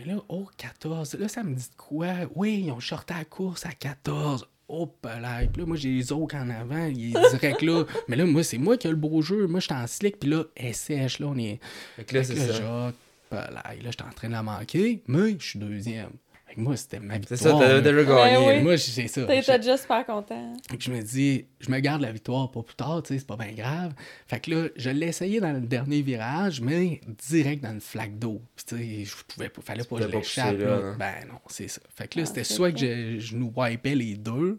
Et 0.00 0.04
là, 0.04 0.16
oh, 0.28 0.48
14. 0.56 1.14
Là, 1.14 1.28
ça 1.28 1.42
me 1.42 1.54
dit 1.54 1.62
de 1.68 1.76
quoi? 1.76 2.08
Oui, 2.34 2.64
ils 2.66 2.72
ont 2.72 2.80
shorté 2.80 3.14
la 3.14 3.24
course 3.24 3.64
à 3.66 3.70
14. 3.72 4.46
Oh, 4.68 4.90
là. 5.04 5.40
Puis 5.52 5.60
là, 5.60 5.66
moi, 5.66 5.76
j'ai 5.76 5.90
les 5.90 6.10
autres 6.10 6.36
en 6.36 6.48
avant. 6.50 6.86
Il 6.86 7.16
est 7.16 7.30
direct 7.30 7.62
là. 7.62 7.84
Mais 8.08 8.16
là, 8.16 8.24
moi, 8.24 8.42
c'est 8.42 8.58
moi 8.58 8.76
qui 8.76 8.86
ai 8.86 8.90
le 8.90 8.96
beau 8.96 9.20
jeu. 9.22 9.46
Moi, 9.46 9.60
je 9.60 9.66
suis 9.66 9.74
en 9.74 9.86
slick, 9.86 10.18
puis 10.18 10.30
là, 10.30 10.44
elle 10.56 10.74
sèche. 10.74 11.18
Là, 11.20 11.26
on 11.28 11.36
est. 11.38 11.60
Fait 11.96 12.04
que 12.04 12.14
là, 12.16 12.24
c'est 12.24 12.34
ça. 12.36 12.46
là, 12.46 12.52
je- 12.52 13.36
là, 13.36 13.50
là, 13.52 13.72
j'étais 13.84 14.02
en 14.02 14.10
train 14.10 14.28
de 14.28 14.32
la 14.32 14.42
manquer, 14.42 15.02
mais 15.06 15.36
je 15.38 15.44
suis 15.50 15.58
deuxième. 15.58 16.10
Fait 16.54 16.60
que 16.60 16.60
moi, 16.60 16.76
c'était 16.76 17.00
ma 17.00 17.14
C'est 17.14 17.20
victoire. 17.34 17.58
ça, 17.60 17.66
t'as 17.66 17.72
là. 17.74 17.80
déjà 17.80 18.04
gagné. 18.04 18.46
ouais. 18.46 18.60
Moi, 18.62 18.78
c'est 18.78 19.08
ça. 19.08 19.24
T'étais 19.24 19.58
déjà 19.58 19.76
super 19.76 20.06
content. 20.06 20.52
Fait 20.70 20.76
que 20.76 20.84
je 20.84 20.90
me 20.92 21.02
dis, 21.02 21.46
je 21.58 21.70
me 21.70 21.80
garde 21.80 22.00
la 22.02 22.12
victoire 22.12 22.50
pour 22.50 22.64
plus 22.64 22.76
tard, 22.76 23.02
tu 23.02 23.12
sais, 23.14 23.18
c'est 23.18 23.26
pas 23.26 23.36
bien 23.36 23.52
grave. 23.52 23.92
Fait 24.28 24.38
que 24.40 24.50
là, 24.50 24.68
je 24.76 24.90
l'ai 24.90 25.06
essayé 25.08 25.40
dans 25.40 25.52
le 25.52 25.60
dernier 25.60 26.02
virage, 26.02 26.60
mais 26.60 27.00
direct 27.28 27.62
dans 27.62 27.72
le 27.72 27.80
flaque 27.80 28.18
d'eau. 28.18 28.40
Tu 28.66 28.76
sais, 28.76 29.04
je 29.04 29.14
pouvais 29.26 29.48
pas, 29.48 29.62
fallait 29.62 29.82
pas 29.84 29.96
que 29.96 30.02
je 30.02 30.08
pas 30.08 30.16
l'échappe. 30.18 30.56
hein. 30.60 30.96
Ben 30.98 31.14
non, 31.28 31.38
c'est 31.48 31.68
ça. 31.68 31.80
Fait 31.96 32.06
que 32.06 32.18
là, 32.18 32.22
Ah, 32.24 32.26
c'était 32.28 32.44
c'est 32.44 32.54
soit 32.54 32.68
ça. 32.68 32.72
que 32.74 32.78
je, 32.80 33.18
je 33.18 33.36
nous 33.36 33.52
wipais 33.56 33.94
les 33.96 34.14
deux, 34.16 34.58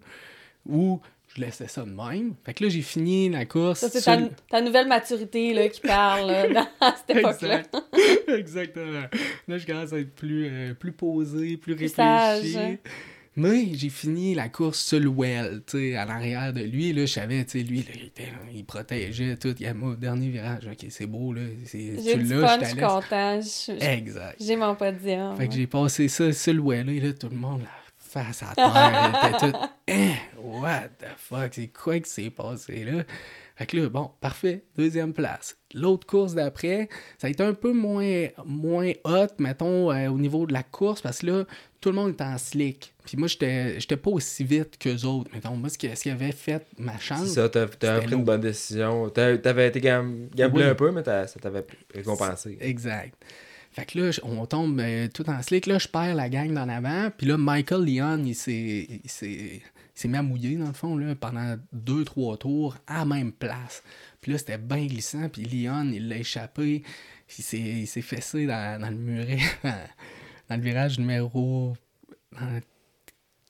ou 0.68 1.00
je 1.36 1.42
laissais 1.42 1.68
ça 1.68 1.84
de 1.84 1.90
même. 1.92 2.34
Fait 2.46 2.54
que 2.54 2.64
là, 2.64 2.70
j'ai 2.70 2.82
fini 2.82 3.30
la 3.30 3.46
course. 3.46 3.80
Ça, 3.82 3.90
c'est 3.90 4.00
sur 4.02 4.12
ta, 4.14 4.20
le- 4.20 4.30
ta 4.50 4.62
nouvelle 4.62 4.88
maturité 4.88 5.54
là, 5.54 5.68
qui 5.70 5.82
parle 5.82 6.28
là, 6.28 6.48
dans 6.50 6.68
à 6.88 6.96
cette 7.08 7.18
époque-là. 7.18 7.60
Exact. 7.60 7.76
Exactement. 8.28 9.04
Là, 9.48 9.58
je 9.58 9.66
commence 9.66 9.94
à 9.94 10.00
être 10.00 10.16
plus, 10.16 10.48
euh, 10.50 10.74
plus 10.74 10.92
posé, 10.92 11.58
plus 11.58 11.76
Plus 11.76 11.86
réfléchi. 11.86 12.52
sage. 12.54 12.78
Mais 13.38 13.68
j'ai 13.74 13.90
fini 13.90 14.34
la 14.34 14.48
course 14.48 14.80
sur 14.80 14.98
le 14.98 15.10
well, 15.10 15.62
tu 15.68 15.78
sais, 15.78 15.96
à 15.98 16.06
l'arrière 16.06 16.54
de 16.54 16.62
lui. 16.62 16.94
Là, 16.94 17.02
je 17.02 17.12
savais, 17.12 17.44
tu 17.44 17.60
sais, 17.60 17.66
lui, 17.66 17.80
là, 17.80 17.92
il, 17.94 18.06
était- 18.06 18.32
il 18.54 18.64
protégeait 18.64 19.36
tout. 19.36 19.54
Il 19.60 19.66
y 19.66 19.68
a 19.68 19.74
au 19.76 19.94
dernier 19.96 20.30
virage. 20.30 20.70
Ok, 20.72 20.86
c'est 20.90 21.06
beau, 21.06 21.34
là. 21.34 21.42
C'est, 21.66 22.02
J'ai 22.02 22.16
du 22.16 22.28
fun, 22.28 22.58
je 22.62 22.66
suis 22.66 22.78
content. 22.78 23.40
Exact. 23.92 24.38
J'ai 24.40 24.56
mon 24.56 24.74
podium. 24.76 25.36
Fait 25.36 25.50
que 25.50 25.54
j'ai 25.54 25.68
passé 25.68 26.08
ça 26.08 26.32
sur 26.32 26.54
le 26.54 26.62
well, 26.62 26.90
et 26.90 27.02
là, 27.02 27.12
tout 27.12 27.28
le 27.30 27.36
monde, 27.36 27.60
la 27.60 27.68
face 28.24 28.43
à 28.43 28.55
terre, 28.55 29.11
il 29.13 29.28
était 29.36 29.51
tout. 29.51 29.57
Hein, 29.88 30.13
what 30.41 30.88
the 30.99 31.05
fuck, 31.18 31.53
c'est 31.53 31.68
quoi 31.68 31.99
qui 31.99 32.09
s'est 32.09 32.30
passé 32.30 32.84
là? 32.86 33.03
Fait 33.57 33.66
que 33.68 33.78
là, 33.78 33.88
bon, 33.89 34.11
parfait, 34.20 34.66
deuxième 34.78 35.13
place. 35.13 35.55
L'autre 35.74 36.05
course 36.05 36.34
d'après, 36.34 36.89
ça 37.18 37.28
a 37.28 37.30
été 37.30 37.41
un 37.41 37.53
peu 37.53 37.72
moins, 37.72 38.26
moins 38.45 38.91
hot, 39.05 39.28
mettons, 39.39 39.91
euh, 39.93 40.09
au 40.09 40.18
niveau 40.18 40.45
de 40.45 40.51
la 40.51 40.63
course, 40.63 41.01
parce 41.01 41.20
que 41.20 41.28
là, 41.28 41.43
tout 41.80 41.89
le 41.89 41.95
monde 41.95 42.11
était 42.11 42.24
en 42.26 42.38
slick. 42.38 42.93
Puis 43.05 43.16
moi, 43.16 43.30
j'étais 43.30 43.97
pas 43.97 44.09
aussi 44.11 44.43
vite 44.43 44.78
qu'eux 44.78 45.05
autres. 45.05 45.32
Mettons, 45.34 45.55
moi, 45.55 45.70
ce 45.70 45.78
qui, 45.78 45.88
ce 45.95 46.01
qui 46.03 46.09
avait 46.09 46.34
fait 46.34 46.66
ma 46.78 46.97
chance, 46.99 47.28
C'est 47.30 47.36
ça, 47.36 47.47
t'as 47.49 47.68
pris 48.01 48.13
une 48.13 48.26
bonne 48.26 48.41
décision. 48.41 49.09
T'avais 49.09 49.68
été 49.70 49.80
gam- 49.80 50.28
gamblé 50.36 50.63
Oui. 50.66 50.70
un 50.72 50.76
peu, 50.76 50.91
mais 50.91 51.03
ça 51.05 51.26
t'avait 51.41 51.66
récompensé. 51.93 52.57
Exact. 52.59 53.13
Fait 53.76 53.86
que 53.86 53.99
là, 53.99 54.11
on 54.23 54.45
tombe 54.45 54.80
euh, 54.80 55.09
tout 55.13 55.30
en 55.30 55.41
slick. 55.41 55.65
Là, 55.65 55.80
je 55.80 55.89
perds 55.89 56.15
la 56.15 56.30
gang 56.30 56.53
d'en 56.53 56.69
avant. 56.69 57.09
Puis 57.17 57.28
là, 57.28 57.38
Michael 57.38 57.84
Leon, 57.84 58.23
il 58.23 58.34
s'est, 58.34 58.88
il 59.03 59.09
s'est, 59.09 59.61
s'est 59.93 60.07
mis 60.07 60.15
à 60.15 60.23
mouiller, 60.23 60.55
dans 60.55 60.67
le 60.67 60.73
fond, 60.73 60.95
là, 60.95 61.13
pendant 61.13 61.57
deux, 61.73 62.05
trois 62.05 62.38
tours, 62.38 62.78
à 62.88 63.03
même 63.03 63.34
place. 63.34 63.84
Puis 64.21 64.32
là, 64.32 64.38
c'était 64.38 64.57
bien 64.57 64.86
glissant. 64.86 65.28
Puis 65.28 65.43
Leon, 65.43 65.91
il 65.91 66.07
l'a 66.07 66.19
échappé. 66.19 66.84
Il 67.38 67.43
s'est, 67.43 67.59
il 67.59 67.88
s'est 67.88 68.01
fessé 68.01 68.45
dans, 68.45 68.80
dans 68.80 68.89
le 68.89 68.95
muret, 68.95 69.39
dans 70.49 70.55
le 70.55 70.61
virage 70.61 70.97
numéro 70.97 71.76
dans 72.32 72.61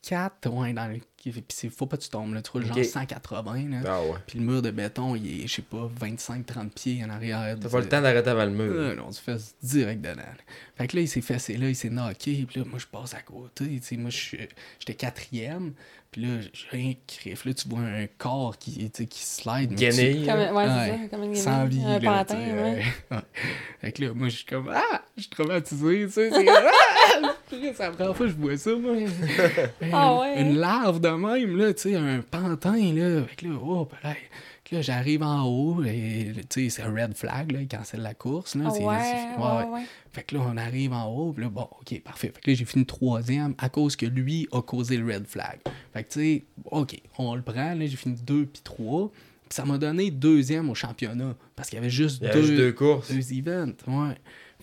4. 0.08 0.50
Ouais, 0.50 0.74
dans 0.74 0.88
le. 0.88 1.00
Puis 1.24 1.34
c'est- 1.50 1.70
faut 1.70 1.88
pas 1.88 1.98
que 1.98 2.04
tu 2.04 2.10
tombes, 2.10 2.36
là. 2.36 2.42
Tu 2.44 2.52
roules 2.52 2.66
Ok. 2.66 2.76
genre 2.76 2.86
180, 2.86 3.68
là. 3.70 3.82
Ah 3.88 4.02
ouais. 4.04 4.18
Puis 4.28 4.38
le 4.38 4.46
mur 4.46 4.62
de 4.62 4.70
béton, 4.70 5.16
il 5.16 5.42
est, 5.44 5.48
je 5.48 5.56
sais 5.56 5.62
pas, 5.64 5.90
25-30 6.00 6.70
pieds 6.72 7.04
en 7.04 7.10
arrière. 7.10 7.58
T'as 7.60 7.68
pas 7.70 7.80
le 7.80 7.90
temps 7.90 8.02
d'arrêter 8.02 8.30
avant 8.30 8.46
le 8.46 8.52
mur. 8.52 8.72
Euh, 8.76 8.96
non, 8.96 9.10
tu 9.10 9.20
fais 9.22 9.38
direct 9.64 10.02
dedans. 10.02 10.18
là. 10.22 10.36
Fait 10.76 10.88
que 10.88 10.96
là, 10.98 11.02
il 11.02 11.08
s'est 11.10 11.22
fessé 11.22 11.58
là, 11.58 11.68
il 11.68 11.76
s'est 11.76 11.90
knocké, 11.90 12.46
puis 12.48 12.60
là, 12.60 12.66
moi, 12.70 12.78
je 12.78 12.86
passe 12.86 13.16
à 13.16 13.22
côté, 13.22 13.66
tu 13.66 13.82
sais, 13.82 13.98
moi, 13.98 14.12
je 14.12 14.18
suis- 14.18 14.38
j'étais 14.80 14.94
quatrième, 14.94 15.74
puis 16.16 16.24
là, 16.24 16.40
j'ai 16.54 16.92
un 16.92 16.94
crif, 17.06 17.44
là, 17.44 17.54
tu 17.54 17.68
vois 17.68 17.82
un 17.82 18.08
corps 18.18 18.58
qui, 18.58 18.90
tu 18.90 18.90
sais, 18.94 19.06
qui 19.06 19.22
slide. 19.22 19.74
Guenille. 19.76 20.26
Comme, 20.26 20.40
ouais, 20.40 20.50
Ouais, 20.50 20.66
c'est 20.66 20.92
ça, 20.92 21.08
comme 21.12 21.24
une 21.24 21.36
sans 21.36 21.66
vie, 21.66 21.82
Un 21.86 22.00
là, 22.00 22.20
pantin, 22.20 22.36
tu 22.36 22.42
sais, 22.42 22.54
ouais. 22.54 22.62
ouais. 22.62 22.84
Ouais. 23.12 23.18
Fait 23.82 23.92
que 23.92 24.02
là, 24.02 24.14
moi, 24.14 24.30
je 24.30 24.36
suis 24.38 24.46
comme, 24.46 24.72
ah, 24.74 25.02
je 25.18 25.24
suis 25.24 25.30
traumatisé, 25.30 26.06
tu 26.06 26.12
sais. 26.14 26.30
C'est 26.32 26.46
comme, 26.46 26.56
ah! 26.56 27.36
C'est 27.50 27.80
la 27.80 27.92
première 27.92 28.16
fois 28.16 28.28
que 28.28 28.32
je 28.32 28.38
vois 28.38 28.56
ça, 28.56 28.76
moi. 28.76 28.94
Ah 29.92 30.20
ouais. 30.22 30.40
Une 30.42 30.56
larve 30.58 31.02
de 31.02 31.10
même, 31.10 31.58
là, 31.58 31.74
tu 31.74 31.82
sais, 31.82 31.96
un 31.96 32.22
pantin, 32.22 32.94
là. 32.94 33.24
Fait 33.26 33.36
que 33.36 33.48
là, 33.48 33.60
oh, 33.62 33.86
ben 34.02 34.16
là, 34.72 34.82
j'arrive 34.82 35.22
en 35.22 35.44
haut, 35.44 35.84
et 35.84 36.32
tu 36.50 36.64
sais, 36.64 36.70
c'est 36.70 36.82
un 36.82 36.92
red 36.94 37.14
flag, 37.16 37.52
là, 37.52 37.62
il 37.62 37.68
cancelle 37.68 38.02
la 38.02 38.14
course, 38.14 38.56
là. 38.56 38.70
C'est- 38.72 38.84
ouais, 38.84 38.96
c'est- 39.02 39.42
ouais, 39.42 39.70
ouais. 39.74 39.84
Fait 40.12 40.24
que 40.24 40.36
là, 40.36 40.42
on 40.48 40.58
arrive 40.58 40.94
en 40.94 41.06
haut, 41.08 41.34
puis 41.34 41.44
là, 41.44 41.50
bon, 41.50 41.68
OK, 41.82 42.02
parfait. 42.04 42.32
Fait 42.34 42.42
que 42.42 42.50
là, 42.52 42.56
j'ai 42.56 42.66
fini 42.66 42.86
troisième 42.86 43.54
à 43.58 43.70
cause 43.70 43.96
que 43.96 44.06
lui 44.06 44.48
a 44.52 44.62
causé 44.62 44.98
le 44.98 45.06
red 45.14 45.28
flag. 45.28 45.60
Fait 45.94 46.04
que, 46.04 46.14
tu 46.14 46.20
sais, 46.20 46.44
OK, 46.72 47.00
on 47.18 47.36
le 47.36 47.42
prend, 47.42 47.74
là, 47.76 47.86
j'ai 47.86 47.98
fini 47.98 48.16
deux 48.26 48.46
puis 48.46 48.62
trois. 48.64 49.12
Puis 49.48 49.56
ça 49.58 49.66
m'a 49.66 49.78
donné 49.78 50.10
deuxième 50.10 50.70
au 50.72 50.76
championnat, 50.76 51.36
parce 51.56 51.70
qu'il 51.70 51.78
y 51.78 51.80
avait 51.80 51.90
juste 51.92 52.20
Il 52.22 52.28
y 52.28 52.30
a 52.30 52.34
deux, 52.34 52.42
juste 52.42 52.54
deux 52.56 52.72
courses. 52.74 53.12
deux 53.12 53.34
events, 53.34 53.74
ouais. 53.88 54.16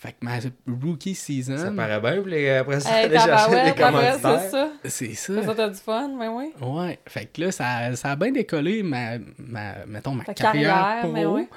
Fait 0.02 0.10
que 0.12 0.16
ma 0.22 0.32
rookie 0.66 1.14
season, 1.14 1.56
Ça 1.56 1.70
paraît 1.70 2.00
bien, 2.00 2.22
puis 2.22 2.32
les- 2.32 2.50
après 2.50 2.80
ça, 2.80 2.90
Hey, 2.98 3.04
aller 3.04 3.18
chercher 3.18 3.50
des 3.50 3.56
après, 3.56 3.72
c'est 3.76 3.82
commanditaires. 3.84 4.50
ça. 4.50 4.72
c'est 4.84 5.14
Ça, 5.14 5.42
ça. 5.44 5.54
t'as 5.54 5.68
du 5.68 5.76
fun, 5.78 6.10
mais 6.18 6.26
oui. 6.26 6.50
Ouais, 6.60 6.98
fait 7.06 7.26
que 7.26 7.40
là, 7.42 7.52
ça, 7.52 7.94
ça 7.94 8.10
a 8.10 8.16
bien 8.16 8.32
décollé 8.32 8.82
ma, 8.82 9.18
ma, 9.38 9.86
mettons, 9.86 10.10
ma 10.12 10.24
Ta 10.24 10.34
carrière, 10.34 10.74
carrière, 10.74 11.02
pro. 11.04 11.12
mais 11.12 11.24
ouais. 11.26 11.48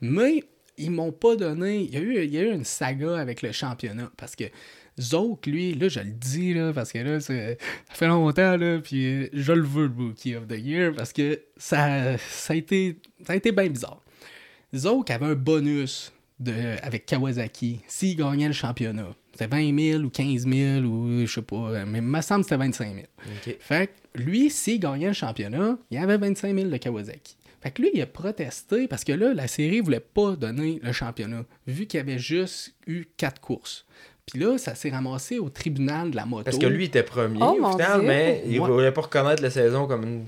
Mais 0.00 0.44
ils 0.78 0.90
m'ont 0.90 1.12
pas 1.12 1.36
donné. 1.36 1.82
Il 1.82 1.94
y, 1.94 1.96
a 1.96 2.00
eu, 2.00 2.24
il 2.24 2.34
y 2.34 2.38
a 2.38 2.42
eu 2.42 2.52
une 2.52 2.64
saga 2.64 3.18
avec 3.18 3.40
le 3.40 3.52
championnat. 3.52 4.10
Parce 4.16 4.34
que 4.34 4.44
Zouk, 5.00 5.46
lui, 5.46 5.74
là, 5.74 5.88
je 5.88 6.00
le 6.00 6.06
dis, 6.10 6.54
là, 6.54 6.72
parce 6.72 6.90
que 6.90 6.98
là, 6.98 7.20
c'est- 7.20 7.56
ça 7.88 7.94
fait 7.94 8.08
longtemps, 8.08 8.56
là, 8.56 8.80
puis 8.82 9.28
je 9.32 9.52
le 9.52 9.62
veux, 9.62 9.86
le 9.86 9.94
Rookie 10.08 10.34
of 10.34 10.48
the 10.48 10.58
Year, 10.58 10.92
parce 10.96 11.12
que 11.12 11.40
ça, 11.56 12.18
ça, 12.18 12.52
a, 12.52 12.56
été, 12.56 12.98
ça 13.24 13.32
a 13.34 13.36
été 13.36 13.52
bien 13.52 13.68
bizarre. 13.68 14.02
Zouk 14.74 15.08
avait 15.10 15.26
un 15.26 15.34
bonus 15.36 16.12
de, 16.42 16.52
avec 16.82 17.06
Kawasaki 17.06 17.80
s'il 17.86 18.16
gagnait 18.16 18.46
le 18.48 18.52
championnat. 18.52 19.08
C'était 19.32 19.46
20 19.46 19.78
000 19.92 20.02
ou 20.02 20.10
15 20.10 20.46
000 20.46 20.84
ou 20.84 21.26
je 21.26 21.32
sais 21.32 21.42
pas, 21.42 21.84
mais 21.86 21.98
il 21.98 22.02
me 22.04 22.20
semble 22.20 22.40
que 22.42 22.50
c'était 22.50 22.56
25 22.62 22.94
000. 22.94 23.06
Ok. 23.46 23.56
Fait 23.60 23.86
que 24.14 24.20
lui, 24.22 24.50
s'il 24.50 24.78
gagnait 24.80 25.08
le 25.08 25.12
championnat, 25.14 25.78
il 25.90 25.98
y 25.98 26.02
avait 26.02 26.18
25 26.18 26.54
000 26.54 26.68
de 26.70 26.76
Kawasaki. 26.76 27.36
Fait 27.62 27.70
que 27.70 27.80
lui, 27.80 27.90
il 27.94 28.02
a 28.02 28.06
protesté 28.06 28.88
parce 28.88 29.04
que 29.04 29.12
là, 29.12 29.32
la 29.32 29.46
série 29.46 29.80
voulait 29.80 30.00
pas 30.00 30.36
donner 30.36 30.80
le 30.82 30.92
championnat, 30.92 31.44
vu 31.66 31.86
qu'il 31.86 31.98
y 31.98 32.00
avait 32.00 32.18
juste 32.18 32.74
eu 32.86 33.04
quatre 33.16 33.40
courses. 33.40 33.86
Puis 34.26 34.38
là, 34.40 34.58
ça 34.58 34.74
s'est 34.74 34.90
ramassé 34.90 35.38
au 35.38 35.48
tribunal 35.48 36.10
de 36.10 36.16
la 36.16 36.26
moto. 36.26 36.44
Parce 36.44 36.58
que 36.58 36.66
lui, 36.66 36.84
il 36.84 36.86
était 36.88 37.02
premier 37.02 37.38
Oh, 37.40 37.56
au 37.60 37.70
final, 37.72 38.00
Dieu. 38.00 38.08
mais 38.08 38.42
il 38.46 38.60
Ouais. 38.60 38.68
voulait 38.68 38.92
pas 38.92 39.00
reconnaître 39.02 39.42
la 39.42 39.50
saison 39.50 39.86
comme 39.86 40.02
une 40.02 40.26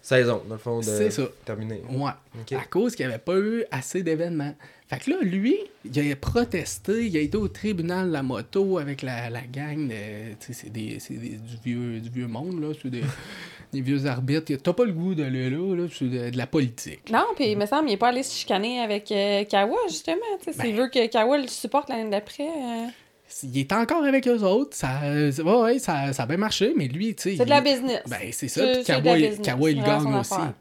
saison, 0.00 0.42
dans 0.48 0.54
le 0.54 0.60
fond, 0.60 0.78
de 0.78 0.84
C'est 0.84 1.10
ça. 1.10 1.22
terminer. 1.44 1.82
Ouais. 1.90 2.10
Ok. 2.40 2.52
À 2.52 2.64
cause 2.64 2.94
qu'il 2.94 3.06
n'y 3.06 3.12
avait 3.12 3.22
pas 3.22 3.36
eu 3.38 3.64
assez 3.70 4.02
d'événements. 4.02 4.54
Fait 4.86 4.98
que 5.02 5.10
là, 5.10 5.16
lui, 5.22 5.56
il 5.84 6.12
a 6.12 6.16
protesté, 6.16 7.06
il 7.06 7.16
a 7.16 7.20
été 7.20 7.38
au 7.38 7.48
tribunal 7.48 8.08
de 8.08 8.12
la 8.12 8.22
moto 8.22 8.76
avec 8.78 9.00
la, 9.00 9.30
la 9.30 9.40
gang 9.40 9.88
de. 9.88 9.94
C'est 10.40 10.70
des, 10.70 10.98
c'est 11.00 11.14
des- 11.14 11.38
du, 11.38 11.56
vieux, 11.64 12.00
du 12.00 12.10
vieux 12.10 12.26
monde, 12.26 12.60
là. 12.60 12.68
C'est 12.80 12.90
des, 12.90 13.00
des 13.72 13.80
vieux 13.80 14.04
arbitres. 14.04 14.52
T'as 14.62 14.72
pas 14.74 14.84
le 14.84 14.92
goût 14.92 15.14
d'aller 15.14 15.48
là, 15.48 15.74
là. 15.74 15.86
C'est 15.90 16.04
de, 16.04 16.28
de 16.30 16.36
la 16.36 16.46
politique. 16.46 17.10
Non, 17.10 17.24
puis 17.34 17.46
il 17.52 17.56
me 17.58 17.64
semble 17.64 17.84
qu'il 17.84 17.92
n'est 17.92 17.96
pas 17.98 18.08
allé 18.08 18.22
se 18.22 18.34
chicaner 18.36 18.80
avec 18.80 19.10
euh, 19.10 19.44
Kawa, 19.44 19.76
justement. 19.88 20.16
S'il 20.46 20.54
Ben. 20.74 20.76
veut 20.76 20.88
que 20.88 21.06
Kawa 21.06 21.38
le 21.38 21.48
supporte 21.48 21.88
l'année 21.88 22.10
d'après. 22.10 22.44
euh, 22.46 22.86
Il 23.42 23.58
est 23.58 23.72
encore 23.72 24.04
avec 24.04 24.28
eux 24.28 24.42
autres. 24.42 24.76
Ça, 24.76 25.00
ouais, 25.02 25.78
ça, 25.78 26.12
ça 26.12 26.22
a 26.24 26.26
bien 26.26 26.36
marché, 26.36 26.74
mais 26.76 26.88
lui, 26.88 27.14
tu 27.14 27.22
sais. 27.30 27.36
C'est 27.38 27.44
de 27.46 27.50
la 27.50 27.62
business. 27.62 28.02
Ben, 28.06 28.18
c'est 28.32 28.48
ça. 28.48 28.62
Puis 28.66 28.80
de 28.82 28.86
Kawa. 28.86 29.16
Kawa, 29.42 29.70
il 29.70 29.82
gagne 29.82 30.14
aussi. 30.14 30.34
affaire. 30.34 30.52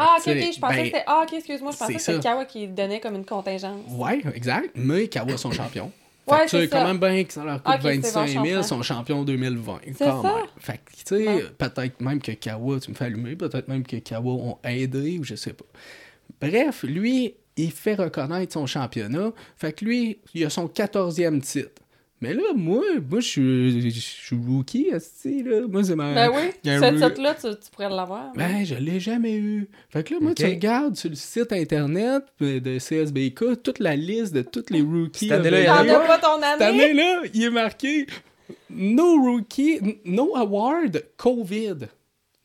Ah, 0.00 0.16
ok, 0.18 0.26
ok, 0.28 0.52
je 0.54 0.60
pensais 0.60 0.74
ben, 0.76 0.78
que 0.82 0.84
c'était. 0.86 1.04
Ah, 1.06 1.24
ok, 1.26 1.32
excuse-moi, 1.34 1.72
je 1.72 1.76
pensais 1.76 1.94
que 1.94 2.00
c'était. 2.00 2.20
Kawa 2.20 2.44
qui 2.44 2.68
donnait 2.68 3.00
comme 3.00 3.16
une 3.16 3.24
contingence. 3.24 3.80
Ouais, 3.90 4.20
exact. 4.34 4.70
Mais 4.74 5.08
Kawa, 5.08 5.36
son 5.36 5.50
champion. 5.50 5.90
Ouais, 6.26 6.36
Fait 6.40 6.44
que, 6.44 6.50
tu 6.50 6.56
sais, 6.56 6.62
c'est 6.64 6.68
quand 6.68 6.78
ça. 6.80 6.84
même 6.86 6.98
bien 6.98 7.24
que 7.24 7.32
ça 7.32 7.42
leur 7.44 7.62
coûte 7.62 7.74
Ok, 7.74 7.80
c'est 7.82 7.88
bon, 7.88 8.00
25 8.02 8.26
je 8.26 8.32
000, 8.32 8.44
comprends. 8.44 8.62
son 8.62 8.82
champion 8.82 9.24
2020. 9.24 9.80
C'est 9.86 10.04
ça. 10.04 10.14
même. 10.22 10.32
Fait 10.58 10.80
que, 10.84 10.92
tu 10.92 11.02
sais, 11.06 11.26
Ouais. 11.28 11.44
peut-être 11.56 12.00
même 12.02 12.20
que 12.20 12.32
Kawa, 12.32 12.80
tu 12.80 12.90
me 12.90 12.94
fais 12.94 13.06
allumer, 13.06 13.34
peut-être 13.34 13.66
même 13.68 13.82
que 13.86 13.96
Kawa 13.96 14.32
ont 14.32 14.58
aidé 14.62 15.18
ou 15.18 15.24
je 15.24 15.34
sais 15.34 15.54
pas. 15.54 15.64
Bref, 16.40 16.82
lui, 16.84 17.34
il 17.56 17.72
fait 17.72 17.94
reconnaître 17.94 18.52
son 18.52 18.66
championnat. 18.66 19.32
Fait 19.56 19.72
que 19.72 19.84
lui, 19.84 20.18
il 20.34 20.44
a 20.44 20.50
son 20.50 20.66
14e 20.68 21.40
titre. 21.40 21.82
Mais 22.20 22.34
là, 22.34 22.42
moi, 22.56 22.82
moi, 23.08 23.20
je 23.20 23.26
suis, 23.26 23.90
je 23.90 24.00
suis 24.00 24.36
rookie, 24.36 24.88
esti, 24.92 25.44
là. 25.44 25.68
Moi, 25.68 25.84
c'est 25.84 25.94
ma... 25.94 26.14
Ben 26.14 26.30
oui, 26.34 26.50
il 26.64 26.70
y 26.70 26.74
a 26.74 26.78
un 26.78 26.80
cette 26.80 26.96
titre-là, 26.96 27.34
tu, 27.34 27.48
tu 27.48 27.70
pourrais 27.70 27.88
l'avoir. 27.88 28.32
Ben, 28.34 28.64
je 28.64 28.74
l'ai 28.74 28.98
jamais 28.98 29.36
eu. 29.36 29.68
Fait 29.88 30.02
que 30.02 30.14
là, 30.14 30.20
moi, 30.20 30.34
tu 30.34 30.44
regardes 30.44 30.96
sur 30.96 31.10
le 31.10 31.14
site 31.16 31.52
internet 31.52 32.24
de 32.40 32.78
CSBK 32.78 33.62
toute 33.62 33.78
la 33.78 33.94
liste 33.94 34.34
de 34.34 34.42
tous 34.42 34.64
les 34.70 34.80
rookies. 34.80 35.28
Cette 35.28 35.40
année-là, 35.46 35.82
il 35.84 35.88
y 35.88 35.92
en 35.92 36.00
a 36.00 36.06
pas 36.06 36.18
ton 36.18 36.40
Cette 36.40 36.62
année? 36.62 36.84
année-là, 36.84 37.22
il 37.32 37.42
est 37.44 37.50
marqué 37.50 38.06
No 38.70 39.20
rookie, 39.22 39.78
no 40.04 40.34
award 40.36 41.04
COVID. 41.16 41.86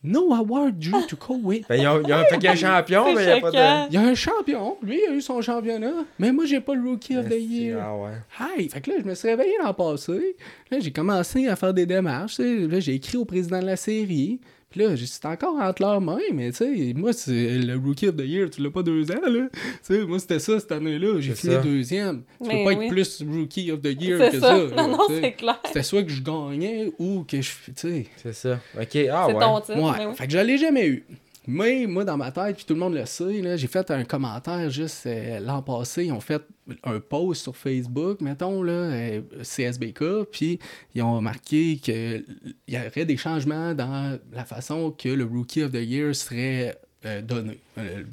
No 0.04 0.34
award 0.34 0.78
due 0.78 1.08
to 1.08 1.16
COVID. 1.16 1.66
Ben, 1.70 1.76
ils 1.80 1.88
ont 1.88 2.04
fait 2.30 2.36
qu'il 2.38 2.44
y 2.44 2.48
a 2.48 2.52
un 2.52 2.56
champion, 2.82 3.14
mais 3.14 3.24
il 3.24 3.26
n'y 3.26 3.32
a 3.32 3.40
pas 3.40 3.52
de. 3.52 3.90
Il 3.90 3.94
y 3.94 3.98
a 3.98 4.02
un 4.02 4.16
champion. 4.16 4.78
Lui, 4.84 5.00
il 5.02 5.12
a 5.12 5.16
eu 5.16 5.22
son 5.22 5.42
championnat. 5.42 5.94
Mais 6.20 6.34
moi, 6.34 6.46
j'ai 6.46 6.60
pas 6.60 6.76
le 6.76 6.90
rookie 6.90 7.16
of 7.18 7.30
the 7.30 7.40
year. 7.40 7.80
Ah 7.82 7.96
ouais. 7.96 8.12
Hi! 8.40 8.68
Fait 8.70 8.82
que 8.82 8.92
là, 8.92 8.98
je 9.00 9.06
me 9.06 9.16
suis 9.16 9.30
réveillé 9.30 9.54
l'an 9.64 9.74
passé. 9.74 10.36
Là, 10.70 10.80
j'ai 10.82 10.92
commencé 10.92 11.48
à 11.48 11.56
faire 11.56 11.74
des 11.74 11.86
démarches. 11.86 12.40
Là, 12.40 12.80
j'ai 12.82 12.96
écrit 12.96 13.18
au 13.18 13.26
président 13.26 13.60
de 13.62 13.66
la 13.66 13.78
série. 13.78 14.42
Puis 14.74 14.82
là, 14.82 14.96
c'est 14.98 15.26
encore 15.26 15.56
entre 15.62 15.84
leurs 15.84 16.02
mains, 16.02 16.18
mais 16.34 16.50
tu 16.52 16.58
sais, 16.58 16.94
moi, 16.96 17.14
c'est 17.14 17.60
le 17.60 17.76
Rookie 17.78 18.08
of 18.08 18.16
the 18.16 18.22
Year, 18.26 18.50
tu 18.50 18.60
l'as 18.64 18.72
pas 18.72 18.82
deux 18.82 19.04
ans, 19.12 19.22
là. 19.24 19.48
Tu 19.54 19.60
sais, 19.84 20.04
moi, 20.04 20.18
c'était 20.18 20.40
ça 20.40 20.60
cette 20.60 20.72
année-là. 20.72 21.20
J'ai 21.20 21.36
fini 21.36 21.54
ça. 21.54 21.60
deuxième. 21.62 22.24
Tu 22.42 22.48
Mais 22.48 22.64
peux 22.66 22.72
pas 22.72 22.78
oui. 22.80 22.86
être 22.86 22.90
plus 22.92 23.24
Rookie 23.30 23.72
of 23.72 23.82
the 23.84 23.96
Year 24.02 24.32
que 24.32 24.40
ça. 24.40 24.48
ça. 24.48 24.58
Non, 24.58 24.76
là, 24.76 24.88
non, 24.88 24.98
c'est 25.10 25.32
clair. 25.34 25.60
C'était 25.68 25.84
soit 25.84 26.02
que 26.02 26.10
je 26.10 26.24
gagnais 26.24 26.92
ou 26.98 27.24
que 27.24 27.40
je. 27.40 27.52
Tu 27.68 27.74
sais. 27.76 28.06
C'est 28.18 28.34
ça. 28.34 28.60
Ok, 28.76 28.96
ah 29.12 29.26
C'est 29.28 29.34
ouais. 29.36 29.40
ton 29.40 29.62
titre. 29.62 29.78
Ouais. 29.80 29.92
mais 30.00 30.06
oui. 30.08 30.16
Fait 30.16 30.26
que 30.26 30.34
je 30.34 30.38
l'ai 30.40 30.58
jamais 30.58 30.88
eu. 30.88 31.06
Mais 31.46 31.86
moi, 31.88 32.06
dans 32.06 32.16
ma 32.16 32.32
tête, 32.32 32.56
puis 32.56 32.66
tout 32.66 32.74
le 32.74 32.80
monde 32.80 32.94
le 32.94 33.06
sait, 33.06 33.58
j'ai 33.58 33.68
fait 33.68 33.92
un 33.92 34.06
commentaire 34.06 34.70
juste 34.70 35.06
euh, 35.08 35.40
l'an 35.42 35.62
passé. 35.62 36.06
Ils 36.06 36.14
ont 36.14 36.22
fait 36.22 36.42
un 36.84 37.02
post 37.02 37.44
sur 37.44 37.58
Facebook, 37.58 38.22
mettons, 38.22 38.64
là, 38.64 38.72
euh, 38.72 39.22
CSBK, 39.42 40.30
puis 40.32 40.60
ils 40.96 41.02
ont 41.02 41.20
marqué 41.20 41.78
qu'il 41.78 42.26
y 42.70 42.78
aurait 42.78 43.06
des 43.06 43.18
changements 43.18 43.74
dans 43.74 44.18
la 44.32 44.46
façon 44.46 44.92
que 44.92 45.10
le 45.10 45.26
Rookie 45.26 45.64
of 45.64 45.72
the 45.72 45.84
Year 45.84 46.16
serait 46.16 46.80
euh, 47.06 47.22
donné. 47.22 47.60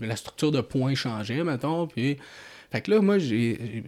La 0.01 0.17
structure 0.17 0.51
de 0.51 0.61
points 0.61 0.97
changeait, 0.97 1.45
mettons. 1.45 1.87
Fait 1.89 2.81
que 2.83 2.91
là, 2.91 3.01
moi, 3.01 3.19
j'ai... 3.19 3.85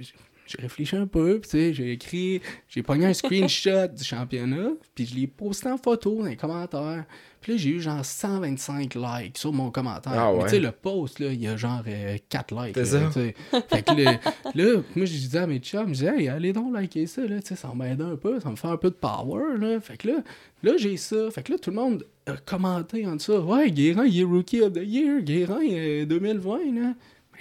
j'ai- 0.46 0.60
réfléchi 0.60 0.96
un 0.96 1.06
peu, 1.06 1.40
puis 1.40 1.50
tu 1.50 1.56
sais, 1.58 1.72
j'ai 1.74 1.92
écrit, 1.92 2.40
j'ai 2.68 2.82
pogné 2.82 3.06
un 3.06 3.14
screenshot 3.14 3.88
du 3.88 4.04
championnat, 4.04 4.70
puis 4.94 5.06
je 5.06 5.14
l'ai 5.14 5.26
posté 5.26 5.68
en 5.70 5.78
photo 5.78 6.18
dans 6.22 6.26
les 6.28 6.36
commentaires. 6.36 7.04
Puis 7.40 7.52
là, 7.52 7.58
j'ai 7.58 7.70
eu 7.70 7.80
genre 7.80 8.04
125 8.04 8.94
likes 8.94 9.36
sur 9.38 9.52
mon 9.52 9.72
commentaire. 9.72 10.12
Ah 10.14 10.32
ouais. 10.32 10.44
tu 10.44 10.50
sais, 10.50 10.60
le 10.60 10.70
post, 10.70 11.18
là, 11.18 11.32
il 11.32 11.42
y 11.42 11.48
a 11.48 11.56
genre 11.56 11.82
euh, 11.88 12.16
4 12.28 12.54
likes. 12.54 12.74
C'est 12.76 12.84
ça. 12.84 13.10
Fait 13.10 13.82
que 13.82 14.00
là, 14.00 14.12
là, 14.54 14.80
moi, 14.94 15.06
je 15.06 15.12
disais 15.12 15.38
à 15.38 15.46
mes 15.48 15.58
chums, 15.58 15.88
je 15.88 15.92
disais, 15.92 16.12
hey, 16.16 16.28
allez 16.28 16.52
donc 16.52 16.72
liker 16.72 17.06
ça, 17.06 17.22
là, 17.26 17.40
tu 17.40 17.48
sais, 17.48 17.56
ça 17.56 17.72
m'aide 17.74 18.00
un 18.00 18.14
peu, 18.14 18.38
ça 18.38 18.48
me 18.48 18.54
fait 18.54 18.68
un 18.68 18.76
peu 18.76 18.90
de 18.90 18.94
power, 18.94 19.58
là. 19.58 19.80
Fait 19.80 19.96
que 19.96 20.06
là, 20.08 20.22
là, 20.62 20.72
j'ai 20.76 20.96
ça. 20.96 21.30
Fait 21.32 21.42
que 21.42 21.50
là, 21.52 21.58
tout 21.58 21.70
le 21.70 21.76
monde 21.76 22.06
a 22.26 22.36
commenté 22.36 23.04
en 23.08 23.16
dessous. 23.16 23.32
Ouais, 23.38 23.72
Guérin, 23.72 24.04
il 24.06 24.20
est 24.20 24.24
Rookie 24.24 24.60
of 24.60 24.74
the 24.74 24.82
Year, 24.84 25.20
Guérin, 25.22 25.58
euh, 25.68 26.04
2020, 26.06 26.58
là. 26.80 26.94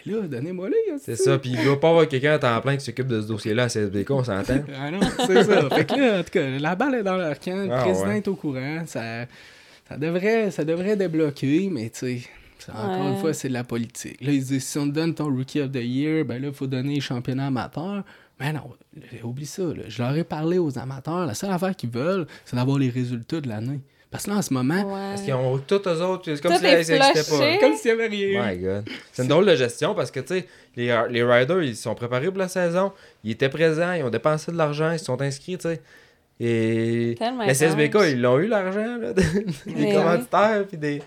Mais 0.06 0.14
là, 0.14 0.28
donnez-moi-les, 0.28 0.76
C'est 0.99 1.15
ça, 1.15 1.38
puis 1.38 1.52
il 1.57 1.64
doit 1.64 1.80
pas 1.80 1.90
avoir 1.90 2.07
quelqu'un 2.07 2.34
à 2.34 2.40
temps 2.40 2.61
plein 2.61 2.78
qui 2.78 2.86
s'occupe 2.86 3.07
de 3.07 3.22
ce 3.22 3.28
dossier-là 3.28 3.64
à 3.64 3.68
CSBK, 3.68 4.11
on 4.11 4.23
s'entend. 4.23 4.64
Ah 4.80 4.91
non, 4.91 4.99
c'est 5.28 5.44
ça. 5.44 5.69
Fait 5.69 5.86
que 5.86 5.95
là, 5.95 6.19
en 6.19 6.23
tout 6.23 6.30
cas, 6.32 6.49
la 6.60 6.76
balle 6.76 6.95
est 6.95 7.03
dans 7.03 7.18
leur 7.18 7.40
camp, 7.40 7.65
le 7.65 7.72
Ah, 7.72 7.82
président 7.84 8.07
ouais. 8.07 8.18
est 8.18 8.28
au 8.28 8.36
courant, 8.36 8.84
ça, 8.86 9.26
ça, 9.88 9.98
devrait, 9.98 10.52
ça 10.52 10.64
devrait 10.65 10.95
débloquer, 10.95 11.69
mais 11.72 11.90
tu 11.90 11.99
sais, 11.99 12.22
encore 12.72 13.02
Ouais. 13.06 13.11
une 13.11 13.18
fois, 13.18 13.34
c'est 13.34 13.48
de 13.49 13.53
la 13.53 13.64
politique. 13.64 14.22
Là, 14.22 14.32
ils 14.32 14.44
disent, 14.44 14.64
si 14.65 14.78
on 14.78 14.88
te 14.88 14.94
donne 14.94 15.14
ton 15.15 15.26
Rookie 15.26 15.61
of 15.61 15.72
the 15.72 15.78
Year, 15.84 16.23
ben 16.26 16.41
là, 16.41 16.49
il 16.49 16.53
faut 16.53 16.68
donner 16.68 16.95
les 16.95 17.02
championnats 17.02 17.48
amateurs. 17.48 18.03
Mais 18.40 18.53
non, 18.53 18.61
oublie 19.23 19.45
ça. 19.45 19.61
là. 19.64 19.84
Je 19.88 20.02
leur 20.02 20.15
ai 20.15 20.23
parlé 20.23 20.57
aux 20.57 20.78
amateurs. 20.80 21.26
La 21.28 21.36
seule 21.36 21.52
affaire 21.52 21.76
qu'ils 21.76 21.91
veulent, 21.91 22.26
c'est 22.45 22.56
d'avoir 22.56 22.78
les 22.80 22.90
résultats 22.90 23.40
de 23.40 23.48
l'année. 23.48 23.82
Parce 24.12 24.26
que 24.26 24.30
là, 24.32 24.36
en 24.38 24.42
ce 24.42 24.54
moment, 24.54 24.84
Parce 24.84 25.22
Ouais. 25.22 25.26
qu'ils 25.26 25.34
ont 25.34 25.58
tous 25.60 25.76
eux 25.88 26.02
autres, 26.02 26.24
c'est 26.26 26.42
comme 26.42 26.52
Tout 26.52 26.58
si 26.58 26.64
n'existait 26.66 27.24
flushé. 27.24 27.40
pas. 27.40 27.58
comme 27.66 27.76
s'il 27.78 27.96
n'y 27.96 28.02
avait 28.02 28.08
rien 28.10 28.28
eu. 28.28 28.56
My 28.56 28.58
God. 28.62 28.90
C'est 29.14 29.24
une 29.24 29.30
drôle 29.30 29.46
de 29.46 29.56
gestion 29.56 29.96
parce 29.96 30.12
que, 30.12 30.20
tu 30.20 30.28
sais, 30.40 30.48
les, 30.76 30.88
les 31.10 31.24
riders, 31.24 31.64
ils 31.64 31.76
sont 31.78 31.96
préparés 31.96 32.28
pour 32.28 32.38
la 32.38 32.50
saison, 32.50 32.92
ils 33.24 33.32
étaient 33.32 33.48
présents, 33.50 33.94
ils 33.94 34.04
ont 34.04 34.10
dépensé 34.10 34.52
de 34.52 34.58
l'argent, 34.58 34.92
ils 34.92 35.00
se 35.00 35.06
sont 35.06 35.22
inscrits, 35.22 35.58
tu 35.58 35.70
sais. 35.70 35.82
Et 36.40 37.16
Tellement 37.20 37.46
la 37.46 37.54
CSBK, 37.54 37.96
intense. 37.96 38.08
ils 38.10 38.22
l'ont 38.22 38.40
eu 38.40 38.48
l'argent, 38.48 38.98
là, 38.98 39.14
des 39.14 39.24
Mais 39.68 39.94
commanditaires 39.94 40.66
puis 40.68 40.78
des, 40.78 41.02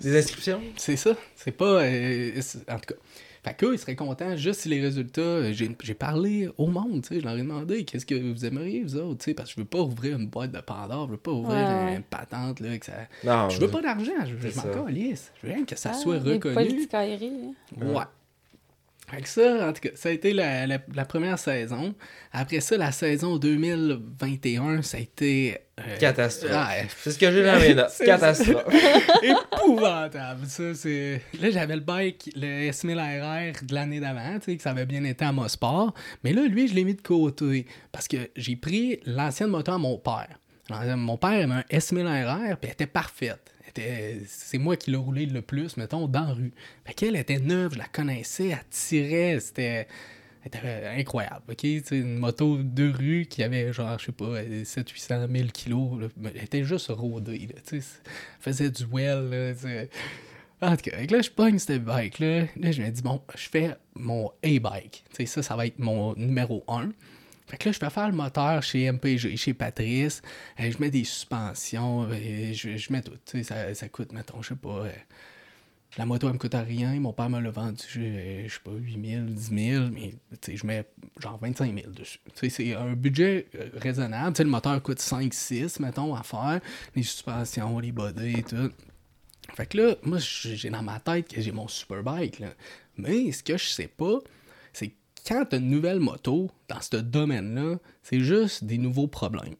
des 0.00 0.18
inscriptions. 0.18 0.60
C'est 0.76 0.96
ça. 0.96 1.10
C'est 1.36 1.50
pas. 1.52 1.82
euh, 1.82 2.30
en 2.68 2.74
tout 2.78 2.94
cas. 2.94 3.00
Fait 3.42 3.54
qu'eux, 3.56 3.72
ils 3.74 3.78
seraient 3.78 3.96
contents 3.96 4.36
juste 4.36 4.60
si 4.60 4.68
les 4.68 4.80
résultats. 4.82 5.20
euh, 5.22 5.52
J'ai 5.52 5.74
j'ai 5.82 5.94
parlé 5.94 6.50
au 6.58 6.66
monde, 6.66 7.00
tu 7.02 7.14
sais. 7.14 7.20
Je 7.20 7.24
leur 7.24 7.34
ai 7.36 7.38
demandé 7.42 7.84
qu'est-ce 7.84 8.04
que 8.04 8.14
vous 8.14 8.44
aimeriez, 8.44 8.82
vous 8.82 8.96
autres, 8.96 9.18
tu 9.18 9.30
sais. 9.30 9.34
Parce 9.34 9.48
que 9.48 9.54
je 9.56 9.60
veux 9.60 9.66
pas 9.66 9.80
ouvrir 9.80 10.18
une 10.18 10.26
boîte 10.28 10.52
de 10.52 10.60
Pandore, 10.60 11.06
je 11.06 11.12
veux 11.12 11.16
pas 11.16 11.30
ouvrir 11.32 11.56
Ouais. 11.56 11.96
une 11.96 12.02
patente, 12.02 12.60
là. 12.60 12.76
Que 12.78 12.84
ça... 12.86 12.92
Non, 13.24 13.48
Je 13.48 13.58
veux 13.58 13.68
pas 13.68 13.80
d'argent, 13.80 14.12
je, 14.26 14.48
je 14.48 14.56
m'en 14.56 14.84
calisse. 14.84 15.32
Je 15.42 15.46
veux 15.48 15.54
rien 15.54 15.64
que 15.64 15.74
ça 15.76 15.92
Ah, 15.94 15.98
soit 15.98 16.18
reconnu. 16.18 16.54
politicailleries, 16.54 17.54
hein. 17.80 17.86
Ouais. 17.86 18.04
Fait 19.10 19.22
que 19.22 19.28
ça, 19.28 19.68
en 19.68 19.72
tout 19.72 19.80
cas, 19.80 19.88
ça 19.94 20.08
a 20.08 20.12
été 20.12 20.32
la, 20.32 20.66
la- 20.66 20.78
la 20.94 21.04
première 21.04 21.38
saison. 21.38 21.94
Après 22.32 22.60
ça, 22.60 22.76
la 22.76 22.92
saison 22.92 23.38
2021, 23.38 24.82
ça 24.82 24.98
a 24.98 25.00
été... 25.00 25.58
euh, 25.80 25.96
Catastrophe. 25.98 26.52
ouais, 26.52 26.86
C'est 26.98 27.10
ce 27.12 27.18
que 27.18 27.30
j'ai 27.32 27.42
dans 27.44 27.58
mes 27.58 27.74
notes. 27.74 27.92
Catastrophe. 28.04 28.64
épouvantable, 29.22 30.46
ça, 30.46 30.74
c'est... 30.74 31.22
Là, 31.40 31.50
j'avais 31.50 31.74
le 31.74 31.80
bike, 31.82 32.30
le 32.36 32.70
S1000RR 32.70 33.64
de 33.64 33.74
l'année 33.74 34.00
d'avant, 34.00 34.38
tu 34.38 34.52
sais, 34.52 34.56
que 34.56 34.62
ça 34.62 34.70
avait 34.70 34.86
bien 34.86 35.04
été 35.04 35.24
à 35.24 35.32
Mosport. 35.32 35.94
Mais 36.24 36.32
là, 36.32 36.42
lui, 36.46 36.68
je 36.68 36.74
l'ai 36.74 36.84
mis 36.84 36.94
de 36.94 37.02
côté. 37.02 37.66
Parce 37.92 38.08
que 38.08 38.16
j'ai 38.36 38.56
pris 38.56 39.00
l'ancienne 39.06 39.48
moto 39.50 39.72
à 39.72 39.78
mon 39.78 39.98
père. 39.98 40.28
Alors, 40.70 40.96
Mon 40.96 41.16
père 41.16 41.30
avait 41.30 41.44
un 41.52 41.64
S1000RR, 41.70 42.56
puis 42.56 42.58
elle 42.64 42.70
était 42.70 42.86
parfaite. 42.86 43.40
C'est 44.26 44.58
moi 44.58 44.76
qui 44.76 44.90
l'ai 44.90 44.96
roulé 44.96 45.26
le 45.26 45.42
plus, 45.42 45.76
mettons, 45.76 46.08
dans 46.08 46.26
la 46.26 46.32
rue. 46.32 46.52
Fait 46.84 46.94
qu'elle 46.94 47.16
était 47.16 47.38
neuve, 47.38 47.74
je 47.74 47.78
la 47.78 47.88
connaissais, 47.88 48.48
elle 48.48 48.64
tirait, 48.70 49.40
c'était... 49.40 49.86
Était 50.42 50.86
incroyable, 50.96 51.42
ok? 51.50 51.64
Une 51.90 52.16
moto 52.16 52.56
de 52.62 52.90
rue 52.90 53.26
qui 53.28 53.42
avait 53.42 53.74
genre, 53.74 53.98
je 53.98 54.06
sais 54.06 54.12
pas, 54.12 54.42
700-800 54.42 55.30
000 55.30 55.48
kilos. 55.52 56.10
Elle 56.24 56.42
était 56.42 56.64
juste 56.64 56.86
rodée, 56.88 57.40
là, 57.40 57.60
tu 57.66 57.82
sais. 57.82 57.86
Elle 58.06 58.12
faisait 58.40 58.70
du 58.70 58.86
well. 58.90 59.58
En 60.62 60.76
tout 60.76 60.90
cas, 60.90 60.96
là, 60.98 61.20
je 61.20 61.28
pogne 61.28 61.58
cette 61.58 61.84
bike-là. 61.84 62.46
Là, 62.56 62.72
je 62.72 62.80
me 62.80 62.88
dis, 62.88 63.02
bon, 63.02 63.20
je 63.36 63.50
fais 63.50 63.76
mon 63.94 64.30
A-bike. 64.42 65.04
Ça, 65.26 65.42
ça 65.42 65.56
va 65.56 65.66
être 65.66 65.78
mon 65.78 66.14
numéro 66.14 66.64
1. 66.68 66.88
Fait 67.50 67.56
que 67.56 67.68
là, 67.68 67.72
je 67.72 67.80
vais 67.80 67.90
faire 67.90 68.08
le 68.08 68.14
moteur 68.14 68.62
chez 68.62 68.90
MPG, 68.90 69.36
chez 69.36 69.54
Patrice. 69.54 70.22
Euh, 70.60 70.70
je 70.70 70.78
mets 70.78 70.90
des 70.90 71.02
suspensions, 71.04 72.04
euh, 72.10 72.52
je, 72.52 72.76
je 72.76 72.92
mets 72.92 73.02
tout. 73.02 73.18
Ça, 73.42 73.88
coûte, 73.88 74.12
mettons, 74.12 74.40
je 74.40 74.50
sais 74.50 74.54
pas. 74.54 74.68
euh, 74.86 74.90
la 75.98 76.06
moto, 76.06 76.28
elle 76.28 76.34
me 76.34 76.38
coûte 76.38 76.54
rien. 76.54 76.94
Mon 77.00 77.12
père 77.12 77.28
me 77.28 77.40
l'a 77.40 77.50
vendu, 77.50 77.84
euh, 77.98 78.44
je 78.46 78.52
sais 78.54 78.60
pas, 78.62 78.70
8 78.70 79.10
000, 79.10 79.24
10 79.24 79.70
000. 79.72 79.84
Mais 79.90 80.14
je 80.54 80.64
mets 80.64 80.84
genre 81.18 81.36
25 81.42 81.74
000 81.74 81.90
dessus. 81.90 82.20
C'est 82.34 82.74
un 82.76 82.92
budget 82.92 83.46
raisonnable. 83.74 84.36
Le 84.38 84.44
moteur 84.44 84.80
coûte 84.84 85.00
5, 85.00 85.34
6, 85.34 85.80
mettons, 85.80 86.14
à 86.14 86.22
faire. 86.22 86.60
Les 86.94 87.02
suspensions, 87.02 87.80
les 87.80 87.90
bodies 87.90 88.38
et 88.38 88.42
tout. 88.44 88.70
Fait 89.56 89.66
que 89.66 89.78
là, 89.78 89.94
moi, 90.04 90.18
j'ai 90.20 90.70
dans 90.70 90.82
ma 90.84 91.00
tête 91.00 91.26
que 91.26 91.40
j'ai 91.40 91.50
mon 91.50 91.66
superbike. 91.66 92.40
Mais 92.96 93.32
ce 93.32 93.42
que 93.42 93.56
je 93.56 93.66
sais 93.66 93.88
pas, 93.88 94.20
quand 95.30 95.44
t'as 95.44 95.58
une 95.58 95.70
nouvelle 95.70 96.00
moto 96.00 96.50
dans 96.68 96.80
ce 96.80 96.96
domaine-là, 96.96 97.78
c'est 98.02 98.18
juste 98.18 98.64
des 98.64 98.78
nouveaux 98.78 99.06
problèmes. 99.06 99.54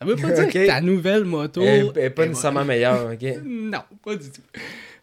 Ça 0.00 0.06
veut 0.06 0.16
pas 0.16 0.32
dire 0.32 0.48
que 0.52 0.66
ta 0.66 0.80
nouvelle 0.80 1.24
moto... 1.24 1.62
Elle 1.62 1.92
elle 1.94 2.02
est 2.02 2.10
pas 2.10 2.26
nécessairement 2.26 2.64
meilleure, 2.64 3.12
ok? 3.12 3.42
non, 3.44 3.82
pas 4.02 4.16
du 4.16 4.30
tout. 4.30 4.42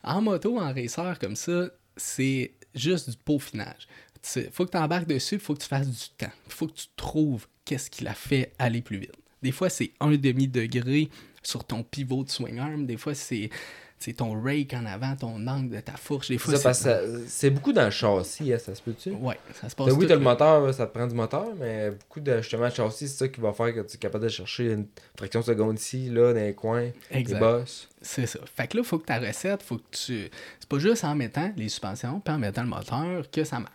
En 0.03 0.21
moto, 0.21 0.59
en 0.59 0.73
racer 0.73 1.17
comme 1.19 1.37
ça, 1.37 1.69
c'est 1.95 2.51
juste 2.75 3.09
du 3.09 3.15
peaufinage. 3.15 3.87
Il 4.35 4.49
faut 4.51 4.65
que 4.65 4.71
tu 4.71 4.77
embarques 4.77 5.07
dessus, 5.07 5.35
il 5.35 5.41
faut 5.41 5.53
que 5.53 5.61
tu 5.61 5.67
fasses 5.67 5.89
du 5.89 6.09
temps. 6.17 6.31
Il 6.47 6.53
faut 6.53 6.67
que 6.67 6.73
tu 6.73 6.87
trouves 6.97 7.47
qu'est-ce 7.63 7.89
qui 7.89 8.03
la 8.03 8.13
fait 8.13 8.51
aller 8.59 8.81
plus 8.81 8.97
vite. 8.97 9.13
Des 9.41 9.51
fois, 9.51 9.69
c'est 9.69 9.91
un 10.01 10.11
demi-degré 10.11 11.09
sur 11.43 11.63
ton 11.63 11.83
pivot 11.83 12.25
de 12.25 12.29
swing 12.29 12.59
arm. 12.59 12.85
Des 12.85 12.97
fois, 12.97 13.15
c'est 13.15 13.49
ton 14.11 14.33
rake 14.43 14.73
en 14.73 14.85
avant, 14.85 15.15
ton 15.15 15.47
angle 15.47 15.69
de 15.69 15.79
ta 15.79 15.93
fourche. 15.93 16.27
Des 16.27 16.37
fois, 16.37 16.55
c'est 17.25 17.49
beaucoup 17.49 17.71
dans 17.71 17.85
le 17.85 17.89
châssis, 17.91 18.51
hein, 18.51 18.57
ça 18.59 18.75
se 18.75 18.81
peut-tu? 18.81 19.11
Ouais, 19.11 19.39
ça 19.53 19.69
se 19.69 19.75
passe 19.75 19.87
oui, 19.93 19.99
tout 20.01 20.07
t'as 20.07 20.15
le 20.15 20.19
moteur, 20.19 20.73
ça 20.73 20.85
te 20.87 20.93
prend 20.93 21.07
du 21.07 21.15
moteur, 21.15 21.47
mais 21.57 21.91
beaucoup 21.91 22.19
de 22.19 22.41
justement 22.41 22.67
de 22.67 22.73
châssis, 22.73 23.07
c'est 23.07 23.17
ça 23.19 23.27
qui 23.29 23.39
va 23.39 23.53
faire 23.53 23.73
que 23.73 23.79
tu 23.79 23.95
es 23.95 23.97
capable 23.97 24.25
de 24.25 24.29
chercher 24.29 24.73
une 24.73 24.87
fraction 25.17 25.39
de 25.39 25.45
seconde 25.45 25.79
ici, 25.79 26.09
là, 26.09 26.33
dans 26.33 26.39
les 26.41 26.53
coins, 26.53 26.89
Exact. 27.11 27.35
les 27.35 27.39
bosses. 27.39 27.87
C'est 28.01 28.25
ça. 28.25 28.39
Fait 28.53 28.67
que 28.67 28.75
là, 28.75 28.83
il 28.83 28.87
faut 28.87 28.99
que 28.99 29.05
ta 29.05 29.19
recette, 29.19 29.63
faut 29.63 29.77
que 29.77 29.83
tu. 29.91 30.29
C'est 30.59 30.67
pas 30.67 30.79
juste 30.79 31.05
en 31.05 31.15
mettant 31.15 31.53
les 31.55 31.69
suspensions 31.69 32.19
puis 32.19 32.33
en 32.33 32.39
mettant 32.39 32.63
le 32.63 32.67
moteur 32.69 33.31
que 33.31 33.45
ça 33.45 33.59
marche. 33.59 33.71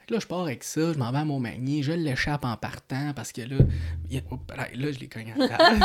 Fait 0.00 0.06
que 0.08 0.14
là, 0.14 0.18
je 0.20 0.26
pars 0.26 0.40
avec 0.40 0.64
ça, 0.64 0.92
je 0.92 0.98
m'en 0.98 1.12
vais 1.12 1.18
à 1.18 1.24
Montmagny, 1.24 1.82
je 1.84 1.92
l'échappe 1.92 2.44
en 2.44 2.56
partant 2.56 3.12
parce 3.14 3.30
que 3.32 3.42
là. 3.42 3.56
a- 3.58 4.34
Oups, 4.34 4.56
là, 4.56 4.66
je 4.74 4.98
l'ai 4.98 5.06
cogné 5.08 5.32
à 5.32 5.38
la 5.38 5.48
table. 5.48 5.84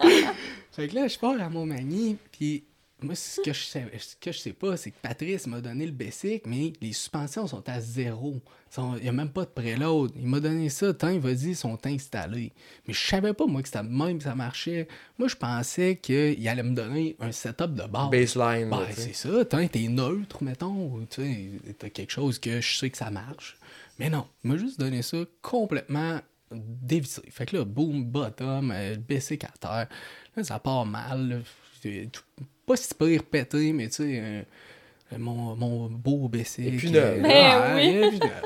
fait 0.72 0.88
que 0.88 0.94
là, 0.94 1.06
je 1.06 1.18
pars 1.18 1.40
à 1.40 1.48
Montmagny, 1.50 2.16
puis 2.32 2.64
moi, 3.02 3.14
ce 3.14 3.40
que 3.40 3.52
je 3.52 3.62
sais, 3.62 3.86
ce 3.98 4.16
que 4.16 4.32
je 4.32 4.38
sais 4.38 4.52
pas, 4.52 4.76
c'est 4.76 4.90
que 4.90 4.96
Patrice 5.02 5.46
m'a 5.46 5.60
donné 5.60 5.86
le 5.86 5.92
basic, 5.92 6.46
mais 6.46 6.72
les 6.80 6.92
suspensions 6.92 7.46
sont 7.46 7.68
à 7.68 7.80
zéro. 7.80 8.40
Il 8.76 9.02
n'y 9.02 9.08
a 9.08 9.12
même 9.12 9.28
pas 9.28 9.44
de 9.44 9.50
préload. 9.50 10.12
Il 10.16 10.26
m'a 10.26 10.40
donné 10.40 10.68
ça, 10.70 10.94
tant 10.94 11.08
il 11.10 11.20
vas-y, 11.20 11.48
ils 11.50 11.56
sont 11.56 11.78
installés. 11.86 12.52
Mais 12.86 12.94
je 12.94 13.06
savais 13.06 13.34
pas, 13.34 13.46
moi, 13.46 13.62
que 13.62 13.70
de 13.70 13.82
même 13.86 14.20
ça 14.20 14.34
marchait. 14.34 14.88
Moi, 15.18 15.28
je 15.28 15.36
pensais 15.36 15.96
qu'il 15.96 16.48
allait 16.48 16.62
me 16.62 16.74
donner 16.74 17.16
un 17.20 17.32
setup 17.32 17.74
de 17.74 17.84
base. 17.86 18.10
Baseline, 18.10 18.70
Ben, 18.70 18.86
c'est 18.94 19.14
ça. 19.14 19.44
T'as 19.44 19.68
t'es 19.68 19.88
neutre, 19.88 20.42
mettons. 20.42 21.04
Tu 21.10 21.60
t'as 21.78 21.90
quelque 21.90 22.12
chose 22.12 22.38
que 22.38 22.60
je 22.60 22.76
sais 22.78 22.88
que 22.90 22.96
ça 22.98 23.10
marche. 23.10 23.58
Mais 23.98 24.08
non, 24.08 24.26
il 24.42 24.50
m'a 24.50 24.56
juste 24.56 24.80
donné 24.80 25.02
ça 25.02 25.18
complètement 25.42 26.20
dévissé. 26.50 27.22
Fait 27.30 27.46
que 27.46 27.56
là, 27.58 27.64
boom, 27.64 28.04
bottom, 28.04 28.70
euh, 28.74 28.96
baissé 28.96 29.38
à 29.42 29.58
terre. 29.58 29.88
Là, 30.36 30.44
ça 30.44 30.58
part 30.58 30.86
mal. 30.86 31.28
là. 31.28 31.36
C'est 31.82 32.08
tout- 32.12 32.22
Pas 32.66 32.76
si 32.76 32.94
pire 32.94 33.22
pété, 33.24 33.72
mais 33.72 33.88
tu 33.88 33.94
sais, 33.96 34.20
euh, 34.22 35.18
mon, 35.18 35.56
mon 35.56 35.88
beau 35.88 36.28
baissé. 36.28 36.64
Et 36.64 36.70
puis. 36.72 36.90
Mais 36.90 37.20
Ouais, 37.20 37.72
oui. 37.74 37.82
et 38.06 38.08
puis 38.10 38.18
neuf. 38.20 38.42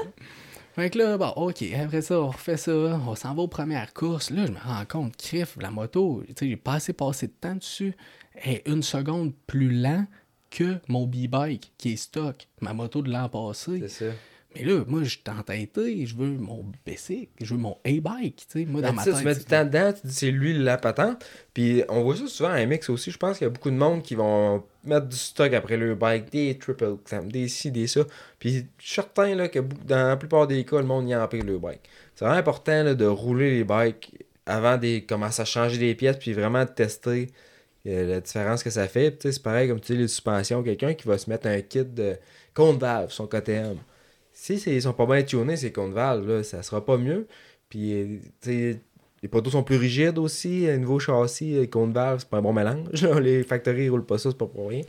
Fait 0.74 0.90
que 0.90 0.98
là, 0.98 1.16
bon, 1.16 1.28
ok, 1.36 1.64
après 1.82 2.02
ça, 2.02 2.20
on 2.20 2.28
refait 2.28 2.58
ça, 2.58 2.72
on 2.72 3.14
s'en 3.14 3.34
va 3.34 3.42
aux 3.42 3.48
premières 3.48 3.94
courses. 3.94 4.28
Là, 4.30 4.44
je 4.46 4.52
me 4.52 4.58
rends 4.58 4.84
compte, 4.86 5.16
crif, 5.16 5.56
la 5.58 5.70
moto, 5.70 6.22
tu 6.28 6.34
sais, 6.38 6.48
j'ai 6.50 6.56
pas 6.56 6.74
assez 6.74 6.92
passé 6.92 7.28
de 7.28 7.32
temps 7.40 7.54
dessus. 7.54 7.94
est 8.44 8.66
une 8.68 8.82
seconde 8.82 9.32
plus 9.46 9.70
lent 9.70 10.04
que 10.50 10.76
mon 10.88 11.06
B-Bike 11.06 11.72
qui 11.78 11.92
est 11.94 11.96
stock, 11.96 12.46
ma 12.60 12.74
moto 12.74 13.00
de 13.00 13.10
l'an 13.10 13.28
passé. 13.30 13.78
C'est 13.88 13.88
ça. 14.10 14.12
Mais 14.58 14.64
là, 14.64 14.84
moi, 14.86 15.02
je 15.02 15.10
suis 15.10 15.22
entêté, 15.28 16.06
je 16.06 16.16
veux 16.16 16.28
mon 16.28 16.64
basic, 16.86 17.30
je 17.40 17.54
veux 17.54 17.60
mon 17.60 17.76
A-Bike, 17.84 18.46
tu 18.50 18.60
sais, 18.60 18.64
moi, 18.64 18.80
dans 18.80 18.88
Ben, 18.88 18.94
ma 18.94 19.04
tête. 19.04 19.16
tu 19.18 19.24
mets 19.24 19.34
du 19.34 19.44
temps 19.44 19.64
dedans, 19.64 19.92
tu 19.92 20.06
dis 20.06 20.14
c'est 20.14 20.30
lui 20.30 20.54
la 20.54 20.78
patente. 20.78 21.24
Puis 21.52 21.82
on 21.88 22.02
voit 22.02 22.16
ça 22.16 22.26
souvent 22.26 22.50
en 22.50 22.66
MX 22.66 22.90
aussi. 22.90 23.10
Je 23.10 23.18
pense 23.18 23.38
qu'il 23.38 23.44
y 23.44 23.48
a 23.48 23.50
beaucoup 23.50 23.70
de 23.70 23.76
monde 23.76 24.02
qui 24.02 24.14
vont 24.14 24.64
mettre 24.84 25.06
du 25.08 25.16
stock 25.16 25.52
après 25.52 25.76
le 25.76 25.94
bike, 25.94 26.30
des 26.30 26.56
triple 26.58 26.96
clamp, 27.04 27.28
des 27.28 27.48
ci, 27.48 27.70
des 27.70 27.86
ça. 27.86 28.02
Puis 28.38 28.66
je 28.78 28.86
suis 28.86 28.94
certain 28.94 29.34
là, 29.34 29.48
que 29.48 29.58
dans 29.58 30.08
la 30.08 30.16
plupart 30.16 30.46
des 30.46 30.64
cas, 30.64 30.78
le 30.78 30.86
monde 30.86 31.08
y 31.08 31.14
empire 31.14 31.44
le 31.44 31.58
bike. 31.58 31.80
C'est 32.14 32.24
vraiment 32.24 32.38
important 32.38 32.82
là, 32.82 32.94
de 32.94 33.04
rouler 33.06 33.50
les 33.50 33.64
bikes 33.64 34.12
avant 34.46 34.78
de 34.78 35.00
commencer 35.00 35.42
à 35.42 35.44
changer 35.44 35.76
des 35.78 35.94
pièces, 35.94 36.16
puis 36.18 36.32
vraiment 36.32 36.64
de 36.64 36.70
tester 36.70 37.28
euh, 37.86 38.06
la 38.06 38.20
différence 38.20 38.62
que 38.62 38.70
ça 38.70 38.86
fait. 38.88 39.10
Puis, 39.10 39.18
tu 39.18 39.28
sais, 39.28 39.32
c'est 39.32 39.42
pareil 39.42 39.68
comme 39.68 39.80
tu 39.80 39.92
dis, 39.92 39.98
les 39.98 40.08
suspensions. 40.08 40.62
Quelqu'un 40.62 40.94
qui 40.94 41.06
va 41.08 41.18
se 41.18 41.28
mettre 41.28 41.46
un 41.48 41.60
kit 41.60 41.84
de 41.84 42.16
compte 42.54 42.80
valve, 42.80 43.10
son 43.10 43.26
KTM. 43.26 43.76
Si 44.38 44.54
ils 44.66 44.82
sont 44.82 44.92
pas 44.92 45.06
bien 45.06 45.22
tunés, 45.22 45.56
ces 45.56 45.72
comptes 45.72 45.94
valves, 45.94 46.28
là, 46.28 46.42
ça 46.42 46.62
sera 46.62 46.84
pas 46.84 46.98
mieux. 46.98 47.26
Puis, 47.70 47.94
euh, 47.94 48.18
tu 48.42 48.50
sais, 48.50 48.80
les 49.22 49.28
poteaux 49.28 49.48
sont 49.50 49.62
plus 49.62 49.76
rigides 49.76 50.18
aussi. 50.18 50.68
Un 50.68 50.76
nouveau 50.76 50.98
châssis, 50.98 51.52
les 51.52 51.70
comptes 51.70 51.94
valves, 51.94 52.20
c'est 52.20 52.28
pas 52.28 52.36
un 52.36 52.42
bon 52.42 52.52
mélange. 52.52 53.02
là. 53.02 53.18
Les 53.18 53.42
factories 53.42 53.84
ils 53.84 53.88
roulent 53.88 54.04
pas 54.04 54.18
ça, 54.18 54.30
c'est 54.30 54.36
pas 54.36 54.46
pour 54.46 54.68
rien. 54.68 54.82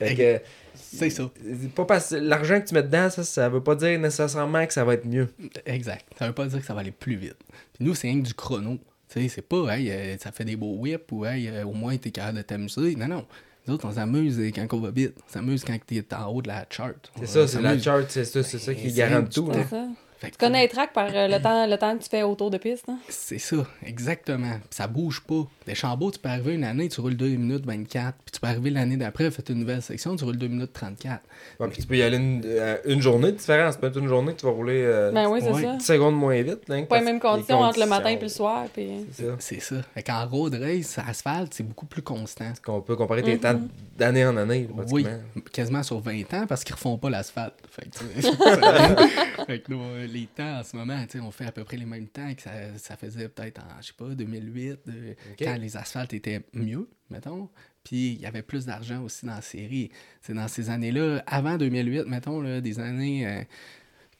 Fait 0.00 0.42
C'est 0.74 1.10
ça. 1.10 1.30
pas 1.74 1.84
parce 1.84 2.10
l'argent 2.12 2.60
que 2.60 2.66
tu 2.66 2.74
mets 2.74 2.82
dedans, 2.82 3.08
ça, 3.08 3.22
ça 3.22 3.48
veut 3.48 3.62
pas 3.62 3.74
dire 3.76 3.98
nécessairement 4.00 4.66
que 4.66 4.72
ça 4.72 4.84
va 4.84 4.94
être 4.94 5.06
mieux. 5.06 5.28
Exact. 5.66 6.04
Ça 6.18 6.26
veut 6.26 6.32
pas 6.32 6.46
dire 6.46 6.58
que 6.60 6.64
ça 6.66 6.74
va 6.74 6.80
aller 6.80 6.92
plus 6.92 7.16
vite. 7.16 7.36
Puis 7.74 7.84
nous, 7.84 7.94
c'est 7.94 8.08
rien 8.08 8.20
que 8.20 8.26
du 8.26 8.34
chrono. 8.34 8.78
Tu 9.08 9.20
sais, 9.20 9.28
c'est 9.28 9.42
pas, 9.42 9.76
hey, 9.76 9.90
euh, 9.90 10.18
ça 10.18 10.32
fait 10.32 10.44
des 10.44 10.56
beaux 10.56 10.76
whips 10.76 11.10
ou, 11.12 11.24
hey, 11.24 11.48
euh, 11.48 11.64
au 11.64 11.72
moins, 11.72 11.96
t'es 11.96 12.10
capable 12.10 12.38
de 12.38 12.42
t'amuser. 12.42 12.94
Non, 12.96 13.08
non. 13.08 13.26
Nous 13.68 13.74
autres, 13.74 13.86
on 13.86 13.92
s'amuse 13.92 14.40
quand 14.54 14.66
on 14.72 14.80
va 14.80 14.90
vite. 14.90 15.12
On 15.28 15.32
s'amuse 15.32 15.62
quand 15.62 15.76
t'es 15.86 16.02
en 16.14 16.26
haut 16.32 16.40
de 16.40 16.48
la 16.48 16.64
chart. 16.70 16.94
C'est 17.20 17.26
ça, 17.26 17.46
c'est 17.46 17.60
la 17.60 17.78
chart, 17.78 18.04
c'est 18.08 18.24
ça, 18.24 18.42
c'est 18.42 18.58
ça 18.58 18.72
Ben, 18.72 18.80
qui 18.80 18.90
du 19.22 19.28
tout. 19.28 19.46
temps. 19.46 19.94
Que, 20.20 20.26
Tu 20.26 20.38
connais 20.38 20.62
les 20.62 20.68
tracks 20.68 20.92
par 20.92 21.08
euh, 21.14 21.28
le, 21.28 21.40
temps, 21.40 21.66
le 21.66 21.76
temps 21.76 21.96
que 21.96 22.02
tu 22.02 22.08
fais 22.08 22.22
autour 22.22 22.50
de 22.50 22.58
piste. 22.58 22.84
Hein? 22.88 22.98
C'est 23.08 23.38
ça, 23.38 23.56
exactement. 23.84 24.52
Puis 24.52 24.68
ça 24.70 24.86
bouge 24.86 25.20
pas. 25.20 25.46
Des 25.66 25.74
chambeaux, 25.74 26.10
tu 26.10 26.18
peux 26.18 26.28
arriver 26.28 26.54
une 26.54 26.64
année, 26.64 26.88
tu 26.88 27.00
roules 27.00 27.16
2 27.16 27.26
minutes 27.28 27.66
24. 27.66 28.16
Puis 28.24 28.32
tu 28.32 28.40
peux 28.40 28.46
arriver 28.46 28.70
l'année 28.70 28.96
d'après, 28.96 29.30
fais 29.30 29.42
une 29.48 29.60
nouvelle 29.60 29.82
section, 29.82 30.16
tu 30.16 30.24
roules 30.24 30.38
2 30.38 30.48
minutes 30.48 30.72
34. 30.72 31.20
Ouais, 31.60 31.68
puis 31.68 31.82
tu 31.82 31.86
peux 31.86 31.96
y 31.96 32.02
aller 32.02 32.16
une, 32.16 32.42
euh, 32.44 32.76
une 32.86 33.00
journée 33.00 33.32
de 33.32 33.36
différence. 33.36 33.74
C'est 33.80 33.90
pas 33.90 33.98
une 33.98 34.08
journée 34.08 34.32
que 34.34 34.40
tu 34.40 34.46
vas 34.46 34.52
rouler 34.52 34.82
euh, 34.84 35.12
Ben 35.12 35.28
oui, 35.28 35.40
c'est 35.42 35.52
Ouais. 35.52 35.62
ça. 35.62 35.76
10 35.76 35.84
secondes 35.84 36.16
moins 36.16 36.40
vite. 36.42 36.68
là, 36.68 36.82
Pas 36.82 36.98
les 36.98 37.04
mêmes 37.04 37.20
conditions 37.20 37.60
entre 37.60 37.80
le 37.80 37.86
matin 37.86 38.10
et 38.10 38.18
le 38.18 38.28
soir. 38.28 38.64
Puis... 38.72 38.88
C'est 39.12 39.24
ça. 39.26 39.36
C'est 39.38 39.60
ça. 39.60 39.76
Fait 39.94 40.02
qu'en 40.02 40.26
road 40.26 40.54
race, 40.54 40.98
asphalte, 40.98 41.54
c'est 41.54 41.62
beaucoup 41.64 41.86
plus 41.86 42.02
constant. 42.02 42.52
Qu'on 42.64 42.80
peut 42.80 42.96
comparer 42.96 43.22
tes 43.22 43.38
temps 43.38 43.60
d'année 43.96 44.24
en 44.24 44.36
année. 44.36 44.68
Oui, 44.90 45.06
quasiment 45.52 45.82
sur 45.82 46.00
20 46.00 46.34
ans 46.34 46.46
parce 46.48 46.64
qu'ils 46.64 46.74
refont 46.74 46.96
pas 46.98 47.10
l'asphalte. 47.10 47.54
Fait 47.70 47.88
que, 47.88 48.28
fait 49.46 49.68
nous, 49.68 49.80
les 50.12 50.26
temps 50.26 50.60
en 50.60 50.64
ce 50.64 50.76
moment, 50.76 51.04
on 51.22 51.30
fait 51.30 51.46
à 51.46 51.52
peu 51.52 51.64
près 51.64 51.76
les 51.76 51.86
mêmes 51.86 52.08
temps 52.08 52.34
que 52.34 52.42
ça, 52.42 52.76
ça 52.76 52.96
faisait 52.96 53.28
peut-être 53.28 53.60
en, 53.60 53.80
je 53.80 53.88
sais 53.88 53.92
pas, 53.96 54.14
2008, 54.14 54.80
euh, 54.88 55.14
quand 55.38 55.56
les 55.56 55.76
asphaltes 55.76 56.14
étaient 56.14 56.42
mieux, 56.52 56.88
mettons. 57.10 57.48
Puis 57.84 58.12
il 58.12 58.20
y 58.20 58.26
avait 58.26 58.42
plus 58.42 58.66
d'argent 58.66 59.02
aussi 59.02 59.26
dans 59.26 59.34
la 59.34 59.42
série. 59.42 59.90
C'est 60.20 60.34
dans 60.34 60.48
ces 60.48 60.70
années-là, 60.70 61.22
avant 61.26 61.56
2008, 61.56 62.04
mettons, 62.06 62.40
là, 62.40 62.60
des 62.60 62.80
années 62.80 63.26
euh, 63.26 63.42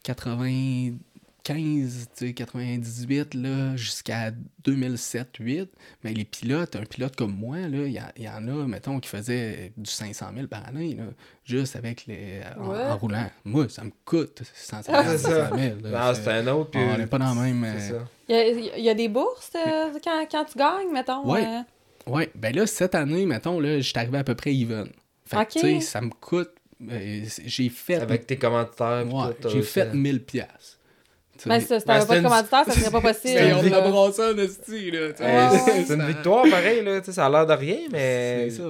80, 0.03 0.97
95, 1.53 2.07
tu 2.15 2.27
sais, 2.27 2.33
98, 2.33 3.33
là, 3.33 3.75
jusqu'à 3.75 4.31
2007-8. 4.63 5.67
Mais 6.03 6.13
les 6.13 6.25
pilotes, 6.25 6.75
un 6.75 6.83
pilote 6.83 7.15
comme 7.15 7.35
moi, 7.35 7.57
là, 7.57 7.85
il 7.85 7.91
y, 7.91 7.97
a- 7.97 8.11
il 8.17 8.23
y 8.23 8.29
en 8.29 8.47
a, 8.47 8.67
mettons, 8.67 8.99
qui 8.99 9.09
faisaient 9.09 9.73
du 9.77 9.89
500 9.89 10.27
000 10.35 10.47
par 10.47 10.67
année, 10.67 10.95
là, 10.95 11.05
juste 11.43 11.75
avec 11.75 12.05
les... 12.05 12.41
en, 12.57 12.67
Ouais. 12.69 12.83
en 12.83 12.97
roulant. 12.97 13.29
Moi, 13.45 13.67
ça 13.69 13.83
me 13.83 13.91
coûte 14.05 14.41
100 14.53 14.83
000, 14.83 14.97
C'est 15.03 15.17
500 15.17 15.29
ça. 15.29 15.57
000. 15.57 15.75
là. 15.83 15.89
Non, 16.07 16.13
C'est- 16.13 16.27
un 16.29 16.47
autre. 16.47 16.71
puis- 16.71 16.79
on 16.81 16.97
n'est 16.97 17.07
pas 17.07 17.17
dans 17.17 17.33
le 17.33 17.41
même... 17.41 17.63
Euh. 17.63 17.99
Il 18.27 18.35
y 18.35 18.37
a, 18.39 18.77
il 18.77 18.83
y 18.83 18.89
a 18.89 18.93
des 18.93 19.07
bourses 19.09 19.51
euh, 19.55 19.91
quand, 20.03 20.25
quand 20.31 20.45
tu 20.45 20.57
gagnes, 20.57 20.91
mettons. 20.93 21.27
Ouais. 21.29 21.45
euh, 21.45 21.61
Ouais, 22.11 22.29
ben 22.35 22.55
là, 22.55 22.65
cette 22.65 22.95
année, 22.95 23.25
mettons, 23.25 23.59
là, 23.59 23.77
je 23.77 23.81
suis 23.81 23.97
arrivé 23.97 24.17
à 24.19 24.23
peu 24.23 24.35
près 24.35 24.53
even. 24.53 24.87
Fait 25.25 25.35
que, 25.37 25.41
Ok. 25.41 25.49
tu 25.51 25.59
sais, 25.59 25.79
ça 25.81 26.01
me 26.01 26.09
coûte... 26.09 26.49
euh, 26.89 27.25
j'ai 27.45 27.69
fait... 27.69 27.95
Avec 27.95 28.25
tes 28.27 28.37
commentaires. 28.37 29.05
Ouais, 29.13 29.35
j'ai 29.51 29.61
fait 29.61 29.81
à- 29.81 29.93
1000 29.93 30.23
piastres. 30.23 30.78
Mais 31.45 31.59
ça, 31.61 31.79
si 31.79 31.85
t'avais 31.85 32.05
pas 32.05 32.17
de 32.17 32.23
commanditaire, 32.23 32.65
ça 32.65 32.71
serait 32.73 32.91
pas 32.91 33.01
possible. 33.13 33.33
C'est 33.37 33.43
Mais 33.43 33.49
une 33.51 33.55
on 33.57 33.61
vie- 33.61 33.73
a 33.73 33.81
brassé 33.89 34.21
en 34.23 34.37
esti, 34.37 34.91
là. 34.91 35.07
C'est 35.85 35.93
une 35.93 36.05
victoire, 36.07 36.45
pareil, 36.49 36.83
là. 36.83 36.99
tu 36.99 37.05
sais, 37.07 37.11
Ça 37.13 37.25
a 37.25 37.29
l'air 37.29 37.45
de 37.45 37.53
rien, 37.53 37.77
mais. 37.91 38.49
C'est 38.49 38.57
ça. 38.57 38.63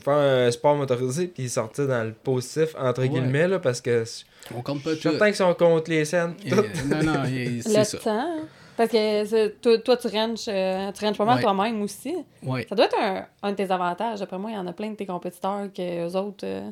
Faire 0.00 0.14
un 0.14 0.50
sport 0.50 0.76
motorisé 0.76 1.28
puis 1.28 1.48
sortir 1.48 1.86
dans 1.88 2.04
le 2.04 2.12
positif, 2.12 2.74
entre 2.78 3.00
Ouais. 3.00 3.08
guillemets, 3.08 3.48
là, 3.48 3.58
parce 3.58 3.80
que 3.80 4.04
je 4.04 4.54
On 4.54 4.60
compte 4.60 4.82
pas 4.82 4.90
suis 4.90 5.00
tout. 5.00 5.10
certain 5.10 5.26
qu'ils 5.26 5.36
sont 5.36 5.54
contre 5.54 5.90
les 5.90 6.04
scènes. 6.04 6.34
pis 6.34 6.52
Euh, 6.52 6.56
tout. 6.56 6.88
non, 6.88 7.02
non, 7.04 7.22
c'est 7.62 7.78
Le 7.78 7.84
ça. 7.84 7.96
temps. 7.98 8.10
hein. 8.10 8.36
Parce 8.76 8.90
que 8.90 9.48
toi, 9.48 9.78
toi, 9.78 9.96
tu 9.96 10.06
ranges, 10.08 10.44
euh, 10.46 10.92
tu 10.92 11.04
ranges 11.04 11.16
pas 11.16 11.24
mal 11.24 11.36
Ouais. 11.36 11.42
toi-même 11.42 11.80
aussi. 11.82 12.14
Ouais. 12.44 12.66
Ça 12.68 12.74
doit 12.76 12.84
être 12.84 12.96
un, 13.00 13.24
un 13.42 13.50
de 13.50 13.56
tes 13.56 13.70
avantages. 13.70 14.20
D'après 14.20 14.38
moi, 14.38 14.50
il 14.50 14.54
y 14.54 14.58
en 14.58 14.66
a 14.66 14.72
plein 14.74 14.90
de 14.90 14.94
tes 14.94 15.06
compétiteurs 15.06 15.68
que 15.74 16.06
eux 16.06 16.16
autres. 16.16 16.44
euh, 16.44 16.68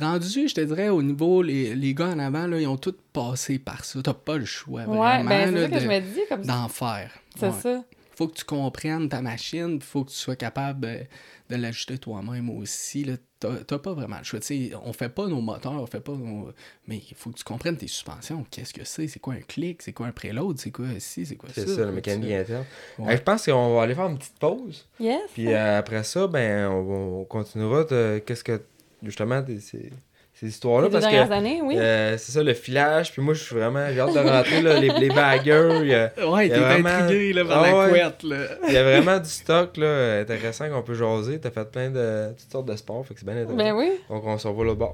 Rendu, 0.00 0.48
je 0.48 0.54
te 0.54 0.60
dirais, 0.60 0.88
au 0.88 1.02
niveau, 1.02 1.42
les, 1.42 1.74
les 1.74 1.94
gars 1.94 2.08
en 2.08 2.18
avant, 2.18 2.46
là, 2.46 2.60
ils 2.60 2.66
ont 2.66 2.76
tous 2.76 2.94
passé 3.12 3.58
par 3.58 3.84
ça. 3.84 4.00
T'as 4.02 4.14
pas 4.14 4.36
le 4.36 4.44
choix, 4.44 4.82
Ouais, 4.82 4.96
vraiment, 4.96 5.28
ben 5.28 5.54
c'est 5.54 5.62
ça 5.62 5.68
que 5.68 5.74
de- 5.74 5.80
je 5.80 5.88
me 5.88 6.00
dis. 6.00 6.20
comme 6.28 6.44
ça. 6.44 6.52
d'en 6.52 6.68
faire. 6.68 7.10
C'est 7.38 7.46
Ouais. 7.46 7.52
ça. 7.62 7.84
Faut 8.16 8.26
que 8.26 8.34
tu 8.34 8.44
comprennes 8.44 9.08
ta 9.08 9.22
machine, 9.22 9.74
il 9.76 9.80
faut 9.82 10.02
que 10.04 10.10
tu 10.10 10.16
sois 10.16 10.34
capable 10.34 10.86
euh, 10.88 11.02
de 11.50 11.54
l'ajuster 11.56 11.98
toi-même 11.98 12.50
aussi. 12.50 13.04
là. 13.04 13.12
T'as 13.38 13.54
t'as 13.58 13.78
pas 13.78 13.92
vraiment 13.92 14.18
le 14.18 14.24
choix. 14.24 14.40
Tu 14.40 14.46
sais, 14.70 14.72
on 14.84 14.92
fait 14.92 15.08
pas 15.08 15.28
nos 15.28 15.40
moteurs, 15.40 15.74
on 15.80 15.86
fait 15.86 16.00
pas 16.00 16.10
nos... 16.10 16.50
Mais 16.88 16.96
il 17.08 17.14
faut 17.16 17.30
que 17.30 17.36
tu 17.38 17.44
comprennes 17.44 17.76
tes 17.76 17.86
suspensions. 17.86 18.44
Qu'est-ce 18.50 18.74
que 18.74 18.82
c'est? 18.82 19.06
C'est 19.06 19.20
quoi 19.20 19.34
un 19.34 19.40
clic? 19.42 19.80
C'est 19.82 19.92
quoi 19.92 20.08
un 20.08 20.10
préload? 20.10 20.58
C'est 20.58 20.72
quoi 20.72 20.86
ci? 20.98 21.24
C'est 21.24 21.36
quoi 21.36 21.48
ça? 21.50 21.60
C'est 21.64 21.68
ça, 21.68 21.84
la 21.84 21.92
mécanique 21.92 22.32
interne. 22.32 22.64
Ouais. 22.98 23.12
Hey, 23.12 23.18
je 23.18 23.22
pense 23.22 23.44
qu'on 23.44 23.76
va 23.76 23.82
aller 23.84 23.94
faire 23.94 24.08
une 24.08 24.18
petite 24.18 24.38
pause. 24.40 24.84
Yes. 24.98 25.20
Puis 25.32 25.52
euh, 25.52 25.78
après 25.78 26.02
ça, 26.02 26.26
ben, 26.26 26.66
on, 26.68 27.20
on 27.20 27.24
continuera 27.24 27.84
de. 27.84 28.20
Qu'est-ce 28.26 28.42
que. 28.42 28.60
Justement, 29.02 29.40
des- 29.40 29.60
ces, 29.60 29.90
ces 30.34 30.46
histoires-là. 30.48 30.88
Parce 30.90 31.04
dernières 31.04 31.28
que. 31.28 31.32
années, 31.34 31.60
oui. 31.62 31.74
euh, 31.78 32.16
c'est 32.18 32.32
ça, 32.32 32.42
le 32.42 32.54
filage. 32.54 33.12
Puis 33.12 33.20
moi, 33.22 33.34
je 33.34 33.42
suis 33.42 33.54
vraiment. 33.54 33.86
J'ai 33.92 34.00
hâte 34.00 34.14
de 34.14 34.18
rentrer, 34.18 34.62
là, 34.62 34.78
les. 34.80 34.86
Il 34.88 35.88
y 35.88 35.94
a, 35.94 36.10
Ouais, 36.30 36.48
t'es 36.48 36.58
vraiment- 36.58 36.88
intrigué 36.88 37.32
là, 37.32 37.44
par 37.44 37.62
Ah 37.62 37.70
la 37.70 37.78
ouais. 37.78 37.88
couette. 37.90 38.22
Là. 38.22 38.36
il 38.68 38.74
y 38.74 38.76
a 38.76 38.82
vraiment 38.84 39.18
du 39.18 39.28
stock 39.28 39.76
là, 39.76 40.20
intéressant 40.20 40.68
qu'on 40.68 40.82
peut 40.82 40.94
jaser. 40.94 41.38
T'as 41.40 41.50
fait 41.50 41.70
plein 41.70 41.90
de 41.90 42.28
toutes 42.38 42.50
sortes 42.52 42.66
de 42.68 42.76
sports. 42.76 43.04
Fait 43.06 43.14
que 43.14 43.20
c'est 43.20 43.26
bien 43.26 43.36
intéressant. 43.36 43.56
Ben 43.56 43.72
oui. 43.74 43.90
Donc, 44.08 44.24
on 44.24 44.38
s'en 44.38 44.52
va 44.52 44.64
là 44.64 44.74
bas. 44.74 44.92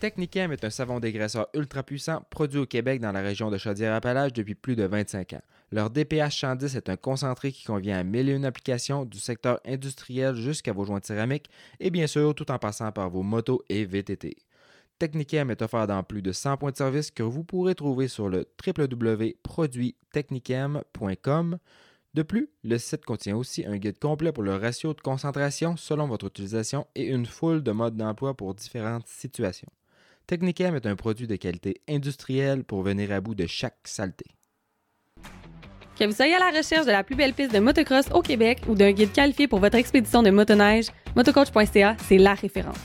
Technicam 0.00 0.52
est 0.52 0.64
un 0.64 0.70
savon 0.70 1.00
dégraisseur 1.00 1.48
ultra 1.54 1.82
puissant 1.82 2.22
produit 2.28 2.58
au 2.58 2.66
Québec 2.66 3.00
dans 3.00 3.12
la 3.12 3.20
région 3.22 3.50
de 3.50 3.56
Chaudière-Appalaches 3.56 4.32
depuis 4.34 4.54
plus 4.54 4.76
de 4.76 4.84
25 4.84 5.32
ans. 5.34 5.42
Leur 5.72 5.90
DPH 5.90 6.40
110 6.40 6.76
est 6.76 6.88
un 6.88 6.96
concentré 6.96 7.50
qui 7.50 7.64
convient 7.64 7.98
à 7.98 8.04
mille 8.04 8.28
et 8.28 8.34
une 8.34 8.44
applications 8.44 9.04
du 9.04 9.18
secteur 9.18 9.58
industriel 9.66 10.36
jusqu'à 10.36 10.72
vos 10.72 10.84
joints 10.84 11.00
de 11.00 11.04
céramique 11.04 11.50
et 11.80 11.90
bien 11.90 12.06
sûr 12.06 12.32
tout 12.34 12.50
en 12.50 12.58
passant 12.58 12.92
par 12.92 13.10
vos 13.10 13.22
motos 13.22 13.62
et 13.68 13.84
VTT. 13.84 14.36
Technicam 14.98 15.50
est 15.50 15.60
offert 15.62 15.86
dans 15.86 16.02
plus 16.02 16.22
de 16.22 16.32
100 16.32 16.56
points 16.58 16.70
de 16.70 16.76
service 16.76 17.10
que 17.10 17.22
vous 17.22 17.44
pourrez 17.44 17.74
trouver 17.74 18.08
sur 18.08 18.28
le 18.28 18.46
www.produittechnicam.com. 18.64 21.58
De 22.14 22.22
plus, 22.22 22.48
le 22.62 22.78
site 22.78 23.04
contient 23.04 23.36
aussi 23.36 23.66
un 23.66 23.76
guide 23.76 23.98
complet 23.98 24.30
pour 24.30 24.44
le 24.44 24.54
ratio 24.54 24.94
de 24.94 25.00
concentration 25.00 25.76
selon 25.76 26.06
votre 26.06 26.28
utilisation 26.28 26.86
et 26.94 27.06
une 27.06 27.26
foule 27.26 27.64
de 27.64 27.72
modes 27.72 27.96
d'emploi 27.96 28.34
pour 28.34 28.54
différentes 28.54 29.08
situations. 29.08 29.72
Technicam 30.28 30.76
est 30.76 30.86
un 30.86 30.94
produit 30.94 31.26
de 31.26 31.36
qualité 31.36 31.80
industrielle 31.88 32.62
pour 32.62 32.82
venir 32.82 33.10
à 33.10 33.20
bout 33.20 33.34
de 33.34 33.46
chaque 33.46 33.80
saleté. 33.84 34.26
Que 35.98 36.04
vous 36.04 36.12
soyez 36.12 36.34
à 36.34 36.40
la 36.40 36.56
recherche 36.56 36.86
de 36.86 36.90
la 36.90 37.04
plus 37.04 37.14
belle 37.14 37.34
piste 37.34 37.54
de 37.54 37.60
motocross 37.60 38.06
au 38.12 38.20
Québec 38.20 38.62
ou 38.68 38.74
d'un 38.74 38.90
guide 38.90 39.12
qualifié 39.12 39.46
pour 39.46 39.60
votre 39.60 39.76
expédition 39.76 40.24
de 40.24 40.30
motoneige, 40.30 40.86
motocoach.ca, 41.14 41.96
c'est 42.08 42.18
la 42.18 42.34
référence. 42.34 42.78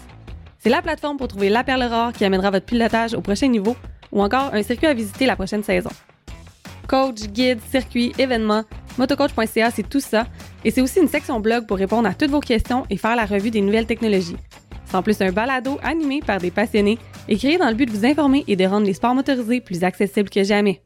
C'est 0.60 0.70
la 0.70 0.84
plateforme 0.84 1.18
pour 1.18 1.28
trouver 1.28 1.50
la 1.50 1.64
perle 1.64 1.84
rare 1.84 2.14
qui 2.14 2.24
amènera 2.24 2.52
votre 2.52 2.68
pilotage 2.68 3.16
au 3.16 3.22
prochain 3.22 3.48
niveau 3.48 3.76
ou 4.12 4.22
encore 4.22 4.54
un 4.54 4.62
circuit 4.62 4.86
à 4.86 4.94
visiter 4.94 5.26
la 5.26 5.36
prochaine 5.36 5.64
saison. 5.64 5.90
Coach, 6.88 7.22
guide, 7.30 7.60
circuit, 7.72 8.14
événements, 8.20 8.64
motocoach.ca, 8.98 9.72
c'est 9.72 9.90
tout 9.90 10.00
ça. 10.00 10.28
Et 10.64 10.70
c'est 10.70 10.82
aussi 10.82 11.00
une 11.00 11.08
section 11.08 11.40
blog 11.40 11.66
pour 11.66 11.78
répondre 11.78 12.08
à 12.08 12.14
toutes 12.14 12.32
vos 12.32 12.40
questions 12.40 12.86
et 12.92 12.98
faire 12.98 13.16
la 13.16 13.26
revue 13.26 13.50
des 13.50 13.62
nouvelles 13.62 13.88
technologies. 13.88 14.38
C'est 14.86 14.98
en 14.98 15.04
plus 15.04 15.20
un 15.22 15.32
balado 15.32 15.80
animé 15.84 16.22
par 16.26 16.40
des 16.40 16.52
passionnés 16.52 17.00
et 17.28 17.38
créé 17.38 17.58
dans 17.58 17.70
le 17.70 17.76
but 17.76 17.86
de 17.86 17.92
vous 17.92 18.06
informer 18.06 18.44
et 18.48 18.56
de 18.56 18.66
rendre 18.66 18.86
les 18.86 18.94
sports 18.94 19.16
motorisés 19.16 19.62
plus 19.62 19.84
accessibles 19.84 20.30
que 20.30 20.44
jamais. 20.44 20.82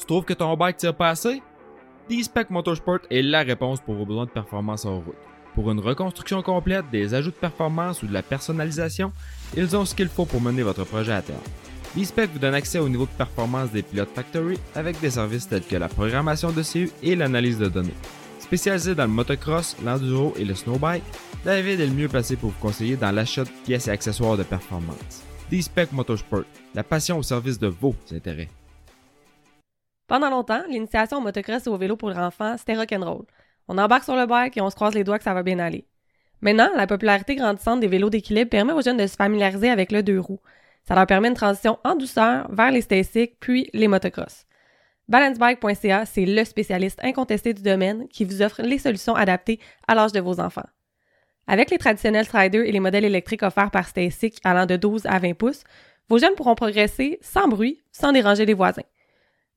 Tu 0.00 0.06
trouves 0.06 0.24
que 0.24 0.32
ton 0.32 0.56
bike 0.56 0.78
tire 0.78 0.94
pas 0.94 1.10
assez? 1.10 1.42
D-Spec 2.08 2.48
Motorsport 2.48 3.00
est 3.10 3.20
la 3.20 3.42
réponse 3.42 3.80
pour 3.80 3.94
vos 3.94 4.06
besoins 4.06 4.24
de 4.24 4.30
performance 4.30 4.86
en 4.86 4.98
route. 4.98 5.14
Pour 5.54 5.70
une 5.70 5.78
reconstruction 5.78 6.42
complète, 6.42 6.86
des 6.90 7.12
ajouts 7.12 7.30
de 7.30 7.36
performance 7.36 8.02
ou 8.02 8.06
de 8.06 8.14
la 8.14 8.22
personnalisation, 8.22 9.12
ils 9.58 9.76
ont 9.76 9.84
ce 9.84 9.94
qu'il 9.94 10.08
faut 10.08 10.24
pour 10.24 10.40
mener 10.40 10.62
votre 10.62 10.84
projet 10.84 11.12
à 11.12 11.20
terme. 11.20 11.38
D-Spec 11.94 12.30
vous 12.32 12.38
donne 12.38 12.54
accès 12.54 12.78
au 12.78 12.88
niveau 12.88 13.04
de 13.04 13.10
performance 13.10 13.72
des 13.72 13.82
pilotes 13.82 14.08
Factory 14.14 14.58
avec 14.74 14.98
des 15.00 15.10
services 15.10 15.48
tels 15.48 15.66
que 15.66 15.76
la 15.76 15.88
programmation 15.88 16.50
de 16.50 16.62
CU 16.62 16.90
et 17.02 17.14
l'analyse 17.14 17.58
de 17.58 17.68
données. 17.68 17.94
Spécialisé 18.38 18.94
dans 18.94 19.04
le 19.04 19.10
motocross, 19.10 19.76
l'enduro 19.84 20.32
et 20.38 20.46
le 20.46 20.54
snowbike, 20.54 21.04
David 21.44 21.78
est 21.78 21.86
le 21.86 21.92
mieux 21.92 22.08
placé 22.08 22.36
pour 22.36 22.50
vous 22.50 22.58
conseiller 22.58 22.96
dans 22.96 23.12
l'achat 23.12 23.44
de 23.44 23.50
pièces 23.66 23.88
et 23.88 23.90
accessoires 23.90 24.38
de 24.38 24.44
performance. 24.44 25.24
D-Spec 25.50 25.92
Motorsport, 25.92 26.44
la 26.74 26.84
passion 26.84 27.18
au 27.18 27.22
service 27.22 27.58
de 27.58 27.66
vos 27.68 27.94
intérêts. 28.12 28.48
Pendant 30.10 30.28
longtemps, 30.28 30.62
l'initiation 30.68 31.18
au 31.18 31.20
motocross 31.20 31.68
et 31.68 31.70
au 31.70 31.76
vélo 31.76 31.96
pour 31.96 32.10
enfants, 32.18 32.56
c'était 32.58 32.74
rock'n'roll. 32.74 33.26
On 33.68 33.78
embarque 33.78 34.02
sur 34.02 34.16
le 34.16 34.26
bike 34.26 34.56
et 34.56 34.60
on 34.60 34.68
se 34.68 34.74
croise 34.74 34.92
les 34.92 35.04
doigts 35.04 35.18
que 35.18 35.22
ça 35.22 35.34
va 35.34 35.44
bien 35.44 35.60
aller. 35.60 35.86
Maintenant, 36.40 36.68
la 36.74 36.88
popularité 36.88 37.36
grandissante 37.36 37.78
des 37.78 37.86
vélos 37.86 38.10
d'équilibre 38.10 38.50
permet 38.50 38.72
aux 38.72 38.82
jeunes 38.82 38.96
de 38.96 39.06
se 39.06 39.14
familiariser 39.14 39.70
avec 39.70 39.92
le 39.92 40.02
deux 40.02 40.18
roues. 40.18 40.40
Ça 40.82 40.96
leur 40.96 41.06
permet 41.06 41.28
une 41.28 41.34
transition 41.34 41.78
en 41.84 41.94
douceur 41.94 42.48
vers 42.50 42.72
les 42.72 42.80
stasics 42.80 43.36
puis 43.38 43.70
les 43.72 43.86
motocross. 43.86 44.46
Balancebike.ca, 45.08 46.04
c'est 46.06 46.26
le 46.26 46.44
spécialiste 46.44 46.98
incontesté 47.04 47.54
du 47.54 47.62
domaine 47.62 48.08
qui 48.08 48.24
vous 48.24 48.42
offre 48.42 48.62
les 48.62 48.78
solutions 48.78 49.14
adaptées 49.14 49.60
à 49.86 49.94
l'âge 49.94 50.10
de 50.10 50.18
vos 50.18 50.40
enfants. 50.40 50.66
Avec 51.46 51.70
les 51.70 51.78
traditionnels 51.78 52.24
Striders 52.24 52.66
et 52.66 52.72
les 52.72 52.80
modèles 52.80 53.04
électriques 53.04 53.44
offerts 53.44 53.70
par 53.70 53.86
Stasic 53.86 54.40
allant 54.42 54.66
de 54.66 54.74
12 54.74 55.06
à 55.06 55.20
20 55.20 55.34
pouces, 55.34 55.62
vos 56.08 56.18
jeunes 56.18 56.34
pourront 56.34 56.56
progresser 56.56 57.20
sans 57.22 57.46
bruit, 57.46 57.80
sans 57.92 58.10
déranger 58.10 58.44
les 58.44 58.54
voisins. 58.54 58.82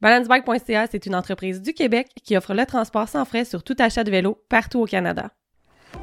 Balancebike.ca, 0.03 0.87
c'est 0.91 1.05
une 1.05 1.15
entreprise 1.15 1.61
du 1.61 1.71
Québec 1.71 2.09
qui 2.25 2.35
offre 2.35 2.53
le 2.53 2.65
transport 2.65 3.07
sans 3.07 3.23
frais 3.23 3.45
sur 3.45 3.63
tout 3.63 3.77
achat 3.79 4.03
de 4.03 4.11
vélo 4.11 4.37
partout 4.49 4.81
au 4.81 4.85
Canada. 4.85 5.31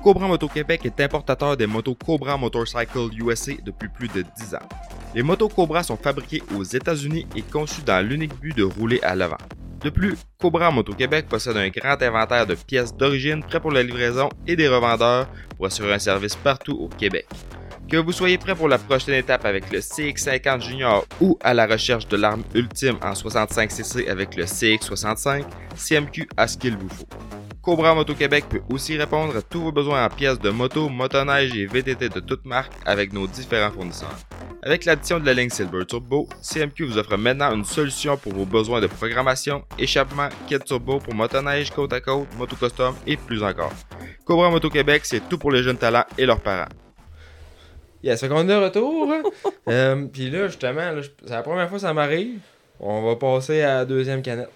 Cobra 0.03 0.27
Moto 0.27 0.49
Québec 0.49 0.87
est 0.87 1.01
importateur 1.03 1.55
des 1.55 1.67
motos 1.67 1.97
Cobra 1.97 2.39
Motorcycle 2.39 3.11
USA 3.19 3.53
depuis 3.63 3.91
plus 3.91 4.09
de 4.09 4.23
10 4.23 4.55
ans. 4.55 4.69
Les 5.15 5.23
motos 5.23 5.51
Cobra 5.51 5.83
sont 5.83 5.99
fabriquées 5.99 6.43
aux 6.57 6.63
États-Unis 6.63 7.27
et 7.37 7.43
conçues 7.43 7.83
dans 7.83 8.03
l'unique 8.03 8.41
but 8.41 8.57
de 8.57 8.63
rouler 8.63 9.01
à 9.03 9.15
l'avant. 9.15 9.37
De 9.85 9.91
plus, 9.91 10.17
Cobra 10.41 10.71
Moto 10.71 10.95
Québec 10.95 11.27
possède 11.29 11.59
un 11.59 11.69
grand 11.69 12.01
inventaire 12.01 12.47
de 12.47 12.55
pièces 12.55 12.95
d'origine 12.95 13.43
prêts 13.43 13.61
pour 13.61 13.71
la 13.71 13.83
livraison 13.83 14.31
et 14.47 14.57
des 14.57 14.69
revendeurs 14.69 15.29
pour 15.59 15.67
assurer 15.67 15.93
un 15.93 15.99
service 15.99 16.37
partout 16.37 16.73
au 16.81 16.89
Québec. 16.89 17.27
Que 17.91 17.97
vous 17.97 18.13
soyez 18.13 18.39
prêt 18.39 18.55
pour 18.55 18.69
la 18.69 18.79
prochaine 18.79 19.17
étape 19.17 19.45
avec 19.45 19.73
le 19.73 19.81
CX50 19.81 20.63
Junior 20.63 21.05
ou 21.21 21.37
à 21.43 21.53
la 21.53 21.67
recherche 21.67 22.07
de 22.07 22.17
l'arme 22.17 22.45
ultime 22.55 22.97
en 23.03 23.15
65cc 23.15 24.09
avec 24.09 24.37
le 24.37 24.45
CX65, 24.45 25.43
CMQ 25.75 26.29
a 26.37 26.47
ce 26.47 26.57
qu'il 26.57 26.77
vous 26.77 26.89
faut. 26.89 27.09
Cobra 27.61 27.93
Moto 27.93 28.15
Québec 28.15 28.45
peut 28.49 28.61
aussi 28.73 28.97
répondre 28.97 29.37
à 29.37 29.43
tous 29.43 29.61
vos 29.61 29.73
besoins 29.73 30.05
en 30.05 30.09
pièces 30.09 30.39
de 30.39 30.51
moto, 30.51 30.89
motoneige 30.89 31.57
et 31.57 31.67
VTT 31.67 32.11
de 32.11 32.21
toutes 32.21 32.45
marques 32.45 32.73
avec 32.87 33.13
nos 33.13 33.27
différents 33.27 33.73
fournisseurs. 33.73 34.17
Avec 34.63 34.85
l'addition 34.85 35.19
de 35.19 35.27
la 35.27 35.35
ligne 35.35 35.51
Silver 35.51 35.85
Turbo, 35.85 36.29
CMQ 36.43 36.85
vous 36.85 36.99
offre 36.99 37.17
maintenant 37.17 37.53
une 37.53 37.65
solution 37.65 38.17
pour 38.17 38.35
vos 38.35 38.47
besoins 38.47 38.81
de 38.81 38.87
programmation, 38.87 39.65
échappement, 39.81 40.29
kit 40.47 40.61
turbo 40.61 41.01
pour 41.01 41.15
motoneige, 41.15 41.73
côte 41.73 41.93
à 41.93 42.01
côte, 42.01 42.29
moto 42.39 42.55
custom 42.55 42.95
et 43.05 43.17
plus 43.17 43.43
encore. 43.43 43.73
Cobra 44.25 44.49
Moto 44.49 44.71
Québec, 44.71 45.03
c'est 45.05 45.29
tout 45.29 45.39
pour 45.39 45.51
les 45.51 45.65
jeunes 45.65 45.79
talents 45.79 46.05
et 46.17 46.25
leurs 46.25 46.41
parents. 46.41 46.69
Yes, 48.03 48.21
fait 48.21 48.29
qu'on 48.29 48.43
est 48.43 48.53
de 48.53 48.55
retour. 48.55 49.11
hein. 49.13 49.23
Euh, 49.69 50.07
Puis 50.13 50.31
là, 50.31 50.47
justement, 50.49 50.91
là, 50.91 51.01
c'est 51.25 51.31
la 51.31 51.43
première 51.43 51.69
fois 51.69 51.79
que 51.79 51.83
ça 51.83 51.93
m'arrive. 51.95 52.41
On 52.81 53.03
va 53.03 53.15
passer 53.17 53.63
à 53.63 53.77
la 53.79 53.85
deuxième 53.85 54.23
canette. 54.23 54.51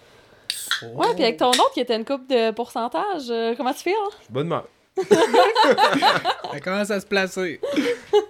Ouais, 0.82 1.06
puis 1.14 1.22
avec 1.24 1.36
ton 1.36 1.50
autre 1.50 1.72
qui 1.72 1.80
était 1.80 1.94
une 1.96 2.04
coupe 2.04 2.28
de 2.28 2.50
pourcentage, 2.52 3.30
euh, 3.30 3.54
comment 3.56 3.72
tu 3.72 3.80
fais? 3.82 3.94
Je 4.18 4.24
suis 4.24 4.32
bonne 4.32 4.46
humeur. 4.46 4.66
ça 6.52 6.60
commence 6.60 6.90
à 6.90 7.00
se 7.00 7.06
placer. 7.06 7.60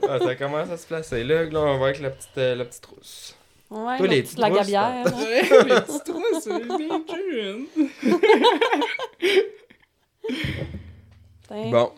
Ah, 0.09 0.19
ça 0.19 0.35
commence 0.35 0.71
à 0.71 0.77
se 0.77 0.87
placer. 0.87 1.23
Là, 1.25 1.45
là 1.45 1.61
on 1.61 1.79
va 1.79 1.87
avec 1.87 2.01
la 2.01 2.11
petite, 2.11 2.37
euh, 2.39 2.55
la 2.57 2.65
petite 2.65 2.83
trousse. 2.83 3.37
Ouais, 3.71 3.97
Toi, 3.99 4.07
la 4.07 4.15
les 4.15 4.23
petite 4.23 4.37
petites 4.37 4.53
rousses, 4.53 4.71
lagabière. 4.71 5.05
là. 5.05 5.11
Ouais, 5.17 5.43
les 5.43 5.81
petits 5.81 6.05
trous, 6.05 6.41
c'est 6.41 6.67
bien. 11.51 11.71
Bon. 11.71 11.93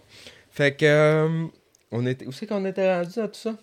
Fait 0.51 0.75
que. 0.77 1.47
On 1.93 2.07
était... 2.07 2.27
Où 2.27 2.33
c'est 2.33 2.47
qu'on 2.47 2.65
était 2.65 2.95
rendu 2.95 3.19
à 3.19 3.29
tout 3.29 3.35
ça? 3.35 3.55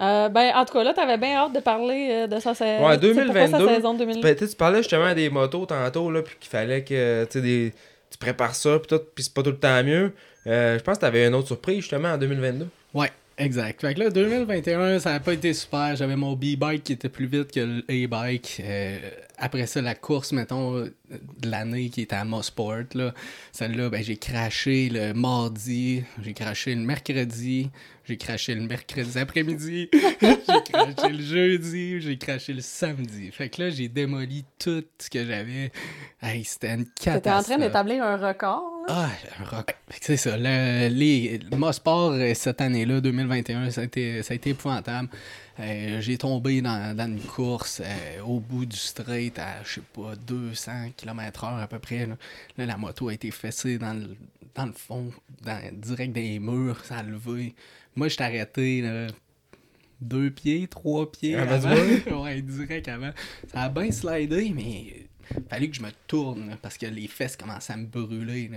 Euh, 0.00 0.28
ben, 0.28 0.52
en 0.54 0.64
tout 0.64 0.72
cas, 0.72 0.84
là, 0.84 0.94
t'avais 0.94 1.18
bien 1.18 1.36
hâte 1.36 1.52
de 1.52 1.60
parler 1.60 2.08
euh, 2.10 2.26
de 2.26 2.40
sa 2.40 2.54
saison. 2.54 2.86
Ouais, 2.86 2.98
tu 2.98 3.14
sais, 3.14 3.24
pourquoi 3.24 3.46
2022. 3.46 3.68
sa 3.68 3.74
saison 3.74 3.94
2022. 3.94 4.22
Ben, 4.22 4.48
tu 4.48 4.56
parlais 4.56 4.78
justement 4.78 5.14
des 5.14 5.28
motos 5.28 5.66
tantôt, 5.66 6.10
là, 6.10 6.22
puis 6.22 6.36
qu'il 6.40 6.50
fallait 6.50 6.82
que 6.82 7.24
tu 7.24 7.32
sais, 7.32 7.40
des... 7.42 7.74
tu 8.10 8.18
prépares 8.18 8.54
ça, 8.54 8.78
puis 8.78 8.88
tout, 8.88 9.02
puis 9.14 9.24
c'est 9.24 9.34
pas 9.34 9.42
tout 9.42 9.50
le 9.50 9.58
temps 9.58 9.82
mieux. 9.84 10.12
Euh, 10.46 10.78
je 10.78 10.82
pense 10.82 10.96
que 10.96 11.02
t'avais 11.02 11.26
une 11.26 11.34
autre 11.34 11.48
surprise 11.48 11.80
justement 11.80 12.08
en 12.08 12.18
2022. 12.18 12.66
Ouais, 12.94 13.12
exact. 13.38 13.80
Fait 13.80 13.94
que 13.94 14.00
là, 14.00 14.10
2021, 14.10 14.98
ça 14.98 15.12
n'a 15.12 15.20
pas 15.20 15.32
été 15.34 15.52
super. 15.52 15.96
J'avais 15.96 16.16
mon 16.16 16.34
B-bike 16.34 16.84
qui 16.84 16.92
était 16.92 17.08
plus 17.08 17.26
vite 17.26 17.52
que 17.52 17.60
le 17.60 17.84
A-bike. 17.88 18.62
Euh, 18.64 18.98
après 19.38 19.66
ça, 19.66 19.82
la 19.82 19.94
course, 19.94 20.32
mettons, 20.32 20.76
euh, 20.76 20.94
de 21.10 21.50
l'année 21.50 21.88
qui 21.90 22.02
était 22.02 22.16
à 22.16 22.24
Mosport, 22.24 22.84
là. 22.94 23.12
Celle-là, 23.52 23.90
ben, 23.90 24.02
j'ai 24.02 24.16
craché 24.16 24.88
le 24.88 25.12
mardi, 25.14 26.04
j'ai 26.22 26.32
craché 26.32 26.74
le 26.74 26.82
mercredi, 26.82 27.70
j'ai 28.04 28.16
craché 28.16 28.54
le 28.54 28.62
mercredi 28.62 29.18
après-midi, 29.18 29.88
j'ai 30.20 30.72
craché 30.72 31.08
le 31.12 31.22
jeudi, 31.22 32.00
j'ai 32.00 32.18
craché 32.18 32.52
le 32.52 32.60
samedi. 32.60 33.30
Fait 33.30 33.48
que 33.48 33.62
là, 33.62 33.70
j'ai 33.70 33.88
démoli 33.88 34.44
tout 34.58 34.84
ce 34.98 35.08
que 35.08 35.24
j'avais. 35.24 35.70
Hey, 36.20 36.44
c'était 36.44 36.74
une 36.74 36.86
catastrophe. 36.86 37.14
T'étais 37.14 37.30
en 37.30 37.42
train 37.42 37.58
d'établir 37.58 38.04
un 38.04 38.16
record. 38.16 38.62
là? 38.88 39.08
Ah, 39.40 39.44
un 39.56 39.62
que 39.62 39.72
C'est 40.00 40.16
ça. 40.16 40.36
Le, 40.36 40.88
les, 40.88 41.38
le 41.38 41.56
Mosport, 41.56 42.12
euh, 42.12 42.34
cette 42.34 42.60
année-là, 42.60 43.00
2021, 43.00 43.70
ça 43.70 43.82
a 43.82 43.84
été, 43.84 44.22
ça 44.22 44.32
a 44.32 44.34
été 44.36 44.50
épouvantable. 44.50 45.08
Euh, 45.60 46.00
J'ai 46.00 46.16
tombé 46.18 46.62
dans, 46.62 46.96
dans 46.96 47.06
une 47.06 47.20
course 47.20 47.82
euh, 47.84 48.22
au 48.22 48.40
bout 48.40 48.66
du 48.66 48.76
straight 48.76 49.38
à, 49.38 49.62
je 49.64 49.74
sais 49.74 49.82
pas, 49.92 50.14
200 50.16 50.90
km/h 50.96 51.62
à 51.62 51.66
peu 51.66 51.78
près. 51.78 52.06
Là. 52.06 52.16
Là, 52.58 52.66
la 52.66 52.76
moto 52.76 53.08
a 53.08 53.14
été 53.14 53.30
fessée 53.30 53.78
dans 53.78 53.92
le, 53.94 54.16
dans 54.54 54.66
le 54.66 54.72
fond, 54.72 55.12
dans, 55.42 55.60
direct 55.72 56.12
des 56.12 56.38
murs, 56.38 56.84
ça 56.84 56.96
a 56.98 57.02
levé. 57.02 57.54
Moi, 57.94 58.08
je 58.08 58.22
arrêté 58.22 58.80
là, 58.80 59.06
deux 60.00 60.30
pieds, 60.30 60.66
trois 60.66 61.10
pieds 61.10 61.34
du 61.34 61.36
avant. 61.36 61.74
ouais, 62.22 62.42
direct 62.42 62.88
avant. 62.88 63.10
Ça 63.52 63.62
a 63.62 63.68
bien 63.68 63.90
slidé, 63.90 64.52
mais 64.54 65.06
fallait 65.50 65.68
que 65.68 65.76
je 65.76 65.82
me 65.82 65.90
tourne 66.06 66.50
là, 66.50 66.56
parce 66.60 66.78
que 66.78 66.86
les 66.86 67.06
fesses 67.08 67.36
commençaient 67.36 67.72
à 67.72 67.76
me 67.76 67.86
brûler. 67.86 68.50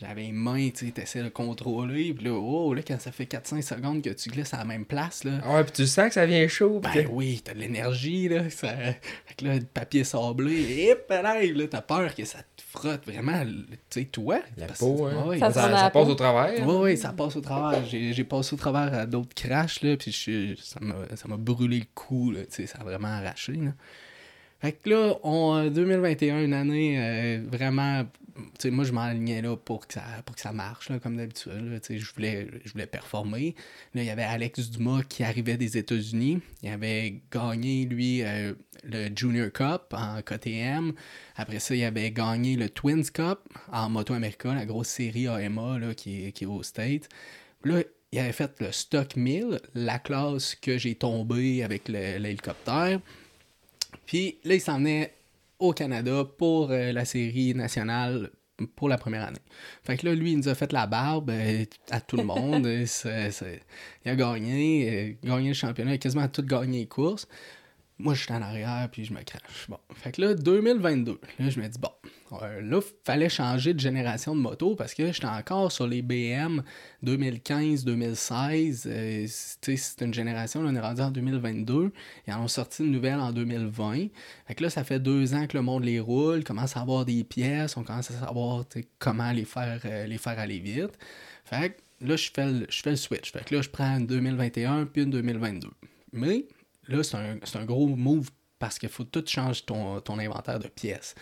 J'avais 0.00 0.22
les 0.22 0.32
mains, 0.32 0.70
tu 0.70 0.86
sais, 0.86 0.92
t'essaies 0.92 1.22
de 1.22 1.28
contrôler. 1.28 2.14
Puis 2.14 2.24
là, 2.26 2.32
oh, 2.32 2.74
là, 2.74 2.82
quand 2.86 3.00
ça 3.00 3.12
fait 3.12 3.24
4-5 3.24 3.62
secondes 3.62 4.02
que 4.02 4.10
tu 4.10 4.30
glisses 4.30 4.54
à 4.54 4.58
la 4.58 4.64
même 4.64 4.84
place, 4.84 5.24
là. 5.24 5.40
Ah 5.44 5.54
ouais, 5.56 5.64
puis 5.64 5.72
tu 5.72 5.86
sens 5.86 6.08
que 6.08 6.14
ça 6.14 6.26
vient 6.26 6.46
chaud. 6.48 6.80
Ben 6.82 7.06
oui, 7.10 7.40
t'as 7.44 7.54
de 7.54 7.58
l'énergie, 7.58 8.28
là. 8.28 8.48
Ça... 8.50 8.68
Fait 8.76 9.34
que 9.36 9.44
là, 9.44 9.54
le 9.56 9.64
papier 9.64 10.04
sablé, 10.04 10.88
hip, 10.90 11.08
là, 11.10 11.42
là, 11.42 11.66
t'as 11.68 11.82
peur 11.82 12.14
que 12.14 12.24
ça 12.24 12.38
te 12.56 12.62
frotte 12.62 13.04
vraiment, 13.06 13.44
tu 13.44 13.66
sais, 13.90 14.04
toi. 14.06 14.38
La 14.56 14.66
Parce- 14.66 14.78
peau, 14.78 15.06
hein. 15.06 15.24
Ouais, 15.26 15.38
Ça 15.38 15.50
passe 15.50 15.92
peau. 15.92 16.00
au 16.06 16.14
travers. 16.14 16.66
oui, 16.66 16.74
oui, 16.80 16.96
ça 16.96 17.12
passe 17.12 17.36
au 17.36 17.40
travers. 17.40 17.84
J'ai 17.86 18.12
j'ai 18.12 18.24
passé 18.24 18.54
au 18.54 18.56
travers 18.56 18.92
à 18.94 19.06
d'autres 19.06 19.34
crashs, 19.34 19.82
là, 19.82 19.96
puis 19.96 20.10
je- 20.12 20.54
ça 20.60 20.80
m'a 20.80 20.94
ça 21.16 21.28
m'a 21.28 21.36
brûlé 21.36 21.80
le 21.80 21.84
cou, 21.94 22.30
là, 22.30 22.40
tu 22.40 22.46
sais, 22.50 22.66
ça 22.66 22.78
a 22.80 22.84
vraiment 22.84 23.08
arraché, 23.08 23.52
là. 23.52 23.72
Fait 24.62 24.70
que 24.70 24.90
là, 24.90 25.16
en 25.24 25.66
2021, 25.66 26.44
une 26.44 26.54
année 26.54 26.94
euh, 26.96 27.42
vraiment... 27.50 28.04
Tu 28.34 28.42
sais, 28.60 28.70
moi, 28.70 28.84
je 28.84 28.92
m'alignais 28.92 29.42
là 29.42 29.56
pour 29.56 29.88
que 29.88 29.94
ça, 29.94 30.02
pour 30.24 30.36
que 30.36 30.40
ça 30.40 30.52
marche, 30.52 30.88
là, 30.88 31.00
comme 31.00 31.16
d'habitude. 31.16 31.80
je 31.90 32.14
voulais, 32.14 32.46
je 32.64 32.72
voulais 32.72 32.86
performer. 32.86 33.56
Là, 33.92 34.02
il 34.02 34.06
y 34.06 34.10
avait 34.10 34.22
Alex 34.22 34.70
Dumas 34.70 35.02
qui 35.02 35.24
arrivait 35.24 35.56
des 35.56 35.76
États-Unis. 35.76 36.40
Il 36.62 36.70
avait 36.70 37.22
gagné, 37.32 37.86
lui, 37.86 38.22
euh, 38.22 38.54
le 38.84 39.08
Junior 39.14 39.50
Cup 39.52 39.92
en 39.92 40.22
KTM. 40.22 40.92
Après 41.34 41.58
ça, 41.58 41.74
il 41.74 41.82
avait 41.82 42.12
gagné 42.12 42.54
le 42.54 42.70
Twins 42.70 43.10
Cup 43.12 43.40
en 43.72 43.90
Moto 43.90 44.14
America, 44.14 44.54
la 44.54 44.64
grosse 44.64 44.88
série 44.88 45.26
AMA 45.26 45.80
là, 45.80 45.92
qui, 45.92 46.32
qui 46.32 46.44
est 46.44 46.46
aux 46.46 46.62
States. 46.62 47.08
Là, 47.64 47.82
il 48.12 48.18
avait 48.20 48.32
fait 48.32 48.52
le 48.60 48.70
Stock 48.70 49.16
1000, 49.16 49.58
la 49.74 49.98
classe 49.98 50.54
que 50.54 50.78
j'ai 50.78 50.94
tombé 50.94 51.64
avec 51.64 51.88
l'hélicoptère. 51.88 53.00
Puis 54.06 54.38
là, 54.44 54.54
il 54.54 54.60
s'en 54.60 54.78
venait 54.78 55.14
au 55.58 55.72
Canada 55.72 56.24
pour 56.38 56.70
euh, 56.70 56.92
la 56.92 57.04
série 57.04 57.54
nationale 57.54 58.30
pour 58.76 58.88
la 58.88 58.98
première 58.98 59.24
année. 59.24 59.40
Fait 59.84 59.96
que 59.96 60.06
là, 60.06 60.14
lui, 60.14 60.32
il 60.32 60.38
nous 60.38 60.48
a 60.48 60.54
fait 60.54 60.72
la 60.72 60.86
barbe 60.86 61.30
euh, 61.30 61.64
à 61.90 62.00
tout 62.00 62.16
le 62.16 62.24
monde. 62.24 62.66
Il 64.04 64.10
a 64.10 64.16
gagné, 64.16 65.16
euh, 65.24 65.28
gagné 65.28 65.48
le 65.48 65.54
championnat, 65.54 65.92
il 65.92 65.94
a 65.94 65.98
quasiment 65.98 66.28
tout 66.28 66.42
gagné 66.42 66.80
les 66.80 66.86
courses. 66.86 67.28
Moi, 68.02 68.14
je 68.14 68.22
suis 68.24 68.32
en 68.32 68.42
arrière, 68.42 68.88
puis 68.90 69.04
je 69.04 69.12
me 69.12 69.22
crache. 69.22 69.66
Bon, 69.68 69.78
fait 69.94 70.12
que 70.12 70.20
là, 70.20 70.34
2022, 70.34 71.20
là, 71.38 71.48
je 71.50 71.60
me 71.60 71.68
dis, 71.68 71.78
bon, 71.78 71.90
euh, 72.42 72.60
là, 72.60 72.80
fallait 73.04 73.28
changer 73.28 73.74
de 73.74 73.80
génération 73.80 74.34
de 74.34 74.40
moto 74.40 74.74
parce 74.74 74.92
que 74.94 75.12
j'étais 75.12 75.26
encore 75.26 75.70
sur 75.70 75.86
les 75.86 76.02
BM 76.02 76.62
2015-2016. 77.04 78.84
Euh, 78.86 79.26
c'est- 79.28 80.00
une 80.00 80.14
génération, 80.14 80.62
là, 80.62 80.70
on 80.72 80.74
est 80.74 80.80
rendu 80.80 81.00
en 81.00 81.10
2022. 81.10 81.92
Ils 82.26 82.32
en 82.34 82.42
ont 82.42 82.48
sorti 82.48 82.82
une 82.82 82.90
nouvelle 82.90 83.20
en 83.20 83.32
2020. 83.32 84.08
Fait 84.46 84.54
que 84.54 84.62
là, 84.64 84.70
ça 84.70 84.84
fait 84.84 84.98
deux 85.00 85.34
ans 85.34 85.46
que 85.46 85.56
le 85.56 85.62
monde 85.62 85.84
les 85.84 86.00
roule, 86.00 86.44
commence 86.44 86.76
à 86.76 86.80
avoir 86.80 87.04
des 87.04 87.24
pièces, 87.24 87.76
on 87.76 87.84
commence 87.84 88.10
à 88.10 88.14
savoir 88.14 88.64
comment 88.98 89.30
les 89.32 89.44
faire, 89.44 89.80
euh, 89.84 90.06
les 90.06 90.18
faire 90.18 90.38
aller 90.38 90.58
vite. 90.58 90.98
Fait 91.44 91.70
que 92.00 92.06
là, 92.06 92.16
je 92.16 92.30
fais, 92.34 92.50
le, 92.50 92.66
je 92.68 92.82
fais 92.82 92.90
le 92.90 92.96
switch. 92.96 93.32
Fait 93.32 93.44
que 93.44 93.54
là, 93.54 93.62
je 93.62 93.68
prends 93.68 93.96
une 93.98 94.06
2021 94.06 94.86
puis 94.86 95.02
une 95.02 95.10
2022. 95.10 95.68
Mais 96.12 96.44
là, 96.96 97.02
c'est 97.02 97.58
un, 97.58 97.64
gros 97.64 97.88
move 97.88 98.30
parce 98.58 98.78
qu'il 98.78 98.88
faut 98.88 99.04
tout 99.04 99.24
changer 99.26 99.62
ton, 99.66 100.00
ton 100.00 100.18
inventaire 100.18 100.58
de 100.58 100.68
pièces. 100.68 101.14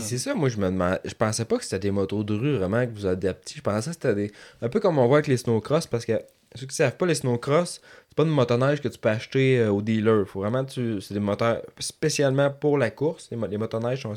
C'est 0.00 0.18
ça, 0.18 0.34
moi 0.34 0.48
je 0.48 0.58
me 0.58 0.66
demande. 0.66 1.00
Je 1.04 1.14
pensais 1.14 1.44
pas 1.44 1.58
que 1.58 1.64
c'était 1.64 1.78
des 1.78 1.90
motos 1.90 2.22
de 2.24 2.34
rue 2.34 2.56
vraiment 2.56 2.86
que 2.86 2.92
vous 2.92 3.06
adaptiez. 3.06 3.56
Je 3.56 3.62
pensais 3.62 3.90
que 3.90 3.94
c'était 3.94 4.14
des. 4.14 4.32
Un 4.60 4.68
peu 4.68 4.80
comme 4.80 4.98
on 4.98 5.06
voit 5.06 5.18
avec 5.18 5.26
les 5.26 5.36
snowcross, 5.36 5.86
parce 5.86 6.04
que 6.04 6.20
ceux 6.54 6.66
qui 6.66 6.76
savent 6.76 6.96
pas, 6.96 7.06
les 7.06 7.14
snowcross, 7.14 7.80
c'est 8.08 8.16
pas 8.16 8.22
une 8.22 8.30
motoneige 8.30 8.80
que 8.80 8.88
tu 8.88 8.98
peux 8.98 9.08
acheter 9.08 9.58
euh, 9.58 9.72
au 9.72 9.82
dealer. 9.82 10.26
Faut 10.26 10.40
vraiment 10.40 10.64
tu. 10.64 11.00
C'est 11.00 11.14
des 11.14 11.20
moteurs 11.20 11.62
spécialement 11.78 12.50
pour 12.50 12.78
la 12.78 12.90
course. 12.90 13.28
Les, 13.30 13.48
les 13.48 13.58
motoneiges 13.58 14.02
sont 14.02 14.14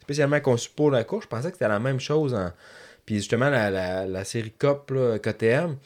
spécialement 0.00 0.40
conçus 0.40 0.70
pour 0.74 0.90
la 0.90 1.04
course. 1.04 1.24
Je 1.24 1.28
pensais 1.28 1.48
que 1.48 1.54
c'était 1.54 1.68
la 1.68 1.80
même 1.80 2.00
chose 2.00 2.34
en. 2.34 2.50
Puis 3.04 3.16
justement, 3.16 3.50
la, 3.50 3.70
la, 3.70 4.06
la 4.06 4.24
série 4.24 4.50
COP, 4.50 4.92
KTM, 5.22 5.76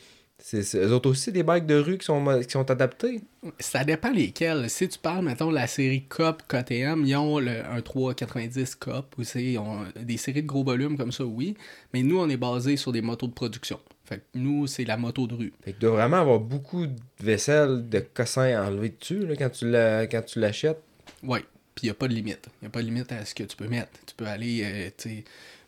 c'est 0.42 0.76
eux 0.76 0.92
autres 0.92 1.10
aussi 1.10 1.30
des 1.32 1.42
bikes 1.42 1.66
de 1.66 1.76
rue 1.76 1.98
qui 1.98 2.04
sont, 2.06 2.40
qui 2.42 2.50
sont 2.50 2.70
adaptés. 2.70 3.20
Ça 3.58 3.84
dépend 3.84 4.10
lesquels. 4.10 4.68
Si 4.70 4.88
tu 4.88 4.98
parles, 4.98 5.24
mettons, 5.24 5.50
de 5.50 5.54
la 5.54 5.66
série 5.66 6.04
COP 6.04 6.42
KTM, 6.48 7.04
ils 7.06 7.16
ont 7.16 7.38
le, 7.38 7.64
un 7.64 7.80
390 7.80 8.74
COP 8.76 9.14
aussi. 9.18 9.52
Ils 9.52 9.58
ont 9.58 9.84
des 10.00 10.16
séries 10.16 10.42
de 10.42 10.46
gros 10.46 10.64
volumes 10.64 10.96
comme 10.96 11.12
ça, 11.12 11.24
oui. 11.24 11.54
Mais 11.94 12.02
nous, 12.02 12.18
on 12.18 12.28
est 12.28 12.36
basé 12.36 12.76
sur 12.76 12.92
des 12.92 13.02
motos 13.02 13.26
de 13.28 13.32
production. 13.32 13.78
Fait 14.04 14.18
que 14.18 14.22
nous, 14.38 14.66
c'est 14.66 14.84
la 14.84 14.96
moto 14.96 15.26
de 15.26 15.34
rue. 15.34 15.52
Fait 15.64 15.72
que 15.72 15.76
tu 15.76 15.82
dois 15.82 15.92
vraiment 15.92 16.16
avoir 16.18 16.40
beaucoup 16.40 16.86
de 16.86 16.96
vaisselle, 17.20 17.88
de 17.88 18.00
cossins 18.00 18.66
enlevés 18.66 18.94
dessus 18.98 19.26
là, 19.26 19.36
quand 19.36 19.50
tu 19.50 19.70
la- 19.70 20.06
quand 20.06 20.22
tu 20.22 20.40
l'achètes. 20.40 20.82
Oui. 21.22 21.38
Puis 21.74 21.84
il 21.84 21.86
n'y 21.86 21.90
a 21.90 21.94
pas 21.94 22.08
de 22.08 22.14
limite. 22.14 22.48
Il 22.60 22.64
n'y 22.64 22.66
a 22.66 22.70
pas 22.70 22.80
de 22.80 22.86
limite 22.86 23.12
à 23.12 23.24
ce 23.24 23.34
que 23.34 23.44
tu 23.44 23.56
peux 23.56 23.68
mettre. 23.68 23.90
Tu 24.06 24.14
peux 24.16 24.26
aller 24.26 24.62
euh, 24.64 24.90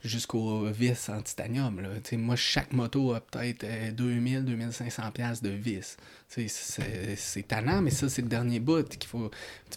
jusqu'aux 0.05 0.65
vis 0.67 1.09
en 1.09 1.23
titanium. 1.23 1.81
Là. 1.81 1.89
Moi, 2.13 2.37
chaque 2.37 2.73
moto 2.73 3.15
a 3.15 3.21
peut-être 3.21 3.65
euh, 3.65 3.91
2000, 3.93 4.45
2500 4.45 5.11
pièces 5.13 5.43
de 5.43 5.51
vis. 5.51 5.97
C'est 6.29 7.49
tannant, 7.49 7.83
mais 7.83 7.91
ça, 7.91 8.09
c'est 8.09 8.23
le 8.23 8.29
dernier 8.29 8.61
bout 8.61 8.89
qu'il 8.89 9.09
faut. 9.09 9.31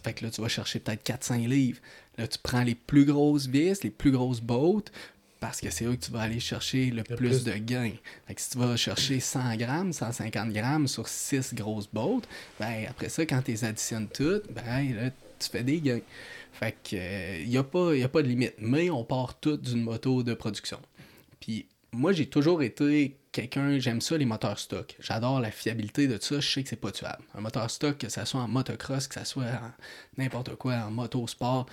Fait 0.03 0.13
que 0.13 0.25
là, 0.25 0.31
tu 0.31 0.41
vas 0.41 0.47
chercher 0.47 0.79
peut-être 0.79 1.03
400 1.03 1.35
livres. 1.35 1.79
Là, 2.17 2.27
tu 2.27 2.39
prends 2.41 2.63
les 2.63 2.75
plus 2.75 3.05
grosses 3.05 3.47
vis, 3.47 3.83
les 3.83 3.89
plus 3.89 4.11
grosses 4.11 4.41
bottes, 4.41 4.91
parce 5.39 5.59
que 5.59 5.69
c'est 5.69 5.85
eux 5.85 5.95
que 5.95 6.05
tu 6.05 6.11
vas 6.11 6.21
aller 6.21 6.39
chercher 6.39 6.91
le, 6.91 7.03
plus, 7.03 7.15
plus. 7.15 7.43
de 7.43 7.53
gains. 7.53 7.91
Fait 8.27 8.35
que 8.35 8.41
si 8.41 8.51
tu 8.51 8.57
vas 8.57 8.75
chercher 8.77 9.19
100 9.19 9.57
grammes, 9.57 9.93
150 9.93 10.51
grammes 10.51 10.87
sur 10.87 11.07
6 11.07 11.53
grosses 11.53 11.89
bottes, 11.91 12.27
ben 12.59 12.85
après 12.89 13.09
ça, 13.09 13.25
quand 13.25 13.41
tu 13.41 13.51
les 13.51 13.65
additionnes 13.65 14.07
toutes, 14.07 14.51
ben 14.51 14.95
là, 14.95 15.11
tu 15.37 15.49
fais 15.49 15.63
des 15.63 15.81
gains. 15.81 15.99
Fait 16.59 16.75
que 16.83 17.41
il 17.41 17.49
n'y 17.49 17.57
a, 17.57 17.63
pas- 17.63 17.91
a 17.91 17.93
de 18.21 18.27
limite. 18.27 18.55
Mais 18.59 18.89
on 18.89 19.03
part 19.03 19.39
toutes 19.39 19.61
d'une 19.61 19.81
moto 19.83 20.23
de 20.23 20.33
production. 20.33 20.79
Puis 21.39 21.67
moi, 21.91 22.11
j'ai 22.13 22.27
toujours 22.27 22.61
été 22.63 23.17
quelqu'un, 23.31 23.77
j'aime 23.79 23.99
ça, 24.01 24.17
les 24.17 24.25
moteurs 24.25 24.59
stock. 24.59 24.95
J'adore 24.99 25.39
la 25.41 25.51
fiabilité 25.51 26.07
de 26.07 26.17
ça, 26.21 26.39
je 26.39 26.49
sais 26.49 26.63
que 26.63 26.69
c'est 26.69 26.75
pas 26.77 26.91
tuable. 26.91 27.23
Un 27.35 27.41
moteur 27.41 27.69
stock, 27.69 27.97
que 27.97 28.09
ça 28.09 28.25
soit 28.25 28.41
en 28.41 28.47
motocross, 28.47 29.07
que 29.07 29.15
ça 29.15 29.25
soit 29.25 29.43
en 29.43 29.71
n'importe 30.17 30.55
quoi, 30.55 30.75
en 30.87 30.91
motosport, 30.91 31.65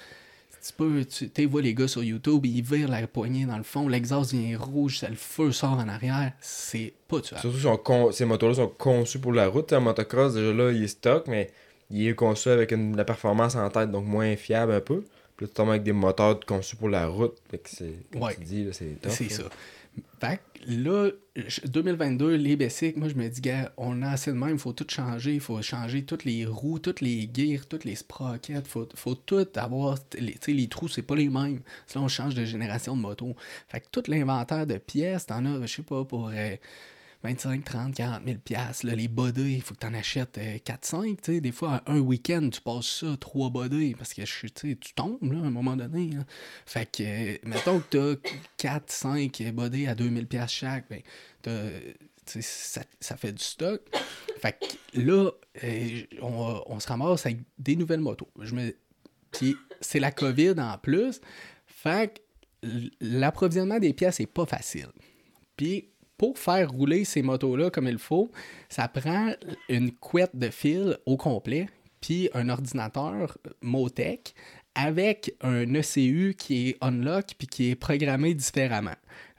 tu 0.78 1.30
tu 1.30 1.46
vois 1.46 1.62
les 1.62 1.74
gars 1.74 1.88
sur 1.88 2.04
YouTube, 2.04 2.46
ils 2.46 2.62
virent 2.62 2.88
la 2.88 3.06
poignée 3.06 3.46
dans 3.46 3.56
le 3.56 3.62
fond, 3.64 3.88
l'exhaust 3.88 4.32
vient 4.32 4.56
rouge, 4.58 4.98
ça, 4.98 5.08
le 5.08 5.16
feu 5.16 5.50
sort 5.52 5.72
en 5.72 5.88
arrière, 5.88 6.32
c'est 6.40 6.92
pas 7.08 7.20
tuable. 7.20 7.40
Surtout, 7.40 8.12
ces 8.12 8.24
motos-là 8.24 8.54
sont 8.54 8.68
conçus 8.68 9.18
pour 9.18 9.32
la 9.32 9.48
route. 9.48 9.72
Un 9.72 9.80
motocross, 9.80 10.34
déjà 10.34 10.52
là, 10.52 10.70
il 10.72 10.84
est 10.84 10.88
stock, 10.88 11.26
mais 11.26 11.50
il 11.92 12.08
est 12.08 12.14
conçu 12.14 12.48
avec 12.48 12.72
une- 12.72 12.96
la 12.96 13.04
performance 13.04 13.54
en 13.54 13.68
tête, 13.70 13.90
donc 13.90 14.06
moins 14.06 14.34
fiable 14.36 14.72
un 14.72 14.80
peu. 14.80 15.02
Puis 15.36 15.44
là, 15.46 15.48
tu 15.48 15.54
tombes 15.54 15.70
avec 15.70 15.82
des 15.82 15.92
moteurs 15.92 16.40
conçus 16.40 16.76
pour 16.76 16.88
la 16.88 17.06
route. 17.06 17.36
Fait 17.50 17.58
que 17.58 17.68
c'est, 17.68 17.94
comme 18.12 18.22
Ouais. 18.22 18.34
tu 18.34 18.42
dis, 18.42 18.64
là, 18.64 18.72
c'est 18.72 19.00
tough, 19.00 19.12
C'est 19.12 19.24
là. 19.30 19.36
ça. 19.36 19.42
Fait 20.20 20.40
que 20.54 20.70
là, 20.70 21.10
je- 21.36 21.60
2022, 21.66 22.34
les 22.36 22.56
Bessic, 22.56 22.96
moi 22.96 23.08
je 23.08 23.14
me 23.14 23.28
dis, 23.28 23.40
gars, 23.42 23.72
on 23.76 24.00
a 24.02 24.10
assez 24.10 24.30
de 24.32 24.36
même, 24.38 24.52
il 24.52 24.58
faut 24.58 24.72
tout 24.72 24.86
changer, 24.88 25.34
il 25.34 25.40
faut 25.40 25.60
changer 25.60 26.02
toutes 26.04 26.24
les 26.24 26.46
roues, 26.46 26.78
toutes 26.78 27.00
les 27.02 27.28
gears, 27.34 27.66
toutes 27.66 27.84
les 27.84 27.96
sprockets, 27.96 28.66
faut, 28.66 28.88
faut 28.94 29.14
tout 29.14 29.46
avoir, 29.56 29.98
les, 30.18 30.32
tu 30.32 30.38
sais, 30.40 30.52
les 30.52 30.68
trous, 30.68 30.88
c'est 30.88 31.02
pas 31.02 31.16
les 31.16 31.28
mêmes. 31.28 31.60
Sinon, 31.86 32.04
on 32.04 32.08
change 32.08 32.34
de 32.34 32.44
génération 32.44 32.96
de 32.96 33.02
moto. 33.02 33.34
Fait 33.68 33.80
que 33.80 33.86
tout 33.92 34.04
l'inventaire 34.08 34.66
de 34.66 34.78
pièces, 34.78 35.26
t'en 35.26 35.44
as, 35.44 35.66
je 35.66 35.74
sais 35.76 35.82
pas, 35.82 36.04
pour 36.04 36.30
euh, 36.32 36.56
25, 37.22 37.64
30, 37.64 37.94
40 37.94 38.22
000 38.24 38.38
piastres. 38.38 38.86
Là, 38.86 38.94
les 38.94 39.08
bodies, 39.08 39.54
il 39.54 39.62
faut 39.62 39.74
que 39.74 39.80
tu 39.80 39.86
en 39.86 39.94
achètes 39.94 40.38
4-5. 40.38 41.16
tu 41.16 41.34
sais. 41.34 41.40
Des 41.40 41.52
fois, 41.52 41.82
un 41.86 42.00
week-end, 42.00 42.48
tu 42.50 42.60
passes 42.60 42.86
ça, 42.86 43.16
3 43.18 43.50
bodies, 43.50 43.94
parce 43.94 44.12
que 44.12 44.22
tu 44.22 44.94
tombes 44.94 45.32
là, 45.32 45.38
à 45.38 45.46
un 45.46 45.50
moment 45.50 45.76
donné. 45.76 46.10
Fait 46.66 46.90
que, 46.90 47.02
euh, 47.02 47.38
mettons 47.44 47.80
que 47.80 48.18
tu 48.58 48.66
as 48.66 48.78
4-5 48.78 49.52
bodies 49.52 49.86
à 49.86 49.94
2000 49.94 50.26
piastres 50.26 50.58
chaque, 50.58 50.86
ben, 50.90 51.02
ça, 52.26 52.82
ça 53.00 53.16
fait 53.16 53.32
du 53.32 53.42
stock. 53.42 53.80
Fait 54.38 54.58
que 54.58 55.00
là, 55.00 55.30
euh, 55.64 56.02
on, 56.20 56.80
se 56.80 56.88
ramasse 56.88 57.26
avec 57.26 57.38
des 57.58 57.76
nouvelles 57.76 58.00
motos. 58.00 58.28
Je 58.40 58.54
me... 58.54 58.74
Puis 59.30 59.56
c'est 59.80 60.00
la 60.00 60.12
COVID 60.12 60.54
en 60.58 60.76
plus. 60.78 61.20
Fait 61.66 62.20
que 62.62 62.68
l'approvisionnement 63.00 63.78
des 63.78 63.92
pièces 63.92 64.20
est 64.20 64.26
pas 64.26 64.46
facile. 64.46 64.90
Puis 65.56 65.91
pour 66.22 66.38
faire 66.38 66.70
rouler 66.70 67.04
ces 67.04 67.20
motos-là 67.20 67.68
comme 67.70 67.88
il 67.88 67.98
faut, 67.98 68.30
ça 68.68 68.86
prend 68.86 69.32
une 69.68 69.90
couette 69.90 70.36
de 70.36 70.50
fil 70.50 70.96
au 71.04 71.16
complet, 71.16 71.68
puis 72.00 72.30
un 72.32 72.48
ordinateur 72.48 73.36
Motec 73.60 74.32
avec 74.76 75.34
un 75.40 75.74
ECU 75.74 76.36
qui 76.38 76.68
est 76.68 76.76
unlock 76.80 77.34
puis 77.36 77.48
qui 77.48 77.70
est 77.70 77.74
programmé 77.74 78.34
différemment. 78.34 78.94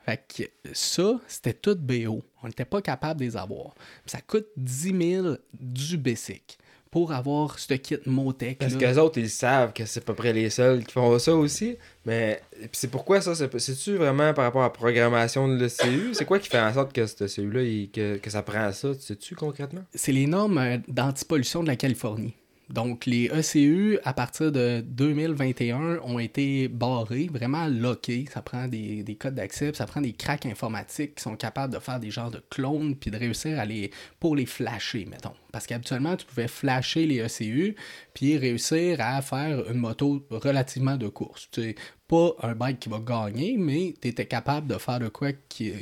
Fait 0.05 0.27
que 0.27 0.43
ça, 0.73 1.21
c'était 1.25 1.53
tout 1.53 1.77
BO. 1.77 2.21
On 2.43 2.47
n'était 2.47 2.65
pas 2.65 2.81
capable 2.81 3.21
de 3.21 3.27
les 3.27 3.37
avoir. 3.37 3.75
Ça 4.05 4.19
coûte 4.19 4.47
10 4.57 5.21
000 5.21 5.35
du 5.53 5.97
basic 5.97 6.57
pour 6.93 7.11
avoir 7.11 7.57
ce 7.57 7.73
kit 7.73 7.97
Motec. 8.05 8.59
Parce 8.59 8.75
qu'eux 8.75 8.99
autres, 8.99 9.17
ils 9.17 9.27
savent 9.29 9.73
que 9.73 9.83
c'est 9.83 9.99
à 9.99 10.03
peu 10.03 10.13
près 10.13 10.31
les 10.31 10.51
seuls 10.51 10.85
qui 10.85 10.93
font 10.93 11.17
ça 11.17 11.33
aussi. 11.35 11.75
Mais 12.05 12.39
c'est 12.71 12.91
pourquoi 12.91 13.19
ça 13.19 13.33
C'est- 13.33 13.57
C'est-tu 13.57 13.95
vraiment 13.95 14.31
par 14.35 14.45
rapport 14.45 14.61
à 14.61 14.65
la 14.65 14.69
programmation 14.69 15.47
de 15.47 15.55
l'ECU 15.55 16.13
C'est 16.13 16.25
quoi 16.25 16.37
qui 16.37 16.49
fait 16.49 16.59
en 16.59 16.71
sorte 16.71 16.93
que 16.93 17.07
ce 17.07 17.25
CU-là, 17.25 17.61
que, 17.91 18.17
que 18.17 18.29
ça 18.29 18.43
prend 18.43 18.71
ça? 18.71 18.93
Tu 18.93 19.01
sais-tu 19.01 19.33
concrètement? 19.35 19.81
C'est 19.95 20.11
les 20.11 20.27
normes 20.27 20.59
euh, 20.59 20.77
d'antipollution 20.87 21.63
de 21.63 21.67
la 21.67 21.75
Californie. 21.75 22.35
Donc, 22.69 23.05
les 23.05 23.27
ECU, 23.27 23.99
à 24.03 24.13
partir 24.13 24.51
de 24.51 24.81
2021, 24.85 25.99
ont 26.03 26.17
été 26.17 26.67
barrés, 26.67 27.29
vraiment 27.31 27.67
lockés. 27.67 28.25
Ça 28.33 28.41
prend 28.41 28.67
des, 28.67 29.03
des 29.03 29.15
codes 29.15 29.35
d'accès, 29.35 29.71
ça 29.73 29.85
prend 29.85 30.01
des 30.01 30.13
cracks 30.13 30.45
informatiques 30.45 31.15
qui 31.15 31.23
sont 31.23 31.35
capables 31.35 31.73
de 31.73 31.79
faire 31.79 31.99
des 31.99 32.09
genres 32.09 32.31
de 32.31 32.41
clones, 32.49 32.95
puis 32.95 33.11
de 33.11 33.17
réussir 33.17 33.59
à 33.59 33.65
les. 33.65 33.91
pour 34.19 34.35
les 34.35 34.45
flasher, 34.45 35.05
mettons. 35.05 35.33
Parce 35.51 35.67
qu'habituellement, 35.67 36.15
tu 36.15 36.25
pouvais 36.25 36.47
flasher 36.47 37.05
les 37.05 37.19
ECU, 37.19 37.75
puis 38.13 38.37
réussir 38.37 38.97
à 39.01 39.21
faire 39.21 39.69
une 39.69 39.77
moto 39.77 40.25
relativement 40.31 40.97
de 40.97 41.07
course. 41.07 41.49
Tu 41.51 41.75
pas 42.07 42.35
un 42.41 42.53
bike 42.53 42.79
qui 42.79 42.89
va 42.89 42.99
gagner, 42.99 43.55
mais 43.57 43.95
tu 44.01 44.07
étais 44.07 44.25
capable 44.25 44.67
de 44.67 44.77
faire 44.77 44.99
de 44.99 45.09
quoi 45.09 45.31
qui 45.49 45.73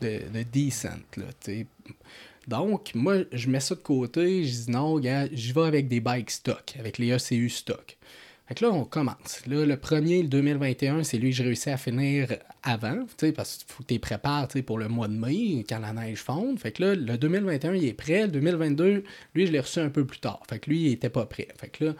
de, 0.00 0.20
de 0.32 0.42
decent, 0.42 0.88
là. 1.16 1.26
Donc, 2.50 2.96
moi, 2.96 3.18
je 3.30 3.48
mets 3.48 3.60
ça 3.60 3.76
de 3.76 3.80
côté, 3.80 4.44
je 4.44 4.64
dis 4.64 4.70
non, 4.72 4.98
gars, 4.98 5.28
j'y 5.30 5.52
vais 5.52 5.62
avec 5.62 5.86
des 5.86 6.00
bikes 6.00 6.32
stock, 6.32 6.74
avec 6.80 6.98
les 6.98 7.12
ECU 7.12 7.48
stock. 7.48 7.96
Fait 8.48 8.56
que 8.56 8.64
là, 8.64 8.72
on 8.72 8.84
commence. 8.84 9.46
Là, 9.46 9.64
le 9.64 9.76
premier, 9.76 10.22
le 10.22 10.28
2021, 10.28 11.04
c'est 11.04 11.18
lui 11.18 11.30
que 11.30 11.36
j'ai 11.36 11.44
réussi 11.44 11.70
à 11.70 11.76
finir 11.76 12.26
avant, 12.64 13.06
parce 13.36 13.58
qu'il 13.58 13.68
faut 13.68 13.84
que 13.84 13.94
tu 13.94 14.00
prépares 14.00 14.48
pour 14.66 14.78
le 14.78 14.88
mois 14.88 15.06
de 15.06 15.12
mai, 15.12 15.64
quand 15.68 15.78
la 15.78 15.92
neige 15.92 16.18
fonde. 16.18 16.58
Fait 16.58 16.72
que 16.72 16.82
là, 16.82 16.94
le 16.96 17.16
2021, 17.16 17.74
il 17.74 17.84
est 17.84 17.92
prêt. 17.92 18.22
Le 18.22 18.32
2022, 18.32 19.04
lui, 19.36 19.46
je 19.46 19.52
l'ai 19.52 19.60
reçu 19.60 19.78
un 19.78 19.88
peu 19.88 20.04
plus 20.04 20.18
tard. 20.18 20.42
Fait 20.50 20.58
que 20.58 20.70
lui, 20.70 20.86
il 20.86 20.92
était 20.92 21.08
pas 21.08 21.26
prêt. 21.26 21.46
Fait 21.56 21.68
que 21.68 21.84
là, 21.84 21.94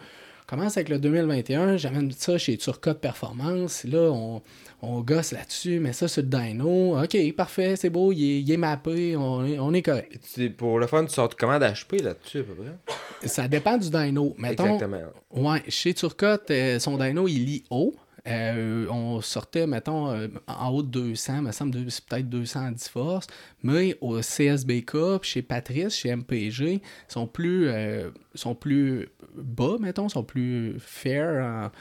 commence 0.51 0.75
avec 0.75 0.89
le 0.89 0.99
2021, 0.99 1.77
j'amène 1.77 2.11
ça 2.11 2.37
chez 2.37 2.57
Turcotte 2.57 2.99
Performance. 2.99 3.85
Là, 3.85 4.11
on, 4.11 4.41
on 4.81 4.99
gosse 4.99 5.31
là-dessus, 5.31 5.79
met 5.79 5.93
ça 5.93 6.09
sur 6.09 6.23
le 6.23 6.27
dyno. 6.27 7.01
OK, 7.01 7.17
parfait, 7.37 7.77
c'est 7.77 7.89
beau, 7.89 8.11
il 8.11 8.21
est, 8.21 8.41
il 8.41 8.51
est 8.51 8.57
mappé, 8.57 9.15
on 9.15 9.45
est, 9.45 9.57
on 9.59 9.73
est 9.73 9.81
correct. 9.81 10.21
Et 10.37 10.49
Pour 10.49 10.77
le 10.77 10.87
fun, 10.87 11.05
tu 11.05 11.13
sors 11.13 11.33
comment 11.37 11.57
d'HP 11.57 12.01
là-dessus 12.03 12.39
à 12.39 12.43
peu 12.43 12.53
près? 12.55 13.27
Ça 13.29 13.47
dépend 13.47 13.77
du 13.77 13.89
dyno. 13.89 14.35
Mettons, 14.37 14.75
Exactement. 14.75 14.99
Ouais, 15.31 15.63
chez 15.69 15.93
Turcotte, 15.93 16.51
euh, 16.51 16.79
son 16.79 16.97
dyno, 16.97 17.29
il 17.29 17.45
lit 17.45 17.63
haut. 17.69 17.95
Euh, 18.27 18.85
on 18.89 19.19
sortait, 19.21 19.65
mettons, 19.65 20.11
euh, 20.11 20.27
en 20.47 20.69
haut 20.69 20.83
de 20.83 20.89
200, 20.89 21.41
me 21.41 21.51
semble, 21.51 21.71
peut-être 21.71 22.29
210 22.29 22.87
forces. 22.87 23.27
Mais 23.63 23.97
au 23.99 24.21
CSBK, 24.21 25.23
chez 25.23 25.41
Patrice, 25.41 25.95
chez 25.95 26.09
MPG, 26.15 26.81
sont 27.07 27.25
plus, 27.27 27.67
euh, 27.69 28.11
sont 28.35 28.53
plus 28.53 29.09
bas, 29.35 29.77
mettons, 29.79 30.07
sont 30.09 30.23
plus 30.23 30.75
fair. 30.79 31.43
en- 31.43 31.71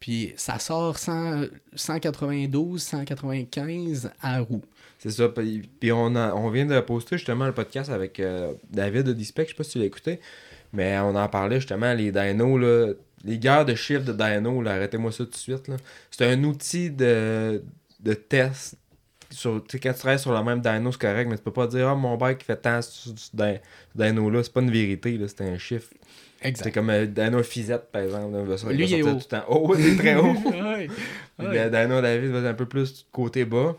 puis 0.00 0.32
ça 0.36 0.60
sort 0.60 0.96
100 0.96 1.46
192, 1.74 2.80
195 2.80 4.10
à 4.22 4.38
roue. 4.40 4.62
C'est 5.00 5.10
ça. 5.10 5.28
Puis 5.28 5.90
on, 5.92 6.14
on 6.14 6.50
vient 6.50 6.66
de 6.66 6.78
poster 6.80 7.16
justement 7.18 7.46
le 7.46 7.52
podcast 7.52 7.90
avec 7.90 8.22
David 8.70 9.02
de 9.06 9.12
Dispec. 9.12 9.48
Je 9.48 9.52
sais 9.54 9.56
pas 9.56 9.64
si 9.64 9.72
tu 9.72 9.78
l'as 9.78 9.86
écouté. 9.86 10.20
Mais 10.72 10.98
on 11.00 11.16
en 11.16 11.28
parlait 11.28 11.56
justement, 11.60 11.92
les 11.94 12.12
dynos, 12.12 12.60
là, 12.60 12.92
les 13.24 13.38
guerres 13.38 13.64
de 13.64 13.74
chiffres 13.74 14.04
de 14.04 14.12
là, 14.62 14.72
arrêtez-moi 14.72 15.10
ça 15.12 15.24
tout 15.24 15.30
de 15.30 15.36
suite. 15.36 15.70
C'est 16.10 16.26
un 16.26 16.42
outil 16.44 16.90
de, 16.90 17.62
de 18.00 18.14
test. 18.14 18.76
Sur, 19.30 19.62
quand 19.70 19.92
tu 19.92 19.98
travailles 19.98 20.18
sur 20.18 20.32
le 20.32 20.42
même 20.42 20.60
dyno, 20.60 20.90
c'est 20.90 21.00
correct, 21.00 21.28
mais 21.28 21.36
tu 21.36 21.42
peux 21.42 21.52
pas 21.52 21.66
dire, 21.66 21.88
ah, 21.88 21.94
mon 21.94 22.16
bike 22.16 22.42
fait 22.44 22.56
tant 22.56 22.80
sur 22.80 23.12
ce 23.18 23.30
dyno-là. 23.94 24.42
C'est 24.42 24.52
pas 24.52 24.62
une 24.62 24.70
vérité, 24.70 25.20
c'est 25.28 25.42
un 25.42 25.58
chiffre. 25.58 25.90
C'est 26.54 26.72
comme 26.72 26.88
un 26.88 27.04
dyno 27.04 27.42
Fizette, 27.42 27.90
par 27.92 28.02
exemple. 28.02 28.32
là, 28.32 28.40
il 28.40 28.46
va, 28.46 28.56
ça- 28.56 28.72
Lui, 28.72 28.84
il 28.86 28.94
est 28.94 29.02
haut. 29.02 29.10
tout 29.10 29.16
le 29.16 29.22
temps. 29.24 29.44
Oh, 29.48 29.74
il 29.78 29.86
est 29.86 29.96
très 29.96 30.14
haut. 30.16 30.34
Ouais. 30.34 30.88
Dino 31.70 32.00
David 32.00 32.30
va 32.30 32.38
être 32.38 32.46
un 32.46 32.54
peu 32.54 32.66
plus 32.66 33.06
côté 33.12 33.44
bas. 33.44 33.76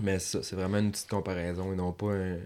Mais 0.00 0.18
ça, 0.18 0.42
c'est 0.42 0.56
vraiment 0.56 0.78
une 0.78 0.90
petite 0.90 1.08
comparaison 1.08 1.72
et 1.72 1.76
non 1.76 1.92
pas 1.92 2.06
un. 2.14 2.38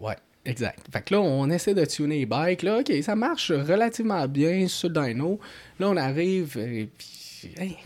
Ouais, 0.00 0.16
exact. 0.44 0.86
Fait 0.92 1.02
que 1.02 1.14
là, 1.14 1.20
on 1.20 1.48
essaie 1.50 1.74
de 1.74 1.84
tuner 1.84 2.20
les 2.20 2.26
bikes. 2.26 2.62
Là, 2.62 2.80
OK, 2.80 2.92
ça 3.02 3.16
marche 3.16 3.50
relativement 3.50 4.26
bien 4.28 4.68
sur 4.68 4.88
le 4.88 5.06
dyno. 5.06 5.40
Là, 5.78 5.88
on 5.90 5.96
arrive, 5.96 6.56
et 6.58 6.88
puis, 6.96 7.54
hey, 7.56 7.76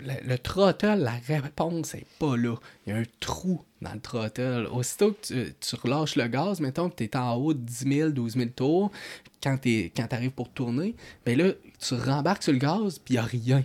le, 0.00 0.14
le 0.26 0.38
throttle, 0.38 0.98
la 0.98 1.14
réponse 1.28 1.94
n'est 1.94 2.06
pas 2.18 2.36
là. 2.36 2.56
Il 2.86 2.92
y 2.92 2.96
a 2.96 2.98
un 2.98 3.04
trou 3.20 3.60
dans 3.82 3.92
le 3.92 4.00
throttle. 4.00 4.68
Aussitôt 4.72 5.12
que 5.12 5.50
tu, 5.50 5.76
relâches 5.76 6.16
le 6.16 6.26
gaz, 6.28 6.60
mettons 6.60 6.88
que 6.88 6.96
tu 6.96 7.04
es 7.04 7.16
en 7.16 7.34
haut 7.34 7.54
de 7.54 7.58
10 7.58 7.88
000, 7.88 8.10
12 8.10 8.34
000 8.34 8.50
tours, 8.50 8.90
quand 9.42 9.56
tu 9.58 9.90
arrives 10.10 10.30
pour 10.30 10.50
tourner, 10.50 10.94
ben 11.24 11.38
là, 11.38 11.52
tu 11.78 11.94
rembarques 11.94 12.42
sur 12.42 12.52
le 12.52 12.58
gaz, 12.58 12.98
puis 12.98 13.14
il 13.14 13.16
n'y 13.16 13.18
a 13.18 13.22
rien. 13.22 13.64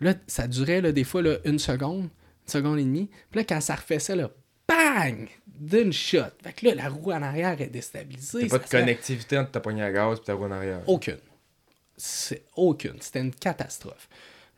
Là, 0.00 0.14
ça 0.26 0.46
durait 0.46 0.80
là, 0.80 0.92
des 0.92 1.04
fois 1.04 1.22
là, 1.22 1.38
une 1.44 1.58
seconde, 1.58 2.02
une 2.02 2.52
seconde 2.52 2.78
et 2.78 2.84
demie. 2.84 3.10
Puis 3.30 3.40
là, 3.40 3.44
quand 3.44 3.60
ça 3.60 3.74
refait 3.74 3.98
ça, 3.98 4.14
là, 4.14 4.30
bang! 4.68 5.28
D'une 5.58 5.92
shot. 5.92 6.20
Fait 6.42 6.52
que 6.52 6.66
là, 6.66 6.74
la 6.74 6.88
roue 6.88 7.12
en 7.12 7.22
arrière 7.22 7.60
est 7.60 7.66
déstabilisée. 7.66 8.48
T'as 8.48 8.58
pas 8.58 8.64
de 8.64 8.70
connectivité 8.70 9.38
entre 9.38 9.50
ta 9.50 9.60
poignée 9.60 9.82
à 9.82 9.90
gaz 9.90 10.18
et 10.18 10.24
ta 10.24 10.34
roue 10.34 10.44
en 10.44 10.52
arrière. 10.52 10.80
Aucune. 10.86 11.18
C'est 11.96 12.44
aucune. 12.54 13.00
C'était 13.00 13.20
une 13.20 13.34
catastrophe. 13.34 14.08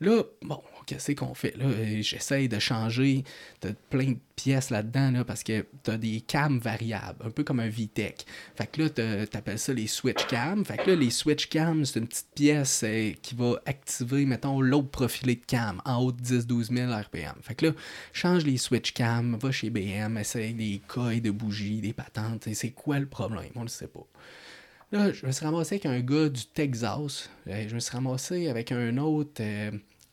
Là, 0.00 0.22
bon, 0.42 0.62
qu'est-ce 0.86 1.12
qu'on 1.12 1.34
fait? 1.34 1.56
Là, 1.56 1.64
euh, 1.66 2.02
j'essaye 2.02 2.48
de 2.48 2.58
changer. 2.58 3.24
T'as 3.60 3.70
plein 3.90 4.12
de 4.12 4.18
pièces 4.36 4.70
là-dedans, 4.70 5.10
là, 5.10 5.24
parce 5.24 5.42
que 5.42 5.66
t'as 5.82 5.96
des 5.96 6.20
cams 6.20 6.58
variables, 6.58 7.24
un 7.24 7.30
peu 7.30 7.44
comme 7.44 7.60
un 7.60 7.68
VTEC. 7.68 8.24
Fait 8.56 8.66
que 8.66 8.82
là, 8.82 9.26
t'appelles 9.26 9.58
ça 9.58 9.72
les 9.72 9.86
switch 9.86 10.26
cams. 10.26 10.64
Fait 10.64 10.78
que 10.78 10.90
là, 10.90 10.96
les 10.96 11.10
switch 11.10 11.48
cams, 11.48 11.84
c'est 11.84 12.00
une 12.00 12.08
petite 12.08 12.28
pièce 12.34 12.82
euh, 12.84 13.12
qui 13.22 13.34
va 13.34 13.60
activer, 13.66 14.24
mettons, 14.26 14.60
l'autre 14.60 14.90
profilé 14.90 15.36
de 15.36 15.44
cam 15.46 15.80
en 15.84 15.98
haut 16.02 16.12
de 16.12 16.22
10-12 16.22 16.74
000 16.74 16.92
RPM. 16.92 17.34
Fait 17.42 17.54
que 17.54 17.66
là, 17.66 17.72
change 18.12 18.44
les 18.44 18.56
switch 18.56 18.92
cams, 18.92 19.36
va 19.40 19.50
chez 19.52 19.70
BM, 19.70 20.16
essaye 20.18 20.54
des 20.54 20.80
coils 20.88 21.20
de 21.20 21.30
bougies, 21.30 21.80
des 21.80 21.92
patentes. 21.92 22.48
C'est 22.52 22.70
quoi 22.70 22.98
le 22.98 23.06
problème? 23.06 23.50
On 23.56 23.62
le 23.62 23.68
sait 23.68 23.86
pas. 23.88 24.06
Là, 24.92 25.12
je 25.12 25.24
me 25.24 25.30
suis 25.30 25.44
ramassé 25.44 25.76
avec 25.76 25.86
un 25.86 26.00
gars 26.00 26.28
du 26.28 26.44
Texas. 26.46 27.30
Euh, 27.46 27.68
Je 27.68 27.74
me 27.74 27.78
suis 27.80 27.92
ramassé 27.92 28.48
avec 28.48 28.72
un 28.72 28.96
autre 28.98 29.40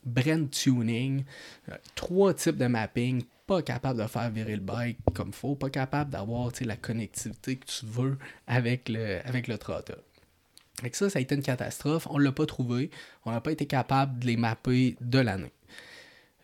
Brand 0.08 0.50
Tuning. 0.50 1.24
Euh, 1.70 1.76
trois 1.96 2.34
types 2.34 2.58
de 2.58 2.68
mapping. 2.68 3.24
Pas 3.46 3.62
capable 3.62 4.02
de 4.02 4.08
faire 4.08 4.30
virer 4.30 4.56
le 4.56 4.62
bike 4.62 4.98
comme 5.14 5.32
faut. 5.32 5.56
Pas 5.56 5.70
capable 5.70 6.12
d'avoir 6.12 6.52
la 6.62 6.76
connectivité 6.76 7.56
que 7.58 7.66
tu 7.66 7.86
veux 7.86 8.18
avec 8.46 8.90
le, 8.90 9.20
avec 9.26 9.48
le 9.48 9.58
ça, 10.92 11.10
ça 11.10 11.20
a 11.20 11.22
été 11.22 11.36
une 11.36 11.42
catastrophe. 11.42 12.08
On 12.10 12.18
l'a 12.18 12.32
pas 12.32 12.46
trouvé. 12.46 12.92
On 13.26 13.32
n'a 13.32 13.42
pas 13.42 13.52
été 13.52 13.66
capable 13.66 14.20
de 14.20 14.28
les 14.28 14.38
mapper 14.38 14.96
de 15.02 15.20
l'année. 15.20 15.52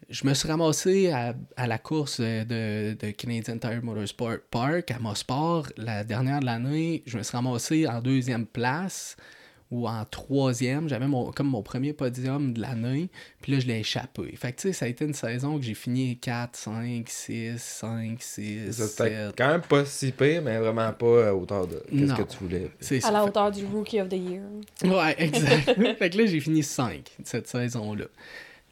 Je 0.10 0.26
me 0.28 0.34
suis 0.34 0.48
ramassé 0.48 1.12
à, 1.12 1.36
la 1.58 1.78
course 1.78 2.20
de, 2.20 2.94
de 2.94 3.12
Canadian 3.12 3.58
Tire 3.58 3.84
Motorsport 3.84 4.38
Park 4.52 4.92
à 4.92 5.00
Mosport 5.00 5.68
la 5.78 6.04
dernière 6.04 6.40
de 6.40 6.46
l'année. 6.46 7.04
Je 7.06 7.18
me 7.18 7.24
suis 7.24 7.36
ramassé 7.36 7.88
en 7.88 8.02
deuxième 8.02 8.46
place 8.46 9.16
ou 9.74 9.88
en 9.88 10.06
troisième. 10.06 10.88
J'avais 10.88 11.08
mon, 11.08 11.32
comme 11.32 11.48
mon 11.48 11.64
premier 11.64 11.94
podium 11.94 12.54
de 12.54 12.62
l'année. 12.62 13.10
Puis 13.42 13.52
là, 13.54 13.60
je 13.60 13.66
l'ai 13.68 13.80
échappé. 13.80 14.36
Fait 14.38 14.52
que, 14.54 14.62
tu 14.62 14.68
sais, 14.68 14.74
ça 14.74 14.86
a 14.86 14.88
été 14.88 15.04
une 15.04 15.14
saison 15.16 15.58
que 15.58 15.66
j'ai 15.66 15.74
fini 15.74 16.18
4, 16.18 16.56
5, 16.56 17.10
6, 17.10 17.54
5, 17.62 18.22
6, 18.22 18.72
C'était 18.72 19.10
7. 19.28 19.36
quand 19.38 19.48
même 19.50 19.62
pas 19.62 19.84
si 19.86 20.12
pire, 20.12 20.42
mais 20.44 20.58
vraiment 20.60 20.94
pas 20.94 21.30
à 21.30 21.34
hauteur 21.34 21.68
de 21.68 21.82
qu'est-ce 21.90 22.04
Non. 22.12 22.16
que 22.16 22.22
tu 22.24 22.38
voulais. 22.40 22.70
C'est 22.80 22.98
À 22.98 23.02
ça. 23.02 23.12
la 23.12 23.26
hauteur 23.26 23.52
du 23.52 23.66
Rookie 23.66 24.00
of 24.00 24.10
the 24.10 24.14
Year. 24.14 24.44
Ouais, 24.84 25.16
exact. 25.22 25.74
fait 25.98 26.10
que 26.12 26.18
là, 26.20 26.26
j'ai 26.28 26.40
fini 26.40 26.62
5 26.62 27.10
cette 27.24 27.48
saison-là. 27.48 28.06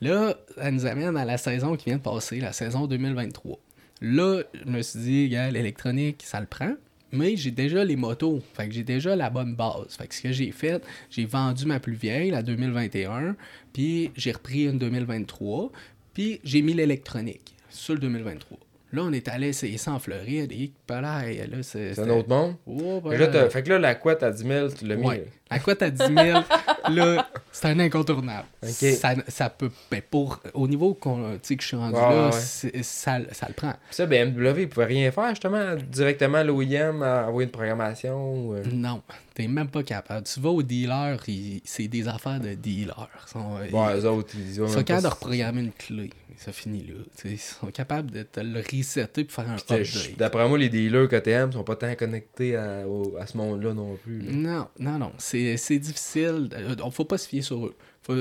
Là, 0.02 0.36
ça 0.56 0.72
nous 0.72 0.86
amène 0.86 1.18
à 1.18 1.26
la 1.26 1.38
saison 1.38 1.76
qui 1.76 1.86
vient 1.86 1.98
de 1.98 2.02
passer, 2.02 2.40
la 2.40 2.54
saison 2.54 2.88
2023. 2.88 3.58
Là, 4.02 4.42
je 4.54 4.70
me 4.70 4.82
suis 4.82 5.00
dit, 5.00 5.30
gars, 5.30 5.52
l'électronique, 5.52 6.22
ça 6.26 6.40
le 6.40 6.48
prend. 6.48 6.74
Mais 7.12 7.36
j'ai 7.36 7.52
déjà 7.52 7.84
les 7.84 7.96
motos. 7.96 8.42
J'ai 8.70 8.84
déjà 8.84 9.16
la 9.16 9.30
bonne 9.30 9.56
base. 9.56 9.96
Fait 9.98 10.08
que 10.08 10.16
ce 10.16 10.22
que 10.22 10.32
j'ai 10.32 10.52
fait, 10.52 10.84
j'ai 11.10 11.26
vendu 11.26 11.66
ma 11.66 11.80
plus 11.80 11.94
vieille, 11.94 12.32
la 12.32 12.42
2021, 12.44 13.36
puis 13.74 14.12
j'ai 14.16 14.32
repris 14.32 14.66
une 14.66 14.78
2023, 14.78 15.72
puis 16.14 16.40
j'ai 16.44 16.62
mis 16.62 16.74
l'électronique 16.74 17.56
sur 17.70 17.94
le 17.94 18.00
2023. 18.00 18.58
Là, 18.94 19.04
on 19.04 19.14
est 19.14 19.28
allé 19.30 19.48
essayer 19.48 19.78
ça 19.78 19.92
en 19.94 20.00
Floride, 20.00 20.52
et 20.52 20.72
pareil, 20.86 21.38
là, 21.50 21.58
c'est... 21.64 21.94
C'est 21.94 22.02
un 22.02 22.10
autre 22.10 22.28
monde? 22.28 22.56
Oh, 22.68 23.02
Fait 23.10 23.16
que, 23.16 23.22
là, 23.22 23.28
t'as- 23.28 23.50
fait 23.50 23.64
que 23.64 23.70
là, 23.70 23.80
la 23.80 23.96
couette 23.96 24.22
à 24.22 24.32
10 24.32 24.44
000, 24.46 24.68
tu 24.70 24.86
l'as 24.86 24.96
mis. 24.98 25.08
Ouais. 25.08 25.26
La 25.50 25.60
cote 25.60 25.82
à 25.82 25.90
10 25.90 25.98
000, 26.08 26.16
là, 26.90 27.28
c'est 27.52 27.68
un 27.68 27.80
incontournable. 27.80 28.48
Ça, 28.64 29.16
ça 29.28 29.50
peut. 29.50 29.70
Ben 29.90 30.02
pour, 30.10 30.40
au 30.54 30.66
niveau 30.68 30.94
qu'on, 30.94 31.38
que 31.38 31.56
je 31.62 31.66
suis 31.68 31.76
rendu 31.78 31.96
Ouais, 31.96 32.02
là, 32.02 32.26
ouais. 32.28 32.32
c'est- 32.32 32.84
ça, 32.84 33.20
ça 33.32 33.48
le 33.50 33.54
prend. 33.54 33.72
Puis 33.72 33.96
ça, 33.96 34.06
BMW, 34.06 34.62
il 34.62 34.70
pouvait 34.70 34.86
rien 34.86 35.12
faire, 35.12 35.30
justement, 35.30 35.76
directement 35.90 36.38
à 36.40 36.44
l'OEM, 36.46 37.02
à 37.04 37.28
envoyer 37.28 37.46
une 37.48 37.52
programmation. 37.52 38.34
ou, 38.34 38.54
euh, 38.56 38.64
Non, 38.74 39.02
t'es 39.34 39.48
même 39.48 39.68
pas 39.68 39.84
capable. 39.84 40.26
Tu 40.26 40.40
vas 40.40 40.50
au 40.50 40.64
dealer, 40.64 41.18
il- 41.28 41.62
c'est 41.66 41.88
des 41.90 42.08
affaires 42.08 42.40
de 42.40 42.54
dealer. 42.54 43.10
Ils 43.28 43.30
sont, 43.32 43.58
Bon, 43.72 43.90
ils- 43.90 44.00
eux 44.00 44.06
autres, 44.10 44.30
ils 44.36 44.62
ont 44.62 44.68
ils 44.68 44.72
sont 44.72 44.84
capables 44.84 45.04
de 45.04 45.08
reprogrammer 45.14 45.62
une 45.62 45.72
clé. 45.72 46.10
Ça 46.38 46.52
finit 46.52 46.84
là. 46.84 46.94
Ils 47.26 47.38
sont 47.40 47.68
capables 47.68 48.12
de 48.12 48.24
te 48.24 48.40
le 48.40 48.60
resetter 48.60 49.24
pour 49.24 49.34
faire 49.34 49.50
un 49.50 49.56
update. 49.58 50.18
D'après 50.18 50.48
moi, 50.48 50.58
les 50.58 50.70
dealers 50.70 51.08
KTM 51.08 51.52
sont 51.52 51.64
pas 51.64 51.76
tant 51.76 51.94
connectés 51.96 52.56
à, 52.56 52.88
au- 52.88 53.16
à 53.18 53.28
ce 53.28 53.38
monde-là 53.38 53.74
non 53.74 53.96
plus. 53.98 54.20
là. 54.22 54.32
Non, 54.32 54.68
non, 54.80 54.98
non. 55.00 55.12
C'est 55.18 55.56
difficile. 55.80 56.50
Euh, 56.54 56.76
On 56.84 56.92
faut 56.92 57.06
pas 57.06 57.18
se 57.18 57.28
fier 57.28 57.42
sur 57.42 57.66
eux. 57.68 57.76
Faut, 58.04 58.16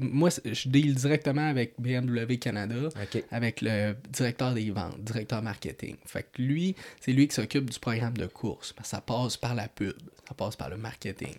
moi, 0.00 0.28
je 0.44 0.68
deal 0.68 0.94
directement 0.96 1.48
avec 1.48 1.74
BMW 1.78 2.36
Canada. 2.38 2.88
Avec 3.30 3.60
le 3.62 3.94
directeur 4.10 4.52
des 4.54 4.70
ventes, 4.72 4.98
directeur 5.00 5.40
marketing. 5.40 5.94
Fait 6.04 6.24
que 6.32 6.42
lui, 6.42 6.74
c'est 7.00 7.12
lui 7.12 7.28
qui 7.28 7.34
s'occupe 7.36 7.70
du 7.70 7.78
programme 7.78 8.16
de 8.16 8.26
course. 8.26 8.74
Ça 8.82 9.00
passe 9.00 9.36
par 9.36 9.54
la 9.54 9.68
pub, 9.68 9.92
ça 10.28 10.34
passe 10.34 10.56
par 10.56 10.68
le 10.68 10.76
marketing. 10.76 11.34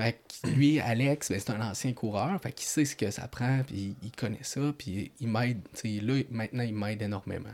Fait 0.00 0.20
que 0.42 0.48
lui, 0.48 0.80
Alex, 0.80 1.30
ben, 1.30 1.40
c'est 1.40 1.50
un 1.50 1.60
ancien 1.60 1.92
coureur, 1.92 2.40
fait 2.42 2.52
qu'il 2.52 2.66
sait 2.66 2.84
ce 2.84 2.96
que 2.96 3.10
ça 3.10 3.28
prend, 3.28 3.60
puis 3.66 3.94
il 4.02 4.10
connaît 4.12 4.38
ça, 4.42 4.60
puis 4.76 5.10
il 5.20 5.28
m'aide. 5.28 5.60
tu 5.74 5.98
sais, 5.98 6.04
Là, 6.04 6.22
maintenant, 6.30 6.62
il 6.62 6.74
m'aide 6.74 7.02
énormément. 7.02 7.50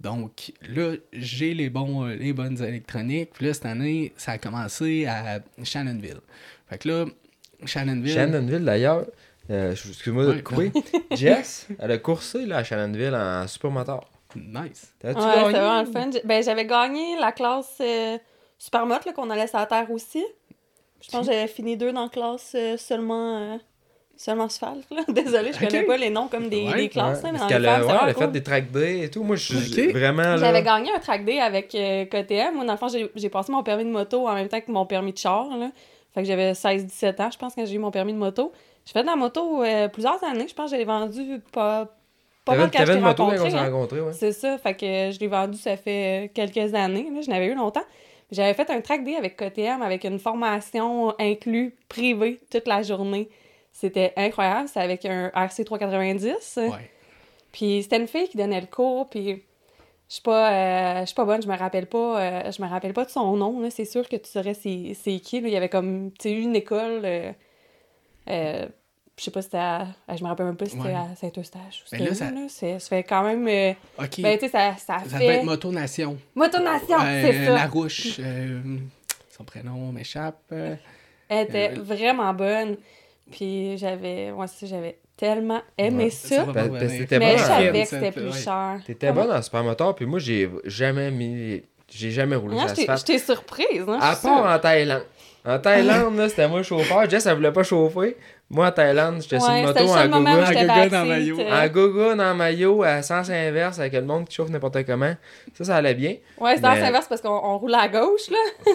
Donc 0.00 0.52
là, 0.66 0.94
j'ai 1.12 1.52
les, 1.52 1.68
bons, 1.68 2.06
euh, 2.06 2.14
les 2.16 2.32
bonnes 2.32 2.62
électroniques. 2.62 3.30
Puis 3.34 3.46
là, 3.46 3.54
cette 3.54 3.66
année, 3.66 4.12
ça 4.16 4.32
a 4.32 4.38
commencé 4.38 5.06
à 5.06 5.40
Shannonville. 5.62 6.20
Fait 6.68 6.78
que 6.78 6.88
là, 6.88 7.04
Shannonville... 7.66 8.14
Shannonville, 8.14 8.64
d'ailleurs, 8.64 9.04
euh, 9.50 9.72
excuse-moi 9.72 10.24
de 10.24 10.30
Ouais, 10.30 10.36
te 10.38 10.42
couper. 10.42 10.72
Jess, 11.12 11.68
elle 11.78 11.90
a 11.90 11.98
coursé 11.98 12.46
là, 12.46 12.58
à 12.58 12.64
Shannonville 12.64 13.14
en 13.14 13.46
supermoteur. 13.46 14.10
Nice. 14.36 14.94
T'as-tu 15.00 15.18
Ouais, 15.20 15.26
gagné? 15.26 15.44
c'était 15.46 15.58
vraiment 15.60 15.82
le 15.82 15.86
fun. 15.90 16.10
Ben, 16.24 16.42
j'avais 16.42 16.66
gagné 16.66 17.18
la 17.18 17.32
classe 17.32 17.76
euh, 17.80 18.16
Supermote 18.58 19.04
là, 19.04 19.12
qu'on 19.12 19.28
allait 19.28 19.48
sur 19.48 19.58
la 19.58 19.66
terre 19.66 19.90
aussi. 19.90 20.24
Je 21.02 21.10
pense 21.10 21.26
que 21.26 21.32
j'avais 21.32 21.46
fini 21.48 21.76
deux 21.76 21.92
dans 21.92 22.02
la 22.04 22.08
classe 22.08 22.52
euh, 22.54 22.76
seulement, 22.76 23.36
euh, 23.38 23.56
seulement 24.16 24.44
asphalte. 24.44 24.84
Là. 24.90 25.02
Désolée, 25.12 25.52
je 25.52 25.58
connais 25.58 25.80
Ok. 25.80 25.86
pas 25.86 25.96
les 25.96 26.10
noms 26.10 26.28
comme 26.28 26.48
des, 26.48 26.66
Ouais, 26.66 26.74
des 26.76 26.88
classes. 26.88 27.22
Ouais, 27.22 27.30
mais 27.32 27.38
parce 27.38 27.42
dans 27.42 27.48
qu'elle 27.48 27.62
les 27.62 27.68
a, 27.68 27.72
femmes, 27.76 27.82
c'est 27.86 27.92
ouais, 27.92 27.98
elle 28.02 28.08
a 28.10 28.14
fait 28.14 28.24
cool. 28.24 28.32
des 28.32 28.42
track 28.42 28.70
day 28.70 29.00
et 29.04 29.10
tout. 29.10 29.22
Moi, 29.22 29.36
je 29.36 29.56
suis 29.58 29.88
vraiment 29.92 30.22
là. 30.22 30.36
J'avais 30.36 30.62
gagné 30.62 30.90
un 30.94 30.98
track 30.98 31.24
day 31.24 31.40
avec 31.40 31.74
euh, 31.74 32.04
KTM. 32.04 32.54
Moi, 32.54 32.64
dans 32.64 32.72
le 32.72 32.78
fond, 32.78 32.88
j'ai 32.88 33.10
j'ai 33.14 33.28
passé 33.30 33.50
mon 33.50 33.62
permis 33.62 33.84
de 33.84 33.90
moto 33.90 34.28
en 34.28 34.34
même 34.34 34.48
temps 34.48 34.60
que 34.60 34.70
mon 34.70 34.84
permis 34.86 35.12
de 35.12 35.18
char. 35.18 35.48
Là. 35.56 35.70
Fait 36.14 36.22
que 36.22 36.26
j'avais 36.28 36.52
16-17 36.52 37.22
ans, 37.22 37.30
je 37.32 37.38
pense, 37.38 37.54
quand 37.54 37.64
j'ai 37.64 37.74
eu 37.74 37.78
mon 37.78 37.90
permis 37.90 38.12
de 38.12 38.18
moto. 38.18 38.52
J'ai 38.84 38.92
fait 38.94 39.02
de 39.02 39.06
la 39.06 39.16
moto 39.16 39.62
euh, 39.62 39.88
plusieurs 39.88 40.22
années. 40.24 40.48
Je 40.48 40.54
pense 40.54 40.70
que 40.70 40.76
j'ai 40.76 40.84
vendu 40.84 41.40
pas, 41.52 41.86
pas 42.44 42.56
mal 42.56 42.70
quand 42.70 42.80
je 42.80 42.84
t'ai 42.86 42.94
une 42.98 43.00
moto 43.04 43.24
quand 43.24 43.28
on 43.32 43.36
rencontré. 43.36 43.58
hein. 43.58 43.70
rencontrés, 43.70 44.00
ouais. 44.00 44.12
C'est 44.12 44.32
ça, 44.32 44.58
fait 44.58 44.74
que 44.74 45.14
je 45.14 45.20
l'ai 45.20 45.28
vendu, 45.28 45.56
ça 45.56 45.76
fait 45.76 46.24
euh, 46.24 46.28
quelques 46.34 46.74
années. 46.74 47.08
Là, 47.14 47.20
je 47.22 47.30
n'avais 47.30 47.46
eu 47.46 47.54
longtemps. 47.54 47.84
J'avais 48.32 48.54
fait 48.54 48.70
un 48.70 48.80
track 48.80 49.04
day 49.04 49.16
avec 49.16 49.36
KTM 49.36 49.82
avec 49.82 50.04
une 50.04 50.18
formation 50.18 51.14
inclus 51.18 51.74
privée 51.88 52.40
toute 52.50 52.66
la 52.66 52.82
journée. 52.82 53.28
C'était 53.72 54.12
incroyable. 54.16 54.68
C'était 54.68 54.80
avec 54.80 55.04
un 55.04 55.30
RC 55.34 55.64
390. 55.64 56.58
Ouais. 56.58 56.90
Puis 57.52 57.82
c'était 57.82 57.96
une 57.96 58.08
fille 58.08 58.28
qui 58.28 58.36
donnait 58.36 58.60
le 58.60 58.66
cours, 58.66 59.08
puis 59.08 59.42
je 60.08 60.14
suis 60.14 60.22
pas, 60.22 60.52
euh, 60.52 61.00
je 61.00 61.06
suis 61.06 61.14
pas 61.14 61.24
bonne, 61.24 61.42
je 61.42 61.48
me 61.48 61.56
rappelle 61.56 61.86
pas, 61.86 62.20
euh, 62.20 62.52
je 62.52 62.62
me 62.62 62.68
rappelle 62.68 62.92
pas 62.92 63.04
de 63.04 63.10
son 63.10 63.36
nom, 63.36 63.68
c'est 63.70 63.84
sûr 63.84 64.08
que 64.08 64.16
tu 64.16 64.28
saurais 64.28 64.54
c'est 64.54 64.92
c'est 64.94 65.18
qui, 65.20 65.40
là. 65.40 65.48
il 65.48 65.52
y 65.52 65.56
avait 65.56 65.68
comme, 65.68 66.12
tu 66.12 66.28
sais, 66.28 66.32
une 66.32 66.56
école, 66.56 67.02
euh, 68.28 68.66
je 69.20 69.24
sais 69.26 69.30
pas 69.30 69.42
si 69.42 69.48
c'était 69.48 69.58
à, 69.58 69.86
je 70.16 70.22
me 70.24 70.28
rappelle 70.28 70.46
même 70.46 70.56
pas 70.56 70.64
si 70.64 70.70
c'était 70.72 70.84
Ouais. 70.84 70.94
à 70.94 71.14
Saint-Eustache 71.14 71.60
ou 71.60 71.88
Mais 71.92 71.98
c'était 71.98 72.04
là, 72.08 72.14
ça- 72.14 72.30
là, 72.30 72.40
c'est- 72.48 72.78
ça 72.78 72.88
fait 72.88 73.02
quand 73.02 73.22
même, 73.22 73.46
euh, 73.46 73.72
OK. 74.02 74.20
ben 74.22 74.38
tu 74.38 74.46
sais, 74.46 74.48
ça, 74.48 74.74
ça 74.78 74.98
ça 75.00 75.18
fait... 75.18 75.24
devait 75.24 75.34
être 75.36 75.44
Motonation. 75.44 76.16
Motonation, 76.34 76.96
Euh, 77.04 77.22
c'est 77.22 77.44
ça. 77.46 77.54
Larouche, 77.54 78.18
euh, 78.20 78.60
son 79.36 79.44
prénom 79.44 79.92
m'échappe. 79.92 80.40
Elle 81.28 81.46
était 81.46 81.72
Euh, 81.76 81.82
vraiment 81.82 82.32
bonne, 82.32 82.76
puis 83.30 83.76
j'avais, 83.76 84.32
moi 84.32 84.44
aussi, 84.46 84.66
j'avais 84.66 84.96
tellement 85.16 85.60
aimé 85.76 86.04
Ouais, 86.04 86.10
ça, 86.10 86.44
va 86.44 86.52
Ben, 86.54 86.62
mais 86.64 86.68
bon, 86.70 86.78
je 86.78 86.84
hein. 87.02 87.36
savais 87.36 87.72
que 87.72 87.78
Ça, 87.78 87.84
c'était 88.00 88.00
ouais. 88.06 88.10
plus 88.30 88.42
cher. 88.42 88.80
T'étais 88.86 89.08
Comment- 89.08 89.26
bonne 89.26 89.36
en 89.36 89.42
supermoteur, 89.42 89.94
puis 89.94 90.06
moi, 90.06 90.18
j'ai 90.18 90.50
jamais 90.64 91.10
mis. 91.10 91.62
J'ai 91.92 92.10
jamais 92.12 92.36
roulé 92.36 92.56
sur 92.56 92.66
l'asphalte. 92.68 93.04
t'ai 93.04 93.18
surprise, 93.18 93.84
hein, 93.88 93.98
À 94.00 94.14
part 94.16 94.46
en 94.46 94.58
Thaïlande. 94.60 95.02
En 95.44 95.58
Thaïlande, 95.58 96.16
là, 96.16 96.28
c'était 96.28 96.46
moi 96.48 96.58
le 96.58 96.62
chauffeur. 96.62 97.10
Jess, 97.10 97.26
elle 97.26 97.34
voulait 97.34 97.50
pas 97.52 97.64
chauffer. 97.64 98.16
Moi, 98.52 98.66
en 98.66 98.72
Thaïlande, 98.72 99.22
j'étais 99.22 99.38
sur 99.38 99.48
Ouais, 99.48 99.60
une 99.60 99.68
c'était 99.68 99.82
moto 99.84 99.94
en 99.94 100.08
gogo. 100.08 100.28
En 100.28 100.50
gogo 100.50 100.88
dans 100.90 101.04
maillot. 101.06 101.38
En 101.40 101.68
gogo, 101.68 102.10
en 102.20 102.34
maillot, 102.34 102.82
à 102.82 103.02
sens 103.02 103.30
inverse, 103.30 103.78
avec 103.78 103.92
le 103.92 104.02
monde 104.02 104.26
qui 104.28 104.34
chauffe 104.34 104.50
n'importe 104.50 104.84
comment. 104.84 105.14
Ça, 105.56 105.64
ça 105.64 105.76
allait 105.76 105.94
bien. 105.94 106.16
Ouais, 106.40 106.56
c'est 106.56 106.60
dans 106.62 106.72
Mais- 106.72 106.80
l'inverse 106.80 107.06
parce 107.08 107.20
qu'on 107.20 107.28
on 107.30 107.58
roule 107.58 107.74
à 107.74 107.86
gauche, 107.88 108.28
là. 108.30 108.38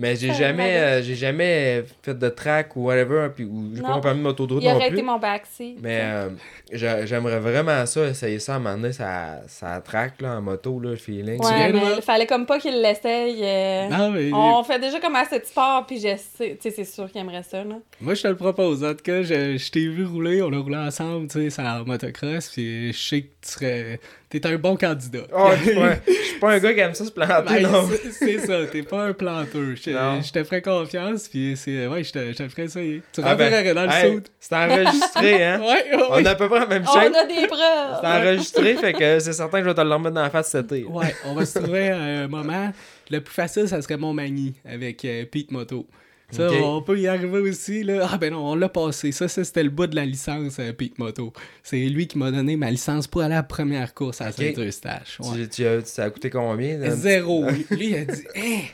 Mais 0.00 0.14
j'ai 0.14 0.32
jamais, 0.32 0.76
euh, 0.78 1.02
j'ai 1.02 1.16
jamais 1.16 1.82
fait 2.04 2.16
de 2.16 2.28
track 2.28 2.76
ou 2.76 2.84
whatever, 2.84 3.30
puis 3.34 3.44
ou 3.44 3.72
j'ai 3.74 3.82
pas 3.82 3.88
Non. 3.88 3.94
mon 3.96 4.00
permis 4.00 4.18
de 4.20 4.22
moto 4.22 4.46
de 4.46 4.54
route 4.54 4.62
Il 4.62 4.68
non 4.68 4.76
aurait 4.76 4.88
plus. 4.90 4.98
été 4.98 5.02
mon 5.04 5.18
backseat. 5.18 5.76
Mais 5.82 5.98
euh, 6.04 6.28
j'a- 6.72 7.04
j'aimerais 7.04 7.40
vraiment 7.40 7.84
ça, 7.84 8.06
essayer 8.06 8.38
ça 8.38 8.52
à 8.52 8.56
un 8.56 8.58
moment 8.60 8.76
donné, 8.76 8.92
ça, 8.92 9.40
ça 9.48 9.80
track 9.84 10.20
là, 10.22 10.36
en 10.36 10.40
moto, 10.40 10.78
là, 10.78 10.90
le 10.90 10.96
feeling. 10.96 11.40
Tu 11.40 11.46
Ouais, 11.48 11.72
mais 11.72 11.80
il 11.96 12.02
fallait 12.02 12.26
comme 12.26 12.46
pas 12.46 12.60
qu'il 12.60 12.80
l'essaye. 12.80 13.40
euh, 13.42 13.88
Non, 13.88 14.10
mais 14.10 14.30
On 14.32 14.62
fait 14.62 14.78
déjà 14.78 15.00
comme 15.00 15.16
assez 15.16 15.40
de 15.40 15.44
sport, 15.44 15.84
puis 15.84 15.96
je 15.98 16.16
sais, 16.16 16.56
tu 16.62 16.70
sais, 16.70 16.70
c'est 16.70 16.84
sûr 16.84 17.10
qu'il 17.10 17.20
aimerait 17.20 17.42
ça, 17.42 17.64
là. 17.64 17.74
moi, 18.00 18.14
je 18.14 18.22
te 18.22 18.28
le 18.28 18.36
propose. 18.36 18.84
En 18.84 18.90
tout 18.94 19.02
cas, 19.02 19.17
je, 19.22 19.56
je 19.58 19.70
t'ai 19.70 19.88
vu 19.88 20.04
rouler, 20.04 20.42
on 20.42 20.52
a 20.52 20.58
roulé 20.58 20.76
ensemble, 20.76 21.28
tu 21.28 21.40
sais, 21.40 21.50
sur 21.50 21.62
la 21.62 21.82
motocross, 21.84 22.48
puis 22.50 22.92
je 22.92 22.98
sais 22.98 23.20
que 23.22 23.26
tu 23.42 23.50
serais... 23.52 24.00
T'es 24.30 24.46
un 24.46 24.56
bon 24.56 24.76
candidat. 24.76 25.20
Oh, 25.34 25.48
je 25.56 25.70
suis 25.70 25.74
pas 25.74 25.86
un- 25.86 25.98
je 26.06 26.12
suis 26.12 26.38
pas 26.38 26.52
un 26.52 26.58
gars 26.58 26.74
qui 26.74 26.80
aime 26.80 26.92
ça 26.94 27.04
se 27.06 27.10
planter, 27.10 27.44
Ben, 27.48 27.62
non. 27.62 27.88
c'est- 27.88 28.10
c'est 28.12 28.38
ça, 28.46 28.66
t'es 28.70 28.82
pas 28.82 29.04
un 29.06 29.12
planteur. 29.14 29.74
Je, 29.74 30.30
te 30.32 30.44
ferais 30.44 30.60
confiance, 30.60 31.28
puis 31.28 31.54
c'est... 31.56 31.86
Ouais, 31.86 32.04
je 32.04 32.12
te, 32.12 32.18
je 32.32 32.36
te 32.36 32.48
ferais 32.48 32.64
essayer. 32.64 33.02
Tu 33.12 33.20
Ah 33.24 33.34
ben, 33.34 33.74
dans 33.74 33.84
le 33.84 33.90
hey, 33.90 34.12
saut. 34.16 34.22
C'est 34.38 34.54
enregistré, 34.54 35.44
hein? 35.46 35.60
Ouais, 35.60 35.96
ouais, 35.96 36.02
On 36.10 36.24
a 36.26 36.30
à 36.30 36.34
peu 36.34 36.46
près 36.48 36.58
la 36.60 36.66
même 36.66 36.84
On 36.86 36.92
shape. 36.92 37.14
a 37.14 37.24
des 37.24 37.34
C'est 37.36 37.46
preuves! 37.46 38.04
enregistré, 38.04 38.74
fait 38.76 38.92
que 38.92 39.18
c'est 39.18 39.32
certain 39.32 39.58
que 39.58 39.64
je 39.64 39.68
vais 39.70 39.74
te 39.74 39.80
le 39.80 39.94
remettre 39.94 40.14
dans 40.14 40.22
la 40.22 40.30
face 40.30 40.50
cet 40.50 40.72
été. 40.72 40.84
Ouais, 40.84 41.14
on 41.24 41.32
va 41.34 41.46
se 41.46 41.58
trouver 41.58 41.88
un 41.88 42.28
moment. 42.28 42.70
Le 43.10 43.20
plus 43.22 43.32
facile, 43.34 43.66
ça 43.66 43.80
serait 43.80 43.96
Montmagny 43.96 44.52
avec 44.70 45.02
euh, 45.06 45.24
Pete 45.24 45.50
Moto. 45.52 45.86
Ça, 46.30 46.50
on 46.52 46.82
peut 46.82 46.98
y 46.98 47.06
arriver 47.06 47.38
aussi. 47.38 47.82
Là. 47.82 48.06
Ah 48.10 48.18
ben 48.18 48.32
non, 48.32 48.50
on 48.50 48.54
l'a 48.54 48.68
passé. 48.68 49.12
Ça, 49.12 49.28
ça 49.28 49.44
c'était 49.44 49.62
le 49.62 49.70
bout 49.70 49.86
de 49.86 49.96
la 49.96 50.04
licence 50.04 50.58
euh, 50.58 50.72
Pete 50.72 50.98
Moto. 50.98 51.32
C'est 51.62 51.78
lui 51.86 52.06
qui 52.06 52.18
m'a 52.18 52.30
donné 52.30 52.56
ma 52.56 52.70
licence 52.70 53.06
pour 53.06 53.22
aller 53.22 53.34
à 53.34 53.38
la 53.38 53.42
première 53.42 53.94
course 53.94 54.20
à. 54.20 54.30
Saint-Eustache. 54.30 55.20
Ouais. 55.20 55.48
Tu, 55.48 55.62
tu 55.62 55.64
ça 55.84 56.04
a 56.04 56.10
coûté 56.10 56.28
combien? 56.28 56.76
là? 56.78 56.90
Zéro. 56.90 57.46
Lui, 57.70 57.88
il 57.88 57.94
a 57.96 58.04
dit 58.04 58.24
Hey, 58.34 58.64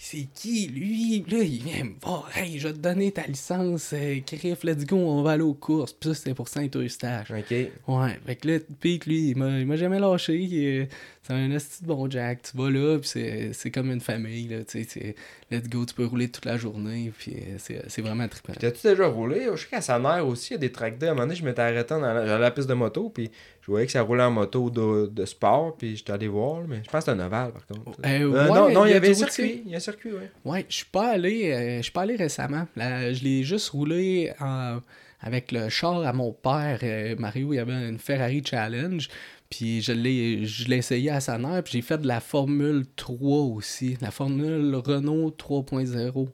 c'est 0.00 0.28
qui 0.32 0.68
lui 0.68 1.24
Là, 1.28 1.42
il 1.42 1.62
vient 1.62 1.84
me 1.84 1.94
voir. 2.00 2.30
Hey, 2.34 2.58
je 2.58 2.68
vais 2.68 2.74
te 2.74 2.78
donner 2.78 3.10
ta 3.10 3.26
licence. 3.26 3.90
Euh, 3.92 4.20
Criff, 4.24 4.62
let's 4.62 4.84
go, 4.86 4.96
on 4.96 5.22
va 5.22 5.32
aller 5.32 5.42
aux 5.42 5.54
courses. 5.54 5.92
Puis 5.92 6.10
ça, 6.10 6.14
c'était 6.14 6.34
pour 6.34 6.48
Saint-Eustache. 6.48 7.30
Ok. 7.30 7.50
Ouais, 7.88 8.18
fait 8.24 8.36
que 8.36 8.48
là, 8.48 8.58
Pete, 8.80 9.06
lui, 9.06 9.30
il 9.30 9.36
m'a, 9.36 9.76
jamais 9.76 9.98
lâché. 9.98 10.36
Il 10.38 10.54
est- 10.64 10.88
c'est 11.28 11.34
un 11.34 11.50
esti 11.52 11.82
de 11.84 11.88
bon 11.88 12.10
Jack. 12.10 12.42
Tu 12.42 12.56
vas 12.56 12.70
là, 12.70 12.98
puis 12.98 13.08
c'est, 13.08 13.52
c'est 13.52 13.70
comme 13.70 13.90
une 13.92 14.00
famille, 14.00 14.48
là, 14.48 14.64
tu 14.64 14.82
sais. 14.82 14.86
c'est- 14.88 15.14
Let's 15.50 15.68
go, 15.68 15.84
tu 15.86 15.94
peux 15.94 16.04
rouler 16.04 16.28
toute 16.28 16.44
la 16.44 16.56
journée, 16.58 17.12
puis 17.16 17.32
euh, 17.36 17.54
c'est, 17.58 17.82
c'est 17.88 18.02
vraiment 18.02 18.26
trippant. 18.28 18.52
T'as-tu 18.58 18.86
déjà 18.86 19.06
roulé? 19.06 19.46
Je 19.54 19.62
sais 19.62 19.68
qu'à 19.68 19.80
Saner 19.80 20.20
aussi, 20.20 20.48
il 20.50 20.52
y 20.52 20.56
a 20.56 20.58
des 20.58 20.72
track 20.72 20.98
days. 20.98 21.08
À 21.08 21.12
un 21.12 21.14
moment 21.14 21.26
donné, 21.26 21.36
je 21.36 21.44
m'étais 21.44 21.62
arrêté 21.62 21.94
dans 21.94 22.00
la, 22.00 22.26
dans 22.26 22.38
la 22.38 22.50
piste 22.50 22.68
de 22.68 22.74
moto, 22.74 23.08
puis 23.10 23.30
je 23.62 23.70
voyais 23.70 23.86
que 23.86 23.92
ça 23.92 24.02
roulait 24.02 24.22
en 24.24 24.30
moto 24.30 24.68
de, 24.70 25.06
de 25.06 25.24
sport, 25.24 25.76
puis 25.76 25.96
j'étais 25.96 26.12
allé 26.12 26.28
voir, 26.28 26.62
mais 26.68 26.82
je 26.84 26.90
pense 26.90 27.04
que 27.04 27.10
c'était 27.12 27.22
un 27.22 27.26
ovale, 27.26 27.52
par 27.52 27.66
contre. 27.66 27.98
Euh, 28.04 28.20
Euh, 28.20 28.26
ouais, 28.30 28.48
non, 28.48 28.70
non, 28.70 28.86
il 28.86 28.90
y 28.90 28.94
avait 28.94 29.10
un 29.10 29.14
circuit. 29.14 29.62
Il 29.64 29.70
y 29.70 29.74
a 29.74 29.76
un 29.78 29.80
circuit, 29.80 30.10
oui. 30.12 30.26
Ouais, 30.44 30.66
je 30.68 30.74
suis 30.76 30.84
pas 30.86 31.10
allé, 31.12 31.50
euh, 31.52 31.76
je 31.78 31.82
suis 31.82 31.92
pas 31.92 32.02
allé 32.02 32.16
récemment. 32.16 32.66
Là, 32.76 33.12
je 33.12 33.22
l'ai 33.24 33.42
juste 33.42 33.68
roulé 33.70 34.32
en- 34.40 34.80
avec 35.20 35.50
le 35.50 35.68
char 35.68 36.06
à 36.06 36.12
mon 36.12 36.32
père. 36.32 36.78
euh, 36.82 37.16
Mario, 37.18 37.52
il 37.52 37.56
y 37.56 37.58
avait 37.58 37.88
une 37.88 37.98
Ferrari 37.98 38.42
Challenge. 38.44 39.08
Puis 39.50 39.80
je 39.80 39.92
l'ai, 39.92 40.44
je 40.44 40.68
l'ai 40.68 40.76
essayé 40.76 41.10
à 41.10 41.20
sa 41.20 41.38
puis 41.38 41.72
j'ai 41.72 41.82
fait 41.82 41.98
de 41.98 42.06
la 42.06 42.20
Formule 42.20 42.84
3 42.96 43.40
aussi. 43.44 43.96
La 44.00 44.10
Formule 44.10 44.74
Renault 44.74 45.30
3.0 45.30 46.10
Ok. 46.16 46.28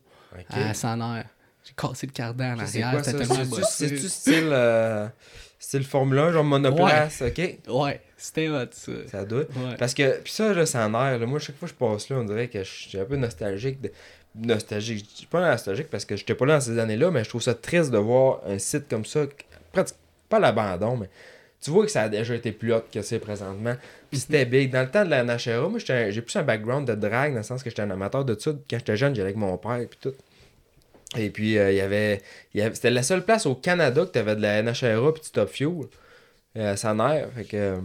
à 0.51 0.75
Saner. 0.75 1.23
J'ai 1.65 1.73
cassé 1.75 2.07
le 2.07 2.13
cardan 2.13 2.61
en 2.61 2.67
C'est 2.67 2.83
arrière, 2.83 3.03
quoi 3.03 3.03
c'était 3.05 3.25
tellement 3.25 3.45
bossé. 3.47 3.89
C'est-tu 3.89 4.09
style, 4.09 4.51
euh, 4.53 5.07
style 5.59 5.85
Formule 5.85 6.19
1, 6.19 6.33
genre 6.33 6.45
monoplace, 6.45 7.23
ok? 7.23 7.59
Ouais, 7.69 8.01
c'était 8.19 8.49
hot, 8.49 8.67
ça. 8.73 8.93
Ça 9.11 9.25
doit. 9.25 9.41
Ouais. 9.41 9.77
Parce 9.79 9.95
que, 9.95 10.21
puis 10.21 10.33
ça, 10.33 10.53
là, 10.53 10.67
ça 10.67 10.87
en 10.87 10.93
air. 10.93 11.19
Là. 11.19 11.27
Moi, 11.27 11.39
chaque 11.39 11.57
fois 11.57 11.69
que 11.69 11.75
je 11.75 11.79
passe 11.79 12.09
là, 12.11 12.17
on 12.17 12.25
dirait 12.25 12.49
que 12.49 12.63
je 12.63 12.71
suis 12.71 12.99
un 12.99 13.05
peu 13.05 13.17
nostalgique. 13.17 13.81
De... 13.81 13.91
Nostalgique. 14.35 15.07
Je 15.13 15.19
suis 15.19 15.27
pas 15.27 15.41
nostalgique 15.41 15.89
parce 15.89 16.05
que 16.05 16.17
j'étais 16.17 16.35
pas 16.35 16.45
là 16.45 16.55
dans 16.55 16.61
ces 16.61 16.79
années-là, 16.79 17.11
mais 17.11 17.23
je 17.25 17.29
trouve 17.29 17.43
ça 17.43 17.55
triste 17.55 17.91
de 17.91 17.99
voir 17.99 18.41
un 18.47 18.59
site 18.59 18.89
comme 18.89 19.05
ça, 19.05 19.27
presque 19.73 19.95
pas 20.29 20.39
l'abandon, 20.41 20.97
mais 20.97 21.09
tu 21.65 21.71
vois 21.71 21.87
que 21.87 21.91
ça 21.91 22.03
a 22.03 22.09
déjà 22.11 22.35
été 22.35 22.53
plus 22.53 22.75
haut 22.75 22.83
que 22.93 23.01
c'est 23.03 23.19
présentement. 23.19 23.75
Puis 24.11 24.21
c'était 24.21 24.45
big. 24.45 24.71
Dans 24.71 24.83
le 24.83 24.91
temps 24.91 25.05
de 25.05 25.11
la 25.11 25.25
NHRA, 25.25 25.69
moi, 25.69 25.79
j'ai 25.79 26.21
plus 26.21 26.37
un 26.37 26.43
background 26.43 26.87
de 26.87 26.95
drag, 26.95 27.33
dans 27.33 27.39
le 27.39 27.43
sens 27.43 27.63
que 27.63 27.71
j'étais 27.71 27.83
un 27.83 27.91
amateur 27.91 28.25
de 28.25 28.39
ça. 28.39 28.53
Quand 28.69 28.79
j'étais 28.79 28.97
jeune, 28.97 29.15
j'allais 29.15 29.29
avec 29.31 29.37
mon 29.37 29.57
père, 29.57 29.81
puis 29.89 29.99
tout. 30.01 30.13
Et 31.17 31.31
puis, 31.31 31.57
euh, 31.59 31.71
il 31.73 31.77
y 31.77 31.81
avait. 31.81 32.21
il 32.53 32.61
y 32.61 32.63
avait- 32.63 32.75
C'était 32.75 32.91
la 32.91 33.03
seule 33.03 33.25
place 33.25 33.47
au 33.47 33.55
Canada 33.55 34.05
que 34.05 34.13
tu 34.13 34.19
avais 34.19 34.37
de 34.37 34.43
la 34.43 34.63
NHRA 34.63 35.13
puis 35.15 35.23
du 35.23 35.31
Top 35.31 35.49
Fuel. 35.49 35.73
Euh, 36.57 36.77
ça 36.77 36.93
nerf. 36.95 37.29
Fait 37.37 37.45
que. 37.45 37.57
euh, 37.57 37.77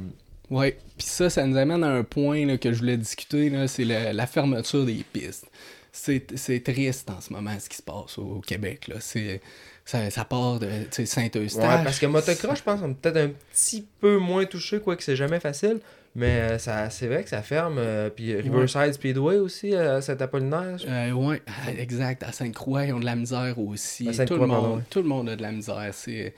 Ouais, 0.49 0.77
puis 0.97 1.05
ça, 1.07 1.29
ça 1.29 1.45
nous 1.45 1.57
amène 1.57 1.83
à 1.83 1.89
un 1.91 2.03
point 2.03 2.43
là, 2.47 2.57
que 2.57 2.73
je 2.73 2.79
voulais 2.79 2.97
discuter, 2.97 3.51
c'est 3.67 3.83
la, 3.85 4.13
la 4.13 4.25
fermeture 4.25 4.83
des 4.83 5.05
pistes. 5.13 5.45
C'est 5.91 6.25
c'est 6.37 6.63
triste 6.63 7.07
en 7.11 7.21
ce 7.21 7.31
moment 7.31 7.51
ce 7.59 7.69
qui 7.69 7.77
se 7.77 7.83
passe 7.83 8.17
au, 8.17 8.23
au 8.37 8.39
Québec. 8.41 8.87
Là. 8.87 8.95
C'est- 8.99 9.41
Ça, 9.89 10.07
ça 10.11 10.23
part 10.23 10.59
de 10.59 10.69
Saint-Eustache. 10.91 11.55
Ouais, 11.55 11.83
parce 11.83 11.97
que 11.97 12.05
motocross, 12.05 12.59
je 12.59 12.63
pense, 12.63 12.79
on 12.83 12.91
est 12.91 12.93
peut-être 12.93 13.17
un 13.17 13.31
petit 13.51 13.87
peu 13.99 14.17
moins 14.17 14.45
touché, 14.45 14.79
quoi 14.79 14.95
que 14.95 15.01
c'est 15.01 15.15
jamais 15.15 15.39
facile. 15.39 15.79
Mais 16.15 16.41
euh, 16.41 16.57
ça, 16.57 16.89
c'est 16.89 17.07
vrai 17.07 17.23
que 17.23 17.29
ça 17.29 17.41
ferme. 17.43 17.77
euh, 17.77 18.09
puis 18.09 18.35
Riverside 18.35 18.93
Speedway 18.93 19.37
aussi, 19.37 19.75
euh, 19.75 20.01
je- 20.01 20.87
Euh, 20.87 21.11
ouais, 21.11 21.41
ah, 21.47 21.71
exact. 21.77 22.23
À 22.23 22.31
Sainte-Croix, 22.31 22.85
ils 22.85 22.93
ont 22.93 22.99
de 22.99 23.05
la 23.05 23.15
misère 23.15 23.57
aussi. 23.59 24.09
À 24.09 24.25
tout, 24.25 24.35
le 24.35 24.47
monde, 24.47 24.77
ouais. 24.77 24.83
tout 24.89 25.01
le 25.01 25.07
monde 25.07 25.29
a 25.29 25.35
de 25.35 25.41
la 25.41 25.51
misère. 25.51 25.91
Il 26.07 26.33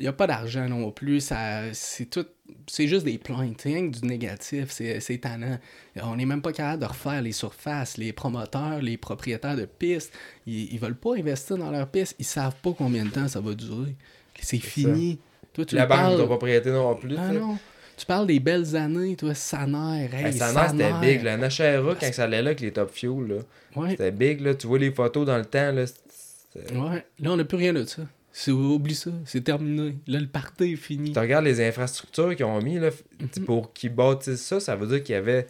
n'y 0.00 0.06
a, 0.06 0.12
pas 0.12 0.26
d'argent 0.26 0.66
non 0.68 0.90
plus. 0.90 1.20
Ça, 1.20 1.72
c'est 1.74 2.06
tout. 2.06 2.24
C'est 2.66 2.88
juste 2.88 3.04
des 3.04 3.18
plaintes. 3.18 3.60
Rien 3.62 3.90
que 3.90 3.98
du 3.98 4.06
négatif. 4.06 4.70
C'est, 4.70 5.00
c'est 5.00 5.14
étonnant. 5.14 5.58
On 6.02 6.16
n'est 6.16 6.26
même 6.26 6.42
pas 6.42 6.52
capable 6.52 6.82
de 6.82 6.86
refaire 6.88 7.20
les 7.22 7.32
surfaces. 7.32 7.96
Les 7.98 8.12
promoteurs, 8.12 8.80
les 8.80 8.96
propriétaires 8.96 9.56
de 9.56 9.66
pistes, 9.66 10.12
ils, 10.46 10.72
ils 10.72 10.78
veulent 10.80 10.96
pas 10.96 11.14
investir 11.16 11.56
dans 11.58 11.70
leurs 11.70 11.88
pistes. 11.88 12.16
Ils 12.18 12.24
savent 12.24 12.56
pas 12.62 12.72
combien 12.76 13.04
de 13.04 13.10
temps 13.10 13.28
ça 13.28 13.40
va 13.40 13.54
durer. 13.54 13.94
C'est, 14.40 14.58
fini. 14.58 15.18
Toi, 15.52 15.64
tu 15.66 15.74
la 15.76 15.86
banque 15.86 15.98
parles- 15.98 16.18
de 16.20 16.24
propriété 16.24 16.70
non 16.70 16.94
plus. 16.96 17.14
Ah 17.18 17.32
non. 17.32 17.58
Tu 17.96 18.06
parles 18.06 18.26
des 18.26 18.40
belles 18.40 18.74
années, 18.76 19.14
toi, 19.16 19.34
Saner. 19.34 20.08
Hey, 20.12 20.22
nerf, 20.24 20.32
c'était 20.32 20.38
Saner. 20.52 20.92
big. 21.00 21.22
La 21.22 21.36
NHRA, 21.36 21.94
quand 21.94 22.12
ça 22.12 22.24
allait 22.24 22.42
là 22.42 22.48
avec 22.48 22.60
les 22.60 22.72
Top 22.72 22.90
Fuel, 22.92 23.26
là, 23.28 23.34
Ouais. 23.76 23.90
c'était 23.90 24.10
big. 24.10 24.40
Là. 24.40 24.54
Tu 24.54 24.66
vois 24.66 24.78
les 24.78 24.90
photos 24.90 25.26
dans 25.26 25.38
le 25.38 25.44
temps. 25.44 25.72
Là, 25.72 25.84
Ouais, 26.72 27.04
là, 27.20 27.30
on 27.32 27.36
n'a 27.36 27.44
plus 27.44 27.56
rien 27.56 27.72
de 27.72 27.84
ça. 27.84 28.02
C'est, 28.32 28.50
oublie 28.50 28.94
ça, 28.96 29.10
c'est 29.26 29.42
terminé. 29.42 29.96
Là, 30.08 30.18
le 30.20 30.26
party 30.26 30.72
est 30.72 30.76
fini. 30.76 31.12
tu 31.12 31.18
regardes 31.18 31.44
les 31.44 31.60
infrastructures 31.64 32.34
qu'ils 32.34 32.44
ont 32.46 32.60
mis 32.60 32.78
là, 32.80 32.90
Mhm. 33.20 33.44
pour 33.44 33.72
qu'ils 33.72 33.94
bâtissent 33.94 34.42
ça, 34.44 34.58
ça 34.60 34.74
veut 34.76 34.86
dire 34.88 35.02
qu'il 35.02 35.14
y 35.14 35.18
avait. 35.18 35.46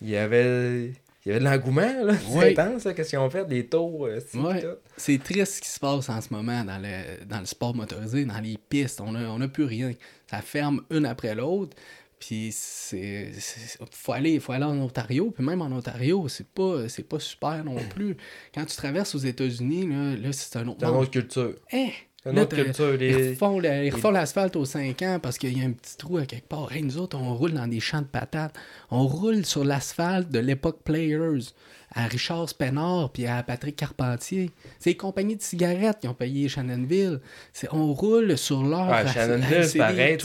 Il 0.00 0.08
y 0.10 0.16
avait. 0.16 0.92
Il 1.26 1.28
y 1.28 1.30
avait 1.32 1.40
de 1.40 1.44
l'engouement, 1.44 1.92
là. 2.04 2.14
C'est 2.28 2.36
Ouais. 2.38 2.58
intense, 2.58 2.82
ça, 2.82 2.94
qu'est-ce 2.94 3.10
qu'ils 3.10 3.18
ont 3.18 3.28
fait, 3.30 3.46
des 3.46 3.66
tours, 3.66 4.06
euh, 4.06 4.18
Ouais. 4.34 4.64
C'est 4.96 5.22
triste 5.22 5.54
ce 5.56 5.60
qui 5.60 5.68
se 5.68 5.78
passe 5.80 6.08
en 6.08 6.20
ce 6.20 6.32
moment 6.32 6.64
dans 6.64 6.78
le, 6.80 7.24
dans 7.26 7.40
le 7.40 7.46
sport 7.46 7.74
motorisé, 7.74 8.24
dans 8.24 8.40
les 8.40 8.56
pistes. 8.68 9.00
On 9.00 9.12
n'a 9.12 9.30
on 9.30 9.40
a 9.40 9.48
plus 9.48 9.64
rien. 9.64 9.92
Ça 10.30 10.42
ferme 10.42 10.82
une 10.90 11.06
après 11.06 11.34
l'autre. 11.34 11.76
Puis 12.18 12.50
c'est. 12.52 13.30
Faut 13.92 14.12
aller, 14.12 14.40
faut 14.40 14.52
aller 14.52 14.64
en 14.64 14.78
Ontario. 14.78 15.30
Puis 15.30 15.44
même 15.44 15.62
en 15.62 15.66
Ontario, 15.66 16.26
c'est 16.28 16.48
pas, 16.48 16.88
c'est 16.88 17.08
pas 17.08 17.20
super 17.20 17.64
non 17.64 17.76
plus. 17.90 18.16
Quand 18.54 18.64
tu 18.64 18.76
traverses 18.76 19.14
aux 19.14 19.18
États-Unis, 19.18 19.86
là, 19.88 20.16
là 20.16 20.32
c'est 20.32 20.56
un 20.58 20.66
autre 20.66 20.78
C'est 20.80 20.86
une 20.86 20.96
autre 20.96 21.10
culture. 21.10 21.54
Hein? 21.72 21.90
C'est 22.28 22.32
une 22.32 22.36
Là, 22.36 22.42
autre 22.42 22.56
t'as- 22.56 22.64
culture. 22.64 22.94
Ils 22.94 22.98
Les... 22.98 23.30
refont, 23.30 23.58
le- 23.58 23.84
ils 23.86 23.90
refont 23.94 24.10
l'asphalte 24.10 24.56
aux 24.56 24.64
5 24.64 25.02
ans 25.02 25.18
parce 25.22 25.38
qu'il 25.38 25.56
y 25.58 25.62
a 25.62 25.66
un 25.66 25.72
petit 25.72 25.96
trou 25.96 26.18
à 26.18 26.26
quelque 26.26 26.48
part. 26.48 26.70
Hey, 26.72 26.82
nous 26.82 26.98
autres, 26.98 27.16
on 27.18 27.34
roule 27.34 27.52
dans 27.52 27.66
des 27.66 27.80
champs 27.80 28.00
de 28.02 28.06
patates. 28.06 28.54
On 28.90 29.06
roule 29.06 29.44
sur 29.44 29.64
l'asphalte 29.64 30.30
de 30.30 30.38
l'époque 30.38 30.80
Players 30.84 31.40
à 31.94 32.06
Richard 32.06 32.48
Spenard 32.50 33.10
puis 33.12 33.26
à 33.26 33.42
Patrick 33.42 33.74
Carpentier. 33.76 34.50
C'est 34.78 34.90
les 34.90 34.96
compagnies 34.96 35.36
de 35.36 35.42
cigarettes 35.42 36.00
qui 36.00 36.08
ont 36.08 36.12
payé 36.14 36.48
Shannonville. 36.48 37.20
C'est, 37.54 37.68
on 37.72 37.94
roule 37.94 38.36
sur 38.36 38.62
leur... 38.62 38.88
Ouais, 38.90 39.06
Shannonville, 39.10 39.64
c'est 39.64 39.78
pareil. 39.78 40.18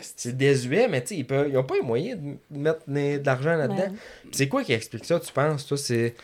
C'est 0.00 0.36
désuet, 0.36 0.88
mais 0.88 1.02
tu 1.02 1.08
sais, 1.08 1.16
ils 1.16 1.26
peuvent- 1.26 1.48
ils 1.48 1.54
n'ont 1.54 1.64
pas 1.64 1.74
les 1.76 1.82
moyens 1.82 2.18
de 2.50 2.58
mettre 2.58 2.80
de 2.88 3.26
l'argent 3.26 3.54
là-dedans. 3.56 3.76
Ouais. 3.76 3.92
C'est 4.32 4.48
quoi 4.48 4.64
qui 4.64 4.72
explique 4.72 5.04
ça, 5.04 5.20
tu 5.20 5.30
penses? 5.32 5.66
Toi, 5.66 5.76
c'est. 5.76 6.14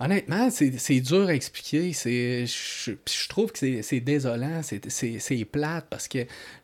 Honnêtement, 0.00 0.48
c'est 0.50 1.00
dur 1.00 1.26
à 1.28 1.34
expliquer. 1.34 1.92
Je, 1.92 2.92
je 2.92 3.28
trouve 3.28 3.50
que 3.50 3.58
c'est- 3.82 4.00
désolant, 4.00 4.60
c'est- 4.62 5.44
plate 5.44 5.86
parce 5.90 6.06
que 6.06 6.18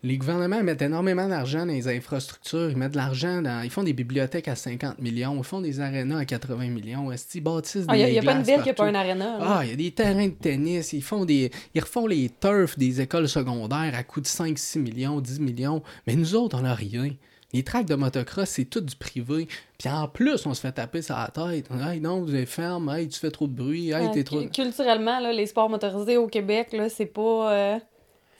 les 0.04 0.16
gouvernements 0.18 0.62
mettent 0.62 0.82
énormément 0.82 1.26
d'argent 1.28 1.66
dans 1.66 1.72
les 1.72 1.88
infrastructures. 1.88 2.70
Ils 2.70 2.76
mettent 2.76 2.92
de 2.92 2.96
l'argent 2.96 3.42
dans. 3.42 3.62
Ils 3.62 3.70
font 3.70 3.82
des 3.82 3.92
bibliothèques 3.92 4.46
à 4.48 4.54
50 4.54 5.00
millions, 5.00 5.36
ils 5.38 5.44
font 5.44 5.60
des 5.60 5.80
arénas 5.80 6.18
à 6.18 6.24
80 6.24 6.68
millions. 6.70 7.10
Est-ce 7.10 7.26
qu'ils 7.26 7.42
bâtissent 7.42 7.86
Il 7.92 8.04
des 8.04 8.12
n'y 8.12 8.18
a, 8.18 8.22
pas 8.22 8.32
une 8.32 8.42
ville 8.42 8.62
qui 8.62 8.68
n'a 8.68 8.74
pas 8.74 8.86
un 8.86 8.94
aréna. 8.94 9.38
Ah, 9.40 9.60
il 9.64 9.70
y 9.70 9.72
a 9.72 9.76
des 9.76 9.90
terrains 9.90 10.28
de 10.28 10.32
tennis, 10.34 10.92
ils 10.92 11.02
font 11.02 11.24
des. 11.24 11.50
Ils 11.74 11.80
refont 11.80 12.06
les 12.06 12.30
turfs 12.40 12.78
des 12.78 13.00
écoles 13.00 13.28
secondaires 13.28 13.94
à 13.94 14.02
coût 14.04 14.20
de 14.20 14.26
5, 14.26 14.56
6 14.58 14.78
millions, 14.78 15.20
10 15.20 15.40
millions. 15.40 15.82
Mais 16.06 16.14
nous 16.14 16.34
autres, 16.36 16.56
on 16.58 16.62
n'a 16.62 16.74
rien. 16.74 17.10
Les 17.54 17.62
tracks 17.62 17.86
de 17.86 17.94
motocross, 17.94 18.48
c'est 18.50 18.64
tout 18.66 18.80
du 18.82 18.94
privé. 18.96 19.48
Puis 19.78 19.88
en 19.88 20.08
plus, 20.08 20.44
on 20.44 20.52
se 20.52 20.60
fait 20.60 20.72
taper 20.72 21.00
sur 21.00 21.16
la 21.16 21.28
tête. 21.28 21.68
Hey, 21.70 22.00
non, 22.00 22.20
vous 22.20 22.34
êtes 22.34 22.48
ferme. 22.48 22.88
Hey, 22.90 23.08
tu 23.08 23.18
fais 23.18 23.30
trop 23.30 23.46
de 23.46 23.54
bruit. 23.54 23.92
Hey, 23.92 24.10
t'es 24.12 24.24
trop. 24.24 24.40
cu- 24.42 24.50
Culturellement, 24.50 25.20
là, 25.20 25.32
les 25.32 25.46
sports 25.46 25.70
motorisés 25.70 26.16
au 26.18 26.26
Québec, 26.26 26.72
là, 26.72 26.88
c'est 26.90 27.06
pas. 27.06 27.52
euh, 27.54 27.78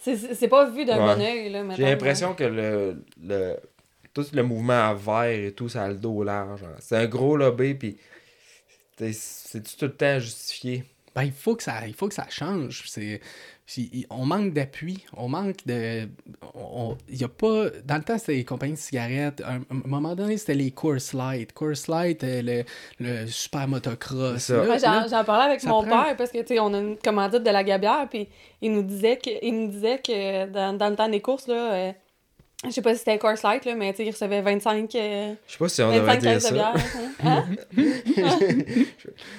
c'est- 0.02 0.48
pas 0.48 0.68
vu 0.68 0.84
d'un 0.84 0.98
Ouais. 1.06 1.14
bon 1.14 1.22
oeil. 1.22 1.74
J'ai 1.76 1.84
l'impression 1.84 2.34
que 2.34 2.44
le, 2.44 3.02
le. 3.22 3.56
Tout 4.12 4.26
le 4.32 4.42
mouvement 4.44 4.90
à 4.90 4.94
vert 4.94 5.24
et 5.46 5.52
tout, 5.52 5.68
ça 5.68 5.84
a 5.84 5.88
le 5.88 5.94
dos 5.94 6.22
large. 6.22 6.62
hein. 6.62 6.76
C'est 6.78 6.96
un 6.96 7.06
gros 7.06 7.36
lobby, 7.36 7.74
puis. 7.74 7.96
C'est 8.96 9.62
tout 9.76 9.86
le 9.86 9.92
temps 9.92 10.18
justifié? 10.18 10.84
Ben, 11.14 11.24
il 11.24 11.32
faut 11.32 11.54
que 11.56 11.62
ça, 11.62 11.86
il 11.86 11.94
faut 11.94 12.08
que 12.08 12.14
ça 12.14 12.26
change. 12.28 12.84
C'est, 12.88 13.20
on 14.10 14.26
manque 14.26 14.52
d'appui, 14.52 15.04
on 15.16 15.28
manque 15.28 15.64
de, 15.66 16.08
on- 16.54 16.96
il 17.08 17.20
y 17.20 17.24
a 17.24 17.28
pas, 17.28 17.70
dans 17.84 17.96
le 17.96 18.02
temps 18.02 18.18
c'était 18.18 18.34
les 18.34 18.44
compagnies 18.44 18.74
de 18.74 18.78
cigarettes. 18.78 19.40
À 19.40 19.54
un, 19.54 19.60
un 19.60 19.82
moment 19.86 20.14
donné 20.14 20.36
c'était 20.36 20.54
les 20.54 20.70
Coors 20.70 20.98
Light, 21.14 21.52
Coors 21.52 21.72
Light, 21.88 22.22
euh, 22.24 22.42
le, 22.42 22.64
le 23.00 23.26
super 23.26 23.66
motocross. 23.66 24.50
Ouais, 24.50 24.78
j'en, 24.78 25.24
parlais 25.24 25.44
avec 25.52 25.64
mon 25.64 25.82
prend- 25.82 26.04
père 26.04 26.16
parce 26.16 26.30
que 26.30 26.38
tu 26.42 26.48
sais 26.54 26.60
on 26.60 26.74
a 26.74 26.78
une 26.78 26.96
commandite 26.98 27.42
de 27.42 27.50
la 27.50 27.64
Gabière 27.64 28.06
puis 28.10 28.28
il 28.60 28.72
nous 28.72 28.82
disait 28.82 29.16
que 29.16 29.30
il 29.42 29.52
nous 29.58 29.68
disait 29.68 29.98
que 29.98 30.46
dans, 30.46 30.76
dans 30.76 30.88
le 30.90 30.96
temps 30.96 31.08
des 31.08 31.20
courses 31.22 31.46
là 31.48 31.72
euh, 31.72 31.92
je 32.64 32.70
sais 32.70 32.82
pas 32.82 32.92
si 32.92 32.98
c'était 32.98 33.18
Course 33.18 33.42
Light 33.42 33.64
là 33.64 33.74
mais 33.74 33.92
tu 33.92 33.98
sais 33.98 34.06
il 34.06 34.10
recevait 34.10 34.40
25 34.42 34.94
euh, 34.94 35.34
Je 35.46 35.52
sais 35.52 35.58
pas 35.58 35.68
si 35.68 35.82
on 35.82 35.92
devrait 35.92 36.18
25 36.18 36.20
dire 36.20 36.32
caisses 36.32 36.48
de 36.48 36.54
bière. 36.54 36.74
hein? 37.24 37.44
Hein? 38.16 38.84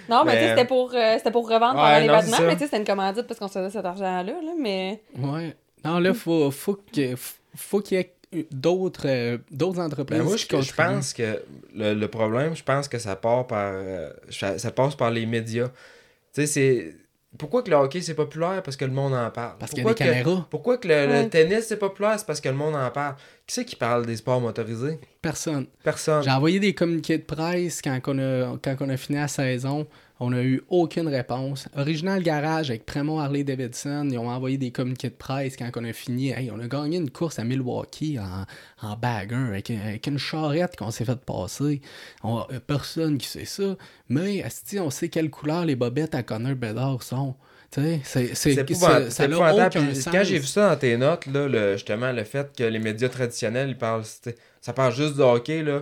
non, 0.10 0.24
mais, 0.26 0.34
tu 0.34 0.40
sais, 0.40 0.50
c'était 0.50 0.66
pour, 0.66 0.94
euh, 0.94 1.16
c'était 1.18 1.32
pour 1.32 1.50
revendre 1.50 1.76
Ouais, 1.76 1.82
pendant 1.82 2.00
les 2.00 2.08
non, 2.08 2.20
vêtements, 2.20 2.48
mais 2.48 2.54
tu 2.54 2.60
sais, 2.60 2.66
c'était 2.66 2.78
une 2.78 2.86
commandite 2.86 3.24
parce 3.28 3.40
qu'on 3.40 3.48
se 3.48 3.54
faisait 3.60 3.70
cet 3.72 3.86
argent-là, 3.86 4.24
là, 4.24 4.52
mais... 4.60 5.02
Ouais. 5.18 5.56
Non 5.84 6.00
là 6.00 6.14
faut, 6.14 6.50
faut 6.52 6.80
que, 6.94 7.16
faut 7.56 7.80
qu'il 7.80 7.98
y 7.98 8.02
ait 8.02 8.48
d'autres, 8.52 9.06
euh, 9.08 9.38
d'autres 9.52 9.80
entreprises. 9.80 10.18
Ben 10.18 10.24
moi, 10.26 10.36
je, 10.36 10.46
qui 10.48 10.62
je 10.62 10.74
pense 10.74 11.14
que 11.14 11.42
le, 11.76 11.94
le 11.94 12.08
problème, 12.08 12.56
je 12.56 12.64
pense 12.64 12.88
que 12.88 12.98
ça 12.98 13.16
part 13.16 13.46
par. 13.48 13.72
euh, 13.76 14.10
ça, 14.30 14.58
ça 14.58 14.72
passe 14.72 14.96
par 14.96 15.12
les 15.12 15.26
médias. 15.28 15.68
Tu 16.34 16.42
sais, 16.42 16.48
c'est. 16.48 16.96
Pourquoi 17.38 17.64
que 17.64 17.70
le 17.70 17.76
hockey 17.76 18.02
c'est 18.02 18.14
populaire? 18.14 18.62
Parce 18.64 18.78
que 18.78 18.86
le 18.86 18.92
monde 18.92 19.14
en 19.14 19.30
parle. 19.32 19.56
Parce 19.60 19.72
qu'il 19.72 19.84
y 19.84 19.88
a 19.88 19.90
des 19.90 19.96
que- 19.96 20.04
caméras. 20.04 20.48
Pourquoi 20.50 20.78
que 20.78 20.88
le, 20.88 21.28
tennis 21.30 21.66
c'est 21.68 21.78
populaire? 21.78 22.16
C'est 22.18 22.26
parce 22.26 22.42
que 22.42 22.50
le 22.50 22.56
monde 22.56 22.76
en 22.76 22.90
parle. 22.92 23.16
Qui 23.48 23.54
c'est 23.56 23.66
qui 23.66 23.76
parle 23.76 24.06
des 24.06 24.16
sports 24.18 24.42
motorisés? 24.42 25.00
Personne. 25.22 25.68
Personne. 25.84 26.24
J'ai 26.24 26.32
envoyé 26.32 26.60
des 26.60 26.74
communiqués 26.74 27.18
de 27.18 27.24
presse 27.24 27.82
quand 27.82 28.00
on 28.08 28.20
a, 28.20 28.58
quand 28.62 28.76
on 28.82 28.90
a 28.90 28.98
fini 28.98 29.18
la 29.20 29.28
saison. 29.28 29.86
On 30.20 30.30
n'a 30.30 30.42
eu 30.44 30.62
aucune 30.70 31.10
réponse. 31.10 31.68
Original 31.76 32.24
Garage 32.24 32.70
avec 32.70 32.86
Prémont 32.86 33.20
Harley 33.20 33.44
Davidson, 33.44 34.08
ils 34.10 34.18
ont 34.18 34.30
envoyé 34.30 34.58
des 34.58 34.72
communiqués 34.72 35.10
de 35.10 35.16
presse 35.16 35.58
quand 35.58 35.70
on 35.76 35.84
a 35.84 35.92
fini. 35.92 36.30
Hey, 36.30 36.50
on 36.52 36.60
a 36.60 36.68
gagné 36.68 36.98
une 36.98 37.10
course 37.10 37.38
à 37.38 37.44
Milwaukee 37.44 38.18
en, 38.18 38.46
en 38.88 38.96
bagger 38.96 39.36
avec, 39.36 39.70
avec 39.70 40.08
une 40.08 40.18
charrette 40.18 40.78
qu'on 40.78 40.92
s'est 40.92 41.04
fait 41.04 41.20
passer. 41.20 41.82
On, 42.24 42.38
a 42.38 42.48
personne 42.66 43.18
qui 43.18 43.28
sait 43.28 43.44
ça. 43.46 43.76
Mais 44.08 44.42
asti, 44.42 44.80
on 44.80 44.90
sait 44.90 45.10
quelle 45.10 45.30
couleur 45.30 45.66
les 45.66 45.76
bobettes 45.76 46.16
à 46.16 46.24
Connor 46.24 46.56
Bedard 46.56 47.04
sont. 47.04 47.36
Tu 47.72 47.82
sais, 47.82 48.00
c'est, 48.06 48.36
c'est, 48.36 48.74
ça, 49.10 49.28
n'a 49.28 49.54
aucun 49.54 49.94
sens. 49.94 50.06
Quand 50.10 50.24
j'ai 50.24 50.40
vu 50.40 50.46
ça 50.46 50.70
dans 50.70 50.80
tes 50.80 50.96
notes, 50.96 51.26
là, 51.26 51.50
le, 51.50 51.74
justement, 51.74 52.14
le 52.14 52.24
fait 52.24 52.56
que 52.56 52.64
les 52.64 52.80
médias 52.80 53.10
traditionnels, 53.10 53.70
ils 53.70 53.78
parlent, 53.78 54.06
ça 54.62 54.72
parle 54.72 54.94
juste 54.94 55.18
de 55.18 55.24
hockey, 55.24 55.62
là. 55.62 55.82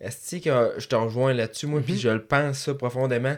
Est-ce 0.00 0.36
que 0.36 0.72
je 0.78 0.86
te 0.86 0.96
rejoins 0.96 1.32
là-dessus, 1.32 1.66
moi, 1.66 1.80
puis 1.80 1.94
Mhm. 1.94 1.98
je 1.98 2.08
le 2.08 2.22
pense 2.22 2.58
ça 2.58 2.74
profondément. 2.74 3.36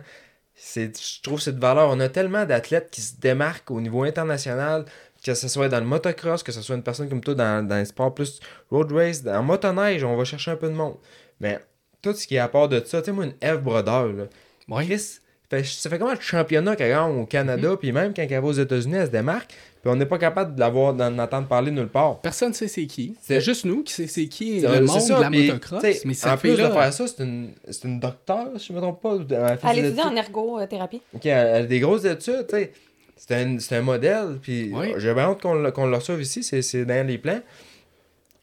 C'est, 0.54 0.92
je 0.98 1.22
trouve 1.22 1.40
cette 1.40 1.58
valeur. 1.58 1.88
On 1.90 2.00
a 2.00 2.08
tellement 2.08 2.44
d'athlètes 2.44 2.90
qui 2.90 3.00
se 3.00 3.14
démarquent 3.20 3.70
au 3.70 3.80
niveau 3.80 4.02
international, 4.04 4.84
que 5.24 5.34
ce 5.34 5.48
soit 5.48 5.68
dans 5.68 5.80
le 5.80 5.86
motocross, 5.86 6.42
que 6.42 6.52
ce 6.52 6.62
soit 6.62 6.76
une 6.76 6.82
personne 6.82 7.08
comme 7.08 7.20
toi 7.20 7.34
dans, 7.34 7.66
dans 7.66 7.76
les 7.76 7.84
sports 7.84 8.14
plus 8.14 8.40
road 8.70 8.90
race, 8.92 9.22
en 9.26 9.42
motoneige, 9.42 10.02
on 10.04 10.16
va 10.16 10.24
chercher 10.24 10.50
un 10.50 10.56
peu 10.56 10.68
de 10.68 10.74
monde. 10.74 10.96
Mais 11.40 11.58
tout 12.02 12.12
ce 12.12 12.26
qui 12.26 12.34
est 12.36 12.40
à 12.40 12.48
part 12.48 12.68
de 12.68 12.82
ça, 12.84 13.00
tu 13.00 13.06
sais, 13.06 13.12
moi, 13.12 13.24
une 13.26 13.34
Eve 13.40 13.60
Brodeur, 13.60 14.08
là, 14.12 14.24
Ouais. 14.68 14.84
Chris, 14.86 15.18
fait- 15.50 15.64
ça 15.64 15.90
fait 15.90 15.98
comment 15.98 16.12
le 16.14 16.20
championnat 16.20 16.76
qu'elle 16.76 16.90
gagne 16.92 17.20
au 17.20 17.26
Canada, 17.26 17.76
puis 17.78 17.92
même 17.92 18.14
quand 18.14 18.22
elle 18.22 18.40
va 18.40 18.46
aux 18.46 18.52
États-Unis, 18.52 18.94
elle 18.96 19.06
se 19.06 19.10
démarque, 19.12 19.52
puis 19.82 19.90
on 19.90 19.96
n'est 19.96 20.06
pas 20.06 20.18
capable 20.18 20.54
de 20.54 20.60
l'avoir, 20.60 20.94
d'en 20.94 21.18
entendre 21.18 21.48
parler 21.48 21.70
nulle 21.72 21.88
part. 21.88 22.20
Personne 22.20 22.54
sait 22.54 22.68
c'est 22.68 22.86
qui. 22.86 23.16
C'est- 23.20 23.34
C'est 23.34 23.40
juste 23.40 23.64
nous 23.64 23.82
qui 23.82 23.92
sait 23.92 24.06
c'est 24.06 24.26
qui 24.28 24.60
C'est- 24.60 24.68
le 24.68 24.86
c'est 24.86 24.92
monde 24.92 25.00
ça, 25.00 25.16
de 25.16 25.22
la 25.22 25.30
puis, 25.30 25.46
motocross. 25.48 25.82
Mais 25.82 26.10
en 26.12 26.14
ça 26.14 26.36
plus 26.36 26.56
fait 26.56 26.62
de 26.62 26.68
faire 26.70 26.92
ça, 26.92 27.06
c'est 27.08 27.22
une, 27.24 27.50
c'est 27.68 27.84
une 27.84 27.98
docteur, 28.00 28.48
si 28.58 28.68
je 28.68 28.72
me 28.72 28.80
trompe 28.80 29.02
pas. 29.02 29.16
Elle, 29.16 29.58
Elle 29.78 29.84
étudie 29.86 30.00
en 30.00 30.14
ergothérapie. 30.16 31.02
Ok, 31.14 31.26
elle 31.26 31.46
elle 31.48 31.62
a 31.64 31.66
des 31.66 31.80
grosses 31.80 32.04
études, 32.04 32.46
tu 32.48 32.56
sais. 32.56 32.72
C'est 33.16 33.34
un, 33.36 33.58
c'est 33.60 33.76
un 33.76 33.82
modèle, 33.82 34.38
puis 34.42 34.70
Oui. 34.74 34.94
j'ai 34.98 35.14
bien 35.14 35.24
hâte 35.24 35.40
qu'on 35.42 35.54
le, 35.54 35.70
qu'on 35.70 35.86
le 35.86 35.96
reçoive 35.96 36.20
ici, 36.22 36.42
c'est, 36.42 36.60
c'est 36.62 36.84
dans 36.84 37.06
les 37.06 37.18
plans. 37.18 37.40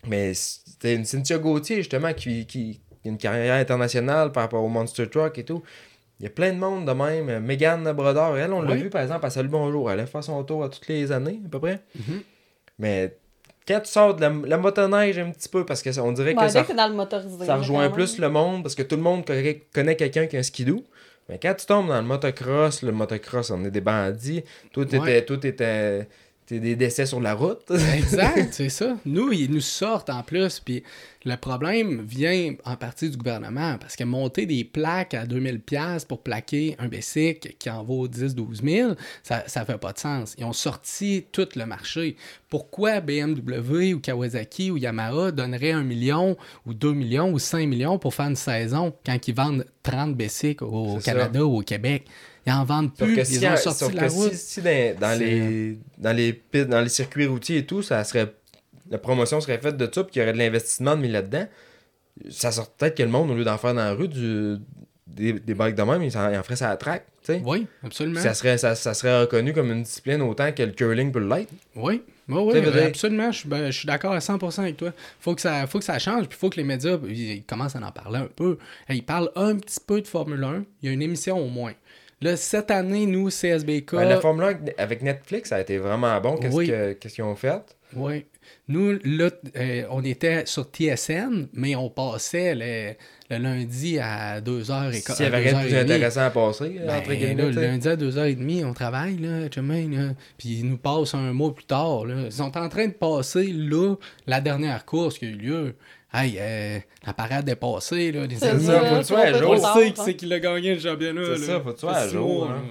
Mais 0.08 0.34
c'était 0.34 0.96
une 0.96 1.06
Cynthia 1.06 1.38
Gauthier, 1.38 1.78
justement, 1.78 2.14
qui, 2.14 2.46
qui 2.46 2.80
qui 3.02 3.08
a 3.08 3.12
une 3.12 3.18
carrière 3.18 3.56
internationale 3.56 4.32
par 4.34 4.44
rapport 4.44 4.62
au 4.62 4.68
Monster 4.68 5.10
Truck 5.10 5.38
et 5.38 5.46
tout. 5.46 5.64
Il 6.20 6.24
y 6.24 6.28
a 6.28 6.30
plein 6.30 6.52
de 6.52 6.58
monde 6.58 6.86
de 6.86 6.92
même. 6.92 7.40
Megan 7.46 7.92
Brodeur, 7.94 8.38
elle, 8.38 8.52
on 8.52 8.62
l'a 8.62 8.74
Oui. 8.74 8.84
vu, 8.84 8.90
par 8.90 9.02
exemple, 9.02 9.26
à 9.26 9.30
Salut 9.30 9.48
Bonjour. 9.50 9.90
Elle 9.90 10.06
fait 10.06 10.22
son 10.22 10.44
tour 10.44 10.64
à 10.66 10.70
toutes 10.70 10.88
les 10.88 11.12
années, 11.12 11.40
à 11.46 11.50
peu 11.50 11.60
près. 11.60 11.80
Mhm. 11.96 12.22
Mais 12.80 13.16
quand 13.68 13.80
tu 13.82 13.90
sors 13.90 14.16
de 14.16 14.22
la, 14.22 14.32
la 14.46 14.58
motoneige 14.58 15.18
un 15.20 15.32
petit 15.32 15.48
peu, 15.48 15.66
parce 15.66 15.82
que 15.82 15.92
ça- 15.92 16.04
on 16.04 16.12
dirait 16.12 16.34
que 16.36 16.48
ça 16.50 16.64
dans 16.64 16.88
le 16.90 16.96
motorisé. 16.96 17.46
ça 17.46 17.56
rejoint 17.56 17.90
plus 17.90 18.18
le 18.18 18.30
monde 18.30 18.64
parce 18.64 18.76
que 18.76 18.84
tout 18.84 18.96
le 18.98 19.02
monde 19.02 19.26
connaît 19.26 19.62
connaît 19.74 19.96
quelqu'un 19.96 20.28
qui 20.28 20.36
a 20.36 20.40
un 20.40 20.44
skidoo. 20.44 20.84
Mais 21.30 21.40
quand 21.42 21.54
tu 21.54 21.66
tombes 21.68 21.88
dans 21.88 22.02
le 22.02 22.08
motocross, 22.08 22.82
le 22.82 22.92
motocross, 22.92 23.52
on 23.52 23.64
est 23.64 23.70
des 23.72 23.82
bandits. 23.82 24.44
Tout 24.74 24.94
était, 24.96 25.24
tout 25.24 25.46
était, 25.46 26.08
t'es 26.50 26.60
des 26.60 26.76
décès 26.76 27.06
sur 27.06 27.22
la 27.22 27.36
route. 27.36 27.72
Exact, 27.96 28.50
c'est 28.52 28.70
ça. 28.70 28.98
Nous, 29.06 29.32
ils 29.32 29.52
nous 29.52 29.62
sortent 29.62 30.10
en 30.10 30.24
plus. 30.24 30.60
Puis 30.60 30.84
le 31.24 31.36
problème 31.36 32.02
vient 32.02 32.56
en 32.66 32.76
partie 32.76 33.08
du 33.08 33.18
gouvernement 33.18 33.78
parce 33.78 33.96
que 33.96 34.04
monter 34.04 34.48
des 34.48 34.64
plaques 34.64 35.14
à 35.14 35.26
2000$ 35.26 35.60
piastres 35.60 36.08
pour 36.08 36.24
plaquer 36.24 36.76
un 36.80 36.88
bicycle 36.88 37.54
qui 37.60 37.70
en 37.70 37.84
vaut 37.84 38.08
10-12 38.08 38.64
000, 38.68 38.94
ça, 39.22 39.44
ça 39.46 39.64
fait 39.64 39.78
pas 39.78 39.94
de 39.94 40.00
sens. 40.00 40.34
Ils 40.40 40.46
ont 40.46 40.54
sorti 40.54 41.26
tout 41.32 41.48
le 41.56 41.66
marché. 41.68 42.16
Pourquoi 42.50 43.00
BMW 43.00 43.94
ou 43.94 44.00
Kawasaki 44.00 44.72
ou 44.72 44.78
Yamaha 44.78 45.32
donneraient 45.32 45.72
un 45.72 45.84
million 45.84 46.36
ou 46.66 46.74
2 46.74 46.94
millions 46.94 47.32
ou 47.32 47.38
5 47.38 47.68
millions 47.68 48.00
pour 48.00 48.16
faire 48.16 48.28
une 48.28 48.36
saison 48.36 48.92
quand 49.06 49.28
ils 49.28 49.36
vendent 49.36 49.66
30 49.84 50.16
bicycles 50.16 50.64
au 50.64 50.96
C'est 50.96 51.12
ça. 51.12 51.14
Canada 51.14 51.46
ou 51.46 51.60
au 51.60 51.62
Québec? 51.62 52.06
Ils 52.46 52.54
en 52.54 52.64
vendent 52.64 52.94
plus. 52.96 53.16
que 53.16 53.24
si, 53.24 53.36
ils 53.36 53.46
ont 53.48 53.56
sorti 53.58 53.96
la 53.96 54.08
route. 54.08 54.34
si 54.34 54.62
dans, 54.62 55.18
les, 55.20 55.78
dans, 55.98 56.16
les, 56.16 56.34
pistes- 56.34 56.68
dans 56.70 56.82
les 56.82 56.90
circuits 56.90 57.26
routiers 57.28 57.58
et 57.60 57.66
tout, 57.66 57.82
ça 57.82 58.04
serait 58.04 58.34
la 58.90 58.98
promotion 58.98 59.40
serait 59.40 59.60
faite 59.60 59.78
de 59.78 59.90
ça, 59.94 60.04
puis 60.04 60.14
qu'il 60.14 60.22
y 60.22 60.24
aurait 60.24 60.34
de 60.34 60.38
l'investissement 60.40 60.96
de 60.96 61.02
mis 61.02 61.10
là-dedans, 61.10 61.46
ça 62.30 62.52
sort 62.52 62.70
peut-être 62.72 62.96
que 62.98 63.04
le 63.04 63.10
monde, 63.10 63.30
au 63.30 63.36
lieu 63.36 63.44
d'en 63.44 63.58
faire 63.58 63.74
dans 63.76 63.82
la 63.84 63.94
rue, 63.94 64.08
du, 64.08 64.56
des, 65.08 65.34
des 65.34 65.54
bikes 65.54 65.76
de 65.76 65.84
même, 65.84 66.02
il 66.04 66.18
en, 66.18 66.30
il 66.32 66.38
en 66.38 66.44
ferait 66.44 66.56
ça 66.56 66.68
à 66.68 66.70
la 66.72 66.78
track. 66.78 67.06
Oui, 67.46 67.68
absolument. 67.84 68.20
Ça 68.20 68.34
serait, 68.34 68.58
ça, 68.58 68.74
ça 68.74 68.96
serait 68.96 69.22
reconnu 69.22 69.54
comme 69.54 69.72
une 69.72 69.84
discipline 69.84 70.22
autant 70.24 70.52
que 70.52 70.64
le 70.64 70.72
curling 70.72 71.12
peut 71.12 71.20
l'être. 71.20 71.52
Oui, 71.76 72.02
oui, 72.28 72.36
oui, 72.48 72.62
absolument. 72.88 73.32
Je, 73.32 73.38
suis- 73.40 73.50
ben, 73.50 73.70
je 73.70 73.78
suis 73.78 73.86
d'accord 73.88 74.14
à 74.14 74.20
100% 74.20 74.60
avec 74.62 74.78
toi. 74.78 74.92
Faut 75.20 75.36
que 75.36 75.42
ça, 75.42 75.68
faut 75.68 75.78
que 75.78 75.86
ça 75.86 76.00
change, 76.00 76.28
puis 76.28 76.38
faut 76.40 76.50
que 76.50 76.58
les 76.58 76.64
médias 76.64 76.98
ils, 77.08 77.32
ils 77.34 77.44
commencent 77.44 77.76
à 77.76 77.80
en 77.86 77.92
parler 77.92 78.18
un 78.20 78.30
peu. 78.36 78.58
Ils 78.90 79.06
parlent 79.06 79.30
un 79.36 79.56
petit 79.58 79.80
peu 79.86 80.02
de 80.02 80.08
Formule 80.08 80.44
1. 80.44 80.64
Il 80.82 80.88
y 80.88 80.90
a 80.90 80.94
une 80.94 81.04
émission 81.04 81.38
au 81.38 81.48
moins. 81.50 81.74
Là, 82.22 82.36
cette 82.36 82.70
année, 82.72 83.06
nous, 83.06 83.30
CSBK. 83.30 83.94
Ben, 83.96 84.10
la 84.10 84.20
Formule 84.20 84.44
1 84.44 84.58
avec 84.78 85.02
Netflix, 85.02 85.50
ça 85.50 85.56
a 85.56 85.62
été 85.62 85.78
vraiment 85.78 86.20
bon. 86.20 86.36
Qu'est-ce 86.38 86.56
Oui. 86.56 86.68
que- 86.68 86.94
qu'est-ce 86.94 87.16
qu'ils 87.16 87.24
ont 87.24 87.36
fait? 87.36 87.62
Oui. 87.96 88.26
Nous, 88.68 89.00
là, 89.04 89.30
euh, 89.58 89.84
on 89.90 90.04
était 90.04 90.46
sur 90.46 90.64
TSN, 90.66 91.48
mais 91.54 91.76
on 91.76 91.90
passait 91.90 92.54
le, 92.56 92.94
le 93.30 93.38
lundi 93.42 93.98
à 94.00 94.42
2h15. 94.42 95.16
S'il 95.16 95.26
y 95.26 95.28
avait 95.28 95.38
rien 95.50 95.54
de 95.64 95.66
plus 95.68 95.76
intéressant 95.76 96.22
à 96.22 96.30
passer, 96.30 96.80
Ben, 96.86 96.98
entre 97.00 97.14
guillemets. 97.14 97.36
le 97.52 97.62
lundi 97.62 97.88
à 97.88 97.96
2h30, 97.96 98.66
on 98.66 98.74
travaille, 98.74 99.18
là, 99.18 99.48
chemin, 99.54 99.88
là, 99.90 100.14
puis 100.38 100.60
ils 100.60 100.66
nous 100.70 100.78
passent 100.78 101.14
un 101.16 101.32
mois 101.34 101.54
plus 101.56 101.66
tard. 101.66 102.06
Là. 102.06 102.16
Ils 102.26 102.32
sont 102.32 102.56
en 102.58 102.70
train 102.70 102.88
de 102.88 102.94
passer, 102.94 103.48
là, 103.54 103.96
la 104.28 104.42
dernière 104.42 104.86
course 104.86 105.18
qui 105.18 105.26
a 105.26 105.30
eu 105.30 105.34
lieu. 105.36 105.76
Hey, 106.12 106.38
euh, 106.40 106.80
la 107.06 107.14
parade 107.14 107.48
est 107.48 107.56
passée, 107.56 108.12
là, 108.12 108.26
les 108.26 108.36
C'est 108.38 108.48
amis. 108.50 108.66
ça, 108.66 108.80
faut 108.80 108.96
que 108.96 109.00
tu 109.02 109.06
sois 109.06 109.20
à 109.20 109.34
jour. 109.34 109.52
On 109.52 109.80
sait 109.80 109.94
c'est 109.96 110.16
qui 110.16 110.26
l'a 110.26 110.40
gagné 110.40 110.74
le 110.74 110.80
championnat. 110.80 111.22
C'est 111.36 111.42
là. 111.42 111.46
ça, 111.46 111.60
faut 111.62 111.70
que 111.70 111.74
tu 111.76 111.80
sois 111.82 111.96
à 111.96 112.08
jour, 112.08 112.50
hein. 112.50 112.64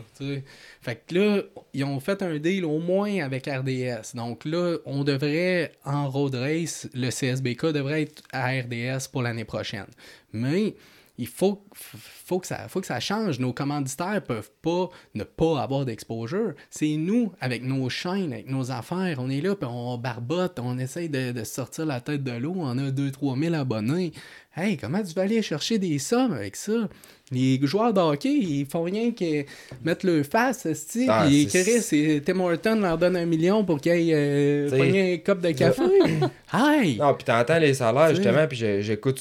Fait 0.80 1.02
que 1.06 1.14
là, 1.14 1.42
ils 1.72 1.84
ont 1.84 2.00
fait 2.00 2.20
un 2.22 2.36
deal 2.38 2.64
au 2.64 2.78
moins 2.80 3.20
avec 3.20 3.46
RDS. 3.46 4.14
Donc 4.16 4.44
là, 4.44 4.78
on 4.86 5.04
devrait, 5.04 5.70
en 5.84 6.08
road 6.10 6.34
race, 6.34 6.88
le 6.94 7.10
CSBK 7.10 7.66
devrait 7.66 8.02
être 8.02 8.22
à 8.32 8.48
RDS 8.48 9.08
pour 9.12 9.22
l'année 9.22 9.44
prochaine. 9.44 9.86
Mais 10.32 10.74
il 11.18 11.26
faut, 11.26 11.64
faut, 11.74 12.38
que 12.38 12.46
ça, 12.46 12.68
faut 12.68 12.80
que 12.80 12.86
ça 12.86 13.00
change. 13.00 13.40
Nos 13.40 13.52
commanditaires 13.52 14.22
peuvent 14.22 14.50
pas 14.62 14.88
ne 15.14 15.24
pas 15.24 15.60
avoir 15.60 15.84
d'exposure. 15.84 16.54
C'est 16.70 16.96
nous, 16.96 17.32
avec 17.40 17.64
nos 17.64 17.88
chaînes, 17.88 18.32
avec 18.32 18.48
nos 18.48 18.70
affaires, 18.70 19.16
on 19.18 19.28
est 19.28 19.40
là, 19.40 19.54
puis 19.56 19.68
on 19.70 19.98
barbote, 19.98 20.58
on 20.62 20.78
essaye 20.78 21.08
de, 21.08 21.32
de 21.32 21.44
sortir 21.44 21.86
la 21.86 22.00
tête 22.00 22.22
de 22.22 22.32
l'eau, 22.32 22.54
on 22.56 22.78
a 22.78 22.90
2-3 22.90 23.38
000 23.42 23.54
abonnés. 23.54 24.12
Hey, 24.56 24.76
comment 24.76 25.02
tu 25.02 25.12
vas 25.14 25.22
aller 25.22 25.40
chercher 25.42 25.78
des 25.78 25.98
sommes 25.98 26.32
avec 26.32 26.56
ça? 26.56 26.88
Les 27.30 27.60
joueurs 27.64 27.92
de 27.92 28.00
hockey, 28.00 28.32
ils 28.34 28.66
font 28.66 28.82
rien 28.84 29.12
que 29.12 29.44
mettre 29.84 30.06
le 30.06 30.22
face, 30.22 30.66
esti, 30.66 31.06
Ah, 31.08 31.24
puis 31.26 31.46
c'est- 31.48 31.62
Chris 31.62 31.96
et 32.00 32.20
Tim 32.22 32.40
Horton 32.40 32.76
leur 32.80 32.96
donne 32.98 33.16
un 33.16 33.26
million 33.26 33.64
pour 33.64 33.80
qu'ils 33.80 34.10
euh, 34.14 34.66
T'sais. 34.68 34.78
pogner 34.78 35.14
un 35.14 35.16
cup 35.18 35.40
de 35.40 35.50
café. 35.50 35.82
hey! 36.52 36.96
Non, 36.96 37.14
puis 37.14 37.24
t'entends 37.24 37.58
les 37.58 37.74
salaires, 37.74 38.14
justement, 38.14 38.46
puis 38.48 38.56
j'écoute. 38.80 39.20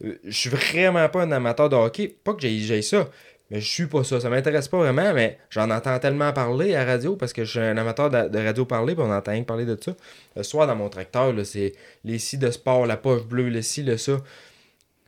Je 0.00 0.30
suis 0.30 0.50
vraiment 0.50 1.08
pas 1.08 1.22
un 1.22 1.32
amateur 1.32 1.68
de 1.68 1.76
hockey. 1.76 2.14
Pas 2.24 2.34
que 2.34 2.40
j'ai 2.42 2.82
ça, 2.82 3.08
mais 3.50 3.60
je 3.60 3.68
suis 3.68 3.86
pas 3.86 4.02
ça. 4.04 4.20
Ça 4.20 4.28
m'intéresse 4.28 4.68
pas 4.68 4.78
vraiment, 4.78 5.14
mais 5.14 5.38
j'en 5.50 5.70
entends 5.70 5.98
tellement 5.98 6.32
parler 6.32 6.74
à 6.74 6.84
radio 6.84 7.16
parce 7.16 7.32
que 7.32 7.44
je 7.44 7.50
suis 7.50 7.60
un 7.60 7.76
amateur 7.76 8.10
de, 8.10 8.28
de 8.28 8.38
radio 8.38 8.64
parler, 8.64 8.94
puis 8.94 9.04
on 9.06 9.12
entend 9.12 9.30
rien 9.30 9.42
que 9.42 9.46
parler 9.46 9.64
de 9.66 9.78
ça. 9.80 9.94
Le 10.36 10.42
soir, 10.42 10.66
dans 10.66 10.76
mon 10.76 10.88
tracteur, 10.88 11.32
là, 11.32 11.44
c'est 11.44 11.72
les 12.04 12.18
scies 12.18 12.38
de 12.38 12.50
sport, 12.50 12.86
la 12.86 12.96
poche 12.96 13.22
bleue, 13.24 13.48
le 13.48 13.62
ci, 13.62 13.82
le 13.82 13.96
ça. 13.96 14.18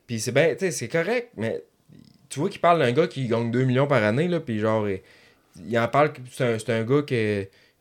Puis 0.07 0.21
c'est 0.21 0.33
sais, 0.61 0.71
c'est 0.71 0.89
correct, 0.89 1.31
mais 1.37 1.63
tu 2.29 2.39
vois 2.41 2.49
qu'il 2.49 2.61
parle 2.61 2.79
d'un 2.79 2.93
gars 2.93 3.07
qui 3.09 3.27
gagne 3.27 3.51
2 3.51 3.65
millions 3.65 3.87
par 3.89 4.03
année, 4.05 4.29
là, 4.29 4.39
puis 4.41 4.61
genre, 4.61 4.89
il, 4.89 5.01
il 5.69 5.79
en 5.79 5.89
parle 5.89 6.13
que 6.13 6.21
c'est 6.31 6.71
un, 6.71 6.75
un 6.81 6.85
gars 6.85 7.03
qui 7.03 7.15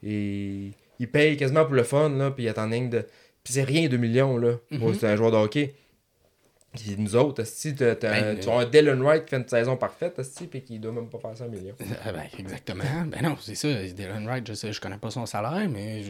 il, 0.02 0.72
il 0.99 1.07
paye 1.07 1.38
quasiment 1.38 1.65
pour 1.65 1.76
le 1.76 1.84
fun, 1.84 2.10
là, 2.10 2.32
puis 2.32 2.45
il 2.45 2.49
attend 2.49 2.68
de. 2.90 3.06
Puis 3.44 3.53
c'est 3.53 3.64
rien 3.64 3.88
2 3.88 3.98
millions, 3.98 4.38
là. 4.38 4.53
pour- 4.80 4.90
Mhm. 4.90 4.95
C'est 4.99 5.07
un 5.07 5.15
joueur 5.15 5.32
de 5.32 5.38
hockey. 5.38 5.76
Puis 6.76 6.95
nous 6.97 7.15
autres, 7.15 7.41
un- 7.41 7.99
Ben, 8.02 8.39
tu 8.39 8.49
as 8.49 8.53
un 8.57 8.65
Dylan 8.65 9.02
Wright 9.02 9.23
qui 9.26 9.30
fait 9.31 9.38
une 9.38 9.47
saison 9.47 9.76
parfaite, 9.77 10.19
puis 10.49 10.61
qui 10.61 10.80
doit 10.80 10.91
même 10.91 11.07
pas 11.07 11.18
faire 11.19 11.38
100 11.38 11.47
millions. 11.49 11.73
Euh, 11.81 12.11
ben, 12.11 12.23
exactement. 12.38 12.84
Ben 13.07 13.22
non, 13.23 13.35
c'est 13.41 13.56
ça. 13.56 13.68
Dylan 13.68 14.26
Wright, 14.26 14.45
je 14.47 14.53
sais, 14.53 14.72
je 14.72 14.80
connais 14.81 14.97
pas 14.97 15.10
son 15.11 15.26
salaire, 15.26 15.68
mais 15.72 16.02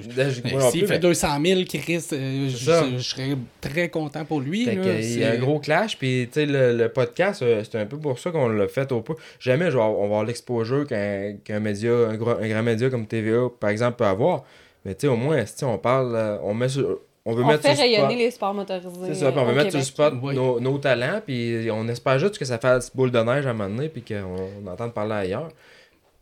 moi 0.52 0.60
non 0.62 0.72
s'il 0.72 0.88
fait 0.88 0.94
mais- 0.96 1.00
200 1.00 1.28
000, 1.46 1.62
Chris, 1.68 2.06
euh, 2.14 2.50
je, 2.50 2.98
serais 3.00 3.36
très 3.62 3.90
content 3.90 4.26
pour 4.26 4.42
lui. 4.42 4.66
Fait 4.66 4.76
là. 4.76 4.84
que, 4.84 5.02
il 5.02 5.20
y 5.20 5.24
a 5.24 5.32
un 5.32 5.38
gros 5.38 5.60
clash, 5.60 5.98
puis 5.98 6.28
tu 6.32 6.42
sais, 6.42 6.46
le, 6.46 6.76
le 6.76 6.90
podcast, 6.90 7.42
euh, 7.42 7.64
c'est 7.64 7.80
un 7.80 7.86
peu 7.86 7.98
pour 7.98 8.20
ça 8.20 8.32
qu'on 8.32 8.50
l'a 8.50 8.68
fait 8.68 8.92
au 8.92 9.02
peu. 9.02 9.16
Jamais 9.40 9.74
on 9.74 9.78
va 10.00 10.04
avoir 10.06 10.24
l'exposure 10.24 10.86
qu'un 10.88 11.60
média, 11.60 11.92
un, 11.92 12.16
gros- 12.16 12.38
un 12.40 12.48
grand 12.48 12.64
média 12.64 12.90
comme 12.90 13.06
TVA, 13.08 13.50
par 13.60 13.70
exemple, 13.70 13.98
peut 13.98 14.06
avoir. 14.06 14.44
Mais 14.84 14.94
tu 14.96 15.02
sais, 15.02 15.08
au 15.08 15.16
moins, 15.16 15.38
esti, 15.38 15.64
on 15.64 15.78
parle, 15.78 16.16
euh, 16.16 16.38
on 16.44 16.54
met 16.54 16.70
sur- 16.70 17.00
on 17.26 17.34
veut 17.34 17.44
On 17.44 17.48
mettre 17.48 17.64
fait 17.64 17.76
sur 17.76 17.84
le 17.86 17.90
spot. 17.92 18.02
rayonner 18.06 18.24
les 18.24 18.32
sports 18.32 18.54
motorisés. 18.54 18.90
C'est 19.08 19.16
ça, 19.16 19.32
puis 19.32 19.40
on 19.40 19.44
euh, 19.44 19.48
veut 19.50 19.56
mettre 19.56 19.70
sur 19.72 19.80
le 19.80 19.86
spot 19.86 20.14
Oui. 20.22 20.36
nos, 20.36 20.60
nos 20.60 20.78
talents, 20.78 21.22
puis 21.26 21.70
on 21.72 21.88
espère 21.88 22.20
juste 22.20 22.38
que 22.38 22.46
ça 22.46 22.58
fasse 22.60 22.96
boule 22.96 23.12
de 23.12 23.20
neige 23.20 23.46
à 23.46 23.50
un 23.50 23.54
moment 23.54 23.76
donné, 23.76 23.90
puis 23.90 24.02
qu'on 24.04 24.50
on 24.64 24.68
entende 24.68 24.94
parler 24.94 25.14
ailleurs. 25.14 25.50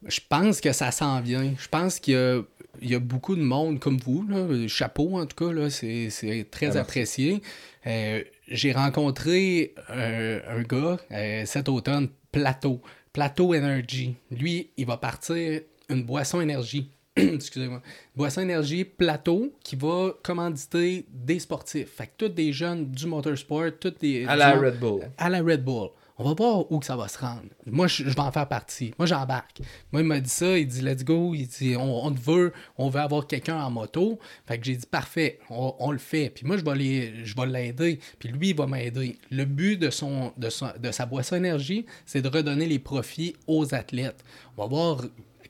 Je 0.06 0.20
pense 0.28 0.60
que 0.62 0.72
ça 0.74 0.92
s'en 0.92 1.22
vient. 1.22 1.54
Je 1.58 1.68
pense 1.70 2.00
qu'il 2.00 2.14
y 2.14 2.18
a, 2.18 2.42
il 2.82 2.92
y 2.92 2.96
a 2.96 3.00
beaucoup 3.00 3.36
de 3.38 3.42
monde 3.42 3.80
comme 3.80 3.98
vous. 3.98 4.26
Là. 4.28 4.68
Chapeau, 4.68 5.18
en 5.18 5.26
tout 5.26 5.36
cas, 5.46 5.54
là, 5.54 5.70
c'est, 5.70 6.10
c'est 6.10 6.46
très 6.52 6.66
Ah, 6.68 6.74
merci. 6.74 6.80
apprécié. 6.80 7.42
Euh, 7.88 8.22
j'ai 8.50 8.74
rencontré 8.74 9.74
euh, 9.92 10.40
un 10.50 10.62
gars 10.64 10.98
euh, 11.12 11.44
cet 11.46 11.70
automne, 11.70 12.10
Plateau. 12.34 12.82
Plateau 13.14 13.54
Energy. 13.54 14.16
Lui, 14.32 14.72
il 14.76 14.86
va 14.88 14.98
partir 14.98 15.62
une 15.90 16.04
boisson 16.04 16.42
énergie. 16.42 16.90
Excusez-moi. 17.16 17.82
Boisson 18.16 18.42
énergie 18.42 18.84
plateau 18.86 19.54
qui 19.64 19.76
va 19.76 20.14
commanditer 20.24 21.06
des 21.12 21.40
sportifs. 21.40 21.90
Fait 21.96 22.08
que 22.08 22.12
tous 22.18 22.30
des 22.30 22.52
jeunes 22.54 22.90
du 22.90 23.06
motorsport, 23.08 23.66
tous 23.80 23.92
des. 24.00 24.26
À 24.26 24.36
la 24.36 24.54
Red 24.54 24.80
Bull. 24.80 25.02
à 25.18 25.30
la 25.30 25.42
Red 25.42 25.64
Bull. 25.64 25.90
On 26.16 26.24
va 26.26 26.36
voir 26.36 26.72
où 26.72 26.78
que 26.78 26.86
ça 26.86 26.96
va 26.96 27.08
se 27.08 27.18
rendre. 27.18 27.42
Moi, 27.66 27.88
je, 27.88 28.04
je 28.04 28.10
vais 28.10 28.20
en 28.20 28.32
faire 28.32 28.48
partie. 28.48 28.94
Moi, 29.00 29.08
j'embarque. 29.08 29.62
Moi, 29.92 30.02
il 30.04 30.08
m'a 30.08 30.20
dit 30.20 30.30
ça. 30.30 30.58
Il 30.60 30.68
dit, 30.68 30.82
let's 30.82 31.04
go. 31.04 31.34
Il 31.34 31.48
dit, 31.48 31.76
on, 31.76 32.06
on 32.06 32.12
te 32.12 32.20
veut, 32.20 32.54
on 32.78 32.88
veut 32.90 33.00
avoir 33.00 33.26
quelqu'un 33.26 33.60
en 33.60 33.72
moto. 33.72 34.20
Fait 34.46 34.60
que 34.60 34.66
j'ai 34.66 34.76
dit, 34.76 34.86
parfait, 34.86 35.40
on, 35.50 35.74
on 35.80 35.92
le 35.92 35.98
fait. 35.98 36.30
Puis 36.30 36.46
moi, 36.46 36.58
je 36.58 36.64
vais 36.64 36.76
les- 36.76 37.26
je 37.26 37.36
vais 37.36 37.48
l'aider. 37.48 38.00
Puis 38.20 38.30
lui, 38.30 38.50
il 38.50 38.56
va 38.56 38.68
m'aider. 38.68 39.18
Le 39.32 39.46
but 39.46 39.76
de, 39.78 39.90
son, 39.90 40.32
de, 40.38 40.50
son- 40.52 40.72
de 40.80 40.92
sa 40.92 41.08
boisson 41.08 41.36
énergie, 41.36 41.88
c'est 42.06 42.22
de 42.22 42.28
redonner 42.30 42.68
les 42.68 42.80
profits 42.80 43.36
aux 43.48 43.74
athlètes. 43.74 44.24
On 44.56 44.62
va 44.62 44.68
voir 44.68 45.02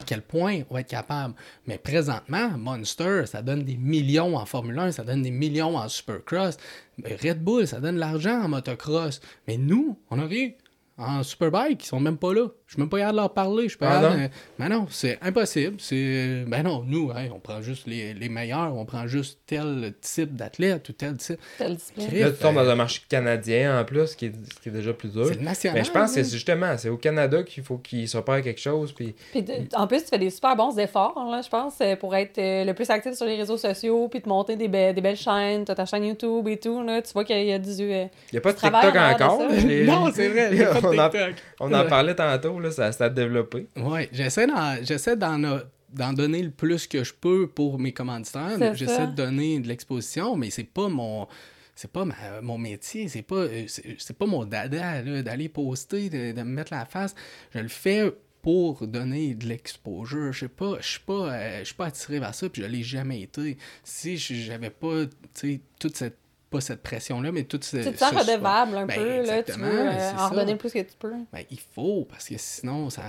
quel 0.06 0.22
point 0.22 0.62
on 0.70 0.74
va 0.74 0.82
être 0.82 0.90
capable. 0.90 1.34
Mais 1.68 1.78
présentement, 1.78 2.50
Monster, 2.58 3.24
ça 3.26 3.42
donne 3.42 3.64
des 3.64 3.78
millions 3.78 4.36
en 4.36 4.46
Formule 4.46 4.78
1, 4.78 4.92
ça 4.92 5.04
donne 5.04 5.22
des 5.22 5.32
millions 5.32 5.78
en 5.78 5.88
Supercross. 5.88 6.58
Red 7.04 7.44
Bull, 7.44 7.68
ça 7.68 7.80
donne 7.80 7.96
de 7.96 8.00
l'argent 8.00 8.42
en 8.42 8.50
motocross. 8.50 9.22
Mais 9.48 9.58
nous, 9.58 9.98
on 10.10 10.20
a 10.20 10.26
rien. 10.26 10.52
En 10.98 11.24
Superbike, 11.24 11.84
ils 11.84 11.88
sont 11.88 12.00
même 12.00 12.18
pas 12.18 12.34
là. 12.34 12.50
Je 12.74 12.78
suis 12.78 12.82
même 12.82 12.90
pas 12.90 12.98
capable 12.98 13.18
de 13.18 13.22
leur 13.22 13.34
parler. 13.34 13.64
Je 13.66 13.68
suis 13.70 13.78
pas 13.78 13.88
Ah 13.92 14.02
capable 14.02 14.18
non? 14.18 14.24
de- 14.26 14.30
Mais 14.58 14.70
non, 14.70 14.88
c'est 14.90 15.20
impossible. 15.22 15.76
C'est... 15.78 16.44
Ben 16.48 16.64
non, 16.64 16.84
nous, 16.88 17.12
hein, 17.16 17.28
on 17.36 17.40
prend 17.40 17.62
juste 17.62 17.86
les, 17.86 18.16
les 18.16 18.30
meilleurs, 18.30 18.76
on 18.76 18.84
prend 18.86 19.06
juste 19.06 19.38
tel 19.46 19.94
type 20.02 20.36
d'athlète 20.36 20.90
ou 20.90 20.94
tel 20.94 21.16
type. 21.18 21.40
Discipline. 21.60 22.08
Crée- 22.08 22.20
Là, 22.22 22.32
tu 22.32 22.38
tombes 22.38 22.56
dans 22.56 22.68
un 22.70 22.76
marché 22.76 23.02
canadien 23.08 23.80
en 23.80 23.86
plus, 23.86 24.08
ce 24.08 24.18
qui 24.18 24.26
est, 24.26 24.34
ce 24.56 24.60
qui 24.60 24.70
est 24.70 24.72
déjà 24.72 24.92
plus 24.92 25.10
dur. 25.14 25.28
C'est 25.28 25.36
le 25.36 25.42
national. 25.42 25.78
Mais 25.78 25.84
je 25.86 25.92
pense 25.92 26.16
que 26.16 26.24
c'est 26.24 26.32
justement, 26.32 26.76
c'est 26.78 26.90
au 26.90 26.98
Canada 26.98 27.44
qu'il 27.44 27.64
faut 27.64 27.78
qu'ils 27.78 28.10
s'opèrent 28.10 28.42
quelque 28.42 28.60
chose. 28.60 28.92
Puis 28.92 29.14
Puis 29.32 29.44
de- 29.44 29.54
en 29.76 29.86
plus, 29.86 30.02
tu 30.04 30.10
fais 30.10 30.18
des 30.18 30.32
super 30.32 30.56
bons 30.56 30.76
efforts, 30.80 31.14
là, 31.32 31.42
je 31.44 31.50
pense, 31.50 31.76
euh, 31.82 31.96
pour 31.96 32.16
être 32.16 32.40
euh, 32.40 32.64
le 32.66 32.74
plus 32.74 32.90
actif 32.90 33.14
sur 33.14 33.28
les 33.28 33.36
réseaux 33.36 33.58
sociaux, 33.58 34.08
puis 34.08 34.20
de 34.20 34.28
monter 34.28 34.56
des, 34.56 34.68
be- 34.68 34.94
des 34.96 35.02
belles 35.02 35.16
chaînes. 35.16 35.64
T'as 35.66 35.76
ta 35.76 35.86
chaîne 35.86 36.06
YouTube 36.06 36.48
et 36.48 36.58
tout, 36.58 36.82
là. 36.84 37.02
Tu 37.04 37.14
vois 37.14 37.24
qu'il 37.24 37.46
y 37.46 37.54
a 37.54 37.60
du... 37.60 37.70
euh, 37.70 38.06
il 38.32 38.34
n'y 38.34 38.38
a 38.38 38.42
pas 38.42 38.52
de 38.54 38.58
Tu 38.58 38.64
TikTok 38.64 38.96
encore. 38.96 39.40
Non, 39.86 40.12
c'est 40.14 40.30
vrai, 40.30 40.50
il 40.52 40.58
y 40.58 40.64
a 40.64 40.74
pas 40.74 40.82
de 40.82 40.88
on, 41.60 41.68
en, 41.68 41.70
on 41.70 41.74
en 41.74 41.86
parlait 41.88 42.16
tantôt, 42.16 42.60
là, 42.64 42.72
ça, 42.72 42.92
ça 42.92 43.06
a 43.06 43.10
développé. 43.10 43.68
Oui, 43.78 44.08
j'essaie 44.12 44.48
d'en, 44.48 44.76
j'essaie 44.84 45.16
d'en, 45.16 45.44
a- 45.44 45.64
d'en 45.94 46.14
donner 46.14 46.42
le 46.42 46.52
plus 46.52 46.88
que 46.88 47.04
je 47.04 47.14
peux 47.14 47.48
pour 47.48 47.78
mes 47.80 47.92
commanditaires. 47.92 48.56
C'est 48.58 48.76
J'essaie 48.76 48.96
ça. 48.98 49.06
de 49.06 49.16
donner 49.16 49.60
de 49.60 49.68
l'exposition, 49.68 50.36
mais 50.36 50.50
c'est 50.50 50.64
pas 50.64 50.90
mon. 50.90 51.28
C'est 51.76 51.92
pas 51.92 52.06
ma- 52.06 52.42
mon 52.42 52.58
métier, 52.60 53.08
c'est 53.08 53.24
pas, 53.24 53.36
euh, 53.36 53.64
c'est, 53.68 53.96
c'est 54.00 54.16
pas 54.18 54.28
mon 54.28 54.46
dada 54.46 55.02
là, 55.02 55.24
d'aller 55.24 55.50
poster, 55.50 56.08
de, 56.10 56.32
de 56.32 56.40
me 56.44 56.52
mettre 56.54 56.72
la 56.74 56.86
face. 56.86 57.16
Je 57.54 57.60
le 57.60 57.68
fais 57.68 58.12
pour 58.44 58.86
donner 58.86 59.34
de 59.34 59.48
l'exposure. 59.48 60.32
Je 60.34 60.42
sais 60.42 60.48
pas, 60.50 60.78
je 60.82 60.88
suis 60.88 61.00
pas, 61.00 61.34
euh, 61.34 61.60
je 61.62 61.66
suis 61.66 61.74
pas 61.76 61.88
attiré 61.88 62.20
vers 62.20 62.36
ça, 62.36 62.48
puis 62.50 62.62
je 62.62 62.68
l'ai 62.68 62.84
jamais 62.84 63.22
été. 63.22 63.58
Si 63.84 64.18
je- 64.18 64.36
j'avais 64.36 64.70
pas, 64.70 65.06
tu 65.06 65.12
sais, 65.34 65.62
toute 65.80 65.96
cette 65.98 66.18
pas 66.54 66.62
cette 66.62 66.82
pression-là, 66.84 67.32
mais 67.34 67.44
toute 67.44 67.64
ce, 67.66 67.78
Tu 67.78 67.92
te 67.92 67.98
sens 67.98 68.12
ce- 68.14 68.20
redevable 68.20 68.78
un 68.78 68.86
Ben, 68.86 68.96
peu, 68.96 69.26
là. 69.26 69.44
Tu 69.44 69.52
veux 69.54 69.80
euh, 69.90 70.12
en 70.18 70.30
redonner 70.30 70.54
le 70.54 70.58
plus 70.58 70.72
que 70.72 70.80
tu 70.80 70.94
peux. 70.98 71.12
Ben, 71.34 71.44
il 71.52 71.60
faut, 71.76 72.06
parce 72.10 72.30
que 72.30 72.36
sinon, 72.38 72.90
ça, 72.90 73.02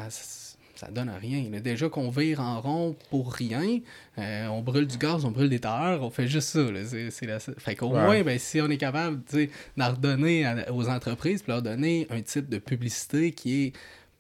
ça 0.77 0.89
donne 0.91 1.09
à 1.09 1.17
rien. 1.17 1.49
là. 1.53 1.61
Déjà 1.61 1.89
qu'on 1.89 2.11
vire 2.11 2.41
en 2.41 2.61
rond 2.61 2.97
pour 3.11 3.33
rien, 3.33 3.79
euh, 4.19 4.47
on 4.49 4.61
brûle 4.61 4.87
du 4.89 4.99
gaz, 4.99 5.25
on 5.25 5.31
brûle 5.31 5.49
des 5.49 5.61
tailleurs, 5.61 6.03
on 6.03 6.11
fait 6.11 6.27
juste 6.27 6.49
ça. 6.49 6.59
là. 6.71 6.81
C'est, 6.85 7.11
c'est 7.11 7.27
la 7.27 7.39
Fait 7.39 7.77
qu'au 7.77 7.89
Ouais. 7.91 8.01
moins, 8.03 8.23
ben, 8.23 8.39
si 8.39 8.61
on 8.61 8.69
est 8.69 8.77
capable 8.79 9.21
d'en 9.77 9.91
redonner 9.91 10.45
à- 10.45 10.73
aux 10.73 10.89
entreprises, 10.89 11.43
puis 11.43 11.53
leur 11.53 11.63
donner 11.63 12.07
un 12.11 12.21
type 12.23 12.49
de 12.49 12.59
publicité 12.59 13.31
qui 13.33 13.67
est 13.67 13.73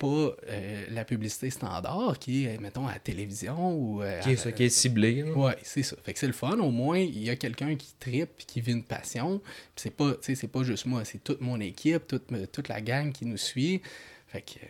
pas 0.05 0.36
euh, 0.48 0.85
la 0.90 1.05
publicité 1.05 1.51
standard, 1.51 2.18
qui 2.18 2.44
est, 2.47 2.59
mettons, 2.60 2.86
à 2.86 2.93
la 2.93 2.98
télévision 2.98 3.72
ou... 3.74 4.02
euh, 4.02 4.20
Qui 4.20 4.32
est, 4.32 4.36
ça, 4.36 4.52
qui 4.52 4.64
est 4.64 4.68
ciblé. 4.68 5.22
là. 5.22 5.32
Ouais, 5.32 5.56
c'est 5.62 5.82
ça. 5.82 5.97
Fait 6.05 6.12
que 6.12 6.18
c'est 6.18 6.26
le 6.26 6.32
fun. 6.32 6.59
Au 6.59 6.70
moins, 6.70 6.98
il 6.98 7.22
y 7.24 7.31
a 7.31 7.36
quelqu'un 7.36 7.74
qui 7.76 7.94
tripe 7.98 8.36
qui 8.47 8.60
vit 8.60 8.72
une 8.72 8.85
passion. 8.85 9.40
C'est 9.76 9.90
pas, 9.90 10.12
c'est 10.20 10.47
pas 10.48 10.62
juste 10.62 10.86
moi, 10.86 11.05
c'est 11.05 11.22
toute 11.24 11.40
mon 11.40 11.59
équipe, 11.60 12.06
toute, 12.06 12.24
toute 12.52 12.68
la 12.68 12.81
gang 12.81 13.12
qui 13.12 13.24
nous 13.26 13.36
suit. 13.39 13.81
Fait 14.28 14.43
que. 14.43 14.60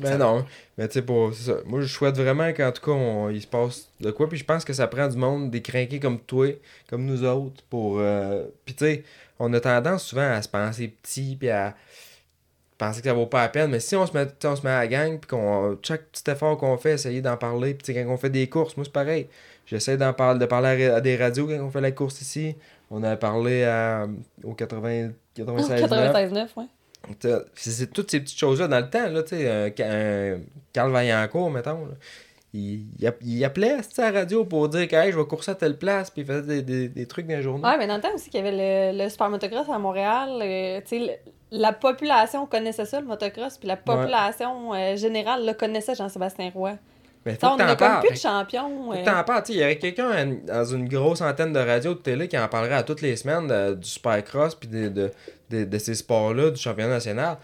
Ben 0.00 0.08
Ça- 0.12 0.18
non. 0.18 0.44
Mais 0.76 0.88
tu 0.88 0.94
sais, 0.94 1.02
pour 1.02 1.32
ça. 1.34 1.58
Moi, 1.66 1.80
je 1.82 1.86
souhaite 1.86 2.16
vraiment 2.16 2.52
qu'en 2.52 2.72
tout 2.72 2.82
cas, 2.82 2.90
on- 2.90 3.30
il 3.30 3.40
se 3.40 3.46
passe 3.46 3.88
de 4.00 4.10
quoi. 4.10 4.28
Puis 4.28 4.38
je 4.38 4.44
pense 4.44 4.64
que 4.64 4.72
ça 4.72 4.86
prend 4.88 5.06
du 5.06 5.16
monde, 5.16 5.50
des 5.50 5.62
crinqués 5.62 6.00
comme 6.00 6.18
toi, 6.18 6.48
comme 6.88 7.04
nous 7.04 7.22
autres. 7.24 7.62
pour 7.70 7.98
euh, 8.00 8.44
Puis 8.64 8.74
tu 8.74 8.84
sais, 8.86 9.04
on 9.38 9.52
a 9.52 9.60
tendance 9.60 10.04
souvent 10.06 10.30
à 10.32 10.42
se 10.42 10.48
penser 10.48 10.88
petit, 10.88 11.36
puis 11.38 11.48
à 11.50 11.76
penser 12.78 13.00
que 13.00 13.08
ça 13.08 13.14
vaut 13.14 13.26
pas 13.26 13.42
la 13.42 13.48
peine. 13.48 13.70
Mais 13.70 13.80
si 13.80 13.94
on 13.96 14.06
se 14.06 14.12
met, 14.16 14.26
tu 14.26 14.32
sais, 14.40 14.48
on 14.48 14.56
se 14.56 14.62
met 14.62 14.70
à 14.70 14.78
la 14.80 14.86
gang, 14.88 15.18
puis 15.18 15.28
qu'on 15.28 15.78
chaque 15.82 16.04
petit 16.06 16.28
effort 16.30 16.56
qu'on 16.58 16.76
fait, 16.76 16.92
essayer 16.92 17.20
d'en 17.22 17.36
parler. 17.36 17.74
Puis 17.74 17.94
quand 17.94 18.04
on 18.08 18.16
fait 18.16 18.30
des 18.30 18.48
courses, 18.48 18.76
moi, 18.76 18.84
c'est 18.84 18.92
pareil. 18.92 19.28
J'essaie 19.66 19.96
d'en 19.96 20.12
parler, 20.12 20.38
de 20.40 20.46
parler 20.46 20.86
à, 20.88 20.96
à 20.96 21.00
des 21.00 21.16
radios 21.16 21.46
quand 21.46 21.54
on 21.64 21.70
fait 21.70 21.80
la 21.80 21.92
course 21.92 22.20
ici. 22.20 22.56
On 22.90 23.02
a 23.02 23.16
parlé 23.16 23.64
à, 23.64 24.06
au 24.42 24.52
80, 24.54 25.10
96 25.34 25.82
9. 25.90 26.12
96,9, 26.12 26.46
ouais. 26.56 26.64
T'as- 27.18 27.40
C'est 27.54 27.70
c'est 27.70 27.86
toutes 27.88 28.10
ces 28.10 28.20
petites 28.20 28.38
choses-là 28.38 28.66
dans 28.68 28.80
le 28.80 28.88
temps, 28.90 29.08
là, 29.08 29.22
tu 29.22 29.36
sais, 29.36 29.48
un, 29.50 29.70
Ca- 29.76 29.90
un 29.90 30.38
Carl 30.72 30.90
Vaillancourt, 30.90 31.50
mettons, 31.50 31.86
là. 31.86 31.92
Il, 32.56 32.86
il, 33.00 33.06
app- 33.06 33.18
il 33.20 33.44
appelait 33.44 33.72
à 33.98 34.10
la 34.10 34.20
radio 34.20 34.44
pour 34.44 34.68
dire 34.68 34.86
que 34.86 34.94
hey, 34.94 35.10
je 35.12 35.18
vais 35.18 35.24
courser 35.26 35.50
à 35.50 35.54
telle 35.56 35.76
place, 35.76 36.08
puis 36.10 36.22
il 36.22 36.26
faisait 36.26 36.42
des, 36.42 36.62
des, 36.62 36.88
des 36.88 37.06
trucs 37.06 37.26
dans 37.26 37.34
les 37.36 37.42
journaux. 37.42 37.66
Ouais, 37.66 37.76
mais 37.76 37.86
dans 37.88 37.96
le 37.96 38.00
temps 38.00 38.14
aussi 38.14 38.30
qu'il 38.30 38.44
y 38.44 38.46
avait 38.48 38.92
le, 38.92 39.02
le 39.04 39.08
super 39.10 39.28
motocross 39.28 39.68
à 39.68 39.78
Montréal, 39.78 40.30
euh, 40.40 40.80
tu 40.86 40.86
sais, 40.86 40.98
le- 41.00 41.58
la 41.58 41.72
population 41.72 42.46
connaissait 42.46 42.84
ça, 42.86 43.00
le 43.00 43.06
motocross, 43.06 43.58
puis 43.58 43.66
la 43.68 43.76
population 43.76 44.72
euh, 44.72 44.96
générale 44.96 45.44
le 45.44 45.52
connaissait, 45.52 45.94
Jean-Sébastien 45.96 46.50
Roy. 46.54 46.72
mais 47.24 47.34
faut 47.34 47.46
on 47.46 47.56
que 47.56 47.62
en 47.62 47.66
t'en 47.66 47.72
a 47.72 47.76
comme 47.76 48.00
plus 48.00 48.10
de 48.14 48.18
champions. 48.18 48.84
Faut 48.86 48.92
que 48.92 48.98
euh, 48.98 49.04
t'en 49.04 49.24
parles. 49.24 49.42
Il 49.48 49.56
y 49.56 49.62
aurait 49.62 49.78
quelqu'un 49.78 50.36
dans 50.46 50.64
une 50.64 50.88
grosse 50.88 51.20
antenne 51.22 51.52
de 51.52 51.58
radio, 51.60 51.94
de 51.94 51.98
télé, 51.98 52.28
qui 52.28 52.38
en 52.38 52.46
parlerait 52.48 52.74
à 52.76 52.82
toutes 52.84 53.02
les 53.02 53.16
semaines 53.16 53.46
de- 53.48 53.74
du 53.74 53.88
supercross, 53.88 54.54
puis 54.54 54.68
de, 54.68 54.88
de, 54.88 55.10
de, 55.50 55.64
de 55.64 55.78
ces 55.78 55.94
sports-là, 55.94 56.50
du 56.50 56.60
championnat 56.60 56.90
national. 56.90 57.36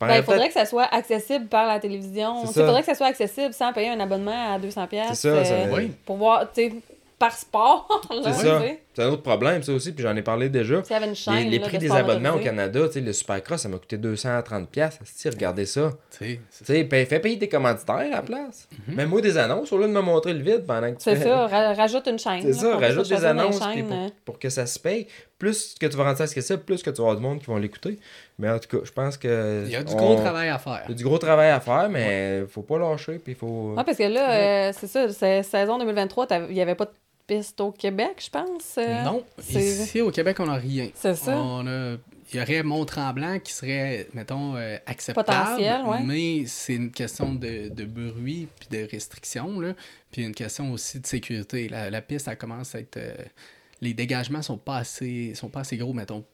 Ben, 0.00 0.16
il 0.16 0.22
faudrait 0.22 0.48
que 0.48 0.54
ça 0.54 0.66
soit 0.66 0.84
accessible 0.84 1.46
par 1.46 1.66
la 1.66 1.78
télévision. 1.80 2.42
Il 2.42 2.48
faudrait 2.52 2.80
que 2.80 2.86
ça 2.86 2.94
soit 2.94 3.06
accessible 3.08 3.52
sans 3.52 3.72
payer 3.72 3.90
un 3.90 4.00
abonnement 4.00 4.54
à 4.54 4.58
200$. 4.58 4.86
piastres, 4.88 5.14
C'est 5.16 5.30
ça, 5.30 5.44
ça- 5.44 5.54
euh, 5.54 5.74
Oui. 5.76 5.92
Pour 6.06 6.16
voir, 6.16 6.50
tu 6.52 6.62
sais, 6.68 6.72
par 7.18 7.32
sport. 7.36 7.88
là, 8.10 8.32
C'est 8.32 8.40
tu 8.42 8.46
ça. 8.46 8.60
sais. 8.60 8.82
C'est 8.94 9.02
un 9.02 9.08
autre 9.08 9.22
problème, 9.22 9.62
ça 9.62 9.72
aussi, 9.72 9.92
puis 9.92 10.02
j'en 10.04 10.14
ai 10.14 10.22
parlé 10.22 10.48
déjà. 10.48 10.82
S'il 10.84 10.92
y 10.92 10.96
avait 10.96 11.08
une 11.08 11.14
chaîne. 11.14 11.34
Les, 11.34 11.50
les 11.50 11.58
là, 11.58 11.66
prix 11.66 11.78
de 11.78 11.82
des 11.82 11.90
abonnements 11.90 12.34
au. 12.34 12.38
Canada, 12.38 12.86
tu 12.86 12.92
sais, 12.94 13.00
le 13.00 13.12
Supercross, 13.12 13.60
ça 13.60 13.68
m'a 13.68 13.78
coûté 13.78 13.96
230$. 13.98 14.66
piastres. 14.66 15.02
Si, 15.04 15.28
regardez 15.28 15.66
ça. 15.66 15.90
Tu 16.16 16.18
sais, 16.24 16.40
c'est- 16.50 16.84
paye- 16.84 17.04
fais 17.06 17.18
payer 17.18 17.38
tes 17.38 17.48
commanditaires 17.48 17.96
à 17.96 18.04
la 18.08 18.22
place. 18.22 18.68
Mets-moi 18.88 19.20
des 19.20 19.36
annonces 19.36 19.72
au 19.72 19.78
lieu 19.78 19.88
de 19.88 19.92
me 19.92 20.00
montrer 20.00 20.32
le 20.32 20.42
vide 20.42 20.64
pendant 20.66 20.86
que 20.92 20.98
tu 20.98 21.02
C'est 21.04 21.16
fais. 21.16 21.24
ça, 21.24 21.46
ra- 21.46 21.74
rajoute 21.74 22.06
une 22.06 22.18
chaîne. 22.18 22.42
C'est 22.42 22.52
ça, 22.52 22.76
rajoute 22.76 23.08
des 23.08 23.24
annonces 23.24 23.58
chaînes, 23.62 23.86
pour, 23.86 24.10
pour 24.24 24.38
que 24.38 24.48
ça 24.48 24.64
se 24.66 24.78
paye. 24.78 25.06
Plus 25.38 25.74
que 25.78 25.86
tu 25.86 25.96
vas 25.96 26.04
rendre 26.04 26.16
ça 26.18 26.24
accessible, 26.24 26.60
plus 26.60 26.82
que 26.82 26.90
tu 26.90 26.96
vas 26.98 27.08
avoir 27.08 27.16
du 27.16 27.22
monde 27.22 27.40
qui 27.40 27.46
vont 27.46 27.56
l'écouter. 27.56 27.98
Mais 28.38 28.48
en 28.48 28.58
tout 28.60 28.78
cas, 28.78 28.84
je 28.84 28.92
pense 28.92 29.16
que. 29.16 29.64
Il 29.66 29.72
y 29.72 29.76
a 29.76 29.82
du 29.82 29.92
on- 29.92 29.96
gros 29.96 30.14
travail 30.14 30.48
à 30.48 30.58
faire. 30.58 30.82
Il 30.86 30.90
y 30.90 30.94
a 30.94 30.96
du 30.96 31.04
gros 31.04 31.18
travail 31.18 31.50
à 31.50 31.58
faire, 31.60 31.88
mais 31.90 32.44
faut 32.48 32.62
pas 32.62 32.78
lâcher. 32.78 33.18
Puis 33.18 33.34
faut. 33.34 33.74
Ouais, 33.76 33.82
parce 33.84 33.98
que 33.98 34.04
là, 34.04 34.68
euh, 34.68 34.72
c'est 34.78 34.86
ça, 34.86 35.08
c'est 35.12 35.42
saison 35.42 35.78
2023, 35.78 36.26
t'avais- 36.28 36.46
il 36.48 36.54
n'y 36.54 36.62
avait 36.62 36.76
pas 36.76 36.84
de 36.84 36.90
piste 37.26 37.60
au 37.60 37.72
Québec, 37.72 38.22
je 38.24 38.30
pense. 38.30 38.76
euh, 38.78 39.02
Non, 39.04 39.24
ici 39.82 40.00
au 40.00 40.10
Québec, 40.10 40.38
on 40.40 40.46
n'a 40.46 40.54
rien. 40.56 40.88
C'est 40.94 41.14
ça. 41.14 41.36
On 41.36 41.66
a- 41.66 41.96
Il 42.32 42.38
y 42.38 42.42
aurait 42.42 42.62
Mont-Tremblant 42.62 43.38
qui 43.38 43.52
serait, 43.52 44.08
mettons, 44.14 44.56
euh, 44.56 44.76
acceptable. 44.86 45.60
Ouais. 45.86 46.02
Mais 46.02 46.46
c'est 46.46 46.74
une 46.74 46.90
question 46.90 47.34
de, 47.34 47.68
de 47.68 47.84
bruit 47.84 48.48
puis 48.58 48.68
de 48.70 48.88
restriction. 48.90 49.60
Là. 49.60 49.74
Puis 50.10 50.22
une 50.24 50.34
question 50.34 50.72
aussi 50.72 51.00
de 51.00 51.06
sécurité. 51.06 51.68
La, 51.68 51.90
la 51.90 52.00
piste, 52.00 52.26
elle 52.26 52.38
commence 52.38 52.74
à 52.74 52.80
être. 52.80 52.96
euh, 52.96 53.14
les 53.82 53.92
dégagements 53.92 54.40
sont 54.42 54.56
pas 54.56 54.78
assez, 54.78 55.34
sont 55.34 55.48
pas 55.50 55.60
assez 55.60 55.76
gros, 55.76 55.92
mettons. 55.92 56.24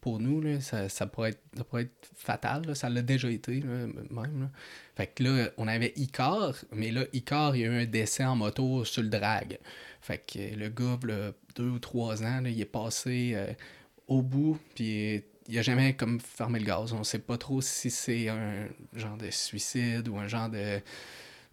Pour 0.00 0.18
nous, 0.18 0.40
là, 0.40 0.60
ça, 0.60 0.88
ça, 0.88 1.06
pourrait 1.06 1.30
être, 1.30 1.40
ça 1.56 1.62
pourrait 1.64 1.82
être 1.82 2.10
fatal. 2.16 2.62
là. 2.66 2.74
Ça 2.74 2.88
l'a 2.90 3.00
déjà 3.02 3.30
été, 3.30 3.60
là, 3.60 3.86
même. 4.10 4.40
là. 4.40 4.50
Fait 4.96 5.06
que 5.06 5.22
là, 5.22 5.48
on 5.56 5.66
avait 5.68 5.92
Icar, 5.96 6.54
mais 6.72 6.90
là, 6.90 7.04
Icar, 7.12 7.54
il 7.56 7.62
y 7.62 7.64
a 7.64 7.68
eu 7.68 7.82
un 7.82 7.86
décès 7.86 8.24
en 8.24 8.34
moto 8.36 8.84
sur 8.84 9.02
le 9.02 9.08
drag. 9.08 9.58
Fait 10.00 10.18
que 10.18 10.54
le 10.56 10.68
gars, 10.68 10.98
là, 11.04 11.32
deux 11.56 11.68
ou 11.70 11.78
trois 11.78 12.22
ans, 12.22 12.40
là, 12.40 12.48
il 12.48 12.60
est 12.60 12.64
passé 12.64 13.32
euh, 13.34 13.52
au 14.06 14.22
bout, 14.22 14.58
puis 14.74 15.22
il 15.48 15.58
a 15.58 15.62
jamais 15.62 15.94
comme 15.94 16.20
fermé 16.20 16.58
le 16.60 16.64
gaz. 16.66 16.92
On 16.92 17.04
sait 17.04 17.18
pas 17.18 17.36
trop 17.38 17.60
si 17.60 17.90
c'est 17.90 18.28
un 18.28 18.68
genre 18.94 19.16
de 19.16 19.30
suicide 19.30 20.08
ou 20.08 20.18
un 20.18 20.28
genre 20.28 20.48
de 20.48 20.80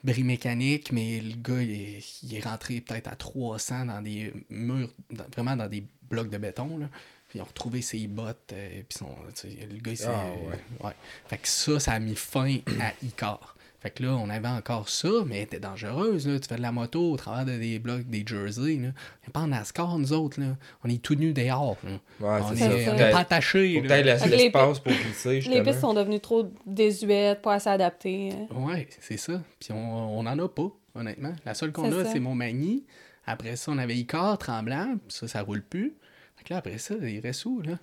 bris 0.03 0.23
mécanique, 0.23 0.91
mais 0.91 1.19
le 1.21 1.35
gars, 1.35 1.61
il 1.61 1.71
est, 1.71 2.03
il 2.23 2.35
est 2.35 2.43
rentré 2.45 2.79
peut-être 2.81 3.07
à 3.07 3.15
300 3.15 3.85
dans 3.85 4.01
des 4.01 4.31
murs, 4.49 4.93
dans- 5.09 5.25
vraiment 5.33 5.55
dans 5.55 5.67
des 5.67 5.83
blocs 6.09 6.29
de 6.29 6.37
béton, 6.37 6.77
là. 6.77 6.89
Puis 7.29 7.39
ils 7.39 7.41
ont 7.41 7.45
retrouvé 7.45 7.81
ses 7.81 8.05
bottes, 8.05 8.53
euh, 8.53 8.83
puis 8.87 8.99
son, 8.99 9.07
le 9.45 9.79
gars, 9.79 9.91
il 9.91 9.97
s'est... 9.97 10.05
Ah, 10.07 10.27
ouais. 10.47 10.85
ouais. 10.87 10.93
Fait 11.27 11.39
que 11.39 11.47
ça, 11.47 11.79
ça 11.79 11.93
a 11.93 11.99
mis 11.99 12.15
fin 12.15 12.57
à 12.79 12.93
Icar. 13.03 13.54
Fait 13.85 13.91
que 13.91 14.01
là, 14.01 14.15
on 14.15 14.31
avait 14.31 14.47
encore 14.47 14.89
ça, 14.89 15.07
mais 15.27 15.37
elle 15.37 15.43
était 15.43 15.59
dangereuse. 15.59 16.27
Là. 16.27 16.39
Tu 16.39 16.47
fais 16.47 16.55
de 16.55 16.61
la 16.63 16.71
moto 16.71 17.11
au 17.11 17.17
travers 17.17 17.45
de 17.45 17.55
des 17.59 17.77
blocs, 17.77 18.03
des 18.09 18.25
jerseys. 18.25 18.77
Là. 18.77 18.87
On 18.87 19.27
n'est 19.27 19.31
pas 19.31 19.41
en 19.41 19.47
NASCAR, 19.47 19.99
nous 19.99 20.11
autres. 20.11 20.39
Là. 20.41 20.57
On 20.83 20.89
est 20.89 20.99
tout 20.99 21.13
nus 21.13 21.33
dehors. 21.33 21.77
Là. 21.83 21.91
Ouais, 22.19 22.41
on 22.41 22.55
c'est 22.55 22.55
est, 22.55 22.57
ça. 22.57 22.65
ça. 22.65 22.71
on 22.71 22.95
Faut 22.97 23.03
est 23.03 23.07
que 23.07 23.11
pas 23.11 23.19
attachés. 23.19 23.81
faut 23.83 24.25
l'espace 24.27 24.79
pour 24.79 24.91
glisser, 24.91 25.41
Les 25.41 25.61
pistes 25.61 25.81
sont 25.81 25.93
devenues 25.93 26.19
trop 26.19 26.51
désuètes, 26.65 27.43
pas 27.43 27.53
assez 27.53 27.69
adaptées. 27.69 28.31
euh. 28.51 28.55
Ouais, 28.59 28.87
c'est 29.01 29.17
ça. 29.17 29.39
Puis 29.59 29.71
on, 29.71 30.17
on 30.17 30.25
en 30.25 30.39
a 30.39 30.47
pas, 30.49 30.71
honnêtement. 30.95 31.33
La 31.45 31.53
seule 31.53 31.71
qu'on 31.71 31.91
C'est 31.91 31.99
a, 31.99 32.05
c'est 32.05 32.19
Montmagny. 32.19 32.85
Après 33.27 33.55
ça, 33.55 33.71
on 33.71 33.77
avait 33.77 33.95
Icar, 33.97 34.35
Tremblant. 34.39 34.95
Puis 35.07 35.15
ça, 35.17 35.27
ça 35.27 35.41
roule 35.43 35.61
plus. 35.61 35.93
Fait 36.37 36.43
que 36.45 36.53
là, 36.53 36.57
après 36.57 36.79
ça, 36.79 36.95
il 36.99 37.19
reste 37.19 37.45
où, 37.45 37.61
là? 37.61 37.77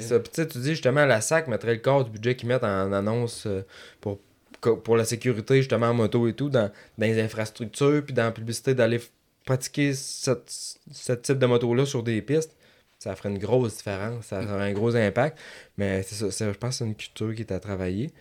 Ça. 0.00 0.20
Tu 0.20 0.58
dis 0.58 0.70
justement, 0.70 1.04
la 1.04 1.20
SAC 1.20 1.48
mettrait 1.48 1.74
le 1.74 1.80
quart 1.80 2.04
du 2.04 2.10
budget 2.10 2.34
qu'ils 2.34 2.48
mettent 2.48 2.64
en 2.64 2.92
annonce 2.94 3.44
euh, 3.46 3.62
pour, 4.00 4.20
pour 4.70 4.96
la 4.96 5.04
sécurité, 5.04 5.56
justement, 5.58 5.88
en 5.88 5.94
moto 5.94 6.26
et 6.28 6.34
tout, 6.34 6.48
dans, 6.50 6.70
dans 6.98 7.06
les 7.06 7.20
infrastructures, 7.20 8.02
puis 8.04 8.14
dans 8.14 8.24
la 8.24 8.32
publicité, 8.32 8.74
d'aller 8.74 9.00
pratiquer 9.44 9.92
ce 9.94 11.12
type 11.12 11.38
de 11.38 11.46
moto-là 11.46 11.86
sur 11.86 12.02
des 12.02 12.22
pistes. 12.22 12.56
Ça 12.98 13.14
ferait 13.16 13.28
une 13.30 13.38
grosse 13.38 13.76
différence, 13.76 14.26
ça 14.26 14.42
aurait 14.42 14.70
un 14.70 14.72
gros 14.72 14.96
impact. 14.96 15.38
Mais 15.76 16.02
c'est 16.02 16.30
ça, 16.30 16.52
je 16.52 16.58
pense 16.58 16.70
que 16.70 16.76
c'est 16.78 16.84
une 16.86 16.94
culture 16.94 17.34
qui 17.34 17.42
est 17.42 17.52
à 17.52 17.60
travailler. 17.60 18.12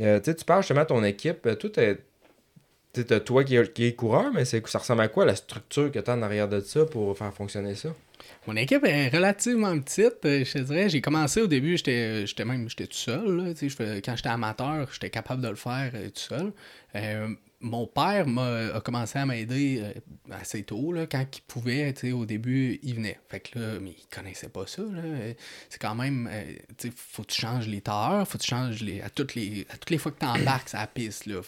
Euh, 0.00 0.20
tu 0.20 0.44
parles 0.44 0.62
justement 0.62 0.82
de 0.82 0.86
ton 0.88 1.04
équipe. 1.04 1.46
euh, 1.46 1.54
Tout 1.56 1.78
est. 1.80 2.04
T'as 2.92 3.20
toi 3.20 3.44
qui 3.44 3.56
qui 3.72 3.94
coureur, 3.96 4.32
mais 4.32 4.44
ça 4.44 4.58
ressemble 4.78 5.02
à 5.02 5.08
quoi 5.08 5.24
la 5.24 5.36
structure 5.36 5.90
que 5.92 5.98
tu 6.00 6.10
as 6.10 6.14
en 6.14 6.22
arrière 6.22 6.48
de 6.48 6.60
ça 6.60 6.84
pour 6.86 7.16
faire 7.16 7.32
fonctionner 7.32 7.74
ça? 7.74 7.94
Mon 8.48 8.56
équipe 8.56 8.82
est 8.86 9.10
relativement 9.10 9.78
petite, 9.78 10.24
euh, 10.24 10.42
je 10.42 10.60
dirais. 10.60 10.88
J'ai 10.88 11.02
commencé 11.02 11.42
au 11.42 11.46
début, 11.46 11.76
j'étais 11.76 12.26
j'étais 12.26 12.46
même 12.46 12.66
j'étais 12.70 12.86
tout 12.86 12.96
seul. 12.96 13.54
quand 14.02 14.16
j'étais 14.16 14.28
amateur, 14.30 14.88
j'étais 14.90 15.10
capable 15.10 15.42
de 15.42 15.48
le 15.48 15.54
faire 15.54 15.90
euh, 15.92 16.08
tout 16.08 16.20
seul. 16.20 16.52
Euh, 16.94 17.28
mon 17.60 17.86
père 17.86 18.26
a 18.74 18.80
commencé 18.80 19.18
à 19.18 19.26
m'aider 19.26 19.82
euh, 19.82 19.92
assez 20.30 20.62
tôt. 20.62 20.92
Là, 20.92 21.06
quand 21.06 21.24
il 21.36 21.42
pouvait, 21.42 21.94
au 22.12 22.24
début, 22.24 22.78
il 22.82 22.94
venait. 22.94 23.18
Fait 23.28 23.40
que 23.40 23.58
là, 23.58 23.80
mais 23.80 23.90
il 23.90 24.06
connaissait 24.14 24.48
pas 24.48 24.66
ça. 24.66 24.82
Euh, 24.82 25.34
C'est 25.68 25.80
quand 25.80 25.94
même, 25.94 26.28
euh, 26.32 26.90
faut 26.94 27.24
que 27.24 27.32
tu 27.32 27.40
changes 27.40 27.66
les 27.68 27.80
tailleurs, 27.80 28.26
faut 28.26 28.38
que 28.38 28.44
tu 28.44 28.50
changes 28.50 28.82
les, 28.82 29.00
à, 29.00 29.10
toutes 29.10 29.34
les, 29.34 29.66
à 29.70 29.76
toutes 29.76 29.90
les 29.90 29.98
fois 29.98 30.12
que 30.12 30.20
tu 30.20 30.26
embarques 30.26 30.68
sur 30.68 30.78
la 30.78 30.86
piste. 30.86 31.26
Là, 31.26 31.40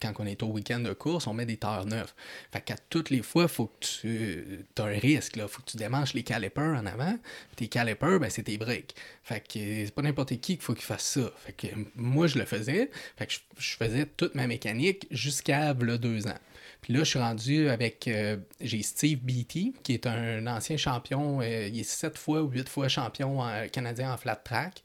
quand 0.00 0.12
on 0.18 0.26
est 0.26 0.42
au 0.42 0.46
week-end 0.46 0.80
de 0.80 0.92
course, 0.92 1.26
on 1.26 1.34
met 1.34 1.46
des 1.46 1.56
tailleurs 1.56 1.86
neufs. 1.86 2.14
Fait 2.52 2.60
qu'à 2.60 2.76
toutes 2.90 3.10
les 3.10 3.22
fois, 3.22 3.48
faut 3.48 3.66
que 3.66 3.86
tu 3.86 4.64
as 4.78 4.82
un 4.82 4.98
risque. 4.98 5.36
Là. 5.36 5.48
Faut 5.48 5.62
que 5.62 5.70
tu 5.70 5.76
démanches 5.76 6.14
les 6.14 6.22
calipers 6.22 6.78
en 6.78 6.86
avant. 6.86 7.18
Tes 7.56 7.68
calipers, 7.68 8.20
ben, 8.20 8.30
c'est 8.30 8.44
tes 8.44 8.58
breaks. 8.58 8.94
Fait 9.22 9.40
que 9.40 9.58
c'est 9.58 9.94
pas 9.94 10.02
n'importe 10.02 10.30
qui 10.30 10.38
qu'il 10.38 10.60
faut 10.60 10.74
qu'il 10.74 10.84
fasse 10.84 11.04
ça. 11.04 11.30
Fait 11.44 11.52
que 11.52 11.66
moi, 11.96 12.26
je 12.26 12.38
le 12.38 12.44
faisais. 12.44 12.90
Fait 13.16 13.26
que 13.26 13.34
je, 13.58 13.76
faisais 13.76 14.06
toute 14.06 14.34
ma 14.34 14.46
mécanique 14.46 15.06
jusqu'à 15.10 15.72
v'là 15.72 15.98
deux 15.98 16.26
ans. 16.26 16.38
Puis 16.80 16.92
là, 16.92 17.00
je 17.00 17.04
suis 17.10 17.18
rendu 17.18 17.68
avec. 17.68 18.08
euh, 18.08 18.36
j'ai 18.60 18.82
Steve 18.82 19.20
Beatty, 19.20 19.74
qui 19.82 19.94
est 19.94 20.06
un 20.06 20.46
ancien 20.46 20.76
champion. 20.76 21.40
euh, 21.40 21.68
il 21.68 21.80
est 21.80 21.84
sept 21.84 22.18
fois 22.18 22.42
ou 22.42 22.50
huit 22.50 22.68
fois 22.68 22.88
champion 22.88 23.40
canadien 23.72 24.12
en 24.12 24.16
flat 24.16 24.36
track. 24.36 24.82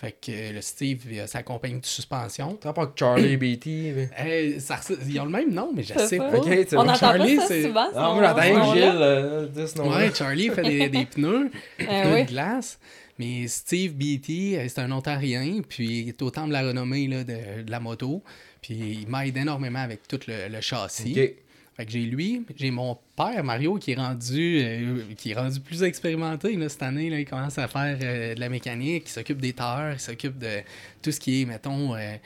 Fait 0.00 0.12
que 0.12 0.30
euh, 0.32 0.52
le 0.52 0.60
Steve, 0.62 1.02
il 1.10 1.20
a 1.20 1.26
sa 1.26 1.42
compagnie 1.42 1.78
de 1.80 1.84
suspension. 1.84 2.56
Tu 2.58 2.72
pas 2.72 2.86
que 2.86 2.92
Charlie 2.98 3.36
Beatty. 3.36 3.92
mais- 3.96 4.10
Hey, 4.16 4.58
ça 4.60 4.76
res- 4.76 4.96
ils 5.06 5.20
ont 5.20 5.26
le 5.26 5.30
même 5.30 5.52
nom, 5.52 5.72
mais 5.74 5.82
je 5.82 5.92
sais 5.98 6.16
pas. 6.16 6.30
pas. 6.30 6.38
Ok, 6.38 6.46
c'est 6.48 6.74
On 6.76 6.80
entend 6.80 6.94
Charlie, 6.94 7.36
pas 7.36 7.42
ça 7.42 7.48
c'est- 7.48 7.62
souvent. 7.66 7.86
Ah, 7.94 8.14
son 8.14 8.16
que 8.16 8.58
nom-là. 8.58 8.74
Gilles 8.74 9.02
euh, 9.02 9.66
ce. 9.66 9.80
Ouais, 9.82 10.10
Charlie 10.14 10.48
fait 10.48 10.62
des, 10.62 10.88
des 10.88 11.04
pneus, 11.14 11.50
des 11.78 11.84
Euh, 11.86 12.02
pneus 12.02 12.14
oui. 12.14 12.22
de 12.24 12.28
glace. 12.30 12.78
Mais 13.18 13.46
Steve 13.48 13.92
Beatty, 13.92 14.56
euh, 14.56 14.64
c'est 14.68 14.80
un 14.80 14.90
Ontarien, 14.90 15.60
puis 15.68 16.00
il 16.04 16.08
est 16.08 16.22
au 16.22 16.30
temple 16.30 16.48
de 16.48 16.52
la 16.54 16.62
renommée 16.62 17.06
là, 17.06 17.22
de, 17.22 17.62
de 17.62 17.70
la 17.70 17.78
moto. 17.80 18.22
Puis 18.62 19.02
il 19.02 19.08
m'aide 19.08 19.36
énormément 19.36 19.80
avec 19.80 20.08
tout 20.08 20.20
le, 20.26 20.48
le 20.48 20.60
châssis. 20.62 21.12
Ok. 21.20 21.34
Fait 21.80 21.86
que 21.86 21.92
j'ai 21.92 22.02
lui, 22.02 22.44
j'ai 22.56 22.70
mon 22.70 22.98
père 23.16 23.42
Mario 23.42 23.76
qui 23.76 23.92
est 23.92 23.94
rendu 23.94 24.60
euh, 24.62 25.02
qui 25.16 25.30
est 25.30 25.34
rendu 25.34 25.60
plus 25.60 25.82
expérimenté 25.82 26.54
là, 26.56 26.68
cette 26.68 26.82
année. 26.82 27.08
Là, 27.08 27.18
il 27.20 27.24
commence 27.24 27.56
à 27.56 27.68
faire 27.68 27.96
euh, 28.02 28.34
de 28.34 28.40
la 28.40 28.50
mécanique, 28.50 29.04
il 29.06 29.10
s'occupe 29.10 29.40
des 29.40 29.54
tailleurs, 29.54 29.94
il 29.94 30.00
s'occupe 30.00 30.36
de 30.38 30.58
tout 31.00 31.10
ce 31.10 31.18
qui 31.18 31.40
est, 31.40 31.44
mettons, 31.46 31.94
euh, 31.94 32.16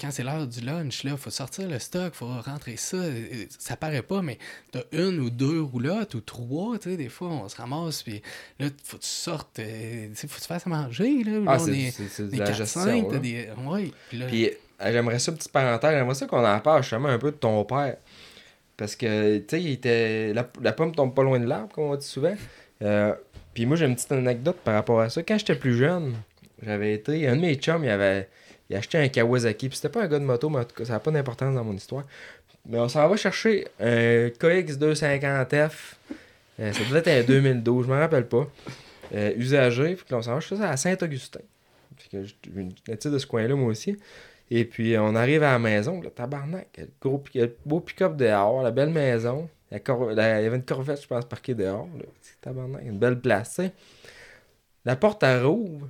quand 0.00 0.12
c'est 0.12 0.22
l'heure 0.22 0.46
du 0.46 0.60
lunch, 0.60 1.02
là, 1.02 1.16
faut 1.16 1.30
sortir 1.30 1.68
le 1.68 1.80
stock, 1.80 2.14
faut 2.14 2.28
rentrer 2.28 2.76
ça. 2.76 2.98
Ça 3.58 3.76
paraît 3.76 4.02
pas, 4.02 4.22
mais 4.22 4.38
t'as 4.70 4.82
une 4.92 5.18
ou 5.18 5.30
deux 5.30 5.60
roulottes 5.60 6.14
ou 6.14 6.20
trois, 6.20 6.78
tu 6.78 6.90
sais, 6.90 6.96
des 6.96 7.08
fois 7.08 7.26
on 7.30 7.48
se 7.48 7.56
ramasse, 7.56 8.04
puis 8.04 8.22
là, 8.60 8.68
faut 8.84 8.98
que 8.98 9.02
tu 9.02 9.08
sortes, 9.08 9.56
faut 9.56 10.26
que 10.28 10.40
tu 10.40 10.46
fasses 10.46 10.66
à 10.66 10.70
manger, 10.70 11.24
là. 11.24 11.40
Ah, 11.48 11.58
c'est 11.58 11.76
est- 11.76 11.90
c'est- 11.90 12.08
c'est 12.08 12.22
de 12.26 12.28
des 12.28 12.36
la 12.36 12.44
4-5, 12.52 12.54
gestion. 12.56 13.04
t'as 13.08 13.14
là. 13.14 13.18
des... 13.18 13.48
Ouais, 13.66 13.90
puis 14.08 14.18
là... 14.18 14.26
Puis 14.26 14.50
j'aimerais 14.80 15.18
ça, 15.18 15.32
petite 15.32 15.50
parenthèse, 15.52 15.90
j'aimerais 15.90 16.14
ça 16.14 16.26
qu'on 16.26 16.44
en 16.46 16.60
parle 16.60 16.82
justement 16.82 17.08
un 17.08 17.18
peu 17.18 17.32
de 17.32 17.36
ton 17.36 17.64
père. 17.64 17.96
Parce 18.82 18.96
que, 18.96 19.38
tu 19.38 19.44
sais, 19.48 19.62
était. 19.62 20.34
La, 20.34 20.72
pomme 20.72 20.92
tombe 20.92 21.14
pas 21.14 21.22
loin 21.22 21.38
de 21.38 21.46
l'arbre, 21.46 21.72
comme 21.72 21.84
on 21.84 21.94
dit 21.94 22.04
souvent. 22.04 22.34
Euh, 22.82 23.14
puis 23.54 23.64
moi, 23.64 23.76
j'ai 23.76 23.86
une 23.86 23.94
petite 23.94 24.10
anecdote 24.10 24.56
par 24.64 24.74
rapport 24.74 25.00
à 25.00 25.08
ça. 25.08 25.22
Quand 25.22 25.38
j'étais 25.38 25.54
plus 25.54 25.76
jeune, 25.76 26.14
j'avais 26.60 26.94
été. 26.94 27.28
Un 27.28 27.36
de 27.36 27.42
mes 27.42 27.54
chums, 27.54 27.84
il 27.84 27.90
avait. 27.90 28.28
Il 28.68 28.74
acheté 28.74 28.98
un 28.98 29.06
Kawasaki. 29.06 29.68
Puis 29.68 29.76
c'était 29.76 29.88
pas 29.88 30.02
un 30.02 30.08
gars 30.08 30.18
de 30.18 30.24
moto, 30.24 30.50
mais 30.50 30.58
en 30.58 30.64
tout 30.64 30.74
cas, 30.74 30.84
ça 30.84 30.94
n'a 30.94 30.98
pas 30.98 31.12
d'importance 31.12 31.54
dans 31.54 31.62
mon 31.62 31.74
histoire. 31.74 32.02
Mais 32.68 32.80
on 32.80 32.88
s'en 32.88 33.06
va 33.06 33.14
chercher 33.14 33.68
un 33.78 34.30
KX250F. 34.30 35.70
Euh, 36.58 36.72
ça 36.72 36.80
devait 36.80 36.98
être 36.98 37.08
un 37.08 37.22
2012, 37.22 37.86
je 37.86 37.92
me 37.92 37.96
rappelle 37.96 38.26
pas. 38.26 38.50
Euh, 39.14 39.32
usagé. 39.36 39.94
Puis 39.94 40.12
on 40.12 40.22
s'en 40.22 40.34
va 40.34 40.40
chercher 40.40 40.60
ça 40.60 40.70
à 40.70 40.76
Saint-Augustin. 40.76 41.38
Fait 41.98 42.24
que 42.96 43.08
de 43.08 43.18
ce 43.18 43.26
coin-là, 43.28 43.54
moi 43.54 43.68
aussi. 43.68 43.96
Et 44.54 44.66
puis, 44.66 44.98
on 44.98 45.14
arrive 45.14 45.42
à 45.44 45.52
la 45.52 45.58
maison, 45.58 46.02
le 46.02 46.10
tabarnak, 46.10 46.76
le, 46.76 46.86
gros, 47.00 47.22
le 47.34 47.56
beau 47.64 47.80
pick-up 47.80 48.16
dehors, 48.16 48.62
la 48.62 48.70
belle 48.70 48.90
maison. 48.90 49.48
La 49.70 49.80
cor- 49.80 50.12
il 50.12 50.18
y 50.18 50.20
avait 50.20 50.56
une 50.56 50.62
corvette, 50.62 51.00
je 51.00 51.06
pense, 51.06 51.24
parquée 51.24 51.54
dehors. 51.54 51.88
Là. 51.96 52.04
Tabarnak, 52.42 52.82
une 52.84 52.98
belle 52.98 53.18
place, 53.18 53.52
sais. 53.54 53.72
La 54.84 54.94
porte, 54.94 55.22
elle 55.22 55.42
rouvre. 55.46 55.88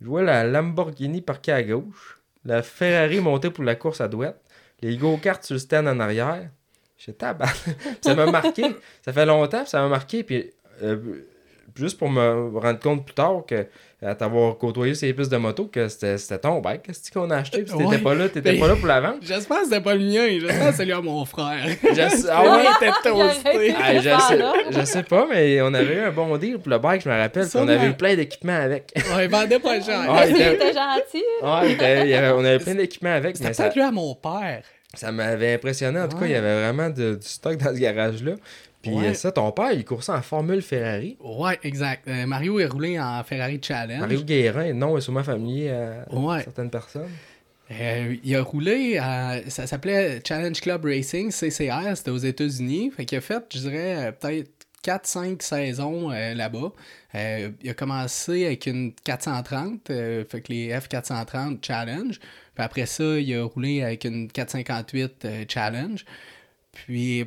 Je 0.00 0.06
vois 0.06 0.22
la 0.22 0.42
Lamborghini 0.44 1.20
parquée 1.20 1.52
à 1.52 1.62
gauche. 1.62 2.18
La 2.46 2.62
Ferrari 2.62 3.20
montée 3.20 3.50
pour 3.50 3.62
la 3.62 3.74
course 3.74 4.00
à 4.00 4.08
droite. 4.08 4.40
Les 4.80 4.96
go-karts 4.96 5.44
sur 5.44 5.52
le 5.52 5.58
stand 5.60 5.86
en 5.86 6.00
arrière. 6.00 6.48
J'ai 6.96 7.12
tabarnak. 7.12 7.54
ça 8.00 8.14
m'a 8.14 8.24
marqué. 8.24 8.74
Ça 9.04 9.12
fait 9.12 9.26
longtemps, 9.26 9.66
ça 9.66 9.82
m'a 9.82 9.88
marqué. 9.88 10.24
Puis, 10.24 10.50
euh, 10.82 11.26
juste 11.76 11.98
pour 11.98 12.10
me 12.10 12.58
rendre 12.58 12.78
compte 12.80 13.04
plus 13.04 13.14
tard 13.14 13.42
que 13.46 13.66
à 14.04 14.16
t'avoir 14.16 14.58
côtoyé 14.58 14.96
ces 14.96 15.12
pistes 15.12 15.30
de 15.30 15.36
moto 15.36 15.66
que 15.66 15.86
c'était 15.86 16.18
c'était 16.18 16.38
ton 16.40 16.58
bike 16.60 16.82
qu'est-ce 16.82 17.12
qu'on 17.12 17.30
a 17.30 17.36
acheté 17.36 17.62
puis 17.62 17.70
si 17.70 17.76
t'étais 17.78 17.88
Ouais. 17.88 17.98
pas 17.98 18.14
là 18.16 18.28
t'étais 18.28 18.58
pas 18.58 18.66
là 18.66 18.74
pour 18.74 18.88
la 18.88 19.00
vente? 19.00 19.18
J'espère 19.22 19.58
que 19.58 19.64
c'était 19.66 19.80
pas 19.80 19.94
le 19.94 20.00
mien, 20.00 20.26
j'espère 20.40 20.70
que 20.70 20.76
c'est 20.76 20.84
lui 20.84 20.92
à 20.92 21.00
mon 21.00 21.24
frère. 21.24 21.64
Je- 21.82 22.28
ah 22.28 22.42
ouais 22.42 22.64
il 22.64 22.86
était 22.86 22.92
toasté. 23.04 23.74
Ah, 23.80 23.98
je, 24.00 24.08
Ah, 24.10 24.18
sais, 24.28 24.36
là. 24.38 24.52
je 24.70 24.84
sais 24.84 25.02
pas 25.04 25.26
mais 25.30 25.62
on 25.62 25.72
avait 25.72 25.94
eu 25.94 26.00
un 26.00 26.10
bon 26.10 26.36
deal 26.36 26.58
pour 26.58 26.70
le 26.70 26.78
bike 26.78 27.02
je 27.02 27.08
me 27.08 27.16
rappelle 27.16 27.46
on 27.54 27.68
avait 27.68 27.86
eu 27.86 27.92
plein 27.92 28.16
d'équipements 28.16 28.56
avec 28.60 28.92
Ouais, 29.14 29.26
il 29.26 29.30
vendait 29.30 29.60
pas 29.60 29.80
cher. 29.80 30.00
Ah, 30.08 30.26
il 30.26 30.34
était- 30.34 30.72
gentil? 30.72 31.24
Ah, 31.42 31.62
il 31.64 31.70
était- 31.72 32.02
il 32.02 32.08
y 32.08 32.14
avait- 32.14 32.32
on 32.32 32.44
avait 32.44 32.58
plein 32.58 32.74
d'équipements 32.74 33.14
avec 33.14 33.36
C'était 33.36 33.52
ça, 33.54 33.68
lui 33.70 33.82
à 33.82 33.92
mon 33.92 34.16
père. 34.16 34.62
ça 34.94 35.12
m'avait 35.12 35.54
impressionné 35.54 36.00
en 36.00 36.08
tout 36.08 36.18
cas 36.18 36.26
il 36.26 36.32
y 36.32 36.34
avait 36.34 36.60
vraiment 36.64 36.90
de- 36.90 37.14
du 37.14 37.26
stock 37.26 37.56
dans 37.56 37.72
ce 37.72 37.78
garage 37.78 38.22
là 38.24 38.32
puis 38.82 38.90
Ouais. 38.92 39.08
euh, 39.08 39.14
ça 39.14 39.32
ton 39.32 39.50
père 39.52 39.72
il 39.72 39.84
coursait 39.84 40.12
en 40.12 40.22
Formule 40.22 40.60
Ferrari 40.62 41.16
Ouais, 41.20 41.58
exact. 41.62 42.06
Euh, 42.08 42.26
Mario 42.26 42.58
est 42.60 42.66
roulé 42.66 42.98
en 43.00 43.22
Ferrari 43.24 43.60
Challenge. 43.62 44.00
Mario 44.00 44.22
Guérin 44.22 44.72
non 44.74 44.98
est 44.98 45.00
sûrement 45.00 45.22
familier 45.24 45.70
à 45.70 46.12
Ouais. 46.12 46.42
certaines 46.42 46.70
personnes 46.70 47.08
Euh, 47.70 48.16
il 48.22 48.36
a 48.36 48.42
roulé, 48.42 48.98
à- 48.98 49.40
ça 49.48 49.66
s'appelait 49.66 50.20
Challenge 50.26 50.60
Club 50.60 50.84
Racing, 50.84 51.30
CCR, 51.30 51.96
c'était 51.96 52.10
aux 52.10 52.18
États-Unis. 52.18 52.90
Fait 52.94 53.06
qu'il 53.06 53.16
a 53.16 53.20
fait, 53.22 53.42
je 53.54 53.60
dirais, 53.60 54.14
peut-être 54.20 54.50
4-5 54.82 55.40
saisons 55.42 56.10
euh, 56.12 56.34
là-bas. 56.34 56.72
Euh, 57.14 57.50
il 57.62 57.70
a 57.70 57.74
commencé 57.74 58.44
avec 58.44 58.66
une 58.66 58.92
430, 59.04 59.88
euh, 59.88 60.22
fait 60.28 60.42
que 60.42 60.52
les 60.52 60.68
F430 60.74 61.64
Challenge. 61.64 62.18
Puis 62.18 62.64
après 62.64 62.84
ça, 62.84 63.04
il 63.18 63.34
a 63.36 63.44
roulé 63.44 63.82
avec 63.82 64.04
une 64.04 64.28
458 64.30 65.24
euh, 65.24 65.44
Challenge. 65.48 66.04
Puis 66.72 67.24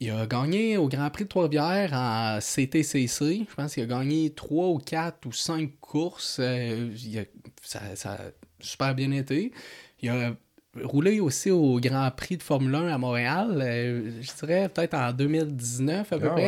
il 0.00 0.10
a 0.10 0.26
gagné 0.26 0.76
au 0.78 0.88
Grand 0.88 1.10
Prix 1.10 1.24
de 1.24 1.28
Trois-Rivières 1.28 1.92
en 1.92 2.38
CTCC. 2.40 3.46
Je 3.48 3.54
pense 3.54 3.74
qu'il 3.74 3.82
a 3.82 3.86
gagné 3.86 4.30
3 4.30 4.68
ou 4.68 4.78
4 4.78 5.26
ou 5.26 5.32
5 5.32 5.70
courses. 5.80 6.38
Euh, 6.40 6.90
il 7.04 7.18
a- 7.18 7.24
ça, 7.62 7.80
ça 7.94 8.12
a 8.12 8.18
super 8.60 8.94
bien 8.94 9.10
été. 9.12 9.52
Il 10.00 10.08
a 10.08 10.34
roulé 10.84 11.20
aussi 11.20 11.50
au 11.50 11.78
Grand 11.80 12.10
Prix 12.16 12.36
de 12.38 12.42
Formule 12.42 12.74
1 12.74 12.88
à 12.88 12.98
Montréal, 12.98 13.58
euh, 13.60 14.10
je 14.22 14.30
dirais 14.46 14.68
peut-être 14.68 14.94
en 14.94 15.12
2019 15.12 16.12
à 16.12 16.18
peu 16.18 16.26
Ah 16.28 16.30
près. 16.30 16.44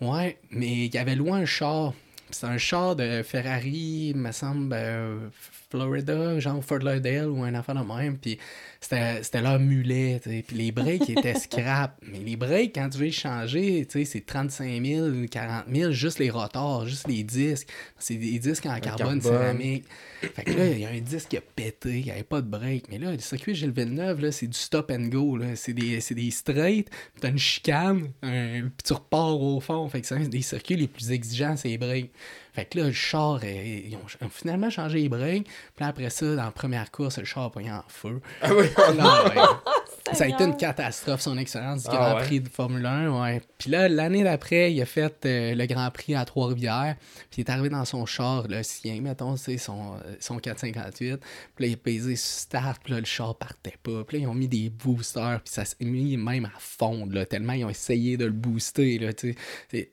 ouais. 0.00 0.08
Ouais, 0.08 0.38
mais 0.50 0.86
il 0.86 0.96
avait 0.98 1.16
loué 1.16 1.32
un 1.32 1.44
char. 1.44 1.92
C'est 2.30 2.46
un 2.46 2.58
char 2.58 2.94
de 2.94 3.22
Ferrari, 3.24 4.10
il 4.10 4.16
me 4.16 4.30
semble, 4.32 4.72
euh, 4.74 5.28
Florida, 5.70 6.38
genre 6.38 6.62
Fort 6.62 6.78
Lauderdale 6.78 7.28
ou 7.28 7.42
un 7.42 7.54
enfant 7.54 7.74
de 7.74 7.80
même. 7.80 8.16
Puis 8.18 8.38
c'était 8.80 9.42
leur 9.42 9.58
mulet. 9.58 10.20
Puis 10.22 10.44
les 10.56 10.72
breaks 10.72 11.10
étaient 11.10 11.34
scrap. 11.38 11.98
Mais 12.06 12.18
les 12.20 12.36
breaks, 12.36 12.74
quand 12.74 12.88
tu 12.90 12.98
veux 12.98 13.04
les 13.06 13.10
changer, 13.12 13.86
c'est 13.90 14.24
35 14.24 14.84
000, 14.84 15.08
40 15.30 15.64
000, 15.72 15.92
juste 15.92 16.18
les 16.18 16.30
rotors, 16.30 16.86
juste 16.86 17.08
les 17.08 17.22
disques. 17.24 17.68
C'est 17.98 18.14
des 18.14 18.38
disques 18.38 18.66
en 18.66 18.78
carbone, 18.80 19.20
carbone. 19.20 19.20
céramique. 19.20 19.84
Fait 20.20 20.44
que 20.44 20.52
là, 20.52 20.66
il 20.68 20.78
y 20.80 20.84
a 20.84 20.90
un 20.90 21.00
disque 21.00 21.28
qui 21.28 21.36
a 21.36 21.40
pété, 21.40 21.98
il 21.98 22.04
n'y 22.04 22.10
avait 22.10 22.22
pas 22.22 22.40
de 22.40 22.48
break. 22.48 22.86
Mais 22.90 22.98
là, 22.98 23.12
le 23.12 23.18
circuit 23.18 23.54
Gilles 23.54 23.70
Villeneuve, 23.72 24.30
c'est 24.30 24.46
du 24.48 24.58
stop 24.58 24.90
and 24.90 25.08
go. 25.08 25.38
C'est 25.54 25.72
des, 25.74 25.98
des 26.10 26.30
straight, 26.30 26.88
t'as 27.20 27.30
une 27.30 27.38
chicane, 27.38 28.10
un- 28.22 28.62
puis 28.62 28.82
tu 28.84 28.92
repars 28.92 29.40
au 29.40 29.60
fond. 29.60 29.88
Fait 29.88 30.00
que 30.00 30.06
c'est 30.06 30.14
un 30.16 30.20
des 30.28 30.42
circuits 30.42 30.76
les 30.76 30.88
plus 30.88 31.10
exigeants, 31.12 31.56
c'est 31.56 31.68
les 31.68 31.78
breaks. 31.78 32.10
Fait 32.58 32.64
que 32.64 32.78
là, 32.78 32.86
le 32.86 32.92
char, 32.92 33.44
ils 33.44 33.94
ont, 33.94 34.28
finalement 34.28 34.68
changé 34.68 34.98
les 34.98 35.08
breaks. 35.08 35.44
Puis 35.44 35.52
là, 35.78 35.86
après 35.86 36.10
ça, 36.10 36.34
dans 36.34 36.42
la 36.42 36.50
première 36.50 36.90
course, 36.90 37.16
le 37.16 37.24
char 37.24 37.44
a 37.44 37.52
pogné 37.52 37.70
en 37.70 37.84
feu. 37.86 38.20
ah 38.42 38.48
oui 38.52 38.66
Là, 38.96 39.24
ouais. 39.28 39.34
Ça 40.12 40.24
a 40.24 40.26
été 40.26 40.42
une 40.42 40.56
catastrophe, 40.56 41.20
son 41.20 41.38
excellence 41.38 41.82
du 41.84 41.90
Ah 41.92 41.96
Grand 41.96 42.16
ouais? 42.16 42.24
Prix 42.24 42.40
de 42.40 42.48
Formule 42.48 42.84
1. 42.84 43.10
Ouais. 43.10 43.42
Puis 43.58 43.70
là, 43.70 43.88
l'année 43.88 44.24
d'après, 44.24 44.72
il 44.72 44.82
a 44.82 44.86
fait 44.86 45.24
euh, 45.24 45.54
le 45.54 45.66
Grand 45.66 45.88
Prix 45.92 46.16
à 46.16 46.24
Trois-Rivières. 46.24 46.96
Puis 47.30 47.42
il 47.42 47.44
est 47.44 47.50
arrivé 47.50 47.68
dans 47.68 47.84
son 47.84 48.06
char, 48.06 48.48
le 48.48 48.62
sien, 48.64 49.00
mettons, 49.02 49.36
c'est 49.36 49.58
son, 49.58 49.94
euh, 49.94 50.16
son 50.18 50.38
458. 50.38 51.20
Puis 51.54 51.64
là, 51.64 51.66
il 51.68 51.74
a 51.74 51.76
pesé 51.76 52.16
sur 52.16 52.40
Start. 52.40 52.80
Puis 52.82 52.94
là, 52.94 53.00
le 53.00 53.06
char 53.06 53.36
partait 53.36 53.76
pas. 53.82 54.02
Puis 54.02 54.16
là, 54.16 54.24
ils 54.24 54.26
ont 54.26 54.34
mis 54.34 54.48
des 54.48 54.68
boosters. 54.68 55.40
Puis 55.44 55.52
ça 55.52 55.64
s'est 55.64 55.76
mis 55.80 56.16
même 56.16 56.46
à 56.46 56.58
fondre, 56.58 57.14
là, 57.14 57.24
tellement 57.24 57.52
ils 57.52 57.64
ont 57.64 57.70
essayé 57.70 58.16
de 58.16 58.24
le 58.24 58.32
booster. 58.32 58.98
Là, 58.98 59.12
tu 59.12 59.36
sais. 59.70 59.92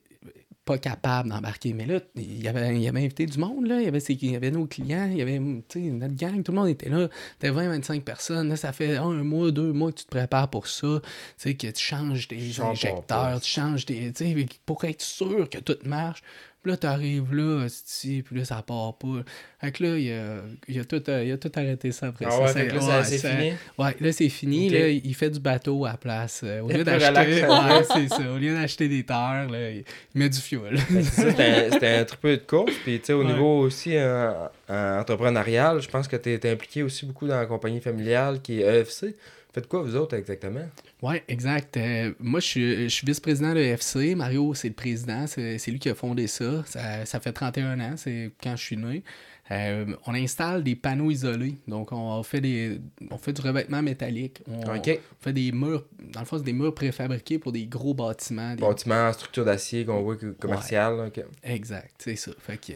Pas 0.66 0.76
capable 0.78 1.30
d'embarquer. 1.30 1.72
Mais 1.72 1.86
là, 1.86 2.00
il 2.16 2.42
y 2.42 2.48
avait, 2.48 2.78
il 2.78 2.86
avait 2.86 2.98
invité 2.98 3.24
du 3.24 3.38
monde, 3.38 3.66
là. 3.66 3.80
Il 3.80 3.84
y 3.84 3.88
avait, 3.88 4.00
il 4.00 4.36
avait 4.36 4.50
nos 4.50 4.66
clients, 4.66 5.08
il 5.10 5.16
y 5.16 5.22
avait 5.22 5.38
notre 5.38 6.16
gang, 6.16 6.42
tout 6.42 6.52
le 6.52 6.58
monde 6.58 6.68
était 6.68 6.90
là. 6.90 7.08
T'as 7.38 7.50
20-25 7.50 8.02
personnes. 8.02 8.48
Là, 8.48 8.56
ça 8.56 8.72
fait 8.72 8.96
un 8.96 9.22
mois, 9.22 9.50
deux 9.50 9.72
mois 9.72 9.92
que 9.92 10.00
tu 10.00 10.04
te 10.04 10.10
prépares 10.10 10.50
pour 10.50 10.66
ça. 10.66 11.00
Tu 11.02 11.08
sais, 11.38 11.54
que 11.54 11.68
tu 11.68 11.82
changes 11.82 12.28
ton 12.28 12.70
injecteurs, 12.70 13.40
tu 13.40 13.48
changes 13.48 13.86
tes. 13.86 14.12
Tu 14.12 14.24
sais, 14.24 14.46
pour 14.66 14.84
être 14.84 15.02
sûr 15.02 15.48
que 15.48 15.58
tout 15.58 15.78
marche. 15.84 16.22
Puis 16.66 16.72
là, 16.72 16.76
t'arrives 16.78 17.32
là, 17.32 17.66
puis 18.02 18.24
là, 18.32 18.44
ça 18.44 18.60
part 18.60 18.98
pas. 18.98 19.22
Fait 19.60 19.70
que 19.70 19.84
là, 19.84 19.96
il 19.96 20.10
a, 20.12 20.38
il 20.66 20.80
a, 20.80 20.84
tout, 20.84 21.00
euh, 21.08 21.22
il 21.24 21.30
a 21.30 21.36
tout 21.36 21.52
arrêté 21.54 21.92
ça 21.92 22.08
après 22.08 22.24
Ah 22.26 22.32
ça. 22.32 22.40
ouais, 22.40 22.48
Ça- 22.48 22.64
là, 22.64 22.98
ouais, 22.98 23.04
c'est 23.04 23.18
fini? 23.18 23.52
Ouais, 23.78 23.96
là, 24.00 24.12
c'est 24.12 24.28
fini. 24.28 24.68
Là, 24.70 24.88
il 24.88 25.14
fait 25.14 25.30
du 25.30 25.38
bateau 25.38 25.84
à 25.84 25.90
la 25.92 25.96
place. 25.96 26.40
euh, 26.42 26.62
au 26.62 26.68
lieu 26.68 26.82
d'acheter. 26.82 27.06
relax. 27.44 27.88
Ouais, 27.92 28.08
c'est 28.08 28.08
ça. 28.16 28.32
Au 28.32 28.36
lieu 28.36 28.52
d'acheter 28.54 28.88
des 28.88 29.04
terres, 29.04 29.46
là, 29.48 29.70
il, 29.70 29.84
met 30.16 30.28
du 30.28 30.38
fuel. 30.40 30.76
C'était 31.12 31.86
un- 31.86 32.00
un 32.00 32.04
triple 32.04 32.30
de 32.30 32.36
course. 32.36 32.72
Puis, 32.82 32.98
tu 32.98 33.06
sais, 33.06 33.12
au 33.12 33.20
Ouais. 33.24 33.32
niveau 33.32 33.60
aussi 33.60 33.96
euh, 33.96 34.32
euh, 34.68 35.00
entrepreneurial, 35.00 35.80
je 35.80 35.88
pense 35.88 36.08
que 36.08 36.16
tu 36.16 36.32
es 36.32 36.50
impliqué 36.50 36.82
aussi 36.82 37.06
beaucoup 37.06 37.28
dans 37.28 37.38
la 37.38 37.46
compagnie 37.46 37.80
familiale 37.80 38.40
qui 38.42 38.60
est 38.60 38.64
EFC. 38.80 39.14
Faites 39.56 39.68
quoi, 39.68 39.80
vous 39.80 39.96
autres, 39.96 40.14
exactement? 40.14 40.68
Ouais, 41.00 41.24
exact. 41.28 41.78
Euh, 41.78 42.12
moi, 42.20 42.40
je 42.40 42.88
suis, 42.88 43.06
vice-président 43.06 43.54
de 43.54 43.60
l'EFC. 43.60 44.14
Mario, 44.14 44.52
c'est 44.52 44.68
le 44.68 44.74
président. 44.74 45.26
C'est 45.26 45.56
c'est 45.56 45.70
lui 45.70 45.78
qui 45.78 45.88
a 45.88 45.94
fondé 45.94 46.26
ça. 46.26 46.62
ça. 46.66 47.06
ça 47.06 47.20
fait 47.20 47.32
31 47.32 47.80
ans, 47.80 47.94
c'est 47.96 48.32
quand 48.42 48.54
je 48.54 48.62
suis 48.62 48.76
né. 48.76 49.02
Euh, 49.50 49.86
on 50.06 50.14
installe 50.14 50.64
des 50.64 50.74
panneaux 50.74 51.10
isolés. 51.10 51.56
Donc, 51.68 51.92
on 51.92 52.22
fait, 52.22 52.40
des, 52.40 52.80
on 53.10 53.18
fait 53.18 53.32
du 53.32 53.40
revêtement 53.40 53.82
métallique. 53.82 54.42
On, 54.48 54.82
fait 55.20 55.32
des 55.32 55.52
murs. 55.52 55.84
Dans 56.12 56.20
le 56.20 56.26
fond, 56.26 56.38
c'est 56.38 56.44
des 56.44 56.52
murs 56.52 56.74
préfabriqués 56.74 57.38
pour 57.38 57.52
des 57.52 57.66
gros 57.66 57.94
bâtiments. 57.94 58.54
des 58.54 58.62
Bâtiment, 58.62 59.12
structure 59.12 59.44
d'acier 59.44 59.84
qu'on 59.84 60.02
voit 60.02 60.16
commercial. 60.38 61.12
Exact, 61.44 61.92
c'est 61.98 62.16
ça. 62.16 62.32
Fait 62.38 62.56
que 62.56 62.72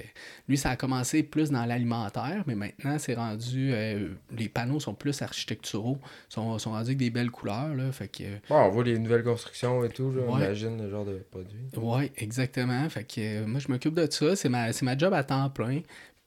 lui, 0.48 0.56
ça 0.56 0.70
a 0.70 0.76
commencé 0.76 1.22
plus 1.22 1.50
dans 1.50 1.64
l'alimentaire, 1.64 2.44
mais 2.46 2.54
maintenant, 2.54 2.98
c'est 2.98 3.14
rendu. 3.14 3.72
euh, 3.72 4.08
les 4.36 4.48
panneaux 4.48 4.80
sont 4.80 4.94
plus 4.94 5.22
architecturaux, 5.22 5.98
sont, 6.28 6.58
sont 6.58 6.70
rendus 6.70 6.90
avec 6.90 6.98
des 6.98 7.10
belles 7.10 7.30
couleurs, 7.30 7.74
là. 7.74 7.90
Fait 7.92 8.08
que. 8.08 8.24
Bon, 8.48 8.56
on 8.56 8.68
voit 8.68 8.84
les 8.84 8.98
nouvelles 8.98 9.24
constructions 9.24 9.84
et 9.84 9.88
tout, 9.88 10.12
là, 10.12 10.22
on 10.28 10.38
imagine 10.38 10.80
le 10.80 10.90
genre 10.90 11.04
de 11.04 11.20
produit. 11.30 11.58
Ouais, 11.76 12.12
exactement. 12.16 12.88
Fait 12.88 13.04
que 13.04 13.44
moi, 13.44 13.58
je 13.58 13.68
m'occupe 13.68 13.94
de 13.94 14.08
ça. 14.10 14.36
C'est 14.36 14.48
ma, 14.48 14.72
c'est 14.72 14.84
ma 14.84 14.96
job 14.96 15.12
à 15.12 15.24
temps 15.24 15.50
plein. 15.50 15.80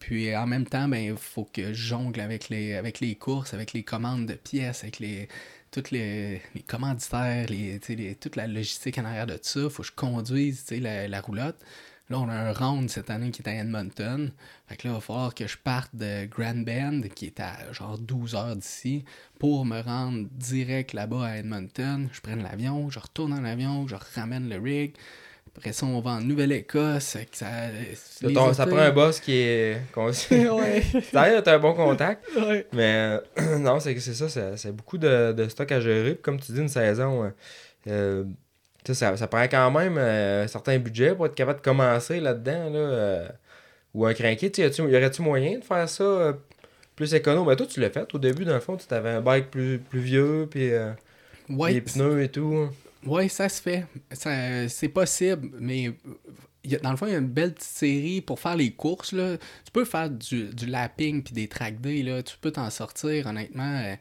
Puis 0.03 0.35
en 0.35 0.45
même 0.45 0.65
temps, 0.65 0.89
ben, 0.89 0.97
il 0.97 1.15
faut 1.15 1.45
que 1.45 1.73
je 1.73 1.87
jongle 1.87 2.19
avec 2.19 2.49
les, 2.49 2.73
avec 2.75 2.99
les 2.99 3.15
courses, 3.15 3.53
avec 3.53 3.71
les 3.71 3.83
commandes 3.83 4.25
de 4.25 4.33
pièces, 4.33 4.83
avec 4.83 4.99
les, 4.99 5.29
toutes 5.71 5.91
les, 5.91 6.41
commanditaires, 6.67 7.45
les, 7.47 7.79
toute 8.19 8.35
la 8.35 8.47
logistique 8.47 8.97
en 8.97 9.05
arrière 9.05 9.27
de 9.27 9.39
ça. 9.41 9.61
Il 9.61 9.69
faut 9.69 9.81
que 9.81 9.87
je 9.87 9.93
conduise 9.93 10.69
la, 10.71 11.07
la 11.07 11.21
roulotte. 11.21 11.55
Là, 12.09 12.19
on 12.19 12.27
a 12.27 12.33
un 12.33 12.51
round 12.51 12.89
cette 12.89 13.09
année 13.09 13.31
qui 13.31 13.43
est 13.43 13.47
à 13.47 13.53
Edmonton. 13.53 14.29
Fait 14.67 14.75
que 14.75 14.89
là, 14.89 14.93
il 14.93 14.95
va 14.95 14.99
falloir 14.99 15.33
que 15.33 15.47
je 15.47 15.57
parte 15.57 15.95
de 15.95 16.25
Grand 16.25 16.65
Bend, 16.65 17.03
qui 17.15 17.27
est 17.27 17.39
à 17.39 17.71
genre 17.71 17.97
12 17.97 18.35
heures 18.35 18.57
d'ici, 18.57 19.05
pour 19.39 19.65
me 19.65 19.79
rendre 19.79 20.27
direct 20.33 20.91
là-bas 20.91 21.27
à 21.27 21.37
Edmonton. 21.37 22.09
Je 22.11 22.19
prenne 22.19 22.43
l'avion, 22.43 22.89
je 22.89 22.99
retourne 22.99 23.33
dans 23.33 23.41
l'avion, 23.41 23.87
je 23.87 23.95
ramène 24.15 24.49
le 24.49 24.59
rig. 24.59 24.95
Après 25.55 25.71
ça, 25.71 25.85
on 25.85 25.99
va 26.01 26.11
en 26.11 26.21
Nouvelle-Écosse. 26.21 27.03
Ça, 27.03 27.19
Ça, 27.31 28.27
ton- 28.33 28.53
ça 28.53 28.65
prend 28.65 28.77
un 28.77 28.91
boss 28.91 29.19
qui 29.19 29.33
est. 29.33 29.77
ouais, 29.95 30.83
D'ailleurs, 31.13 31.43
t'as 31.43 31.55
un 31.55 31.59
bon 31.59 31.73
contact. 31.73 32.25
ouais. 32.35 32.65
Mais 32.73 33.19
euh, 33.39 33.57
non, 33.59 33.79
c'est 33.79 33.93
que 33.93 34.01
c'est 34.01 34.15
ça, 34.15 34.55
c'est 34.57 34.71
beaucoup 34.75 34.97
de, 34.97 35.31
de 35.31 35.47
stock 35.47 35.71
à 35.71 35.79
gérer. 35.79 36.15
Puis 36.15 36.21
comme 36.23 36.39
tu 36.39 36.51
dis, 36.51 36.59
une 36.59 36.69
saison, 36.69 37.25
euh, 37.25 37.29
euh, 37.87 38.23
ça, 38.93 39.15
ça 39.15 39.27
prend 39.27 39.43
quand 39.43 39.71
même 39.71 39.95
euh, 39.97 40.43
un 40.43 40.47
certain 40.47 40.77
budget 40.79 41.13
pour 41.15 41.27
être 41.27 41.35
capable 41.35 41.59
de 41.59 41.63
commencer 41.63 42.19
là-dedans. 42.19 42.69
Là, 42.71 42.79
euh, 42.79 43.27
ou 43.93 44.05
un 44.07 44.13
crinqué. 44.15 44.47
Y 44.57 44.79
y 44.79 44.81
aurait-tu 44.97 45.21
moyen 45.21 45.59
de 45.59 45.63
faire 45.63 45.87
ça 45.87 46.03
euh, 46.03 46.33
plus 46.95 47.13
écono? 47.13 47.45
Ben 47.45 47.55
toi, 47.55 47.67
tu 47.67 47.79
l'as 47.79 47.91
fait 47.91 48.11
au 48.15 48.17
début, 48.17 48.43
dans 48.43 48.55
le 48.55 48.59
fond. 48.59 48.75
Tu 48.75 48.91
avais 48.91 49.11
un 49.11 49.21
bike 49.21 49.51
plus, 49.51 49.77
plus 49.77 49.99
vieux, 49.99 50.47
puis 50.49 50.73
euh, 50.73 50.91
Ouais, 51.49 51.73
les 51.73 51.81
pneus 51.81 52.23
et 52.23 52.29
tout. 52.29 52.69
Ouais, 53.05 53.27
ça 53.29 53.49
se 53.49 53.61
fait. 53.61 53.85
C'est 54.69 54.89
possible, 54.89 55.49
mais 55.59 55.87
euh, 55.87 56.77
dans 56.81 56.91
le 56.91 56.97
fond, 56.97 57.05
il 57.05 57.11
y 57.11 57.15
a 57.15 57.19
une 57.19 57.27
belle 57.27 57.53
petite 57.53 57.69
série 57.69 58.21
pour 58.21 58.39
faire 58.39 58.55
les 58.55 58.71
courses. 58.71 59.11
Là. 59.11 59.37
Tu 59.37 59.71
peux 59.71 59.85
faire 59.85 60.09
du, 60.09 60.45
du 60.49 60.65
lapping 60.65 61.23
puis 61.23 61.33
des 61.33 61.47
track 61.47 61.81
days. 61.81 62.03
Là. 62.03 62.23
Tu 62.23 62.37
peux 62.39 62.51
t'en 62.51 62.69
sortir, 62.69 63.27
honnêtement. 63.27 63.95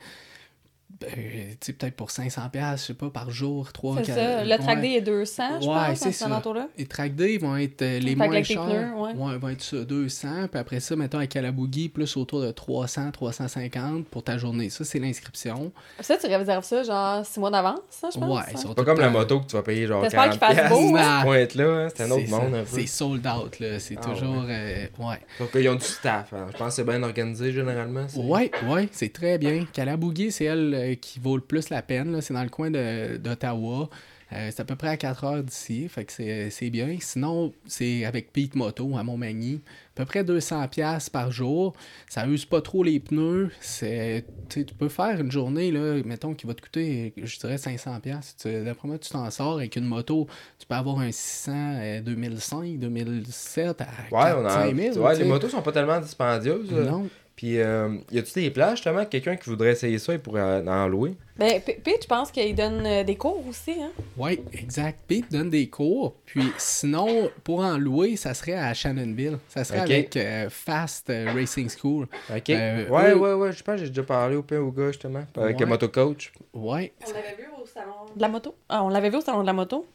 Euh, 1.05 1.51
tu 1.53 1.57
sais, 1.61 1.73
peut-être 1.73 1.95
pour 1.97 2.09
500$, 2.11 2.73
je 2.73 2.77
sais 2.83 2.95
pas, 2.95 3.11
par 3.11 3.31
jour, 3.31 3.73
3 3.73 3.99
C'est 4.05 4.13
ça. 4.13 4.45
Le 4.45 4.57
track 4.59 4.81
day 4.81 4.93
est 4.95 5.01
200, 5.01 5.43
je 5.61 5.67
pense, 5.67 5.99
c'est 5.99 6.29
dans 6.29 6.43
ça. 6.43 6.69
Les 6.79 6.87
track 6.87 7.15
days 7.15 7.39
vont 7.39 7.57
être 7.57 7.83
euh, 7.83 7.99
les 7.99 8.15
moins 8.17 8.43
chers. 8.43 8.65
pneus, 8.65 8.93
ouais. 8.97 9.11
ils 9.15 9.39
vont 9.39 9.49
être 9.49 9.63
ça, 9.63 9.77
200. 9.85 10.29
Puis 10.51 10.61
après 10.61 10.81
ça, 10.81 10.97
mettons, 10.97 11.19
à 11.19 11.27
Calaboogie, 11.27 11.89
plus 11.89 12.17
autour 12.17 12.41
de 12.41 12.51
300, 12.51 13.11
350 13.13 14.07
pour 14.07 14.23
ta 14.23 14.39
journée. 14.39 14.71
Ça, 14.71 14.85
c'est 14.85 14.99
l'inscription. 14.99 15.73
Ça, 16.01 16.17
tu 16.17 16.27
réserves 16.27 16.65
ça 16.65 16.83
genre 16.83 17.25
6 17.25 17.41
mois 17.41 17.51
d'avance, 17.51 17.81
ça, 17.91 18.09
je 18.13 18.19
pense? 18.19 18.29
Ouais, 18.31 18.41
hein? 18.43 18.51
ils 18.53 18.59
sont 18.59 18.69
Pas 18.69 18.75
tout 18.83 18.85
comme 18.85 19.01
la 19.01 19.11
moto 19.11 19.41
que 19.41 19.47
tu 19.47 19.57
vas 19.57 19.63
payer 19.63 19.87
genre 19.87 20.03
T'espères 20.03 20.31
40 20.31 20.39
qu'il 20.39 20.57
fasse 20.57 20.69
beau, 20.71 20.97
hein? 20.97 21.19
Ce 21.21 21.25
point-là, 21.25 21.65
hein, 21.85 21.89
c'est 21.95 22.03
un 22.05 22.11
autre 22.11 22.23
C'est 22.25 22.31
monde 22.31 22.53
ça. 22.53 22.59
un 22.59 22.65
peu. 22.65 22.67
C'est 22.81 22.87
sold 22.87 23.27
out, 23.27 23.61
là. 23.61 23.79
C'est 23.79 23.97
Ah, 23.99 24.05
toujours. 24.09 24.45
euh, 24.49 24.87
ouais. 24.99 25.19
Sauf 25.39 25.51
qu'ils 25.53 25.69
ont 25.69 25.75
du 25.75 25.85
staff. 25.85 26.33
hein. 26.33 26.47
Je 26.53 26.57
pense 26.57 26.69
que 26.69 26.75
c'est 26.75 26.85
bien 26.85 27.03
organisé 27.03 27.53
généralement. 27.53 28.07
c'est- 28.09 28.19
Ouais, 28.21 28.51
ouais, 28.69 28.89
c'est 28.93 29.13
très 29.13 29.39
bien. 29.39 29.67
Calaboogie, 29.73 30.33
c'est 30.33 30.45
elle 30.45 30.75
euh, 30.75 30.92
qui 30.97 31.19
vaut 31.21 31.37
le 31.37 31.43
plus 31.43 31.71
la 31.71 31.83
peine. 31.83 32.21
C'est 32.21 32.35
dans 32.35 32.43
le 32.45 32.49
coin 32.51 32.71
d'Ottawa. 32.71 33.89
Euh, 34.35 34.49
c'est 34.51 34.61
à 34.61 34.65
peu 34.65 34.77
près 34.77 34.89
à 34.89 34.97
4 34.97 35.25
heures 35.25 35.43
d'ici, 35.43 35.91
fait 35.91 36.07
que 36.07 36.49
c'est 36.51 36.71
bien. 36.71 36.97
Sinon, 37.03 37.53
c'est 37.67 38.07
avec 38.07 38.33
Pete 38.33 38.55
Moto 38.55 38.97
à 38.97 39.03
Montmagny. 39.03 39.61
À 39.95 39.97
peu 39.97 40.05
près 40.07 40.25
200$ 40.25 40.69
piastres 40.71 41.11
par 41.11 41.31
jour. 41.31 41.75
Ça 42.09 42.27
use 42.27 42.47
pas 42.47 42.63
trop 42.63 42.83
les 42.83 42.99
pneus. 42.99 43.51
C'est, 43.61 44.25
tu 44.49 44.65
peux 44.65 44.89
faire 44.89 45.21
une 45.21 45.31
journée, 45.31 45.71
là, 45.71 46.01
mettons, 46.07 46.33
qui 46.33 46.47
va 46.47 46.55
te 46.55 46.63
coûter, 46.63 47.13
je 47.23 47.39
dirais, 47.41 47.57
500$. 47.57 48.01
piastres. 48.01 48.41
Tu- 48.49 48.65
D'après 48.65 48.89
moi, 48.89 48.97
tu 48.99 49.11
t'en 49.11 49.31
sors 49.31 49.59
avec 49.59 49.77
une 49.77 49.85
moto. 49.85 50.27
Tu 50.59 50.67
peux 50.67 50.77
avoir 50.77 51.01
un 51.01 51.13
600 51.13 51.53
euh, 51.55 52.01
2005, 52.01 52.79
2007 52.79 53.83
à 53.83 53.85
Ouais, 54.11 54.33
on 54.35 54.47
a... 54.47 54.49
45 54.73 54.77
000. 54.95 54.99
ouais 54.99 55.15
les 55.19 55.25
motos 55.25 55.51
sont 55.51 55.61
pas 55.61 55.73
tellement 55.73 56.01
dispendieuses. 56.01 56.71
Non. 56.71 57.07
Puis, 57.35 57.59
euh, 57.61 57.97
y 58.11 58.19
a-tu 58.19 58.35
des 58.41 58.51
plages, 58.51 58.77
justement, 58.79 59.05
quelqu'un 59.07 59.37
qui 59.37 59.49
voudrait 59.49 59.71
essayer 59.73 59.99
ça, 59.99 60.13
il 60.13 60.19
pourrait 60.21 60.43
en 60.69 60.87
louer? 60.87 61.15
Ben, 61.37 61.61
Pete, 61.63 62.03
je 62.03 62.07
pense 62.07 62.31
qu'il 62.31 62.55
donne 62.55 62.85
euh, 62.87 63.05
des 63.05 63.17
cours 63.17 63.43
aussi, 63.49 63.73
hein? 63.81 63.91
Oui, 64.19 64.41
exact. 64.53 64.99
Pete 65.09 65.33
donne 65.33 65.49
des 65.51 65.67
cours. 65.69 66.15
Puis 66.27 66.43
sinon, 66.59 67.31
pour 67.43 67.61
en 67.61 67.79
louer, 67.79 68.17
ça 68.17 68.35
serait 68.35 68.53
à 68.53 68.73
Shannonville. 68.75 69.39
Ça 69.49 69.65
serait 69.65 69.81
avec 69.81 70.17
euh, 70.17 70.51
Fast 70.51 71.09
euh, 71.11 71.33
Racing 71.35 71.69
School. 71.71 72.07
Ok. 72.35 72.51
Euh, 72.51 72.87
ouais, 72.89 73.11
eux- 73.13 73.17
ouais, 73.19 73.33
ouais, 73.33 73.53
je 73.53 73.63
pense 73.65 73.77
que 73.77 73.85
j'ai 73.85 73.89
déjà 73.89 74.03
parlé 74.03 74.37
au, 74.37 74.41
au 74.47 74.71
gars, 74.71 74.89
justement, 74.89 75.25
avec 75.37 75.57
Ouais. 75.57 75.65
le 75.65 75.67
motocoach. 75.67 76.33
Ouais. 76.53 76.93
On 77.07 77.13
l'avait 77.13 77.37
vu 77.37 77.49
au 77.61 77.67
salon 77.67 77.93
de 78.15 78.21
la 78.21 78.29
moto. 78.29 78.55
Ah, 78.69 78.85
on 78.85 78.89
l'avait 78.91 79.11
vu 79.11 79.17
au 79.17 79.21
salon 79.23 79.41
de 79.41 79.47
la 79.47 79.53
moto, 79.55 79.87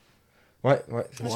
Ouais, 0.63 0.81
ouais, 0.91 1.05
ça. 1.13 1.27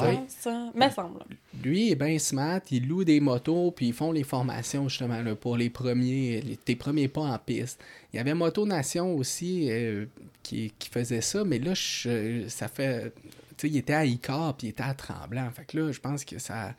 Me 0.74 0.90
semble. 0.90 1.20
Lui 1.62 1.90
est 1.92 1.94
bien 1.94 2.18
smart, 2.18 2.60
il 2.70 2.88
loue 2.88 3.04
des 3.04 3.20
motos, 3.20 3.70
puis 3.70 3.86
ils 3.88 3.92
font 3.94 4.12
les 4.12 4.24
formations 4.24 4.88
justement 4.88 5.22
là, 5.22 5.34
pour 5.36 5.56
les 5.56 5.70
premiers, 5.70 6.40
les- 6.42 6.56
tes 6.56 6.74
premiers 6.76 7.08
pas 7.08 7.22
en 7.22 7.38
piste. 7.38 7.80
Il 8.12 8.16
y 8.16 8.18
avait 8.20 8.34
Moto 8.34 8.66
Nation 8.66 9.14
aussi 9.16 9.68
euh, 9.70 10.06
qui, 10.42 10.72
qui 10.78 10.88
faisait 10.88 11.20
ça, 11.20 11.44
mais 11.44 11.58
là, 11.60 11.72
je- 11.74 12.46
ça 12.48 12.68
fait. 12.68 13.12
Tu 13.56 13.68
sais, 13.68 13.68
il 13.68 13.76
était 13.78 13.94
à 13.94 14.04
Icar, 14.04 14.56
puis 14.56 14.66
il 14.66 14.70
était 14.70 14.82
à 14.82 14.92
Tremblant. 14.92 15.50
Fait 15.52 15.64
que 15.66 15.78
là, 15.78 15.92
je 15.92 16.00
pense 16.00 16.24
que 16.24 16.38
ça. 16.38 16.74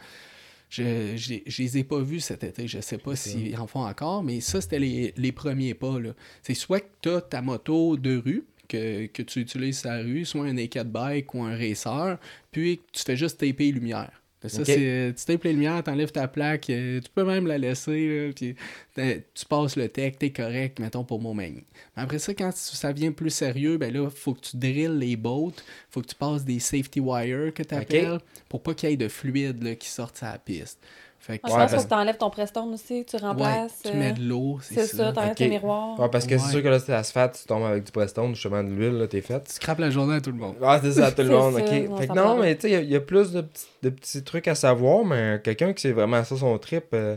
Je, 0.70 1.16
je, 1.16 1.30
les- 1.30 1.44
je 1.46 1.62
les 1.62 1.78
ai 1.78 1.84
pas 1.84 2.00
vus 2.02 2.20
cet 2.20 2.44
été, 2.44 2.68
je 2.68 2.82
sais 2.82 2.98
pas 2.98 3.16
s'ils 3.16 3.56
en 3.58 3.68
font 3.68 3.86
encore, 3.86 4.24
mais 4.24 4.42
ça, 4.42 4.60
c'était 4.60 4.80
les, 4.80 5.14
les 5.18 5.32
premiers 5.32 5.76
pas. 5.76 6.00
là. 6.00 6.12
C'est 6.42 6.56
soit 6.56 6.80
que 6.82 6.88
tu 7.02 7.10
as 7.10 7.22
ta 7.22 7.42
moto 7.44 7.96
de 7.96 8.18
rue, 8.18 8.44
que, 8.68 9.08
que 9.08 9.22
tu 9.22 9.40
utilises 9.40 9.80
sa 9.80 9.98
rue, 9.98 10.26
soit 10.26 10.46
un 10.46 10.54
naked 10.54 10.88
bike 10.88 11.34
ou 11.34 11.44
un 11.44 11.56
racer, 11.56 12.18
puis 12.52 12.82
tu 12.92 13.04
fais 13.04 13.18
juste 13.18 13.40
taper 13.40 13.66
les 13.66 13.72
lumières. 13.74 14.24
Ça, 14.50 14.66
c'est, 14.66 15.14
tu 15.16 15.26
tapes 15.26 15.44
les 15.46 15.54
lumières, 15.54 15.82
t'enlèves 15.84 16.12
ta 16.12 16.28
plaque, 16.28 16.70
euh, 16.70 17.00
tu 17.00 17.10
peux 17.10 17.24
même 17.24 17.48
la 17.48 17.58
laisser, 17.58 18.28
là, 18.28 18.34
puis 18.34 18.56
euh, 18.98 19.20
tu 19.34 19.46
passes 19.46 19.78
le 19.78 19.88
tech, 19.88 20.18
t'es 20.20 20.32
correct, 20.32 20.80
mettons, 20.80 21.06
pour 21.06 21.22
Montmagny. 21.22 21.64
Mais 21.96 22.04
après 22.04 22.20
ça, 22.20 22.34
quand 22.34 22.52
ça 22.54 22.92
devient 22.92 23.12
plus 23.12 23.30
sérieux, 23.30 23.78
ben 23.78 23.94
là, 23.94 24.10
faut 24.10 24.34
que 24.34 24.42
tu 24.42 24.58
drilles 24.58 24.98
les 25.00 25.16
boats, 25.16 25.54
faut 25.90 26.02
que 26.02 26.08
tu 26.08 26.16
passes 26.16 26.44
des 26.44 26.60
safety 26.60 27.00
wires 27.00 27.54
que 27.54 27.64
tu 27.64 27.74
appelles, 27.74 28.20
pour 28.50 28.62
pas 28.62 28.74
qu'il 28.74 28.90
y 28.90 28.94
ait 28.94 28.98
de 28.98 29.08
fluide 29.08 29.64
là, 29.64 29.76
qui 29.76 29.88
sorte 29.88 30.18
sur 30.18 30.28
la 30.28 30.38
piste. 30.38 30.80
Fait 31.26 31.40
que 31.40 31.48
Ouais, 31.48 31.54
je 31.54 31.58
pense 31.58 31.72
parce- 31.72 31.84
que 31.86 31.90
tu 31.90 31.96
enlèves 31.96 32.18
ton 32.18 32.30
Prestone 32.30 32.74
aussi, 32.74 33.06
tu 33.06 33.16
ouais, 33.16 33.22
remplaces. 33.22 33.80
tu 33.82 33.92
euh, 33.92 33.94
mets 33.98 34.12
de 34.12 34.22
l'eau, 34.22 34.58
c'est 34.62 34.82
C'est 34.82 34.88
ça. 34.98 35.06
ça, 35.06 35.12
t'enlèves 35.14 35.30
Ok. 35.32 35.36
tes 35.38 35.48
miroirs. 35.48 35.98
Ouais, 35.98 36.10
parce 36.10 36.28
que 36.28 36.38
c'est 36.38 36.50
sûr 36.52 36.62
que 36.62 36.68
là, 36.68 36.80
c'est 36.80 36.94
asphalte, 36.94 37.40
tu 37.42 37.48
tombes 37.48 37.64
avec 37.64 37.86
du 37.86 37.94
Prestone, 37.94 38.36
justement, 38.36 38.62
de 38.62 38.68
l'huile, 38.70 38.98
là, 38.98 39.08
t'es 39.08 39.22
fait. 39.22 39.42
Tu 39.46 39.54
scrapes 39.54 39.80
la 39.80 39.90
journée 39.90 40.16
à 40.16 40.22
tout 40.22 40.32
le 40.32 40.38
monde. 40.38 40.56
Ah, 40.62 40.80
c'est 40.84 40.92
ça, 40.92 41.14
tout 41.14 41.22
le 41.22 41.30
monde, 41.38 41.54
ça, 41.54 41.62
ok. 41.62 41.70
Fait 41.98 42.08
que 42.08 42.14
non, 42.14 42.36
mais 42.40 42.56
tu 42.56 42.64
sais, 42.64 42.70
il 42.70 42.74
y 42.74 42.76
a- 42.76 42.82
il 42.82 42.90
y, 42.92 42.96
a 42.98 43.00
plus 43.00 43.32
de, 43.32 43.40
petits- 43.40 43.68
de 43.84 43.90
petits 43.90 44.24
trucs 44.26 44.50
à 44.50 44.56
savoir, 44.56 45.06
mais 45.06 45.40
quelqu'un 45.42 45.72
qui 45.72 45.82
c'est 45.84 45.94
vraiment 45.94 46.22
ça 46.26 46.36
son 46.36 46.58
trip, 46.58 46.88
euh, 46.94 47.16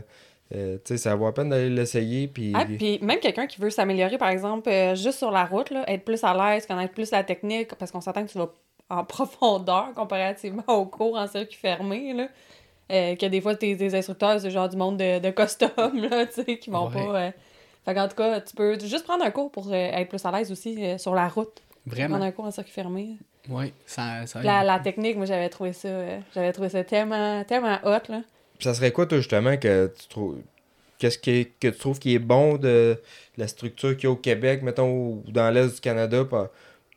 euh, 0.55 0.77
tu 0.77 0.93
sais, 0.93 0.97
ça 0.97 1.13
vaut 1.15 1.25
la 1.25 1.33
peine 1.33 1.49
d'aller 1.49 1.69
l'essayer, 1.69 2.29
puis... 2.29 2.53
Ah, 2.55 2.63
puis 2.63 2.99
même 3.01 3.19
quelqu'un 3.19 3.45
qui 3.45 3.59
veut 3.59 3.69
s'améliorer, 3.69 4.17
par 4.17 4.29
exemple, 4.29 4.69
euh, 4.69 4.95
juste 4.95 5.17
sur 5.17 5.31
la 5.31 5.43
route, 5.43 5.69
là, 5.69 5.83
être 5.91 6.05
plus 6.05 6.23
à 6.23 6.33
l'aise, 6.33 6.65
connaître 6.65 6.93
plus 6.93 7.11
la 7.11 7.25
technique, 7.25 7.75
parce 7.75 7.91
qu'on 7.91 7.99
s'entend 7.99 8.25
que 8.25 8.31
tu 8.31 8.37
vas 8.37 8.47
en 8.89 9.03
profondeur 9.03 9.89
comparativement 9.93 10.63
au 10.69 10.85
cours 10.85 11.17
en 11.17 11.27
circuit 11.27 11.57
fermé, 11.57 12.13
là. 12.13 12.29
Euh, 12.91 13.15
que 13.15 13.25
des 13.25 13.41
fois, 13.41 13.55
tes, 13.55 13.75
tes 13.75 13.93
instructeurs, 13.95 14.39
c'est 14.39 14.49
genre 14.51 14.69
du 14.69 14.77
monde 14.77 14.97
de, 14.97 15.19
de 15.19 15.29
custom, 15.31 15.69
là, 16.09 16.25
tu 16.33 16.43
sais, 16.43 16.57
qui 16.57 16.69
vont 16.69 16.87
Ouais. 16.87 16.93
pas... 16.93 17.19
euh, 17.27 17.31
Fait 17.85 17.93
qu'en 17.93 18.07
tout 18.07 18.15
cas, 18.15 18.39
tu 18.41 18.55
peux 18.55 18.79
juste 18.79 19.03
prendre 19.03 19.23
un 19.25 19.31
cours 19.31 19.51
pour 19.51 19.67
euh, 19.67 19.73
être 19.73 20.09
plus 20.09 20.23
à 20.25 20.31
l'aise 20.31 20.51
aussi 20.51 20.83
euh, 20.83 20.97
sur 20.97 21.13
la 21.13 21.27
route. 21.27 21.61
Prendre 21.89 22.07
Vraiment. 22.09 22.15
un 22.25 22.31
cours 22.31 22.45
en 22.45 22.51
circuit 22.51 22.71
fermé. 22.73 23.17
Oui, 23.49 23.73
ça, 23.85 24.25
ça 24.25 24.41
La, 24.41 24.63
la 24.63 24.79
technique, 24.79 25.15
moi, 25.17 25.25
j'avais 25.25 25.49
trouvé 25.49 25.73
ça... 25.73 25.87
euh, 25.87 26.19
j'avais 26.33 26.51
trouvé 26.53 26.69
ça 26.69 26.83
tellement, 26.83 27.43
tellement 27.45 27.77
hot, 27.83 28.09
là. 28.09 28.21
Puis 28.57 28.63
ça 28.63 28.73
serait 28.73 28.91
quoi, 28.91 29.05
toi, 29.05 29.17
justement, 29.19 29.55
que 29.57 29.91
tu 29.99 30.07
trouves... 30.07 30.37
Qu'est-ce 30.99 31.17
qui 31.19 31.29
est- 31.31 31.59
que 31.59 31.67
tu 31.67 31.77
trouves 31.77 31.99
qui 31.99 32.15
est 32.15 32.19
bon 32.19 32.55
de 32.57 32.99
la 33.37 33.47
structure 33.47 33.95
qu'il 33.95 34.05
y 34.05 34.07
a 34.07 34.11
au 34.11 34.15
Québec, 34.15 34.63
mettons, 34.63 34.89
ou 34.91 35.23
dans 35.27 35.49
l'Est 35.53 35.75
du 35.75 35.79
Canada, 35.79 36.25
pour, 36.25 36.47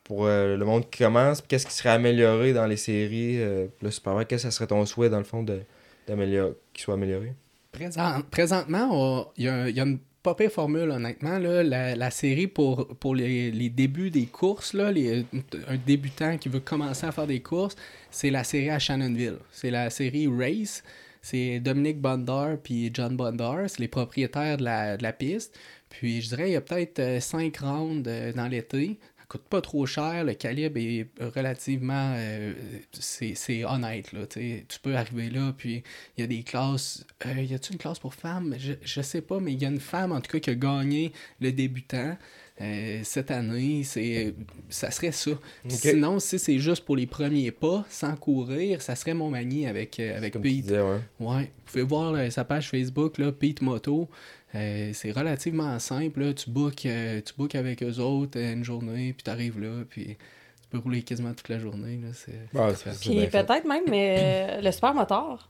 pour, 0.05 0.25
euh, 0.27 0.57
le 0.57 0.65
monde 0.65 0.89
qui 0.89 1.03
commence? 1.03 1.41
Puis 1.43 1.49
qu'est-ce 1.49 1.67
qui 1.67 1.75
serait 1.75 1.91
amélioré 1.91 2.53
dans 2.55 2.67
les 2.67 2.79
séries? 2.79 3.41
Euh, 3.41 3.67
le 3.83 3.91
Superman, 3.91 4.25
qu'est-ce 4.25 4.45
que 4.45 4.51
ça 4.51 4.57
serait 4.57 4.69
ton 4.69 4.85
souhait, 4.87 5.11
dans 5.11 5.19
le 5.19 5.25
fond, 5.25 5.43
de, 5.43 5.61
qu'il 6.06 6.82
soit 6.82 6.94
amélioré? 6.94 7.35
Présent- 7.72 8.20
présentement, 8.31 9.32
il 9.36 9.44
y, 9.44 9.48
a, 9.48 9.68
une 9.85 9.98
pas 10.22 10.35
pire 10.35 10.51
formule, 10.51 10.90
honnêtement. 10.90 11.39
Là, 11.39 11.62
la, 11.94 12.10
série 12.10 12.47
pour, 12.47 12.89
pour 12.98 13.14
les, 13.14 13.51
les 13.51 13.70
débuts 13.70 14.10
des 14.10 14.27
courses, 14.27 14.74
là, 14.74 14.90
les- 14.93 15.24
un 15.68 15.77
débutant 15.86 16.36
qui 16.36 16.48
veut 16.48 16.60
commencer 16.60 17.06
à 17.06 17.12
faire 17.12 17.27
des 17.27 17.40
courses, 17.40 17.77
c'est 18.10 18.31
la 18.31 18.44
série 18.44 18.70
à 18.70 18.78
Shannonville. 18.78 19.39
C'est 19.52 19.70
la 19.70 19.89
série 19.90 20.27
Race. 20.28 20.82
C'est 21.22 21.60
Dominique 21.60 22.01
Bondar 22.01 22.56
puis 22.62 22.90
John 22.93 23.16
Bondar. 23.16 23.68
C'est 23.68 23.81
les 23.81 23.89
propriétaires 23.89 24.56
de 24.56 24.64
la, 24.64 24.97
de 24.97 25.02
la 25.02 25.12
piste. 25.12 25.59
Puis 25.90 26.22
je 26.22 26.28
dirais, 26.28 26.51
il 26.51 26.52
y 26.52 26.56
a 26.56 26.60
peut-être 26.60 27.20
5 27.22 27.56
rounds 27.59 28.09
euh, 28.09 28.32
dans 28.32 28.47
l'été. 28.48 28.98
Coûte 29.31 29.43
pas 29.48 29.61
trop 29.61 29.86
cher. 29.86 30.24
Le 30.24 30.35
calibre 30.35 30.77
est 30.78 31.07
relativement... 31.20 32.15
euh, 32.16 32.52
c'est 32.93 33.65
honnête. 33.65 34.12
Là, 34.12 34.27
tu 34.27 34.65
peux 34.82 34.97
arriver 34.97 35.31
là, 35.31 35.55
puis 35.57 35.85
il 36.19 36.23
y 36.23 36.24
a 36.24 36.27
des 36.27 36.43
classes. 36.43 37.07
Euh, 37.27 37.40
y 37.40 37.55
a-t-il 37.55 37.74
une 37.74 37.78
classe 37.78 38.01
pour 38.01 38.12
femmes? 38.12 38.57
Je, 38.59 38.73
je 38.82 39.01
sais 39.01 39.20
pas, 39.20 39.39
mais 39.39 39.52
il 39.52 39.62
y 39.62 39.65
a 39.65 39.69
une 39.69 39.78
femme 39.78 40.11
en 40.11 40.20
tout 40.20 40.32
cas 40.32 40.40
qui 40.40 40.51
a 40.51 40.57
gagné 40.57 41.12
le 41.40 41.52
débutant 41.52 42.16
euh, 42.61 43.01
cette 43.05 43.31
année. 43.31 43.85
C'est, 43.85 44.35
ça 44.69 44.90
serait 44.90 45.12
ça. 45.12 45.31
Sinon, 45.69 46.19
si 46.19 46.40
c'est 46.40 46.59
juste 46.59 46.85
pour 46.85 46.97
les 46.97 47.07
premiers 47.07 47.52
pas, 47.52 47.86
sans 47.89 48.16
courir, 48.16 48.82
ça 48.82 48.97
serait 48.97 49.15
mon 49.15 49.31
manie 49.31 49.69
avec, 49.69 50.01
avec 50.01 50.32
Pete. 50.32 50.43
disais, 50.43 50.81
ouais. 50.81 50.98
Ouais, 51.20 51.43
vous 51.43 51.73
pouvez 51.73 51.85
voir 51.85 52.12
là, 52.12 52.28
sa 52.32 52.44
page 52.44 52.69
Facebook, 52.69 53.16
là, 53.19 53.31
Pete 53.31 53.62
Moto. 53.62 54.09
Euh, 54.55 54.90
c'est 54.94 55.12
relativement 55.12 55.78
simple. 55.78 56.20
Là. 56.20 56.32
Tu, 56.35 56.51
bookes, 56.51 56.86
euh, 56.86 57.20
tu 57.24 57.32
bookes 57.36 57.55
avec 57.55 57.82
eux 57.82 57.98
autres 57.98 58.39
euh, 58.39 58.52
une 58.52 58.64
journée, 58.64 59.12
puis 59.12 59.22
tu 59.24 59.31
arrives 59.31 59.60
là, 59.60 59.85
puis 59.89 60.16
tu 60.16 60.68
peux 60.70 60.78
rouler 60.78 61.02
quasiment 61.02 61.32
toute 61.35 61.48
la 61.48 61.59
journée. 61.59 61.98
Là. 62.02 62.09
C'est, 62.14 62.32
Ah, 62.59 62.68
c'est 62.74 62.93
c'est- 62.93 63.05
fait. 63.05 63.10
Puis 63.10 63.27
peut-être 63.28 63.64
même 63.64 63.85
euh, 63.93 64.60
le 64.60 64.72
super 64.72 64.93
moteur. 64.94 65.48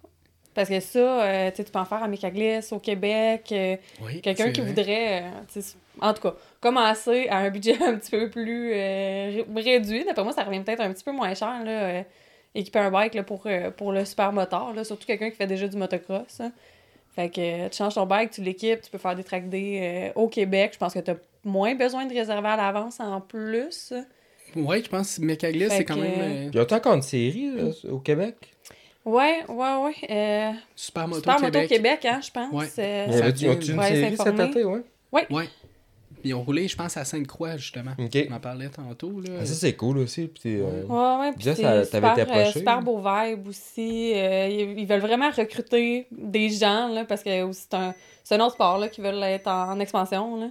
Parce 0.53 0.69
que 0.69 0.81
ça, 0.81 0.99
euh, 1.25 1.51
tu 1.55 1.63
peux 1.63 1.79
en 1.79 1.85
faire 1.85 2.03
à 2.03 2.09
Mécaglis, 2.09 2.61
au 2.73 2.81
Québec. 2.81 3.49
euh, 3.53 3.77
Oui, 4.03 4.21
Quelqu'un 4.21 4.51
qui 4.51 4.61
vrai. 4.61 4.69
voudrait, 4.71 5.23
euh, 5.23 5.61
en 6.01 6.13
tout 6.13 6.23
cas, 6.23 6.35
commencer 6.61 7.29
à 7.29 7.39
un 7.39 7.51
budget 7.51 7.77
un 7.83 7.95
petit 7.97 8.11
peu 8.11 8.29
plus 8.29 8.73
euh, 8.75 9.45
ré- 9.55 9.63
réduit. 9.63 10.05
D'après 10.05 10.25
moi, 10.25 10.33
ça 10.33 10.43
revient 10.43 10.61
peut-être 10.61 10.81
un 10.81 10.93
petit 10.93 11.05
peu 11.05 11.13
moins 11.13 11.33
cher, 11.35 11.65
là, 11.65 11.71
euh, 11.71 12.03
équiper 12.55 12.81
un 12.81 12.91
bike 12.91 13.15
là, 13.15 13.23
pour, 13.23 13.45
euh, 13.47 13.71
pour 13.71 13.93
le 13.93 14.05
super 14.05 14.33
moteur. 14.33 14.75
Surtout 14.85 15.07
quelqu'un 15.07 15.31
qui 15.31 15.37
fait 15.37 15.47
déjà 15.47 15.69
du 15.69 15.77
motocross. 15.77 16.41
hein. 16.41 16.53
Fait 17.21 17.29
que 17.31 17.41
euh, 17.41 17.69
tu 17.69 17.77
changes 17.79 17.95
ton 17.95 18.07
bike, 18.07 18.31
tu 18.31 18.41
l'équipes, 18.41 18.81
tu 18.81 18.91
peux 18.91 18.99
faire 18.99 19.15
des 19.15 19.25
track 19.25 19.49
day 19.49 20.13
euh, 20.17 20.21
au 20.21 20.29
Québec. 20.29 20.71
Je 20.75 20.79
pense 20.79 20.95
que 20.95 21.01
tu 21.01 21.11
as 21.11 21.17
moins 21.45 21.75
besoin 21.75 22.07
de 22.07 22.15
réserver 22.15 22.49
à 22.49 22.57
l'avance 22.57 22.99
en 23.01 23.21
plus. 23.21 23.93
Ouais, 24.57 24.83
je 24.83 24.89
pense 24.89 25.19
que 25.19 25.23
Mecaglis, 25.23 25.61
Fait 25.69 25.77
c'est 25.79 25.85
quand 25.85 25.97
que- 25.97 26.01
même 26.01 26.49
euh, 26.49 26.51
Y 26.53 26.59
a-t-il 26.59 26.77
encore 26.77 26.95
une 26.95 27.03
série 27.03 27.51
là, 27.55 27.65
au 27.91 27.99
Québec? 27.99 28.37
Ouais, 29.05 29.41
ouais, 29.49 29.77
ouais. 29.77 29.95
Euh, 30.11 30.53
Super 30.75 31.09
Moto 31.09 31.21
super 31.21 31.37
Québec. 31.37 31.55
moto 31.63 31.75
Québec, 31.75 32.05
hein, 32.07 32.21
je 32.23 32.31
pense. 32.31 32.53
Ouais. 32.53 32.67
Euh, 32.79 33.13
Ça 33.19 33.31
vient- 33.31 33.53
as-tu 33.53 33.71
une 33.73 33.79
ouais, 33.79 33.87
série 33.89 34.17
cet 34.17 34.17
s'informer. 34.19 34.45
été, 34.51 34.65
ouais? 34.65 34.81
Ouais. 35.13 35.49
Ils 36.25 36.35
ont 36.35 36.43
roulé, 36.43 36.69
je 36.69 36.77
pense, 36.77 36.97
à 36.97 37.05
Sainte-Croix, 37.05 37.57
justement. 37.57 37.93
Ok. 37.99 38.27
On 38.31 38.35
en 38.35 38.41
parlait 38.41 38.69
tantôt. 38.69 39.21
Là. 39.21 39.31
Ah, 39.41 39.47
ça, 39.47 39.55
c'est 39.55 39.75
cool 39.75 39.99
aussi. 39.99 40.27
Puis 40.29 40.43
t'es, 40.43 40.61
euh, 40.61 40.85
Ouais, 40.85 41.21
ouais, 41.21 41.33
puis 41.33 41.45
Déjà, 41.45 41.55
ça- 41.57 41.85
super, 41.85 41.91
t'avais 42.01 42.13
été 42.13 42.21
euh, 42.21 42.35
approché, 42.35 42.59
super 42.59 42.83
beau 42.83 42.99
vibe 42.99 43.49
aussi. 43.49 44.13
Euh, 44.15 44.49
ils, 44.49 44.79
ils 44.81 44.87
veulent 44.87 45.01
vraiment 45.01 45.31
recruter 45.31 46.07
des 46.11 46.49
gens, 46.51 46.89
là, 46.89 47.05
parce 47.05 47.23
que 47.23 47.53
c'est 47.53 47.75
un, 47.75 47.95
c'est 48.25 48.35
un 48.35 48.41
autre 48.41 48.55
sport 48.55 48.79
là, 48.79 48.89
qui 48.89 49.01
veulent 49.01 49.23
être 49.23 49.47
en, 49.49 49.73
en 49.73 49.81
expansion. 49.81 50.37
Là. 50.37 50.51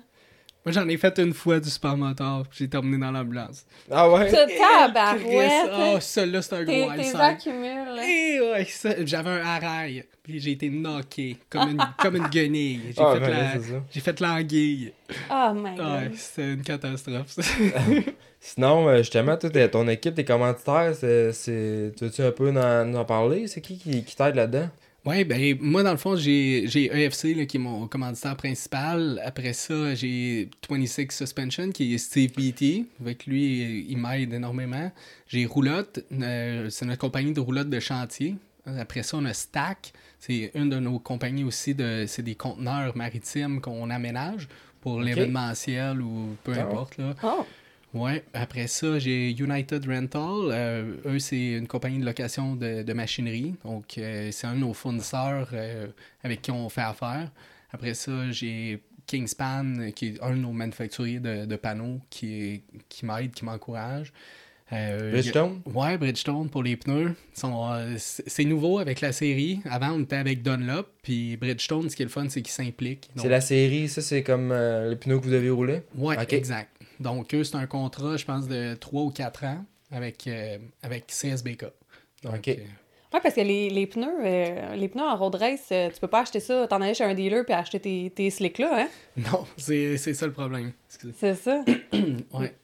Moi, 0.65 0.73
j'en 0.73 0.88
ai 0.90 0.98
fait 0.98 1.18
une 1.19 1.34
fois 1.34 1.60
du 1.60 1.69
super 1.69 1.95
moteur, 1.95 2.44
puis 2.49 2.60
j'ai 2.60 2.69
terminé 2.69 2.98
dans 2.98 3.11
l'ambulance. 3.11 3.65
Ah 3.90 4.10
ouais? 4.11 4.30
Ça, 4.30 4.45
Chris, 4.45 4.56
tabarouette! 4.57 5.72
Oh, 5.95 5.98
celui-là, 6.02 6.41
c'est 6.41 6.53
un 6.56 6.64
gros 6.65 6.90
accumules, 7.18 7.95
là. 7.95 8.03
Et 8.06 8.40
ouais, 8.41 8.65
ça, 8.65 8.90
j'avais 9.06 9.30
un 9.30 9.45
harail, 9.45 10.03
puis 10.22 10.40
j'ai 10.40 10.52
été 10.52 10.69
knocké 10.69 11.38
comme 11.49 11.69
une, 11.69 11.81
comme 11.98 12.18
une 12.18 12.27
guenille. 12.27 12.81
J'ai 12.90 13.02
Ah, 13.02 13.14
fait, 13.14 13.19
ben 13.22 13.30
la, 13.30 13.53
j'ai 13.90 13.99
fait 14.02 14.19
l'anguille. 14.19 14.94
Oh 15.31 15.52
my 15.56 15.76
god. 15.77 15.86
Ouais, 15.86 16.11
c'était 16.15 16.53
une 16.53 16.61
catastrophe. 16.61 17.27
ça. 17.30 17.41
Sinon, 18.41 18.88
euh, 18.88 18.98
justement, 18.98 19.36
toi, 19.38 19.49
t'es- 19.49 19.69
ton 19.69 19.88
équipe, 19.88 20.15
tes 20.15 20.23
commanditaires, 20.26 20.94
c'est, 20.95 21.34
c'est... 21.34 21.94
tu 21.98 22.06
veux-tu 22.06 22.22
un 22.22 22.31
peu 22.31 22.49
en, 22.57 22.86
nous 22.86 22.98
en 22.98 23.06
parler? 23.06 23.48
C'est 23.48 23.60
qui 23.61 23.77
qui, 23.77 24.03
qui 24.03 24.15
t'aide 24.15 24.36
là-dedans? 24.36 24.69
Ouais, 25.10 25.23
ben 25.23 25.57
moi 25.60 25.81
dans 25.81 25.90
le 25.91 25.98
fond, 25.98 26.15
j'ai 26.15 26.65
EFC 26.65 27.34
là, 27.36 27.45
qui 27.48 27.57
est 27.57 27.60
mon 27.60 27.88
commanditaire 27.88 28.36
principal. 28.38 29.19
Après 29.26 29.53
ça, 29.53 29.95
j'ai 29.95 30.49
26 30.69 31.07
Suspension 31.10 31.72
qui 31.72 31.95
est 31.95 31.98
Steve 31.98 32.31
Beatty. 32.36 32.86
Avec 33.02 33.26
lui, 33.26 33.88
il 33.90 33.98
m'aide 33.98 34.31
énormément. 34.34 34.91
J'ai 35.26 35.48
Roulotte, 35.48 36.06
euh, 36.11 36.69
c'est 36.69 36.86
notre 36.86 36.99
compagnie 37.02 37.34
de 37.34 37.40
roulotte 37.40 37.72
de 37.72 37.80
chantier. 37.80 38.36
Après 38.68 39.02
ça, 39.02 39.18
on 39.18 39.26
a 39.26 39.34
Stack. 39.34 39.94
C'est 40.19 40.52
une 40.53 40.69
de 40.69 40.77
nos 40.77 40.99
compagnies 40.99 41.44
aussi 41.44 41.73
de 41.73 42.06
c'est 42.07 42.22
des 42.22 42.36
conteneurs 42.36 42.95
maritimes 42.95 43.61
qu'on 43.61 43.90
aménage 43.90 44.48
pour 44.81 45.02
l'événementiel 45.02 46.02
ou 46.02 46.36
peu 46.44 46.53
Ah. 46.56 46.61
importe 46.64 46.98
là. 46.98 47.15
Oh, 47.23 47.45
Ouais, 47.94 48.24
après 48.34 48.68
ça, 48.68 48.99
j'ai 48.99 49.32
United 49.32 49.86
Rental. 49.88 50.49
Euh, 50.52 50.94
eux, 51.06 51.20
c'est 51.20 51.53
une 51.53 51.68
compagnie 51.68 51.99
de 51.99 52.06
location 52.06 52.56
de, 52.56 52.84
de 52.84 52.94
machinerie. 52.94 53.56
Donc, 53.66 53.98
euh, 53.98 54.30
c'est 54.32 54.45
un 54.45 54.53
de 54.53 54.60
nos 54.60 54.74
fournisseurs 54.74 55.49
euh, 55.53 55.88
avec 56.24 56.41
qui 56.44 56.52
on 56.52 56.70
fait 56.70 56.82
affaire. 56.82 57.32
Après 57.72 57.95
ça, 57.95 58.30
j'ai 58.32 58.80
Kingspan, 59.07 59.91
qui 59.95 60.07
est 60.10 60.22
un 60.22 60.32
de 60.32 60.36
nos 60.41 60.52
manufacturiers 60.52 61.20
de, 61.20 61.45
de 61.45 61.56
panneaux 61.56 61.99
qui, 62.11 62.61
qui 62.90 63.06
m'aide, 63.07 63.32
qui 63.32 63.44
m'encourage. 63.44 64.14
Bridgestone? 64.72 65.61
a- 65.66 65.70
Ouais, 65.70 65.98
Bridgestone 65.98 66.48
pour 66.48 66.61
les 66.61 66.78
pneus. 66.78 67.16
C'est 67.34 68.44
nouveau 68.45 68.78
avec 68.78 69.02
la 69.02 69.11
série. 69.11 69.61
Avant, 69.66 69.94
on 69.94 70.02
était 70.03 70.18
avec 70.18 70.44
Dunlop. 70.44 70.86
Puis 71.02 71.38
Bridgestone, 71.38 71.90
ce 71.90 71.95
qui 71.95 72.03
est 72.03 72.06
le 72.06 72.11
fun, 72.11 72.28
c'est 72.30 72.44
qu'ils 72.44 72.52
s'impliquent. 72.52 73.10
C'est 73.16 73.30
la 73.30 73.41
série, 73.41 73.90
ça, 73.90 74.03
c'est 74.03 74.22
comme 74.22 74.53
les 74.53 74.95
pneus 74.95 75.18
que 75.18 75.24
vous 75.26 75.32
devez 75.32 75.49
rouler? 75.49 75.82
Ouais, 75.98 76.16
Ok. 76.22 76.34
exact. 76.34 76.70
Donc, 76.99 77.34
eux, 77.34 77.43
c'est 77.43 77.55
un 77.55 77.67
contrat, 77.67 78.17
je 78.17 78.26
pense, 78.26 78.47
de 78.47 78.76
3 78.76 79.03
ou 79.03 79.09
4 79.11 79.43
ans 79.45 79.65
avec, 79.91 80.27
euh, 80.27 80.57
avec 80.84 81.07
CSBK. 81.07 81.65
Donc, 82.23 82.35
Ok. 82.35 82.47
euh, 82.49 82.55
Ouais, 83.11 83.19
parce 83.23 83.34
que 83.34 83.41
les, 83.41 83.71
les 83.71 83.88
pneus, 83.88 84.07
euh, 84.23 84.76
les 84.76 84.88
pneus 84.88 85.01
en 85.03 85.15
road 85.17 85.34
race, 85.34 85.69
euh, 85.71 85.89
tu 85.91 85.99
peux 85.99 86.07
pas 86.07 86.19
acheter 86.21 86.39
ça, 86.39 86.67
t'en 86.67 86.80
aller 86.80 86.93
chez 86.93 87.03
un 87.05 87.15
dealer 87.15 87.43
puis 87.43 87.55
acheter 87.55 87.80
tes, 87.80 88.11
tes 88.11 88.30
slicks 88.30 88.59
là, 88.59 88.84
hein? 88.84 88.88
non, 89.17 89.45
c'est 89.57 89.97
c'est 89.97 90.13
ça 90.13 90.27
le 90.27 90.31
problème. 90.31 90.73
C'est 91.17 91.34
ça. 91.34 91.63
Ouais. 92.34 92.55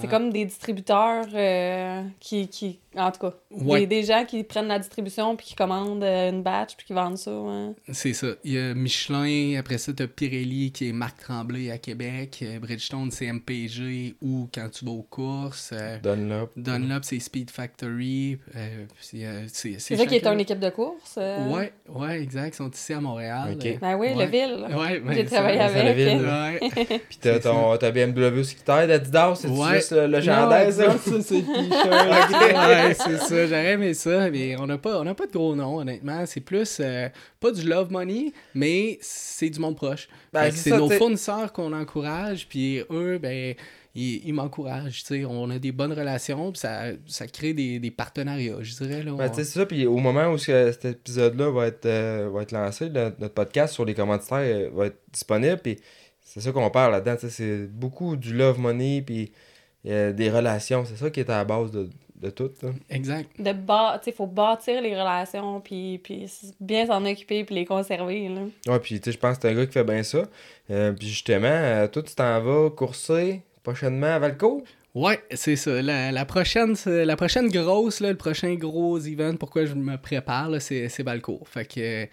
C'est 0.00 0.08
comme 0.08 0.30
des 0.32 0.44
distributeurs 0.46 1.26
euh, 1.34 2.02
qui, 2.20 2.48
qui, 2.48 2.78
en 2.96 3.10
tout 3.10 3.20
cas, 3.20 3.32
Ouais. 3.50 3.80
des, 3.80 3.86
des 3.86 4.02
gens 4.04 4.24
qui 4.24 4.42
prennent 4.44 4.68
la 4.68 4.78
distribution 4.78 5.36
puis 5.36 5.46
qui 5.46 5.54
commandent 5.54 6.02
euh, 6.02 6.30
une 6.30 6.42
batch 6.42 6.76
puis 6.76 6.86
qui 6.86 6.92
vendent 6.92 7.18
ça. 7.18 7.30
ouais. 7.32 7.70
C'est 7.92 8.12
ça. 8.12 8.28
Il 8.44 8.52
y 8.52 8.58
a 8.58 8.74
Michelin, 8.74 9.56
après 9.58 9.78
ça, 9.78 9.92
tu 9.92 10.02
as 10.02 10.06
Pirelli 10.08 10.72
qui 10.72 10.88
est 10.88 10.92
Marc 10.92 11.18
Tremblay 11.22 11.70
à 11.70 11.78
Québec. 11.78 12.38
Euh, 12.42 12.58
Bridgestone, 12.58 13.10
c'est 13.10 13.26
MPG 13.32 14.16
ou 14.22 14.48
quand 14.54 14.68
tu 14.70 14.84
vas 14.84 14.90
aux 14.92 15.02
courses. 15.08 15.70
Euh, 15.72 15.98
Dunlop. 16.02 16.50
Dunlop, 16.56 17.00
c'est 17.02 17.18
Speed 17.20 17.50
Factory. 17.50 18.38
Euh, 18.56 18.84
c'est 19.00 19.78
ça 19.96 20.06
qui 20.06 20.14
est 20.16 20.26
une 20.26 20.40
équipe 20.40 20.60
de 20.60 20.70
course. 20.70 21.16
euh. 21.18 21.48
Ouais, 21.50 21.72
ouais, 21.88 22.20
exact. 22.22 22.54
Ils 22.54 22.56
sont 22.56 22.70
ici 22.70 22.92
à 22.92 23.00
Montréal. 23.00 23.56
Ben 23.80 23.96
oui, 23.96 24.08
Ouais. 24.08 24.24
le 24.26 24.30
ville. 24.30 24.66
Ouais, 24.76 25.00
ben, 25.00 25.14
J'ai 25.14 25.26
ça- 25.26 25.36
travaillé 25.36 25.58
ça, 25.58 25.64
avec. 25.66 25.84
la 25.84 25.92
ville. 25.92 26.24
Ouais. 26.24 27.00
Puis 27.08 27.18
t'as 27.20 27.38
ton 27.40 27.76
ta 27.76 27.90
BMW 27.90 28.38
aussi 28.40 28.56
qui 28.56 28.62
t'aide, 28.64 28.90
Adidas, 28.90 29.34
c'est 29.36 29.48
Ouais. 29.48 29.74
juste 29.76 29.92
le, 29.92 30.06
le 30.06 30.18
Non, 30.18 30.24
ça, 30.24 30.72
c'est 30.72 30.86
le 30.86 31.22
t-shirt. 31.22 31.44
Ouais, 32.88 32.94
c'est 32.98 33.18
ça. 33.18 33.46
J'aurais 33.46 33.72
aimé 33.72 33.94
ça, 33.94 34.30
mais 34.30 34.56
on 34.58 34.66
n'a 34.66 34.78
pas, 34.78 35.00
on 35.00 35.06
a 35.06 35.14
pas 35.14 35.26
de 35.26 35.32
gros 35.32 35.54
noms, 35.54 35.76
honnêtement. 35.78 36.24
C'est 36.26 36.40
plus, 36.40 36.78
euh, 36.80 37.08
pas 37.40 37.50
du 37.52 37.62
love 37.68 37.90
money, 37.92 38.32
mais 38.54 38.98
c'est 39.00 39.50
du 39.50 39.58
monde 39.60 39.76
proche. 39.76 40.08
Ben, 40.32 40.50
c'est 40.50 40.70
nos 40.76 40.88
t'sais. 40.88 40.98
fournisseurs 40.98 41.52
qu'on 41.52 41.72
encourage, 41.72 42.48
puis 42.48 42.82
eux, 42.90 43.18
ben, 43.18 43.54
ils, 43.94 44.26
ils 44.26 44.32
m'encouragent. 44.32 45.04
tu 45.04 45.20
sais. 45.20 45.24
On 45.24 45.48
a 45.50 45.58
des 45.58 45.70
bonnes 45.72 45.92
relations, 45.92 46.50
puis 46.50 46.58
ça, 46.60 46.86
ça 47.06 47.26
crée 47.28 47.52
des, 47.54 47.78
des 47.78 47.90
partenariats, 47.90 48.56
je 48.60 48.74
dirais. 48.74 49.02
Là, 49.02 49.12
Ben, 49.12 49.28
On- 49.30 49.34
c'est 49.34 49.44
ça, 49.44 49.64
puis 49.66 49.86
au 49.86 49.98
moment 49.98 50.28
où 50.32 50.38
ce- 50.38 50.72
cet 50.72 50.84
épisode-là 50.84 51.50
va 51.50 51.66
être, 51.68 51.86
euh, 51.86 52.28
va 52.32 52.42
être 52.42 52.52
lancé, 52.52 52.88
le- 52.88 53.14
notre 53.18 53.34
podcast 53.34 53.74
sur 53.74 53.84
les 53.84 53.94
commanditaires 53.94 54.38
euh, 54.38 54.70
va 54.74 54.86
être 54.86 54.98
disponible, 55.12 55.58
puis 55.62 55.76
c'est 56.20 56.40
ça 56.40 56.50
qu'on 56.50 56.70
parle 56.70 56.92
là-dedans, 56.92 57.16
c'est 57.28 57.66
beaucoup 57.70 58.16
du 58.16 58.34
love 58.34 58.58
money, 58.58 59.02
puis 59.06 59.30
euh, 59.86 60.12
des 60.12 60.30
relations, 60.30 60.84
c'est 60.84 60.96
ça 60.96 61.10
qui 61.10 61.20
est 61.20 61.30
à 61.30 61.36
la 61.36 61.44
base 61.44 61.70
de, 61.70 61.88
de 62.20 62.30
tout. 62.30 62.50
là. 62.62 62.70
Exact. 62.90 63.28
De 63.38 63.52
bâ- 63.52 63.98
tu 63.98 64.04
sais, 64.10 64.16
faut 64.16 64.26
bâtir 64.26 64.80
les 64.80 64.92
relations, 64.94 65.60
puis, 65.60 65.98
puis 65.98 66.30
bien 66.60 66.86
s'en 66.86 67.04
occuper, 67.04 67.44
puis 67.44 67.54
les 67.54 67.64
conserver, 67.64 68.28
là. 68.28 68.42
Ouais, 68.72 68.78
puis 68.80 68.98
tu 69.00 69.04
sais, 69.06 69.12
je 69.12 69.18
pense 69.18 69.36
que 69.36 69.42
c'est 69.42 69.50
un 69.50 69.54
gars 69.54 69.66
qui 69.66 69.72
fait 69.72 69.84
bien 69.84 70.02
ça. 70.02 70.22
Euh, 70.70 70.92
puis 70.92 71.08
justement, 71.08 71.46
euh, 71.48 71.86
toi, 71.88 72.02
tu 72.02 72.14
t'en 72.14 72.40
vas 72.40 72.70
courser 72.70 73.42
prochainement 73.62 74.06
à 74.14 74.18
Valco? 74.18 74.62
Ouais, 74.94 75.20
c'est 75.32 75.56
ça. 75.56 75.82
La, 75.82 76.12
la 76.12 76.24
prochaine, 76.24 76.76
la 76.86 77.16
prochaine 77.16 77.48
grosse, 77.48 77.98
là, 77.98 78.10
le 78.10 78.16
prochain 78.16 78.54
gros 78.54 78.96
event, 79.00 79.34
pourquoi 79.36 79.64
je 79.64 79.74
me 79.74 79.96
prépare, 79.96 80.48
là, 80.50 80.60
c'est, 80.60 80.88
c'est 80.88 81.02
Balcourt. 81.02 81.48
Fait 81.48 81.64
que 81.64 81.80
euh, 81.80 82.06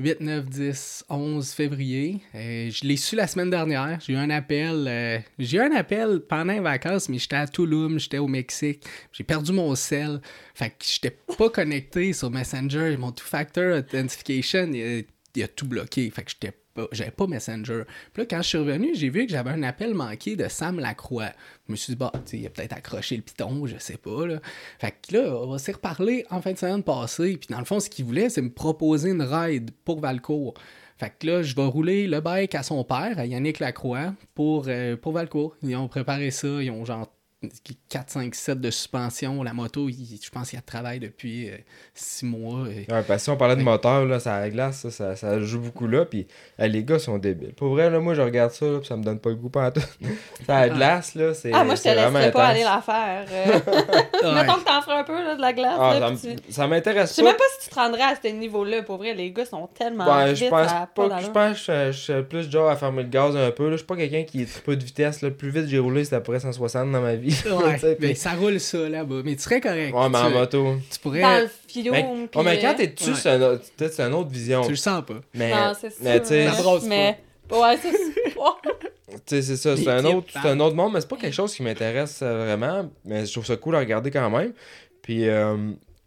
8, 0.00 0.20
9, 0.20 0.44
10, 0.48 1.04
11 1.08 1.50
février. 1.52 2.20
Euh, 2.34 2.70
je 2.70 2.86
l'ai 2.86 2.96
su 2.96 3.16
la 3.16 3.26
semaine 3.26 3.50
dernière. 3.50 3.98
J'ai 4.00 4.12
eu 4.12 4.16
un 4.16 4.30
appel. 4.30 4.84
euh, 4.86 5.18
j'ai 5.40 5.56
eu 5.56 5.60
un 5.60 5.72
appel 5.74 6.20
pendant 6.20 6.52
les 6.52 6.60
vacances, 6.60 7.08
mais 7.08 7.18
j'étais 7.18 7.34
à 7.36 7.48
Tulum, 7.48 7.98
j'étais 7.98 8.18
au 8.18 8.28
Mexique. 8.28 8.84
J'ai 9.12 9.24
perdu 9.24 9.52
mon 9.52 9.74
sel. 9.74 10.20
Fait 10.54 10.70
que 10.70 10.84
j'étais 10.86 11.10
pas 11.36 11.50
connecté 11.50 12.12
sur 12.12 12.30
Messenger. 12.30 12.96
Mon 12.96 13.10
two-factor 13.10 13.78
authentication, 13.78 14.70
il, 14.72 14.82
a- 14.82 15.02
il 15.34 15.42
a 15.42 15.48
tout 15.48 15.66
bloqué. 15.66 16.08
Fait 16.10 16.22
que 16.22 16.30
j'étais 16.30 16.52
j'avais 16.92 17.10
pas 17.10 17.26
Messenger. 17.26 17.82
Puis 18.12 18.22
là, 18.22 18.26
quand 18.28 18.42
je 18.42 18.48
suis 18.48 18.58
revenu, 18.58 18.94
j'ai 18.94 19.10
vu 19.10 19.26
que 19.26 19.32
j'avais 19.32 19.50
un 19.50 19.62
appel 19.62 19.94
manqué 19.94 20.36
de 20.36 20.48
Sam 20.48 20.78
Lacroix. 20.78 21.30
Je 21.66 21.72
me 21.72 21.76
suis 21.76 21.92
dit, 21.92 21.96
bah, 21.96 22.12
il 22.32 22.46
a 22.46 22.50
peut-être 22.50 22.74
accroché 22.74 23.16
le 23.16 23.22
piton, 23.22 23.66
je 23.66 23.78
sais 23.78 23.96
pas, 23.96 24.26
là. 24.26 24.40
Fait 24.78 24.94
que 25.06 25.16
là, 25.16 25.34
on 25.42 25.50
va 25.50 25.58
s'y 25.58 25.72
reparler 25.72 26.24
en 26.30 26.40
fin 26.40 26.52
de 26.52 26.58
semaine 26.58 26.82
passée. 26.82 27.36
Puis 27.36 27.48
dans 27.50 27.58
le 27.58 27.64
fond, 27.64 27.80
ce 27.80 27.90
qu'il 27.90 28.04
voulait, 28.04 28.28
c'est 28.28 28.42
me 28.42 28.50
proposer 28.50 29.10
une 29.10 29.22
ride 29.22 29.70
pour 29.84 30.00
Valcourt. 30.00 30.54
Fait 30.96 31.12
que 31.16 31.26
là, 31.26 31.42
je 31.42 31.54
vais 31.54 31.64
rouler 31.64 32.08
le 32.08 32.20
bike 32.20 32.54
à 32.56 32.64
son 32.64 32.82
père, 32.82 33.18
à 33.18 33.26
Yannick 33.26 33.60
Lacroix, 33.60 34.14
pour, 34.34 34.64
euh, 34.66 34.96
pour 34.96 35.12
Valcourt. 35.12 35.56
Ils 35.62 35.76
ont 35.76 35.86
préparé 35.86 36.32
ça, 36.32 36.48
ils 36.48 36.70
ont 36.70 36.84
genre 36.84 37.08
4, 37.88 38.10
5 38.10 38.34
sets 38.34 38.56
de 38.56 38.68
suspension. 38.70 39.44
La 39.44 39.52
moto, 39.52 39.88
il- 39.88 40.18
je 40.20 40.28
pense 40.28 40.50
qu'il 40.50 40.56
y 40.56 40.58
a 40.58 40.60
de 40.60 40.66
travail 40.66 40.98
depuis 40.98 41.48
6 41.94 42.24
mois. 42.26 42.66
Et- 42.68 42.80
Ouais, 42.92 43.02
parce 43.06 43.06
que 43.06 43.18
si 43.18 43.30
on 43.30 43.36
parlait 43.36 43.54
de 43.54 43.62
moteur, 43.62 44.04
là, 44.06 44.18
ça 44.18 44.40
la 44.40 44.50
glace, 44.50 44.78
ça, 44.80 44.90
ça, 44.90 45.14
ça 45.14 45.38
joue 45.40 45.60
beaucoup 45.60 45.86
là, 45.86 46.04
puis 46.04 46.26
euh, 46.58 46.66
les 46.66 46.82
gars 46.82 46.98
sont 46.98 47.16
débiles. 47.16 47.52
Pour 47.54 47.68
vrai, 47.70 47.90
là, 47.90 48.00
moi, 48.00 48.14
je 48.14 48.22
regarde 48.22 48.50
ça, 48.50 48.66
là, 48.66 48.78
puis 48.78 48.88
ça 48.88 48.96
me 48.96 49.04
donne 49.04 49.20
pas 49.20 49.30
le 49.30 49.36
goût 49.36 49.50
pas 49.50 49.70
tout. 49.70 49.80
ça 50.46 50.66
la 50.66 50.68
glace, 50.68 51.14
là, 51.14 51.32
c'est 51.32 51.52
Ah, 51.54 51.62
moi, 51.62 51.76
je 51.76 51.82
te 51.82 51.88
laisserais 51.88 52.32
pas 52.32 52.46
aller 52.48 52.64
la 52.64 52.82
faire. 52.82 53.24
euh. 53.30 53.60
Ouais. 54.18 54.34
Mettons 54.34 54.54
que 54.58 54.64
t'en 54.64 54.82
ferais 54.82 54.98
un 54.98 55.04
peu, 55.04 55.12
là, 55.22 55.36
de 55.36 55.40
la 55.40 55.52
glace, 55.52 55.76
Ah, 55.78 56.00
là, 56.00 56.08
ça 56.08 56.14
puis 56.16 56.30
m- 56.32 56.40
tu- 56.44 56.52
ça 56.52 56.64
Je 56.64 56.68
m'intéresse 56.70 57.12
sais 57.14 57.22
pas. 57.22 57.28
même 57.28 57.36
pas 57.36 57.44
si 57.56 57.68
tu 57.68 57.70
te 57.74 57.78
rendrais 57.78 58.02
à 58.02 58.14
ce 58.20 58.28
niveau-là. 58.28 58.82
Pour 58.82 58.96
vrai, 58.96 59.14
les 59.14 59.30
gars 59.30 59.44
sont 59.46 59.68
tellement 59.68 60.06
Ouais, 60.12 60.32
vite, 60.32 60.44
je 60.44 60.50
pense 60.50 60.66
pas 60.72 61.08
que 61.08 61.24
je 61.24 61.30
pense 61.30 61.66
que 61.66 61.72
je, 61.72 61.92
je 61.92 61.98
suis 62.14 62.22
plus 62.24 62.50
genre 62.50 62.68
à 62.68 62.74
fermer 62.76 63.04
le 63.04 63.08
gaz 63.08 63.36
un 63.36 63.50
peu. 63.52 63.66
Là. 63.66 63.72
Je 63.72 63.76
suis 63.76 63.86
pas 63.86 63.94
quelqu'un 63.96 64.24
qui 64.24 64.42
est 64.42 64.60
peu 64.62 64.74
de 64.76 64.82
vitesse. 64.84 65.22
Là. 65.22 65.28
Le 65.28 65.34
plus 65.36 65.50
vite 65.50 65.68
j'ai 65.68 65.78
roulé, 65.78 66.02
c'était 66.02 66.16
à 66.16 66.20
peu 66.20 66.32
près 66.32 66.40
160 66.40 66.90
dans 66.90 67.00
ma 67.00 67.14
vie. 67.14 67.27
Ouais, 67.46 67.96
mais 68.00 68.14
ça 68.14 68.32
roule 68.32 68.58
ça 68.60 68.88
là-bas. 68.88 69.22
Mais 69.24 69.36
tu 69.36 69.42
serais 69.42 69.60
correct. 69.60 69.94
Ouais, 69.94 70.08
mais 70.08 70.18
en 70.18 70.28
tu, 70.28 70.34
moto. 70.34 70.74
tu 70.90 70.98
pourrais. 70.98 71.20
Dans 71.20 71.40
le 71.42 71.48
fiume, 71.68 71.92
Mais, 71.92 72.06
oh, 72.34 72.42
mais 72.42 72.60
quand 72.60 72.70
euh, 72.70 72.74
t'es 72.76 72.86
dessus, 72.88 73.10
ouais. 73.10 73.16
c'est 73.16 73.30
un 73.30 73.42
autre- 73.42 73.64
peut-être 73.76 73.94
c'est 73.94 74.02
une 74.02 74.14
autre 74.14 74.30
vision? 74.30 74.62
Tu 74.62 74.70
le 74.70 74.76
sens 74.76 75.04
pas. 75.04 75.14
Mais, 75.34 75.50
Non, 75.50 75.72
c'est 75.78 75.90
sûr. 75.90 75.98
mais 76.02 76.20
tu 76.20 76.26
sais, 76.28 76.46
Ça 76.48 76.62
brosse 76.62 76.84
mais... 76.84 77.18
Ouais, 77.50 77.78
c'est 77.80 77.92
ça. 77.92 77.98
tu 79.10 79.18
sais, 79.26 79.42
c'est 79.42 79.56
ça. 79.56 79.76
C'est 79.76 79.88
un, 79.88 80.04
autre, 80.04 80.26
c'est 80.32 80.48
un 80.48 80.60
autre 80.60 80.76
monde, 80.76 80.92
mais 80.92 81.00
c'est 81.00 81.08
pas 81.08 81.16
quelque 81.16 81.34
chose 81.34 81.54
qui 81.54 81.62
m'intéresse 81.62 82.20
euh, 82.22 82.44
vraiment. 82.44 82.90
Mais 83.04 83.24
je 83.24 83.32
trouve 83.32 83.46
ça 83.46 83.56
cool 83.56 83.76
à 83.76 83.78
regarder 83.78 84.10
quand 84.10 84.28
même. 84.30 84.52
Puis, 85.02 85.28
euh, 85.28 85.56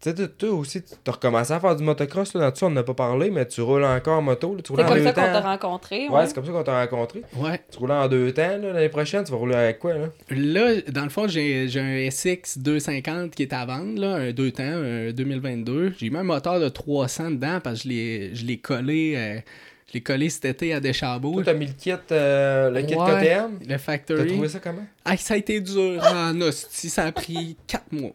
tu 0.02 0.10
sais, 0.10 0.28
toi- 0.28 0.50
aussi, 0.50 0.82
tu 0.82 0.88
as 1.06 1.12
recommencé 1.12 1.52
à 1.52 1.60
faire 1.60 1.76
du 1.76 1.84
motocross. 1.84 2.34
Là, 2.34 2.40
là-dessus, 2.42 2.64
on 2.64 2.70
n'en 2.70 2.80
a 2.80 2.82
pas 2.82 2.94
parlé, 2.94 3.30
mais 3.30 3.46
tu 3.46 3.60
roules 3.60 3.84
encore 3.84 4.18
en 4.18 4.22
moto. 4.22 4.54
là. 4.56 4.62
Tu 4.62 4.72
roules 4.72 4.80
C'est 4.80 4.84
en 4.84 4.88
comme 4.88 4.98
deux 4.98 5.04
ça 5.04 5.12
qu'on 5.12 5.20
temps. 5.22 5.32
t'a 5.32 5.40
rencontré. 5.40 6.08
Ouais, 6.08 6.26
c'est 6.26 6.34
comme 6.34 6.44
ça 6.44 6.52
qu'on 6.52 6.62
t'a 6.64 6.80
rencontré. 6.80 7.22
Ouais. 7.36 7.60
Tu 7.70 7.78
roules 7.78 7.92
en 7.92 8.08
deux 8.08 8.32
temps. 8.32 8.42
là, 8.42 8.72
L'année 8.72 8.88
prochaine, 8.88 9.24
tu 9.24 9.30
vas 9.32 9.38
rouler 9.38 9.54
avec 9.54 9.78
quoi, 9.78 9.94
là? 9.94 10.06
Là, 10.30 10.80
dans 10.90 11.04
le 11.04 11.10
fond, 11.10 11.28
j'ai 11.28 11.68
j'ai 11.68 11.80
un 11.80 12.10
SX 12.10 12.58
250 12.58 13.34
qui 13.34 13.42
est 13.42 13.52
à 13.52 13.64
vendre, 13.64 14.00
là, 14.00 14.14
un 14.16 14.32
2 14.32 14.50
temps, 14.50 14.62
un 14.64 15.12
2022. 15.12 15.94
J'ai 15.98 16.10
mis 16.10 16.16
un 16.18 16.22
moteur 16.24 16.58
de 16.60 16.68
300 16.68 17.30
dedans 17.30 17.60
parce 17.62 17.82
que 17.82 17.84
je 17.84 17.88
l'ai- 17.88 18.34
je 18.34 18.44
l'ai 18.44 18.58
collé, 18.58 19.14
euh, 19.16 19.40
je 19.88 19.92
l'ai 19.94 20.00
collé 20.00 20.30
cet 20.30 20.44
été 20.46 20.74
à 20.74 20.80
Deschambault. 20.80 21.34
Toi, 21.34 21.42
t'as 21.44 21.54
mis 21.54 21.66
le 21.66 21.72
kit, 21.72 21.92
euh, 22.10 22.70
le 22.70 22.82
kit 22.82 22.94
Ouais. 22.94 23.06
KTM. 23.06 23.58
Le 23.60 23.66
T'as 23.66 23.78
Factory. 23.78 24.28
trouvé 24.32 24.48
ça 24.48 24.58
comment? 24.58 24.84
Ah, 25.04 25.16
ça 25.16 25.34
a 25.34 25.36
été 25.36 25.60
dur 25.60 26.02
en 26.02 26.40
hostie, 26.40 26.88
ça 26.90 27.04
a 27.04 27.12
pris 27.12 27.56
4 27.66 27.92
mois. 27.92 28.10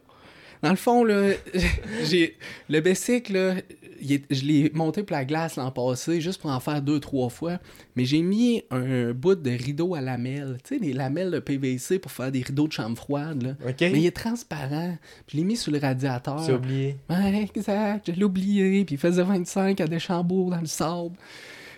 Dans 0.62 0.70
le 0.70 0.76
fond, 0.76 1.04
là, 1.04 1.32
j'ai 2.04 2.36
le 2.68 2.80
bicycle, 2.80 3.32
là, 3.32 3.54
est- 4.00 4.24
je 4.32 4.44
l'ai 4.44 4.70
monté 4.74 5.02
pour 5.02 5.16
la 5.16 5.24
glace 5.24 5.56
l'an 5.56 5.70
passé, 5.70 6.20
juste 6.20 6.40
pour 6.40 6.50
en 6.50 6.60
faire 6.60 6.80
deux, 6.82 7.00
trois 7.00 7.28
fois. 7.28 7.58
Mais 7.96 8.04
j'ai 8.04 8.22
mis 8.22 8.62
un 8.70 9.12
bout 9.12 9.34
de 9.34 9.50
rideau 9.50 9.94
à 9.94 10.00
lamelles. 10.00 10.58
Tu 10.64 10.74
sais, 10.74 10.80
des 10.80 10.92
lamelles 10.92 11.30
de 11.30 11.38
PVC 11.40 11.98
pour 11.98 12.12
faire 12.12 12.30
des 12.30 12.42
rideaux 12.42 12.68
de 12.68 12.72
chambre 12.72 12.96
froide, 12.96 13.42
là. 13.42 13.50
Mais 13.92 14.00
il 14.00 14.06
est 14.06 14.16
transparent. 14.16 14.96
Puis 15.26 15.34
je 15.34 15.36
l'ai 15.38 15.44
mis 15.44 15.56
sur 15.56 15.72
le 15.72 15.78
radiateur. 15.78 16.40
C'est 16.44 16.52
oublié. 16.52 16.96
Ouais, 17.10 17.48
exact. 17.54 18.10
Je 18.12 18.12
l'ai 18.18 18.24
oublié. 18.24 18.84
Puis 18.84 18.94
il 18.94 18.98
faisait 18.98 19.22
25 19.22 19.80
à 19.80 19.86
Deschambault 19.86 20.50
dans 20.50 20.60
le 20.60 20.66
sable. 20.66 21.14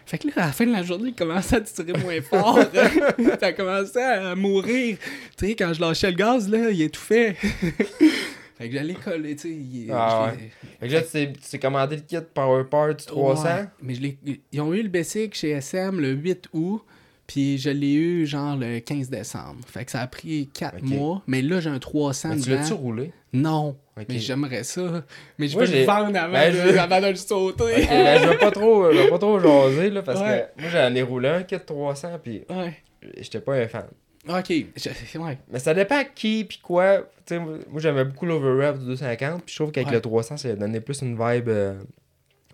Fait 0.07 0.19
que 0.19 0.27
là, 0.27 0.33
à 0.37 0.47
la 0.47 0.53
fin 0.53 0.67
de 0.67 0.73
la 0.73 0.83
journée, 0.83 1.11
il 1.11 1.15
commençait 1.15 1.57
à 1.57 1.61
tirer 1.61 1.93
moins 1.93 2.21
fort. 2.29 2.59
ça 3.39 3.47
a 3.47 3.53
commencé 3.53 3.99
à 3.99 4.35
mourir. 4.35 4.97
Tu 5.39 5.47
sais, 5.47 5.55
quand 5.55 5.73
je 5.73 5.81
lâchais 5.81 6.11
le 6.11 6.17
gaz, 6.17 6.49
là, 6.49 6.71
il 6.71 6.83
étouffait. 6.83 7.37
Fait 8.61 8.69
que 8.69 8.75
j'allais 8.75 8.95
coller, 8.95 9.35
tu 9.37 9.43
sais. 9.43 9.49
il- 9.51 9.91
Ah 9.93 10.33
Fait 10.81 10.89
que 10.89 10.93
là, 10.93 11.03
tu 11.03 11.33
t'es- 11.51 11.59
commandé 11.59 11.97
le 11.97 12.03
kit 12.03 12.17
Power 12.35 12.65
Parts 12.71 12.97
300. 13.07 13.45
Ouais, 13.45 13.65
mais 13.83 13.95
je 13.95 14.03
ils 14.53 14.61
ont 14.61 14.73
eu 14.75 14.83
le 14.83 14.89
Bessic 14.89 15.35
chez 15.35 15.51
SM 15.51 15.99
le 16.01 16.11
8 16.13 16.49
août, 16.53 16.83
puis 17.27 17.59
je 17.59 17.71
l'ai 17.71 17.93
eu 17.95 18.27
genre 18.27 18.57
le 18.57 18.81
15 18.81 19.09
décembre. 19.09 19.61
Fait 19.67 19.85
que 19.85 19.91
ça 19.91 20.01
a 20.01 20.07
pris 20.07 20.49
4 20.53 20.77
Ok. 20.79 20.83
mois, 20.85 21.23
mais 21.27 21.43
là 21.43 21.61
j'ai 21.61 21.71
un 21.71 21.79
300 21.79 22.31
Mais 22.31 22.41
tu 22.41 22.51
l'as-tu 22.51 22.73
roulé? 22.75 23.13
Non, 23.33 23.77
mais 23.97 24.19
j'aimerais 24.19 24.65
ça. 24.65 25.05
Mais 25.39 25.47
je 25.47 25.55
Moi, 25.55 25.65
veux 25.65 25.71
j'ai- 25.73 25.81
le 25.81 25.87
vendre 25.87 26.19
avant, 26.19 26.33
Ben, 26.33 26.53
de, 26.53 26.73
je- 26.73 26.77
avant 26.79 27.01
de 27.01 27.07
le 27.07 27.15
sauter. 27.15 27.63
Ok, 27.65 27.89
ben, 27.89 28.23
je 28.23 28.29
vais 28.29 28.39
pas 28.39 28.51
trop, 28.51 28.93
je 28.93 28.99
vais 28.99 29.09
pas 29.09 29.19
trop 29.19 29.39
jaser, 29.41 29.91
là, 29.91 30.03
parce 30.03 30.21
Ouais. 30.21 30.49
que 30.57 30.63
moi, 30.63 30.71
j'en 30.71 30.95
ai 30.95 31.03
roulé 31.03 31.29
un 31.29 31.43
kit 31.45 31.57
300, 31.65 32.19
puis 32.23 32.43
j'étais 33.19 33.41
pas 33.41 33.55
un 33.55 33.69
fan. 33.69 33.87
Ok, 34.29 34.53
je- 34.77 35.19
ouais. 35.19 35.39
Mais 35.51 35.59
ça 35.59 35.73
dépend 35.73 35.97
à 35.99 36.05
qui, 36.05 36.45
puis 36.45 36.59
quoi. 36.63 37.07
Moi, 37.31 37.59
j'aimais 37.79 38.05
beaucoup 38.05 38.27
l'Overrev 38.27 38.79
du 38.79 38.85
250, 38.87 39.45
puis 39.45 39.55
je 39.55 39.59
trouve 39.63 39.73
qu'avec 39.73 39.89
Ouais. 39.89 39.95
le 39.95 40.01
300, 40.01 40.37
ça 40.37 40.53
donnait 40.55 40.81
plus 40.81 41.01
une 41.03 41.13
vibe, 41.13 41.49
euh, 41.49 41.75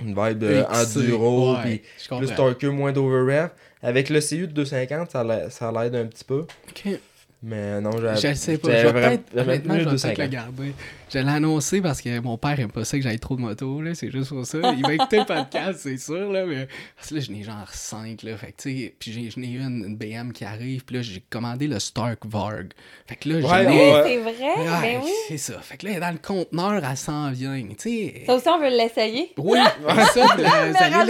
une 0.01 0.09
vibe 0.09 0.45
euh, 0.45 0.65
enduro, 0.69 1.55
ouais, 1.57 1.81
puis 2.09 2.17
plus 2.19 2.35
torqueux, 2.35 2.71
moins 2.71 2.93
d'Overrev. 2.93 3.49
Avec 3.83 4.11
le 4.11 4.21
CU 4.21 4.47
de 4.47 4.53
250, 4.53 5.11
ça 5.11 5.25
l'a- 5.25 5.51
ça 5.51 5.73
l'aide 5.73 5.95
un 5.97 6.07
petit 6.07 6.25
peu. 6.25 6.47
Ok. 6.69 6.99
Mais 7.43 7.81
non, 7.81 7.91
j'avais 8.01 8.17
Je 8.17 8.35
sais 8.35 8.59
pas, 8.59 8.77
je 8.83 8.87
vais 8.87 8.93
peut-être, 8.93 9.37
honnêtement, 9.37 9.75
je 9.75 9.79
vais 9.81 9.85
peut-être 9.85 9.85
le 9.85 9.91
250. 9.93 10.31
garder. 10.31 10.73
Je 11.09 11.21
l'ai 11.21 11.31
annoncé 11.31 11.81
parce 11.81 12.01
que 12.03 12.19
mon 12.19 12.37
père 12.37 12.59
aime 12.59 12.73
pas 12.73 12.85
ça 12.85 12.97
que 12.97 13.03
j'aille 13.05 13.21
trop 13.21 13.37
de 13.37 13.41
moto, 13.41 13.81
là, 13.81 13.95
c'est 13.95 14.11
juste 14.11 14.31
pour 14.31 14.45
ça. 14.45 14.59
Il 14.77 14.83
va 14.85 14.93
écouter 14.95 15.19
le 15.19 15.25
podcast, 15.27 15.79
c'est 15.85 15.99
sûr, 15.99 16.33
là, 16.33 16.45
mais 16.45 16.67
parce 16.97 17.11
que 17.11 17.15
là, 17.15 17.21
j'en 17.21 17.35
ai 17.35 17.43
genre 17.45 17.69
5, 17.73 18.25
là, 18.25 18.37
fait 18.37 18.49
que, 18.51 18.63
tu 18.63 18.77
sais, 18.77 18.95
puis 18.99 19.13
j'ai- 19.13 19.31
j'en 19.31 19.41
ai 19.43 19.47
une, 19.55 19.85
une 19.87 19.97
BM 19.97 20.33
qui 20.33 20.45
arrive, 20.45 20.85
puis 20.85 20.97
là, 20.97 21.03
j'ai 21.03 21.23
commandé 21.31 21.69
le 21.69 21.79
Stark 21.79 22.27
Varg. 22.27 22.73
Fait 23.07 23.15
que 23.15 23.29
là, 23.29 23.41
j'en 23.41 23.49
Ouais, 23.51 23.63
ai- 23.63 23.67
Oui, 23.69 23.75
ouais. 23.77 24.03
c'est 24.05 24.17
vrai? 24.19 24.55
Ouais, 24.59 24.81
Ben 24.83 25.01
oui. 25.05 25.11
c'est 25.29 25.39
ça. 25.39 25.61
Fait 25.61 25.77
que 25.77 25.87
là, 25.87 26.01
dans 26.01 26.11
le 26.11 26.19
conteneur, 26.19 26.85
elle 26.85 26.97
s'en 26.97 27.31
vient, 27.31 27.63
tu 27.69 27.75
sais... 27.79 28.23
Ça 28.27 28.35
aussi, 28.35 28.49
on 28.49 28.59
veut 28.59 28.77
l'essayer. 28.77 29.31
Oui, 29.39 29.59
c'est 30.13 30.21
ça, 30.21 30.37
le- 30.37 30.43
ça 30.75 30.89
la 30.91 31.05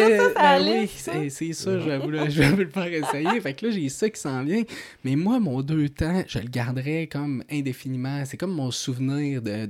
ben 0.59 0.63
oui, 0.63 0.89
ça. 0.95 1.13
c'est 1.15 1.31
c'est 1.31 1.53
ça, 1.55 1.71
je 1.81 1.85
vais, 1.89 1.99
vous 1.99 2.11
le, 2.11 2.29
je 2.29 2.43
vais 2.43 2.51
vous 2.51 2.57
le 2.59 2.69
faire 2.69 2.93
essayer. 2.93 3.41
Fait 3.41 3.55
que 3.55 3.65
là, 3.67 3.73
j'ai 3.73 3.89
ça 3.89 4.11
qui 4.11 4.21
s'en 4.21 4.45
vient. 4.45 4.63
Mais 5.05 5.17
moi, 5.17 5.41
mon 5.41 5.63
deux 5.63 5.89
temps, 5.89 6.23
je 6.29 6.39
le 6.39 6.49
garderai 6.49 7.07
comme 7.07 7.43
indéfiniment. 7.51 8.23
C'est 8.27 8.37
comme 8.37 8.53
mon 8.53 8.71
souvenir 8.71 9.41
de- 9.41 9.65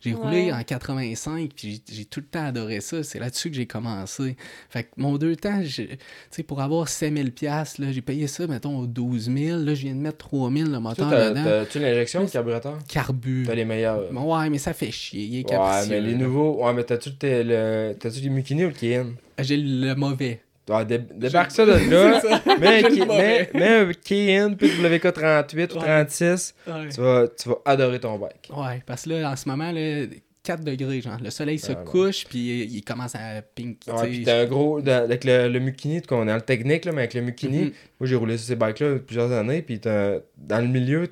J'ai 0.00 0.14
roulé 0.14 0.52
en 0.52 0.62
85, 0.62 1.50
puis 1.54 1.82
j'ai 1.90 2.04
tout 2.04 2.20
le 2.20 2.26
temps 2.26 2.46
adoré 2.46 2.80
ça. 2.80 3.02
C'est 3.02 3.18
là-dessus 3.18 3.50
que 3.50 3.56
j'ai 3.56 3.66
commencé. 3.66 4.36
Fait 4.68 4.84
que 4.84 4.88
mon 4.96 5.16
deux 5.18 5.36
temps, 5.36 5.60
tu 5.62 5.88
sais, 6.30 6.42
pour 6.42 6.60
avoir 6.60 6.88
5000 6.88 7.32
pièces 7.32 7.78
là, 7.78 7.92
j'ai 7.92 8.00
payé 8.02 8.26
ça, 8.26 8.46
mettons, 8.46 8.84
12 8.84 9.30
000. 9.34 9.58
Là, 9.60 9.74
je 9.74 9.82
viens 9.82 9.94
de 9.94 10.00
mettre 10.00 10.18
3000 10.18 10.70
le 10.70 10.80
moteur 10.80 11.10
t'as- 11.10 11.30
dedans. 11.30 11.44
t'as-tu 11.44 11.78
l'injection, 11.80 12.22
le 12.22 12.28
carburateur? 12.28 12.78
Carbu. 12.88 13.44
T'as 13.46 13.54
les 13.54 13.64
meilleurs. 13.64 14.12
Bon, 14.12 14.36
ouais, 14.38 14.48
mais 14.50 14.58
ça 14.58 14.72
fait 14.72 14.90
chier. 14.90 15.22
Il 15.24 15.38
est 15.40 15.50
Ouais, 15.50 15.86
mais 15.88 16.00
les 16.00 16.14
nouveaux. 16.14 16.64
Ouais, 16.64 16.72
mais 16.72 16.84
t'as-tu 16.84 17.10
le, 17.22 17.42
le... 17.42 17.94
t'as-tu 17.98 18.20
les 18.20 18.30
Mukini 18.30 18.64
ou 18.64 18.68
le 18.68 18.74
Kiin? 18.74 19.06
J'ai 19.38 19.56
le 19.56 19.94
mauvais. 19.94 20.40
Ah, 20.70 20.84
dé- 20.84 20.98
débarque 21.14 21.50
ça 21.50 21.66
de 21.66 21.72
là. 21.90 22.20
Ça. 22.20 22.42
mets, 22.58 22.84
un 22.84 23.86
mets- 23.86 23.94
key-in 24.04 24.50
PWK38 24.54 25.72
ou 25.72 25.78
Ouais. 25.78 25.84
36. 25.84 26.54
Ouais. 26.66 26.88
Tu 26.94 27.00
vas, 27.00 27.26
tu 27.28 27.48
vas 27.48 27.56
adorer 27.64 27.98
ton 28.00 28.18
bike. 28.18 28.50
Ouais, 28.56 28.82
parce 28.86 29.02
que 29.04 29.10
là, 29.10 29.30
en 29.32 29.36
ce 29.36 29.48
moment, 29.48 29.70
là, 29.72 30.06
4 30.42 30.64
degrés, 30.64 31.00
genre. 31.00 31.18
Le 31.22 31.30
soleil 31.30 31.58
se 31.58 31.72
Ah, 31.72 31.74
couche, 31.76 32.24
puis 32.26 32.38
il, 32.62 32.76
il 32.76 32.82
commence 32.84 33.14
à 33.14 33.42
pink. 33.54 33.80
tu 33.84 33.90
Ouais, 33.90 34.08
puis 34.08 34.22
t'as 34.24 34.40
un 34.42 34.46
gros. 34.46 34.78
avec 34.86 35.24
le, 35.24 35.48
le 35.48 35.60
Mukini, 35.60 36.00
on 36.10 36.22
est 36.22 36.26
dans 36.26 36.34
le 36.34 36.40
technique, 36.40 36.84
là, 36.86 36.92
mais 36.92 37.02
avec 37.02 37.14
le 37.14 37.20
Mukini, 37.22 37.58
Mhm. 37.64 37.72
moi 38.00 38.06
j'ai 38.08 38.16
roulé 38.16 38.38
sur 38.38 38.46
ces 38.48 38.56
bikes-là 38.56 38.98
plusieurs 39.06 39.30
années, 39.32 39.62
puis 39.62 39.78
dans 39.78 40.20
le 40.60 40.66
milieu, 40.66 41.08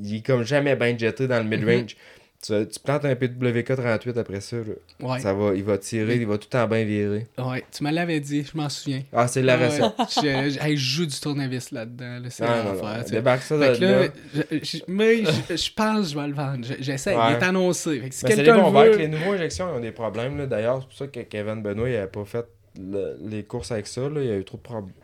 il 0.00 0.16
est 0.16 0.26
comme 0.26 0.44
jamais 0.44 0.76
bien 0.76 0.96
jeté 0.96 1.26
dans 1.26 1.38
le 1.38 1.44
mid-range. 1.48 1.96
Tu, 2.40 2.52
tu 2.68 2.78
plantes 2.80 3.04
un 3.04 3.14
PWK38 3.14 4.18
après 4.18 4.40
ça, 4.40 4.56
là. 4.58 4.62
Ouais, 5.08 5.18
ça 5.20 5.34
va, 5.34 5.54
il 5.54 5.64
va 5.64 5.76
tirer, 5.78 6.16
il 6.16 6.26
va 6.26 6.38
tout 6.38 6.48
temps 6.48 6.66
bien 6.68 6.84
virer. 6.84 7.26
ouais, 7.38 7.64
tu 7.72 7.82
me 7.82 7.90
l'avais 7.90 8.20
dit, 8.20 8.44
je 8.44 8.56
m'en 8.56 8.68
souviens. 8.68 9.02
Ah, 9.12 9.26
c'est 9.26 9.42
la 9.42 9.56
Ouais, 9.58 9.66
recette. 9.66 9.92
je, 10.22 10.50
je- 10.50 10.60
hey, 10.64 10.76
je 10.76 10.96
joue 10.96 11.06
du 11.06 11.18
tournevis 11.18 11.72
là-dedans. 11.72 12.20
Là, 12.22 12.30
c'est 12.30 12.44
Ah, 12.44 12.62
non, 12.62 12.72
l'enfer, 12.74 12.88
non, 12.96 13.02
tu 13.02 13.08
sais. 13.08 13.14
débarque 13.16 13.42
ça 13.42 13.58
Fait 13.58 13.72
de 13.72 13.78
que 13.78 13.84
là, 13.84 14.00
là. 14.02 14.08
je, 14.34 14.58
je- 14.62 14.78
mais 14.86 15.24
je, 15.24 15.72
pense 15.74 16.06
que 16.06 16.12
je 16.14 16.18
vais 16.20 16.28
le 16.28 16.34
vendre. 16.34 16.64
Je- 16.64 16.82
J'essaie, 16.82 17.16
Ouais. 17.16 17.22
il 17.30 17.32
est 17.34 17.42
annoncé. 17.44 18.00
Fait 18.00 18.08
que 18.08 18.14
si 18.14 18.24
Mais 18.24 18.36
c'est 18.36 18.42
les 18.44 18.52
bons 18.52 18.70
veut... 18.70 18.96
Les 18.96 19.08
nouveaux 19.08 19.32
injections, 19.32 19.68
ils 19.72 19.76
ont 19.76 19.80
des 19.80 19.92
problèmes. 19.92 20.46
D'ailleurs, 20.46 20.80
c'est 20.82 20.86
pour 20.88 20.96
ça 20.96 21.06
que 21.08 21.20
Kevin 21.20 21.62
Benoît, 21.62 21.88
il 21.90 21.96
avait 21.96 22.06
pas 22.06 22.24
fait 22.24 22.46
le- 22.80 23.16
les 23.26 23.42
courses 23.42 23.72
avec 23.72 23.86
ça. 23.88 24.02
Là. 24.02 24.20
Il 24.22 24.26
y 24.28 24.30
a 24.30 24.36
eu 24.36 24.44
trop 24.44 24.58
de 24.58 24.62
problèmes. 24.62 24.94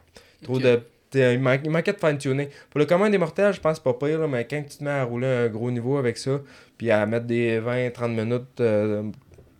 Trop 0.44 0.58
de. 0.60 0.80
Il, 1.14 1.40
man- 1.40 1.60
il 1.64 1.70
manquait 1.70 1.92
de 1.92 1.98
fine-tuning. 1.98 2.48
Pour 2.70 2.78
le 2.80 2.86
commun 2.86 3.10
des 3.10 3.18
mortels, 3.18 3.52
je 3.52 3.60
pense 3.60 3.78
pas 3.80 3.92
pire, 3.94 4.18
là, 4.20 4.26
mais 4.26 4.44
quand 4.46 4.62
tu 4.68 4.78
te 4.78 4.84
mets 4.84 4.90
à 4.90 5.04
rouler 5.04 5.26
un 5.26 5.48
gros 5.48 5.70
niveau 5.70 5.96
avec 5.96 6.16
ça, 6.18 6.40
puis 6.78 6.90
à 6.90 7.04
mettre 7.06 7.26
des 7.26 7.60
20-30 7.60 8.08
minutes, 8.14 8.60
euh, 8.60 9.02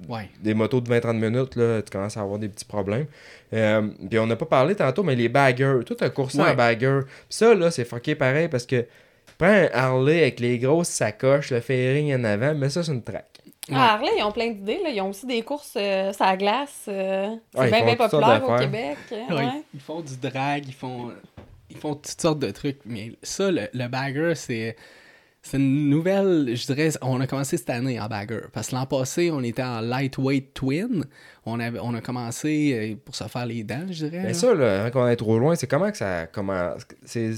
Ouais. 0.08 0.28
des 0.42 0.52
motos 0.54 0.80
de 0.80 0.88
20-30 0.88 1.14
minutes, 1.18 1.56
là, 1.56 1.80
tu 1.80 1.90
commences 1.90 2.16
à 2.16 2.20
avoir 2.20 2.38
des 2.38 2.48
petits 2.48 2.64
problèmes. 2.64 3.06
Euh, 3.54 3.88
puis 4.10 4.18
on 4.18 4.26
n'a 4.26 4.36
pas 4.36 4.44
parlé 4.44 4.74
tantôt, 4.74 5.02
mais 5.02 5.14
les 5.14 5.28
baggers, 5.30 5.78
tout 5.86 5.96
un 6.00 6.10
coursant 6.10 6.42
Ouais. 6.44 6.50
en 6.50 6.54
bagger. 6.54 7.00
Puis 7.04 7.12
ça, 7.30 7.54
là, 7.54 7.70
c'est 7.70 7.84
fucké 7.84 8.14
pareil 8.14 8.48
parce 8.48 8.66
que 8.66 8.84
prends 9.38 9.46
un 9.46 9.68
Harley 9.72 10.20
avec 10.22 10.40
les 10.40 10.58
grosses 10.58 10.88
sacoches, 10.88 11.50
le 11.52 11.60
fairing 11.60 12.14
en 12.16 12.24
avant, 12.24 12.54
mais 12.54 12.68
ça, 12.68 12.82
c'est 12.82 12.92
une 12.92 13.02
track. 13.02 13.24
Ouais. 13.70 13.76
Ah, 13.78 13.94
Harley, 13.94 14.10
ils 14.18 14.22
ont 14.22 14.32
plein 14.32 14.48
d'idées. 14.48 14.80
Là. 14.82 14.90
Ils 14.90 15.00
ont 15.00 15.08
aussi 15.08 15.24
des 15.26 15.40
courses 15.40 15.72
euh, 15.78 16.12
sur 16.12 16.24
la 16.26 16.36
glace. 16.36 16.84
euh, 16.88 17.28
c'est 17.54 17.60
Ouais, 17.60 17.70
bien, 17.82 17.96
populaire 17.96 18.42
au. 18.46 18.56
Québec. 18.58 18.96
Ouais, 19.10 19.34
ouais. 19.36 19.48
Ils 19.72 19.80
font 19.80 20.00
du 20.02 20.16
drag, 20.18 20.64
ils 20.66 20.74
font, 20.74 21.12
ils 21.70 21.76
font 21.76 21.94
toutes 21.94 22.20
sortes 22.20 22.38
de 22.38 22.50
trucs. 22.50 22.80
Mais 22.84 23.12
ça, 23.22 23.50
le, 23.50 23.68
le 23.72 23.88
bagger, 23.88 24.34
c'est. 24.34 24.76
C'est 25.46 25.58
une 25.58 25.90
nouvelle, 25.90 26.56
je 26.56 26.64
dirais, 26.64 26.88
on 27.02 27.20
a 27.20 27.26
commencé 27.26 27.58
cette 27.58 27.68
année 27.68 28.00
en 28.00 28.08
bagger. 28.08 28.40
Parce 28.50 28.68
que 28.68 28.76
l'an 28.76 28.86
passé, 28.86 29.30
on 29.30 29.42
était 29.42 29.62
en 29.62 29.82
lightweight 29.82 30.54
twin. 30.54 31.04
On, 31.44 31.60
avait, 31.60 31.78
on 31.82 31.92
a 31.92 32.00
commencé 32.00 32.72
euh, 32.72 32.96
pour 33.04 33.14
se 33.14 33.24
faire 33.24 33.44
les 33.44 33.62
dents, 33.62 33.84
je 33.90 34.06
dirais. 34.06 34.22
Mais 34.22 34.28
là. 34.28 34.32
ça, 34.32 34.54
là, 34.54 34.90
quand 34.90 35.04
on 35.04 35.06
est 35.06 35.16
trop 35.16 35.38
loin, 35.38 35.54
c'est 35.54 35.66
comment 35.66 35.90
que 35.90 35.98
ça 35.98 36.26
commence 36.28 36.86
C'est. 37.04 37.34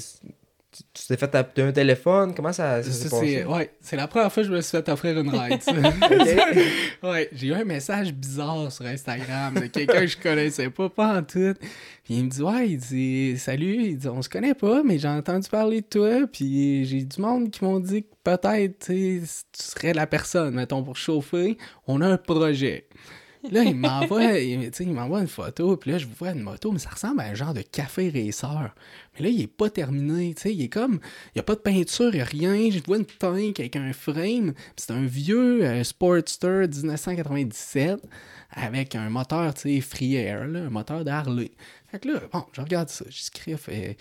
Tu 0.92 1.06
t'es 1.06 1.16
fait 1.16 1.28
taper 1.28 1.62
un 1.62 1.72
téléphone, 1.72 2.34
comment 2.34 2.52
ça, 2.52 2.82
ça 2.82 2.90
s'est 2.90 3.08
passé? 3.08 3.26
c'est, 3.26 3.44
ouais, 3.44 3.70
c'est 3.80 3.96
la 3.96 4.06
première 4.08 4.32
fois 4.32 4.42
que 4.42 4.48
je 4.48 4.54
me 4.54 4.60
suis 4.60 4.76
fait 4.76 4.88
offrir 4.88 5.18
une 5.18 5.28
ride. 5.28 5.60
ouais, 7.02 7.28
j'ai 7.32 7.46
eu 7.48 7.54
un 7.54 7.64
message 7.64 8.12
bizarre 8.12 8.70
sur 8.70 8.86
Instagram 8.86 9.54
de 9.54 9.66
quelqu'un 9.66 10.00
que 10.00 10.06
je 10.06 10.16
connaissais 10.16 10.70
pas, 10.70 10.88
pas 10.88 11.18
en 11.18 11.22
tout. 11.22 11.54
Puis 12.04 12.14
il 12.14 12.24
me 12.24 12.30
dit 12.30 12.42
Ouais, 12.42 12.68
il 12.70 12.78
dit 12.78 13.38
Salut, 13.38 13.82
il 13.82 13.98
dit 13.98 14.08
On 14.08 14.22
se 14.22 14.28
connaît 14.28 14.54
pas, 14.54 14.82
mais 14.82 14.98
j'ai 14.98 15.08
entendu 15.08 15.48
parler 15.48 15.80
de 15.80 15.86
toi. 15.86 16.26
Puis 16.32 16.84
j'ai 16.84 17.02
du 17.02 17.20
monde 17.20 17.50
qui 17.50 17.64
m'ont 17.64 17.80
dit 17.80 18.02
que 18.02 18.08
peut-être 18.22 18.86
tu 18.86 19.22
serais 19.52 19.92
la 19.92 20.06
personne, 20.06 20.54
mettons, 20.54 20.82
pour 20.82 20.96
chauffer. 20.96 21.56
On 21.86 22.00
a 22.00 22.06
un 22.06 22.16
projet. 22.16 22.86
Là, 23.50 23.62
il 23.64 23.74
m'envoie, 23.76 24.38
il, 24.38 24.70
il 24.78 24.92
m'envoie 24.92 25.20
une 25.20 25.28
photo, 25.28 25.76
puis 25.76 25.90
là, 25.92 25.98
je 25.98 26.06
vois 26.06 26.30
une 26.30 26.40
moto, 26.42 26.72
mais 26.72 26.78
ça 26.78 26.90
ressemble 26.90 27.20
à 27.20 27.24
un 27.24 27.34
genre 27.34 27.54
de 27.54 27.62
café 27.62 28.10
racer. 28.10 28.74
Mais 29.14 29.24
là, 29.26 29.28
il 29.30 29.40
est 29.42 29.46
pas 29.46 29.70
terminé, 29.70 30.34
tu 30.34 30.42
sais, 30.42 30.54
il 30.54 30.62
est 30.62 30.68
comme, 30.68 30.98
il 31.34 31.38
y 31.38 31.40
a 31.40 31.42
pas 31.42 31.54
de 31.54 31.60
peinture, 31.60 32.14
il 32.14 32.18
y 32.18 32.20
a 32.20 32.24
rien, 32.24 32.70
je 32.70 32.78
vois 32.84 32.98
une 32.98 33.04
tank 33.06 33.58
avec 33.60 33.76
un 33.76 33.92
frame, 33.92 34.52
c'est 34.76 34.90
un 34.92 35.04
vieux 35.06 35.64
euh, 35.64 35.84
Sportster 35.84 36.66
1997 36.68 38.00
avec 38.50 38.94
un 38.94 39.08
moteur, 39.10 39.52
tu 39.54 39.62
sais, 39.74 39.80
Free 39.80 40.14
Air, 40.16 40.42
un 40.42 40.70
moteur 40.70 41.04
d'Harley. 41.04 41.50
Fait 41.90 41.98
que 42.00 42.08
là, 42.08 42.20
bon, 42.32 42.44
je 42.52 42.60
regarde 42.60 42.88
ça, 42.88 43.04
j'écris, 43.08 43.56
fait... 43.56 43.96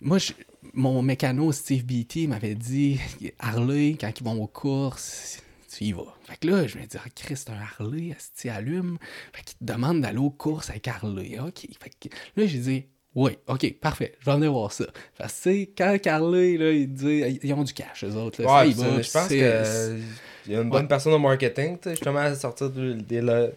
Moi, 0.00 0.18
je- 0.18 0.32
mon 0.74 1.02
mécano 1.02 1.52
Steve 1.52 1.84
Beatty 1.84 2.26
m'avait 2.28 2.54
dit 2.54 2.98
Harley, 3.38 3.96
quand 4.00 4.10
ils 4.18 4.24
vont 4.24 4.42
aux 4.42 4.46
courses, 4.48 5.42
tu 5.76 5.84
y 5.84 5.92
vas. 5.92 6.14
Fait 6.24 6.36
que 6.36 6.48
là, 6.48 6.66
je 6.66 6.76
me 6.78 6.84
dis, 6.84 6.96
ah, 6.98 7.08
Chris, 7.14 7.36
c'est 7.36 7.50
un 7.50 7.54
Harley, 7.80 8.14
tu 8.38 8.48
allume. 8.48 8.98
Fait 9.32 9.42
qu'il 9.42 9.56
te 9.58 9.64
demande 9.72 10.00
d'aller 10.02 10.18
aux 10.18 10.30
courses 10.30 10.70
avec 10.70 10.86
Harley. 10.88 11.38
OK. 11.40 11.66
Fait 11.80 11.90
que 11.90 12.14
là, 12.36 12.46
j'ai 12.46 12.58
dit, 12.58 12.86
oui, 13.14 13.36
OK, 13.46 13.74
parfait, 13.80 14.14
je 14.20 14.24
vais 14.26 14.36
venir 14.36 14.52
voir 14.52 14.72
ça. 14.72 14.84
Parce 15.18 15.32
que, 15.34 15.50
tu 15.50 15.60
sais, 15.60 15.72
quand 15.76 15.98
Harley, 16.06 16.56
là, 16.56 16.70
il 16.70 16.92
dit, 16.92 17.38
ils 17.42 17.52
ont 17.52 17.62
du 17.62 17.72
cash, 17.74 18.04
eux 18.04 18.14
autres. 18.14 18.42
Là, 18.42 18.48
Ouais, 18.64 18.70
va, 18.72 19.02
je 19.02 19.10
pense 19.10 19.28
c'est- 19.28 19.38
que 19.38 19.44
euh, 19.44 20.00
il 20.46 20.52
y 20.52 20.56
a 20.56 20.60
une 20.62 20.70
bonne 20.70 20.82
Ouais. 20.82 20.88
personne 20.88 21.12
au 21.12 21.18
marketing, 21.18 21.76
tu 21.78 21.84
sais, 21.84 21.90
justement, 21.90 22.18
à 22.20 22.34
sortir 22.34 22.70
de- 22.70 22.94
des, 22.94 23.20
la- 23.20 23.48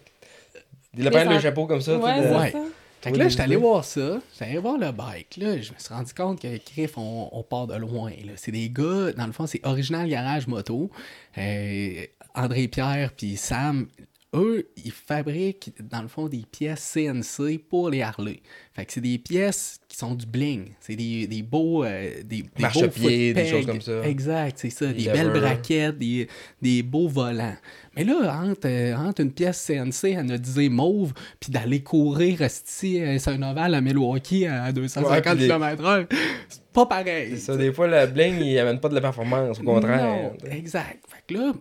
des 0.94 1.02
lapins 1.02 1.34
de 1.34 1.38
chapeau 1.40 1.66
comme 1.66 1.80
ça. 1.80 1.96
Ouais, 1.98 2.52
Fait 3.02 3.12
que 3.12 3.18
là, 3.18 3.28
j'étais 3.28 3.42
allé 3.42 3.56
voir 3.56 3.84
ça. 3.84 4.20
J'étais 4.32 4.46
allé 4.50 4.58
voir 4.58 4.78
le 4.78 4.90
bike. 4.90 5.36
Là, 5.36 5.60
je 5.60 5.72
me 5.72 5.78
suis 5.78 5.94
rendu 5.94 6.12
compte 6.12 6.40
que 6.40 6.56
Criff, 6.58 6.98
on, 6.98 7.28
on 7.32 7.42
part 7.42 7.66
de 7.66 7.76
loin. 7.76 8.10
là. 8.10 8.32
C'est 8.36 8.50
des 8.52 8.68
gars, 8.68 9.12
dans 9.12 9.26
le 9.26 9.32
fond, 9.32 9.46
c'est 9.46 9.64
Original 9.64 10.08
Garage 10.08 10.46
Moto. 10.48 10.90
Euh, 11.38 12.04
André 12.34 12.68
Pierre 12.68 13.12
puis 13.16 13.36
Sam, 13.36 13.86
eux, 14.34 14.68
ils 14.84 14.92
fabriquent, 14.92 15.72
dans 15.90 16.02
le 16.02 16.08
fond, 16.08 16.28
des 16.28 16.44
pièces 16.50 16.92
CNC 16.94 17.58
pour 17.70 17.88
les 17.90 18.02
Harley. 18.02 18.40
Fait 18.74 18.84
que 18.84 18.92
c'est 18.92 19.00
des 19.00 19.18
pièces 19.18 19.78
qui 19.88 19.96
sont 19.96 20.14
du 20.14 20.26
bling. 20.26 20.72
C'est 20.80 20.96
des, 20.96 21.26
des 21.26 21.42
beaux. 21.42 21.84
euh, 21.84 22.10
des, 22.24 22.42
des 22.42 22.44
Marchepieds, 22.58 23.32
beaux 23.32 23.40
des 23.40 23.46
choses 23.48 23.64
comme 23.66 23.80
ça. 23.80 24.02
Exact, 24.06 24.58
c'est 24.58 24.70
ça. 24.70 24.86
Des 24.92 25.04
Des, 25.04 25.10
belles 25.12 25.30
braquettes, 25.30 25.96
des, 25.98 26.28
des 26.60 26.82
beaux 26.82 27.08
volants. 27.08 27.56
Mais 27.94 28.04
là, 28.04 28.40
entre, 28.44 28.66
euh, 28.68 28.94
entre 28.96 29.22
une 29.22 29.32
pièce 29.32 29.64
CNC 29.64 30.16
anodisée 30.16 30.68
mauve, 30.68 31.14
puis 31.40 31.50
d'aller 31.50 31.82
courir 31.82 32.42
esti, 32.42 33.00
euh, 33.00 33.18
sur 33.18 33.32
un 33.32 33.42
ovale 33.50 33.74
à 33.74 33.80
Milwaukee 33.80 34.44
à 34.46 34.70
250 34.72 35.10
Ouais, 35.10 35.22
puis 35.22 35.40
les- 35.40 35.46
km/h, 35.46 36.06
c'est 36.48 36.62
pas 36.74 36.84
pareil. 36.84 37.30
C'est 37.30 37.36
ça, 37.38 37.56
des 37.56 37.72
fois, 37.72 37.86
le 37.86 38.06
bling, 38.12 38.38
il 38.42 38.58
amène 38.58 38.80
pas 38.80 38.90
de 38.90 38.94
la 38.96 39.00
performance, 39.00 39.60
au 39.60 39.62
contraire. 39.62 40.04
Non, 40.04 40.32
exact. 40.50 41.04
Fait 41.08 41.22
que 41.34 41.38
là, 41.40 41.52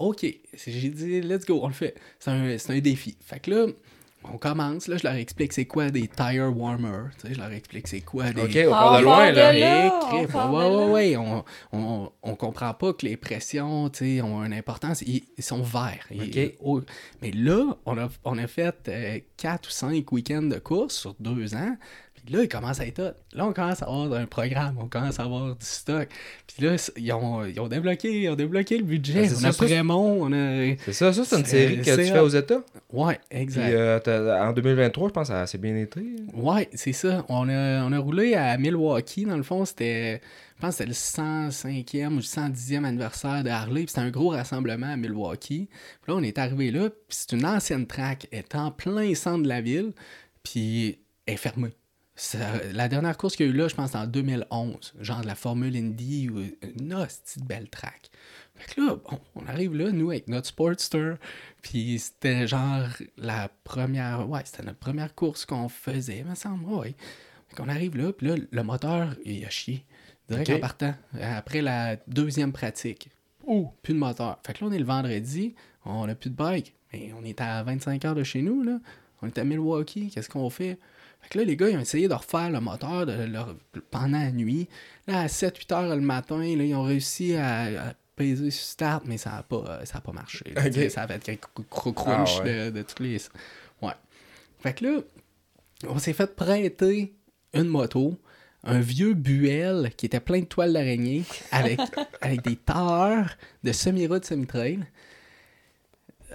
OK. 0.00 0.26
J'ai 0.66 0.88
dit, 0.88 1.20
let's 1.20 1.44
go, 1.46 1.60
on 1.62 1.68
le 1.68 1.74
fait. 1.74 1.94
C'est 2.18 2.30
un, 2.30 2.58
c'est 2.58 2.72
un 2.72 2.78
défi. 2.80 3.16
Fait 3.20 3.38
que 3.38 3.50
là, 3.50 3.66
on 4.24 4.36
commence. 4.38 4.88
Là, 4.88 4.96
je 4.96 5.04
leur 5.04 5.14
explique 5.14 5.52
c'est 5.52 5.64
quoi 5.66 5.90
des 5.90 6.08
tire 6.08 6.52
warmers. 6.56 7.10
Tu 7.20 7.28
sais, 7.28 7.34
je 7.34 7.38
leur 7.38 7.52
explique 7.52 7.86
c'est 7.86 8.00
quoi 8.00 8.30
des. 8.32 8.42
Ok, 8.42 8.58
on 8.66 8.70
part 8.70 8.92
de 9.00 9.06
on 9.06 9.08
loin, 9.10 9.30
là. 9.32 9.52
là. 9.52 10.00
On 10.12 10.56
ouais, 10.56 10.66
ouais, 10.66 10.90
ouais, 10.92 11.16
on, 11.16 11.44
on, 11.72 12.12
on 12.22 12.34
comprend 12.34 12.74
pas 12.74 12.92
que 12.92 13.06
les 13.06 13.16
pressions, 13.16 13.88
tu 13.90 14.16
sais, 14.16 14.20
ont 14.22 14.42
une 14.44 14.52
importance. 14.52 15.02
Ils, 15.02 15.22
ils 15.38 15.44
sont 15.44 15.62
verts. 15.62 16.06
Ils- 16.10 16.52
oh, 16.62 16.80
mais 17.22 17.30
là, 17.32 17.76
on 17.86 17.96
a, 17.98 18.08
on 18.24 18.36
a 18.38 18.46
fait 18.46 19.24
4 19.36 19.66
ou 19.68 19.70
5 19.70 20.12
week-ends 20.12 20.42
de 20.42 20.58
course 20.58 20.96
sur 20.96 21.14
deux 21.20 21.54
ans. 21.54 21.76
Puis 22.24 22.34
là, 22.34 22.42
il 22.42 22.48
commence 22.48 22.80
à 22.80 22.86
être 22.86 22.98
hot. 23.00 23.12
Là, 23.32 23.46
on 23.46 23.52
commence 23.52 23.82
à 23.82 23.86
avoir 23.86 24.12
un 24.12 24.26
programme, 24.26 24.76
on 24.80 24.86
commence 24.86 25.18
à 25.18 25.24
avoir 25.24 25.56
du 25.56 25.64
stock. 25.66 26.08
Puis 26.46 26.66
là, 26.66 26.76
ils 26.96 27.12
ont, 27.12 27.44
ils 27.44 27.58
ont, 27.60 27.68
débloqué, 27.68 28.22
ils 28.22 28.28
ont 28.28 28.34
débloqué 28.36 28.78
le 28.78 28.84
budget. 28.84 29.28
C'est 29.28 29.36
on 29.36 29.38
ça, 29.38 29.48
a 29.48 29.52
Prémont, 29.52 30.18
on 30.22 30.32
a... 30.32 30.76
C'est 30.84 30.92
ça, 30.92 31.12
ça, 31.12 31.24
c'est 31.24 31.38
une 31.38 31.44
série 31.46 31.76
que 31.80 31.84
tu 31.96 32.04
fais 32.04 32.18
aux 32.18 32.28
États. 32.28 32.62
Ouais, 32.92 33.18
Puis 33.30 33.38
exact. 33.40 33.72
euh, 33.72 33.98
t'as- 34.00 34.48
en 34.48 34.52
2023, 34.52 35.08
je 35.08 35.12
pense 35.12 35.28
que 35.28 35.32
ça 35.34 35.40
a 35.40 35.42
assez 35.42 35.58
bien 35.58 35.76
été. 35.76 36.02
Ouais, 36.34 36.68
c'est 36.74 36.92
ça. 36.92 37.24
On 37.28 37.48
a, 37.48 37.84
on 37.84 37.92
a 37.92 37.98
roulé 37.98 38.34
à 38.34 38.56
Milwaukee. 38.58 39.24
Dans 39.24 39.36
le 39.36 39.42
fond, 39.42 39.64
c'était. 39.64 40.20
Je 40.56 40.66
pense 40.66 40.76
que 40.76 40.84
c'était 40.84 40.88
le 40.88 41.48
105e 41.48 42.08
ou 42.12 42.16
le 42.16 42.20
110e 42.20 42.84
anniversaire 42.84 43.42
de 43.42 43.48
Harley. 43.48 43.84
Puis 43.84 43.88
c'était 43.94 44.00
un 44.02 44.10
gros 44.10 44.28
rassemblement 44.28 44.88
à 44.92 44.96
Milwaukee. 44.96 45.68
Puis 46.02 46.12
là, 46.12 46.14
on 46.16 46.22
est 46.22 46.36
arrivé 46.36 46.70
là. 46.70 46.90
Puis 46.90 46.98
c'est 47.20 47.32
une 47.32 47.46
ancienne 47.46 47.86
track. 47.86 48.26
Elle 48.30 48.40
est 48.40 48.54
en 48.54 48.70
plein 48.70 49.14
centre 49.14 49.42
de 49.42 49.48
la 49.48 49.62
ville. 49.62 49.92
Puis 50.42 50.98
elle 51.26 51.34
est 51.34 51.36
fermée. 51.38 51.70
Ça- 52.22 52.60
la 52.74 52.88
dernière 52.88 53.16
course 53.16 53.34
qu'il 53.34 53.46
y 53.46 53.48
a 53.48 53.52
eu 53.52 53.56
là, 53.56 53.66
je 53.68 53.74
pense, 53.74 53.94
en 53.94 54.06
2011. 54.06 54.92
Genre 55.00 55.22
de 55.22 55.26
la 55.26 55.34
Formule 55.34 55.74
Indy 55.74 56.28
ou 56.28 56.40
une 56.78 56.92
hostie 56.92 57.40
de 57.40 57.46
belle 57.46 57.70
track. 57.70 58.10
Fait 58.56 58.74
que 58.74 58.80
là, 58.82 58.96
bon, 58.96 59.18
on 59.36 59.46
arrive 59.46 59.74
là, 59.74 59.90
nous, 59.90 60.10
avec 60.10 60.28
notre 60.28 60.46
Sportster. 60.48 61.14
Puis 61.62 61.98
c'était 61.98 62.46
genre 62.46 62.86
la 63.16 63.48
première. 63.64 64.28
Ouais, 64.28 64.42
c'était 64.44 64.62
notre 64.64 64.78
première 64.78 65.14
course 65.14 65.46
qu'on 65.46 65.70
faisait, 65.70 66.22
me 66.24 66.34
semble. 66.34 66.66
Ouais. 66.66 66.94
Fait 67.48 67.56
qu'on 67.56 67.68
arrive 67.70 67.96
là, 67.96 68.12
puis 68.12 68.26
là, 68.28 68.34
le 68.50 68.62
moteur, 68.62 69.14
il 69.24 69.42
a 69.46 69.50
chié. 69.50 69.86
Direct 70.28 70.50
Ok. 70.50 70.56
en 70.56 70.60
partant. 70.60 70.94
Après 71.22 71.62
la 71.62 71.96
deuxième 72.06 72.52
pratique. 72.52 73.08
Oh, 73.46 73.72
plus 73.82 73.94
de 73.94 73.98
moteur. 73.98 74.38
Fait 74.46 74.52
que 74.52 74.62
là, 74.62 74.70
on 74.70 74.72
est 74.74 74.78
le 74.78 74.84
vendredi, 74.84 75.54
on 75.86 76.06
a 76.06 76.14
plus 76.14 76.28
de 76.28 76.36
bike. 76.36 76.74
Mais 76.92 77.12
on 77.18 77.24
est 77.24 77.40
à 77.40 77.62
25 77.62 78.04
heures 78.04 78.14
de 78.14 78.24
chez 78.24 78.42
nous, 78.42 78.62
là. 78.62 78.78
On 79.22 79.26
est 79.26 79.38
à 79.38 79.44
Milwaukee, 79.44 80.10
qu'est-ce 80.10 80.28
qu'on 80.28 80.50
fait? 80.50 80.78
Fait 81.22 81.28
que 81.30 81.38
là, 81.38 81.44
les 81.44 81.56
gars, 81.56 81.68
ils 81.68 81.76
ont 81.76 81.80
essayé 81.80 82.08
de 82.08 82.14
refaire 82.14 82.50
le 82.50 82.60
moteur 82.60 83.06
de 83.06 83.12
leur- 83.24 83.54
pendant 83.90 84.18
la 84.18 84.30
nuit. 84.32 84.68
Là, 85.06 85.20
à 85.22 85.26
7-8 85.28 85.72
heures 85.72 85.94
le 85.96 86.00
matin, 86.02 86.38
là, 86.38 86.64
ils 86.64 86.74
ont 86.74 86.82
réussi 86.84 87.34
à, 87.34 87.88
à 87.90 87.94
peser 88.16 88.50
sur 88.50 88.64
start, 88.64 89.04
mais 89.06 89.16
ça 89.18 89.30
n'a 89.30 89.42
pas, 89.42 89.64
euh, 89.68 89.84
ça 89.84 89.98
a 89.98 90.00
pas 90.00 90.12
marché. 90.12 90.44
là. 90.54 90.62
Ça 90.90 91.02
a 91.02 91.08
fait 91.08 91.40
cr- 91.40 91.94
crunch 91.94 92.36
Ah 92.40 92.42
ouais. 92.44 92.70
de, 92.70 92.78
de 92.78 92.82
tous 92.82 93.02
les. 93.02 93.18
Ouais. 93.82 93.92
Fait 94.60 94.74
que 94.74 94.84
là, 94.84 94.98
on 95.88 95.98
s'est 95.98 96.12
fait 96.12 96.34
prêter 96.36 97.14
une 97.54 97.64
moto, 97.68 98.18
un 98.62 98.80
vieux 98.80 99.14
Buell 99.14 99.90
qui 99.96 100.06
était 100.06 100.20
plein 100.20 100.40
de 100.40 100.44
toiles 100.44 100.72
d'araignée 100.74 101.24
avec, 101.50 101.80
avec 102.20 102.42
des 102.42 102.56
tailleurs 102.56 103.36
de 103.64 103.72
semi-route, 103.72 104.24
semi-trail. 104.24 104.80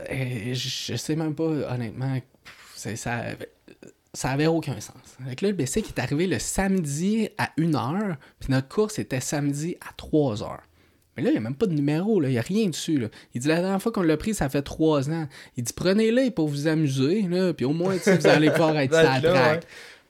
Je, 0.09 0.53
je 0.53 0.95
sais 0.95 1.15
même 1.15 1.35
pas, 1.35 1.43
honnêtement, 1.73 2.19
ça, 2.75 2.91
ça 4.15 4.29
avait 4.29 4.47
aucun 4.47 4.79
sens. 4.79 4.95
Avec 5.25 5.41
là, 5.41 5.49
le 5.49 5.53
BC 5.55 5.81
qui 5.83 5.91
est 5.95 5.99
arrivé 6.01 6.25
le 6.27 6.39
samedi 6.39 7.29
à 7.37 7.49
1h, 7.57 8.15
puis 8.39 8.51
notre 8.51 8.67
course 8.67 8.97
était 8.99 9.19
samedi 9.19 9.77
à 9.81 9.93
3h. 10.01 10.57
Mais 11.17 11.23
là, 11.23 11.29
il 11.29 11.33
n'y 11.33 11.37
a 11.37 11.41
même 11.41 11.55
pas 11.55 11.67
de 11.67 11.73
numéro, 11.73 12.19
là. 12.19 12.27
il 12.27 12.33
n'y 12.33 12.37
a 12.37 12.41
rien 12.41 12.67
dessus. 12.67 12.97
Là. 12.97 13.07
Il 13.33 13.41
dit 13.41 13.47
la 13.47 13.61
dernière 13.61 13.81
fois 13.81 13.91
qu'on 13.91 14.01
l'a 14.01 14.17
pris, 14.17 14.33
ça 14.33 14.49
fait 14.49 14.61
3 14.61 15.09
ans. 15.11 15.27
Il 15.55 15.63
dit 15.63 15.71
prenez-le 15.73 16.29
pour 16.31 16.47
vous 16.49 16.67
amuser, 16.67 17.21
là, 17.23 17.53
puis 17.53 17.65
au 17.65 17.71
moins, 17.73 17.95
vous 17.95 18.27
allez 18.27 18.49
pouvoir 18.51 18.77
être 18.77 18.91
track. 18.91 19.23
ouais. 19.33 19.59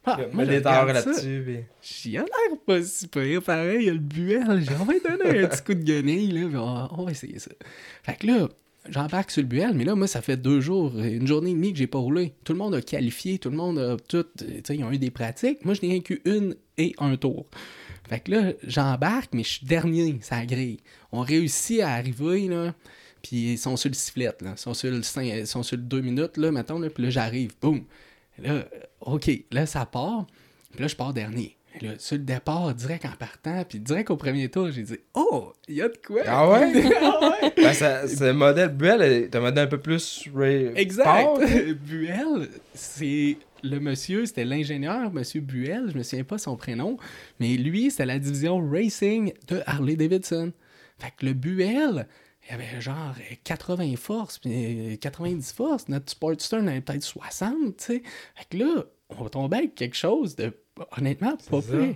Ah, 0.08 0.18
Il 0.46 0.52
y 0.54 0.56
a 0.58 0.62
ça. 1.02 1.06
là-dessus. 1.10 1.44
puis- 1.46 1.60
J'y 1.82 2.12
l'air 2.12 2.26
pas 2.68 2.82
si 2.84 3.08
pire, 3.08 3.42
pareil, 3.42 3.78
il 3.80 3.86
y 3.86 3.90
a 3.90 3.94
le 3.94 4.00
buel. 4.00 4.62
J'ai 4.68 4.76
envie 4.76 5.00
de 5.00 5.10
donner 5.18 5.44
un 5.44 5.48
petit 5.48 5.64
coup 5.64 5.74
de 5.74 5.84
guenille, 5.84 6.32
là, 6.32 6.48
on, 6.62 6.74
va- 6.76 6.90
on 6.92 7.04
va 7.06 7.12
essayer 7.12 7.40
ça. 7.40 7.50
Fait 8.04 8.16
que 8.16 8.28
là, 8.28 8.48
j'embarque 8.90 9.32
sur 9.32 9.42
le 9.42 9.48
buel, 9.48 9.74
mais 9.74 9.84
là, 9.84 9.96
moi, 9.96 10.08
ça 10.08 10.22
fait 10.22 10.38
deux 10.38 10.62
jours, 10.62 10.98
une 10.98 11.28
journée 11.28 11.52
et 11.52 11.54
demie 11.54 11.72
que 11.74 11.78
j'ai 11.80 11.88
pas 11.88 12.00
roulé. 12.00 12.34
Tout 12.44 12.54
le 12.54 12.60
monde 12.60 12.76
a 12.76 12.82
qualifié, 12.82 13.40
tout 13.40 13.50
le 13.50 13.58
monde 13.58 13.80
a 13.80 13.98
tout, 13.98 14.26
sais, 14.66 14.76
ils 14.76 14.84
ont 14.84 14.92
eu 14.92 14.98
des 14.98 15.12
pratiques. 15.12 15.64
Moi, 15.66 15.74
je 15.74 15.82
n'ai 15.82 15.90
rien 15.90 16.02
qu'une 16.02 16.20
une 16.26 16.56
et 16.78 16.94
un 17.00 17.16
tour. 17.18 17.46
Fait 18.10 18.20
que 18.20 18.32
là, 18.32 18.54
j'embarque, 18.64 19.34
mais 19.34 19.44
je 19.44 19.50
suis 19.50 19.66
dernier, 19.66 20.18
ça 20.22 20.46
grille. 20.46 20.80
On 21.12 21.22
réussit 21.22 21.82
à 21.82 21.94
arriver, 21.94 22.48
là, 22.48 22.76
puis 23.24 23.54
ils 23.54 23.58
sont 23.58 23.78
sur 23.78 23.90
le 23.90 23.96
sifflet, 23.96 24.32
là. 24.42 24.54
Ils 24.56 24.60
sont 24.60 24.74
sur 24.74 24.92
le, 24.92 25.02
cinq- 25.02 25.26
ils 25.26 25.48
sont 25.48 25.64
sur 25.64 25.78
le 25.78 25.84
deux 25.84 26.02
minutes, 26.02 26.38
là, 26.38 26.52
mettons, 26.52 26.78
là, 26.80 26.90
puis 26.90 27.04
là, 27.04 27.10
j'arrive, 27.10 27.52
boum. 27.62 27.84
Là, 28.38 28.52
euh, 28.52 28.64
OK, 29.02 29.32
là, 29.52 29.66
ça 29.66 29.86
part. 29.86 30.28
Puis 30.72 30.82
là, 30.82 30.88
je 30.88 30.96
pars 30.96 31.14
dernier. 31.14 31.56
Et 31.82 31.86
là, 31.86 31.94
sur 31.98 32.16
le 32.18 32.24
départ, 32.24 32.74
direct 32.74 33.06
en 33.06 33.16
partant, 33.18 33.64
puis 33.68 33.80
direct 33.80 34.10
au 34.10 34.18
premier 34.18 34.50
tour, 34.50 34.72
j'ai 34.72 34.84
dit 34.84 34.98
Oh, 35.14 35.52
il 35.68 35.76
y 35.76 35.82
a 35.82 35.90
de 35.90 35.98
quoi 36.06 36.22
Ah 36.26 36.50
ouais? 36.50 36.72
Ah 37.02 37.20
ouais? 37.42 37.54
Ben, 37.58 37.74
ça- 37.74 38.04
un 38.22 38.34
modèle 38.34 38.70
Buell, 38.70 39.02
est 39.02 39.36
un 39.36 39.40
modèle 39.42 39.66
un 39.66 39.68
peu 39.68 39.80
plus. 39.80 40.30
ra- 40.34 40.46
Exact. 40.76 41.28
Buell, 41.86 42.50
c'est 42.74 43.38
le 43.64 43.80
monsieur, 43.80 44.26
c'était 44.26 44.46
l'ingénieur, 44.46 45.12
monsieur 45.12 45.42
Buell, 45.42 45.90
je 45.92 45.98
me 45.98 46.04
souviens 46.04 46.24
pas 46.24 46.38
son 46.38 46.56
prénom, 46.56 46.98
mais 47.40 47.56
lui, 47.58 47.90
c'était 47.92 48.06
la 48.06 48.20
division 48.20 48.60
racing 48.70 49.34
de 49.48 49.62
Harley 49.66 49.96
Davidson. 49.96 50.54
Fait 51.00 51.12
que 51.18 51.26
le 51.26 51.34
Buell, 51.34 52.08
il 52.48 52.54
avait 52.54 52.80
genre 52.80 53.16
80 53.44 53.96
forces, 53.98 54.38
puis 54.40 54.98
90 55.02 55.52
forces. 55.52 55.90
Notre 55.90 56.12
Sportster 56.12 56.58
en 56.58 56.68
avait 56.68 56.82
peut-être 56.82 57.04
60, 57.04 57.56
tu 57.78 57.84
sais. 57.84 58.04
Fait 58.36 58.46
que 58.50 58.58
là, 58.64 58.86
on 59.18 59.28
tombait 59.30 59.58
avec 59.58 59.76
quelque 59.76 59.96
chose 59.98 60.36
de, 60.36 60.54
honnêtement, 60.98 61.38
pas 61.50 61.62
pire. 61.62 61.96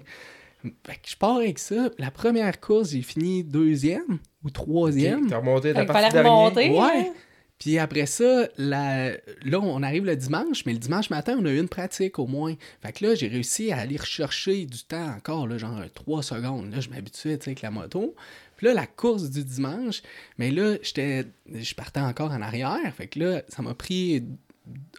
Fait 0.62 0.96
que 0.96 1.10
je 1.10 1.16
pars 1.16 1.38
avec 1.38 1.58
ça. 1.58 1.90
La 1.98 2.12
première 2.12 2.60
course, 2.60 2.90
j'ai 2.92 3.02
fini 3.02 3.44
deuxième 3.44 4.20
ou 4.44 4.50
troisième. 4.50 5.24
Ok, 5.24 5.30
T'as 5.30 5.38
remonté 5.38 5.74
fallait 5.74 5.86
partie 5.86 6.18
remonter. 6.18 6.70
Ouais. 6.72 6.80
hein? 6.80 7.14
Puis 7.60 7.78
après 7.78 8.06
ça, 8.06 8.48
la... 8.58 9.12
là, 9.12 9.60
on 9.62 9.84
arrive 9.84 10.06
le 10.06 10.16
dimanche, 10.16 10.66
mais 10.66 10.72
le 10.72 10.80
dimanche 10.80 11.10
matin, 11.10 11.38
on 11.40 11.46
a 11.46 11.52
eu 11.52 11.60
une 11.60 11.68
pratique 11.68 12.18
au 12.18 12.26
moins. 12.26 12.56
Fait 12.82 12.94
que 12.94 13.06
là, 13.06 13.16
j'ai 13.16 13.28
réussi 13.28 13.72
à 13.74 13.80
aller 13.80 13.98
rechercher 13.98 14.66
du 14.66 14.84
temps 14.84 15.10
encore, 15.10 15.46
là, 15.46 15.58
genre 15.58 15.82
3 15.94 16.24
secondes. 16.24 16.72
Là, 16.72 16.80
je 16.80 16.90
m'habituais, 16.90 17.38
tu 17.38 17.46
sais, 17.46 17.50
avec 17.50 17.62
la 17.62 17.72
moto. 17.72 18.16
Puis 18.56 18.68
là, 18.68 18.74
la 18.74 18.88
course 18.88 19.30
du 19.30 19.44
dimanche, 19.44 20.02
mais 20.38 20.52
là, 20.52 20.78
j'étais, 20.82 21.26
je 21.54 21.76
partais 21.76 22.00
encore 22.00 22.32
en 22.32 22.42
arrière. 22.42 22.94
Fait 22.96 23.08
que 23.08 23.20
là, 23.20 23.42
ça 23.50 23.62
m'a 23.62 23.74
pris 23.74 24.24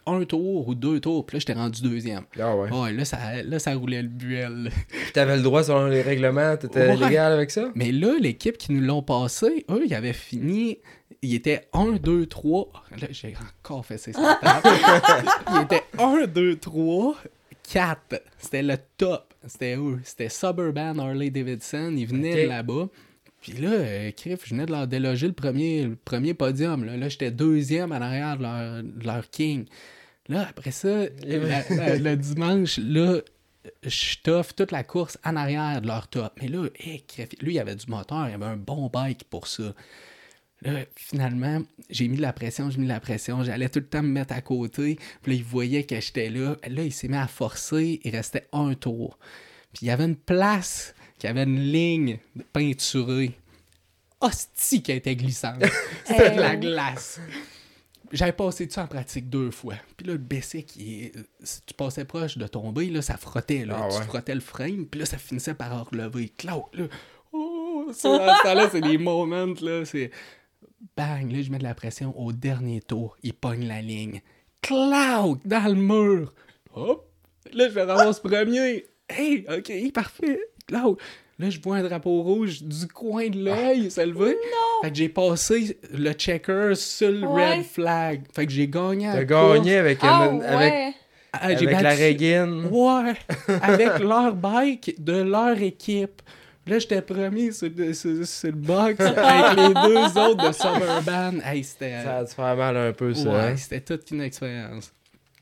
un 0.07 0.25
tour 0.25 0.67
ou 0.69 0.75
deux 0.75 1.01
tours. 1.01 1.25
Puis 1.27 1.37
là, 1.37 1.39
j'étais 1.41 1.53
rendu 1.53 1.83
deuxième. 1.83 2.25
Ah 2.39 2.57
ouais. 2.57 2.71
Ouais, 2.73 2.93
là, 2.93 3.05
ça, 3.05 3.43
là, 3.43 3.59
ça 3.59 3.75
roulait 3.75 4.03
le 4.03 4.09
buel. 4.09 4.71
Puis 4.89 5.13
t'avais 5.13 5.37
le 5.37 5.43
droit 5.43 5.63
selon 5.63 5.87
les 5.87 6.03
règlements, 6.03 6.57
t'étais 6.57 6.89
Ouais. 6.89 6.97
légal 6.97 7.33
avec 7.33 7.51
ça? 7.51 7.71
Mais 7.75 7.93
là, 7.93 8.17
l'équipe 8.21 8.57
qui 8.59 8.73
nous 8.73 8.81
l'ont 8.81 9.03
passé, 9.03 9.65
eux, 9.71 9.83
ils 9.87 9.95
avaient 9.95 10.13
fini. 10.13 10.79
Ils 11.23 11.35
étaient 11.35 11.67
1, 11.75 11.93
2, 12.03 12.27
3. 12.27 12.71
Là, 13.01 13.07
j'ai 13.11 13.35
encore 13.65 13.85
fait 13.85 13.99
table. 13.99 14.17
Ils 15.55 15.63
étaient 15.65 15.83
1, 15.99 16.27
2, 16.27 16.57
3, 16.57 17.17
4. 17.73 18.23
C'était 18.39 18.63
le 18.63 18.77
top. 18.97 19.35
C'était 19.47 19.77
eux. 19.77 19.99
C'était 20.03 20.29
Suburban 20.31 20.99
Harley 20.99 21.29
Davidson. 21.31 21.93
Ils 21.97 22.07
venaient 22.07 22.45
de 22.45 22.49
là-bas. 22.49 22.89
Puis 23.41 23.53
là, 23.53 23.71
euh, 23.73 24.11
Criff, 24.13 24.41
je 24.45 24.51
venais 24.51 24.67
de 24.67 24.71
leur 24.73 24.87
déloger 24.87 25.27
le 25.27 25.33
premier, 25.33 25.85
le 25.85 25.97
premier 25.97 26.35
podium. 26.35 26.85
Là, 26.85 26.97
Là, 26.97 27.09
j'étais 27.09 27.31
deuxième 27.31 27.93
en 27.93 27.97
arrière 28.01 28.37
de 28.37 28.43
leur, 28.43 28.83
de 28.83 29.05
leur 29.07 29.31
king. 29.31 29.65
Là, 30.29 30.47
après 30.51 30.71
ça, 30.73 31.07
la- 31.25 31.69
la- 31.71 31.97
le 31.97 32.17
dimanche, 32.17 32.79
là, 32.79 33.21
je 33.83 34.17
toffe 34.23 34.55
toute 34.55 34.73
la 34.73 34.85
course 34.85 35.19
en 35.25 35.37
arrière 35.37 35.81
de 35.81 35.87
leur 35.87 36.09
top. 36.09 36.33
Mais 36.41 36.49
là, 36.49 36.67
hey, 36.79 37.03
Criff, 37.07 37.31
lui, 37.41 37.55
il 37.55 37.59
avait 37.59 37.75
du 37.77 37.87
moteur, 37.89 38.29
il 38.29 38.35
avait 38.35 38.45
un 38.45 38.57
bon 38.57 38.89
bike 38.93 39.25
pour 39.25 39.47
ça. 39.47 39.75
Là, 40.63 40.81
finalement, 40.95 41.63
j'ai 41.89 42.07
mis 42.09 42.19
de 42.19 42.23
la 42.23 42.35
pression, 42.35 42.69
j'ai 42.69 42.77
mis 42.79 42.85
de 42.85 42.93
la 42.93 43.01
pression. 43.01 43.43
J'allais 43.43 43.71
tout 43.71 43.79
le 43.79 43.87
temps 43.87 44.03
me 44.03 44.09
mettre 44.09 44.35
à 44.35 44.43
côté. 44.43 44.99
Puis 45.23 45.33
là, 45.33 45.39
il 45.39 45.45
voyait 45.45 45.85
que 45.85 45.99
j'étais 45.99 46.29
là. 46.29 46.57
Là, 46.69 46.83
il 46.85 46.93
s'est 46.93 47.09
mis 47.09 47.17
à 47.17 47.27
forcer. 47.27 47.99
Il 48.05 48.15
restait 48.15 48.47
un 48.53 48.75
tour. 48.75 49.19
Puis 49.73 49.87
il 49.87 49.89
y 49.89 49.91
avait 49.91 50.05
une 50.05 50.17
place 50.17 50.95
qui 51.21 51.27
avait 51.27 51.45
une 51.45 51.61
ligne 51.61 52.19
peinturée. 52.53 53.39
Hostie 54.21 54.83
qui 54.83 54.91
était 54.91 55.15
glissante. 55.15 55.63
C'était 56.05 56.31
de 56.31 56.41
la 56.41 56.57
glace. 56.57 57.21
J'avais 58.11 58.33
passé 58.33 58.67
dessus 58.67 58.81
en 58.81 58.87
pratique 58.87 59.29
deux 59.29 59.51
fois. 59.51 59.75
Puis 59.97 60.07
là, 60.07 60.15
le 60.15 60.19
BC, 60.19 60.65
qui 60.65 61.05
est... 61.05 61.13
si 61.43 61.61
tu 61.65 61.75
passais 61.75 62.05
proche 62.05 62.39
de 62.39 62.47
tomber, 62.47 62.87
là, 62.87 63.03
ça 63.03 63.17
frottait. 63.17 63.67
Là. 63.67 63.79
Ah 63.79 63.89
Tu 63.95 64.03
frottais 64.03 64.35
le 64.35 64.41
frame, 64.41 64.87
puis 64.87 65.01
là, 65.01 65.07
ça 65.07 65.19
finissait 65.19 65.55
par 65.55 65.89
relever. 65.91 66.31
Claude, 66.37 66.65
là. 66.73 66.87
Oh, 67.33 67.89
ça, 67.93 68.09
à 68.09 68.37
ce 68.39 68.43
temps-là, 68.43 68.69
c'est 68.73 68.81
des 68.81 68.99
moments, 68.99 69.55
là. 69.61 69.85
C'est 69.85 70.11
bang, 70.97 71.31
là, 71.31 71.43
je 71.43 71.51
mets 71.51 71.59
de 71.59 71.65
la 71.65 71.75
pression 71.75 72.19
au 72.19 72.33
dernier 72.33 72.81
tour. 72.81 73.17
Il 73.23 73.35
pogne 73.35 73.67
la 73.67 73.83
ligne. 73.83 74.23
Cloud 74.63 75.39
dans 75.45 75.69
le 75.69 75.75
mur. 75.75 76.33
Hop. 76.75 77.07
Là, 77.53 77.69
je 77.69 77.75
vais 77.75 77.85
ramasser 77.85 78.23
premier. 78.23 78.87
Hey, 79.09 79.45
OK, 79.49 79.93
parfait. 79.93 80.41
Cloud. 80.71 80.97
Là, 81.39 81.49
je 81.49 81.59
vois 81.61 81.77
un 81.77 81.83
drapeau 81.83 82.21
rouge 82.23 82.63
du 82.63 82.87
coin 82.89 83.29
de 83.29 83.43
l'œil 83.43 83.91
se 83.91 84.03
lever. 84.03 84.37
Fait 84.83 84.91
que 84.91 84.97
j'ai 84.97 85.09
passé 85.09 85.79
le 85.93 86.13
checker 86.13 86.73
sur 86.75 87.11
le 87.11 87.27
Ouais. 87.27 87.57
red 87.57 87.65
flag. 87.65 88.23
Fait 88.35 88.45
que 88.47 88.53
j'ai 88.53 88.69
gagné 88.69 89.09
T'as 89.11 89.25
gagné 89.25 89.77
avec, 89.77 89.99
Ah, 90.03 90.25
avec, 90.25 90.41
ouais. 90.43 90.93
course. 90.93 90.95
Ah, 91.33 91.47
avec 91.47 91.81
la 91.81 91.91
Régine. 91.95 92.67
Ouais, 92.71 93.15
avec 93.63 93.99
leur 94.01 94.35
bike 94.35 94.97
de 95.03 95.23
leur 95.23 95.61
équipe. 95.63 96.21
Là, 96.67 96.79
j'étais 96.79 97.01
premier 97.01 97.53
sur, 97.53 97.71
sur- 97.95 98.27
sur 98.27 98.49
le 98.51 98.57
box 98.57 99.01
avec 99.01 99.57
les 99.59 99.75
deux 99.75 100.19
autres 100.21 100.47
de 100.49 100.53
Suburban. 100.53 101.41
Hey, 101.43 101.65
c'était... 101.65 102.03
Ça 102.03 102.19
a 102.19 102.25
dû 102.25 102.33
faire 102.35 102.55
mal 102.57 102.77
un 102.77 102.93
peu, 102.93 103.15
ça. 103.15 103.29
ouais, 103.31 103.35
hein? 103.53 103.57
c'était 103.57 103.81
toute 103.81 104.11
une 104.11 104.21
expérience. 104.21 104.93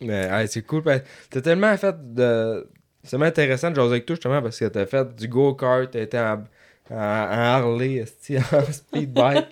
Mais 0.00 0.28
hey, 0.30 0.46
c'est 0.46 0.62
cool. 0.62 0.84
T'as 1.28 1.40
tellement 1.40 1.76
fait 1.76 1.96
de. 2.14 2.68
C'est 3.08 3.12
tellement 3.12 3.24
intéressant 3.26 3.70
de 3.70 3.76
jaser 3.76 3.90
avec 3.92 4.04
toi 4.04 4.16
justement 4.16 4.42
parce 4.42 4.58
que 4.58 4.66
t'as 4.66 4.84
fait 4.84 5.16
du 5.16 5.28
go-kart, 5.28 5.90
t'as 5.90 6.00
été 6.02 6.18
en, 6.18 6.44
en, 6.90 6.94
en 6.94 6.98
Harley, 6.98 8.02
en 8.02 8.62
speed 8.72 9.12
bike. 9.14 9.46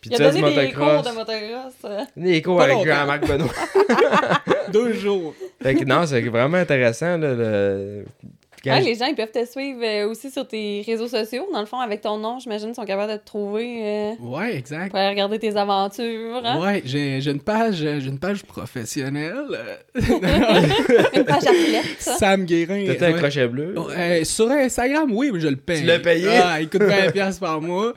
Puis 0.00 0.08
tu 0.10 0.16
fais 0.16 0.30
du 0.32 0.40
donné 0.40 0.54
des 0.56 0.72
cours 0.72 0.84
motocross. 0.86 1.12
de 1.12 1.18
motocross. 1.18 1.74
euh. 1.84 2.04
Des 2.16 2.40
cours 2.42 2.62
avec. 2.62 2.86
Jean-Marc 2.86 3.28
Benoît. 3.28 3.48
Deux 4.72 4.94
jours. 4.94 5.34
fait 5.62 5.74
que 5.74 5.84
non, 5.84 6.06
c'est 6.06 6.22
vraiment 6.22 6.56
intéressant. 6.56 7.18
Là, 7.18 7.34
le... 7.34 8.04
Quand 8.64 8.70
Ouais, 8.72 8.80
je- 8.82 8.86
les 8.86 8.94
gens, 8.94 9.06
ils 9.06 9.14
peuvent 9.14 9.30
te 9.32 9.44
suivre 9.44 9.80
euh, 9.82 10.08
aussi 10.08 10.30
sur 10.30 10.46
tes 10.46 10.82
réseaux 10.86 11.08
sociaux. 11.08 11.46
Dans 11.52 11.60
le 11.60 11.66
fond, 11.66 11.80
avec 11.80 12.00
ton 12.00 12.16
nom, 12.18 12.38
j'imagine 12.38 12.68
qu'ils 12.68 12.76
sont 12.76 12.84
capables 12.84 13.12
de 13.12 13.16
te 13.18 13.24
trouver 13.24 13.80
euh, 13.82 14.12
Ouais, 14.20 14.56
exact. 14.56 14.90
pour 14.90 14.98
aller 14.98 15.08
regarder 15.10 15.38
tes 15.38 15.56
aventures. 15.56 16.40
hein. 16.44 16.60
Ouais, 16.60 16.82
j'ai 16.84 17.20
j'ai 17.20 17.30
une 17.32 17.40
page, 17.40 17.76
j'ai 17.76 17.98
une 18.06 18.18
page 18.18 18.44
professionnelle. 18.44 19.46
Une 19.94 21.24
page 21.24 21.44
athlète. 21.46 21.96
Sam 21.98 22.44
Guérin. 22.44 22.84
T'étais 22.86 23.06
un 23.06 23.12
ouais. 23.12 23.18
crochet 23.18 23.48
bleu? 23.48 23.74
Euh, 23.90 24.24
sur 24.24 24.50
Instagram, 24.50 25.10
oui, 25.12 25.30
mais 25.32 25.40
je 25.40 25.48
le 25.48 25.56
paye. 25.56 25.80
Tu 25.80 25.86
l'as 25.86 25.98
payé? 25.98 26.28
Ah, 26.28 26.60
il 26.60 26.68
coûte 26.68 26.82
20$ 26.84 27.12
piastres 27.12 27.40
par 27.40 27.60
mois. 27.60 27.92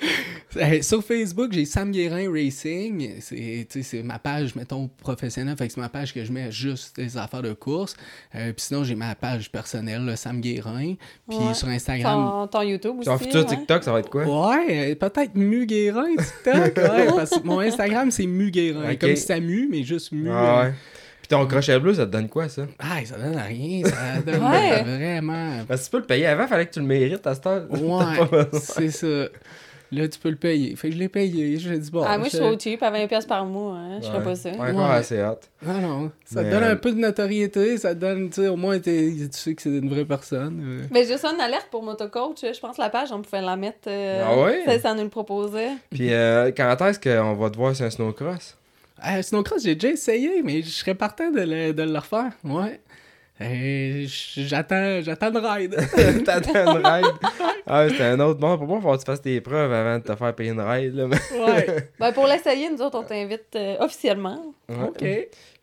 Euh, 0.57 0.81
sur 0.81 1.03
Facebook, 1.03 1.51
j'ai 1.53 1.65
Sam 1.65 1.91
Guérin 1.91 2.31
Racing. 2.31 3.19
C'est 3.21 4.03
ma 4.03 4.19
page, 4.19 4.55
mettons, 4.55 4.89
professionnelle. 5.01 5.55
Fait 5.57 5.67
que 5.67 5.73
c'est 5.73 5.81
ma 5.81 5.89
page 5.89 6.13
que 6.13 6.23
je 6.23 6.31
mets 6.31 6.51
juste 6.51 6.95
des 6.95 7.17
affaires 7.17 7.41
de 7.41 7.53
course. 7.53 7.95
Euh, 8.35 8.51
Puis 8.53 8.65
sinon, 8.67 8.83
j'ai 8.83 8.95
ma 8.95 9.15
page 9.15 9.51
personnelle, 9.51 10.05
là, 10.05 10.15
Sam 10.15 10.39
Guérin. 10.41 10.54
Puis 10.61 11.37
Ouais. 11.37 11.53
sur 11.53 11.67
Instagram. 11.67 12.13
Ton, 12.15 12.47
ton 12.47 12.61
YouTube 12.61 12.95
aussi. 12.99 13.05
Ton 13.09 13.17
futur 13.17 13.41
ouais. 13.41 13.45
TikTok, 13.45 13.83
ça 13.83 13.91
va 13.91 13.99
être 13.99 14.09
quoi? 14.09 14.23
Ouais, 14.49 14.95
peut-être 14.95 15.35
Mu 15.35 15.65
Guérin, 15.65 16.15
TikTok. 16.17 16.77
ouais, 16.77 17.07
parce 17.15 17.31
que 17.31 17.43
mon 17.45 17.59
Instagram, 17.59 18.11
c'est 18.11 18.25
Mu 18.25 18.51
Guérin. 18.51 18.91
Ok. 18.91 18.99
Comme 18.99 19.15
Samu, 19.15 19.67
mais 19.69 19.83
juste 19.83 20.11
Mu. 20.11 20.29
Ah 20.31 20.33
euh, 20.61 20.63
ouais. 20.67 20.73
Puis 21.21 21.29
ton 21.29 21.45
crochet 21.47 21.79
bleu, 21.79 21.93
ça 21.95 22.05
te 22.05 22.11
donne 22.11 22.29
quoi, 22.29 22.47
ça? 22.49 22.63
Ah, 22.77 22.97
ça 23.03 23.17
donne 23.17 23.35
rien. 23.37 23.83
Ça 23.85 24.21
donne 24.25 24.43
Ouais. 24.43 24.83
vraiment. 24.83 25.63
Parce 25.67 25.81
que 25.81 25.85
tu 25.85 25.91
peux 25.91 25.97
le 25.97 26.03
payer 26.05 26.27
avant, 26.27 26.47
fallait 26.47 26.67
que 26.67 26.73
tu 26.73 26.79
le 26.79 26.85
mérites 26.85 27.25
à 27.25 27.33
cette 27.33 27.47
heure. 27.47 27.65
Ouais, 27.71 28.49
c'est 28.61 28.91
ça. 28.91 29.07
Là, 29.95 30.07
tu 30.07 30.19
peux 30.19 30.29
le 30.29 30.35
payer. 30.35 30.75
Fait 30.75 30.89
que 30.89 30.93
je 30.95 30.99
l'ai 30.99 31.09
payé. 31.09 31.57
J'ai 31.57 31.77
dit, 31.77 31.89
bon. 31.91 32.03
Ah, 32.05 32.17
moi, 32.17 32.25
je 32.27 32.35
suis 32.37 32.39
trop 32.39 32.57
cheap, 32.59 32.83
à 32.83 32.91
20$ 32.91 33.25
par 33.27 33.45
mois, 33.45 33.75
hein, 33.75 33.99
je 34.01 34.07
ferais 34.07 34.23
pas 34.23 34.35
ça. 34.35 34.49
Ouais, 34.51 34.71
encore 34.71 34.89
Ouais. 34.89 34.95
assez 34.95 35.21
hot. 35.21 35.39
Ah 35.67 35.73
non, 35.79 36.11
ça 36.25 36.41
Mais, 36.41 36.49
te 36.49 36.53
donne 36.55 36.63
euh, 36.63 36.71
un 36.73 36.75
peu 36.75 36.91
de 36.91 36.97
notoriété, 36.99 37.77
ça 37.77 37.95
te 37.95 37.99
donne, 37.99 38.29
tu 38.29 38.41
sais, 38.41 38.47
au 38.47 38.55
moins, 38.57 38.79
tu 38.79 39.27
sais 39.31 39.55
que 39.55 39.61
c'est 39.61 39.69
une 39.69 39.89
vraie 39.89 40.05
personne. 40.05 40.61
euh. 40.63 40.85
Mais 40.91 41.05
j'ai 41.05 41.17
ça 41.17 41.31
une 41.33 41.41
alerte 41.41 41.67
pour 41.71 41.81
Motocoach. 41.83 42.41
Je 42.41 42.59
pense 42.59 42.75
que 42.77 42.81
la 42.81 42.89
page, 42.89 43.11
on 43.11 43.21
pouvait 43.21 43.41
la 43.41 43.55
mettre. 43.55 43.87
euh, 43.87 44.23
Ah 44.25 44.41
ouais? 44.43 44.63
Ça, 44.65 44.79
ça 44.79 44.93
nous 44.93 45.03
le 45.03 45.09
proposait. 45.09 45.71
Puis 45.91 46.13
euh, 46.13 46.51
quand 46.55 46.75
est-ce 46.85 46.99
qu'on 46.99 47.33
va 47.33 47.49
te 47.49 47.57
voir 47.57 47.75
sur 47.75 47.85
un 47.85 47.89
snowcross? 47.89 48.57
Euh, 49.07 49.21
Snowcross, 49.21 49.63
j'ai 49.63 49.75
déjà 49.75 49.93
essayé, 49.93 50.41
mais 50.41 50.61
je 50.61 50.69
serais 50.69 50.95
partant 50.95 51.29
de 51.29 51.41
le, 51.41 51.73
de 51.73 51.83
le 51.83 51.97
refaire. 51.99 52.31
Ouais. 52.45 52.79
J'attends, 53.39 55.01
j'attends 55.01 55.29
le 55.29 55.39
ride. 55.39 55.75
T'attends 56.25 56.77
une 56.77 56.85
ride? 56.85 57.05
Ah, 57.67 57.89
c'était 57.89 58.03
un 58.03 58.19
autre 58.19 58.39
monde. 58.39 58.59
Pour 58.59 58.67
moi, 58.67 58.77
il 58.77 58.83
faut 58.83 58.91
que 58.91 58.99
tu 58.99 59.05
fasses 59.05 59.23
tes 59.23 59.41
preuves 59.41 59.73
avant 59.73 59.97
de 59.97 60.03
te 60.03 60.15
faire 60.15 60.35
payer 60.35 60.51
une 60.51 60.61
ride. 60.61 60.93
Là. 60.93 61.05
ouais. 61.07 61.89
Ben, 61.99 62.11
pour 62.11 62.27
l'essayer, 62.27 62.69
nous 62.69 62.79
autres, 62.79 62.99
on 62.99 63.03
t'invite 63.03 63.55
euh, 63.55 63.77
officiellement. 63.79 64.53
Ouais. 64.69 64.87
OK. 64.87 65.03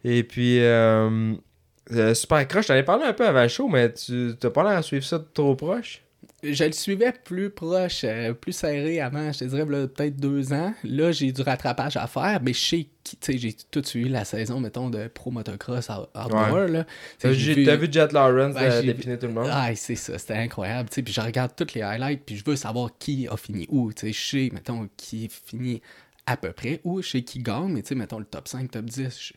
Et 0.02 0.24
puis, 0.24 0.58
euh, 0.60 1.32
euh, 1.92 2.14
Super 2.14 2.48
Crush, 2.48 2.66
t'en 2.66 2.72
avais 2.72 2.82
parlé 2.82 3.04
un 3.04 3.12
peu 3.12 3.24
avant 3.24 3.42
le 3.42 3.48
show, 3.48 3.68
mais 3.68 3.92
tu 3.92 4.32
t'as 4.38 4.50
pas 4.50 4.64
l'air 4.64 4.78
à 4.78 4.82
suivre 4.82 5.04
ça 5.04 5.18
de 5.18 5.26
trop 5.32 5.54
proche? 5.54 6.02
Je 6.42 6.64
le 6.64 6.72
suivais 6.72 7.12
plus 7.24 7.50
proche, 7.50 8.02
euh, 8.04 8.34
plus 8.34 8.52
serré 8.52 9.00
avant, 9.00 9.32
je 9.32 9.40
te 9.40 9.44
dirais 9.44 9.64
peut-être 9.64 10.16
deux 10.16 10.52
ans. 10.52 10.74
Là, 10.82 11.12
j'ai 11.12 11.30
du 11.30 11.40
rattrapage 11.42 11.96
à 11.96 12.06
faire, 12.08 12.40
mais 12.42 12.52
je 12.52 12.58
sais 12.60 12.86
sais, 13.20 13.38
j'ai 13.38 13.52
tout 13.70 13.82
suivi 13.84 14.08
la 14.08 14.24
saison, 14.24 14.58
mettons, 14.60 14.90
de 14.90 15.06
Pro 15.08 15.30
Motocross 15.30 15.88
out- 15.90 16.08
Outdoor, 16.16 16.68
là. 16.68 16.84
Tu 16.84 16.90
T'as 17.20 17.28
vu, 17.76 17.86
vu- 17.86 17.92
Jet 17.92 18.12
Lawrence 18.12 18.54
Ben, 18.54 18.62
euh, 18.62 18.82
dépiner 18.82 19.18
tout 19.18 19.26
le 19.26 19.32
monde? 19.34 19.48
Ah, 19.50 19.74
c'est 19.74 19.94
ça, 19.96 20.18
c'était 20.18 20.34
incroyable, 20.34 20.88
puis 20.88 21.12
je 21.12 21.20
regarde 21.20 21.52
toutes 21.56 21.74
les 21.74 21.82
highlights, 21.82 22.22
puis 22.24 22.36
je 22.36 22.44
veux 22.44 22.56
savoir 22.56 22.90
qui 22.98 23.28
a 23.28 23.36
fini 23.36 23.66
où, 23.68 23.92
tu 23.92 24.06
sais, 24.06 24.12
je 24.12 24.20
sais, 24.46 24.50
mettons, 24.52 24.88
qui 24.96 25.28
finit 25.28 25.80
à 26.26 26.36
peu 26.36 26.52
près 26.52 26.80
où, 26.84 27.02
je 27.02 27.08
sais 27.10 27.22
qui 27.22 27.40
gagne, 27.40 27.72
mais 27.72 27.82
tu 27.82 27.88
sais, 27.88 27.94
mettons, 27.94 28.18
le 28.18 28.24
top 28.24 28.48
5, 28.48 28.70
top 28.70 28.84
10, 28.86 29.16
je, 29.20 29.32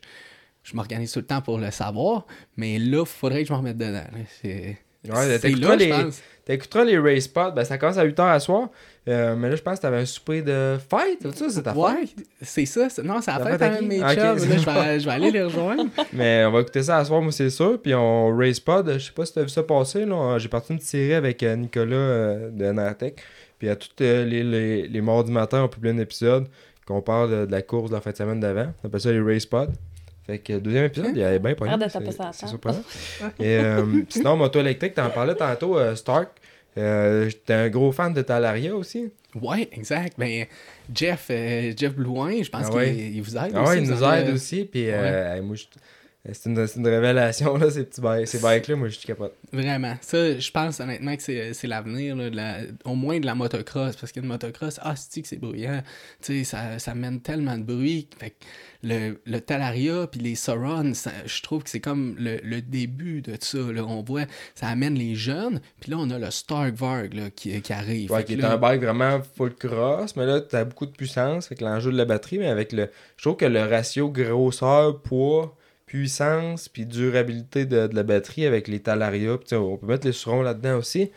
je 0.62 0.76
m'organise 0.76 1.12
tout 1.12 1.20
le 1.20 1.26
temps 1.26 1.42
pour 1.42 1.58
le 1.58 1.70
savoir, 1.70 2.26
mais 2.56 2.78
là, 2.78 3.04
faudrait 3.04 3.42
que 3.42 3.48
je 3.48 3.52
m'en 3.52 3.58
remette 3.58 3.78
dedans. 3.78 4.04
C'est... 4.42 4.78
Ouais, 5.10 5.26
c'est 5.26 5.40
t'écouteras 5.40 5.76
les, 5.76 5.92
t'écouteras 6.44 6.84
les 6.84 6.98
race 6.98 7.24
spots. 7.24 7.52
Ben, 7.54 7.64
ça 7.64 7.78
commence 7.78 7.98
à 7.98 8.04
8h 8.06 8.20
à 8.22 8.40
soir. 8.40 8.68
Euh, 9.08 9.36
mais 9.36 9.48
là, 9.50 9.56
je 9.56 9.62
pense 9.62 9.76
que 9.76 9.82
t'avais 9.82 9.98
un 9.98 10.04
souper 10.04 10.42
de 10.42 10.76
fête. 10.90 11.18
C'est 11.22 11.36
ça, 11.36 11.48
c'est 11.48 11.62
ta 11.62 11.72
fête? 11.74 11.82
Ouais, 11.82 12.04
c'est 12.42 12.66
ça. 12.66 12.88
c'est- 12.90 13.02
Non, 13.04 13.20
ça 13.20 13.34
a 13.36 13.38
La 13.44 13.56
fête 13.58 13.80
de 13.82 13.86
mes 13.86 14.02
ok, 14.02 14.08
chums. 14.14 14.38
c'est 14.38 14.48
Là, 14.48 14.56
je, 14.58 14.64
vais, 14.64 15.00
je 15.00 15.04
vais 15.06 15.12
aller 15.12 15.30
les 15.30 15.42
rejoindre. 15.44 15.84
Mais 16.12 16.44
on 16.46 16.50
va 16.50 16.60
écouter 16.60 16.82
ça 16.82 16.98
à 16.98 17.04
soir, 17.04 17.22
moi, 17.22 17.30
c'est 17.30 17.50
sûr. 17.50 17.80
Puis 17.80 17.94
on 17.94 18.36
race 18.36 18.58
pod. 18.58 18.92
Je 18.94 18.98
sais 18.98 19.12
pas 19.12 19.24
si 19.24 19.34
t'as 19.34 19.42
vu 19.42 19.48
ça 19.48 19.62
passer. 19.62 20.04
Là. 20.04 20.38
J'ai 20.38 20.48
parti 20.48 20.72
une 20.72 20.78
petite 20.78 20.90
série 20.90 21.14
avec 21.14 21.42
euh, 21.44 21.54
Nicolas 21.54 21.94
euh, 21.96 22.50
de 22.50 22.64
Nartec. 22.72 23.20
Puis 23.60 23.68
à 23.68 23.76
tous 23.76 23.90
euh, 24.00 24.24
les, 24.24 24.42
les, 24.42 24.88
les 24.88 25.00
mardis 25.00 25.30
matin, 25.32 25.62
on 25.62 25.68
publie 25.68 25.90
un 25.90 25.98
épisode 25.98 26.46
qu'on 26.84 27.00
parle 27.00 27.30
de, 27.30 27.46
de 27.46 27.52
la 27.52 27.62
course 27.62 27.90
de 27.90 27.94
la 27.94 28.00
fin 28.00 28.10
de 28.10 28.16
semaine 28.16 28.40
d'avant. 28.40 28.66
On 28.82 28.88
appelle 28.88 29.00
ça 29.00 29.12
les 29.12 29.20
race 29.20 29.46
pod. 29.46 29.70
Fait 30.26 30.38
que 30.38 30.54
deuxième 30.54 30.86
épisode, 30.86 31.10
il 31.14 31.18
y 31.18 31.24
avait 31.24 31.38
bien 31.38 31.54
pas 31.54 31.66
C'est 32.32 32.46
surprenant. 32.48 32.82
Et 33.38 33.58
euh, 33.58 33.84
sinon, 34.08 34.36
moto 34.36 34.58
électrique, 34.58 34.94
t'en 34.94 35.08
parlais 35.10 35.34
tantôt, 35.36 35.78
euh, 35.78 35.94
Stark. 35.94 36.30
Euh, 36.78 37.28
J'étais 37.28 37.54
un 37.54 37.68
gros 37.70 37.92
fan 37.92 38.12
de 38.12 38.22
Talaria 38.22 38.74
aussi. 38.74 39.10
Ouais, 39.40 39.68
exact. 39.72 40.14
Ben, 40.18 40.46
Jeff, 40.94 41.28
euh, 41.30 41.72
Jeff 41.76 41.94
Blouin, 41.94 42.42
je 42.42 42.50
pense 42.50 42.66
Ah 42.66 42.70
qu'il 42.70 42.76
ouais. 42.78 43.20
vous 43.20 43.36
aide. 43.36 43.52
Ah 43.54 43.62
aussi, 43.62 43.70
ouais, 43.70 43.82
il 43.82 43.88
nous 43.90 44.04
aide 44.04 44.30
aussi. 44.34 44.64
Puis 44.64 44.90
euh, 44.90 45.40
moi, 45.42 45.56
je- 45.56 45.64
c'est 46.32 46.48
une, 46.50 46.66
c'est 46.66 46.78
une 46.78 46.86
révélation, 46.88 47.56
là, 47.56 47.70
ces 47.70 47.84
petits 47.84 48.00
bikes, 48.00 48.28
ces 48.28 48.38
bikes-là. 48.38 48.76
Moi, 48.76 48.88
je 48.88 48.96
suis 48.98 49.06
capote. 49.06 49.34
Vraiment. 49.52 49.94
Ça, 50.00 50.38
je 50.38 50.50
pense 50.50 50.80
honnêtement 50.80 51.14
que 51.16 51.22
c'est 51.22 51.52
c'est 51.54 51.66
l'avenir, 51.66 52.16
la- 52.16 52.58
au 52.84 52.94
moins 52.94 53.18
de 53.20 53.26
la 53.26 53.34
motocross. 53.34 53.96
Parce 53.96 54.12
qu'une 54.12 54.26
motocross, 54.26 54.78
ah, 54.82 54.94
c'est 54.96 55.22
que 55.22 55.28
c'est 55.28 55.36
bruyant? 55.38 55.82
Tu 56.22 56.38
sais, 56.38 56.44
ça, 56.44 56.78
ça 56.78 56.94
mène 56.94 57.20
tellement 57.20 57.56
de 57.58 57.62
bruit. 57.64 58.08
Fait 58.18 58.30
que 58.30 58.36
le, 58.82 59.20
le 59.26 59.40
Talaria 59.40 60.06
puis 60.06 60.20
les 60.20 60.34
ça- 60.36 60.54
je 61.26 61.42
trouve 61.42 61.62
que 61.64 61.70
c'est 61.70 61.80
comme 61.80 62.14
le, 62.18 62.38
le 62.42 62.60
début 62.62 63.22
de 63.22 63.36
ça. 63.40 63.58
Là. 63.58 63.84
On 63.84 64.02
voit, 64.02 64.24
ça 64.54 64.68
amène 64.68 64.94
les 64.94 65.14
jeunes. 65.14 65.60
Puis 65.80 65.90
là, 65.90 65.96
on 65.98 66.08
a 66.10 66.18
le 66.18 66.30
Stark 66.30 66.74
Varg 66.74 67.14
là, 67.14 67.30
qui, 67.30 67.60
qui 67.60 67.72
arrive. 67.72 68.10
Ouais, 68.10 68.24
qui 68.24 68.34
est 68.34 68.36
là- 68.36 68.52
un 68.52 68.56
bike 68.58 68.82
vraiment 68.82 69.20
full 69.36 69.54
cross, 69.54 70.16
mais 70.16 70.26
là, 70.26 70.40
t'as 70.40 70.64
beaucoup 70.64 70.86
de 70.86 70.92
puissance. 70.92 71.48
Fait 71.48 71.54
que 71.54 71.64
l'enjeu 71.64 71.90
de 71.92 71.96
la 71.96 72.04
batterie, 72.04 72.38
mais 72.38 72.48
avec 72.48 72.72
le. 72.72 72.90
Je 73.16 73.22
trouve 73.24 73.36
que 73.36 73.44
le 73.46 73.62
ratio 73.62 74.10
grosseur, 74.10 75.00
poids, 75.02 75.56
puissance, 75.96 76.68
puis 76.68 76.84
durabilité 76.84 77.64
de, 77.64 77.86
de 77.86 77.94
la 77.94 78.02
batterie 78.02 78.44
avec 78.46 78.68
les 78.68 78.80
Talaria, 78.80 79.36
puis 79.38 79.46
tu 79.46 79.50
sais, 79.50 79.56
on 79.56 79.76
peut 79.78 79.86
mettre 79.86 80.06
les 80.06 80.12
surons 80.12 80.42
là-dedans 80.42 80.76
aussi. 80.76 81.10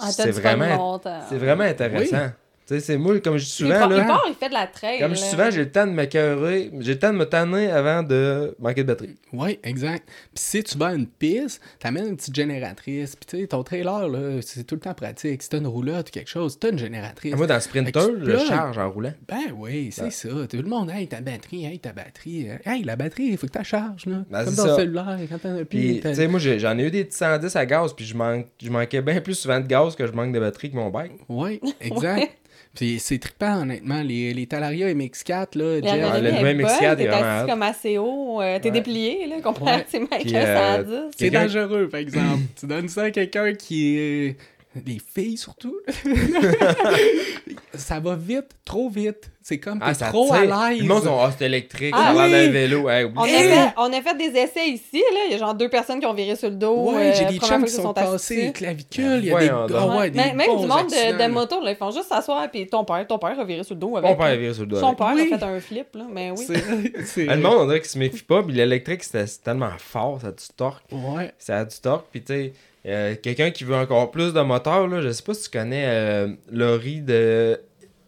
Ah, 0.00 0.10
C'est 0.10 0.30
vraiment, 0.30 1.00
vraiment 1.30 1.64
intéressant. 1.64 2.30
Sais, 2.74 2.80
c'est 2.80 2.96
moi, 2.98 3.18
comme 3.20 3.36
je 3.36 3.44
dis 3.44 3.50
souvent, 3.50 3.86
là. 3.88 4.04
part, 4.04 4.24
il 4.28 4.34
fait 4.34 4.48
de 4.48 4.54
la 4.54 4.66
trail. 4.66 4.98
Comme 5.00 5.14
je 5.14 5.20
dis 5.22 5.28
souvent, 5.28 5.50
j'ai 5.50 5.60
le 5.64 5.70
temps 5.70 5.86
de 5.86 5.92
m'écœurer, 5.92 6.70
j'ai 6.80 6.92
le 6.94 6.98
temps 6.98 7.12
de 7.12 7.18
me 7.18 7.24
tanner 7.26 7.70
avant 7.70 8.02
de 8.02 8.54
manquer 8.58 8.82
de 8.82 8.88
batterie. 8.88 9.16
Oui, 9.32 9.58
exact. 9.62 10.08
Puis 10.34 10.42
si 10.44 10.62
tu 10.64 10.76
vas 10.78 10.86
à 10.88 10.94
une 10.94 11.06
piste, 11.06 11.60
t'amènes 11.78 12.08
une 12.08 12.16
petite 12.16 12.34
génératrice. 12.34 13.16
Puis 13.16 13.26
tu 13.26 13.40
sais, 13.40 13.46
ton 13.46 13.62
trailer, 13.62 14.08
là, 14.08 14.40
c'est 14.42 14.64
tout 14.64 14.74
le 14.74 14.80
temps 14.80 14.94
pratique. 14.94 15.42
Si 15.42 15.48
t'as 15.48 15.58
une 15.58 15.66
roulotte 15.66 16.08
ou 16.08 16.12
quelque 16.12 16.30
chose, 16.30 16.58
t'as 16.58 16.70
une 16.70 16.78
génératrice. 16.78 17.32
Ah, 17.34 17.36
Moi, 17.36 17.46
dans 17.46 17.54
le 17.54 17.60
Sprinter, 17.60 18.00
je 18.22 18.38
charge 18.46 18.78
en 18.78 18.90
roulant. 18.90 19.12
Ben 19.28 19.52
oui, 19.56 19.90
c'est 19.92 20.02
Ouais. 20.04 20.10
ça. 20.10 20.28
Tout 20.28 20.56
le 20.56 20.68
monde, 20.68 20.90
hey, 20.90 21.06
ta 21.08 21.20
batterie, 21.20 21.64
hey, 21.66 21.78
ta 21.78 21.92
batterie. 21.92 22.48
euh, 22.50 22.56
Hey, 22.64 22.82
la 22.84 22.96
batterie, 22.96 23.24
il 23.30 23.38
faut 23.38 23.46
que 23.46 23.58
tu 23.58 23.64
charges, 23.64 24.06
là. 24.06 24.24
Ben, 24.30 24.44
Comme 24.44 24.54
dans 24.54 24.66
le 24.66 24.74
cellulaire, 24.74 25.18
quand 25.28 25.38
t'en 25.38 25.56
as 25.56 25.64
plus. 25.64 26.00
tu 26.00 26.14
sais, 26.14 26.26
moi, 26.28 26.40
j'en 26.40 26.78
ai 26.78 26.82
eu 26.84 26.90
des 26.90 27.04
petits 27.04 27.16
110 27.18 27.54
à 27.56 27.66
gaz, 27.66 27.92
puis 27.94 28.04
je, 28.04 28.16
manque, 28.16 28.46
je 28.62 28.70
manquais 28.70 29.02
bien 29.02 29.20
plus 29.20 29.34
souvent 29.34 29.60
de 29.60 29.66
gaz 29.66 29.94
que 29.96 30.06
je 30.06 30.12
manque 30.12 30.32
de 30.32 30.40
batterie 30.40 30.70
que 30.70 30.76
mon 30.76 30.90
bike. 30.90 31.12
Oui, 31.28 31.60
exact. 31.80 32.36
Puis 32.74 32.98
c'est 33.00 33.18
trippant, 33.18 33.62
honnêtement. 33.62 34.00
Les, 34.02 34.32
les 34.32 34.46
Talaria 34.46 34.92
MX4, 34.94 35.58
là, 35.58 35.80
Jeff. 35.82 36.10
Ah, 36.12 36.20
le 36.20 36.28
est 36.28 36.30
nouveau 36.32 36.42
bonne, 36.44 36.60
MX4 36.60 36.96
t'es 36.96 37.08
assis 37.08 37.50
comme 37.50 37.62
assez 37.62 37.98
haut, 37.98 38.40
euh, 38.40 38.58
t'es 38.60 38.68
Ouais. 38.68 38.70
déplié, 38.74 39.26
là, 39.26 39.40
Ouais. 39.64 39.72
à 39.72 39.84
ces 39.88 39.98
mecs 39.98 40.08
Puis, 40.20 40.30
là, 40.30 40.76
euh, 40.78 40.84
110. 40.84 41.14
C'est 41.18 41.30
dangereux, 41.30 41.88
par 41.88 42.00
exemple. 42.00 42.42
tu 42.58 42.66
donnes 42.66 42.88
ça 42.88 43.02
à 43.04 43.10
quelqu'un 43.10 43.52
qui 43.54 43.98
est. 43.98 44.36
Des 44.76 45.00
filles, 45.00 45.36
surtout. 45.36 45.76
ça 47.74 47.98
va 47.98 48.14
vite, 48.14 48.46
trop 48.64 48.88
vite. 48.88 49.30
C'est 49.42 49.58
comme 49.58 49.80
t'es 49.80 49.86
Ah, 49.88 50.10
trop 50.10 50.32
à 50.32 50.70
l'aise. 50.70 50.80
Le 50.80 50.86
monde 50.86 51.02
sont 51.02 51.18
ah, 51.18 51.32
c'est 51.36 51.46
électrique, 51.46 51.92
Ah 51.96 52.12
ça 52.14 52.22
a 52.22 52.28
l'air 52.28 52.40
oui! 52.40 52.46
d'un 52.46 52.52
vélo. 52.52 52.88
Hey, 52.88 53.04
On 53.16 53.20
a, 53.22 53.26
fait, 53.26 53.72
on 53.78 53.92
a 53.92 54.00
fait 54.02 54.16
des 54.16 54.38
essais 54.38 54.68
ici, 54.68 55.02
là. 55.12 55.20
Il 55.26 55.32
y 55.32 55.34
a 55.34 55.38
genre 55.38 55.54
deux 55.54 55.68
personnes 55.68 55.98
qui 55.98 56.06
ont 56.06 56.14
viré 56.14 56.36
sur 56.36 56.50
le 56.50 56.54
dos. 56.56 56.92
Ouais, 56.92 57.12
j'ai 57.16 57.24
euh, 57.24 57.30
des 57.30 57.38
première 57.38 57.58
chums 57.58 57.64
qui 57.64 57.72
sont 57.72 57.92
cassés, 57.92 58.36
les 58.46 58.52
clavicules. 58.52 59.20
Il 59.22 59.24
y 59.26 59.32
a 59.32 59.40
des. 59.66 59.74
Ah 59.74 59.96
ouais, 59.98 60.10
des 60.10 60.18
même 60.18 60.36
du 60.38 60.66
monde 60.66 60.86
de, 60.88 61.26
moto, 61.28 61.60
là, 61.62 61.70
ils 61.72 61.76
font 61.76 61.90
juste 61.90 62.08
s'asseoir, 62.08 62.48
puis 62.50 62.66
ton 62.68 62.84
père, 62.84 63.04
ton 63.08 63.18
père 63.18 63.40
a 63.40 63.44
viré 63.44 63.64
sur 63.64 63.74
le 63.74 63.80
dos 63.80 63.96
avec. 63.96 64.08
Mon 64.10 64.16
père 64.16 64.26
est 64.28 64.38
viré 64.38 64.54
sur 64.54 64.62
le 64.62 64.68
dos. 64.68 64.78
Son 64.78 64.86
avec. 64.94 64.98
père 64.98 65.12
Oui. 65.16 65.30
a 65.32 65.38
fait 65.38 65.44
un 65.44 65.60
flip, 65.60 65.94
là, 65.96 66.04
mais 66.12 66.30
oui. 66.30 66.44
C'est- 66.46 67.04
c'est- 67.06 67.26
Ah, 67.28 67.34
Le 67.34 67.42
monde, 67.42 67.56
on 67.60 67.66
dirait 67.66 67.80
qu'il 67.80 67.90
se 67.90 67.98
méfie 67.98 68.22
pas, 68.22 68.42
puis 68.44 68.54
l'électrique, 68.54 69.02
c'était 69.02 69.26
c'est 69.26 69.42
tellement 69.42 69.72
fort, 69.78 70.20
ça 70.20 70.28
a 70.28 70.30
du 70.32 70.44
torque. 70.56 70.84
Ouais. 70.92 71.32
Ça 71.38 71.58
a 71.58 71.64
du 71.64 71.76
torque, 71.76 72.06
puis 72.12 72.20
tu 72.22 72.32
sais, 72.32 72.52
euh, 72.86 73.14
quelqu'un 73.22 73.50
qui 73.50 73.64
veut 73.64 73.74
encore 73.74 74.10
plus 74.10 74.32
de 74.32 74.40
moteur, 74.40 74.88
là, 74.88 75.00
je 75.02 75.10
sais 75.12 75.22
pas 75.22 75.34
si 75.34 75.50
tu 75.50 75.58
connais 75.58 75.84
euh, 75.86 76.28
Laurie 76.50 77.02
de, 77.02 77.60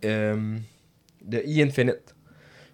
euh, 0.04 0.56
de 1.24 1.38
E-Infinite. 1.38 2.14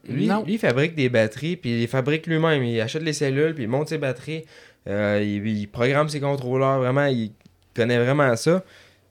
Lui, 0.08 0.26
Non. 0.26 0.42
lui, 0.44 0.54
il 0.54 0.58
fabrique 0.58 0.94
des 0.94 1.08
batteries, 1.08 1.56
puis 1.56 1.70
il 1.72 1.80
les 1.80 1.86
fabrique 1.86 2.26
lui-même. 2.26 2.62
Il 2.64 2.80
achète 2.80 3.02
les 3.02 3.12
cellules, 3.12 3.54
puis 3.54 3.64
il 3.64 3.68
monte 3.68 3.88
ses 3.88 3.98
batteries. 3.98 4.44
Euh, 4.88 5.20
il, 5.22 5.46
il 5.46 5.66
programme 5.68 6.08
ses 6.08 6.20
contrôleurs. 6.20 6.78
Vraiment, 6.78 7.06
il 7.06 7.32
connaît 7.74 7.98
vraiment 7.98 8.34
ça. 8.36 8.64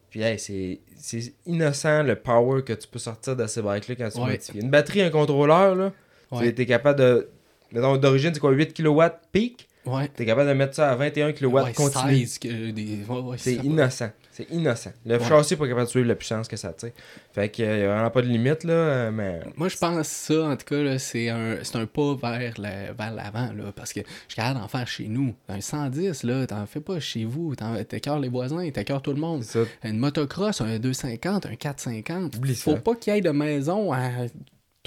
Puis, 0.09 0.21
hey, 0.21 0.39
c'est 0.39 0.79
c'est 0.99 1.33
innocent 1.45 2.01
le 2.03 2.15
power 2.15 2.63
que 2.63 2.73
tu 2.73 2.87
peux 2.87 2.97
sortir 2.97 3.35
de 3.35 3.45
ces 3.45 3.61
bikes-là 3.61 3.95
quand 3.95 4.09
tu 4.09 4.17
Ouais. 4.19 4.25
modifies. 4.31 4.59
Une 4.59 4.71
batterie, 4.71 5.01
un 5.01 5.11
contrôleur, 5.11 5.75
là, 5.75 5.91
Ouais. 6.31 6.51
tu 6.53 6.61
es 6.63 6.65
capable 6.65 6.99
de. 6.99 7.29
Mettons, 7.71 7.97
d'origine, 7.97 8.33
c'est 8.33 8.39
quoi 8.39 8.51
8 8.51 8.73
kW 8.73 9.03
peak? 9.31 9.66
Ouais. 9.87 10.09
Tu 10.15 10.23
es 10.23 10.25
capable 10.25 10.49
de 10.49 10.53
mettre 10.53 10.75
ça 10.75 10.91
à 10.91 10.95
21 10.95 11.31
kW 11.33 11.45
Ouais, 11.47 11.73
continu. 11.73 12.19
16 12.25 12.39
que 12.39 12.71
des... 12.71 12.99
ouais, 13.07 13.37
C'est 13.37 13.55
innocent. 13.55 14.09
C'est 14.31 14.51
innocent. 14.51 14.91
Le 15.05 15.17
châssis 15.17 15.53
n'est 15.53 15.57
pas 15.57 15.67
capable 15.67 15.85
de 15.87 15.89
suivre 15.89 16.07
la 16.07 16.13
puissance 16.15 16.47
que 16.47 16.55
ça 16.57 16.71
tire. 16.71 16.91
Fait 17.33 17.49
qu'il 17.49 17.65
n'y 17.65 17.81
a 17.83 17.87
vraiment 17.87 18.11
pas 18.11 18.21
de 18.21 18.27
limite, 18.27 18.63
là. 18.65 18.73
euh, 18.73 19.11
Mais. 19.11 19.39
Moi, 19.55 19.67
je 19.67 19.77
pense 19.77 19.97
que 19.97 20.03
ça, 20.03 20.43
en 20.49 20.55
tout 20.55 20.65
cas, 20.65 20.77
là, 20.83 20.99
c'est 20.99 21.29
un, 21.29 21.55
un 21.73 21.85
pas 21.87 22.15
vers 22.15 22.53
le- 22.59 22.93
vers 22.95 23.13
l'avant, 23.15 23.51
là, 23.53 23.71
parce 23.75 23.93
que 23.93 24.01
je 24.01 24.33
suis 24.33 24.35
capable 24.35 24.59
d'en 24.59 24.67
faire 24.67 24.87
chez 24.87 25.07
nous. 25.07 25.33
Un 25.49 25.59
110, 25.59 26.21
là, 26.23 26.45
t'en 26.45 26.65
fais 26.67 26.81
pas 26.81 26.99
chez 26.99 27.25
vous. 27.25 27.55
T'écœures 27.89 28.19
les 28.19 28.29
voisins, 28.29 28.69
t'écœures 28.69 29.01
tout 29.01 29.13
le 29.13 29.19
monde. 29.19 29.43
Une 29.83 29.97
motocross, 29.97 30.61
un 30.61 30.77
250, 30.77 31.47
un 31.47 31.55
450. 31.55 32.35
Oublie 32.35 32.53
Faut 32.55 32.73
ça. 32.75 32.77
pas 32.81 32.93
qu'il 32.95 33.15
y 33.15 33.17
ait 33.17 33.21
de 33.21 33.31
maison 33.31 33.91
à 33.91 34.01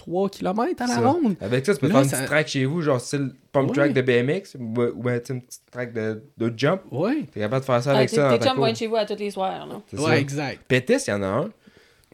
3 0.01 0.29
km 0.31 0.83
à 0.83 0.87
la 0.87 0.95
Ça. 0.95 1.01
ronde. 1.01 1.37
Avec 1.41 1.67
ça, 1.67 1.75
tu 1.75 1.81
peux 1.81 1.87
Là, 1.89 1.93
faire 1.95 2.03
une 2.03 2.09
ça- 2.09 2.17
petite 2.17 2.29
track 2.31 2.49
chez 2.49 2.65
vous, 2.65 2.81
genre 2.81 3.01
style 3.01 3.33
pump 3.53 3.69
Ouais. 3.69 3.75
track 3.75 3.93
de 3.93 4.01
BMX, 4.03 4.57
ou, 4.59 4.63
ou 4.63 5.03
ben, 5.03 5.21
une 5.29 5.43
petite 5.43 5.63
track 5.71 5.93
de, 5.93 6.23
de 6.39 6.53
jump. 6.57 6.81
Ouais. 6.91 7.25
T'es 7.33 7.41
capable 7.41 7.61
de 7.61 7.67
faire 7.67 7.83
ça 7.83 7.91
Ah, 7.93 7.97
avec 7.99 8.11
tes 8.11 8.17
ça 8.17 8.37
tes 8.39 8.45
chums 8.47 8.57
vont 8.57 8.67
être 8.67 8.79
chez 8.79 8.87
vous 8.87 8.97
à 8.97 9.05
tous 9.05 9.17
les 9.17 9.31
soirs, 9.31 9.67
là. 9.67 9.81
Ouais, 9.93 10.05
ça. 10.11 10.19
exact. 10.19 10.61
Pétis, 10.67 10.95
il 11.07 11.11
y 11.11 11.13
en 11.13 11.23
a 11.23 11.27
un. 11.27 11.51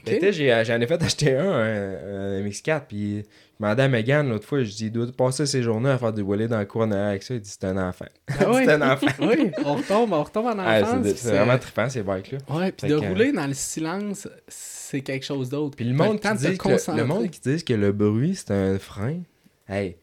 Sais, 0.06 0.32
j'ai- 0.32 0.62
j'en 0.64 0.80
ai 0.80 0.86
fait 0.86 1.02
acheter 1.02 1.34
un, 1.36 1.50
un, 1.50 2.38
un 2.38 2.42
MX4, 2.42 2.82
puis 2.88 3.18
je 3.18 3.24
demandais 3.64 3.82
à 3.84 3.88
Megan 3.88 4.28
l'autre 4.28 4.46
fois, 4.46 4.62
je 4.62 4.70
dis, 4.70 4.86
il 4.86 4.92
doit 4.92 5.06
passer 5.16 5.46
ses 5.46 5.62
journées 5.62 5.90
à 5.90 5.98
faire 5.98 6.12
des 6.12 6.22
wheelies 6.22 6.48
dans 6.48 6.58
le 6.58 6.64
cours 6.64 6.82
en 6.82 6.90
arrière 6.90 7.08
avec 7.08 7.22
ça? 7.22 7.34
Il 7.34 7.40
dit, 7.40 7.48
c'est 7.50 7.64
un 7.66 7.76
enfant. 7.88 8.04
Ah 8.28 8.44
oui. 8.52 8.62
c'est 8.64 8.72
un 8.72 8.90
enfant. 8.92 9.06
oui, 9.20 9.50
on 9.64 9.74
retombe, 9.74 10.12
on 10.12 10.22
retombe 10.22 10.46
en 10.46 10.58
Ah, 10.58 10.80
enfance. 10.82 11.06
c'est 11.16 11.30
vraiment 11.30 11.58
trippant, 11.58 11.88
ces 11.88 12.02
bikes-là. 12.02 12.38
Ouais, 12.54 12.72
puis 12.72 12.88
de 12.88 12.98
que- 13.00 13.06
rouler 13.06 13.32
dans 13.32 13.46
le 13.46 13.54
silence, 13.54 14.28
c'est 14.48 15.00
quelque 15.00 15.24
chose 15.24 15.48
d'autre. 15.48 15.76
Puis 15.76 15.84
le 15.86 15.94
monde, 15.94 16.20
qui 16.20 16.32
dit 16.34 16.58
que 16.58 16.68
le, 16.96 17.04
monde 17.04 17.28
qui 17.30 17.40
dit 17.40 17.64
que 17.64 17.74
le 17.74 17.92
bruit, 17.92 18.34
c'est 18.36 18.52
un 18.52 18.78
frein, 18.78 19.20
hey, 19.68 19.96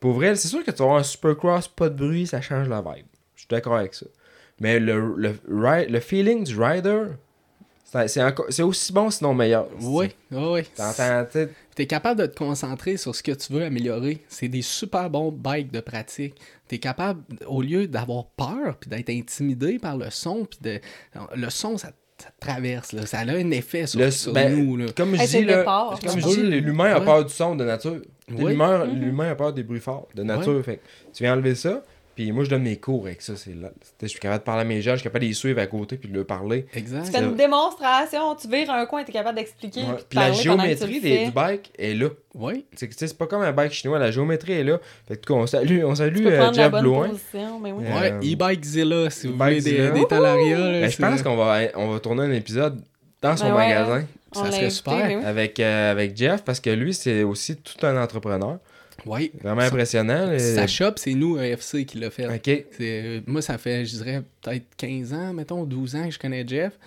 pour 0.00 0.12
vrai, 0.12 0.36
c'est 0.36 0.48
sûr 0.48 0.62
que 0.64 0.70
tu 0.70 0.76
vas 0.78 0.84
avoir 0.84 0.98
un 1.00 1.02
supercross, 1.02 1.66
pas 1.68 1.88
de 1.88 1.96
bruit, 1.96 2.26
ça 2.26 2.40
change 2.40 2.68
la 2.68 2.80
vibe. 2.80 3.06
Je 3.34 3.40
suis 3.40 3.48
d'accord 3.50 3.76
avec 3.76 3.94
ça. 3.94 4.06
Mais 4.60 4.78
le, 4.80 5.14
le, 5.16 5.34
le 5.88 6.00
feeling 6.00 6.44
du 6.44 6.60
rider, 6.60 7.04
c'est 7.90 8.08
c'est 8.08 8.22
encore- 8.22 8.46
c'est 8.50 8.62
aussi 8.62 8.92
bon, 8.92 9.10
sinon 9.10 9.34
meilleur. 9.34 9.66
Oui, 9.80 10.08
oui, 10.30 10.44
oui. 10.52 10.62
T'entends, 10.76 11.24
tu 11.24 11.32
sais, 11.32 11.48
Tu 11.74 11.82
es 11.82 11.86
capable 11.86 12.20
de 12.20 12.26
te 12.26 12.36
concentrer 12.36 12.96
sur 12.96 13.14
ce 13.14 13.22
que 13.22 13.32
tu 13.32 13.52
veux 13.52 13.62
améliorer. 13.64 14.24
C'est 14.28 14.48
des 14.48 14.62
super 14.62 15.08
bons 15.10 15.30
bikes 15.32 15.70
de 15.72 15.80
pratique. 15.80 16.34
Tu 16.68 16.74
es 16.74 16.78
capable, 16.78 17.22
au 17.46 17.62
lieu 17.62 17.86
d'avoir 17.86 18.26
peur 18.26 18.76
puis 18.80 18.90
d'être 18.90 19.10
intimidé 19.10 19.78
par 19.78 19.96
le 19.96 20.10
son, 20.10 20.44
puis 20.44 20.58
de... 20.60 20.80
le 21.36 21.50
son, 21.50 21.78
ça, 21.78 21.92
ça 22.18 22.28
te 22.30 22.40
traverse. 22.46 22.92
Là. 22.92 23.06
Ça 23.06 23.20
a 23.20 23.30
un 23.30 23.50
effet 23.52 23.86
sur, 23.86 24.00
Le- 24.00 24.10
sur 24.10 24.32
ben, 24.32 24.52
nous. 24.54 24.76
Là. 24.76 24.86
Comme 24.96 25.14
je 25.14 25.20
Hey, 25.22 25.28
dis, 26.26 26.42
l'humain 26.60 26.92
a 26.94 27.00
peur 27.00 27.24
du 27.24 27.32
son 27.32 27.54
de 27.54 27.64
nature. 27.64 28.00
Oui. 28.30 28.50
L'humain 28.50 28.84
Mhm. 28.84 29.00
l'humain 29.00 29.30
a 29.30 29.34
peur 29.36 29.52
des 29.52 29.62
bruits 29.62 29.80
forts 29.80 30.08
de 30.14 30.22
nature. 30.24 30.62
Fait 30.64 30.76
que 30.78 30.82
tu 31.14 31.22
viens 31.22 31.32
enlever 31.34 31.54
ça. 31.54 31.82
Puis 32.18 32.32
moi, 32.32 32.42
je 32.42 32.50
donne 32.50 32.64
mes 32.64 32.78
cours 32.78 33.06
avec 33.06 33.22
ça. 33.22 33.36
c'est 33.36 33.54
là. 33.54 33.70
Je 34.02 34.08
suis 34.08 34.18
capable 34.18 34.40
de 34.40 34.44
parler 34.44 34.62
à 34.62 34.64
mes 34.64 34.82
gens, 34.82 34.90
je 34.90 34.96
suis 34.96 35.02
capable 35.04 35.22
de 35.22 35.28
les 35.28 35.34
suivre 35.34 35.60
à 35.60 35.68
côté 35.68 35.96
puis 35.96 36.08
de 36.08 36.16
leur 36.16 36.26
parler. 36.26 36.66
Exact. 36.74 37.04
Tu 37.04 37.12
fais 37.12 37.22
une 37.22 37.36
démonstration, 37.36 38.34
tu 38.34 38.48
vires 38.48 38.72
un 38.72 38.86
coin, 38.86 39.04
tu 39.04 39.10
es 39.10 39.12
capable 39.12 39.36
d'expliquer. 39.38 39.82
Ouais. 39.82 39.94
puis 39.94 40.04
Puis 40.08 40.18
la 40.18 40.32
géométrie 40.32 41.00
des, 41.00 41.26
du 41.26 41.30
bike 41.30 41.70
est 41.78 41.94
là. 41.94 42.08
Oui. 42.34 42.64
C'est 42.74 42.88
que, 42.88 42.92
tu 42.94 42.98
sais, 42.98 43.06
c'est 43.06 43.16
pas 43.16 43.28
comme 43.28 43.42
un 43.42 43.52
bike 43.52 43.70
chinois, 43.70 44.00
la 44.00 44.10
géométrie 44.10 44.54
est 44.54 44.64
là. 44.64 44.80
Fait 45.06 45.16
que, 45.16 45.32
on 45.32 45.46
salue, 45.46 45.84
on 45.84 45.94
salue 45.94 46.16
Tu 46.16 46.22
peux 46.24 46.32
euh, 46.32 46.52
Jeff 46.52 46.72
Blouin. 46.72 47.08
oui. 47.12 47.70
Euh, 47.86 48.00
Ouais, 48.00 48.10
e-Bikezilla, 48.34 49.10
si 49.10 49.28
vous 49.28 49.36
voulez 49.38 49.60
des, 49.60 49.90
des 49.92 50.04
talarias. 50.08 50.58
là, 50.58 50.80
Ben, 50.80 50.90
je 50.90 50.96
pense 50.98 51.22
qu'on 51.22 51.36
va, 51.36 51.60
on 51.76 51.92
va 51.92 52.00
tourner 52.00 52.24
un 52.24 52.32
épisode 52.32 52.80
dans 53.22 53.36
son 53.36 53.44
Ben 53.50 53.54
ouais, 53.54 53.68
magasin 53.68 54.06
ça 54.32 54.50
serait 54.50 54.70
super. 54.70 55.06
oui. 55.06 55.24
avec, 55.24 55.58
euh, 55.60 55.92
avec 55.92 56.16
Jeff 56.16 56.42
parce 56.44 56.58
que 56.58 56.70
lui, 56.70 56.92
c'est 56.94 57.22
aussi 57.22 57.56
tout 57.56 57.86
un 57.86 57.96
entrepreneur. 57.96 58.58
Oui. 59.08 59.32
Vraiment 59.42 59.62
impressionnant. 59.62 60.26
là. 60.26 60.38
Sa 60.38 60.66
shop, 60.66 60.92
c'est 60.96 61.14
nous, 61.14 61.38
EFC, 61.38 61.84
qui 61.86 61.98
l'a 61.98 62.10
fait. 62.10 62.26
Ok. 62.26 62.64
Euh, 62.80 63.20
moi, 63.26 63.42
ça 63.42 63.58
fait, 63.58 63.84
je 63.84 63.96
dirais, 63.96 64.22
peut-être 64.42 64.66
15 64.76 65.12
ans, 65.12 65.32
mettons, 65.32 65.64
12 65.64 65.96
ans 65.96 66.04
que 66.06 66.10
je 66.14 66.18
connais 66.18 66.46
Jeff. 66.46 66.78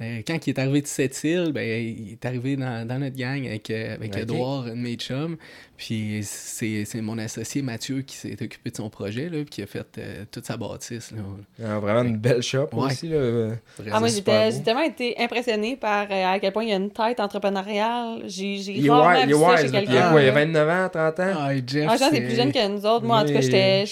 Euh, 0.00 0.22
quand 0.26 0.46
il 0.46 0.50
est 0.50 0.58
arrivé 0.60 0.80
de 0.80 0.86
Sept-Îles, 0.86 1.50
ben, 1.52 1.62
il 1.66 2.12
est 2.12 2.24
arrivé 2.24 2.54
dans, 2.56 2.86
dans 2.86 2.98
notre 3.00 3.16
gang 3.16 3.44
avec, 3.46 3.68
euh, 3.70 3.94
avec 3.94 4.14
Ok. 4.14 4.20
Edouard, 4.22 4.64
un 4.66 4.70
de 4.70 4.74
mes 4.74 4.94
chums. 4.94 5.36
Puis 5.76 6.20
c'est, 6.22 6.84
c'est 6.84 7.00
mon 7.00 7.18
associé 7.18 7.62
Mathieu 7.62 8.02
qui 8.02 8.16
s'est 8.16 8.36
occupé 8.40 8.70
de 8.70 8.76
son 8.76 8.90
projet, 8.90 9.24
là, 9.24 9.38
puis 9.38 9.44
qui 9.46 9.62
a 9.62 9.66
fait 9.66 9.86
euh, 9.98 10.24
toute 10.30 10.44
sa 10.44 10.56
bâtisse. 10.56 11.12
Là. 11.12 11.18
Ah, 11.64 11.78
vraiment 11.80 12.02
une 12.02 12.16
belle 12.16 12.42
shop 12.42 12.68
Ouais. 12.72 12.86
aussi. 12.86 13.08
Là. 13.08 13.50
Ah, 13.90 13.98
moi, 13.98 14.08
j'ai 14.08 14.22
tellement 14.22 14.82
été 14.82 15.14
impressionnée 15.18 15.76
par 15.76 16.06
euh, 16.10 16.24
à 16.34 16.38
quel 16.38 16.52
point 16.52 16.62
il 16.64 16.70
y 16.70 16.72
a 16.72 16.76
une 16.76 16.90
tête 16.90 17.18
entrepreneuriale. 17.20 18.22
J'ai, 18.26 18.58
j'ai 18.58 18.72
Il 18.78 18.86
est 18.86 18.90
rarement 18.90 19.20
wise, 19.20 19.24
il 19.28 19.34
vu 19.34 19.40
ça 19.40 19.56
chez 19.56 19.66
Il 19.66 19.72
y 19.72 19.76
a 19.76 19.80
quelqu'un. 19.80 20.10
quoi, 20.10 20.22
il 20.22 20.26
y 20.26 20.28
a 20.28 20.32
29 20.32 20.68
ans, 20.68 20.88
30 20.92 21.20
ans? 21.20 21.32
Ah, 21.36 21.50
Jeff, 21.66 21.86
Ah, 21.88 21.94
je 21.96 21.98
pense 21.98 22.10
que 22.10 22.14
c'est 22.16 22.22
plus 22.22 22.36
jeune 22.36 22.52
que 22.52 22.68
nous 22.68 22.86
autres. 22.86 23.04
Moi, 23.04 23.16
en 23.18 23.24
tout 23.24 23.32
cas, 23.32 23.40
j'étais, 23.40 23.84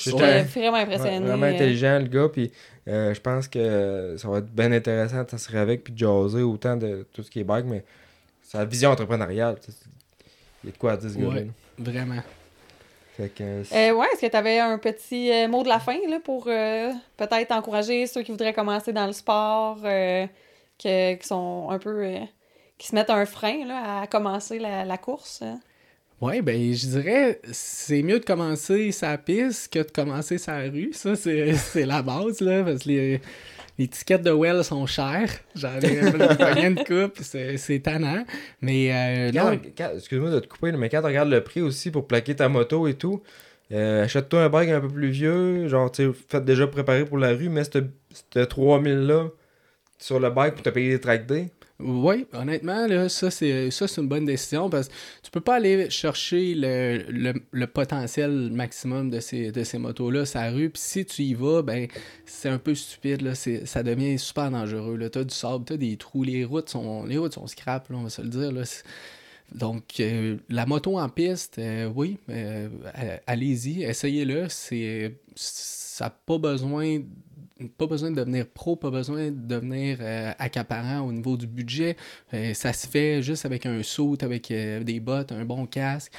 vraiment 0.55 0.77
impressionnée. 0.77 1.27
Vraiment 1.27 1.47
intelligent, 1.47 1.99
le 1.99 2.07
gars. 2.07 2.29
Puis 2.33 2.51
euh, 2.89 3.15
je 3.15 3.21
pense 3.21 3.49
que 3.49 4.17
ça 4.19 4.29
va 4.29 4.39
être 4.39 4.47
bien 4.53 4.71
intéressant 4.73 5.23
de 5.25 5.31
s'asseoir 5.31 5.63
avec 5.63 5.85
puis 5.85 5.93
de 5.93 5.99
jaser 5.99 6.43
autant 6.43 6.77
de 6.77 7.07
tout 7.13 7.23
ce 7.23 7.31
qui 7.31 7.41
est 7.41 7.45
bike, 7.45 7.67
mais 7.67 7.85
sa 8.43 8.65
vision 8.65 8.91
entrepreneuriale. 8.91 9.57
Il 10.65 10.69
y 10.69 10.71
a 10.71 10.73
de 10.73 10.79
quoi 10.79 10.93
à 10.93 10.97
dire, 10.97 11.11
ce 11.11 11.17
gars-là. 11.19 11.31
Ouais. 11.33 11.47
Vraiment. 11.79 12.23
Fait 13.17 13.29
que, 13.31 13.43
euh, 13.43 13.65
c'est- 13.65 13.91
Euh, 13.91 13.95
ouais, 13.95 14.07
est-ce 14.13 14.21
que 14.21 14.31
tu 14.31 14.37
avais 14.37 14.59
un 14.59 14.79
petit 14.79 15.33
euh, 15.33 15.49
mot 15.49 15.63
de 15.63 15.69
la 15.69 15.79
fin 15.81 15.97
là, 16.09 16.19
pour 16.23 16.47
euh, 16.49 16.93
peut-être 17.17 17.53
encourager 17.53 18.07
ceux 18.07 18.23
qui 18.23 18.31
voudraient 18.31 18.53
commencer 18.53 18.93
dans 18.93 19.07
le 19.07 19.13
sport, 19.13 19.79
euh, 19.85 20.27
que- 20.83 21.15
qui 21.15 21.27
sont 21.27 21.69
un 21.71 21.79
peu. 21.79 22.05
euh, 22.05 22.19
qui 22.79 22.89
se 22.89 22.95
mettent 22.95 23.09
un 23.09 23.25
frein 23.25 23.65
là, 23.67 24.01
à 24.03 24.07
commencer 24.07 24.59
la, 24.59 24.85
la 24.85 24.99
course? 24.99 25.41
hein? 25.41 25.59
Ouais, 26.21 26.41
ben, 26.41 26.73
je 26.73 26.87
dirais, 26.87 27.41
c'est 27.53 28.03
mieux 28.03 28.19
de 28.19 28.25
commencer 28.25 28.91
sa 28.91 29.19
piste 29.19 29.73
que 29.73 29.81
de 29.81 29.91
commencer 29.91 30.39
sa 30.39 30.61
rue. 30.61 30.91
Ça, 30.93 31.15
c'est 31.15 31.85
la 31.85 32.03
base, 32.03 32.41
là, 32.41 32.65
parce 32.65 32.85
que 32.85 32.89
les, 32.89 33.21
les 33.79 33.89
tickets 33.89 34.23
de 34.23 34.31
Well 34.31 34.65
sont 34.65 34.87
chers. 34.87 35.29
J'en 35.55 35.79
ai 35.81 36.01
rien 36.01 36.71
de 36.73 36.83
coupe, 36.83 37.19
c'est 37.21 37.81
tannant. 37.81 38.25
Mais, 38.63 39.31
euh, 39.33 39.59
Excuse-moi 39.95 40.31
de 40.31 40.41
te 40.41 40.47
couper, 40.47 40.73
là, 40.73 40.79
mais 40.79 40.89
quand 40.89 41.01
tu 41.01 41.07
regardes 41.07 41.29
le 41.29 41.43
prix 41.43 41.61
aussi 41.61 41.91
pour 41.91 42.07
plaquer 42.07 42.35
ta 42.35 42.49
moto 42.49 42.89
et 42.89 42.95
tout, 42.95 43.23
euh, 43.73 44.05
achète-toi 44.05 44.45
un 44.45 44.49
bike 44.49 44.71
un 44.71 44.81
peu 44.81 44.89
plus 44.89 45.11
vieux, 45.11 45.69
genre, 45.69 45.93
tu 45.93 46.07
sais, 46.07 46.11
fait 46.29 46.43
déjà 46.43 46.67
préparer 46.67 47.05
pour 47.05 47.19
la 47.19 47.31
rue, 47.33 47.51
mais 47.51 47.65
ce 47.65 47.79
3000-là 48.35 49.29
sur 49.99 50.19
le 50.19 50.31
bike 50.31 50.55
pour 50.55 50.63
te 50.63 50.71
payer 50.71 50.91
des 50.91 51.01
track 51.01 51.27
day. 51.27 51.49
Oui, 51.79 52.27
honnêtement, 52.33 52.87
là, 52.87 53.11
ça, 53.11 53.31
c'est 53.31 53.71
ça, 53.71 53.87
c'est 53.87 54.01
une 54.01 54.09
bonne 54.09 54.25
décision 54.25 54.71
parce 54.71 54.89
que 54.89 54.95
tu 55.23 55.31
peux 55.31 55.43
pas 55.43 55.57
aller 55.57 55.91
chercher 55.91 56.55
le, 56.55 57.35
le, 57.53 57.67
potentiel 57.67 58.51
maximum 58.51 59.11
de 59.11 59.21
ces, 59.21 59.53
de 59.53 59.63
ces 59.63 59.77
motos-là 59.77 60.25
la 60.35 60.51
rue. 60.53 60.71
Puis 60.71 60.81
si 60.83 61.05
tu 61.05 61.23
y 61.23 61.35
vas, 61.35 61.61
ben 61.61 61.87
c'est 62.25 62.49
un 62.49 62.59
peu 62.59 62.75
stupide. 62.75 63.21
Là, 63.21 63.35
c'est- 63.35 63.67
ça 63.67 63.83
devient 63.83 64.19
super 64.19 64.51
dangereux. 64.51 64.99
Tu 65.13 65.19
as 65.19 65.25
du 65.25 65.35
sable, 65.35 65.67
tu 65.67 65.75
as 65.75 65.77
des 65.77 65.99
trous, 65.99 66.23
les 66.25 66.47
routes 66.47 66.71
sont, 66.71 67.05
les 67.05 67.19
routes 67.19 67.35
sont 67.35 67.47
scrap, 67.47 67.91
là, 67.91 67.97
on 67.99 68.05
va 68.05 68.11
se 68.11 68.23
le 68.23 68.29
dire. 68.29 68.53
Là. 68.53 68.63
Donc, 69.55 70.01
euh, 70.01 70.39
la 70.49 70.65
moto 70.67 70.99
en 70.99 71.09
piste, 71.11 71.59
euh, 71.59 71.91
oui, 71.95 72.19
euh, 72.31 72.69
allez-y, 73.27 73.83
essayez-le. 73.85 74.47
C'est, 74.49 75.19
ça 75.35 76.07
n'a 76.07 76.11
pas 76.11 76.39
besoin 76.39 77.01
pas 77.79 77.87
besoin 77.87 78.11
de 78.11 78.17
devenir 78.17 78.47
pro, 78.47 78.77
pas 78.77 78.91
besoin 78.91 79.31
de 79.31 79.47
devenir 79.47 79.99
euh, 80.01 80.33
accaparant 80.39 81.01
au 81.01 81.13
niveau 81.13 81.37
du 81.37 81.47
budget. 81.47 81.97
Euh, 82.35 82.55
ça 82.55 82.73
se 82.73 82.87
fait 82.87 83.23
juste 83.23 83.47
avec 83.47 83.67
un 83.67 83.83
saut, 83.83 84.17
avec 84.21 84.51
euh, 84.51 84.83
des 84.83 85.01
bottes, 85.01 85.33
un 85.33 85.45
bon 85.45 85.67
casque. 85.67 86.13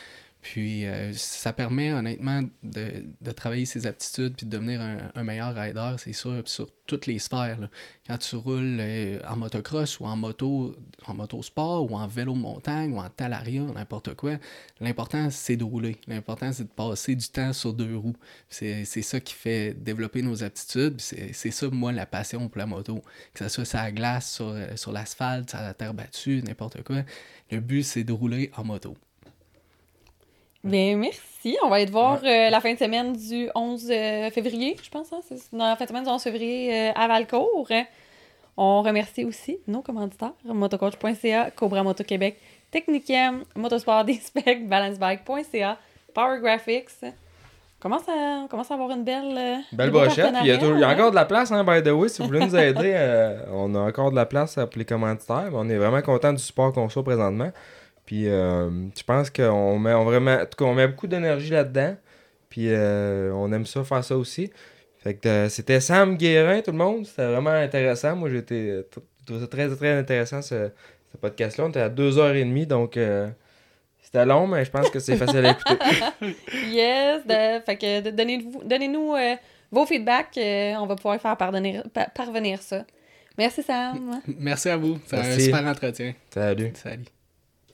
Puis 0.52 0.86
euh, 0.86 1.12
ça 1.12 1.52
permet 1.52 1.92
honnêtement 1.92 2.42
de, 2.64 3.04
travailler 3.34 3.66
ses 3.66 3.86
aptitudes 3.86 4.34
puis 4.38 4.46
de 4.46 4.52
devenir 4.52 4.80
un, 5.14 5.24
meilleur 5.24 5.54
rider, 5.54 5.96
c'est 5.98 6.14
sûr, 6.14 6.42
sur 6.46 6.70
toutes 6.86 7.06
les 7.06 7.20
sphères. 7.20 7.70
Quand 8.08 8.18
tu 8.18 8.38
roules 8.38 8.78
euh, 8.80 9.20
en 9.28 9.36
motocross 9.36 10.00
ou 10.00 10.06
en 10.06 10.16
moto, 10.16 10.74
en 11.06 11.16
motosport 11.16 11.92
ou 11.92 11.98
en 11.98 12.08
vélo 12.08 12.34
montagne 12.34 12.94
ou 12.94 13.00
en 13.00 13.10
talaria, 13.10 13.62
n'importe 13.62 14.14
quoi, 14.14 14.38
l'important 14.80 15.30
c'est 15.32 15.58
de 15.58 15.66
rouler. 15.66 15.98
L'important 16.08 16.54
c'est 16.54 16.64
de 16.64 16.70
passer 16.70 17.16
du 17.16 17.28
temps 17.28 17.52
sur 17.52 17.74
deux 17.74 17.98
roues. 17.98 18.16
C'est 18.48 18.86
ça 18.86 19.20
qui 19.20 19.34
fait 19.34 19.74
développer 19.74 20.22
nos 20.22 20.46
aptitudes. 20.46 21.02
C'est 21.02 21.52
ça, 21.52 21.68
moi, 21.70 21.92
la 21.92 22.06
passion 22.06 22.48
pour 22.48 22.60
la 22.60 22.68
moto. 22.68 23.04
Que 23.34 23.44
ce 23.44 23.50
soit 23.50 23.66
sur 23.66 23.80
la 23.80 23.92
glace, 23.92 24.36
sur, 24.36 24.56
sur 24.78 24.94
l'asphalte, 24.94 25.50
sur 25.50 25.60
la 25.60 25.74
terre 25.74 25.94
battue, 25.94 26.42
n'importe 26.42 26.84
quoi. 26.84 27.04
Le 27.52 27.60
but, 27.60 27.84
c'est 27.84 28.06
de 28.06 28.14
rouler 28.14 28.50
en 28.56 28.64
moto. 28.64 28.96
Bien, 30.64 30.98
merci. 30.98 31.58
On 31.64 31.70
va 31.70 31.78
aller 31.78 31.86
te 31.86 31.92
voir 31.92 32.20
euh, 32.24 32.50
la 32.50 32.60
fin 32.60 32.74
de 32.74 32.80
semaine 32.80 33.14
du 33.14 33.50
11 33.56 33.90
euh, 33.90 34.30
février, 34.32 34.76
je 34.84 34.90
pense. 34.90 35.14
Hein? 35.14 35.20
C'est 35.28 35.40
la 35.54 35.76
fin 35.76 35.86
de 35.86 35.90
semaine 35.90 36.04
du 36.04 36.10
11 36.10 36.22
février 36.22 36.74
euh, 36.90 36.92
à 36.96 37.08
Valcourt. 37.08 37.70
On 38.58 38.82
remercie 38.82 39.24
aussi 39.24 39.60
nos 39.68 39.82
commanditaires, 39.82 40.34
motocoach.ca, 40.44 41.52
Cobra 41.52 41.84
Moto 41.84 42.04
Québec, 42.04 42.38
Technicam, 42.72 43.44
Motosport 43.56 44.04
des 44.04 44.16
Specs, 44.16 44.68
balancebike.ca, 44.68 45.78
Power 46.14 46.40
Graphics. 46.42 46.90
On 47.04 47.10
commence 47.80 48.10
à, 48.10 48.42
on 48.44 48.48
commence 48.48 48.72
à 48.72 48.74
avoir 48.74 48.90
une 48.90 49.04
belle. 49.04 49.38
euh, 49.38 49.58
Belle 49.72 49.92
brochette. 49.92 50.34
puis 50.34 50.42
Il 50.42 50.48
y, 50.48 50.52
a 50.52 50.56
il 50.56 50.80
y 50.80 50.84
a 50.84 50.90
hein? 50.90 50.94
encore 50.94 51.12
de 51.12 51.16
la 51.16 51.26
place, 51.26 51.52
hein, 51.52 51.64
by 51.64 51.84
the 51.84 51.94
way. 51.94 52.10
Si 52.10 52.22
vous 52.24 52.28
voulez 52.28 52.40
nous 52.46 52.56
aider, 52.58 53.38
on 53.54 53.74
a 53.76 53.80
encore 53.80 54.10
de 54.10 54.16
la 54.16 54.26
place 54.26 54.56
pour 54.56 54.70
les 54.80 54.86
commanditaires. 54.86 55.52
On 55.54 55.70
est 55.70 55.78
vraiment 55.78 56.02
content 56.02 56.34
du 56.34 56.40
support 56.42 56.74
qu'on 56.74 56.86
reçoit 56.86 57.04
présentement. 57.04 57.52
Puis 58.08 58.28
euh, 58.28 58.70
je 58.98 59.04
pense 59.04 59.30
qu'on 59.30 59.78
met, 59.78 59.94
on 59.94 60.04
vraiment, 60.06 60.34
en 60.36 60.46
tout 60.46 60.58
cas, 60.58 60.66
on 60.66 60.74
met 60.74 60.88
beaucoup 60.88 61.06
d'énergie 61.08 61.52
là-dedans. 61.52 61.96
Puis 62.50 62.70
euh, 62.70 63.32
on 63.36 63.52
aime 63.52 63.66
ça, 63.68 63.84
faire 63.84 64.04
ça 64.04 64.18
aussi. 64.18 64.50
Fait 64.98 65.14
que 65.14 65.28
euh, 65.28 65.50
c'était 65.50 65.80
Sam 65.80 66.18
Guérin, 66.18 66.62
tout 66.62 66.72
le 66.72 66.78
monde. 66.78 67.06
C'était 67.06 67.28
vraiment 67.28 67.52
intéressant. 67.52 68.16
Moi, 68.16 68.30
j'ai 68.30 68.38
été 68.38 68.80
tr- 68.82 69.04
trouvé 69.26 69.42
ça 69.42 69.48
très, 69.48 69.70
très 69.76 70.00
intéressant, 70.00 70.42
ce, 70.42 70.70
ce 71.12 71.18
podcast-là. 71.18 71.66
On 71.66 71.70
était 71.70 71.82
à 71.82 71.90
2h30, 71.90 72.66
donc 72.66 72.98
euh, 72.98 73.28
c'était 74.02 74.26
long, 74.26 74.48
mais 74.48 74.64
je 74.66 74.72
pense 74.72 74.90
que 74.90 75.00
c'est 75.00 75.18
facile 75.18 75.46
à 75.46 75.52
écouter. 75.52 75.78
Yes, 76.72 77.26
de- 77.28 77.62
fait 77.66 77.76
que 77.78 78.10
donnez-nous 78.66 79.16
euh, 79.16 79.36
vos 79.70 79.86
feedbacks. 79.86 80.38
euh, 80.38 80.74
on 80.80 80.86
va 80.88 80.96
pouvoir 80.96 81.20
faire 81.22 81.36
pardonner- 81.38 81.82
pa- 81.94 82.08
parvenir 82.16 82.62
ça. 82.62 82.86
Merci 83.38 83.62
Sam. 83.64 84.22
Merci 84.40 84.70
à 84.70 84.78
vous. 84.78 84.98
C'est 85.06 85.18
un 85.18 85.38
super 85.40 85.66
entretien. 85.68 86.14
Salut. 86.34 86.72
Salut. 86.74 87.04